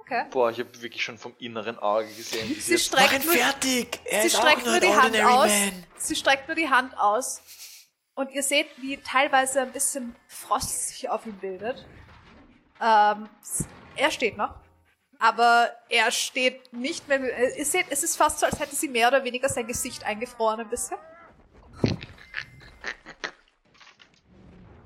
okay. 0.00 0.24
Boah, 0.30 0.50
ich 0.50 0.58
habe 0.58 0.82
wirklich 0.82 1.02
schon 1.04 1.18
vom 1.18 1.34
inneren 1.38 1.78
Auge 1.78 2.08
gesehen, 2.08 2.48
wie 2.48 2.54
sie 2.54 2.76
Sie 2.76 2.78
streckt, 2.78 3.24
nur, 3.24 3.34
fertig! 3.34 4.00
Er 4.04 4.22
sie 4.22 4.30
streckt 4.30 4.64
nur 4.66 4.80
die 4.80 4.94
Hand 4.94 5.16
aus. 5.20 5.48
Man. 5.50 5.86
Sie 5.96 6.16
streckt 6.16 6.48
nur 6.48 6.54
die 6.56 6.68
Hand 6.70 6.96
aus. 6.98 7.40
Und 8.20 8.32
ihr 8.32 8.42
seht, 8.42 8.66
wie 8.76 8.98
teilweise 8.98 9.62
ein 9.62 9.72
bisschen 9.72 10.14
Frost 10.28 10.88
sich 10.88 11.08
auf 11.08 11.24
ihm 11.24 11.38
bildet. 11.38 11.86
Ähm, 12.78 13.30
er 13.96 14.10
steht 14.10 14.36
noch. 14.36 14.56
Aber 15.18 15.70
er 15.88 16.12
steht 16.12 16.70
nicht 16.70 17.08
mehr. 17.08 17.56
Ihr 17.56 17.64
seht, 17.64 17.86
es 17.88 18.02
ist 18.02 18.18
fast 18.18 18.40
so, 18.40 18.44
als 18.44 18.60
hätte 18.60 18.76
sie 18.76 18.88
mehr 18.88 19.08
oder 19.08 19.24
weniger 19.24 19.48
sein 19.48 19.66
Gesicht 19.66 20.04
eingefroren 20.04 20.60
ein 20.60 20.68
bisschen. 20.68 20.98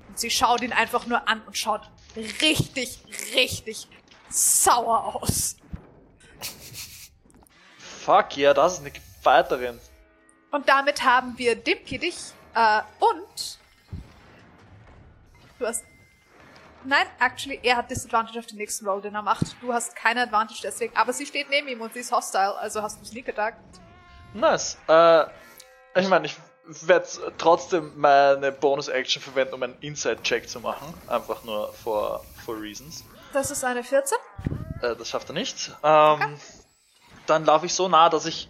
Und 0.07 0.17
sie 0.17 0.29
schaut 0.29 0.61
ihn 0.61 0.71
einfach 0.71 1.05
nur 1.05 1.27
an 1.27 1.41
und 1.41 1.57
schaut 1.57 1.91
richtig, 2.15 2.99
richtig 3.35 3.89
sauer 4.29 5.13
aus. 5.13 5.57
Fuck, 7.99 8.37
ja, 8.37 8.53
das 8.53 8.75
ist 8.75 8.79
eine 8.79 8.93
Fighterin. 9.21 9.77
Und 10.51 10.69
damit 10.69 11.03
haben 11.03 11.37
wir 11.37 11.57
Dimki 11.57 11.99
dich 11.99 12.15
äh, 12.55 12.81
und 12.99 13.59
du 15.59 15.65
hast 15.67 15.83
Nein, 16.87 17.07
actually, 17.19 17.59
er 17.63 17.77
hat 17.77 17.89
Disadvantage 17.89 18.37
auf 18.37 18.45
den 18.45 18.57
nächsten 18.57 18.87
Roll, 18.87 19.01
den 19.01 19.15
er 19.15 19.23
macht. 19.23 19.55
Du 19.59 19.73
hast 19.73 19.95
keine 19.95 20.21
Advantage 20.21 20.59
deswegen, 20.63 20.95
aber 20.95 21.13
sie 21.13 21.25
steht 21.25 21.49
neben 21.49 21.67
ihm 21.67 21.81
und 21.81 21.93
sie 21.93 21.99
ist 21.99 22.11
hostile, 22.11 22.55
also 22.57 22.81
hast 22.81 23.01
du 23.01 23.05
Sneak 23.05 23.27
Attack. 23.29 23.57
Nice. 24.35 24.77
Äh, 24.87 25.25
ich 25.95 26.07
meine, 26.07 26.27
ich 26.27 26.37
werde 26.87 27.07
trotzdem 27.37 27.91
meine 27.95 28.51
Bonus-Action 28.51 29.21
verwenden, 29.21 29.55
um 29.55 29.63
einen 29.63 29.77
Inside-Check 29.79 30.47
zu 30.47 30.59
machen. 30.59 30.93
Einfach 31.07 31.43
nur 31.43 31.73
for, 31.73 32.23
for 32.45 32.59
reasons. 32.61 33.03
Das 33.33 33.49
ist 33.49 33.63
eine 33.63 33.83
14. 33.83 34.17
Äh, 34.81 34.95
das 34.95 35.09
schafft 35.09 35.29
er 35.29 35.33
nicht. 35.33 35.71
Ähm, 35.83 36.39
Dann 37.25 37.45
laufe 37.45 37.65
ich 37.65 37.73
so 37.73 37.87
nah, 37.87 38.09
dass 38.09 38.25
ich 38.25 38.49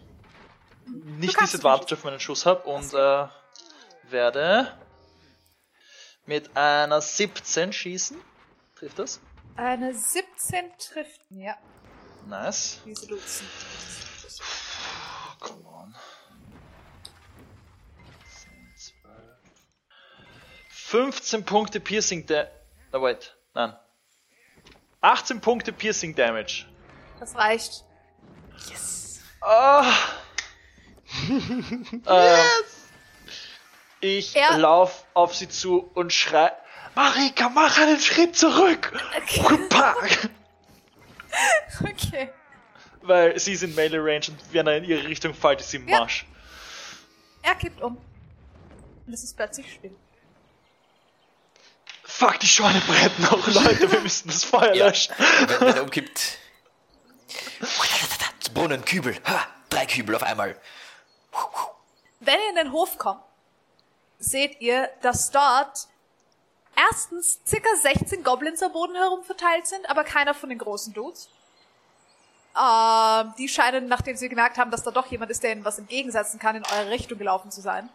nicht 0.86 1.40
Disadvantage 1.40 1.96
auf 1.96 2.04
meinen 2.04 2.20
Schuss 2.20 2.46
habe 2.46 2.64
und 2.64 2.94
äh, 2.94 3.28
werde 4.16 4.72
mit 6.26 6.56
einer 6.56 7.02
17 7.02 7.74
schießen. 7.74 8.18
Trifft 8.76 8.98
das? 8.98 9.20
Eine 9.58 9.94
17 9.94 10.72
trifft 10.80 11.30
mir. 11.30 11.56
Nice. 12.26 12.80
Diese. 12.86 13.14
Oh, 13.14 13.20
come 15.40 15.68
on. 15.68 15.96
10, 18.42 18.74
12. 19.04 19.16
15 20.70 21.46
Punkte 21.46 21.80
Piercing 21.82 22.26
Damage. 22.26 22.52
Na, 22.94 23.02
wait. 23.02 23.36
Nein. 23.54 23.76
18 25.02 25.42
Punkte 25.42 25.74
Piercing 25.74 26.16
Damage. 26.16 26.66
Das 27.20 27.36
reicht. 27.36 27.84
Ah. 29.42 29.94
Ähm, 32.08 32.66
ich 34.06 34.36
Er- 34.36 34.58
lauf 34.58 35.06
auf 35.14 35.36
sie 35.36 35.50
zu 35.50 35.90
und 35.94 36.12
schrei: 36.14 36.52
Marika, 36.96 37.50
mach 37.50 37.78
einen 37.78 38.00
Schritt 38.00 38.36
zurück! 38.38 38.92
Pack! 39.70 40.30
Okay. 41.84 42.30
Weil 43.02 43.38
sie 43.38 43.52
ist 43.54 43.62
in 43.64 43.76
Melee 43.76 43.98
Range 43.98 44.26
und 44.30 44.38
wenn 44.54 44.68
er 44.68 44.78
in 44.78 44.86
ihre 44.86 45.06
Richtung 45.06 45.34
fällt, 45.34 45.60
ist 45.60 45.70
sie 45.72 45.78
im 45.78 45.88
Ja. 45.90 46.00
Marsch. 46.00 46.26
Er 47.42 47.56
kippt 47.56 47.82
um. 47.82 47.98
Und 49.06 49.14
es 49.14 49.22
ist 49.24 49.36
plötzlich 49.36 49.74
still. 49.74 49.94
Fuck, 52.04 52.40
die 52.40 52.48
Scheune 52.48 52.80
brennt 52.88 53.20
noch, 53.20 53.46
Leute, 53.48 53.92
wir 53.92 54.00
müssen 54.00 54.30
das 54.30 54.46
Feuer 54.46 54.74
Ja. 54.74 54.86
löschen. 54.88 55.14
Wenn, 55.18 55.60
wenn 55.68 55.76
er 55.76 55.84
umkippt. 55.84 56.38
Brunnen, 58.54 58.86
Kübel. 58.86 59.18
Ha, 59.28 59.46
drei 59.70 59.86
Kübel 59.86 60.16
auf 60.16 60.24
einmal. 60.24 60.56
Wenn 62.22 62.36
ihr 62.40 62.50
in 62.52 62.56
den 62.56 62.72
Hof 62.72 62.98
kommt, 62.98 63.22
seht 64.20 64.62
ihr, 64.62 64.90
dass 65.02 65.32
dort 65.32 65.88
erstens 66.76 67.40
circa 67.46 67.76
16 67.76 68.24
Goblins 68.24 68.62
am 68.62 68.72
Boden 68.72 68.96
herum 68.96 69.24
verteilt 69.24 69.68
sind, 69.68 69.90
aber 69.90 70.04
keiner 70.04 70.34
von 70.34 70.50
den 70.50 70.58
großen 70.58 70.94
Dudes. 70.94 71.30
Ähm, 72.58 73.34
die 73.38 73.50
scheinen, 73.50 73.88
nachdem 73.88 74.16
sie 74.16 74.30
gemerkt 74.30 74.58
haben, 74.58 74.72
dass 74.72 74.84
da 74.84 74.92
doch 74.92 75.08
jemand 75.08 75.32
ist, 75.32 75.44
der 75.44 75.52
ihnen 75.52 75.66
was 75.66 75.78
entgegensetzen 75.78 76.40
kann, 76.40 76.56
in 76.56 76.64
eure 76.66 76.90
Richtung 76.90 77.18
gelaufen 77.18 77.52
zu 77.52 77.62
sein. 77.62 77.90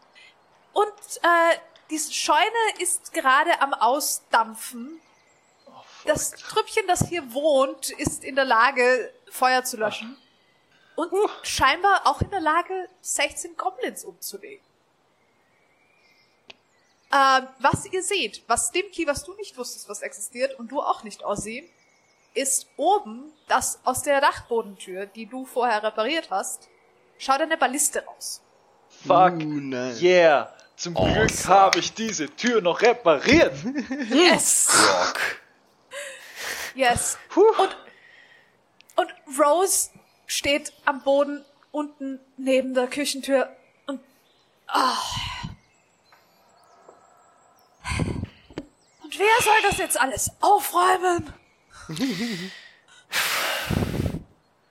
Und 0.73 0.93
äh, 1.23 1.57
diese 1.89 2.13
Scheune 2.13 2.45
ist 2.79 3.13
gerade 3.13 3.61
am 3.61 3.75
Ausdampfen. 3.75 5.01
Das 6.05 6.31
Trüppchen, 6.31 6.87
das 6.87 7.09
hier 7.09 7.33
wohnt, 7.33 7.91
ist 7.91 8.25
in 8.25 8.37
der 8.37 8.45
Lage, 8.45 9.13
Feuer 9.31 9.65
zu 9.65 9.77
löschen. 9.77 10.17
Und 10.97 11.11
scheinbar 11.43 12.07
auch 12.07 12.21
in 12.21 12.31
der 12.31 12.41
Lage, 12.41 12.89
16 13.01 13.57
Goblins 13.57 14.05
umzulegen. 14.05 14.65
Ähm, 17.13 17.49
was 17.59 17.87
ihr 17.87 18.03
seht, 18.03 18.43
was 18.47 18.71
Dimki, 18.71 19.07
was 19.07 19.25
du 19.25 19.35
nicht 19.35 19.57
wusstest, 19.59 19.89
was 19.89 20.01
existiert, 20.03 20.59
und 20.59 20.71
du 20.71 20.81
auch 20.81 21.03
nicht, 21.03 21.25
Ozzy, 21.25 21.69
ist 22.35 22.69
oben, 22.77 23.33
das 23.49 23.81
aus 23.85 24.03
der 24.03 24.21
Dachbodentür, 24.21 25.07
die 25.07 25.27
du 25.27 25.45
vorher 25.45 25.83
repariert 25.83 26.31
hast, 26.31 26.69
schaut 27.19 27.41
eine 27.41 27.57
Balliste 27.57 28.05
raus. 28.05 28.41
Fuck, 29.07 29.33
Uh, 29.35 29.61
nein. 29.61 29.97
yeah. 30.01 30.55
Zum 30.77 30.95
Glück 30.95 31.31
Awesome. 31.31 31.49
habe 31.55 31.79
ich 31.81 31.93
diese 31.93 32.29
Tür 32.37 32.61
noch 32.63 32.81
repariert. 32.81 33.55
Yes! 34.11 34.69
Rock. 34.89 35.21
Yes. 36.75 37.19
Und, 37.35 37.77
und 38.97 39.39
Rose 39.39 39.91
steht 40.27 40.73
am 40.85 41.03
Boden 41.03 41.45
unten 41.73 42.21
neben 42.37 42.73
der 42.75 42.87
Küchentür 42.87 43.55
und 43.87 44.01
ah. 44.69 44.97
Und 49.11 49.19
wer 49.19 49.43
soll 49.43 49.63
das 49.69 49.79
jetzt 49.79 50.01
alles 50.01 50.31
aufräumen? 50.41 51.33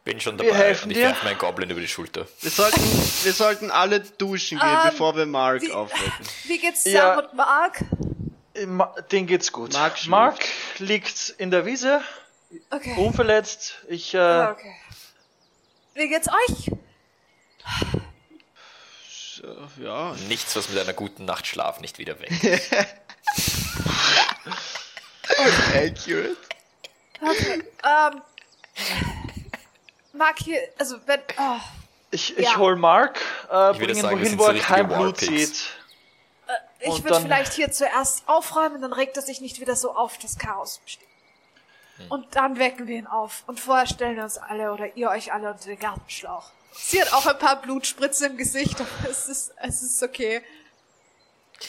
bin 0.06 0.22
schon 0.22 0.40
Wir 0.40 0.46
dabei 0.46 0.58
helfen 0.58 0.86
und 0.86 0.92
ich 0.92 0.98
dir. 0.98 1.04
werfe 1.10 1.26
meinen 1.26 1.38
Goblin 1.38 1.70
über 1.70 1.82
die 1.82 1.90
Schulter. 1.90 2.26
Wir 2.40 2.50
sollten, 2.50 2.80
wir 3.24 3.34
sollten 3.34 3.70
alle 3.70 4.00
duschen 4.00 4.58
gehen, 4.58 4.70
Ähm, 4.70 4.92
bevor 4.92 5.18
wir 5.18 5.26
Mark 5.26 5.62
wie- 5.62 5.74
aufwecken. 5.74 6.26
Wie 6.46 6.58
geht's 6.58 6.84
Sam 6.86 6.94
Ja. 6.94 7.20
und 7.20 7.34
Mark? 7.34 7.84
Ma- 8.66 8.96
Den 9.12 9.28
geht's 9.28 9.52
gut. 9.52 9.74
Mark 9.74 9.98
schläft. 9.98 10.10
Mark 10.10 10.40
liegt 10.78 11.36
in 11.38 11.52
der 11.52 11.66
Wiese, 11.66 12.02
Okay. 12.70 12.96
unverletzt. 12.98 13.76
Ich, 13.90 14.14
äh, 14.14 14.20
Ah, 14.20 14.52
okay. 14.52 14.74
Wie 15.96 16.08
geht's 16.08 16.30
euch? 16.30 16.72
Äh, 19.44 19.84
Ja, 19.84 20.14
Nichts, 20.30 20.56
was 20.56 20.70
mit 20.70 20.78
einer 20.80 20.94
guten 20.94 21.26
Nacht 21.26 21.46
Schlaf 21.46 21.82
nicht 21.82 21.98
wieder 21.98 22.18
weg. 22.22 22.30
accurate. 25.74 26.38
Okay. 27.22 27.64
ähm. 27.84 28.22
Mark 30.14 30.40
hier, 30.40 30.60
also 30.78 30.98
wenn. 31.06 31.22
Oh, 31.38 31.58
ich, 32.12 32.38
ich 32.38 32.46
Ja. 32.46 32.58
hol 32.58 32.76
Mark, 32.76 33.20
äh, 33.52 33.72
Ich 33.72 33.80
würde 33.80 33.86
bring 33.86 33.90
ihn 33.90 34.02
sagen, 34.02 34.20
wohin, 34.20 34.40
wo 34.40 34.44
so 34.46 34.52
er 34.52 34.60
kein 34.60 34.88
Blut 34.88 35.18
sieht. 35.20 35.70
ich 36.80 36.88
Und 36.90 37.04
würde 37.04 37.22
vielleicht 37.22 37.54
hier 37.54 37.72
zuerst 37.72 38.28
aufräumen, 38.28 38.82
dann 38.82 38.94
regt 38.94 39.16
er 39.18 39.24
sich 39.24 39.42
nicht 39.42 39.60
wieder 39.60 39.76
so 39.76 39.96
auf, 39.96 40.18
das 40.18 40.38
Chaos 40.38 40.80
besteht. 40.80 41.08
Und 42.08 42.34
dann 42.36 42.58
wecken 42.58 42.88
wir 42.88 42.96
ihn 42.96 43.08
auf. 43.08 43.44
Und 43.46 43.60
vorher 43.60 43.86
stellen 43.86 44.16
wir 44.16 44.24
uns 44.24 44.38
alle 44.38 44.72
oder 44.72 44.96
ihr 44.96 45.10
euch 45.10 45.34
alle 45.34 45.52
unter 45.52 45.66
den 45.66 45.78
Gartenschlauch. 45.80 46.52
Sie 46.74 47.02
hat 47.02 47.12
auch 47.12 47.26
ein 47.26 47.38
paar 47.38 47.62
Blutspritzen 47.62 48.32
im 48.32 48.38
Gesicht, 48.38 48.80
aber 48.80 49.10
es 49.10 49.28
ist, 49.28 49.52
es 49.58 49.82
ist 49.84 50.02
okay. 50.02 50.42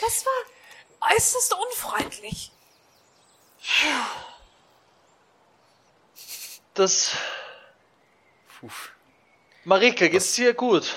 Das 0.01 0.25
war 0.25 1.11
äußerst 1.17 1.53
unfreundlich. 1.55 2.53
Das. 6.75 7.15
Puh. 8.61 8.71
Marika, 9.65 10.09
geht's 10.09 10.35
dir 10.35 10.55
gut? 10.55 10.95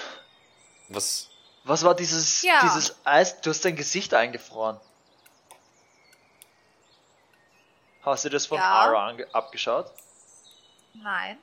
Was? 0.90 1.30
Was 1.66 1.84
war 1.84 1.96
dieses, 1.96 2.42
Ja. 2.42 2.62
dieses 2.62 2.96
Eis? 3.06 3.40
Du 3.42 3.50
hast 3.50 3.64
dein 3.66 3.76
Gesicht 3.76 4.14
eingefroren. 4.14 4.80
Hast 8.02 8.26
du 8.26 8.30
das 8.30 8.46
von 8.46 8.58
Ja. 8.58 8.64
Ara 8.66 9.16
abgeschaut? 9.32 9.92
Nein. 10.94 11.40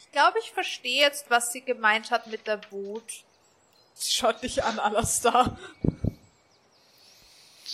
Ich 0.00 0.10
glaube, 0.12 0.38
ich 0.40 0.50
verstehe 0.50 1.00
jetzt, 1.00 1.30
was 1.30 1.52
sie 1.52 1.62
gemeint 1.62 2.10
hat 2.10 2.26
mit 2.26 2.46
der 2.48 2.60
Wut. 2.72 3.24
Schaut 4.00 4.42
dich 4.42 4.64
an, 4.64 4.78
Alastar. 4.80 5.56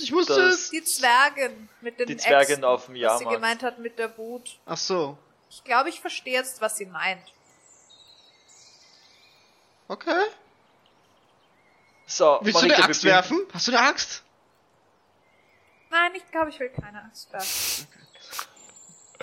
Ich 0.01 0.13
musste. 0.13 0.35
Das- 0.35 0.71
Die 0.71 0.83
Zwergen 0.85 1.69
mit 1.81 1.99
den 1.99 2.07
Die 2.09 2.17
Zwergen 2.17 2.41
Äxten, 2.51 2.65
auf 2.65 2.87
dem 2.87 2.95
Was 2.95 2.99
sie 2.99 3.01
Jahrmarkt. 3.03 3.31
gemeint 3.35 3.63
hat 3.63 3.79
mit 3.79 3.99
der 3.99 4.17
Wut. 4.19 4.59
Ach 4.67 4.77
so. 4.77 5.17
Ich 5.51 5.63
glaube, 5.65 5.89
ich 5.89 6.01
verstehe 6.01 6.35
jetzt, 6.35 6.61
was 6.61 6.77
sie 6.77 6.87
meint. 6.87 7.23
Okay. 9.89 10.25
So, 12.07 12.39
Willst 12.43 12.61
du 12.61 12.65
eine 12.67 12.77
Axt 12.85 13.03
bin- 13.03 13.11
werfen? 13.11 13.41
Hast 13.53 13.69
du 13.69 13.73
eine 13.77 13.81
Axt? 13.89 14.23
Nein, 15.91 16.13
ich 16.15 16.31
glaube, 16.31 16.51
ich 16.51 16.59
will 16.61 16.69
keine 16.71 17.03
Angst 17.03 17.33
werfen. 17.33 17.87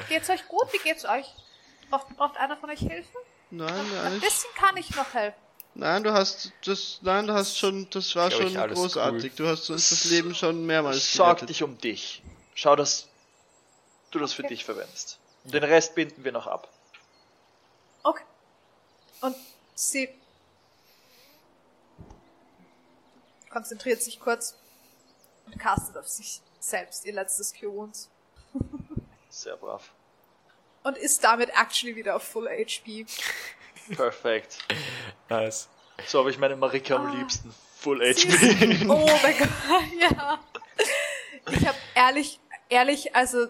Geht's 0.10 0.30
euch 0.30 0.48
gut? 0.48 0.72
Wie 0.74 0.80
geht's 0.80 1.06
euch? 1.06 1.26
Braucht, 1.90 2.08
braucht 2.18 2.38
einer 2.38 2.58
von 2.58 2.70
euch 2.70 2.80
Hilfe? 2.80 3.18
Nein, 3.52 3.70
Ein 3.70 3.92
nein. 3.94 4.16
Ich, 4.18 4.22
bisschen 4.24 4.50
kann 4.56 4.76
ich 4.78 4.96
noch 4.96 5.14
helfen. 5.14 5.38
Nein, 5.76 6.04
du 6.04 6.14
hast 6.14 6.52
das. 6.66 7.00
Nein, 7.02 7.28
du 7.28 7.34
hast 7.34 7.58
schon. 7.58 7.90
Das 7.90 8.16
war 8.16 8.32
schon 8.32 8.54
großartig. 8.54 9.36
Du 9.36 9.48
hast 9.48 9.70
uns 9.70 9.90
das 9.90 10.06
Leben 10.06 10.36
schon 10.36 10.66
mehrmals 10.66 11.14
Sorg 11.14 11.38
gerettet. 11.38 11.50
dich 11.50 11.64
um 11.64 11.78
dich. 11.78 12.24
Schau, 12.56 12.76
dass 12.76 13.08
du 14.12 14.20
das 14.20 14.34
für 14.34 14.44
dich 14.44 14.64
verwendest. 14.66 15.20
Und 15.44 15.54
den 15.54 15.64
Rest 15.64 15.96
binden 15.96 16.24
wir 16.24 16.32
noch 16.32 16.48
ab. 16.48 16.70
Okay. 18.04 18.24
Und 19.22 19.36
sie 19.76 20.10
konzentriert 23.50 24.02
sich 24.02 24.20
kurz 24.20 24.56
und 25.46 25.58
castet 25.60 25.98
auf 25.98 26.08
sich 26.08 26.42
selbst 26.60 27.06
ihr 27.06 27.14
letztes 27.14 27.54
Cure 27.54 27.74
Wounds. 27.74 28.10
Sehr 29.30 29.58
brav. 29.58 29.92
Und 30.84 30.98
ist 30.98 31.24
damit 31.24 31.50
actually 31.50 31.96
wieder 31.96 32.16
auf 32.16 32.24
Full 32.24 32.48
HP. 32.48 33.06
Perfekt. 33.96 34.58
Nice. 35.30 35.68
So 36.08 36.20
habe 36.20 36.32
ich 36.32 36.38
meine 36.38 36.56
Marika 36.56 36.96
am 36.96 37.18
liebsten. 37.18 37.54
Full 37.80 38.02
Ah. 38.02 38.06
HP. 38.06 38.10
ist, 38.12 38.26
oh 38.90 39.10
mein 39.22 39.38
Gott, 39.38 39.50
ja. 40.00 40.40
Ich 41.52 41.66
habe 41.68 41.78
ehrlich, 41.96 42.40
ehrlich, 42.70 43.16
also 43.16 43.48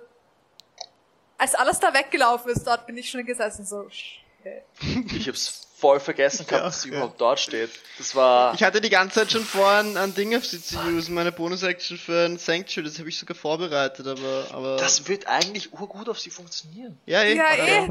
als 1.38 1.56
alles 1.56 1.80
da 1.80 1.94
weggelaufen 1.94 2.52
ist, 2.52 2.66
dort 2.66 2.86
bin 2.88 2.98
ich 2.98 3.10
schon 3.10 3.26
gesessen 3.26 3.66
so. 3.66 3.88
shit. 3.90 4.14
Ich 5.16 5.28
hab's 5.28 5.68
voll 5.78 6.00
vergessen 6.00 6.48
gehabt, 6.48 6.62
Ja, 6.62 6.66
dass 6.66 6.82
sie 6.82 6.90
ja. 6.90 6.96
überhaupt 6.96 7.20
dort 7.22 7.40
steht. 7.40 7.70
Das 7.98 8.16
war. 8.16 8.54
Ich 8.56 8.64
hatte 8.64 8.82
die 8.82 8.90
ganze 8.90 9.20
Zeit 9.20 9.32
schon 9.32 9.44
vor, 9.44 9.68
an, 9.68 9.98
an 9.98 10.14
Ding 10.16 10.36
auf 10.36 10.46
sie 10.46 10.62
zu 10.62 10.78
usen, 10.80 11.14
meine 11.14 11.32
Bonus-Action 11.32 11.98
für 11.98 12.26
ein 12.26 12.38
Sanctuary, 12.38 12.88
das 12.88 12.98
habe 13.00 13.10
ich 13.10 13.18
sogar 13.18 13.36
vorbereitet, 13.36 14.08
aber, 14.08 14.48
aber. 14.52 14.78
Das 14.78 15.08
wird 15.08 15.28
eigentlich 15.28 15.74
urgut 15.74 16.10
auf 16.10 16.20
sie 16.20 16.30
funktionieren. 16.30 16.98
ja, 17.06 17.22
eh. 17.24 17.36
Ja, 17.36 17.56
eh. 17.56 17.90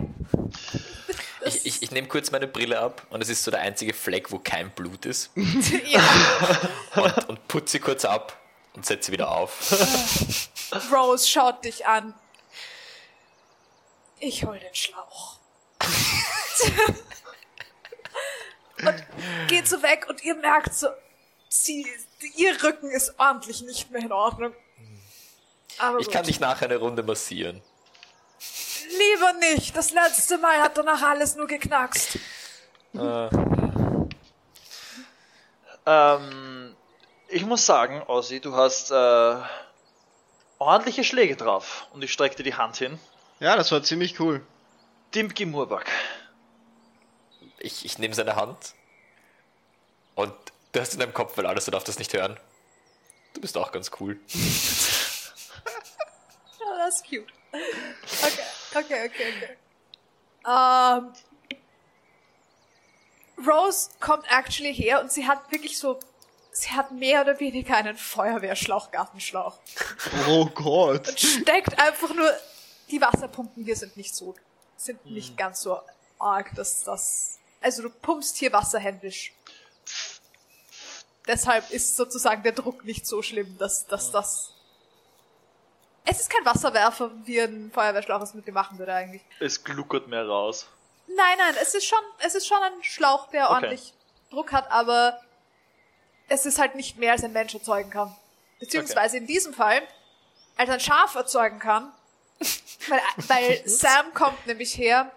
Ich, 1.44 1.66
ich, 1.66 1.82
ich 1.82 1.90
nehme 1.90 2.08
kurz 2.08 2.30
meine 2.30 2.46
Brille 2.46 2.78
ab 2.78 3.06
und 3.10 3.20
es 3.22 3.28
ist 3.28 3.42
so 3.44 3.50
der 3.50 3.60
einzige 3.60 3.94
Fleck, 3.94 4.30
wo 4.30 4.38
kein 4.38 4.70
Blut 4.70 5.06
ist. 5.06 5.30
ja. 5.86 6.02
Und, 6.96 7.28
und 7.28 7.48
putze 7.48 7.80
kurz 7.80 8.04
ab 8.04 8.38
und 8.74 8.86
setze 8.86 9.06
sie 9.06 9.12
wieder 9.12 9.30
auf. 9.30 9.72
Rose 10.92 11.28
schaut 11.28 11.64
dich 11.64 11.86
an. 11.86 12.14
Ich 14.20 14.44
hol 14.44 14.58
den 14.58 14.74
Schlauch. 14.74 15.38
und 18.78 19.04
geht 19.48 19.66
so 19.68 19.82
weg 19.82 20.06
und 20.08 20.22
ihr 20.22 20.36
merkt 20.36 20.74
so, 20.74 20.88
sie, 21.48 21.86
ihr 22.36 22.62
Rücken 22.62 22.90
ist 22.90 23.18
ordentlich 23.18 23.62
nicht 23.62 23.90
mehr 23.90 24.02
in 24.02 24.12
Ordnung. 24.12 24.54
Aber 25.78 25.98
Ich 25.98 26.08
kann 26.10 26.22
gut. 26.22 26.28
dich 26.28 26.40
nachher 26.40 26.66
eine 26.66 26.76
Runde 26.76 27.02
massieren. 27.02 27.62
Lieber 28.98 29.32
nicht. 29.34 29.76
Das 29.76 29.92
letzte 29.92 30.38
Mal 30.38 30.60
hat 30.60 30.76
danach 30.76 31.02
alles 31.02 31.34
nur 31.36 31.46
geknackst. 31.46 32.18
Äh, 32.94 33.28
Ähm, 35.84 36.76
ich 37.28 37.44
muss 37.44 37.66
sagen, 37.66 38.02
Ossi, 38.06 38.40
du 38.40 38.54
hast 38.54 38.92
äh, 38.92 39.36
ordentliche 40.58 41.02
Schläge 41.02 41.34
drauf. 41.36 41.86
Und 41.92 42.04
ich 42.04 42.12
streckte 42.12 42.42
die 42.44 42.54
Hand 42.54 42.76
hin. 42.76 43.00
Ja, 43.40 43.56
das 43.56 43.72
war 43.72 43.82
ziemlich 43.82 44.20
cool. 44.20 44.46
Dimki 45.14 45.44
Murbak. 45.44 45.90
ich 47.58 47.84
ich 47.84 47.98
nehme 47.98 48.14
seine 48.14 48.36
Hand 48.36 48.74
und 50.14 50.32
du 50.72 50.80
hast 50.80 50.94
in 50.94 51.00
deinem 51.00 51.12
Kopf, 51.14 51.36
weil 51.36 51.46
alles, 51.46 51.64
du 51.64 51.70
darfst 51.72 51.88
das 51.88 51.98
nicht 51.98 52.12
hören. 52.14 52.38
Du 53.34 53.40
bist 53.40 53.56
auch 53.58 53.72
ganz 53.72 53.90
cool. 54.00 54.20
Oh, 56.60 56.76
das 56.78 56.96
ist 56.96 57.04
cute. 57.08 57.26
Okay, 57.52 58.42
okay, 58.74 59.06
okay, 59.06 59.34
okay. 59.36 59.56
Ähm, 60.44 61.12
Rose 63.46 63.90
kommt 64.00 64.24
actually 64.30 64.74
her 64.74 65.00
und 65.00 65.12
sie 65.12 65.26
hat 65.26 65.50
wirklich 65.50 65.78
so, 65.78 65.98
sie 66.52 66.70
hat 66.70 66.92
mehr 66.92 67.22
oder 67.22 67.38
weniger 67.40 67.76
einen 67.76 67.96
Feuerwehrschlauch, 67.96 68.90
Gartenschlauch. 68.90 69.58
Oh 70.28 70.46
Gott. 70.46 71.08
Und 71.08 71.20
steckt 71.20 71.78
einfach 71.78 72.14
nur, 72.14 72.30
die 72.90 73.00
Wasserpumpen 73.00 73.64
hier 73.64 73.76
sind 73.76 73.96
nicht 73.96 74.14
so, 74.14 74.34
sind 74.76 75.04
nicht 75.06 75.36
ganz 75.36 75.62
so 75.62 75.80
arg, 76.18 76.54
dass 76.54 76.84
das, 76.84 77.38
also 77.60 77.82
du 77.82 77.90
pumpst 77.90 78.36
hier 78.36 78.52
Wasser 78.52 78.78
händisch. 78.78 79.32
Deshalb 81.26 81.70
ist 81.70 81.96
sozusagen 81.96 82.42
der 82.42 82.52
Druck 82.52 82.84
nicht 82.84 83.06
so 83.06 83.22
schlimm, 83.22 83.56
dass, 83.58 83.86
dass 83.86 84.10
das, 84.10 84.54
es 86.04 86.20
ist 86.20 86.30
kein 86.30 86.44
Wasserwerfer, 86.44 87.10
wie 87.24 87.40
ein 87.40 87.70
Feuerwehrschlauch 87.72 88.22
es 88.22 88.34
mit 88.34 88.46
dem 88.46 88.54
machen 88.54 88.78
würde 88.78 88.94
eigentlich. 88.94 89.22
Es 89.40 89.62
gluckert 89.62 90.08
mehr 90.08 90.26
raus. 90.26 90.66
Nein, 91.06 91.38
nein, 91.38 91.54
es 91.60 91.74
ist 91.74 91.86
schon, 91.86 91.98
es 92.18 92.34
ist 92.34 92.46
schon 92.46 92.62
ein 92.62 92.82
Schlauch, 92.82 93.28
der 93.30 93.44
Okay. 93.44 93.54
ordentlich 93.54 93.94
Druck 94.30 94.52
hat, 94.52 94.70
aber 94.70 95.20
es 96.28 96.46
ist 96.46 96.58
halt 96.58 96.74
nicht 96.74 96.96
mehr, 96.98 97.12
als 97.12 97.22
ein 97.24 97.32
Mensch 97.32 97.54
erzeugen 97.54 97.90
kann. 97.90 98.14
Beziehungsweise 98.58 99.16
in 99.18 99.26
diesem 99.26 99.52
Fall, 99.52 99.82
als 100.56 100.70
ein 100.70 100.80
Schaf 100.80 101.14
erzeugen 101.14 101.58
kann, 101.58 101.92
weil, 102.88 103.00
weil 103.28 103.68
Sam 103.68 104.14
kommt 104.14 104.46
nämlich 104.46 104.76
her 104.78 105.10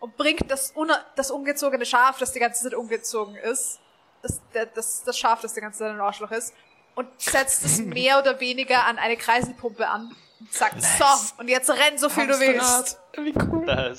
und 0.00 0.16
bringt 0.16 0.50
das, 0.50 0.72
das 1.16 1.30
ungezogene 1.30 1.84
Schaf, 1.84 2.18
das 2.18 2.32
die 2.32 2.38
ganze 2.38 2.64
Zeit 2.64 2.74
ungezogen 2.74 3.36
ist, 3.36 3.80
das, 4.22 4.40
das, 4.74 5.04
das 5.04 5.18
Schaf, 5.18 5.40
das 5.40 5.54
die 5.54 5.60
ganze 5.60 5.80
Zeit 5.80 5.90
ein 5.92 6.00
Arschloch 6.00 6.30
ist, 6.30 6.54
und 6.98 7.08
setzt 7.20 7.64
es 7.64 7.78
mehr 7.78 8.18
oder 8.18 8.40
weniger 8.40 8.84
an 8.84 8.98
eine 8.98 9.16
Kreiselpumpe 9.16 9.86
an 9.86 10.16
und 10.40 10.52
sagt, 10.52 10.82
so, 10.82 11.04
und 11.38 11.46
jetzt 11.46 11.70
renn 11.70 11.96
so 11.96 12.08
viel 12.08 12.26
du 12.26 12.40
willst. 12.40 12.98
Wie 13.16 13.32
cool. 13.50 13.64
Nice. 13.64 13.98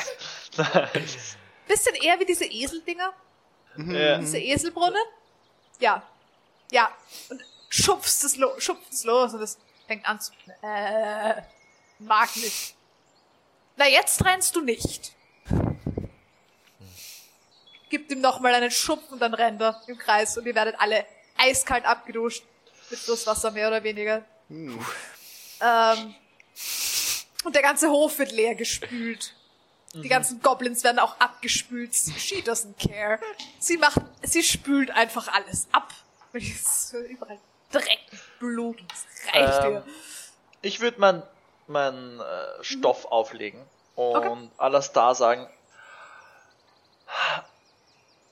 Nice. 0.58 1.38
Bisschen 1.68 1.96
eher 1.96 2.20
wie 2.20 2.26
diese 2.26 2.44
Eseldinger. 2.44 3.14
Ja. 3.78 4.18
Diese 4.18 4.40
Eselbrunnen? 4.40 5.02
Ja. 5.80 6.04
Ja. 6.72 6.92
Und 7.30 7.42
schubst 7.70 8.26
es, 8.26 8.36
lo 8.36 8.60
schubst 8.60 8.92
es 8.92 9.04
los 9.06 9.34
und 9.34 9.42
es 9.44 9.58
fängt 9.88 10.06
an 10.06 10.20
zu. 10.20 10.34
Äh, 10.62 11.42
mag 12.00 12.36
nicht. 12.36 12.76
Na, 13.78 13.88
jetzt 13.88 14.26
rennst 14.26 14.56
du 14.56 14.62
nicht. 14.62 15.14
gibt 17.90 18.12
ihm 18.12 18.20
nochmal 18.20 18.56
einen 18.56 18.72
Schub 18.72 19.10
und 19.12 19.22
dann 19.22 19.34
rennt 19.34 19.62
er 19.62 19.82
im 19.88 19.98
Kreis 19.98 20.38
und 20.38 20.46
ihr 20.46 20.56
werdet 20.56 20.76
alle 20.80 21.06
eiskalt 21.38 21.86
abgeduscht. 21.86 22.44
Mit 22.90 23.00
Flusswasser 23.00 23.52
mehr 23.52 23.68
oder 23.68 23.84
weniger. 23.84 24.24
Hm. 24.50 24.80
Ähm, 25.62 26.16
und 27.44 27.56
der 27.56 27.62
ganze 27.62 27.90
Hof 27.90 28.18
wird 28.20 28.32
leer 28.32 28.56
gespült. 28.56 29.36
Die 29.94 30.10
ganzen 30.10 30.42
Goblins 30.42 30.84
werden 30.84 31.00
auch 31.00 31.20
abgespült. 31.20 31.96
She 31.96 32.42
doesn't 32.44 32.76
care. 32.78 33.20
Sie 33.60 33.78
macht, 33.78 34.02
sie 34.22 34.44
spült 34.44 34.92
einfach 34.92 35.28
alles 35.30 35.68
ab. 35.72 35.92
Überall 36.32 37.40
Dreck, 37.72 38.00
Blut, 38.40 38.82
und 38.82 38.92
es 38.92 39.34
reicht 39.34 39.64
Ähm, 39.64 39.74
ihr. 39.74 39.84
Ich 40.62 40.80
würde 40.80 41.00
mein, 41.00 41.24
mein 41.68 42.20
äh, 42.20 42.64
Stoff 42.64 43.06
auflegen 43.06 43.64
und 43.96 44.52
alles 44.58 44.92
da 44.92 45.16
sagen. 45.16 45.48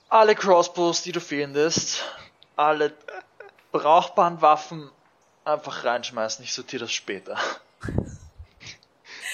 Alle 0.09 0.35
Crossbows, 0.35 1.01
die 1.01 1.11
du 1.11 1.19
findest, 1.19 2.03
alle 2.55 2.93
brauchbaren 3.79 4.41
Waffen 4.41 4.89
einfach 5.45 5.83
reinschmeißen. 5.83 6.43
Ich 6.43 6.53
sortiere 6.53 6.81
das 6.85 6.91
später. 6.93 7.37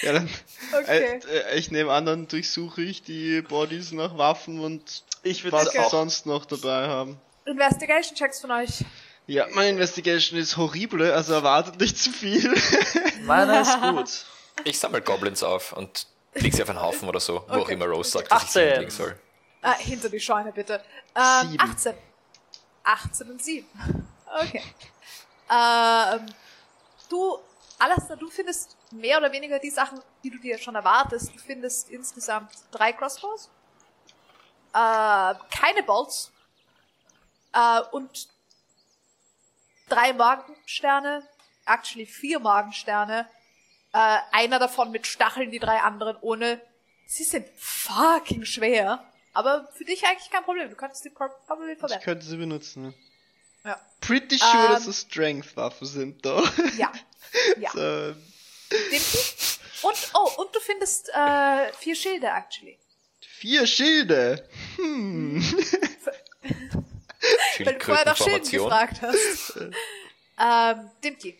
Ja, 0.02 0.12
dann, 0.12 0.28
Okay. 0.72 1.20
äh, 1.30 1.36
äh, 1.54 1.58
ich 1.58 1.70
nehme 1.70 1.92
an, 1.92 2.04
dann 2.04 2.28
durchsuche 2.28 2.82
ich 2.82 3.02
die 3.02 3.42
Bodies 3.42 3.92
nach 3.92 4.18
Waffen 4.18 4.60
und 4.60 5.02
Ich 5.22 5.44
würde 5.44 5.56
was 5.56 5.66
es 5.66 5.72
sie 5.72 5.78
auch. 5.78 5.90
sonst 5.90 6.26
noch 6.26 6.44
dabei 6.46 6.88
haben. 6.88 7.20
Investigation 7.46 8.16
Checks 8.16 8.40
von 8.40 8.50
euch. 8.50 8.84
Ja, 9.26 9.46
meine 9.52 9.70
Investigation 9.70 10.38
ist 10.38 10.56
horrible, 10.56 11.12
also 11.14 11.32
erwartet 11.32 11.80
nicht 11.80 11.96
zu 11.96 12.10
viel. 12.10 12.54
Meine 13.24 13.60
ist 13.60 13.80
gut. 13.80 14.26
Ich 14.64 14.78
sammle 14.78 15.00
Goblins 15.00 15.42
auf 15.42 15.72
und 15.72 16.06
leg 16.34 16.52
sie 16.52 16.62
auf 16.62 16.68
einen 16.68 16.82
Haufen 16.82 17.08
oder 17.08 17.20
so, 17.20 17.44
wo 17.48 17.54
auch 17.54 17.58
Okay. 17.62 17.72
immer 17.74 17.86
Rose 17.86 18.10
sagt, 18.10 18.30
dass 18.30 18.42
ich 18.44 18.50
sie 18.50 18.60
18. 18.60 18.70
hinlegen 18.72 18.90
soll. 18.90 19.18
Äh, 19.62 19.72
hinter 19.78 20.10
die 20.10 20.20
Scheune, 20.20 20.52
bitte. 20.52 20.82
Ähm, 21.16 21.50
Sieben. 21.52 21.60
18. 21.70 21.94
18 22.82 23.30
und 23.30 23.42
7. 23.42 23.66
Okay. 24.34 24.62
Ähm, 25.50 26.26
du, 27.08 27.38
Alastair, 27.78 28.16
du 28.16 28.28
findest 28.30 28.76
mehr 28.90 29.18
oder 29.18 29.30
weniger 29.32 29.58
die 29.58 29.70
Sachen, 29.70 30.00
die 30.22 30.30
du 30.30 30.38
dir 30.38 30.58
schon 30.58 30.74
erwartest. 30.74 31.32
Du 31.34 31.38
findest 31.38 31.88
insgesamt 31.90 32.50
drei 32.72 32.92
Crossbows, 32.92 33.50
äh, 34.72 35.34
keine 35.50 35.82
Bolts 35.86 36.32
äh, 37.52 37.80
und 37.92 38.28
drei 39.88 40.12
Morgensterne, 40.12 41.26
actually 41.66 42.06
vier 42.06 42.38
Morgensterne. 42.40 43.28
Äh, 43.92 44.18
einer 44.32 44.58
davon 44.58 44.90
mit 44.90 45.06
Stacheln, 45.06 45.50
die 45.50 45.60
drei 45.60 45.80
anderen 45.80 46.16
ohne. 46.20 46.60
Sie 47.06 47.22
sind 47.24 47.46
fucking 47.56 48.44
schwer. 48.44 49.04
Aber 49.34 49.68
für 49.72 49.84
dich 49.84 50.04
eigentlich 50.06 50.30
kein 50.30 50.42
Problem. 50.44 50.70
Du 50.70 50.76
könntest 50.76 51.04
die 51.04 51.10
prob- 51.10 51.36
probably 51.46 51.72
Ich 51.72 51.78
verwenden. 51.78 52.02
könnte 52.04 52.24
sie 52.24 52.36
benutzen. 52.36 52.84
Ja. 52.86 52.92
Ja. 53.64 53.80
Pretty 54.00 54.36
sure, 54.38 54.66
Ähm, 54.66 54.72
dass 54.72 54.86
es 54.86 55.00
Strength-Waffen 55.02 55.86
sind 55.86 56.24
da. 56.24 56.42
Ja. 56.76 56.92
Ja. 57.58 57.70
so, 57.72 58.14
Dimki. 58.70 59.18
Und, 59.82 59.96
oh, 60.14 60.30
und 60.40 60.54
du 60.54 60.60
findest 60.60 61.08
äh, 61.12 61.72
vier 61.72 61.96
Schilde, 61.96 62.28
actually. 62.28 62.78
vier 63.20 63.66
Schilde. 63.66 64.48
Hm. 64.76 65.42
Weil 67.58 67.74
du 67.74 67.84
vorher 67.84 68.04
nach 68.04 68.16
Schilden 68.16 68.48
gefragt 68.50 69.02
hast. 69.02 69.58
ähm, 70.38 70.90
Dimki. 71.02 71.36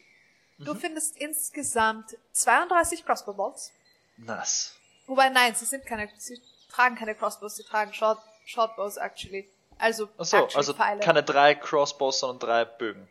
Du 0.58 0.74
findest 0.74 1.16
insgesamt 1.18 2.16
32 2.32 3.04
Crossbow 3.04 3.34
Bolts. 3.34 3.70
Nice. 4.16 4.74
Wobei, 5.06 5.28
nein, 5.28 5.54
sie 5.54 5.64
sind 5.66 5.84
keine, 5.86 6.08
sie 6.18 6.40
tragen 6.70 6.96
keine 6.96 7.14
Crossbows, 7.14 7.56
sie 7.56 7.64
tragen 7.64 7.92
Short, 7.92 8.18
Shortbows, 8.46 8.96
actually. 8.96 9.48
Also, 9.78 10.08
Achso, 10.18 10.36
actually 10.38 10.56
also 10.56 10.74
Pfeile. 10.74 11.00
keine 11.00 11.22
drei 11.22 11.54
Crossbows, 11.54 12.20
sondern 12.20 12.38
drei 12.48 12.64
Bögen. 12.64 13.08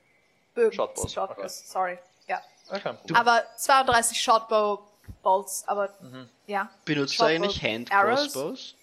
Bögen. 0.53 0.73
Shortbows, 0.73 1.13
Shortbows, 1.13 1.69
sorry. 1.69 1.99
Ja. 2.27 2.41
Okay. 2.69 2.95
Aber 3.13 3.43
32 3.57 4.19
Shortbow 4.21 4.79
Bolts, 5.21 5.63
aber, 5.67 5.93
Mhm. 5.99 6.29
ja. 6.47 6.69
Benutzt 6.85 7.19
du 7.19 7.23
eigentlich 7.25 7.61
Hand 7.61 7.91
Arrows? 7.91 8.21
Crossbows? 8.33 8.75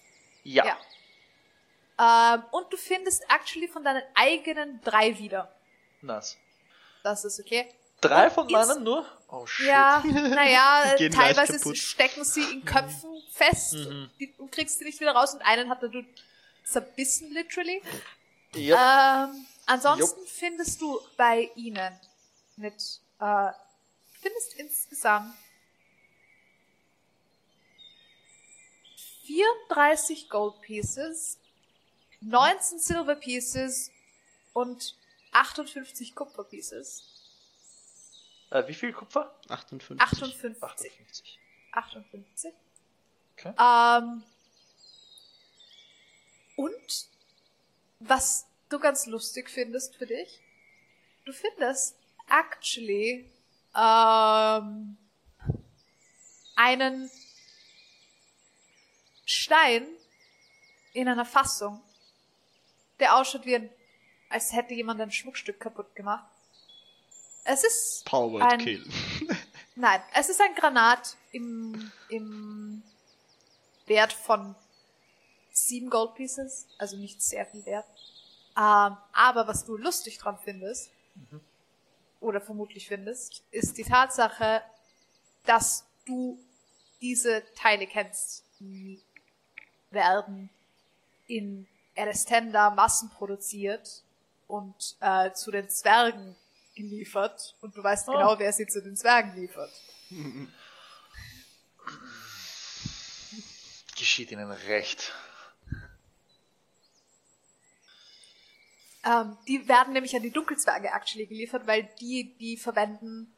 Ja. 0.43 0.65
Ja. 0.65 0.77
Ähm, 2.35 2.43
und 2.51 2.71
du 2.71 2.77
findest 2.77 3.23
actually 3.29 3.67
von 3.67 3.83
deinen 3.83 4.03
eigenen 4.15 4.81
drei 4.83 5.17
wieder. 5.17 5.51
Nice. 6.01 6.37
Das 7.03 7.25
ist 7.25 7.39
okay. 7.39 7.71
Drei 8.01 8.25
Und 8.25 8.31
von 8.33 8.47
meinen 8.51 8.83
nur? 8.83 9.05
Oh 9.29 9.45
shit. 9.45 9.67
Ja, 9.67 10.01
naja, 10.05 10.95
teilweise 10.97 11.75
stecken 11.75 12.23
sie 12.23 12.43
in 12.43 12.65
Köpfen 12.65 13.21
fest 13.31 13.73
Mhm. 13.73 14.09
die, 14.19 14.33
und 14.39 14.51
kriegst 14.51 14.79
sie 14.79 14.85
nicht 14.85 14.99
wieder 14.99 15.11
raus 15.13 15.33
und 15.33 15.41
einen 15.43 15.69
hat 15.69 15.81
du 15.83 15.89
zerbissen, 16.63 17.31
literally. 17.31 17.81
Yep. 18.55 18.77
Ähm, 18.77 19.45
ansonsten 19.65 20.25
findest 20.25 20.81
du 20.81 20.99
bei 21.17 21.49
ihnen 21.55 21.97
mit, 22.57 23.01
äh, 23.19 23.51
findest 24.21 24.53
insgesamt 24.55 25.33
34 29.25 30.29
Gold 30.29 30.61
Pieces, 30.61 31.39
19 32.19 32.79
Silver 32.79 33.15
Pieces 33.15 33.91
und 34.53 34.95
58 35.31 36.13
Kupfer 36.13 36.43
Pieces. 36.43 37.03
Äh, 38.49 38.67
wie 38.67 38.73
viel 38.73 38.91
Kupfer? 38.91 39.33
58. 39.47 40.01
58. 40.01 40.59
58. 40.61 41.39
58. 41.71 42.53
Okay. 43.37 43.53
Ähm, 43.57 44.23
und 46.61 47.07
was 47.99 48.45
du 48.69 48.79
ganz 48.79 49.07
lustig 49.07 49.49
findest 49.49 49.95
für 49.95 50.05
dich, 50.05 50.39
du 51.25 51.33
findest 51.33 51.95
actually 52.29 53.29
ähm, 53.75 54.97
einen 56.55 57.09
Stein 59.25 59.87
in 60.93 61.07
einer 61.07 61.25
Fassung, 61.25 61.81
der 62.99 63.15
ausschaut 63.15 63.45
wie 63.45 63.55
ein, 63.55 63.69
als 64.29 64.53
hätte 64.53 64.73
jemand 64.73 65.01
ein 65.01 65.11
Schmuckstück 65.11 65.59
kaputt 65.59 65.95
gemacht. 65.95 66.25
Es 67.43 67.63
ist 67.63 68.05
Powered 68.05 68.51
ein, 68.51 68.59
Kill. 68.59 68.87
Nein, 69.75 70.01
es 70.13 70.29
ist 70.29 70.39
ein 70.39 70.53
Granat 70.53 71.17
im, 71.31 71.91
im 72.09 72.83
Wert 73.87 74.13
von 74.13 74.55
sieben 75.67 75.89
Gold 75.89 76.15
Pieces, 76.15 76.67
also 76.77 76.97
nicht 76.97 77.21
sehr 77.21 77.45
viel 77.45 77.65
wert. 77.65 77.85
Ähm, 78.57 78.97
aber 79.13 79.47
was 79.47 79.63
du 79.65 79.77
lustig 79.77 80.17
dran 80.17 80.37
findest, 80.43 80.91
oder 82.19 82.39
vermutlich 82.41 82.87
findest, 82.87 83.43
ist 83.51 83.77
die 83.77 83.83
Tatsache, 83.83 84.61
dass 85.45 85.85
du 86.05 86.39
diese 87.01 87.43
Teile 87.55 87.87
kennst. 87.87 88.43
Die 88.59 89.01
werden 89.89 90.49
in 91.27 91.67
Elestenda 91.95 92.69
massenproduziert 92.69 94.03
und 94.47 94.95
äh, 94.99 95.31
zu 95.33 95.51
den 95.51 95.67
Zwergen 95.69 96.35
geliefert. 96.75 97.55
Und 97.61 97.75
du 97.75 97.83
weißt 97.83 98.07
Oh. 98.09 98.13
genau, 98.13 98.39
wer 98.39 98.53
sie 98.53 98.67
zu 98.67 98.81
den 98.81 98.95
Zwergen 98.95 99.35
liefert. 99.35 99.71
Geschieht 103.97 104.31
ihnen 104.31 104.51
recht. 104.51 105.13
Ähm, 109.03 109.37
die 109.47 109.67
werden 109.67 109.93
nämlich 109.93 110.15
an 110.15 110.21
die 110.21 110.31
Dunkelzwerge 110.31 110.89
actually 110.89 111.25
geliefert, 111.25 111.65
weil 111.65 111.89
die 111.99 112.35
die 112.39 112.57
verwenden, 112.57 113.33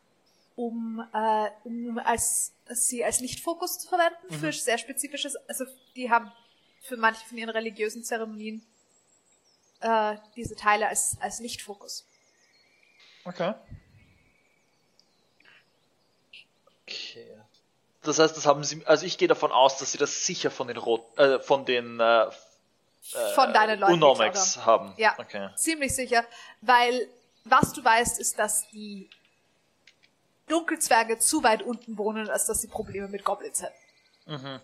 um, 0.55 1.05
äh, 1.13 1.49
um 1.63 1.97
als 1.99 2.53
sie 2.69 3.03
als 3.03 3.21
Lichtfokus 3.21 3.79
zu 3.79 3.87
verwenden 3.87 4.33
für 4.39 4.51
sehr 4.51 4.77
spezifisches. 4.77 5.35
Also 5.47 5.65
die 5.95 6.09
haben 6.09 6.31
für 6.81 6.97
manche 6.97 7.25
von 7.25 7.37
ihren 7.37 7.49
religiösen 7.49 8.03
Zeremonien 8.03 8.65
äh, 9.79 10.17
diese 10.35 10.55
Teile 10.55 10.89
als 10.89 11.17
als 11.21 11.39
Lichtfokus. 11.39 12.05
Okay. 13.23 13.53
Okay. 16.83 17.27
Das 18.01 18.19
heißt, 18.19 18.35
das 18.35 18.45
haben 18.45 18.63
sie, 18.65 18.85
also 18.85 19.05
ich 19.05 19.17
gehe 19.17 19.29
davon 19.29 19.53
aus, 19.53 19.77
dass 19.77 19.93
sie 19.93 19.97
das 19.97 20.25
sicher 20.25 20.51
von 20.51 20.67
den 20.67 20.75
Rot, 20.75 21.17
äh, 21.17 21.39
von 21.39 21.63
den 21.65 22.01
äh, 22.01 22.25
Von 23.35 23.53
deinen 23.53 23.79
Leuten. 23.79 23.93
Unomex 23.93 24.57
haben. 24.57 24.89
haben. 24.89 24.93
Ja, 24.97 25.15
Okay. 25.17 25.49
ziemlich 25.55 25.93
sicher, 25.93 26.25
weil 26.61 27.09
was 27.43 27.73
du 27.73 27.83
weißt, 27.83 28.19
ist, 28.19 28.39
dass 28.39 28.69
die 28.69 29.09
Dunkelzwerge 30.47 31.19
zu 31.19 31.43
weit 31.43 31.61
unten 31.61 31.97
wohnen, 31.97 32.29
als 32.29 32.45
dass 32.45 32.61
sie 32.61 32.67
Probleme 32.67 33.07
mit 33.09 33.23
Goblins 33.25 33.61
hätten. 33.61 33.75
Mhm. 34.25 34.59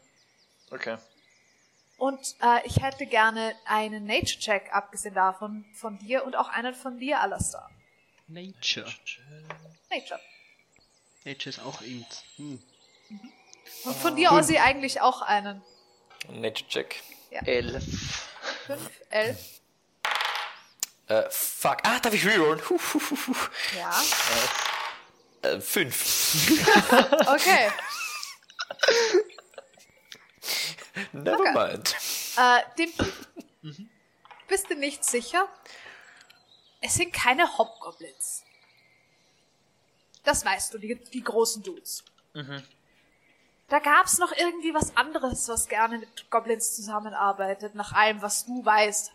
Okay. 0.71 0.97
Und 1.97 2.35
äh, 2.41 2.65
ich 2.65 2.81
hätte 2.81 3.05
gerne 3.05 3.53
einen 3.65 4.05
Nature-Check, 4.05 4.71
abgesehen 4.73 5.15
davon, 5.15 5.65
von 5.73 5.99
dir 5.99 6.23
und 6.23 6.37
auch 6.37 6.47
einen 6.47 6.73
von 6.73 6.97
dir, 6.97 7.19
Alastair. 7.19 7.69
Nature. 8.27 8.89
Nature. 9.89 10.19
Nature 11.25 11.49
ist 11.49 11.59
auch 11.59 11.81
int. 11.81 12.23
Hm. 12.37 12.61
Und 13.83 13.95
von 13.97 14.15
dir, 14.15 14.31
Ozzy, 14.31 14.59
eigentlich 14.59 15.01
auch 15.01 15.21
einen. 15.21 15.61
Nature 16.29 16.69
Check. 16.69 17.03
Elf. 17.31 18.28
5, 18.77 18.89
11. 19.09 19.61
Äh, 21.07 21.23
fuck. 21.31 21.77
Ah, 21.83 21.99
darf 21.99 22.13
ich 22.13 22.25
rerollen? 22.25 22.61
Huh, 22.69 22.77
huh, 22.93 23.01
huh. 23.27 23.35
Ja. 23.75 24.01
Äh, 25.41 25.59
fünf. 25.59 26.05
Okay. 27.27 27.71
Never 31.13 31.39
Okay. 31.39 31.53
mind. 31.53 31.95
Äh, 32.37 32.61
dem 32.77 32.91
Bist 34.47 34.69
du 34.69 34.75
nicht 34.75 35.03
sicher? 35.03 35.47
Es 36.81 36.93
sind 36.95 37.11
keine 37.13 37.57
Hobgoblins. 37.57 38.43
Das 40.23 40.45
weißt 40.45 40.73
du, 40.73 40.77
die, 40.77 40.95
die 40.95 41.23
großen 41.23 41.63
Dudes. 41.63 42.03
Da 43.69 43.79
gab's 43.79 44.17
noch 44.17 44.31
irgendwie 44.31 44.73
was 44.73 44.97
anderes, 44.97 45.47
was 45.47 45.67
gerne 45.67 45.99
mit 45.99 46.29
Goblins 46.31 46.75
zusammenarbeitet, 46.75 47.75
nach 47.75 47.93
allem, 47.93 48.21
was 48.21 48.45
du 48.45 48.65
weißt. 48.65 49.11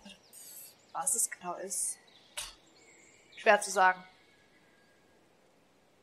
Was 0.92 1.14
es 1.16 1.28
genau 1.28 1.54
ist. 1.54 1.98
Schwer 3.36 3.60
zu 3.60 3.72
sagen. 3.72 4.02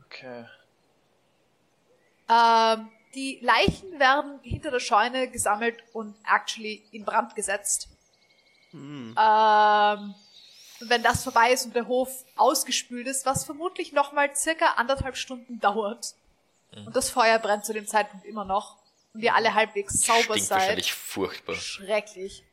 Okay. 0.05 0.45
Ähm, 2.29 2.91
die 3.15 3.39
Leichen 3.41 3.99
werden 3.99 4.39
hinter 4.41 4.69
der 4.69 4.79
Scheune 4.81 5.29
gesammelt 5.29 5.81
und 5.93 6.15
actually 6.25 6.83
in 6.91 7.05
Brand 7.05 7.35
gesetzt. 7.35 7.87
Ähm, 9.17 10.15
und 10.79 10.89
wenn 10.89 11.03
das 11.03 11.23
vorbei 11.23 11.51
ist 11.51 11.65
und 11.65 11.75
der 11.75 11.87
Hof 11.87 12.25
ausgespült 12.35 13.07
ist, 13.07 13.25
was 13.25 13.45
vermutlich 13.45 13.93
nochmal 13.93 14.35
circa 14.35 14.73
anderthalb 14.73 15.15
Stunden 15.15 15.59
dauert. 15.59 16.15
Und 16.75 16.95
das 16.95 17.09
Feuer 17.09 17.37
brennt 17.39 17.65
zu 17.65 17.73
dem 17.73 17.85
Zeitpunkt 17.87 18.25
immer 18.25 18.45
noch. 18.45 18.77
Und 19.13 19.21
ihr 19.21 19.35
alle 19.35 19.53
halbwegs 19.53 20.05
sauber 20.05 20.21
Stinkt 20.35 20.43
seid. 20.45 20.59
wahrscheinlich 20.59 20.93
furchtbar. 20.93 21.55
Schrecklich. 21.55 22.43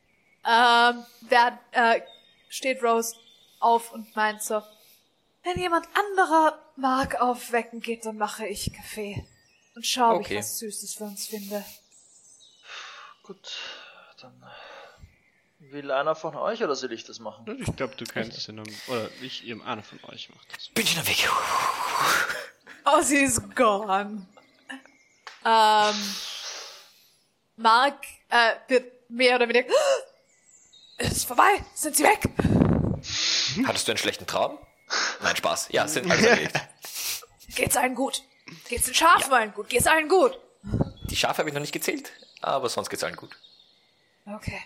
Ähm, 0.45 1.05
da 1.29 1.59
äh, 1.71 2.01
steht 2.49 2.83
Rose 2.83 3.15
auf 3.59 3.91
und 3.93 4.13
meint 4.15 4.43
so, 4.43 4.61
wenn 5.43 5.57
jemand 5.57 5.87
anderer 5.95 6.59
mag 6.75 7.21
aufwecken 7.21 7.79
geht, 7.79 8.05
dann 8.05 8.17
mache 8.17 8.45
ich 8.45 8.73
Kaffee. 8.73 9.25
Und 9.75 9.85
schau, 9.85 10.15
ob 10.15 10.19
Okay. 10.21 10.33
ich 10.33 10.39
was 10.39 10.59
Süßes 10.59 10.95
für 10.95 11.05
uns 11.05 11.27
finde. 11.27 11.63
Gut, 13.23 13.57
dann 14.21 14.43
will 15.59 15.91
einer 15.91 16.15
von 16.15 16.35
euch 16.35 16.61
oder 16.63 16.75
soll 16.75 16.91
ich 16.91 17.05
das 17.05 17.19
machen? 17.19 17.45
Ich 17.61 17.75
glaube, 17.75 17.95
du 17.95 18.03
kennst 18.05 18.37
es 18.37 18.47
ja 18.47 18.53
noch. 18.53 18.65
Oder 18.87 19.09
ich, 19.21 19.45
eben 19.45 19.61
einer 19.61 19.83
von 19.83 19.99
euch 20.05 20.29
macht 20.29 20.47
das. 20.55 20.67
Bin 20.69 20.85
schon 20.87 20.99
am 20.99 21.07
Weg. 21.07 21.29
Oh, 22.85 23.01
sie 23.01 23.17
ist 23.17 23.55
gone. 23.55 24.25
Ähm, 25.45 25.95
Mark 27.57 28.03
äh, 28.29 28.55
wird 28.67 29.09
mehr 29.09 29.35
oder 29.35 29.47
weniger. 29.47 29.69
Es 31.01 31.13
ist 31.13 31.27
vorbei, 31.27 31.63
sind 31.73 31.95
sie 31.95 32.03
weg? 32.03 32.19
Hattest 33.65 33.87
du 33.87 33.93
einen 33.93 33.97
schlechten 33.97 34.27
Traum? 34.27 34.59
Nein, 35.21 35.33
Spaß. 35.33 35.69
Ja, 35.71 35.87
sind 35.87 36.11
alles 36.11 36.25
erledigt. 36.25 36.59
Geht's 37.55 37.77
allen 37.77 37.95
gut? 37.95 38.21
Geht's 38.67 38.83
den 38.83 38.93
Schafen 38.93 39.31
allen 39.31 39.53
gut? 39.53 39.69
Geht's 39.69 39.87
allen 39.87 40.09
gut? 40.09 40.37
Die 41.03 41.15
Schafe 41.15 41.37
habe 41.37 41.47
ich 41.49 41.53
noch 41.53 41.61
nicht 41.61 41.71
gezählt, 41.71 42.11
aber 42.41 42.67
sonst 42.67 42.89
geht's 42.89 43.03
allen 43.05 43.15
gut. 43.15 43.33
Okay. 44.25 44.61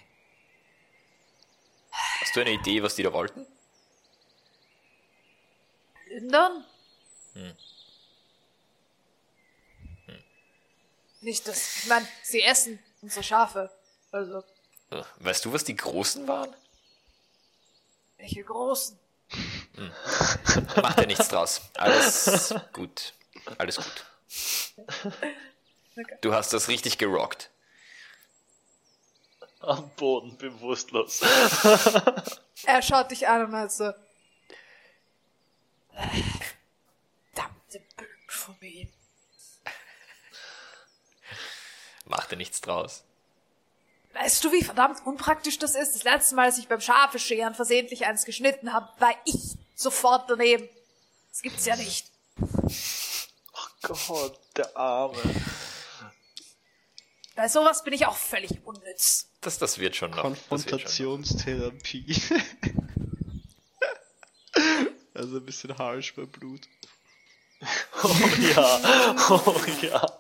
Hast 2.22 2.36
du 2.36 2.42
eine 2.42 2.52
Idee, 2.54 2.82
was 2.82 2.96
die 2.96 3.04
da 3.04 3.14
wollten? 3.14 3.46
Plündern? 6.06 6.66
Nicht 11.24 11.48
das. 11.48 11.78
Ich 11.78 11.88
meine, 11.88 12.08
sie 12.22 12.42
essen 12.44 12.80
unsere 13.02 13.24
Schafe. 13.24 13.72
Also, 14.12 14.44
Äh, 14.92 15.02
Weißt 15.20 15.44
du, 15.46 15.54
was 15.54 15.64
die 15.64 15.76
Großen 15.76 16.28
waren? 16.28 16.54
welche 18.18 18.44
großen. 18.44 18.98
Macht 20.82 20.98
ja 21.00 21.06
nichts 21.06 21.28
draus. 21.28 21.60
Alles 21.74 22.54
gut. 22.72 23.14
Alles 23.58 23.76
gut. 23.76 24.06
Okay. 25.98 26.18
Du 26.22 26.34
hast 26.34 26.54
das 26.54 26.70
richtig 26.70 26.98
gerockt. 26.98 27.50
Am 29.60 29.90
Boden, 29.98 30.38
bewusstlos. 30.38 31.20
Er 32.66 32.82
schaut 32.82 33.12
dich 33.12 33.28
an 33.28 33.44
und 33.46 33.52
meint 33.52 33.72
so. 33.74 33.86
"Äh, 35.96 36.24
Verdammte 37.34 37.82
Blutphobie. 37.98 38.93
Macht 42.16 42.30
ja 42.30 42.38
nichts 42.38 42.62
draus. 42.62 43.04
Weißt 44.14 44.44
du, 44.44 44.52
wie 44.52 44.64
verdammt 44.64 45.04
unpraktisch 45.04 45.58
das 45.58 45.74
ist? 45.74 45.96
Das 45.96 46.04
letzte 46.04 46.36
Mal, 46.36 46.46
als 46.46 46.60
ich 46.60 46.68
beim 46.68 46.80
Schafe 46.80 47.18
scheren 47.18 47.56
versehentlich 47.56 48.06
eins 48.06 48.24
geschnitten 48.24 48.72
habe, 48.72 48.88
war 49.00 49.16
ich 49.26 49.58
sofort 49.74 50.30
daneben. 50.30 50.70
Das 51.32 51.42
gibt's 51.42 51.66
ja 51.66 51.76
nicht. 51.76 52.06
Gott, 53.82 54.40
der 54.56 54.78
Arme. 54.78 55.18
Bei 57.36 57.48
sowas 57.48 57.84
bin 57.84 57.94
ich 57.94 58.06
auch 58.06 58.16
völlig 58.16 58.64
unnütz. 58.64 59.30
Das, 59.42 59.58
das 59.58 59.80
wird 59.80 59.96
schon 59.96 60.12
noch. 60.12 60.18
Das 60.18 60.28
wird 60.28 60.40
schon 60.40 60.44
noch. 60.44 60.50
Konfrontationstherapie. 60.50 62.16
also 65.16 65.38
ein 65.38 65.46
bisschen 65.46 65.76
harsh 65.76 66.14
bei 66.14 66.26
Blut. 66.26 66.62
Oh 68.04 68.16
ja, 68.56 69.16
oh 69.30 69.56
ja. 69.82 70.20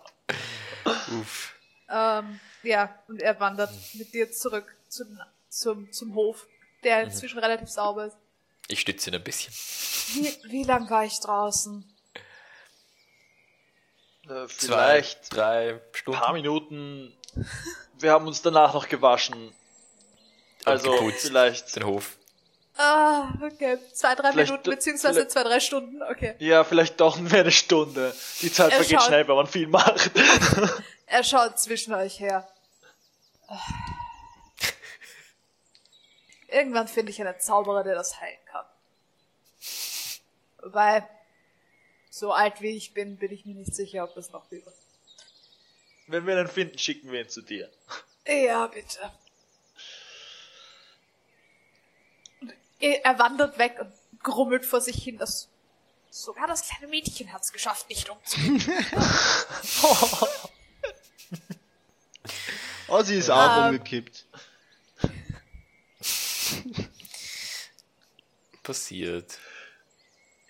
Uff. 1.20 1.53
Ähm, 1.96 2.40
ja, 2.64 2.98
und 3.08 3.22
er 3.22 3.40
wandert 3.40 3.72
mit 3.94 4.14
dir 4.14 4.32
zurück 4.32 4.66
zum, 4.90 5.20
zum, 5.50 5.92
zum 5.92 6.16
Hof, 6.16 6.48
der 6.84 7.04
inzwischen 7.04 7.38
relativ 7.40 7.70
sauber 7.70 8.06
ist. 8.08 8.18
Ich 8.68 8.80
stütze 8.80 9.10
ihn 9.10 9.16
ein 9.16 9.24
bisschen. 9.24 9.54
Wie, 10.16 10.52
wie 10.52 10.64
lang 10.64 10.90
war 10.90 11.06
ich 11.06 11.20
draußen? 11.20 11.84
Äh, 14.30 14.48
Zwei, 14.48 14.48
Vielleicht 14.48 15.36
drei 15.36 15.70
ein 15.74 15.82
Stunden. 15.92 16.20
paar 16.20 16.34
Minuten. 16.34 17.14
Wir 18.00 18.12
haben 18.12 18.26
uns 18.28 18.42
danach 18.42 18.74
noch 18.74 18.88
gewaschen. 18.88 19.54
Also 20.66 20.92
geputzt. 20.92 21.28
vielleicht. 21.28 21.76
Den 21.76 21.86
Hof. 21.86 22.18
Ah, 22.78 23.34
okay. 23.46 23.78
Zwei, 23.94 24.16
drei 24.16 24.32
Vielleicht- 24.32 24.50
Minuten, 24.52 24.70
beziehungsweise 24.72 25.28
zwei, 25.28 25.44
drei 25.44 25.60
Stunden, 25.60 26.02
okay. 26.04 26.36
Ja, 26.40 26.64
vielleicht 26.64 27.00
doch 27.00 27.20
mehr 27.20 27.42
eine 27.42 27.52
Stunde. 27.52 28.16
Die 28.42 28.52
Zeit 28.52 28.72
Er 28.72 28.78
vergeht 28.78 28.98
schaut- 29.00 29.08
schnell, 29.08 29.28
wenn 29.28 29.36
man 29.36 29.46
viel 29.48 29.68
macht. 29.68 30.10
Er 31.06 31.24
schaut 31.24 31.60
zwischen 31.60 31.94
euch 31.94 32.20
her. 32.20 32.48
Irgendwann 36.48 36.88
finde 36.88 37.12
ich 37.12 37.20
einen 37.20 37.40
Zauberer, 37.40 37.84
der 37.84 37.96
das 37.96 38.20
heilen 38.20 38.40
kann. 38.46 38.66
Wobei, 40.62 41.08
so 42.10 42.32
alt 42.32 42.62
wie 42.62 42.76
ich 42.78 42.94
bin, 42.94 43.18
bin 43.18 43.32
ich 43.32 43.46
mir 43.46 43.56
nicht 43.56 43.74
sicher, 43.74 44.04
ob 44.04 44.14
das 44.16 44.32
noch 44.32 44.50
wäre. 44.52 44.72
wenn 46.08 46.26
wir 46.28 46.38
einen 46.38 46.48
finden, 46.48 46.78
schicken 46.78 47.12
wir 47.12 47.22
ihn 47.22 47.30
zu 47.30 47.42
dir. 47.42 47.70
Ja, 48.26 48.68
bitte. 48.68 49.12
Er 52.80 53.18
wandert 53.18 53.58
weg 53.58 53.80
und 53.80 53.94
grummelt 54.22 54.66
vor 54.66 54.82
sich 54.82 55.04
hin, 55.04 55.18
dass 55.18 55.50
sogar 56.10 56.48
das 56.48 56.68
kleine 56.68 56.88
Mädchen 56.88 57.34
hat's 57.34 57.52
geschafft, 57.52 57.90
nicht 57.90 58.10
umzugehen. 58.10 58.62
Oh, 62.94 63.02
sie 63.02 63.16
ist 63.16 63.32
auch 63.32 63.58
Ähm. 63.58 63.66
umgekippt. 63.72 64.28
Passiert. 68.62 69.40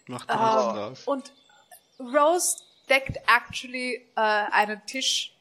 Macht 0.08 0.30
dir 0.30 0.36
nichts 0.36 0.52
draus. 0.52 1.04
und 1.06 1.32
Rose 2.00 2.58
deckt 2.90 3.18
actually 3.28 4.06
äh, 4.18 4.20
einen 4.20 4.86
Tisch 4.86 5.34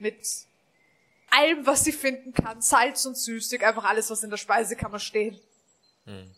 mit 0.00 0.26
allem, 1.30 1.64
was 1.64 1.84
sie 1.84 1.92
finden 1.92 2.34
kann. 2.34 2.60
Salz 2.60 3.06
und 3.06 3.16
Süßig, 3.16 3.64
einfach 3.64 3.84
alles, 3.84 4.10
was 4.10 4.24
in 4.24 4.30
der 4.30 4.36
Speisekammer 4.36 4.98
steht. 4.98 5.40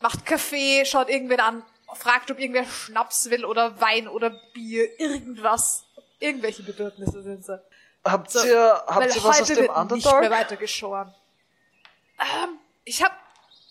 Macht 0.02 0.26
Kaffee, 0.26 0.84
schaut 0.84 1.08
irgendwen 1.08 1.41
an, 1.41 1.65
fragt, 1.94 2.31
ob 2.31 2.39
irgendwer 2.39 2.66
Schnaps 2.66 3.31
will 3.31 3.47
oder 3.47 3.81
Wein 3.81 4.08
oder 4.08 4.39
Bier, 4.52 5.00
irgendwas. 5.00 5.86
Irgendwelche 6.20 6.62
Bedürfnisse 6.62 7.23
sind 7.23 7.47
sie. 7.47 7.58
Habt 8.05 8.31
So, 8.31 8.44
ihr, 8.44 8.84
habt 8.86 9.15
ihr 9.16 9.24
was 9.24 9.41
aus 9.42 9.49
dem 9.49 9.57
wird 9.58 9.91
nicht 9.92 10.05
mehr 10.05 10.31
weiter 10.31 10.57
geschoren. 10.57 11.15
Ähm, 12.18 12.58
ich 12.84 13.02
hab, 13.02 13.12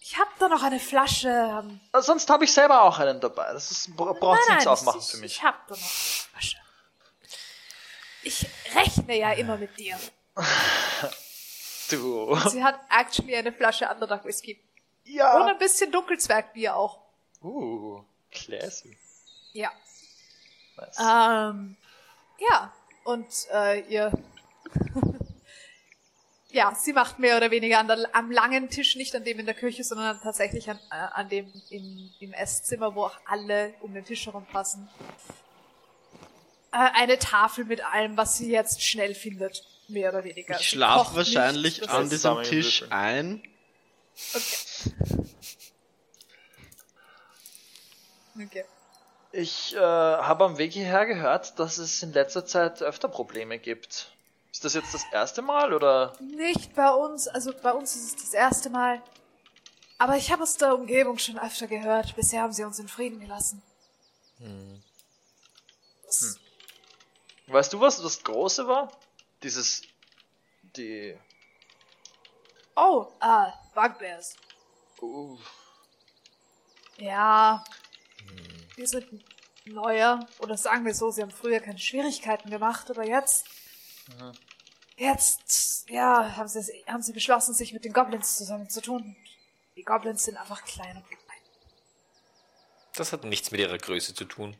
ich 0.01 0.17
hab 0.17 0.27
da 0.39 0.47
noch 0.49 0.63
eine 0.63 0.79
Flasche. 0.79 1.29
Ähm, 1.29 1.79
Äh, 1.93 2.01
Sonst 2.01 2.29
habe 2.29 2.43
ich 2.45 2.51
selber 2.51 2.81
auch 2.81 2.97
einen 2.99 3.19
dabei. 3.21 3.53
Das 3.53 3.69
ist, 3.71 3.95
bra- 3.95 4.13
braucht 4.13 4.49
nichts 4.49 4.67
aufmachen 4.67 4.99
ich, 4.99 5.07
für 5.07 5.17
mich. 5.17 5.31
Ich 5.37 5.43
hab 5.43 5.67
da 5.67 5.75
noch 5.75 5.81
eine 5.81 5.87
Flasche. 6.31 6.57
Ich 8.23 8.47
rechne 8.75 9.17
ja 9.17 9.31
immer 9.33 9.57
mit 9.57 9.77
dir. 9.77 9.97
Du. 11.89 12.35
Sie 12.49 12.63
hat 12.63 12.79
actually 12.89 13.35
eine 13.35 13.51
Flasche 13.51 13.87
Underdog 13.87 14.23
Whisky. 14.25 14.59
Und 15.05 15.11
Ja. 15.13 15.45
ein 15.45 15.57
bisschen 15.59 15.91
Dunkelzwergbier 15.91 16.75
auch. 16.75 16.99
Uh, 17.43 18.01
classy. 18.31 18.97
Ja. 19.51 19.69
Nice. 20.77 20.97
Ähm, 20.99 21.75
ja. 22.39 22.73
Und 23.03 23.27
äh, 23.53 23.81
ihr 23.89 24.11
ja, 26.53 26.73
sie 26.75 26.93
macht 26.93 27.19
mehr 27.19 27.35
oder 27.37 27.51
weniger 27.51 27.79
an 27.79 27.87
der, 27.87 27.97
am 28.13 28.31
langen 28.31 28.69
Tisch, 28.69 28.95
nicht 28.95 29.15
an 29.15 29.23
dem 29.23 29.39
in 29.39 29.45
der 29.45 29.55
Küche, 29.55 29.83
sondern 29.83 30.19
tatsächlich 30.21 30.69
an, 30.69 30.79
äh, 30.91 30.95
an 30.95 31.27
dem 31.27 31.51
im, 31.69 32.11
im 32.19 32.33
Esszimmer, 32.33 32.95
wo 32.95 33.05
auch 33.05 33.17
alle 33.25 33.73
um 33.81 33.93
den 33.93 34.05
Tisch 34.05 34.25
herum 34.27 34.45
passen. 34.45 34.87
Äh, 36.71 36.77
eine 36.95 37.17
Tafel 37.17 37.65
mit 37.65 37.83
allem, 37.83 38.17
was 38.17 38.37
sie 38.37 38.51
jetzt 38.51 38.83
schnell 38.83 39.15
findet, 39.15 39.63
mehr 39.87 40.09
oder 40.09 40.23
weniger. 40.23 40.59
Ich 40.59 40.69
Sie 40.69 40.75
schlaf 40.75 41.07
kocht 41.07 41.15
wahrscheinlich 41.15 41.81
nicht, 41.81 41.89
an 41.89 42.09
diesem 42.09 42.43
Tisch 42.43 42.85
ein. 42.89 43.43
Okay. 44.33 44.93
Ich 49.35 49.75
äh, 49.75 49.79
habe 49.79 50.45
am 50.45 50.57
Weg 50.59 50.73
hierher 50.73 51.07
gehört, 51.07 51.57
dass 51.57 51.79
es 51.79 52.03
in 52.03 52.13
letzter 52.13 52.45
Zeit 52.45 52.83
öfter 52.83 53.07
Probleme 53.09 53.57
gibt. 53.57 54.11
Ist 54.51 54.63
das 54.63 54.75
jetzt 54.75 54.93
das 54.93 55.03
erste 55.11 55.41
Mal 55.41 55.73
oder? 55.73 56.15
Nicht 56.19 56.75
bei 56.75 56.91
uns, 56.91 57.27
also 57.27 57.51
bei 57.63 57.71
uns 57.71 57.95
ist 57.95 58.03
es 58.03 58.15
das 58.15 58.33
erste 58.35 58.69
Mal. 58.69 59.01
Aber 59.97 60.17
ich 60.17 60.31
habe 60.31 60.43
aus 60.43 60.57
der 60.57 60.75
Umgebung 60.75 61.17
schon 61.17 61.39
öfter 61.39 61.65
gehört. 61.65 62.15
Bisher 62.15 62.43
haben 62.43 62.53
sie 62.53 62.63
uns 62.63 62.77
in 62.77 62.87
Frieden 62.87 63.19
gelassen. 63.19 63.63
Das- 66.05 66.37
Weißt 67.47 67.73
du, 67.73 67.79
was 67.79 67.99
das 68.01 68.23
Große 68.23 68.67
war? 68.67 68.91
Dieses, 69.41 69.81
die, 70.77 71.17
Oh, 72.75 73.07
ah, 73.19 73.51
Bugbears. 73.73 74.35
uh, 75.01 75.37
Ja, 76.97 77.63
die 78.77 78.85
sind 78.85 79.07
neuer. 79.65 80.27
Oder 80.39 80.57
sagen 80.57 80.85
wir 80.85 80.93
so, 80.93 81.11
sie 81.11 81.21
haben 81.21 81.31
früher 81.31 81.59
keine 81.59 81.79
Schwierigkeiten 81.79 82.49
gemacht, 82.49 82.89
aber 82.89 83.05
jetzt. 83.05 83.45
Jetzt, 84.97 85.89
ja, 85.89 86.35
haben 86.35 86.47
sie, 86.47 86.61
haben 86.87 87.01
sie 87.01 87.13
beschlossen, 87.13 87.53
sich 87.53 87.73
mit 87.73 87.85
den 87.85 87.93
Goblins 87.93 88.37
zusammenzutun. 88.37 89.15
Die 89.75 89.83
Goblins 89.83 90.23
sind 90.23 90.37
einfach 90.37 90.63
klein 90.65 90.97
und 90.97 91.09
gemein. 91.09 91.23
Das 92.95 93.11
hat 93.11 93.23
nichts 93.23 93.51
mit 93.51 93.59
ihrer 93.59 93.77
Größe 93.77 94.13
zu 94.13 94.25
tun. 94.25 94.55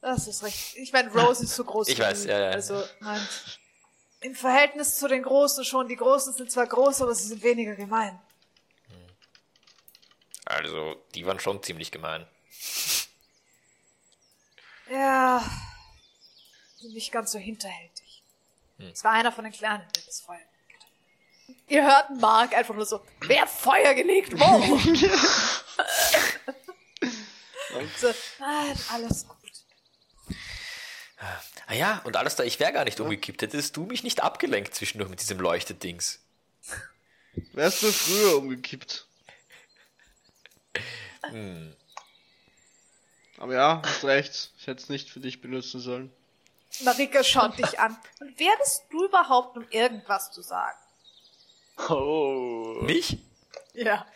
Das 0.00 0.28
ist 0.28 0.42
richtig. 0.42 0.78
Ich 0.78 0.92
meine, 0.92 1.10
Rose 1.10 1.44
ist 1.44 1.54
so 1.54 1.64
groß 1.64 1.88
Ich 1.88 1.98
weiß, 1.98 2.24
ja, 2.24 2.38
ja. 2.38 2.50
Also, 2.50 2.82
nein. 3.00 3.20
Im 4.20 4.34
Verhältnis 4.34 4.98
zu 4.98 5.08
den 5.08 5.22
Großen 5.22 5.64
schon. 5.64 5.88
Die 5.88 5.96
Großen 5.96 6.32
sind 6.34 6.50
zwar 6.50 6.66
groß, 6.66 7.02
aber 7.02 7.14
sie 7.14 7.28
sind 7.28 7.42
weniger 7.42 7.74
gemein. 7.74 8.18
Also, 10.50 10.96
die 11.14 11.24
waren 11.26 11.38
schon 11.38 11.62
ziemlich 11.62 11.92
gemein. 11.92 12.26
Ja. 14.90 15.44
Nicht 16.82 17.12
ganz 17.12 17.30
so 17.32 17.38
hinterhältig. 17.38 18.22
Es 18.78 19.04
war 19.04 19.12
einer 19.12 19.30
von 19.30 19.44
den 19.44 19.52
Kleinen, 19.52 19.86
der 19.94 20.02
das 20.04 20.22
Feuer 20.22 20.38
gelegt 20.38 20.82
hat. 20.82 20.90
Ihr 21.68 21.84
hört 21.84 22.10
Mark 22.18 22.56
einfach 22.56 22.74
nur 22.74 22.86
so, 22.86 23.04
wer 23.20 23.42
hat 23.42 23.50
Feuer 23.50 23.92
gelegt? 23.94 24.32
Wo? 24.32 24.78
so, 28.00 28.14
nein, 28.38 28.74
alles 28.90 29.28
gut. 29.28 29.36
Ah 31.66 31.74
ja, 31.74 31.98
und 32.04 32.16
alles 32.16 32.36
da, 32.36 32.44
ich 32.44 32.58
wäre 32.58 32.72
gar 32.72 32.84
nicht 32.84 32.98
umgekippt. 32.98 33.42
Hättest 33.42 33.76
du 33.76 33.84
mich 33.84 34.02
nicht 34.02 34.22
abgelenkt 34.22 34.74
zwischendurch 34.74 35.10
mit 35.10 35.20
diesem 35.20 35.38
Leuchtedings. 35.38 36.20
Wärst 37.52 37.82
du 37.82 37.92
früher 37.92 38.38
umgekippt. 38.38 39.06
Aber 43.38 43.54
ja, 43.54 43.82
hast 43.84 44.04
recht. 44.04 44.52
Ich 44.58 44.66
hätte 44.66 44.82
es 44.82 44.88
nicht 44.88 45.08
für 45.10 45.20
dich 45.20 45.40
benutzen 45.40 45.80
sollen. 45.80 46.12
Marika 46.80 47.24
schaut 47.24 47.58
dich 47.58 47.78
an. 47.78 47.96
Und 48.20 48.38
wer 48.38 48.56
bist 48.58 48.84
du 48.90 49.04
überhaupt, 49.06 49.56
um 49.56 49.66
irgendwas 49.70 50.30
zu 50.30 50.42
sagen? 50.42 50.78
oh. 51.88 52.78
Mich? 52.82 53.18
Ja. 53.74 54.06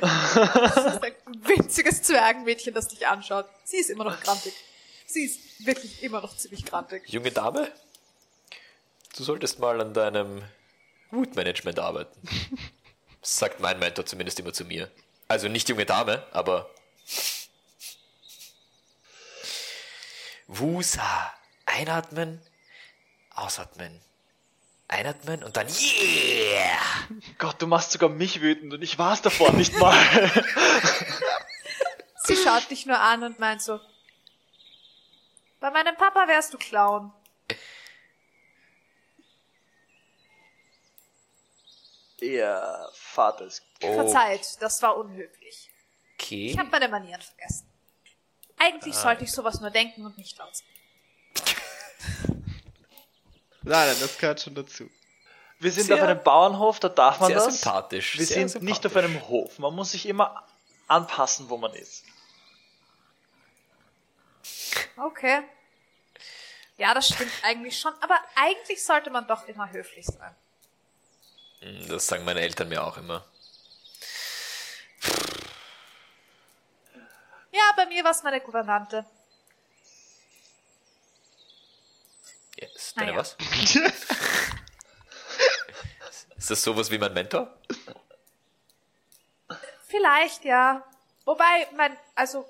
das 0.00 0.94
ist 0.94 1.02
ein 1.02 1.14
winziges 1.42 2.02
Zwergenmädchen, 2.02 2.74
das 2.74 2.88
dich 2.88 3.06
anschaut. 3.06 3.46
Sie 3.64 3.78
ist 3.78 3.90
immer 3.90 4.04
noch 4.04 4.20
grantig. 4.20 4.54
Sie 5.06 5.24
ist 5.24 5.66
wirklich 5.66 6.02
immer 6.02 6.20
noch 6.20 6.36
ziemlich 6.36 6.64
grantig. 6.64 7.02
Junge 7.08 7.32
Dame? 7.32 7.72
Du 9.20 9.24
solltest 9.24 9.58
mal 9.58 9.78
an 9.82 9.92
deinem 9.92 10.42
Wutmanagement 11.10 11.78
arbeiten. 11.78 12.18
Sagt 13.20 13.60
mein 13.60 13.78
Mentor 13.78 14.06
zumindest 14.06 14.40
immer 14.40 14.54
zu 14.54 14.64
mir. 14.64 14.90
Also 15.28 15.46
nicht 15.48 15.68
junge 15.68 15.84
Dame, 15.84 16.26
aber. 16.32 16.70
Wusa. 20.46 21.34
Einatmen, 21.66 22.40
ausatmen. 23.34 24.00
Einatmen 24.88 25.44
und 25.44 25.54
dann 25.54 25.66
Yeah! 25.68 26.78
Gott, 27.36 27.60
du 27.60 27.66
machst 27.66 27.92
sogar 27.92 28.08
mich 28.08 28.40
wütend 28.40 28.72
und 28.72 28.80
ich 28.80 28.96
war's 28.98 29.20
davor 29.20 29.52
nicht 29.52 29.78
mal. 29.78 29.94
Sie 32.24 32.36
schaut 32.36 32.70
dich 32.70 32.86
nur 32.86 32.98
an 32.98 33.22
und 33.22 33.38
meint 33.38 33.60
so, 33.60 33.80
bei 35.60 35.70
meinem 35.70 35.94
Papa 35.96 36.26
wärst 36.26 36.54
du 36.54 36.56
Clown. 36.56 37.12
Ihr 42.20 42.88
Vater 42.94 43.46
ist. 43.46 43.62
Oh, 43.82 43.94
Verzeiht, 43.94 44.46
das 44.60 44.82
war 44.82 44.96
unhöflich. 44.96 45.70
okay. 46.14 46.50
Ich 46.50 46.58
habe 46.58 46.68
meine 46.70 46.88
Manieren 46.88 47.20
vergessen. 47.22 47.66
Eigentlich 48.58 48.94
sollte 48.94 49.24
ich 49.24 49.32
sowas 49.32 49.60
nur 49.60 49.70
denken 49.70 50.04
und 50.04 50.18
nicht 50.18 50.36
laut 50.38 50.54
sagen. 50.56 50.68
Nein, 53.62 53.88
nein, 53.88 53.96
das 54.00 54.18
gehört 54.18 54.40
schon 54.40 54.54
dazu. 54.54 54.88
Wir 55.58 55.70
sind 55.72 55.84
Sehr- 55.86 55.96
auf 55.96 56.02
einem 56.02 56.22
Bauernhof, 56.22 56.80
da 56.80 56.88
darf 56.88 57.20
man 57.20 57.28
sehr 57.28 57.36
das. 57.36 57.60
sympathisch, 57.60 58.18
Wir 58.18 58.24
sehr 58.26 58.48
sind 58.48 58.62
nicht 58.64 58.84
auf 58.86 58.92
sympathisch. 58.92 59.10
einem 59.16 59.28
Hof. 59.28 59.58
Man 59.58 59.74
muss 59.74 59.92
sich 59.92 60.06
immer 60.06 60.46
anpassen, 60.88 61.48
wo 61.50 61.56
man 61.58 61.72
ist. 61.74 62.04
Okay. 64.96 65.42
Ja, 66.78 66.94
das 66.94 67.08
stimmt 67.08 67.32
eigentlich 67.42 67.78
schon, 67.78 67.92
aber 68.00 68.18
eigentlich 68.34 68.82
sollte 68.84 69.10
man 69.10 69.26
doch 69.26 69.46
immer 69.48 69.70
höflich 69.70 70.06
sein. 70.06 70.34
Das 71.60 72.06
sagen 72.06 72.24
meine 72.24 72.40
Eltern 72.40 72.68
mir 72.68 72.82
auch 72.82 72.96
immer. 72.96 73.24
Ja, 77.52 77.72
bei 77.76 77.86
mir 77.86 78.02
war 78.04 78.12
es 78.12 78.22
meine 78.22 78.40
Gouvernante. 78.40 79.04
Ist 82.56 82.96
deine 82.96 83.12
Naja. 83.12 83.20
was? 83.20 83.36
Ist 86.36 86.50
das 86.50 86.62
sowas 86.62 86.90
wie 86.90 86.98
mein 86.98 87.12
Mentor? 87.12 87.54
Vielleicht, 89.86 90.44
ja. 90.44 90.82
Wobei, 91.24 91.68
mein, 91.76 91.96
also, 92.14 92.48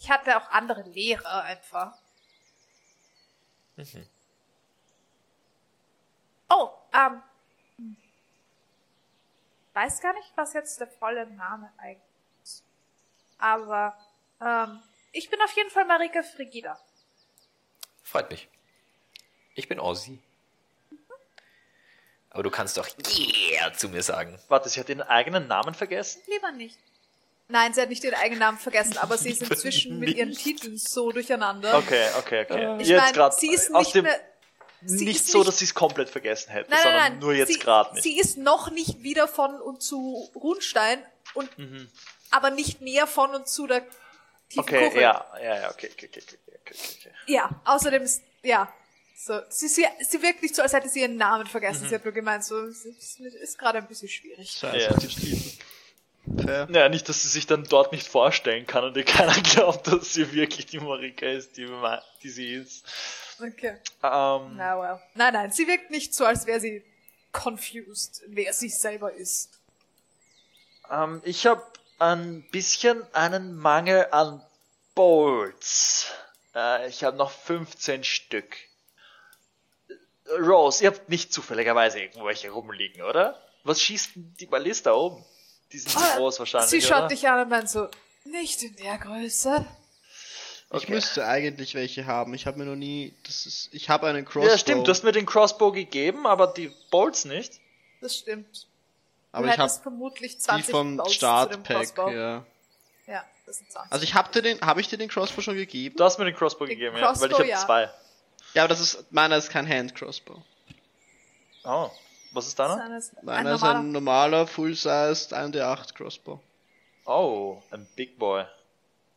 ich 0.00 0.10
hatte 0.10 0.36
auch 0.36 0.50
andere 0.50 0.82
Lehrer 0.82 1.42
einfach. 1.44 1.96
Oh, 6.48 6.70
ähm, 6.92 7.12
hm. 7.12 7.22
Weiß 9.74 10.00
gar 10.00 10.14
nicht, 10.14 10.32
was 10.36 10.52
jetzt 10.54 10.80
der 10.80 10.86
volle 10.86 11.26
Name 11.26 11.70
eigentlich 11.78 12.00
ist. 12.42 12.64
Aber, 13.38 13.96
ähm, 14.40 14.80
ich 15.12 15.28
bin 15.30 15.40
auf 15.42 15.52
jeden 15.52 15.70
Fall 15.70 15.84
Marika 15.84 16.22
Frigida. 16.22 16.78
Freut 18.02 18.30
mich. 18.30 18.48
Ich 19.54 19.68
bin 19.68 19.78
Ozzy. 19.78 20.20
Aber 22.30 22.42
du 22.42 22.50
kannst 22.50 22.76
doch 22.76 22.88
Yeah 23.16 23.72
zu 23.74 23.88
mir 23.88 24.02
sagen. 24.02 24.40
Warte, 24.48 24.68
sie 24.68 24.80
hat 24.80 24.88
ihren 24.88 25.02
eigenen 25.02 25.46
Namen 25.46 25.72
vergessen? 25.72 26.20
Lieber 26.26 26.50
nicht. 26.50 26.78
Nein, 27.46 27.72
sie 27.74 27.80
hat 27.80 27.90
nicht 27.90 28.02
ihren 28.02 28.14
eigenen 28.14 28.40
Namen 28.40 28.58
vergessen, 28.58 28.98
aber 28.98 29.16
sie 29.18 29.30
ist 29.32 29.42
inzwischen 29.42 30.00
mit 30.00 30.16
ihren 30.16 30.32
Titeln 30.32 30.76
so 30.76 31.12
durcheinander. 31.12 31.78
Okay, 31.78 32.08
okay, 32.18 32.42
okay. 32.42 32.76
Ich 32.80 32.88
Jetzt 32.88 33.16
meine, 33.16 33.32
sie 33.32 33.52
ist 33.52 33.70
nicht 33.70 33.94
mehr. 33.94 34.20
Sie 34.86 35.04
nicht 35.04 35.16
ist 35.20 35.30
so, 35.30 35.38
nicht- 35.38 35.48
dass 35.48 35.58
sie 35.58 35.64
es 35.66 35.74
komplett 35.74 36.08
vergessen 36.10 36.50
hätte, 36.50 36.70
Nein, 36.70 36.80
sondern 36.82 37.00
nein, 37.00 37.12
nein. 37.12 37.20
nur 37.20 37.34
jetzt 37.34 37.60
gerade 37.60 37.94
nicht. 37.94 38.02
Sie 38.02 38.18
ist 38.18 38.36
noch 38.38 38.70
nicht 38.70 39.02
wieder 39.02 39.28
von 39.28 39.60
und 39.60 39.82
zu 39.82 40.30
Rundstein 40.34 41.02
und 41.34 41.56
Mhm. 41.58 41.88
aber 42.30 42.50
nicht 42.50 42.80
näher 42.80 43.06
von 43.06 43.34
und 43.34 43.48
zu 43.48 43.66
der 43.66 43.82
tiefen 44.48 44.60
okay, 44.60 44.88
Kuchel. 44.88 45.02
ja, 45.02 45.26
ja, 45.42 45.60
ja, 45.62 45.70
okay, 45.70 45.90
okay, 45.92 46.08
okay, 46.10 46.22
okay, 46.22 46.38
okay, 46.62 46.74
okay. 47.00 47.10
Ja, 47.26 47.48
außerdem 47.64 48.02
ist, 48.02 48.22
ja, 48.42 48.72
so, 49.16 49.40
sie, 49.48 49.68
sie, 49.68 49.86
sie 50.06 50.20
wirkt 50.22 50.42
nicht 50.42 50.54
so, 50.54 50.60
als 50.62 50.72
hätte 50.72 50.88
sie 50.88 51.00
ihren 51.00 51.16
Namen 51.16 51.46
vergessen. 51.46 51.84
Mhm. 51.84 51.88
Sie 51.88 51.94
hat 51.94 52.04
nur 52.04 52.12
gemeint, 52.12 52.44
so, 52.44 52.58
es 52.66 52.84
ist, 52.84 53.20
ist 53.20 53.58
gerade 53.58 53.78
ein 53.78 53.86
bisschen 53.88 54.08
schwierig. 54.08 54.50
Scheiße, 54.50 54.78
Ja. 54.78 54.96
die. 54.96 55.58
Fair. 56.42 56.66
Naja, 56.70 56.88
nicht, 56.88 57.08
dass 57.08 57.22
sie 57.22 57.28
sich 57.28 57.46
dann 57.46 57.64
dort 57.64 57.92
nicht 57.92 58.08
vorstellen 58.08 58.66
kann 58.66 58.82
und 58.84 58.96
ihr 58.96 59.04
keiner 59.04 59.34
glaubt, 59.42 59.86
dass 59.86 60.14
sie 60.14 60.32
wirklich 60.32 60.66
die 60.66 60.78
Marika 60.80 61.26
ist, 61.26 61.56
die, 61.58 61.68
die 62.22 62.28
sie 62.30 62.54
ist. 62.54 62.84
Okay. 63.40 63.76
Ähm, 64.02 64.56
Na 64.56 64.80
well. 64.80 65.00
Nein, 65.14 65.32
nein, 65.34 65.52
sie 65.52 65.66
wirkt 65.66 65.90
nicht 65.90 66.14
so, 66.14 66.24
als 66.24 66.46
wäre 66.46 66.60
sie 66.60 66.84
confused, 67.32 68.22
wer 68.28 68.52
sie 68.52 68.68
selber 68.68 69.12
ist. 69.12 69.58
ähm, 70.90 71.20
ich 71.24 71.46
habe 71.46 71.62
ein 71.98 72.48
bisschen 72.50 73.02
einen 73.14 73.54
Mangel 73.56 74.06
an 74.12 74.44
Bolts. 74.94 76.12
Äh, 76.54 76.88
ich 76.88 77.02
habe 77.04 77.16
noch 77.16 77.30
15 77.30 78.04
Stück. 78.04 78.56
Rose, 80.40 80.82
ihr 80.84 80.90
habt 80.90 81.08
nicht 81.08 81.32
zufälligerweise 81.32 82.00
irgendwo 82.00 82.24
welche 82.26 82.50
rumliegen, 82.50 83.02
oder? 83.02 83.40
Was 83.64 83.80
schießt 83.82 84.16
denn 84.16 84.34
die 84.40 84.46
Ballista 84.46 84.92
oben? 84.92 85.24
Die 85.72 85.78
sind 85.78 85.96
Ah, 85.96 86.16
groß 86.16 86.38
wahrscheinlich, 86.38 86.70
Sie 86.70 86.80
schaut 86.82 86.98
oder? 87.00 87.08
dich 87.08 87.28
an 87.28 87.40
und 87.40 87.48
meint 87.48 87.68
so, 87.68 87.88
nicht 88.24 88.62
in 88.62 88.76
der 88.76 88.96
Größe. 88.98 89.66
Ich 90.70 90.84
Okay. 90.84 90.92
müsste 90.94 91.26
eigentlich 91.26 91.74
welche 91.74 92.06
haben. 92.06 92.34
Ich 92.34 92.46
habe 92.46 92.58
mir 92.58 92.64
noch 92.64 92.74
nie. 92.76 93.14
Das 93.24 93.46
ist. 93.46 93.68
Ich 93.72 93.88
habe 93.90 94.06
einen 94.08 94.24
Crossbow. 94.24 94.50
Ja, 94.50 94.58
stimmt, 94.58 94.86
du 94.86 94.90
hast 94.90 95.04
mir 95.04 95.12
den 95.12 95.26
Crossbow 95.26 95.70
gegeben, 95.72 96.26
aber 96.26 96.48
die 96.48 96.72
Bolts 96.90 97.24
nicht. 97.24 97.60
Das 98.00 98.16
stimmt. 98.16 98.66
aber 99.30 99.46
du 99.46 99.52
ich 99.52 99.58
habe 99.58 99.70
vermutlich 99.72 100.32
die 100.32 100.38
20 100.38 100.70
vom 100.70 100.96
Bolts 100.96 101.12
zu 101.12 101.18
dem 101.18 101.18
Startpack. 101.18 101.76
Crossbow. 101.76 102.10
Ja. 102.10 102.44
Ja, 103.06 103.24
das 103.46 103.58
sind 103.58 103.70
20. 103.70 103.92
Also 103.92 104.04
ich 104.04 104.14
habe 104.14 104.32
dir 104.32 104.42
den. 104.42 104.60
Habe 104.62 104.80
ich 104.80 104.88
dir 104.88 104.96
den 104.98 105.08
Crossbow 105.08 105.42
schon 105.42 105.54
gegeben? 105.56 105.96
Du 105.96 106.02
hast 106.04 106.18
mir 106.18 106.24
den 106.24 106.34
Crossbow 106.34 106.64
Den 106.66 106.78
gegeben, 106.78 106.96
ja, 106.96 107.02
weil 107.02 107.12
ich 107.12 107.18
Crossbow, 107.20 107.38
habe 107.38 107.48
ja. 107.48 107.58
zwei. 107.58 107.90
Ja, 108.54 108.62
aber 108.64 108.68
das 108.68 108.80
ist. 108.80 109.12
Meiner 109.12 109.36
ist 109.36 109.50
kein 109.50 109.68
Hand 109.68 109.94
Crossbow. 109.94 110.42
Oh, 111.64 111.90
was 112.32 112.46
ist 112.48 112.58
Das 112.58 112.68
deiner? 112.76 112.98
ist 112.98 113.16
ein, 113.16 113.24
Meiner 113.24 113.50
ein 113.50 113.54
ist 113.56 113.62
ein 113.62 113.92
normaler 113.92 114.46
Full-Sized 114.46 115.32
1D8 115.34 115.94
Crossbow. 115.94 116.40
Oh, 117.06 117.62
ein 117.70 117.86
Big 117.96 118.18
Boy. 118.18 118.44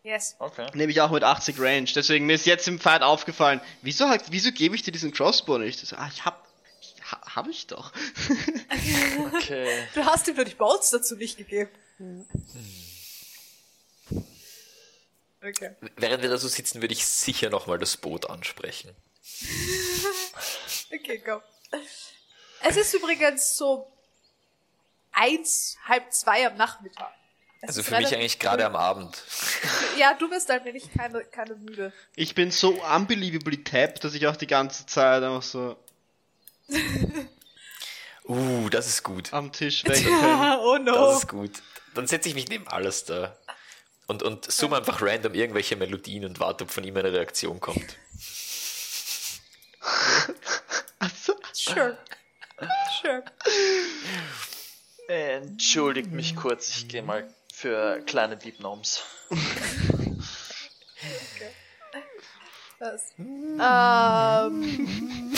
Yes. 0.07 0.37
Okay. 0.39 0.69
Nehme 0.73 0.89
ich 0.89 1.01
auch 1.01 1.11
mit 1.11 1.21
80 1.21 1.59
Range. 1.59 1.89
Deswegen 1.93 2.27
mir 2.27 2.35
ist 2.35 2.45
jetzt 2.45 2.65
im 2.69 2.79
Fight 2.79 3.01
aufgefallen, 3.01 3.59
wieso, 3.81 4.05
wieso 4.29 4.53
gebe 4.53 4.73
ich 4.73 4.81
dir 4.81 4.93
diesen 4.93 5.11
Crossbow 5.11 5.57
nicht? 5.57 5.83
Ich 5.83 5.89
so, 5.89 5.97
ah, 5.97 6.09
ich 6.13 6.23
hab. 6.23 6.47
Ha, 7.11 7.35
hab 7.35 7.47
ich 7.49 7.67
doch. 7.67 7.91
Okay. 9.33 9.87
Du 9.93 10.05
hast 10.05 10.27
ihm 10.27 10.35
nur 10.35 10.45
die 10.45 10.55
Bolts 10.55 10.91
dazu 10.91 11.15
nicht 11.15 11.37
gegeben. 11.37 11.69
Okay. 15.41 15.75
Während 15.97 16.21
wir 16.21 16.29
da 16.29 16.37
so 16.37 16.47
sitzen, 16.47 16.81
würde 16.81 16.93
ich 16.93 17.05
sicher 17.05 17.49
nochmal 17.49 17.77
das 17.77 17.97
Boot 17.97 18.29
ansprechen. 18.29 18.95
Okay, 20.89 21.21
komm. 21.23 21.41
Es 22.61 22.77
ist 22.77 22.93
übrigens 22.93 23.57
so 23.57 23.91
eins, 25.11 25.75
halb 25.85 26.13
zwei 26.13 26.47
am 26.47 26.55
Nachmittag. 26.55 27.11
Es 27.61 27.69
Also 27.69 27.83
für 27.83 27.97
mich 27.97 28.13
eigentlich 28.13 28.39
gerade 28.39 28.65
am 28.65 28.75
Abend. 28.75 29.21
Ja, 29.97 30.13
du 30.13 30.29
bist 30.29 30.47
halt 30.49 30.63
nämlich 30.63 30.91
keine, 30.95 31.23
keine 31.23 31.55
müde. 31.55 31.91
Ich 32.15 32.35
bin 32.35 32.51
so 32.51 32.79
unbelievably 32.83 33.63
tapped, 33.63 34.03
dass 34.03 34.13
ich 34.13 34.27
auch 34.27 34.35
die 34.35 34.45
ganze 34.45 34.85
Zeit 34.85 35.23
einfach 35.23 35.41
so 35.41 35.75
Uh, 38.27 38.69
das 38.69 38.87
ist 38.87 39.03
gut. 39.03 39.33
am 39.33 39.51
Tisch 39.51 39.85
weg 39.85 40.03
bin. 40.03 40.13
oh 40.61 40.77
no. 40.77 40.93
Das 40.93 41.19
ist 41.19 41.27
gut. 41.29 41.51
Dann 41.95 42.05
setze 42.07 42.29
ich 42.29 42.35
mich 42.35 42.47
neben 42.49 42.67
alles 42.67 43.05
da. 43.05 43.35
Und, 44.05 44.21
und 44.21 44.51
summe 44.51 44.77
einfach 44.77 45.01
random 45.01 45.33
irgendwelche 45.33 45.75
Melodien 45.77 46.25
und 46.25 46.39
warte, 46.39 46.65
ob 46.65 46.71
von 46.71 46.83
ihm 46.83 46.95
eine 46.97 47.11
Reaktion 47.11 47.59
kommt. 47.59 47.97
Also, 50.99 51.33
Sure. 51.53 51.97
Sure. 53.01 53.23
Entschuldigt 55.07 56.11
mich 56.11 56.35
kurz, 56.35 56.69
ich 56.69 56.87
gehe 56.87 57.03
mal 57.03 57.27
für 57.57 58.01
kleine 58.05 58.37
Deep 58.37 58.59
Gnomes. 58.59 59.01
Das. 62.79 63.11
Ähm. 63.17 65.33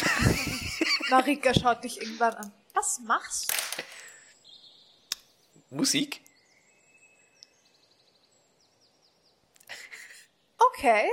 Marika 1.10 1.54
schaut 1.54 1.86
dich 1.86 2.02
irgendwann 2.02 2.34
an. 2.34 2.52
Was 2.74 3.00
machst 3.00 3.50
du? 3.50 3.54
Musik? 5.78 6.22
Okay. 10.58 11.10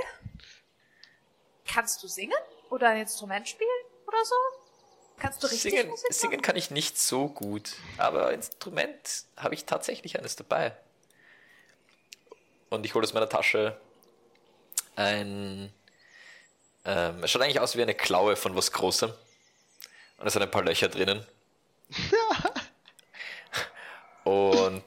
Kannst 1.65 2.03
du 2.03 2.09
singen? 2.09 2.33
Oder 2.69 2.89
ein 2.89 2.97
Instrument 2.97 3.47
spielen? 3.47 3.69
Oder 4.07 4.25
so? 4.25 4.35
Kannst 5.19 5.41
du 5.41 5.47
richtig 5.47 5.71
Singen, 5.71 5.87
Musik 5.87 6.13
singen 6.13 6.41
kann 6.41 6.57
ich 6.57 6.69
nicht 6.69 6.99
so 6.99 7.29
gut, 7.29 7.77
aber 7.97 8.33
Instrument 8.33 9.23
habe 9.37 9.55
ich 9.55 9.63
tatsächlich 9.65 10.19
eines 10.19 10.35
dabei. 10.35 10.77
Und 12.69 12.85
ich 12.85 12.93
hole 12.93 13.03
aus 13.03 13.13
meiner 13.13 13.29
Tasche 13.29 13.77
ein. 14.95 15.71
Ähm, 16.85 17.23
es 17.23 17.31
schaut 17.31 17.41
eigentlich 17.41 17.59
aus 17.59 17.77
wie 17.77 17.81
eine 17.81 17.95
Klaue 17.95 18.35
von 18.35 18.55
was 18.55 18.71
Großem. 18.71 19.11
Und 20.17 20.27
es 20.27 20.33
sind 20.33 20.41
ein 20.41 20.51
paar 20.51 20.63
Löcher 20.63 20.89
drinnen. 20.89 21.25
Und 24.23 24.83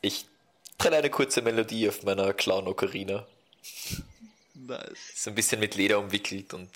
ich 0.00 0.26
trenne 0.78 0.96
eine 0.96 1.10
kurze 1.10 1.42
Melodie 1.42 1.88
auf 1.88 2.02
meiner 2.02 2.32
Clown-Ocarina. 2.32 3.26
nice. 4.54 5.10
Ist 5.14 5.28
ein 5.28 5.34
bisschen 5.34 5.60
mit 5.60 5.76
Leder 5.76 5.98
umwickelt 5.98 6.54
und 6.54 6.70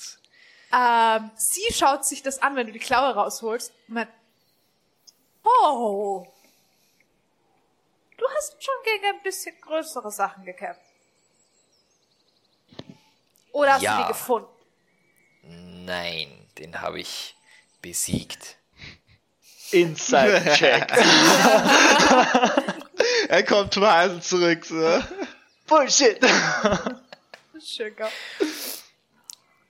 Ähm, 0.72 1.30
sie 1.36 1.72
schaut 1.72 2.04
sich 2.04 2.22
das 2.22 2.40
an, 2.40 2.54
wenn 2.54 2.66
du 2.66 2.72
die 2.72 2.78
Klaue 2.78 3.14
rausholst. 3.14 3.72
Und 3.88 3.94
meint, 3.94 4.10
oh. 5.42 6.26
Du 8.18 8.24
hast 8.36 8.62
schon 8.62 8.74
gegen 8.84 9.04
ein 9.06 9.22
bisschen 9.22 9.58
größere 9.60 10.10
Sachen 10.10 10.44
gekämpft. 10.44 10.80
Oder 13.52 13.74
hast 13.74 13.82
Ja. 13.82 13.96
du 13.96 14.02
die 14.02 14.08
gefunden? 14.08 14.48
nein, 15.42 16.46
den 16.58 16.80
habe 16.82 17.00
ich 17.00 17.34
besiegt. 17.80 18.56
Inside 19.70 20.54
Check. 20.56 20.92
Er 23.28 23.42
kommt 23.44 23.72
zum 23.74 23.86
Heisen 23.86 24.20
zurück, 24.22 24.64
so. 24.64 25.02
Bullshit. 25.66 26.18
Schöner. 27.62 28.08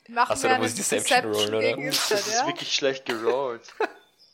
Machen 0.09 0.33
Achso, 0.33 0.43
wir 0.45 0.51
da 0.51 0.59
muss 0.59 0.71
ich 0.79 0.89
Deception 0.89 1.33
rollen, 1.35 1.55
oder? 1.55 1.77
Das 1.87 2.11
ist 2.11 2.33
ja? 2.35 2.47
wirklich 2.47 2.73
schlecht 2.75 3.05
gerollt. 3.07 3.73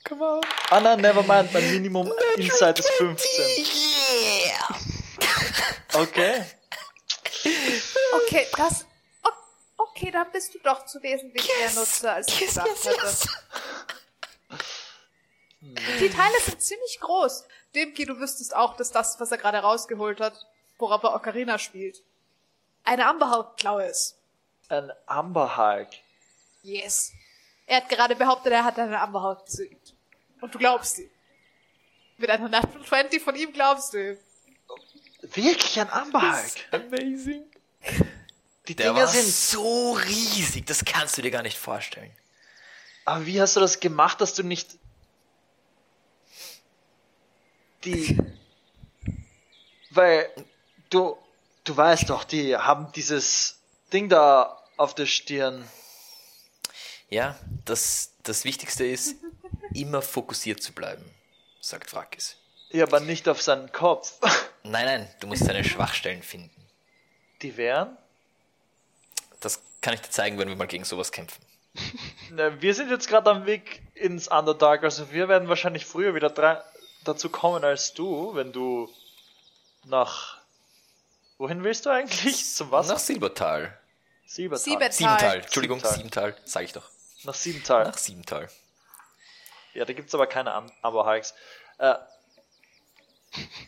Come 0.04 0.22
on. 0.22 0.40
Ah 0.70 0.80
nein, 0.80 1.00
never 1.00 1.22
mind, 1.22 1.52
mein 1.52 1.70
Minimum 1.72 2.12
Inside 2.36 2.78
ist 2.80 2.90
15. 2.90 3.64
Yeah! 3.64 4.76
Okay. 5.94 6.44
Okay, 8.26 8.46
das. 8.56 8.86
Okay, 9.76 10.10
dann 10.10 10.30
bist 10.32 10.54
du 10.54 10.58
doch 10.58 10.84
zu 10.86 11.02
wesentlich 11.02 11.48
mehr 11.58 11.70
Nutzer, 11.72 12.14
als 12.14 12.28
ich 12.28 12.40
Yes, 12.40 12.54
gedacht 12.54 12.68
yes, 12.68 12.84
hätte. 12.84 13.06
yes. 13.06 13.28
Die 16.00 16.10
Teile 16.10 16.40
sind 16.44 16.60
ziemlich 16.60 16.98
groß. 17.00 17.44
Demki, 17.74 18.04
du 18.04 18.18
wüsstest 18.18 18.54
auch, 18.54 18.76
dass 18.76 18.90
das, 18.90 19.18
was 19.20 19.30
er 19.32 19.38
gerade 19.38 19.58
rausgeholt 19.58 20.20
hat, 20.20 20.34
worauf 20.78 21.02
er 21.02 21.14
Ocarina 21.14 21.58
spielt, 21.58 22.02
eine 22.84 23.06
Amberhautklaue 23.06 23.86
ist. 23.86 24.16
Ein 24.68 24.90
Amber 25.06 25.56
Hulk. 25.56 25.88
Yes. 26.62 27.12
Er 27.66 27.78
hat 27.78 27.88
gerade 27.88 28.14
behauptet, 28.16 28.52
er 28.52 28.64
hat 28.64 28.78
eine 28.78 29.00
Amberhaut 29.00 29.44
besiegt. 29.46 29.93
Und 30.44 30.54
du 30.54 30.58
glaubst 30.58 30.98
ihm. 30.98 31.08
Mit 32.18 32.28
einer 32.28 32.50
Natural 32.50 32.84
20 32.84 33.22
von 33.22 33.34
ihm 33.34 33.50
glaubst 33.54 33.94
du 33.94 34.10
ihm. 34.10 34.18
Wirklich 35.22 35.80
ein 35.80 35.90
Amber 35.90 36.20
Hulk. 36.20 36.52
Amazing. 36.70 37.44
Die 38.68 38.76
Der 38.76 38.92
Dinger 38.92 39.06
sind. 39.06 39.24
so 39.26 39.92
riesig, 39.92 40.66
das 40.66 40.84
kannst 40.84 41.16
du 41.16 41.22
dir 41.22 41.30
gar 41.30 41.40
nicht 41.40 41.56
vorstellen. 41.56 42.14
Aber 43.06 43.24
wie 43.24 43.40
hast 43.40 43.56
du 43.56 43.60
das 43.60 43.80
gemacht, 43.80 44.20
dass 44.20 44.34
du 44.34 44.42
nicht 44.42 44.76
die, 47.84 48.18
weil 49.92 50.30
du, 50.90 51.16
du 51.64 51.74
weißt 51.74 52.10
doch, 52.10 52.24
die 52.24 52.54
haben 52.54 52.92
dieses 52.92 53.60
Ding 53.94 54.10
da 54.10 54.62
auf 54.76 54.94
der 54.94 55.06
Stirn. 55.06 55.66
Ja, 57.14 57.38
das, 57.64 58.10
das 58.24 58.44
Wichtigste 58.44 58.84
ist, 58.84 59.14
immer 59.72 60.02
fokussiert 60.02 60.60
zu 60.60 60.72
bleiben, 60.72 61.04
sagt 61.60 61.90
Frakis. 61.90 62.34
Ja, 62.70 62.86
aber 62.86 62.98
nicht 62.98 63.28
auf 63.28 63.40
seinen 63.40 63.70
Kopf. 63.70 64.18
Nein, 64.64 64.86
nein, 64.86 65.14
du 65.20 65.26
musst 65.28 65.46
deine 65.46 65.62
Schwachstellen 65.62 66.22
finden. 66.24 66.50
Die 67.42 67.56
wären? 67.56 67.96
Das 69.40 69.60
kann 69.82 69.92
ich 69.94 70.00
dir 70.00 70.10
zeigen, 70.10 70.38
wenn 70.38 70.48
wir 70.48 70.56
mal 70.56 70.66
gegen 70.66 70.84
sowas 70.84 71.12
kämpfen. 71.12 71.40
Na, 72.30 72.60
wir 72.60 72.74
sind 72.74 72.90
jetzt 72.90 73.06
gerade 73.06 73.30
am 73.30 73.44
Weg 73.46 73.82
ins 73.94 74.26
Underdark, 74.26 74.82
also 74.82 75.12
wir 75.12 75.28
werden 75.28 75.48
wahrscheinlich 75.48 75.86
früher 75.86 76.14
wieder 76.16 76.64
dazu 77.04 77.28
kommen 77.28 77.62
als 77.62 77.92
du, 77.94 78.34
wenn 78.34 78.50
du 78.52 78.90
nach. 79.84 80.38
Wohin 81.38 81.62
willst 81.62 81.84
du 81.86 81.90
eigentlich? 81.90 82.44
Zum 82.54 82.70
Wasser? 82.72 82.94
Nach 82.94 82.98
Silbertal. 82.98 83.78
Siebertal. 84.26 84.64
Siebet- 84.64 84.92
Siebental, 84.94 85.18
Tal. 85.20 85.40
Entschuldigung, 85.42 85.78
Siebental. 85.78 85.96
Siebental, 86.32 86.36
sag 86.44 86.62
ich 86.64 86.72
doch. 86.72 86.88
Nach 87.24 87.34
Siebental. 87.34 87.84
Nach 87.84 87.98
Siebental. 87.98 88.50
Ja, 89.72 89.84
da 89.84 89.92
gibt's 89.92 90.14
aber 90.14 90.26
keine 90.26 90.52
Am 90.52 90.70
Hulks. 90.82 91.34
Äh, 91.78 91.94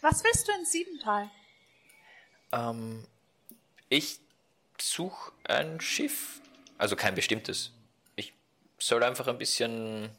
Was 0.01 0.23
willst 0.23 0.47
du 0.47 0.53
in 0.53 0.65
Siebental? 0.65 1.31
Ähm, 2.53 3.07
ich 3.89 4.21
suche 4.81 5.33
ein 5.45 5.81
Schiff. 5.81 6.41
Also 6.79 6.95
kein 6.95 7.15
bestimmtes. 7.15 7.73
Ich 8.15 8.35
soll 8.79 9.03
einfach 9.03 9.27
ein 9.27 9.39
bisschen 9.39 10.15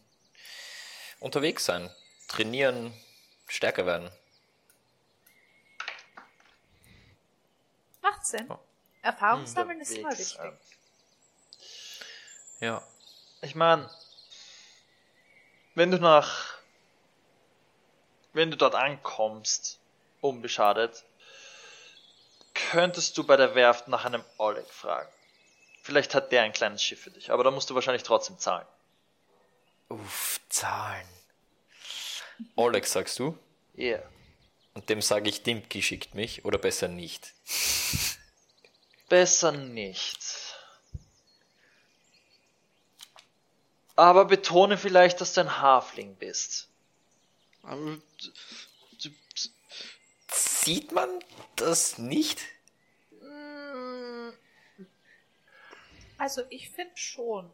unterwegs 1.20 1.66
sein. 1.66 1.90
Trainieren, 2.28 2.94
stärker 3.48 3.86
werden. 3.86 4.12
Macht 8.02 8.26
Sinn. 8.26 8.48
Ja. 8.50 8.60
Erfahrung 9.04 9.46
sammeln 9.46 9.80
ist 9.80 9.92
immer 9.92 10.10
wichtig. 10.12 10.38
Ja. 12.60 12.84
Ich 13.42 13.56
meine, 13.56 13.90
wenn 15.76 15.92
du 15.92 16.00
nach, 16.00 16.56
wenn 18.34 18.52
du 18.52 18.58
dort 18.58 18.76
ankommst, 18.76 19.80
unbeschadet, 20.22 21.04
könntest 22.54 23.18
du 23.18 23.24
bei 23.24 23.38
der 23.38 23.56
Werft 23.56 23.88
nach 23.88 24.06
einem 24.06 24.24
Oleg 24.38 24.68
fragen. 24.68 25.10
Vielleicht 25.84 26.16
hat 26.16 26.32
der 26.32 26.42
ein 26.42 26.52
kleines 26.52 26.84
Schiff 26.84 27.02
für 27.02 27.12
dich, 27.12 27.32
aber 27.32 27.44
da 27.44 27.52
musst 27.52 27.70
du 27.70 27.76
wahrscheinlich 27.76 28.04
trotzdem 28.04 28.40
zahlen. 28.40 28.66
Uff, 29.90 30.42
Zahlen. 30.50 31.08
Oleg, 32.56 32.86
sagst 32.86 33.20
du? 33.20 33.38
Yeah. 33.78 34.04
Und 34.74 34.90
dem 34.90 35.02
sage 35.02 35.30
ich, 35.30 35.44
Dimki 35.44 35.82
schickt 35.82 36.14
mich, 36.14 36.44
oder 36.44 36.58
besser 36.58 36.88
nicht. 36.88 37.34
Besser 39.10 39.52
nicht. 39.52 40.47
Aber 43.98 44.26
betone 44.26 44.78
vielleicht, 44.78 45.20
dass 45.20 45.34
du 45.34 45.42
ein 45.42 45.60
Hafling 45.60 46.16
bist. 46.16 46.70
Sieht 50.32 50.92
man 50.92 51.10
das 51.56 51.98
nicht? 51.98 52.40
Also 56.20 56.44
ich 56.50 56.70
finde 56.70 56.96
schon. 56.96 57.52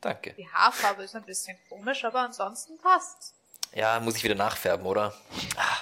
Danke. 0.00 0.34
Die 0.34 0.48
Haarfarbe 0.48 1.04
ist 1.04 1.14
ein 1.14 1.24
bisschen 1.24 1.56
komisch, 1.68 2.04
aber 2.04 2.20
ansonsten 2.20 2.76
passt. 2.78 3.34
Ja, 3.72 4.00
muss 4.00 4.16
ich 4.16 4.24
wieder 4.24 4.34
nachfärben, 4.34 4.84
oder? 4.84 5.14
Ah, 5.56 5.78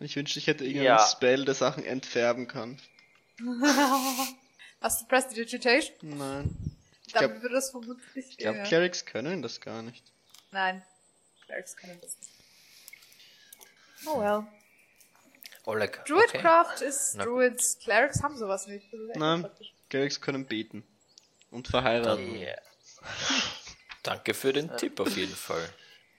ich 0.00 0.14
wünschte, 0.16 0.38
ich 0.38 0.46
hätte 0.46 0.64
irgendeinen 0.64 0.98
Ja. 0.98 1.06
Spell, 1.06 1.44
der 1.44 1.54
Sachen 1.54 1.84
entfärben 1.84 2.46
kann. 2.46 2.80
Hast 4.82 5.02
du 5.02 5.06
Prestidigitation? 5.06 5.96
Nein. 6.02 6.56
Ich 7.06 7.12
Dann 7.12 7.26
glaube, 7.26 7.42
würde 7.42 7.54
das 7.54 7.70
vermutlich 7.70 8.26
ich 8.30 8.36
glaub, 8.38 8.54
gehen. 8.54 8.62
ja. 8.62 8.68
Clerics 8.68 9.04
können 9.04 9.42
das 9.42 9.60
gar 9.60 9.82
nicht. 9.82 10.04
Nein. 10.50 10.82
Clerics 11.46 11.76
können 11.76 11.98
das 12.00 12.16
nicht. 12.18 12.30
Oh 14.06 14.20
well. 14.20 14.46
Oleg. 15.64 16.00
okay. 16.00 16.12
Druidcraft 16.12 16.80
ist 16.82 17.14
Na. 17.16 17.24
Druids. 17.24 17.78
Clerics 17.78 18.22
haben 18.22 18.36
sowas 18.36 18.66
nicht. 18.66 18.86
Nein. 19.14 19.48
Clerics 19.88 20.20
können 20.20 20.46
beten. 20.46 20.84
Und 21.50 21.68
verheiraten. 21.68 22.34
Yeah. 22.34 22.56
Danke 24.02 24.34
für 24.34 24.52
den 24.52 24.74
Tipp 24.78 24.98
auf 24.98 25.16
jeden 25.16 25.34
Fall. 25.34 25.68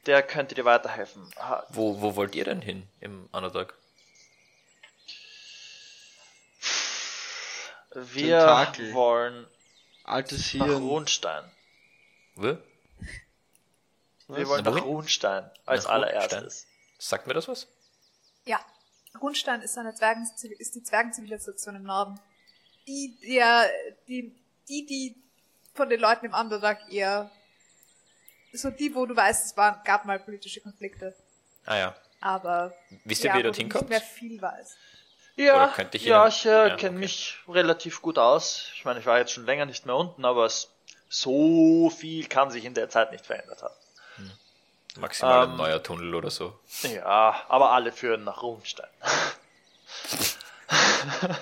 Der 0.06 0.22
könnte 0.22 0.54
dir 0.56 0.64
weiterhelfen. 0.66 1.28
Wo, 1.70 2.02
wo 2.02 2.16
wollt 2.16 2.36
ihr 2.36 2.46
denn 2.46 2.62
hin 2.62 2.88
im 3.00 3.28
Underdog? 3.32 3.78
Wir 7.96 8.40
Tentakel. 8.40 8.94
wollen 8.94 9.48
Altes 10.04 10.54
nach 10.56 10.66
Hirn. 10.66 10.84
Runstein. 10.84 11.52
Wo? 12.36 12.58
Wir 14.30 14.48
wollen 14.48 14.64
Na, 14.64 14.72
nach 14.72 14.82
wohin? 14.82 14.84
Runstein 14.84 15.50
als 15.66 15.84
Nach 15.86 15.92
allererstes. 15.92 16.66
Sagt 16.98 17.28
mir 17.28 17.34
das 17.34 17.48
was? 17.48 17.68
Ja. 18.46 18.60
Grundstein 19.14 19.62
ist 19.62 19.78
eine 19.78 19.94
Zwergen 19.94 20.28
ist 20.58 20.76
die 20.76 20.84
Zwergenzivilisation 20.84 21.76
im 21.76 21.84
Norden. 21.84 22.20
Die, 22.88 23.16
der, 23.22 23.70
die, 24.08 24.36
die, 24.68 24.86
die 24.88 25.16
von 25.76 25.88
den 25.90 26.00
Leuten 26.00 26.26
im 26.26 26.34
Underdog 26.34 26.78
eher, 26.90 27.30
so 28.54 28.70
die, 28.72 28.94
wo 28.96 29.06
du 29.06 29.16
weißt, 29.16 29.46
es 29.46 29.58
waren, 29.58 29.82
gab 29.84 30.06
mal 30.06 30.20
politische 30.20 30.62
Konflikte. 30.62 31.16
Ah 31.66 31.78
ja. 31.78 31.96
Aber, 32.22 32.74
Wisst 33.06 33.24
ihr, 33.24 33.30
ja, 33.30 33.36
wie 33.36 33.40
ihr 33.40 33.44
dorthin 33.44 33.70
du 33.70 33.74
nicht 33.74 33.78
kommt? 33.78 33.90
mehr 33.90 34.02
viel 34.02 34.42
weißt. 34.42 34.78
Ja, 35.36 35.74
ich 35.92 36.04
ja, 36.04 36.28
ich 36.28 36.46
äh, 36.46 36.50
Ja, 36.50 36.76
kenne 36.76 36.92
okay. 36.92 37.00
mich 37.00 37.38
relativ 37.48 38.02
gut 38.02 38.18
aus. 38.20 38.70
Ich 38.76 38.86
meine, 38.86 39.00
ich 39.00 39.06
war 39.06 39.18
jetzt 39.18 39.32
schon 39.32 39.46
länger 39.46 39.66
nicht 39.66 39.86
mehr 39.86 39.96
unten, 39.96 40.26
aber 40.26 40.46
es, 40.46 40.70
so 41.10 41.90
viel 41.90 42.28
kann 42.28 42.52
sich 42.52 42.66
in 42.66 42.74
der 42.76 42.90
Zeit 42.90 43.12
nicht 43.12 43.26
verändert 43.26 43.64
haben. 43.64 43.74
Maximal 44.96 45.46
Ähm, 45.46 45.52
ein 45.52 45.58
neuer 45.58 45.82
Tunnel 45.82 46.14
oder 46.14 46.30
so. 46.30 46.58
Ja, 46.84 47.44
aber 47.50 47.72
alle 47.72 47.92
führen 47.92 48.24
nach 48.24 48.44
Runstein. 48.44 48.90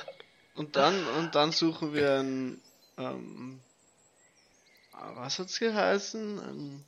Und 0.55 0.75
dann, 0.75 1.07
und 1.17 1.33
dann 1.33 1.51
suchen 1.53 1.93
wir 1.93 2.19
ein, 2.19 2.61
ähm, 2.97 3.61
was 5.15 5.39
hat's 5.39 5.57
geheißen? 5.59 6.39
Ein 6.39 6.85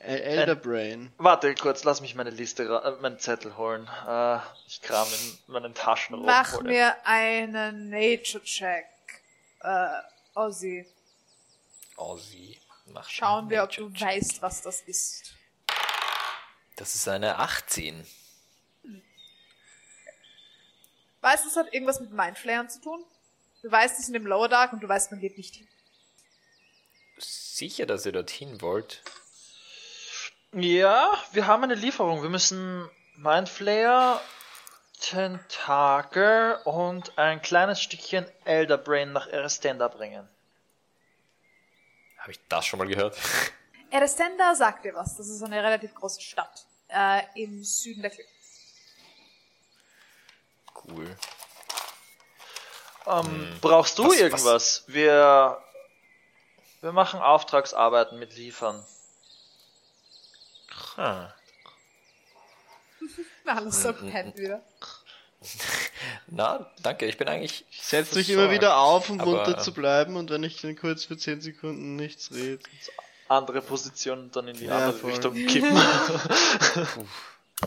El- 0.00 0.20
Elder 0.22 0.54
Brain. 0.56 1.12
Warte 1.18 1.54
kurz, 1.54 1.84
lass 1.84 2.00
mich 2.00 2.14
meine 2.14 2.30
Liste, 2.30 2.64
äh, 2.64 3.00
meinen 3.02 3.18
Zettel 3.18 3.56
holen. 3.56 3.86
Äh, 4.06 4.38
ich 4.66 4.80
kram 4.80 5.06
in 5.06 5.52
meinen 5.52 5.74
Taschen 5.74 6.14
rum. 6.14 6.24
Mach 6.24 6.54
hole- 6.54 6.64
mir 6.70 6.96
einen 7.06 7.90
Nature-Check. 7.90 8.86
Äh, 9.62 9.88
Ozzy. 10.34 10.86
Aussie. 11.96 12.58
Mach 12.86 13.08
Schauen 13.08 13.50
wir, 13.50 13.62
ob 13.62 13.70
du 13.72 13.92
weißt, 13.92 14.40
was 14.40 14.62
das 14.62 14.80
ist. 14.82 15.34
Das 16.76 16.94
ist 16.94 17.06
eine 17.06 17.36
18. 17.38 18.06
Weißt 21.20 21.44
du, 21.44 21.48
es 21.50 21.56
hat 21.56 21.72
irgendwas 21.74 22.00
mit 22.00 22.10
Mindflayern 22.12 22.70
zu 22.70 22.80
tun? 22.80 23.04
Du 23.62 23.70
weißt, 23.70 23.98
die 23.98 24.02
sind 24.02 24.14
im 24.14 24.26
Lower 24.26 24.48
Dark 24.48 24.72
und 24.72 24.82
du 24.82 24.88
weißt, 24.88 25.10
man 25.10 25.20
geht 25.20 25.36
nicht 25.36 25.54
hin. 25.56 25.68
Sicher, 27.18 27.84
dass 27.84 28.06
ihr 28.06 28.12
dorthin 28.12 28.62
wollt? 28.62 29.02
Ja, 30.52 31.12
wir 31.32 31.46
haben 31.46 31.62
eine 31.64 31.74
Lieferung. 31.74 32.22
Wir 32.22 32.28
müssen 32.30 32.88
Mindflayer, 33.16 34.20
Tentakel 35.00 36.58
und 36.64 37.16
ein 37.18 37.40
kleines 37.40 37.80
Stückchen 37.80 38.26
Elder 38.44 38.76
Brain 38.76 39.12
nach 39.12 39.28
Erestenda 39.28 39.88
bringen. 39.88 40.28
Habe 42.18 42.32
ich 42.32 42.40
das 42.48 42.66
schon 42.66 42.78
mal 42.78 42.88
gehört? 42.88 43.16
Erestenda 43.90 44.54
sagt 44.54 44.84
dir 44.84 44.94
was. 44.94 45.16
Das 45.16 45.28
ist 45.28 45.42
eine 45.42 45.62
relativ 45.62 45.94
große 45.94 46.20
Stadt. 46.20 46.66
Äh, 46.88 47.22
im 47.34 47.62
Süden 47.62 48.02
der 48.02 48.10
Klippe. 48.10 48.28
Cool. 50.84 51.16
Ähm, 53.06 53.58
Brauchst 53.60 53.98
du 53.98 54.04
Was- 54.04 54.10
was- 54.12 54.18
irgendwas? 54.20 54.84
Wir, 54.88 55.62
wir 56.80 56.92
machen 56.92 57.20
Auftragsarbeiten 57.20 58.18
mit 58.18 58.34
Liefern. 58.36 58.84
Na, 60.96 61.34
alles 63.46 63.82
so 63.82 63.92
pennt 63.92 64.36
wieder. 64.36 64.62
Na, 66.26 66.70
danke, 66.82 67.06
ich 67.06 67.16
bin 67.16 67.28
eigentlich. 67.28 67.64
Setzt 67.70 68.16
euch 68.16 68.26
versorgt. 68.26 68.44
immer 68.44 68.50
wieder 68.52 68.76
auf, 68.76 69.08
um 69.08 69.20
Aber, 69.20 69.44
runter 69.44 69.58
zu 69.58 69.72
bleiben 69.72 70.16
und 70.16 70.30
wenn 70.30 70.42
ich 70.42 70.60
dann 70.60 70.76
kurz 70.76 71.04
für 71.04 71.16
10 71.16 71.40
Sekunden 71.40 71.96
nichts 71.96 72.30
rede. 72.32 72.62
Andere 73.28 73.62
Positionen 73.62 74.30
dann 74.32 74.48
in 74.48 74.56
die 74.56 74.66
Ja, 74.66 74.76
andere 74.78 74.98
voll. 74.98 75.10
Richtung 75.12 75.34
kippen. 75.34 75.76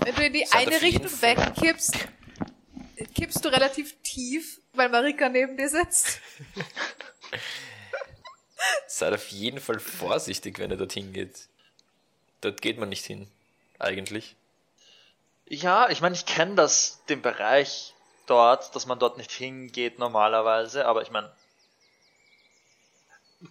Wenn 0.01 0.15
du 0.15 0.25
in 0.25 0.33
die 0.33 0.45
Seid 0.45 0.67
eine 0.67 0.81
Richtung 0.81 1.21
wegkippst, 1.21 1.95
kippst 3.15 3.45
du 3.45 3.49
relativ 3.49 3.95
tief, 4.03 4.59
weil 4.73 4.89
Marika 4.89 5.29
neben 5.29 5.55
dir 5.55 5.69
sitzt. 5.69 6.19
Seid 8.87 9.13
auf 9.13 9.27
jeden 9.29 9.59
Fall 9.61 9.79
vorsichtig, 9.79 10.59
wenn 10.59 10.71
ihr 10.71 10.77
dorthin 10.77 11.13
geht. 11.13 11.47
Dort 12.43 12.61
geht 12.61 12.77
man 12.77 12.89
nicht 12.89 13.05
hin. 13.05 13.31
Eigentlich. 13.79 14.35
Ja, 15.47 15.89
ich 15.89 16.01
meine, 16.01 16.15
ich 16.15 16.25
kenne 16.25 16.55
das, 16.55 17.03
den 17.07 17.21
Bereich 17.21 17.93
dort, 18.25 18.75
dass 18.75 18.85
man 18.85 18.99
dort 18.99 19.17
nicht 19.17 19.31
hingeht 19.31 19.99
normalerweise, 19.99 20.85
aber 20.85 21.01
ich 21.01 21.11
meine, 21.11 21.31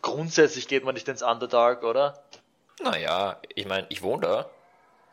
grundsätzlich 0.01 0.69
geht 0.69 0.85
man 0.85 0.95
nicht 0.95 1.09
ins 1.09 1.23
Underdark, 1.23 1.85
oder? 1.85 2.23
Naja, 2.83 3.41
ich 3.55 3.67
meine, 3.67 3.87
ich 3.91 4.03
wohne 4.03 4.23
da. 4.23 4.51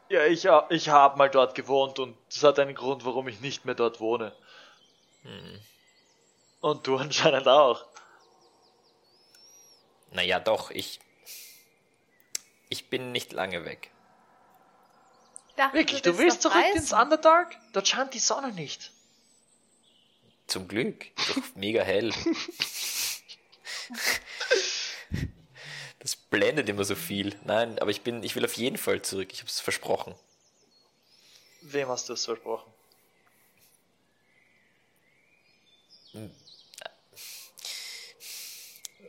Ja, 0.10 0.26
ich, 0.26 0.48
ich 0.70 0.90
habe 0.90 1.18
mal 1.18 1.30
dort 1.30 1.56
gewohnt 1.56 2.00
und 2.00 2.18
das 2.34 2.44
hat 2.44 2.60
einen 2.60 2.76
Grund, 2.76 3.06
warum 3.06 3.28
ich 3.28 3.40
nicht 3.42 3.66
mehr 3.66 3.76
dort 3.76 4.00
wohne. 4.00 4.34
Und 6.62 6.88
du 6.88 6.98
anscheinend 6.98 7.48
auch. 7.48 7.86
Naja, 10.12 10.40
doch, 10.40 10.72
ich. 10.72 11.00
Ich 12.70 12.90
bin 12.90 13.12
nicht 13.12 13.34
lange 13.34 13.66
weg. 13.66 13.92
Dachte, 15.56 15.78
Wirklich, 15.78 16.02
du 16.04 16.18
willst 16.18 16.46
doch 16.46 16.52
zurück 16.52 16.64
reisen. 16.66 16.78
ins 16.78 16.94
Underdark? 16.94 17.56
Dort 17.74 17.88
scheint 17.88 18.14
die 18.14 18.20
Sonne 18.20 18.54
nicht. 18.54 18.92
Zum 20.48 20.68
Glück. 20.68 21.08
Doch 21.28 21.44
mega 21.56 21.82
hell. 21.84 22.14
Das 26.00 26.16
blendet 26.16 26.70
immer 26.70 26.86
so 26.86 26.96
viel. 26.96 27.38
Nein, 27.44 27.78
aber 27.80 27.92
ich 27.92 28.02
bin, 28.04 28.24
ich 28.24 28.36
will 28.36 28.46
auf 28.46 28.54
jeden 28.54 28.78
Fall 28.78 29.02
zurück. 29.02 29.30
Ich 29.34 29.40
habe 29.40 29.50
es 29.50 29.60
versprochen. 29.60 30.16
Wem 31.62 31.90
hast 31.90 32.08
du 32.08 32.14
es 32.14 32.24
versprochen? 32.26 32.72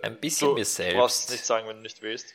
Ein 0.02 0.18
bisschen 0.20 0.48
Du 0.48 0.55
mir 0.55 0.64
brauchst 0.64 0.76
selbst. 0.76 1.30
nicht 1.30 1.44
sagen, 1.44 1.68
wenn 1.68 1.76
du 1.76 1.82
nicht 1.82 2.00
willst. 2.02 2.34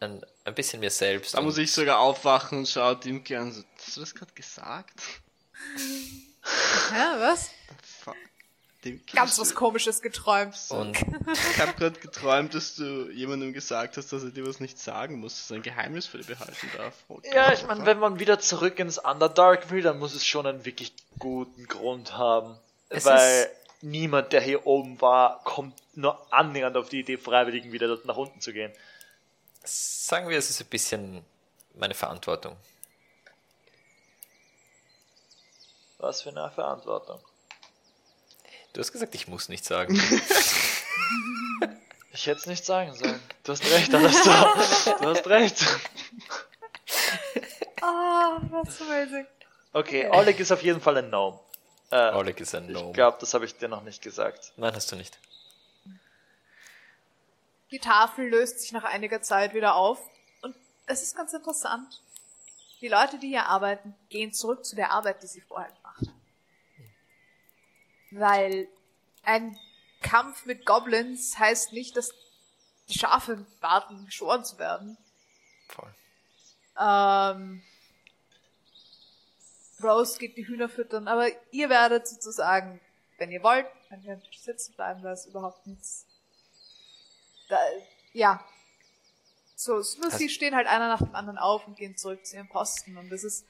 Ein, 0.00 0.24
ein 0.44 0.54
bisschen 0.54 0.80
mir 0.80 0.90
selbst. 0.90 1.34
Da 1.34 1.40
muss 1.40 1.58
ich 1.58 1.72
sogar 1.72 1.98
aufwachen 1.98 2.58
und 2.58 2.68
schaue 2.68 2.96
Dimke 2.96 3.38
an. 3.38 3.52
So, 3.52 3.64
hast 3.78 3.96
du 3.96 4.00
das 4.00 4.14
gerade 4.14 4.32
gesagt? 4.32 4.92
Ja, 6.92 7.16
was? 7.18 7.50
Fuck. 8.04 8.16
Ganz 9.12 9.38
was 9.38 9.54
komisches 9.54 10.00
geträumt. 10.00 10.56
Und 10.70 10.96
Ich 10.96 11.58
habe 11.60 11.72
gerade 11.74 11.98
geträumt, 11.98 12.54
dass 12.54 12.76
du 12.76 13.10
jemandem 13.10 13.52
gesagt 13.52 13.96
hast, 13.96 14.12
dass 14.12 14.22
er 14.22 14.30
dir 14.30 14.46
was 14.46 14.60
nicht 14.60 14.78
sagen 14.78 15.18
muss, 15.18 15.36
dass 15.36 15.50
er 15.50 15.56
ein 15.56 15.62
Geheimnis 15.62 16.06
für 16.06 16.18
dich 16.18 16.28
behalten 16.28 16.70
darf. 16.76 16.94
Oh 17.08 17.20
Ja, 17.34 17.52
ich 17.52 17.64
meine, 17.64 17.80
fuck. 17.80 17.86
wenn 17.86 17.98
man 17.98 18.20
wieder 18.20 18.38
zurück 18.38 18.78
ins 18.78 18.98
Underdark 18.98 19.70
will, 19.70 19.82
dann 19.82 19.98
muss 19.98 20.14
es 20.14 20.24
schon 20.24 20.46
einen 20.46 20.64
wirklich 20.64 20.92
guten 21.18 21.66
Grund 21.66 22.16
haben. 22.16 22.56
Es 22.88 23.04
weil 23.04 23.50
niemand, 23.82 24.32
der 24.32 24.40
hier 24.40 24.64
oben 24.66 25.00
war, 25.00 25.42
kommt 25.44 25.74
nur 25.94 26.32
annähernd 26.32 26.76
auf 26.76 26.88
die 26.88 27.00
Idee, 27.00 27.16
Freiwilligen 27.16 27.72
wieder 27.72 27.88
dort 27.88 28.04
nach 28.04 28.16
unten 28.16 28.40
zu 28.40 28.52
gehen. 28.52 28.72
Sagen 29.64 30.28
wir, 30.28 30.38
es 30.38 30.50
ist 30.50 30.60
ein 30.60 30.66
bisschen 30.68 31.24
meine 31.74 31.94
Verantwortung. 31.94 32.56
Was 35.98 36.22
für 36.22 36.30
eine 36.30 36.50
Verantwortung. 36.50 37.20
Du 38.72 38.80
hast 38.80 38.92
gesagt, 38.92 39.14
ich 39.14 39.28
muss 39.28 39.48
nicht 39.48 39.64
sagen. 39.64 40.00
Ich 42.10 42.26
hätte 42.26 42.40
es 42.40 42.46
nicht 42.46 42.64
sagen 42.64 42.92
sollen. 42.94 43.20
Du 43.44 43.52
hast 43.52 43.62
recht, 43.64 43.94
Alastair. 43.94 44.52
Du 45.00 45.08
hast 45.08 45.26
recht. 45.28 45.56
Ah, 47.80 48.40
that's 48.50 48.80
amazing. 48.80 49.24
Okay, 49.72 50.08
Oleg 50.10 50.40
ist 50.40 50.50
auf 50.50 50.62
jeden 50.64 50.80
Fall 50.80 50.96
ein 50.96 51.08
Gnome. 51.10 51.38
Äh, 51.92 52.10
Oleg 52.12 52.40
ist 52.40 52.52
ein 52.56 52.64
ich 52.64 52.70
Gnome. 52.70 52.92
glaube, 52.92 53.18
das 53.20 53.32
habe 53.34 53.44
ich 53.44 53.56
dir 53.56 53.68
noch 53.68 53.82
nicht 53.84 54.02
gesagt. 54.02 54.52
Nein, 54.56 54.74
hast 54.74 54.90
du 54.90 54.96
nicht. 54.96 55.16
Die 57.70 57.78
Tafel 57.78 58.28
löst 58.28 58.60
sich 58.60 58.72
nach 58.72 58.84
einiger 58.84 59.20
Zeit 59.20 59.54
wieder 59.54 59.74
auf. 59.74 60.00
Und 60.42 60.56
es 60.86 61.02
ist 61.02 61.16
ganz 61.16 61.32
interessant. 61.32 62.02
Die 62.80 62.88
Leute, 62.88 63.18
die 63.18 63.28
hier 63.28 63.46
arbeiten, 63.46 63.94
gehen 64.08 64.32
zurück 64.32 64.64
zu 64.64 64.76
der 64.76 64.92
Arbeit, 64.92 65.22
die 65.22 65.26
sie 65.26 65.40
vorher 65.40 65.70
gemacht 65.70 66.06
haben. 66.06 66.22
Weil 68.10 68.68
ein 69.24 69.58
Kampf 70.00 70.46
mit 70.46 70.64
Goblins 70.64 71.38
heißt 71.38 71.72
nicht, 71.72 71.96
dass 71.96 72.14
die 72.88 72.98
Schafe 72.98 73.44
warten, 73.60 74.06
geschoren 74.06 74.44
zu 74.44 74.58
werden. 74.58 74.96
Voll. 75.66 75.94
Ähm, 76.78 77.62
Rose 79.82 80.18
geht 80.18 80.36
die 80.36 80.46
Hühner 80.46 80.68
füttern, 80.68 81.08
aber 81.08 81.28
ihr 81.50 81.68
werdet 81.68 82.08
sozusagen, 82.08 82.80
wenn 83.18 83.30
ihr 83.30 83.42
wollt, 83.42 83.66
wenn 83.90 84.02
ihr 84.02 84.20
sitzen 84.36 84.74
bleiben, 84.74 85.02
da 85.02 85.12
ist 85.12 85.26
überhaupt 85.26 85.66
nichts. 85.66 86.06
Da, 87.48 87.58
ja. 88.12 88.44
So, 89.56 89.82
sie 89.82 90.28
stehen 90.28 90.54
halt 90.54 90.68
einer 90.68 90.88
nach 90.88 91.02
dem 91.02 91.14
anderen 91.14 91.38
auf 91.38 91.66
und 91.66 91.76
gehen 91.76 91.96
zurück 91.96 92.24
zu 92.24 92.36
ihren 92.36 92.48
Posten 92.48 92.96
und 92.96 93.10
das 93.10 93.24
ist, 93.24 93.44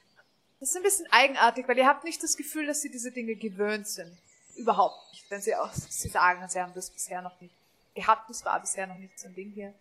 das 0.59 0.70
ist 0.70 0.77
ein 0.77 0.83
bisschen 0.83 1.07
eigenartig, 1.10 1.68
weil 1.68 1.77
ihr 1.77 1.86
habt 1.86 2.05
nicht 2.05 2.23
das 2.23 2.36
Gefühl, 2.36 2.67
dass 2.67 2.81
sie 2.81 2.91
diese 2.91 3.12
Dinge 3.12 3.36
gewöhnt 3.36 3.86
sind. 3.86 4.17
Überhaupt 4.57 5.12
nicht. 5.12 5.31
Wenn 5.31 5.43
sie 5.43 5.55
auch, 5.55 5.73
sie 5.73 6.09
sagen, 6.09 6.49
sie 6.49 6.60
haben 6.60 6.73
das 6.75 6.91
bisher 6.91 7.20
noch 7.20 7.39
nicht 7.41 7.55
gehabt, 7.94 8.31
das 8.31 8.44
war 8.44 8.59
bisher 8.59 8.86
noch 8.86 8.97
nicht 8.97 9.18
so 9.18 9.28
ein 9.28 9.35
Ding 9.35 9.51
hier. 9.52 9.75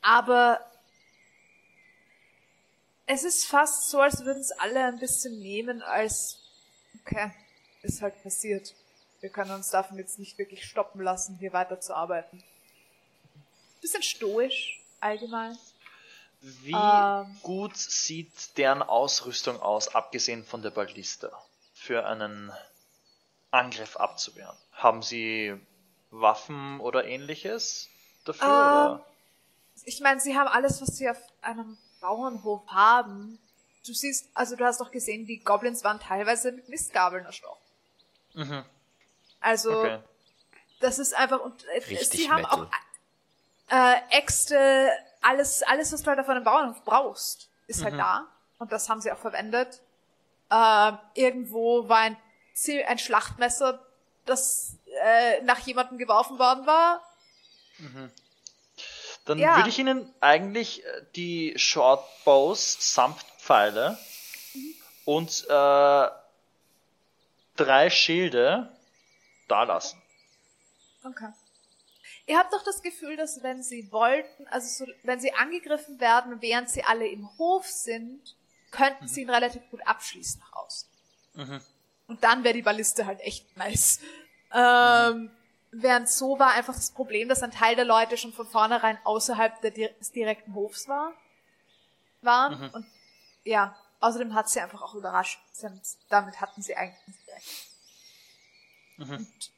Aber 0.00 0.60
es 3.06 3.24
ist 3.24 3.46
fast 3.46 3.90
so, 3.90 4.00
als 4.00 4.24
würden 4.24 4.40
es 4.40 4.52
alle 4.52 4.84
ein 4.84 4.98
bisschen 4.98 5.38
nehmen, 5.40 5.82
als, 5.82 6.38
okay, 7.00 7.32
ist 7.82 8.00
halt 8.00 8.22
passiert. 8.22 8.74
Wir 9.20 9.30
können 9.30 9.50
uns 9.50 9.70
davon 9.70 9.98
jetzt 9.98 10.18
nicht 10.18 10.38
wirklich 10.38 10.64
stoppen 10.64 11.02
lassen, 11.02 11.36
hier 11.38 11.52
weiterzuarbeiten. 11.52 12.42
Bisschen 13.84 14.02
stoisch, 14.02 14.80
allgemein. 14.98 15.58
Wie 16.40 16.72
Ähm. 16.72 17.36
gut 17.42 17.76
sieht 17.76 18.56
deren 18.56 18.80
Ausrüstung 18.82 19.60
aus, 19.60 19.94
abgesehen 19.94 20.42
von 20.42 20.62
der 20.62 20.70
Ballista, 20.70 21.30
für 21.74 22.06
einen 22.06 22.50
Angriff 23.50 23.98
abzuwehren? 23.98 24.56
Haben 24.72 25.02
sie 25.02 25.60
Waffen 26.10 26.80
oder 26.80 27.04
ähnliches 27.04 27.90
dafür? 28.24 28.46
Ähm, 28.46 28.66
oder? 28.68 29.06
Ich 29.84 30.00
meine, 30.00 30.18
sie 30.18 30.34
haben 30.34 30.48
alles, 30.48 30.80
was 30.80 30.96
sie 30.96 31.10
auf 31.10 31.20
einem 31.42 31.76
Bauernhof 32.00 32.66
haben. 32.68 33.38
Du 33.86 33.92
siehst, 33.92 34.30
also 34.32 34.56
du 34.56 34.64
hast 34.64 34.80
doch 34.80 34.92
gesehen, 34.92 35.26
die 35.26 35.40
Goblins 35.40 35.84
waren 35.84 36.00
teilweise 36.00 36.52
mit 36.52 36.70
Mistgabeln 36.70 37.26
erstochen. 37.26 37.60
Mhm. 38.32 38.64
Also, 39.40 39.72
Okay. 39.72 39.98
das 40.80 40.98
ist 40.98 41.12
einfach, 41.12 41.40
und 41.40 41.64
äh, 41.64 41.80
Richtig 41.80 42.08
sie 42.08 42.30
haben 42.30 42.44
Metal. 42.44 42.62
auch 42.62 42.66
äh, 43.68 43.94
Äxte, 44.10 44.90
alles, 45.22 45.62
alles, 45.62 45.92
was 45.92 46.02
du 46.02 46.08
halt 46.10 46.20
auf 46.20 46.28
einem 46.28 46.44
Bauernhof 46.44 46.82
brauchst, 46.84 47.48
ist 47.66 47.82
halt 47.82 47.98
da. 47.98 48.26
Und 48.58 48.72
das 48.72 48.88
haben 48.88 49.00
sie 49.00 49.10
auch 49.10 49.18
verwendet. 49.18 49.80
Ähm, 50.50 50.98
irgendwo 51.14 51.88
war 51.88 51.98
ein, 51.98 52.16
ein 52.86 52.98
Schlachtmesser, 52.98 53.84
das 54.26 54.76
äh, 55.02 55.40
nach 55.42 55.58
jemandem 55.60 55.98
geworfen 55.98 56.38
worden 56.38 56.66
war. 56.66 57.02
Dann 59.24 59.38
Ja. 59.38 59.56
würde 59.56 59.68
ich 59.68 59.78
Ihnen 59.78 60.14
eigentlich 60.20 60.84
äh, 60.84 61.02
die 61.16 61.54
Shortbows 61.56 62.94
samt 62.94 63.20
Pfeile 63.38 63.98
und 65.04 65.44
äh, 65.48 66.08
drei 67.56 67.90
Schilde 67.90 68.70
da 69.48 69.64
lassen. 69.64 70.00
Okay. 71.04 71.28
Ihr 72.26 72.38
habt 72.38 72.52
doch 72.52 72.62
das 72.62 72.82
Gefühl, 72.82 73.16
dass 73.16 73.42
wenn 73.42 73.62
sie 73.62 73.92
wollten, 73.92 74.46
also 74.48 74.86
so, 74.86 74.90
wenn 75.02 75.20
sie 75.20 75.34
angegriffen 75.34 76.00
werden, 76.00 76.40
während 76.40 76.70
sie 76.70 76.82
alle 76.82 77.06
im 77.06 77.28
Hof 77.38 77.66
sind, 77.66 78.34
könnten 78.70 79.06
sie 79.06 79.22
ihn 79.22 79.30
relativ 79.30 79.62
gut 79.70 79.86
abschließen 79.86 80.40
nach 80.40 80.52
außen. 80.64 80.88
Mhm. 81.34 81.60
Und 82.06 82.24
dann 82.24 82.44
wäre 82.44 82.54
die 82.54 82.62
Balliste 82.62 83.06
halt 83.06 83.20
echt 83.20 83.56
nice. 83.56 84.00
Ähm, 84.52 85.30
während 85.70 86.08
so 86.08 86.38
war 86.38 86.52
einfach 86.52 86.74
das 86.74 86.90
Problem, 86.92 87.28
dass 87.28 87.42
ein 87.42 87.50
Teil 87.50 87.76
der 87.76 87.84
Leute 87.84 88.16
schon 88.16 88.32
von 88.32 88.46
vornherein 88.46 88.98
außerhalb 89.04 89.60
der, 89.60 89.70
des 89.70 90.12
direkten 90.12 90.54
Hofs 90.54 90.88
war, 90.88 91.12
waren. 92.22 92.70
Und 92.70 92.86
ja, 93.44 93.76
außerdem 94.00 94.34
hat 94.34 94.48
sie 94.48 94.60
einfach 94.60 94.82
auch 94.82 94.94
überrascht. 94.94 95.40
Damit 96.08 96.40
hatten 96.40 96.62
sie 96.62 96.74
eigentlich 96.76 97.06
nicht 97.06 97.26
gerechnet. 97.26 97.66
Und 98.98 99.50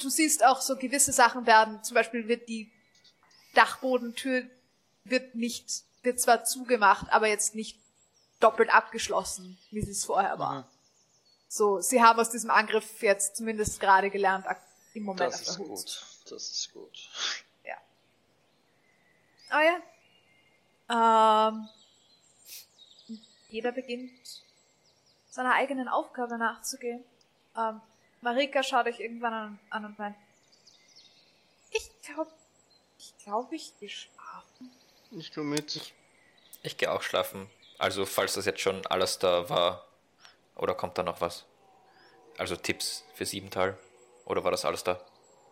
du 0.00 0.08
siehst 0.08 0.44
auch 0.44 0.60
so 0.60 0.76
gewisse 0.76 1.12
Sachen 1.12 1.46
werden, 1.46 1.82
zum 1.82 1.94
Beispiel 1.94 2.28
wird 2.28 2.48
die 2.48 2.70
Dachbodentür 3.54 4.44
wird 5.04 5.34
nicht, 5.34 5.84
wird 6.02 6.20
zwar 6.20 6.44
zugemacht, 6.44 7.06
aber 7.12 7.28
jetzt 7.28 7.54
nicht 7.54 7.78
doppelt 8.40 8.70
abgeschlossen, 8.74 9.58
wie 9.70 9.82
sie 9.82 9.92
es 9.92 10.04
vorher 10.04 10.38
war. 10.38 10.68
So, 11.48 11.80
sie 11.80 12.02
haben 12.02 12.18
aus 12.18 12.30
diesem 12.30 12.50
Angriff 12.50 13.00
jetzt 13.02 13.36
zumindest 13.36 13.78
gerade 13.80 14.10
gelernt, 14.10 14.44
im 14.94 15.04
Moment 15.04 15.20
Das 15.32 15.34
auf 15.34 15.40
ist 15.42 15.58
der 15.58 15.58
Hut. 15.58 15.68
gut. 15.68 16.02
Das 16.30 16.50
ist 16.50 16.72
gut. 16.72 17.10
Ja. 17.64 17.76
Oh 19.52 19.60
ja. 19.60 21.50
Ähm, 21.50 21.68
jeder 23.48 23.72
beginnt 23.72 24.42
seiner 25.30 25.54
eigenen 25.54 25.88
Aufgabe 25.88 26.38
nachzugehen. 26.38 27.04
Ähm, 27.56 27.80
Marika 28.24 28.62
schaut 28.62 28.86
euch 28.86 29.00
irgendwann 29.00 29.34
an, 29.34 29.58
an 29.68 29.84
und 29.84 29.98
meint, 29.98 30.16
ich 31.70 31.90
glaube, 32.02 32.30
ich 32.98 33.14
glaube, 33.22 33.54
ich 33.54 33.78
gehe 33.78 33.90
schlafen. 33.90 34.70
Ich 35.10 35.32
komme 35.34 35.50
mit. 35.56 35.92
Ich 36.62 36.78
gehe 36.78 36.90
auch 36.90 37.02
schlafen. 37.02 37.50
Also, 37.78 38.06
falls 38.06 38.32
das 38.34 38.46
jetzt 38.46 38.60
schon 38.60 38.86
alles 38.86 39.18
da 39.18 39.50
war, 39.50 39.86
oder 40.56 40.74
kommt 40.74 40.96
da 40.96 41.02
noch 41.02 41.20
was? 41.20 41.44
Also 42.38 42.56
Tipps 42.56 43.04
für 43.14 43.26
Siebental? 43.26 43.76
Oder 44.24 44.42
war 44.42 44.50
das 44.50 44.64
alles 44.64 44.82
da? 44.84 44.98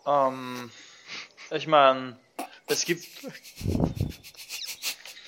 Ähm, 0.07 0.73
ich 1.51 1.67
meine, 1.67 2.19
es 2.69 2.87
gibt. 2.87 3.05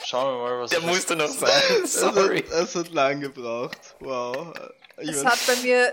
Schauen 0.02 0.34
wir 0.38 0.42
mal, 0.42 0.60
was 0.60 0.70
Der 0.70 0.80
musste 0.80 1.14
noch 1.14 1.28
sein. 1.28 1.50
Es 1.84 1.92
Sorry. 1.94 2.42
hat, 2.42 2.50
es 2.50 2.74
hat 2.74 2.88
lang 2.90 3.20
gebraucht. 3.20 3.96
Wow. 4.00 4.54
Ich 4.98 5.10
Es 5.10 5.22
mein, 5.22 5.32
hat 5.32 5.46
bei 5.46 5.56
mir, 5.56 5.92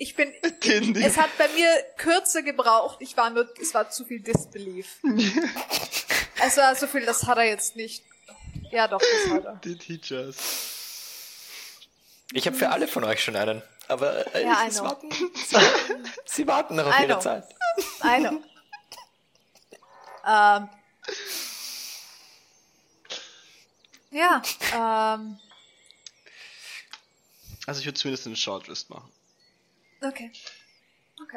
ich 0.00 0.16
bin, 0.16 0.32
den, 0.64 0.96
es 0.96 1.16
hat 1.18 1.36
bei 1.38 1.46
mir 1.48 1.70
kürzer 1.98 2.42
gebraucht. 2.42 2.96
Ich 3.00 3.16
war 3.16 3.30
nur, 3.30 3.48
es 3.60 3.74
war 3.74 3.90
zu 3.90 4.04
viel 4.04 4.20
Disbelief. 4.20 4.98
es 6.42 6.56
war 6.56 6.74
so 6.74 6.86
viel, 6.86 7.04
das 7.04 7.24
hat 7.26 7.36
er 7.38 7.44
jetzt 7.44 7.76
nicht. 7.76 8.02
Ja, 8.70 8.88
doch, 8.88 9.00
das 9.00 9.32
hat 9.32 9.44
er. 9.44 9.54
die 9.64 9.76
Teachers. 9.76 10.36
Ich 12.32 12.46
habe 12.46 12.56
für 12.56 12.70
alle 12.70 12.88
von 12.88 13.04
euch 13.04 13.22
schon 13.22 13.36
einen. 13.36 13.62
Aber 13.88 14.34
äh, 14.34 14.44
Ja, 14.44 14.64
I 14.64 14.68
es 14.68 14.76
know. 14.76 14.84
warten, 14.84 15.10
sie, 15.10 15.56
sie 16.24 16.46
warten 16.46 16.76
noch 16.76 16.86
auf 16.86 16.98
I 16.98 17.02
ihre 17.02 17.14
know. 17.14 17.20
Zeit. 17.20 17.44
I 18.04 18.18
know. 18.20 18.42
Ähm. 20.26 20.68
Ja, 24.12 24.42
ähm, 24.74 25.38
Also 27.66 27.80
ich 27.80 27.86
würde 27.86 27.98
zumindest 27.98 28.26
einen 28.26 28.36
Shortlist 28.36 28.90
machen. 28.90 29.10
Okay. 30.02 30.32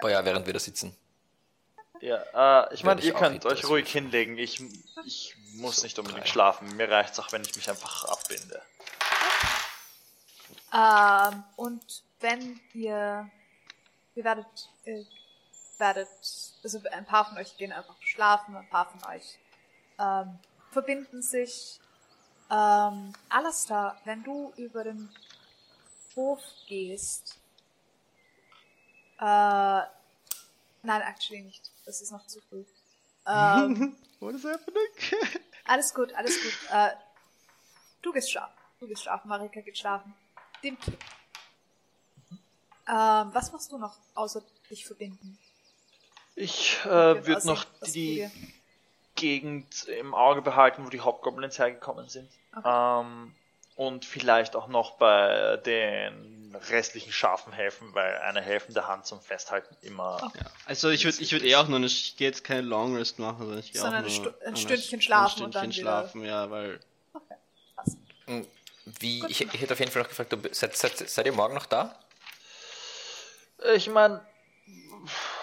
Oh 0.01 0.07
ja, 0.07 0.23
während 0.25 0.45
wir 0.45 0.53
da 0.53 0.59
sitzen. 0.59 0.95
Ja, 2.01 2.65
äh, 2.67 2.73
ich 2.73 2.83
meine, 2.83 3.01
ihr 3.01 3.13
könnt 3.13 3.45
euch 3.45 3.63
ruhig 3.65 3.85
würfeln. 3.85 4.11
hinlegen. 4.11 4.37
Ich, 4.37 4.61
ich 5.05 5.35
muss 5.55 5.77
So, 5.77 5.83
nicht 5.83 5.97
unbedingt 5.99 6.25
drei. 6.25 6.29
schlafen. 6.31 6.75
Mir 6.75 6.89
reicht's 6.89 7.19
auch, 7.19 7.31
wenn 7.31 7.41
ich 7.43 7.55
mich 7.55 7.69
einfach 7.69 8.05
abbinde. 8.05 8.61
Ähm, 10.73 11.43
und 11.55 12.03
wenn 12.19 12.59
ihr, 12.73 13.29
ihr 14.15 14.23
werdet, 14.23 14.69
ihr 14.85 15.05
werdet, 15.77 16.07
also 16.63 16.81
ein 16.91 17.05
paar 17.05 17.25
von 17.25 17.37
euch 17.37 17.55
gehen 17.57 17.71
einfach 17.71 17.95
schlafen, 18.01 18.55
ein 18.55 18.67
paar 18.69 18.89
von 18.91 19.03
euch 19.11 19.37
ähm, 19.99 20.39
verbinden 20.71 21.21
sich. 21.21 21.79
Ähm, 22.49 23.13
Alastair, 23.29 23.97
wenn 24.05 24.23
du 24.23 24.51
über 24.57 24.83
den 24.83 25.09
Hof 26.15 26.41
gehst, 26.67 27.39
äh, 29.23 29.87
nein, 30.83 31.01
actually 31.01 31.41
nicht. 31.41 31.71
Das 31.85 32.01
ist 32.01 32.11
noch 32.11 32.27
zu 32.27 32.41
früh. 32.41 32.65
Ähm, 33.25 33.95
What 34.19 34.35
is 34.35 34.43
happening? 34.43 34.89
alles 35.65 35.93
gut, 35.93 36.13
alles 36.13 36.41
gut. 36.41 36.53
Äh, 36.71 36.89
du 38.01 38.11
gehst 38.11 38.31
schlafen. 38.31 38.53
Du 38.79 38.87
gehst 38.87 39.03
schlafen, 39.03 39.29
Marika 39.29 39.61
geht 39.61 39.77
schlafen. 39.77 40.13
Dem 40.61 40.77
Kind. 40.77 40.97
Ähm, 42.85 43.29
was 43.33 43.51
machst 43.53 43.71
du 43.71 43.77
noch, 43.77 43.95
außer 44.13 44.43
dich 44.69 44.85
verbinden? 44.85 45.37
Ich 46.35 46.83
äh, 46.83 47.25
würde 47.25 47.47
noch 47.47 47.63
die 47.93 48.29
Gegend 49.15 49.85
im 49.85 50.13
Auge 50.13 50.41
behalten, 50.41 50.85
wo 50.85 50.89
die 50.89 50.99
Hobgoblins 50.99 51.59
hergekommen 51.59 52.09
sind. 52.09 52.29
Ähm, 52.65 53.33
und 53.75 54.05
vielleicht 54.05 54.55
auch 54.55 54.67
noch 54.67 54.91
bei 54.97 55.57
den 55.65 56.55
restlichen 56.69 57.11
Schafen 57.11 57.51
helfen, 57.51 57.93
weil 57.93 58.17
eine 58.19 58.39
helfende 58.41 58.87
Hand 58.87 59.05
zum 59.07 59.19
Festhalten 59.21 59.75
immer. 59.81 60.31
Also 60.65 60.89
ich 60.89 61.03
würde 61.03 61.17
ich 61.21 61.31
würd 61.31 61.43
eh 61.43 61.55
auch 61.55 61.67
nur, 61.67 61.77
eine, 61.77 61.87
ich 61.87 62.15
gehe 62.15 62.27
jetzt 62.27 62.43
keine 62.43 62.61
Long 62.61 62.95
Rest 62.95 63.17
machen, 63.19 63.39
sondern 63.39 63.59
ich 63.59 63.71
gehe 63.71 63.81
auch 63.81 63.85
Sondern 63.85 64.05
nur 64.05 64.35
ein 64.41 64.47
ein 64.49 64.55
Stündchen 64.55 65.01
schlafen 65.01 65.39
ein 65.39 65.45
und 65.45 65.55
dann 65.55 65.61
Stündchen 65.71 65.83
wieder- 65.83 65.99
schlafen, 66.01 66.25
ja, 66.25 66.49
weil 66.51 66.79
Okay, 67.13 67.35
passt. 67.75 67.97
Hm, 68.27 68.45
Wie, 68.99 69.25
ich, 69.27 69.41
ich 69.41 69.61
hätte 69.61 69.73
auf 69.73 69.79
jeden 69.79 69.91
Fall 69.91 70.03
noch 70.03 70.09
gefragt, 70.09 70.31
ob, 70.33 70.47
seid, 70.53 70.77
seid, 70.77 70.97
seid 71.09 71.25
ihr 71.25 71.33
morgen 71.33 71.55
noch 71.55 71.65
da? 71.65 71.97
Ich 73.75 73.89
meine, 73.89 74.21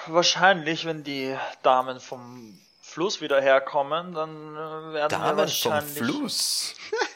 wahrscheinlich, 0.07 0.85
wenn 0.85 1.03
die 1.05 1.37
Damen 1.63 2.01
vom 2.01 2.59
Fluss 2.83 3.21
wieder 3.21 3.41
herkommen, 3.41 4.15
dann 4.15 4.55
äh, 4.55 4.59
werden 4.59 4.95
wir 4.95 5.09
Damen 5.09 5.29
vom 5.49 5.73
wahrscheinlich. 5.73 5.97
Fluss. 5.99 6.75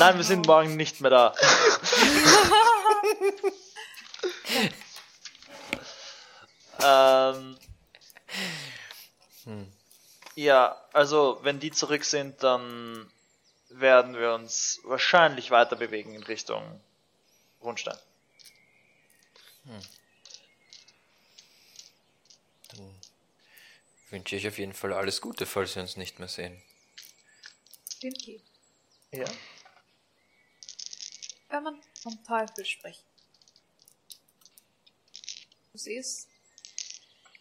Nein, 0.00 0.16
wir 0.16 0.24
sind 0.24 0.46
morgen 0.46 0.76
nicht 0.76 1.02
mehr 1.02 1.10
da. 1.10 1.34
ähm, 6.82 7.58
Ja, 10.36 10.82
also 10.94 11.40
wenn 11.42 11.60
die 11.60 11.70
zurück 11.70 12.06
sind, 12.06 12.42
dann 12.42 13.12
werden 13.68 14.14
wir 14.16 14.32
uns 14.32 14.80
wahrscheinlich 14.84 15.50
weiter 15.50 15.76
bewegen 15.76 16.14
in 16.14 16.22
Richtung 16.22 16.80
Rundstein. 17.62 17.98
Wünsche 24.08 24.36
ich 24.36 24.48
auf 24.48 24.56
jeden 24.56 24.72
Fall 24.72 24.94
alles 24.94 25.20
Gute, 25.20 25.44
falls 25.44 25.74
wir 25.76 25.82
uns 25.82 25.98
nicht 25.98 26.18
mehr 26.18 26.28
sehen. 26.28 26.62
Dinky. 28.02 28.40
Ja. 29.12 29.26
Wenn 31.50 31.64
man 31.64 31.82
vom 32.00 32.22
Teufel 32.24 32.64
spricht. 32.64 33.04
Du 35.72 35.78
siehst 35.78 36.28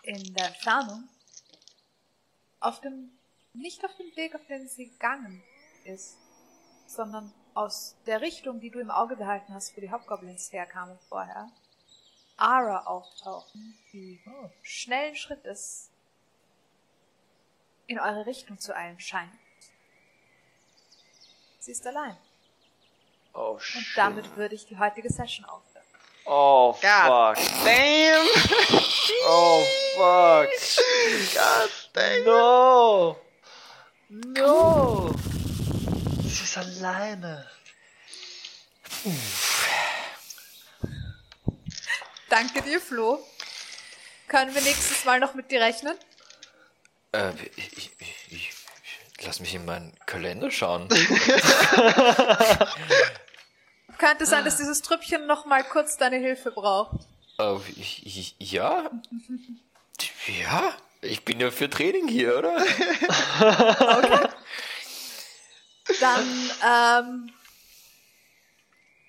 in 0.03 0.33
der 0.33 0.47
Entfernung 0.47 1.07
auf 2.59 2.81
dem, 2.81 3.11
nicht 3.53 3.83
auf 3.85 3.95
dem 3.95 4.15
Weg, 4.15 4.35
auf 4.35 4.45
den 4.47 4.67
sie 4.67 4.89
gegangen 4.89 5.43
ist, 5.85 6.17
sondern 6.87 7.33
aus 7.53 7.95
der 8.05 8.21
Richtung, 8.21 8.59
die 8.59 8.69
du 8.69 8.79
im 8.79 8.91
Auge 8.91 9.15
behalten 9.15 9.53
hast, 9.53 9.75
wo 9.75 9.81
die 9.81 9.91
Hobgoblins 9.91 10.51
herkamen 10.51 10.97
vorher, 11.07 11.51
Ara 12.37 12.85
auftauchen, 12.85 13.77
die 13.91 14.21
schnellen 14.61 15.15
Schrittes 15.15 15.89
in 17.85 17.99
eure 17.99 18.25
Richtung 18.25 18.59
zu 18.59 18.75
eilen 18.75 18.99
scheint. 18.99 19.33
Sie 21.59 21.71
ist 21.71 21.85
allein. 21.85 22.17
Oh 23.33 23.51
Und 23.51 23.61
shit. 23.61 23.85
damit 23.95 24.35
würde 24.35 24.55
ich 24.55 24.65
die 24.65 24.77
heutige 24.77 25.09
Session 25.11 25.45
aufhören. 25.45 25.85
Oh 26.25 26.73
fuck. 26.73 27.37
damn! 27.63 28.27
Oh 29.27 29.63
fuck. 29.95 30.49
God 31.33 31.71
damn! 31.93 32.23
No. 32.25 33.17
No. 34.09 35.11
Sie 36.23 36.43
ist 36.43 36.57
alleine. 36.57 37.49
Danke 42.29 42.61
dir, 42.61 42.79
Flo. 42.79 43.19
Können 44.27 44.53
wir 44.53 44.61
nächstes 44.61 45.03
Mal 45.05 45.19
noch 45.19 45.33
mit 45.33 45.49
dir 45.51 45.61
rechnen? 45.61 45.97
Äh, 47.11 47.31
ich 47.55 47.88
lass 49.25 49.39
mich 49.39 49.55
in 49.55 49.65
meinen 49.65 49.93
Kalender 50.05 50.51
schauen. 50.51 50.87
Könnte 53.97 54.25
sein, 54.25 54.45
dass 54.45 54.57
dieses 54.57 54.81
Trüppchen 54.81 55.25
noch 55.27 55.45
mal 55.45 55.63
kurz 55.63 55.97
deine 55.97 56.17
Hilfe 56.17 56.51
braucht. 56.51 56.99
ich, 58.05 58.35
ja? 58.39 58.89
Ja? 60.27 60.73
Ich 61.01 61.23
bin 61.23 61.39
ja 61.39 61.51
für 61.51 61.69
Training 61.69 62.07
hier, 62.07 62.37
oder? 62.37 62.57
Dann 65.99 66.51
ähm, 66.65 67.33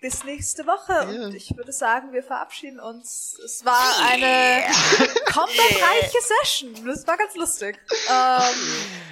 bis 0.01 0.25
nächste 0.25 0.67
Woche. 0.67 0.93
Ja. 0.93 1.27
Und 1.27 1.35
ich 1.35 1.57
würde 1.57 1.73
sagen, 1.73 2.13
wir 2.13 2.23
verabschieden 2.23 2.81
uns. 2.81 3.39
Es 3.45 3.65
war 3.65 3.97
eine 4.09 4.65
combat-reiche 5.33 6.19
Session. 6.43 6.87
Das 6.87 7.07
war 7.07 7.17
ganz 7.17 7.35
lustig. 7.35 7.79
Ähm, 8.09 9.10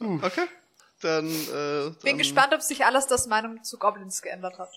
Okay. 0.00 0.46
Dann, 1.02 1.28
äh, 1.28 1.90
bin 1.90 1.94
dann, 2.04 2.18
gespannt, 2.18 2.54
ob 2.54 2.62
sich 2.62 2.84
alles 2.84 3.06
das 3.06 3.26
Meinung 3.26 3.62
zu 3.62 3.78
Goblins 3.78 4.22
geändert 4.22 4.58
hat. 4.58 4.70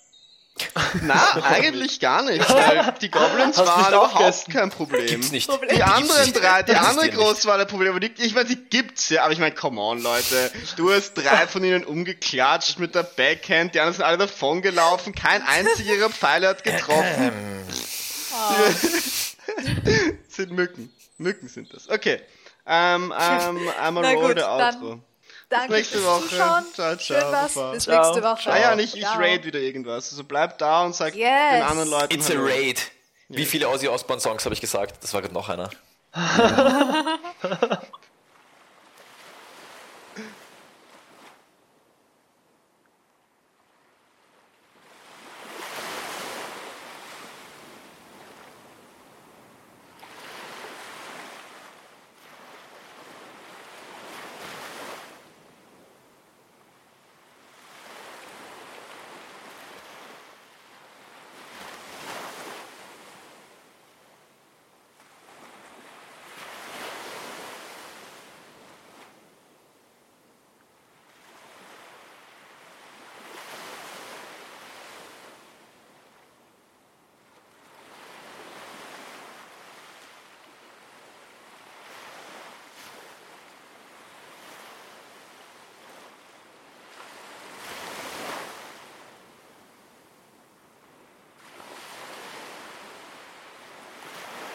Na, 1.03 1.41
eigentlich 1.43 1.99
gar 2.01 2.21
nicht, 2.23 2.47
weil 2.53 2.93
die 3.01 3.09
Goblins 3.09 3.57
Hast 3.57 3.65
waren 3.67 3.79
nicht 3.79 3.87
überhaupt 3.89 4.13
aufgegessen? 4.15 4.53
kein 4.53 4.69
Problem. 4.69 5.05
Gibt's 5.07 5.31
nicht. 5.31 5.47
Problem. 5.47 5.69
Die 5.69 5.75
Gibt's 5.75 5.91
anderen 5.93 6.25
nicht. 6.25 6.41
drei, 6.43 6.63
die 6.63 6.75
andere 6.75 7.05
dir 7.05 7.11
nicht. 7.11 7.17
große 7.17 7.65
Probleme, 7.65 7.99
die, 8.01 8.11
ich 8.17 8.35
meine, 8.35 8.49
die 8.49 8.57
gibt's 8.57 9.09
ja, 9.09 9.23
aber 9.23 9.31
ich 9.31 9.39
meine, 9.39 9.55
come 9.55 9.79
on, 9.79 10.01
Leute. 10.01 10.51
Du 10.75 10.91
hast 10.91 11.13
drei 11.13 11.47
von 11.47 11.63
ihnen 11.63 11.85
umgeklatscht 11.85 12.77
mit 12.79 12.93
der 12.93 13.03
Backhand, 13.03 13.73
die 13.73 13.79
anderen 13.79 13.95
sind 13.95 14.03
alle 14.03 14.17
davon 14.17 14.61
gelaufen, 14.61 15.15
kein 15.15 15.41
einziger 15.43 15.95
ihrer 15.95 16.09
Pfeile 16.09 16.49
hat 16.49 16.63
getroffen. 16.65 17.31
sind 20.27 20.51
Mücken. 20.51 20.91
Mücken 21.17 21.47
sind 21.47 21.73
das. 21.73 21.89
Okay. 21.89 22.21
Ähm, 22.65 23.13
ähm, 23.17 23.69
einmal 23.81 24.05
roll 24.15 24.29
the 24.29 24.35
dann- 24.35 24.75
outro. 24.75 24.99
Danke 25.49 25.73
nächste 25.73 25.97
fürs 25.97 26.05
Woche. 26.07 26.29
Zuschauen. 26.29 26.65
Ciao, 26.73 26.95
ciao, 26.95 26.99
Schön 26.99 27.31
was. 27.31 27.53
Bis 27.73 27.83
Ciao. 27.83 28.03
nächste 28.03 28.23
Woche. 28.23 28.51
Ah 28.51 28.59
ja, 28.59 28.75
nicht 28.75 28.95
ich 28.95 29.01
Ciao. 29.01 29.17
raid 29.17 29.45
wieder 29.45 29.59
irgendwas. 29.59 30.11
Also 30.11 30.23
bleib 30.23 30.57
da 30.59 30.83
und 30.83 30.95
sag 30.95 31.15
Yes. 31.15 31.27
den 31.53 31.63
anderen 31.63 31.89
Leuten 31.89 32.13
It's 32.13 32.29
a 32.29 32.33
Hallo. 32.35 32.45
raid. 32.45 32.91
Wie 33.29 33.45
viele 33.45 33.67
Ozzy 33.69 33.87
Osbourne 33.87 34.21
Songs 34.21 34.45
habe 34.45 34.53
ich 34.53 34.61
gesagt? 34.61 35.03
Das 35.03 35.13
war 35.13 35.21
gerade 35.21 35.33
noch 35.33 35.49
einer. 35.49 35.69